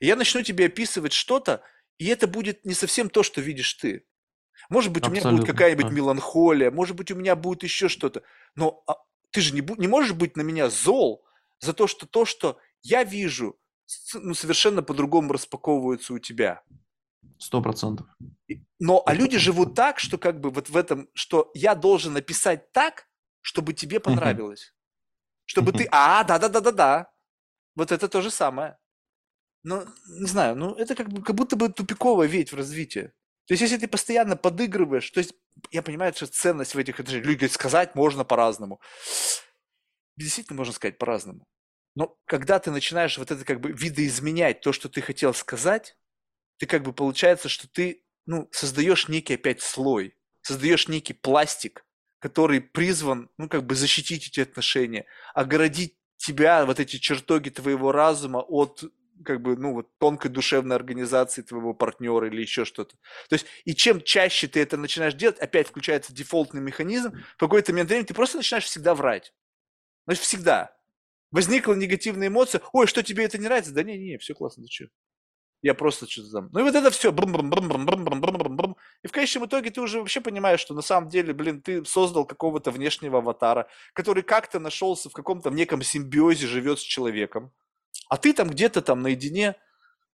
И 0.01 0.07
я 0.07 0.17
начну 0.17 0.43
тебе 0.43 0.67
описывать 0.67 1.13
что-то, 1.13 1.63
и 1.99 2.07
это 2.07 2.27
будет 2.27 2.65
не 2.65 2.75
совсем 2.75 3.09
то, 3.09 3.23
что 3.23 3.41
видишь 3.41 3.75
ты. 3.75 4.05
Может 4.69 4.93
быть, 4.93 5.07
у 5.07 5.11
меня 5.11 5.21
будет 5.21 5.27
Абсолютно. 5.27 5.53
какая-нибудь 5.53 5.89
да. 5.89 5.93
меланхолия, 5.93 6.71
может 6.71 6.97
быть, 6.97 7.11
у 7.11 7.15
меня 7.15 7.37
будет 7.37 7.63
еще 7.63 7.89
что-то. 7.89 8.23
Но 8.55 8.83
а, 8.87 8.97
ты 9.31 9.41
же 9.41 9.55
не, 9.55 9.63
не 9.79 9.89
можешь 9.89 10.13
быть 10.13 10.37
на 10.37 10.43
меня 10.43 10.71
зол 10.71 11.25
за 11.61 11.73
то, 11.73 11.87
что 11.87 12.07
то, 12.07 12.25
что 12.25 12.59
я 12.83 13.05
вижу, 13.05 13.59
ну, 14.15 14.35
совершенно 14.35 14.83
по-другому 14.83 15.33
распаковывается 15.33 16.15
у 16.15 16.19
тебя. 16.19 16.63
Сто 17.39 17.61
процентов. 17.61 18.07
Но, 18.79 19.03
а 19.05 19.15
люди 19.15 19.39
живут 19.39 19.75
так, 19.75 19.99
что 19.99 20.19
как 20.19 20.41
бы 20.41 20.51
вот 20.51 20.69
в 20.69 20.77
этом, 20.77 21.09
что 21.15 21.51
я 21.55 21.75
должен 21.75 22.13
написать 22.13 22.73
так, 22.73 23.09
чтобы 23.41 23.73
тебе 23.73 24.01
понравилось. 24.01 24.75
Чтобы 25.47 25.73
ты, 25.73 25.89
а, 25.91 26.25
да-да-да-да-да. 26.25 27.11
Вот 27.75 27.93
это 27.93 28.09
то 28.09 28.23
же 28.23 28.31
самое. 28.31 28.79
Ну, 29.63 29.85
не 30.07 30.27
знаю, 30.27 30.57
ну 30.57 30.75
это 30.75 30.95
как, 30.95 31.09
бы, 31.09 31.23
как 31.23 31.35
будто 31.35 31.57
бы 31.57 31.71
тупиковая 31.71 32.29
ведь 32.29 32.53
в 32.53 32.57
развитии. 32.57 33.13
То 33.47 33.53
есть, 33.53 33.63
если 33.63 33.77
ты 33.77 33.89
постоянно 33.89 34.37
подыгрываешь, 34.37 35.11
то 35.11 35.19
есть, 35.19 35.35
я 35.71 35.83
понимаю, 35.83 36.15
что 36.15 36.27
ценность 36.27 36.75
в 36.75 36.79
этих 36.79 36.99
отношениях. 36.99 37.27
Люди 37.27 37.39
говорят, 37.39 37.53
сказать 37.53 37.95
можно 37.95 38.25
по-разному. 38.25 38.81
Действительно 40.17 40.57
можно 40.57 40.73
сказать 40.73 40.99
по-разному. 40.99 41.47
Но 41.95 42.17
когда 42.25 42.59
ты 42.59 42.71
начинаешь 42.71 43.19
вот 43.19 43.31
это 43.31 43.45
как 43.45 43.61
бы 43.61 43.73
видоизменять 43.73 44.61
то, 44.61 44.73
что 44.73 44.89
ты 44.89 45.01
хотел 45.01 45.35
сказать, 45.35 45.97
ты 46.59 46.67
как 46.67 46.83
бы 46.83 46.93
получается, 46.93 47.49
что 47.49 47.69
ты 47.69 48.05
ну, 48.27 48.49
создаешь 48.53 49.09
некий 49.09 49.35
опять 49.35 49.61
слой, 49.61 50.17
создаешь 50.43 50.89
некий 50.89 51.13
пластик, 51.13 51.85
который 52.19 52.61
призван, 52.61 53.31
ну, 53.37 53.49
как 53.49 53.65
бы 53.67 53.75
защитить 53.75 54.29
эти 54.29 54.41
отношения, 54.41 55.05
огородить 55.35 55.97
тебя, 56.17 56.65
вот 56.65 56.81
эти 56.81 56.97
чертоги 56.97 57.51
твоего 57.51 57.93
разума 57.93 58.39
от 58.39 58.85
как 59.25 59.43
бы, 59.43 59.57
ну, 59.57 59.75
вот 59.75 59.89
тонкой 59.99 60.31
душевной 60.31 60.77
организации 60.77 61.43
твоего 61.43 61.75
партнера 61.75 62.27
или 62.27 62.41
еще 62.41 62.65
что-то. 62.65 62.97
То 63.29 63.35
есть, 63.35 63.47
и 63.65 63.75
чем 63.75 64.01
чаще 64.03 64.49
ты 64.49 64.61
это 64.61 64.77
начинаешь 64.77 65.15
делать, 65.15 65.39
опять 65.39 65.69
включается 65.69 66.15
дефолтный 66.15 66.61
механизм, 66.61 67.13
в 67.35 67.37
какой-то 67.37 67.73
момент 67.73 67.91
времени 67.91 68.07
ты 68.07 68.15
просто 68.15 68.39
начинаешь 68.39 68.65
всегда 68.65 68.95
врать. 68.95 69.33
Значит, 70.07 70.25
всегда. 70.25 70.77
Возникла 71.31 71.75
негативная 71.75 72.29
эмоция, 72.29 72.61
ой, 72.73 72.87
что 72.87 73.03
тебе 73.03 73.25
это 73.25 73.39
не 73.39 73.45
нравится? 73.45 73.73
Да 73.73 73.83
не, 73.83 73.99
не, 73.99 74.19
все 74.19 74.35
классно, 74.35 74.65
ты 74.65 74.73
что? 74.73 74.87
Я 75.63 75.73
просто 75.73 76.07
что-то 76.07 76.31
там. 76.31 76.51
Ну 76.53 76.61
и 76.61 76.63
вот 76.63 76.75
это 76.75 76.91
все. 76.91 77.11
И 77.11 79.09
в 79.09 79.13
конечном 79.13 79.47
итоге 79.47 79.71
ты 79.71 79.81
уже 79.81 79.99
вообще 79.99 80.21
понимаешь, 80.21 80.61
что 80.61 80.75
на 80.75 80.83
самом 80.83 81.09
деле, 81.09 81.33
блин, 81.33 81.63
ты 81.63 81.83
создал 81.87 82.27
какого-то 82.27 82.71
внешнего 82.71 83.19
аватара, 83.19 83.67
который 83.95 84.23
как-то 84.23 84.59
нашелся 84.59 85.09
в 85.09 85.15
каком-то 85.15 85.49
неком 85.49 85.81
симбиозе, 85.81 86.47
живет 86.47 86.81
с 86.81 86.83
человеком. 86.83 87.51
А 88.15 88.17
ты 88.17 88.33
там 88.33 88.49
где-то 88.49 88.81
там 88.81 89.03
наедине 89.03 89.57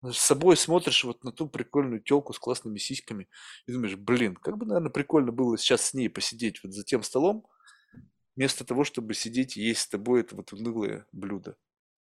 с 0.03 0.17
собой 0.17 0.57
смотришь 0.57 1.05
вот 1.05 1.23
на 1.23 1.33
ту 1.33 1.47
прикольную 1.47 2.01
телку 2.01 2.33
с 2.33 2.39
классными 2.39 2.79
сиськами 2.79 3.29
и 3.67 3.73
думаешь, 3.73 3.95
блин, 3.95 4.37
как 4.37 4.57
бы, 4.57 4.65
наверное, 4.65 4.91
прикольно 4.91 5.33
было 5.33 5.59
сейчас 5.59 5.83
с 5.83 5.93
ней 5.93 6.09
посидеть 6.09 6.65
вот 6.65 6.73
за 6.73 6.83
тем 6.83 7.03
столом, 7.03 7.47
вместо 8.37 8.65
того, 8.65 8.85
чтобы 8.85 9.13
сидеть 9.13 9.59
и 9.59 9.61
есть 9.61 9.83
с 9.83 9.89
тобой 9.89 10.23
это 10.23 10.35
вот 10.35 10.51
унылое 10.55 11.05
блюдо. 11.13 11.59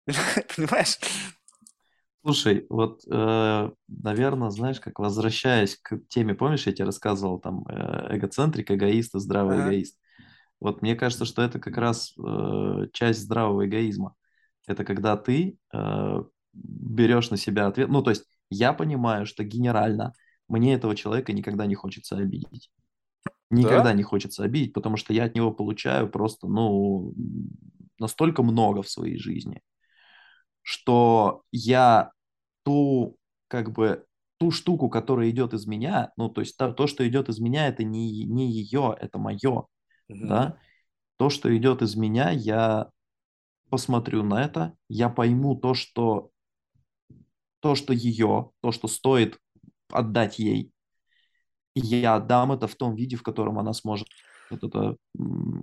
Понимаешь? 0.56 1.00
Слушай, 2.24 2.64
вот, 2.68 3.02
э, 3.10 3.70
наверное, 3.88 4.50
знаешь, 4.50 4.78
как 4.78 5.00
возвращаясь 5.00 5.74
к 5.82 5.98
теме, 6.09 6.36
помнишь, 6.36 6.68
я 6.68 6.72
тебе 6.72 6.84
рассказывал 6.84 7.40
там 7.40 7.66
э, 7.66 8.18
эгоцентрик, 8.18 8.70
эгоист 8.70 9.16
и 9.16 9.18
здравый 9.18 9.59
Ага. 9.59 9.70
эгоист. 9.70 9.98
Вот 10.60 10.80
мне 10.80 10.94
кажется, 10.94 11.24
что 11.24 11.42
это 11.42 11.59
как 11.59 11.76
раз 11.76 12.14
э, 12.16 12.86
часть 12.92 13.22
здравого 13.22 13.66
эгоизма. 13.66 14.14
Это 14.66 14.84
когда 14.84 15.16
ты 15.16 15.59
э, 15.72 16.22
берешь 16.52 17.30
на 17.30 17.36
себя 17.36 17.66
ответ. 17.66 17.89
Ну, 17.89 18.02
то 18.02 18.10
есть 18.10 18.24
я 18.51 18.72
понимаю, 18.72 19.26
что 19.26 19.44
генерально 19.44 20.14
мне 20.48 20.74
этого 20.74 20.94
человека 20.97 21.32
никогда 21.32 21.66
не 21.66 21.74
хочется 21.74 22.16
обидеть. 22.16 22.70
Никогда 23.51 23.93
Да? 23.93 23.94
не 23.94 24.02
хочется 24.02 24.44
обидеть, 24.44 24.72
потому 24.72 24.97
что 24.97 25.12
я 25.12 25.24
от 25.24 25.34
него 25.34 25.52
получаю 25.52 26.09
просто, 26.10 26.48
ну, 26.48 27.14
настолько 27.98 28.43
много 28.43 28.82
в 28.82 28.89
своей 28.89 29.18
жизни, 29.18 29.60
что 30.62 31.43
я 31.52 32.10
ту, 32.64 33.16
как 33.48 33.72
бы, 33.72 34.05
ту 34.39 34.51
штуку, 34.51 34.90
которая 34.90 35.30
идет 35.30 35.55
из 35.55 35.66
меня, 35.66 36.12
ну, 36.16 36.28
то 36.28 36.40
есть 36.43 36.56
то, 36.56 36.72
то, 36.72 36.86
что 36.86 37.06
идет 37.09 37.28
из 37.28 37.40
меня, 37.40 37.68
это 37.68 37.84
не, 37.84 38.24
не 38.24 38.51
ее, 38.52 38.97
это 39.01 39.18
мое, 39.18 39.66
Мгм. 40.09 40.47
да. 40.47 40.59
То, 41.18 41.30
что 41.30 41.56
идет 41.56 41.82
из 41.82 41.97
меня, 41.97 42.30
я 42.30 42.90
посмотрю 43.73 44.23
на 44.23 44.44
это, 44.44 44.74
я 44.90 45.09
пойму 45.09 45.57
то, 45.57 45.73
что 45.73 46.28
то, 47.61 47.74
что 47.74 47.94
ее, 47.94 48.51
то, 48.61 48.70
что 48.70 48.86
стоит 48.86 49.39
отдать 49.90 50.39
ей, 50.39 50.73
я 51.74 52.16
отдам 52.16 52.53
это 52.53 52.69
в 52.69 52.74
том 52.74 52.94
виде, 52.94 53.16
в 53.16 53.23
котором 53.23 53.59
она 53.59 53.73
сможет 53.73 54.09
вот 54.51 54.62
это 54.62 54.97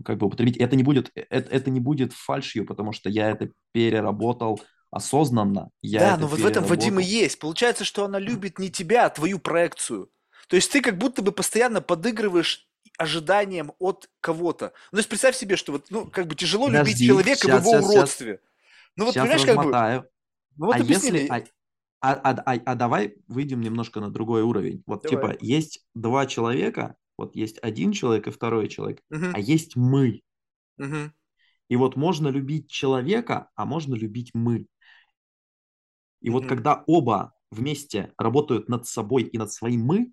как 0.03 0.17
бы 0.17 0.25
употребить. 0.25 0.57
Это 0.57 0.75
не 0.75 0.81
будет, 0.81 1.11
это, 1.13 1.51
это 1.51 1.69
не 1.69 1.79
будет 1.79 2.13
фальшью, 2.13 2.65
потому 2.65 2.93
что 2.93 3.11
я 3.11 3.29
это 3.29 3.51
переработал 3.73 4.59
осознанно. 4.89 5.69
Я 5.83 5.99
Да, 5.99 6.17
но 6.17 6.25
вот 6.25 6.39
в 6.39 6.45
этом 6.47 6.63
Вадим 6.63 6.99
и 6.99 7.03
есть. 7.03 7.37
Получается, 7.37 7.83
что 7.83 8.05
она 8.05 8.17
любит 8.17 8.57
не 8.57 8.71
тебя, 8.71 9.05
а 9.05 9.11
твою 9.11 9.37
проекцию. 9.37 10.09
То 10.47 10.55
есть 10.55 10.71
ты 10.71 10.81
как 10.81 10.97
будто 10.97 11.21
бы 11.21 11.31
постоянно 11.31 11.79
подыгрываешь 11.79 12.68
ожиданиям 12.99 13.71
от 13.79 14.09
кого-то. 14.21 14.73
Ну, 14.91 14.97
то 14.97 14.99
есть 14.99 15.09
представь 15.09 15.35
себе, 15.35 15.55
что 15.55 15.71
вот, 15.71 15.87
ну, 15.89 16.05
как 16.05 16.27
бы 16.27 16.35
тяжело 16.35 16.67
любить 16.67 16.79
Подожди, 16.83 17.07
человека 17.07 17.47
в 17.47 17.49
щас, 17.49 17.65
его 17.65 17.75
щас. 17.75 17.89
уродстве. 17.89 18.39
Ну 18.95 19.05
вот, 19.05 19.13
Сейчас 19.13 19.23
понимаешь, 19.23 19.45
как 19.45 19.55
бы, 19.55 19.63
размотаю. 19.63 20.05
ну 20.57 20.65
вот 20.67 20.75
а 20.75 20.79
объясни 20.79 21.09
если, 21.09 21.29
а, 21.29 21.43
а, 22.01 22.13
а, 22.13 22.43
а- 22.45 22.61
а 22.65 22.75
давай 22.75 23.15
выйдем 23.27 23.61
немножко 23.61 23.99
на 23.99 24.09
другой 24.11 24.43
уровень. 24.43 24.83
Вот 24.85 25.03
Давай. 25.03 25.37
типа 25.37 25.43
есть 25.43 25.85
два 25.95 26.25
человека, 26.25 26.95
вот 27.17 27.35
есть 27.35 27.57
один 27.61 27.91
человек 27.91 28.27
и 28.27 28.31
второй 28.31 28.67
человек, 28.67 29.01
Мгм, 29.09 29.31
а 29.33 29.39
есть 29.39 29.75
мы. 29.75 30.21
мгм. 30.77 31.13
И 31.69 31.75
вот 31.75 31.95
можно 31.95 32.29
любить 32.29 32.69
человека, 32.69 33.49
а 33.55 33.65
можно 33.65 33.95
любить 33.95 34.31
мы. 34.33 34.65
И 36.21 36.29
вот 36.29 36.41
Мгм. 36.43 36.49
когда 36.49 36.83
оба 36.87 37.33
вместе 37.51 38.13
работают 38.17 38.69
над 38.69 38.85
собой 38.85 39.23
и 39.23 39.37
над 39.37 39.51
своим 39.51 39.81
мы, 39.81 40.11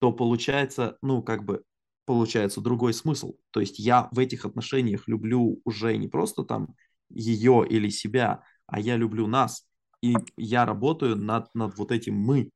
то 0.00 0.12
получается, 0.12 0.98
ну, 1.02 1.22
как 1.22 1.44
бы, 1.44 1.62
получается 2.06 2.60
другой 2.60 2.92
смысл. 2.92 3.34
То 3.52 3.60
есть 3.60 3.78
я 3.78 4.08
в 4.10 4.18
этих 4.18 4.44
отношениях 4.44 5.06
люблю 5.06 5.60
уже 5.64 5.96
не 5.96 6.08
просто 6.08 6.42
там 6.42 6.74
ее 7.08 7.64
или 7.68 7.88
себя, 7.88 8.42
а 8.66 8.80
я 8.80 8.96
люблю 8.96 9.26
нас. 9.26 9.66
И 10.02 10.14
я 10.36 10.64
работаю 10.64 11.16
над, 11.16 11.54
над 11.54 11.76
вот 11.76 11.92
этим 11.92 12.16
мы. 12.16 12.50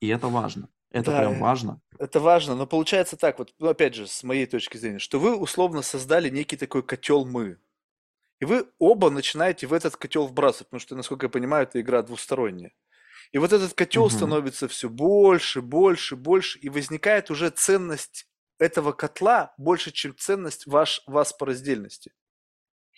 И 0.00 0.08
это 0.08 0.28
важно. 0.28 0.68
Это 0.90 1.10
Да, 1.12 1.18
прям 1.18 1.40
важно. 1.40 1.80
Это 1.98 2.20
важно, 2.20 2.54
но 2.54 2.66
получается 2.66 3.16
так, 3.16 3.38
вот, 3.38 3.54
ну, 3.58 3.68
опять 3.68 3.94
же, 3.94 4.06
с 4.06 4.22
моей 4.22 4.46
точки 4.46 4.76
зрения, 4.76 4.98
что 4.98 5.18
вы 5.18 5.36
условно 5.36 5.82
создали 5.82 6.28
некий 6.28 6.56
такой 6.56 6.82
котел 6.82 7.24
мы. 7.24 7.58
И 8.40 8.44
вы 8.44 8.66
оба 8.78 9.10
начинаете 9.10 9.66
в 9.66 9.72
этот 9.72 9.96
котел 9.96 10.26
вбрасывать, 10.26 10.68
потому 10.68 10.80
что, 10.80 10.96
насколько 10.96 11.26
я 11.26 11.30
понимаю, 11.30 11.64
это 11.64 11.80
игра 11.80 12.02
двусторонняя. 12.02 12.72
И 13.32 13.38
вот 13.38 13.52
этот 13.52 13.74
котел 13.74 14.10
Мгм. 14.10 14.10
становится 14.10 14.68
все 14.68 14.88
больше, 14.88 15.62
больше, 15.62 16.16
больше, 16.16 16.58
и 16.58 16.68
возникает 16.68 17.30
уже 17.30 17.50
ценность 17.50 18.26
этого 18.58 18.92
котла 18.92 19.54
больше, 19.58 19.92
чем 19.92 20.16
ценность 20.16 20.66
ваш, 20.66 21.02
вас 21.06 21.32
по 21.32 21.46
раздельности. 21.46 22.12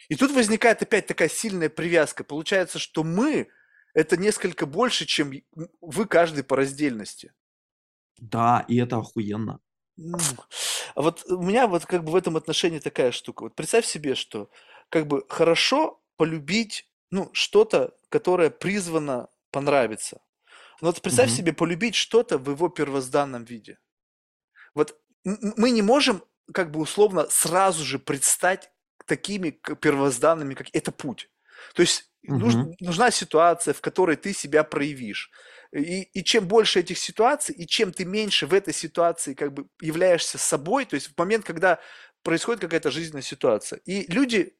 И 0.08 0.16
тут 0.16 0.32
возникает 0.32 0.82
опять 0.82 1.06
такая 1.06 1.28
сильная 1.28 1.68
привязка. 1.70 2.24
Получается, 2.24 2.78
что 2.78 3.04
мы– 3.04 3.48
это 3.94 4.16
несколько 4.16 4.66
больше, 4.66 5.06
чем 5.06 5.32
вы 5.80 6.06
каждый 6.06 6.44
по 6.44 6.56
раздельности. 6.56 7.32
Да, 8.20 8.64
и 8.68 8.78
это 8.78 8.96
охуенно. 8.96 9.60
А 10.94 11.02
вот 11.02 11.24
у 11.30 11.42
меня 11.42 11.66
вот 11.66 11.86
как 11.86 12.04
бы 12.04 12.12
в 12.12 12.16
этом 12.16 12.36
отношении 12.36 12.78
такая 12.78 13.12
штука. 13.12 13.44
Вот 13.44 13.54
представь 13.54 13.86
себе, 13.86 14.14
что 14.14 14.50
как 14.88 15.06
бы 15.06 15.24
хорошо 15.28 16.02
полюбить, 16.16 16.88
ну, 17.10 17.30
что-то, 17.32 17.94
которое 18.08 18.50
призвано 18.50 19.28
понравиться. 19.52 20.22
Но 20.80 20.88
вот 20.88 21.02
представь 21.02 21.30
Мгм. 21.30 21.36
себе 21.36 21.52
полюбить 21.52 21.94
что-то 21.96 22.38
в 22.38 22.50
его 22.50 22.68
первозданном 22.68 23.44
виде. 23.44 23.78
Вот 24.74 24.98
мы 25.24 25.70
не 25.70 25.82
можем 25.82 26.24
как 26.52 26.70
бы 26.70 26.80
условно 26.80 27.26
сразу 27.30 27.84
же 27.84 27.98
предстать 27.98 28.70
такими 29.06 29.50
первозданными, 29.50 30.54
как 30.54 30.68
это 30.72 30.92
путь. 30.92 31.30
То 31.74 31.82
есть 31.82 32.10
нуж- 32.24 32.58
Мгм. 32.58 32.74
нужна 32.80 33.10
ситуация, 33.10 33.74
в 33.74 33.80
которой 33.80 34.16
ты 34.16 34.32
себя 34.32 34.64
проявишь. 34.64 35.30
И, 35.72 36.02
и 36.02 36.24
чем 36.24 36.46
больше 36.48 36.80
этих 36.80 36.98
ситуаций, 36.98 37.54
и 37.54 37.66
чем 37.66 37.92
ты 37.92 38.04
меньше 38.04 38.46
в 38.46 38.54
этой 38.54 38.74
ситуации 38.74 39.34
как 39.34 39.52
бы 39.54 39.68
являешься 39.80 40.38
собой, 40.38 40.84
то 40.84 40.94
есть 40.94 41.08
в 41.08 41.18
момент, 41.18 41.44
когда 41.44 41.80
происходит 42.22 42.60
какая-то 42.60 42.90
жизненная 42.90 43.22
ситуация. 43.22 43.80
И 43.84 44.10
люди, 44.12 44.56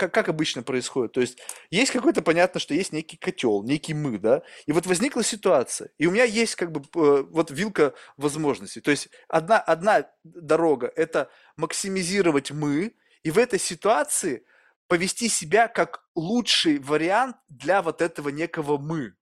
как, 0.00 0.14
как 0.14 0.28
обычно 0.30 0.62
происходит, 0.62 1.12
то 1.12 1.20
есть 1.20 1.38
есть 1.70 1.92
какой-то, 1.92 2.22
понятно, 2.22 2.58
что 2.58 2.72
есть 2.72 2.92
некий 2.92 3.18
котел, 3.18 3.62
некий 3.62 3.92
мы, 3.92 4.18
да, 4.18 4.42
и 4.64 4.72
вот 4.72 4.86
возникла 4.86 5.22
ситуация, 5.22 5.90
и 5.98 6.06
у 6.06 6.10
меня 6.10 6.24
есть 6.24 6.54
как 6.54 6.72
бы 6.72 6.80
э, 6.80 7.24
вот 7.28 7.50
вилка 7.50 7.92
возможностей. 8.16 8.80
То 8.80 8.90
есть 8.90 9.10
одна, 9.28 9.58
одна 9.58 10.10
дорога– 10.24 10.90
это 10.96 11.30
максимизировать 11.56 12.50
мы, 12.50 12.94
и 13.22 13.30
в 13.30 13.36
этой 13.36 13.58
ситуации 13.58 14.46
повести 14.88 15.28
себя 15.28 15.68
как 15.68 16.02
лучший 16.14 16.78
вариант 16.78 17.36
для 17.48 17.82
вот 17.82 18.00
этого 18.00 18.30
некого 18.30 18.78
мы. 18.78 19.14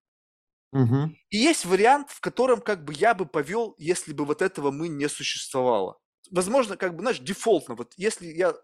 Мгм. 0.71 1.17
И 1.31 1.39
есть 1.39 1.65
вариант, 1.65 2.11
в 2.11 2.21
котором 2.21 2.61
как 2.61 2.85
бы 2.85 2.95
я 2.95 3.15
бы 3.15 3.27
повел, 3.27 3.75
если 3.79 4.13
бы 4.13 4.25
вот 4.25 4.43
этого 4.43 4.71
мы 4.71 4.87
не 4.87 5.09
существовало. 5.09 5.99
Возможно, 6.31 6.77
как 6.77 6.95
бы, 6.95 7.01
знаешь, 7.01 7.19
дефолтно, 7.19 7.75
вот 7.75 7.95
если 7.97 8.27
я 8.27 8.55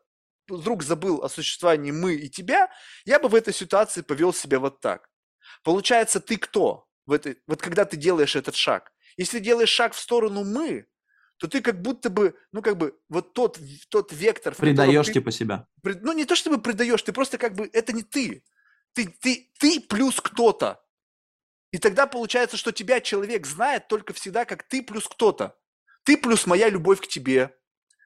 вдруг 0.48 0.82
забыл 0.82 1.22
о 1.22 1.28
существовании 1.28 1.90
мы 1.92 2.14
и 2.14 2.28
тебя, 2.28 2.70
я 3.04 3.18
бы 3.18 3.28
в 3.28 3.34
этой 3.34 3.54
ситуации 3.54 4.02
повел 4.02 4.32
себя 4.32 4.58
вот 4.58 4.80
так. 4.80 5.08
Получается, 5.62 6.20
ты 6.20 6.36
кто? 6.36 6.86
В 7.06 7.12
этой, 7.12 7.38
вот 7.46 7.60
когда 7.60 7.84
ты 7.84 7.96
делаешь 7.96 8.36
этот 8.36 8.54
шаг. 8.54 8.92
Если 9.16 9.38
делаешь 9.38 9.68
шаг 9.68 9.92
в 9.94 9.98
сторону 9.98 10.42
мы, 10.44 10.86
то 11.36 11.48
ты 11.48 11.60
как 11.60 11.82
будто 11.82 12.10
бы, 12.10 12.34
ну 12.52 12.62
как 12.62 12.76
бы, 12.78 12.98
вот 13.08 13.32
тот, 13.34 13.58
тот 13.88 14.12
вектор, 14.12 14.54
Предаешь 14.54 15.06
ты- 15.06 15.14
типа 15.14 15.30
себя. 15.30 15.66
пред- 15.82 16.02
ну 16.02 16.12
не 16.12 16.24
то 16.24 16.34
чтобы 16.34 16.60
предаешь, 16.60 17.02
ты 17.02 17.12
просто 17.12 17.38
как 17.38 17.54
бы, 17.54 17.68
это 17.72 17.92
не 17.92 18.02
ты. 18.02 18.42
Ты, 18.94 19.08
ты, 19.20 19.50
ты 19.58 19.80
плюс 19.80 20.20
кто-то. 20.20 20.80
И 21.72 21.78
тогда 21.78 22.06
получается, 22.06 22.56
что 22.56 22.70
тебя 22.70 23.00
человек 23.00 23.46
знает 23.46 23.88
только 23.88 24.12
всегда 24.12 24.44
как 24.44 24.62
ты 24.62 24.82
плюс 24.82 25.08
кто-то. 25.08 25.56
Ты 26.04 26.16
плюс 26.16 26.46
моя 26.46 26.68
любовь 26.68 27.00
к 27.00 27.08
тебе. 27.08 27.54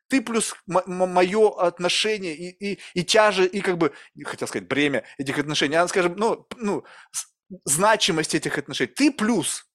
Ты 0.09 0.23
плюс 0.23 0.55
мое 0.67 1.51
отношение 1.61 2.35
и, 2.35 2.73
и, 2.73 2.79
и 2.95 3.05
тяже, 3.05 3.47
и 3.47 3.61
как 3.61 3.79
бы, 3.79 3.93
хотел 4.25 4.49
сказать, 4.49 4.69
бремя 4.69 5.05
этих 5.19 5.39
отношений, 5.39 5.77
а, 5.77 5.87
скажем, 5.89 6.17
ну, 6.17 6.47
ну, 6.57 6.85
значимость 7.65 8.35
этих 8.35 8.59
отношений. 8.59 8.93
Ты 8.93 9.13
плюс, 9.13 9.67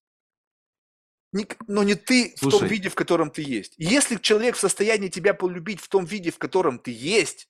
но 1.68 1.84
не 1.84 1.96
ты 1.96 2.34
в 2.38 2.42
том 2.42 2.52
Слушай. 2.52 2.70
виде, 2.70 2.90
в 2.90 2.96
котором 2.96 3.32
ты 3.32 3.42
есть. 3.42 3.74
И 3.78 3.86
Если 3.86 4.18
человек 4.18 4.56
в 4.56 4.60
состоянии 4.60 5.10
тебя 5.10 5.34
полюбить 5.34 5.82
в 5.82 5.88
том 5.88 6.06
виде, 6.06 6.32
в 6.32 6.38
котором 6.38 6.80
ты 6.80 6.92
есть, 6.92 7.50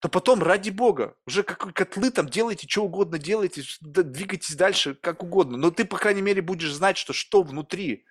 то 0.00 0.08
потом, 0.08 0.42
ради 0.42 0.70
бога, 0.70 1.16
уже 1.26 1.42
как 1.42 1.72
котлы 1.72 2.10
там 2.10 2.28
делайте, 2.28 2.68
что 2.68 2.84
угодно 2.84 3.18
делайте, 3.18 3.62
двигайтесь 3.80 4.54
дальше, 4.54 4.94
как 4.94 5.22
угодно. 5.22 5.56
Но 5.56 5.70
ты, 5.70 5.84
по 5.84 5.96
крайней 5.96 6.22
мере, 6.22 6.42
будешь 6.42 6.72
знать, 6.72 6.98
что 6.98 7.12
что 7.12 7.42
внутри. 7.42 8.04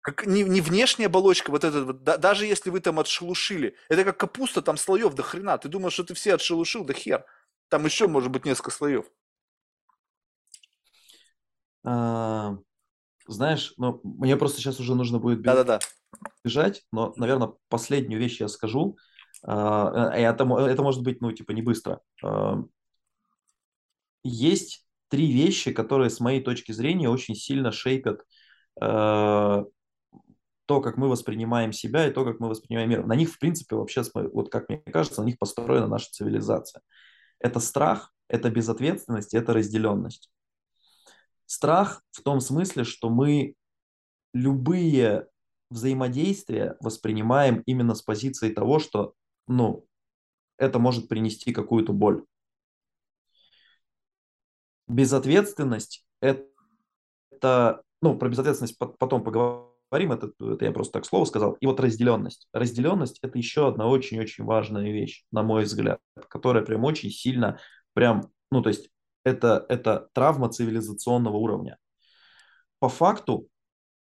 Как, 0.00 0.26
не, 0.26 0.42
не 0.44 0.60
внешняя 0.60 1.06
оболочка, 1.06 1.50
вот 1.50 1.64
это 1.64 1.84
вот, 1.84 2.02
да- 2.02 2.16
даже 2.16 2.46
если 2.46 2.70
вы 2.70 2.80
там 2.80 2.98
отшелушили. 2.98 3.74
Это 3.88 4.04
как 4.04 4.16
капуста, 4.18 4.62
там 4.62 4.76
слоев 4.76 5.14
до 5.14 5.22
хрена. 5.22 5.58
Ты 5.58 5.68
думаешь, 5.68 5.92
что 5.94 6.04
ты 6.04 6.14
все 6.14 6.34
отшелушил, 6.34 6.84
да 6.84 6.94
хер. 6.94 7.24
Там 7.68 7.84
еще 7.84 8.06
может 8.08 8.30
быть 8.30 8.44
несколько 8.44 8.70
слоев. 8.70 9.06
А, 11.84 12.56
Знаешь, 13.28 13.74
ну, 13.78 14.00
мне 14.04 14.36
просто 14.36 14.60
сейчас 14.60 14.80
уже 14.80 14.94
нужно 14.94 15.18
будет 15.20 15.40
Да-да-да. 15.40 15.80
бежать, 16.44 16.84
но, 16.92 17.12
наверное, 17.16 17.52
последнюю 17.68 18.20
вещь 18.20 18.40
я 18.40 18.48
скажу. 18.48 18.98
А, 19.44 20.10
Это, 20.14 20.44
это 20.44 20.82
может 20.82 21.02
быть, 21.02 21.20
ну, 21.20 21.32
типа, 21.32 21.52
не 21.52 21.62
быстро. 21.62 22.00
А, 22.24 22.62
Есть 24.24 24.86
три 25.08 25.32
вещи, 25.32 25.72
которые, 25.72 26.10
с 26.10 26.20
моей 26.20 26.42
точки 26.42 26.72
зрения, 26.72 27.08
очень 27.08 27.34
сильно 27.34 27.72
шейпят 27.72 28.22
э, 28.80 29.64
то, 30.68 30.82
как 30.82 30.98
мы 30.98 31.08
воспринимаем 31.08 31.72
себя 31.72 32.06
и 32.06 32.12
то, 32.12 32.26
как 32.26 32.40
мы 32.40 32.48
воспринимаем 32.50 32.90
мир. 32.90 33.06
На 33.06 33.14
них, 33.14 33.30
в 33.30 33.38
принципе, 33.38 33.74
вообще, 33.74 34.02
вот 34.14 34.52
как 34.52 34.68
мне 34.68 34.78
кажется, 34.78 35.22
на 35.22 35.26
них 35.26 35.38
построена 35.38 35.86
наша 35.86 36.10
цивилизация. 36.10 36.82
Это 37.38 37.58
страх, 37.58 38.12
это 38.28 38.50
безответственность, 38.50 39.32
это 39.32 39.54
разделенность. 39.54 40.30
Страх 41.46 42.02
в 42.10 42.20
том 42.22 42.40
смысле, 42.40 42.84
что 42.84 43.08
мы 43.08 43.54
любые 44.34 45.28
взаимодействия 45.70 46.76
воспринимаем 46.80 47.62
именно 47.64 47.94
с 47.94 48.02
позиции 48.02 48.52
того, 48.52 48.78
что, 48.78 49.14
ну, 49.46 49.86
это 50.58 50.78
может 50.78 51.08
принести 51.08 51.54
какую-то 51.54 51.94
боль. 51.94 52.26
Безответственность– 54.86 56.06
это, 56.20 57.82
ну, 58.02 58.18
про 58.18 58.28
безответственность 58.28 58.76
по- 58.76 58.88
потом 58.88 59.24
поговорим, 59.24 59.67
это, 59.90 60.32
это 60.40 60.64
я 60.64 60.72
просто 60.72 60.94
так 60.94 61.06
слово 61.06 61.24
сказал. 61.24 61.52
И 61.54 61.66
вот 61.66 61.80
разделенность. 61.80 62.48
Разделенность– 62.52 63.18
это 63.22 63.38
еще 63.38 63.68
одна 63.68 63.88
очень-очень 63.88 64.44
важная 64.44 64.92
вещь, 64.92 65.24
на 65.32 65.42
мой 65.42 65.64
взгляд, 65.64 66.00
которая 66.28 66.64
прям 66.64 66.84
очень 66.84 67.10
сильно, 67.10 67.58
прям, 67.94 68.30
ну, 68.50 68.62
то 68.62 68.68
есть 68.68 68.90
это, 69.24 69.64
это 69.68 70.08
травма 70.12 70.50
цивилизационного 70.50 71.36
уровня. 71.36 71.78
По 72.78 72.88
факту 72.88 73.48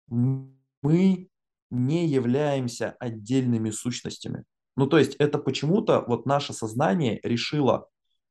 мы 0.07 1.29
не 1.69 2.07
являемся 2.07 2.95
отдельными 2.99 3.71
сущностями. 3.71 4.43
Ну, 4.75 4.87
то 4.87 4.97
есть 4.97 5.15
это 5.15 5.37
почему-то 5.37 6.03
вот 6.07 6.25
наше 6.25 6.53
сознание 6.53 7.19
решило, 7.23 7.87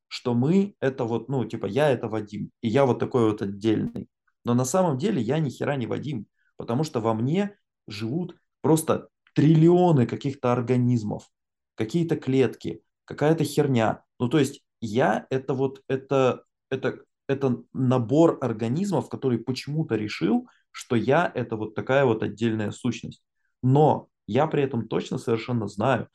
что 0.09 0.35
мы 0.35 0.75
это 0.81 1.05
вот, 1.05 1.29
ну, 1.29 1.45
типа, 1.45 1.67
я 1.67 1.91
это 1.91 2.09
Вадим, 2.09 2.51
и 2.61 2.69
я 2.69 2.85
вот 2.85 2.99
такой 2.99 3.31
вот 3.31 3.43
отдельный. 3.43 4.09
Но 4.45 4.55
на 4.55 4.65
самом 4.65 4.99
деле 4.99 5.23
я 5.23 5.39
ни 5.39 5.51
хера 5.51 5.77
не 5.77 5.87
Вадим, 5.87 6.27
потому 6.63 6.85
что 6.85 7.01
во 7.01 7.13
мне 7.13 7.57
живут 7.89 8.37
просто 8.61 9.09
триллионы 9.35 10.07
каких-то 10.07 10.53
организмов, 10.53 11.29
какие-то 11.75 12.15
клетки, 12.15 12.85
какая-то 13.05 13.43
херня. 13.43 14.05
Ну, 14.21 14.29
то 14.29 14.39
есть 14.39 14.63
я 14.81 15.27
это 15.29 15.55
вот, 15.55 15.83
это, 15.89 16.45
это, 16.71 17.01
это 17.27 17.65
набор 17.73 18.39
организмов, 18.41 19.09
который 19.09 19.39
почему-то 19.39 19.97
решил, 19.97 20.49
что 20.71 20.95
я 20.95 21.33
это 21.35 21.57
вот 21.57 21.75
такая 21.75 22.05
вот 22.05 22.23
отдельная 22.23 22.71
сущность. 22.71 23.25
Но 23.61 24.07
я 24.29 24.47
при 24.47 24.63
этом 24.63 24.87
точно 24.87 25.19
совершенно 25.19 25.67
знаю, 25.67 26.07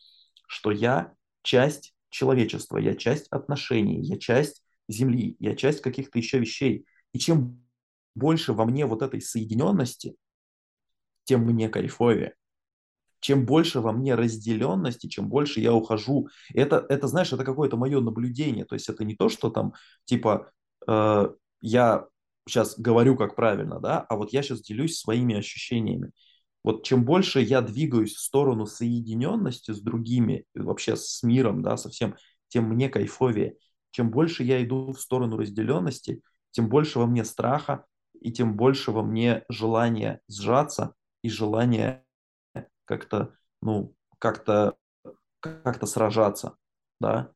что 0.48 0.72
я 0.72 1.14
часть 1.42 1.94
человечества, 2.10 2.78
я 2.78 2.96
часть 2.96 3.28
отношений, 3.32 4.02
я 4.02 4.18
часть 4.18 4.64
Земли, 4.88 5.36
я 5.40 5.58
часть 5.58 5.82
каких-то 5.82 6.18
еще 6.18 6.40
вещей. 6.40 6.86
И 7.12 7.20
чем 7.20 7.68
больше 8.16 8.54
во 8.54 8.64
мне 8.64 8.86
вот 8.86 9.02
этой 9.02 9.20
соединенности, 9.20 10.16
тем 11.28 11.42
мне 11.42 11.70
кайфовее. 11.70 12.34
Чем 13.20 13.46
больше 13.46 13.82
во 13.82 13.92
мне 13.92 14.16
разделенности, 14.16 15.08
чем 15.08 15.28
больше 15.28 15.60
я 15.60 15.74
ухожу. 15.74 16.30
Это, 16.54 16.86
это 16.88 17.08
знаешь, 17.08 17.34
это 17.34 17.44
какое-то 17.44 17.76
мое 17.76 18.00
наблюдение. 18.00 18.66
То 18.66 18.76
есть 18.76 18.90
это 18.90 19.04
не 19.04 19.16
то, 19.16 19.28
что 19.28 19.50
там, 19.50 19.74
типа, 20.06 20.52
э, 20.88 21.30
я 21.62 22.06
сейчас 22.48 22.80
говорю 22.80 23.18
как 23.18 23.36
правильно, 23.36 23.80
да, 23.80 24.00
а 24.08 24.16
вот 24.16 24.32
я 24.32 24.42
сейчас 24.42 24.62
делюсь 24.62 24.98
своими 24.98 25.36
ощущениями. 25.36 26.12
Вот 26.64 26.86
чем 26.86 27.04
больше 27.04 27.42
я 27.42 27.62
двигаюсь 27.62 28.16
в 28.16 28.22
сторону 28.22 28.66
соединенности 28.66 29.72
с 29.72 29.82
другими, 29.82 30.46
вообще 30.56 30.96
с 30.96 31.24
миром, 31.24 31.62
да, 31.62 31.76
со 31.76 31.90
всем, 31.90 32.16
тем 32.48 32.66
мне 32.70 32.88
кайфовее. 32.88 33.56
Чем 33.92 34.12
больше 34.12 34.44
я 34.44 34.64
иду 34.64 34.94
в 34.94 35.02
сторону 35.02 35.38
разделенности, 35.38 36.22
тем 36.52 36.70
больше 36.70 37.00
во 37.00 37.08
мне 37.08 37.26
страха, 37.26 37.86
и 38.22 38.32
тем 38.32 38.56
больше 38.56 38.92
во 38.92 39.04
мне 39.04 39.44
желания 39.50 40.22
сжаться 40.28 40.94
и 41.28 41.30
желания 41.30 42.06
как-то, 42.86 43.36
ну, 43.62 43.94
как-то, 44.18 44.78
как-то 45.42 45.86
сражаться, 45.86 46.56
да. 47.02 47.34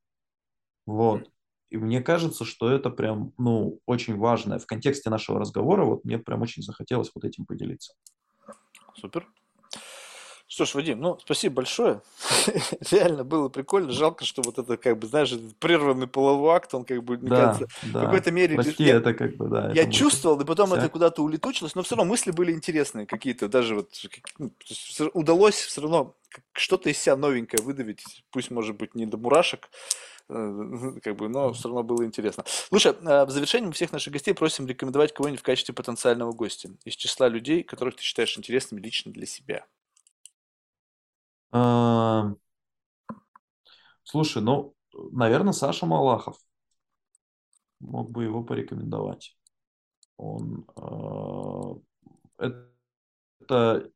Вот. 0.86 1.30
И 1.68 1.76
мне 1.76 2.00
кажется, 2.00 2.46
что 2.46 2.70
это 2.70 2.88
прям, 2.88 3.34
ну, 3.36 3.80
очень 3.84 4.16
важное. 4.16 4.58
В 4.58 4.66
контексте 4.66 5.10
нашего 5.10 5.38
разговора 5.38 5.84
вот 5.84 6.04
мне 6.04 6.18
прям 6.18 6.40
очень 6.40 6.62
захотелось 6.62 7.10
вот 7.14 7.24
этим 7.24 7.44
поделиться. 7.44 7.92
Супер. 8.94 9.28
Что 10.52 10.66
ж, 10.66 10.74
Вадим, 10.74 11.00
ну, 11.00 11.18
спасибо 11.18 11.54
большое. 11.54 12.02
Реально 12.90 13.24
было 13.24 13.48
прикольно. 13.48 13.90
Жалко, 13.90 14.26
что 14.26 14.42
вот 14.44 14.58
это, 14.58 14.76
как 14.76 14.98
бы, 14.98 15.06
знаешь, 15.06 15.32
прерванный 15.60 16.06
половой 16.06 16.54
акт, 16.56 16.74
он, 16.74 16.84
как 16.84 17.02
бы, 17.02 17.16
мне 17.16 17.30
Да, 17.30 17.36
кажется, 17.36 17.66
в 17.80 17.90
да. 17.90 18.00
какой-то 18.02 18.32
мере... 18.32 18.56
Прости, 18.56 18.84
я- 18.84 18.96
это 18.96 19.14
как 19.14 19.34
бы, 19.38 19.48
да. 19.48 19.72
Я 19.72 19.84
это 19.84 19.92
чувствовал, 19.92 20.38
и 20.38 20.44
потом 20.44 20.70
это 20.74 20.82
всяк- 20.82 20.92
куда-то 20.92 21.22
улетучилось, 21.22 21.74
но 21.74 21.82
все 21.82 21.96
равно 21.96 22.10
мысли 22.10 22.32
были 22.32 22.52
интересные 22.52 23.06
какие-то, 23.06 23.48
даже 23.48 23.76
вот 23.76 23.88
ну, 24.38 24.52
удалось 25.14 25.54
все 25.54 25.80
равно 25.80 26.14
что-то 26.52 26.90
из 26.90 26.98
себя 26.98 27.16
новенькое 27.16 27.62
выдавить, 27.62 28.04
пусть, 28.30 28.50
может 28.50 28.76
быть, 28.76 28.94
не 28.94 29.06
до 29.06 29.16
мурашек, 29.16 29.70
э, 30.28 30.98
как 31.02 31.16
бы, 31.16 31.30
но 31.30 31.54
все 31.54 31.68
равно 31.68 31.82
было 31.82 32.04
интересно. 32.04 32.44
Слушай, 32.68 32.94
а 33.06 33.24
в 33.24 33.30
завершении 33.30 33.68
мы 33.68 33.72
всех 33.72 33.90
наших 33.90 34.12
гостей 34.12 34.34
просим 34.34 34.66
рекомендовать 34.66 35.14
кого-нибудь 35.14 35.40
в 35.40 35.44
качестве 35.44 35.74
потенциального 35.74 36.32
гостя 36.32 36.68
из 36.84 36.94
числа 36.94 37.28
людей, 37.28 37.62
которых 37.62 37.96
ты 37.96 38.02
считаешь 38.02 38.36
интересными 38.36 38.82
лично 38.82 39.10
для 39.10 39.24
себя. 39.24 39.64
А, 41.52 42.34
Слушай, 44.04 44.42
ну, 44.42 44.74
наверное, 45.12 45.52
Саша 45.52 45.86
Малахов. 45.86 46.36
Мог 47.80 48.10
бы 48.10 48.24
его 48.24 48.42
порекомендовать. 48.44 49.36
Он... 50.18 50.66
а, 50.76 51.74
Это 53.40 53.90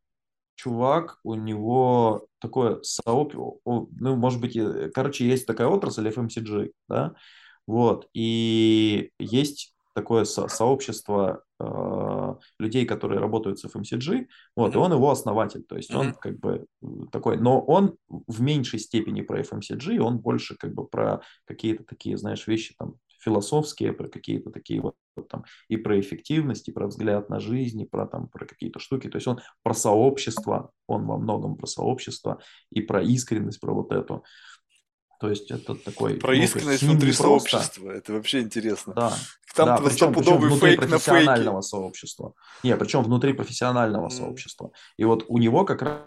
чувак, 0.57 1.21
у 1.25 1.35
него 1.35 2.27
такое 2.41 2.83
сообщество, 2.83 3.59
ну, 3.65 4.17
может 4.17 4.41
быть, 4.41 4.59
короче, 4.95 5.27
есть 5.29 5.47
такая 5.47 5.69
отрасль 5.69 6.09
FMCG, 6.09 6.73
да, 6.89 7.15
вот, 7.67 8.09
и 8.15 9.13
есть 9.19 9.75
такое 9.95 10.25
со 10.25 10.49
сообщество 10.49 11.45
э, 11.61 11.65
людей, 12.59 12.87
которые 12.87 13.21
работают 13.21 13.59
с 13.59 13.65
FMCG, 13.65 14.27
вот, 14.57 14.73
mm-hmm. 14.73 14.75
и 14.75 14.79
он 14.79 14.93
его 14.93 15.11
основатель, 15.11 15.63
то 15.63 15.77
есть 15.77 15.91
mm-hmm. 15.91 15.99
он 15.99 16.15
как 16.15 16.39
бы 16.39 16.67
такой, 17.13 17.39
но 17.39 17.61
он 17.61 17.97
в 18.09 18.41
меньшей 18.41 18.79
степени 18.79 19.23
про 19.23 19.41
FMCG, 19.41 19.99
он 19.99 20.19
больше 20.19 20.57
как 20.57 20.75
бы 20.75 20.87
про 20.87 21.21
какие-то 21.47 21.85
такие, 21.85 22.17
знаешь, 22.17 22.47
вещи 22.47 22.75
там 22.79 22.97
философские, 23.27 23.93
про 23.93 24.09
какие-то 24.09 24.51
такие 24.51 24.81
вот, 24.81 24.95
вот 25.17 25.29
там 25.29 25.45
и 25.69 25.77
про 25.77 25.99
эффективность, 25.99 26.69
и 26.69 26.73
про 26.73 26.87
взгляд 26.87 27.29
на 27.29 27.41
жизнь, 27.41 27.81
и 27.81 27.87
про 27.87 28.07
там 28.07 28.29
про 28.29 28.47
какие-то 28.47 28.79
штуки, 28.79 29.09
то 29.09 29.17
есть 29.17 29.27
он 29.27 29.41
про 29.63 29.75
сообщество, 29.75 30.71
он 30.87 31.07
во 31.07 31.19
многом 31.19 31.57
про 31.57 31.67
сообщество 31.67 32.41
и 32.71 32.81
про 32.81 33.03
искренность, 33.03 33.61
про 33.61 33.75
вот 33.75 33.93
эту. 33.93 34.25
То 35.19 35.31
есть 35.31 35.51
это 35.51 35.75
такой... 35.75 36.15
Про 36.15 36.35
ну, 36.35 36.43
искренность 36.43 36.83
внутри 36.83 37.13
сообщества. 37.13 37.91
Это 37.91 38.13
вообще 38.13 38.41
интересно. 38.41 38.93
Да. 38.95 39.13
Там 39.55 39.67
да, 39.69 39.77
причем, 39.79 40.13
причем 40.13 40.39
внутри 40.39 40.77
фейк 40.77 40.81
профессионального 40.81 41.61
сообщества. 41.63 42.35
Не, 42.63 42.77
причем 42.77 43.03
внутри 43.03 43.33
профессионального 43.33 44.09
mm. 44.09 44.11
сообщества. 44.11 44.73
И 44.99 45.05
вот 45.05 45.25
у 45.29 45.39
него 45.39 45.65
как 45.65 45.83
раз 45.83 46.01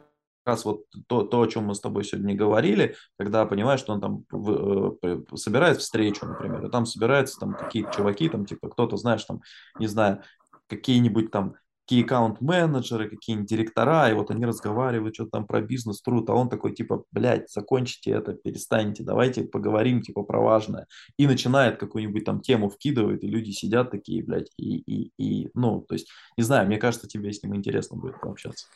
раз 0.46 0.66
вот 0.66 0.86
то, 1.08 1.24
то, 1.24 1.42
о 1.42 1.48
чем 1.48 1.66
мы 1.66 1.76
с 1.76 1.80
тобой 1.80 2.04
сегодня 2.04 2.36
говорили, 2.36 2.96
когда 3.18 3.46
понимаешь, 3.46 3.80
что 3.80 3.94
он 3.94 4.02
там 4.02 4.26
в, 4.32 4.98
э, 5.04 5.22
собирает 5.36 5.80
встречу, 5.80 6.26
например, 6.26 6.66
и 6.66 6.72
там 6.72 6.86
собираются 6.86 7.40
там 7.40 7.54
какие-то 7.54 7.92
чуваки, 7.94 8.30
там 8.30 8.46
типа 8.46 8.70
кто-то, 8.70 8.98
знаешь, 8.98 9.24
там, 9.24 9.42
не 9.80 9.88
знаю, 9.88 10.24
какие-нибудь 10.68 11.32
там 11.32 11.56
какие 11.90 12.04
аккаунт-менеджеры, 12.04 13.10
какие-нибудь 13.10 13.50
директора, 13.50 14.12
и 14.12 14.14
вот 14.14 14.30
они 14.30 14.46
разговаривают 14.46 15.16
что-то 15.16 15.32
там 15.32 15.48
про 15.48 15.60
бизнес, 15.60 16.04
труд, 16.04 16.30
а 16.30 16.36
он 16.36 16.48
такой, 16.48 16.76
типа, 16.76 17.04
блядь, 17.12 17.50
закончите 17.50 18.12
это, 18.12 18.34
перестаньте, 18.34 19.04
давайте 19.04 19.44
поговорим, 19.44 20.04
типа, 20.04 20.22
про 20.22 20.40
важное. 20.40 20.86
И 21.18 21.26
начинает 21.26 21.80
какую-нибудь 21.80 22.26
там 22.26 22.42
тему 22.42 22.70
вкидывает, 22.70 23.24
и 23.24 23.28
люди 23.28 23.50
сидят 23.50 23.90
такие, 23.90 24.24
блядь, 24.24 24.52
и, 24.56 24.78
и, 24.78 25.12
и, 25.18 25.50
ну, 25.56 25.82
то 25.82 25.96
есть, 25.96 26.10
не 26.38 26.44
знаю, 26.44 26.68
мне 26.68 26.78
кажется, 26.78 27.08
тебе 27.08 27.34
с 27.34 27.42
ним 27.42 27.56
интересно 27.56 27.98
будет 27.98 28.22
пообщаться. 28.22 28.68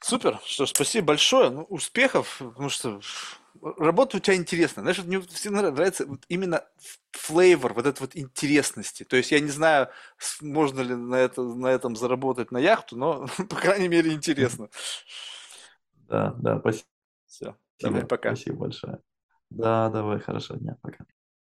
Супер, 0.00 0.40
что 0.44 0.66
ж, 0.66 0.70
спасибо 0.70 1.08
большое, 1.08 1.50
ну, 1.50 1.62
успехов, 1.64 2.36
потому 2.38 2.68
что 2.68 3.00
работа 3.78 4.18
у 4.18 4.20
тебя 4.20 4.36
интересная. 4.36 4.82
Знаешь, 4.82 4.98
мне 5.04 5.20
всегда 5.20 5.70
нравится 5.70 6.06
вот 6.06 6.20
именно 6.28 6.64
флейвор, 7.12 7.72
вот 7.74 7.86
этой 7.86 8.00
вот 8.00 8.16
интересности. 8.16 9.04
То 9.04 9.16
есть 9.16 9.32
я 9.32 9.40
не 9.40 9.48
знаю, 9.48 9.88
можно 10.40 10.80
ли 10.80 10.94
на, 10.94 11.16
это, 11.16 11.42
на 11.42 11.68
этом 11.68 11.96
заработать 11.96 12.52
на 12.52 12.58
яхту, 12.58 12.96
но, 12.96 13.26
по 13.48 13.56
крайней 13.56 13.88
мере, 13.88 14.12
интересно. 14.12 14.68
Да, 16.08 16.34
да, 16.38 16.60
спасибо. 16.60 16.86
Все, 17.26 17.56
давай, 17.80 18.04
пока. 18.04 18.34
Спасибо 18.34 18.56
большое. 18.58 19.00
Да, 19.50 19.88
давай, 19.88 20.20
хорошего 20.20 20.58
дня, 20.58 20.76
пока. 20.82 21.04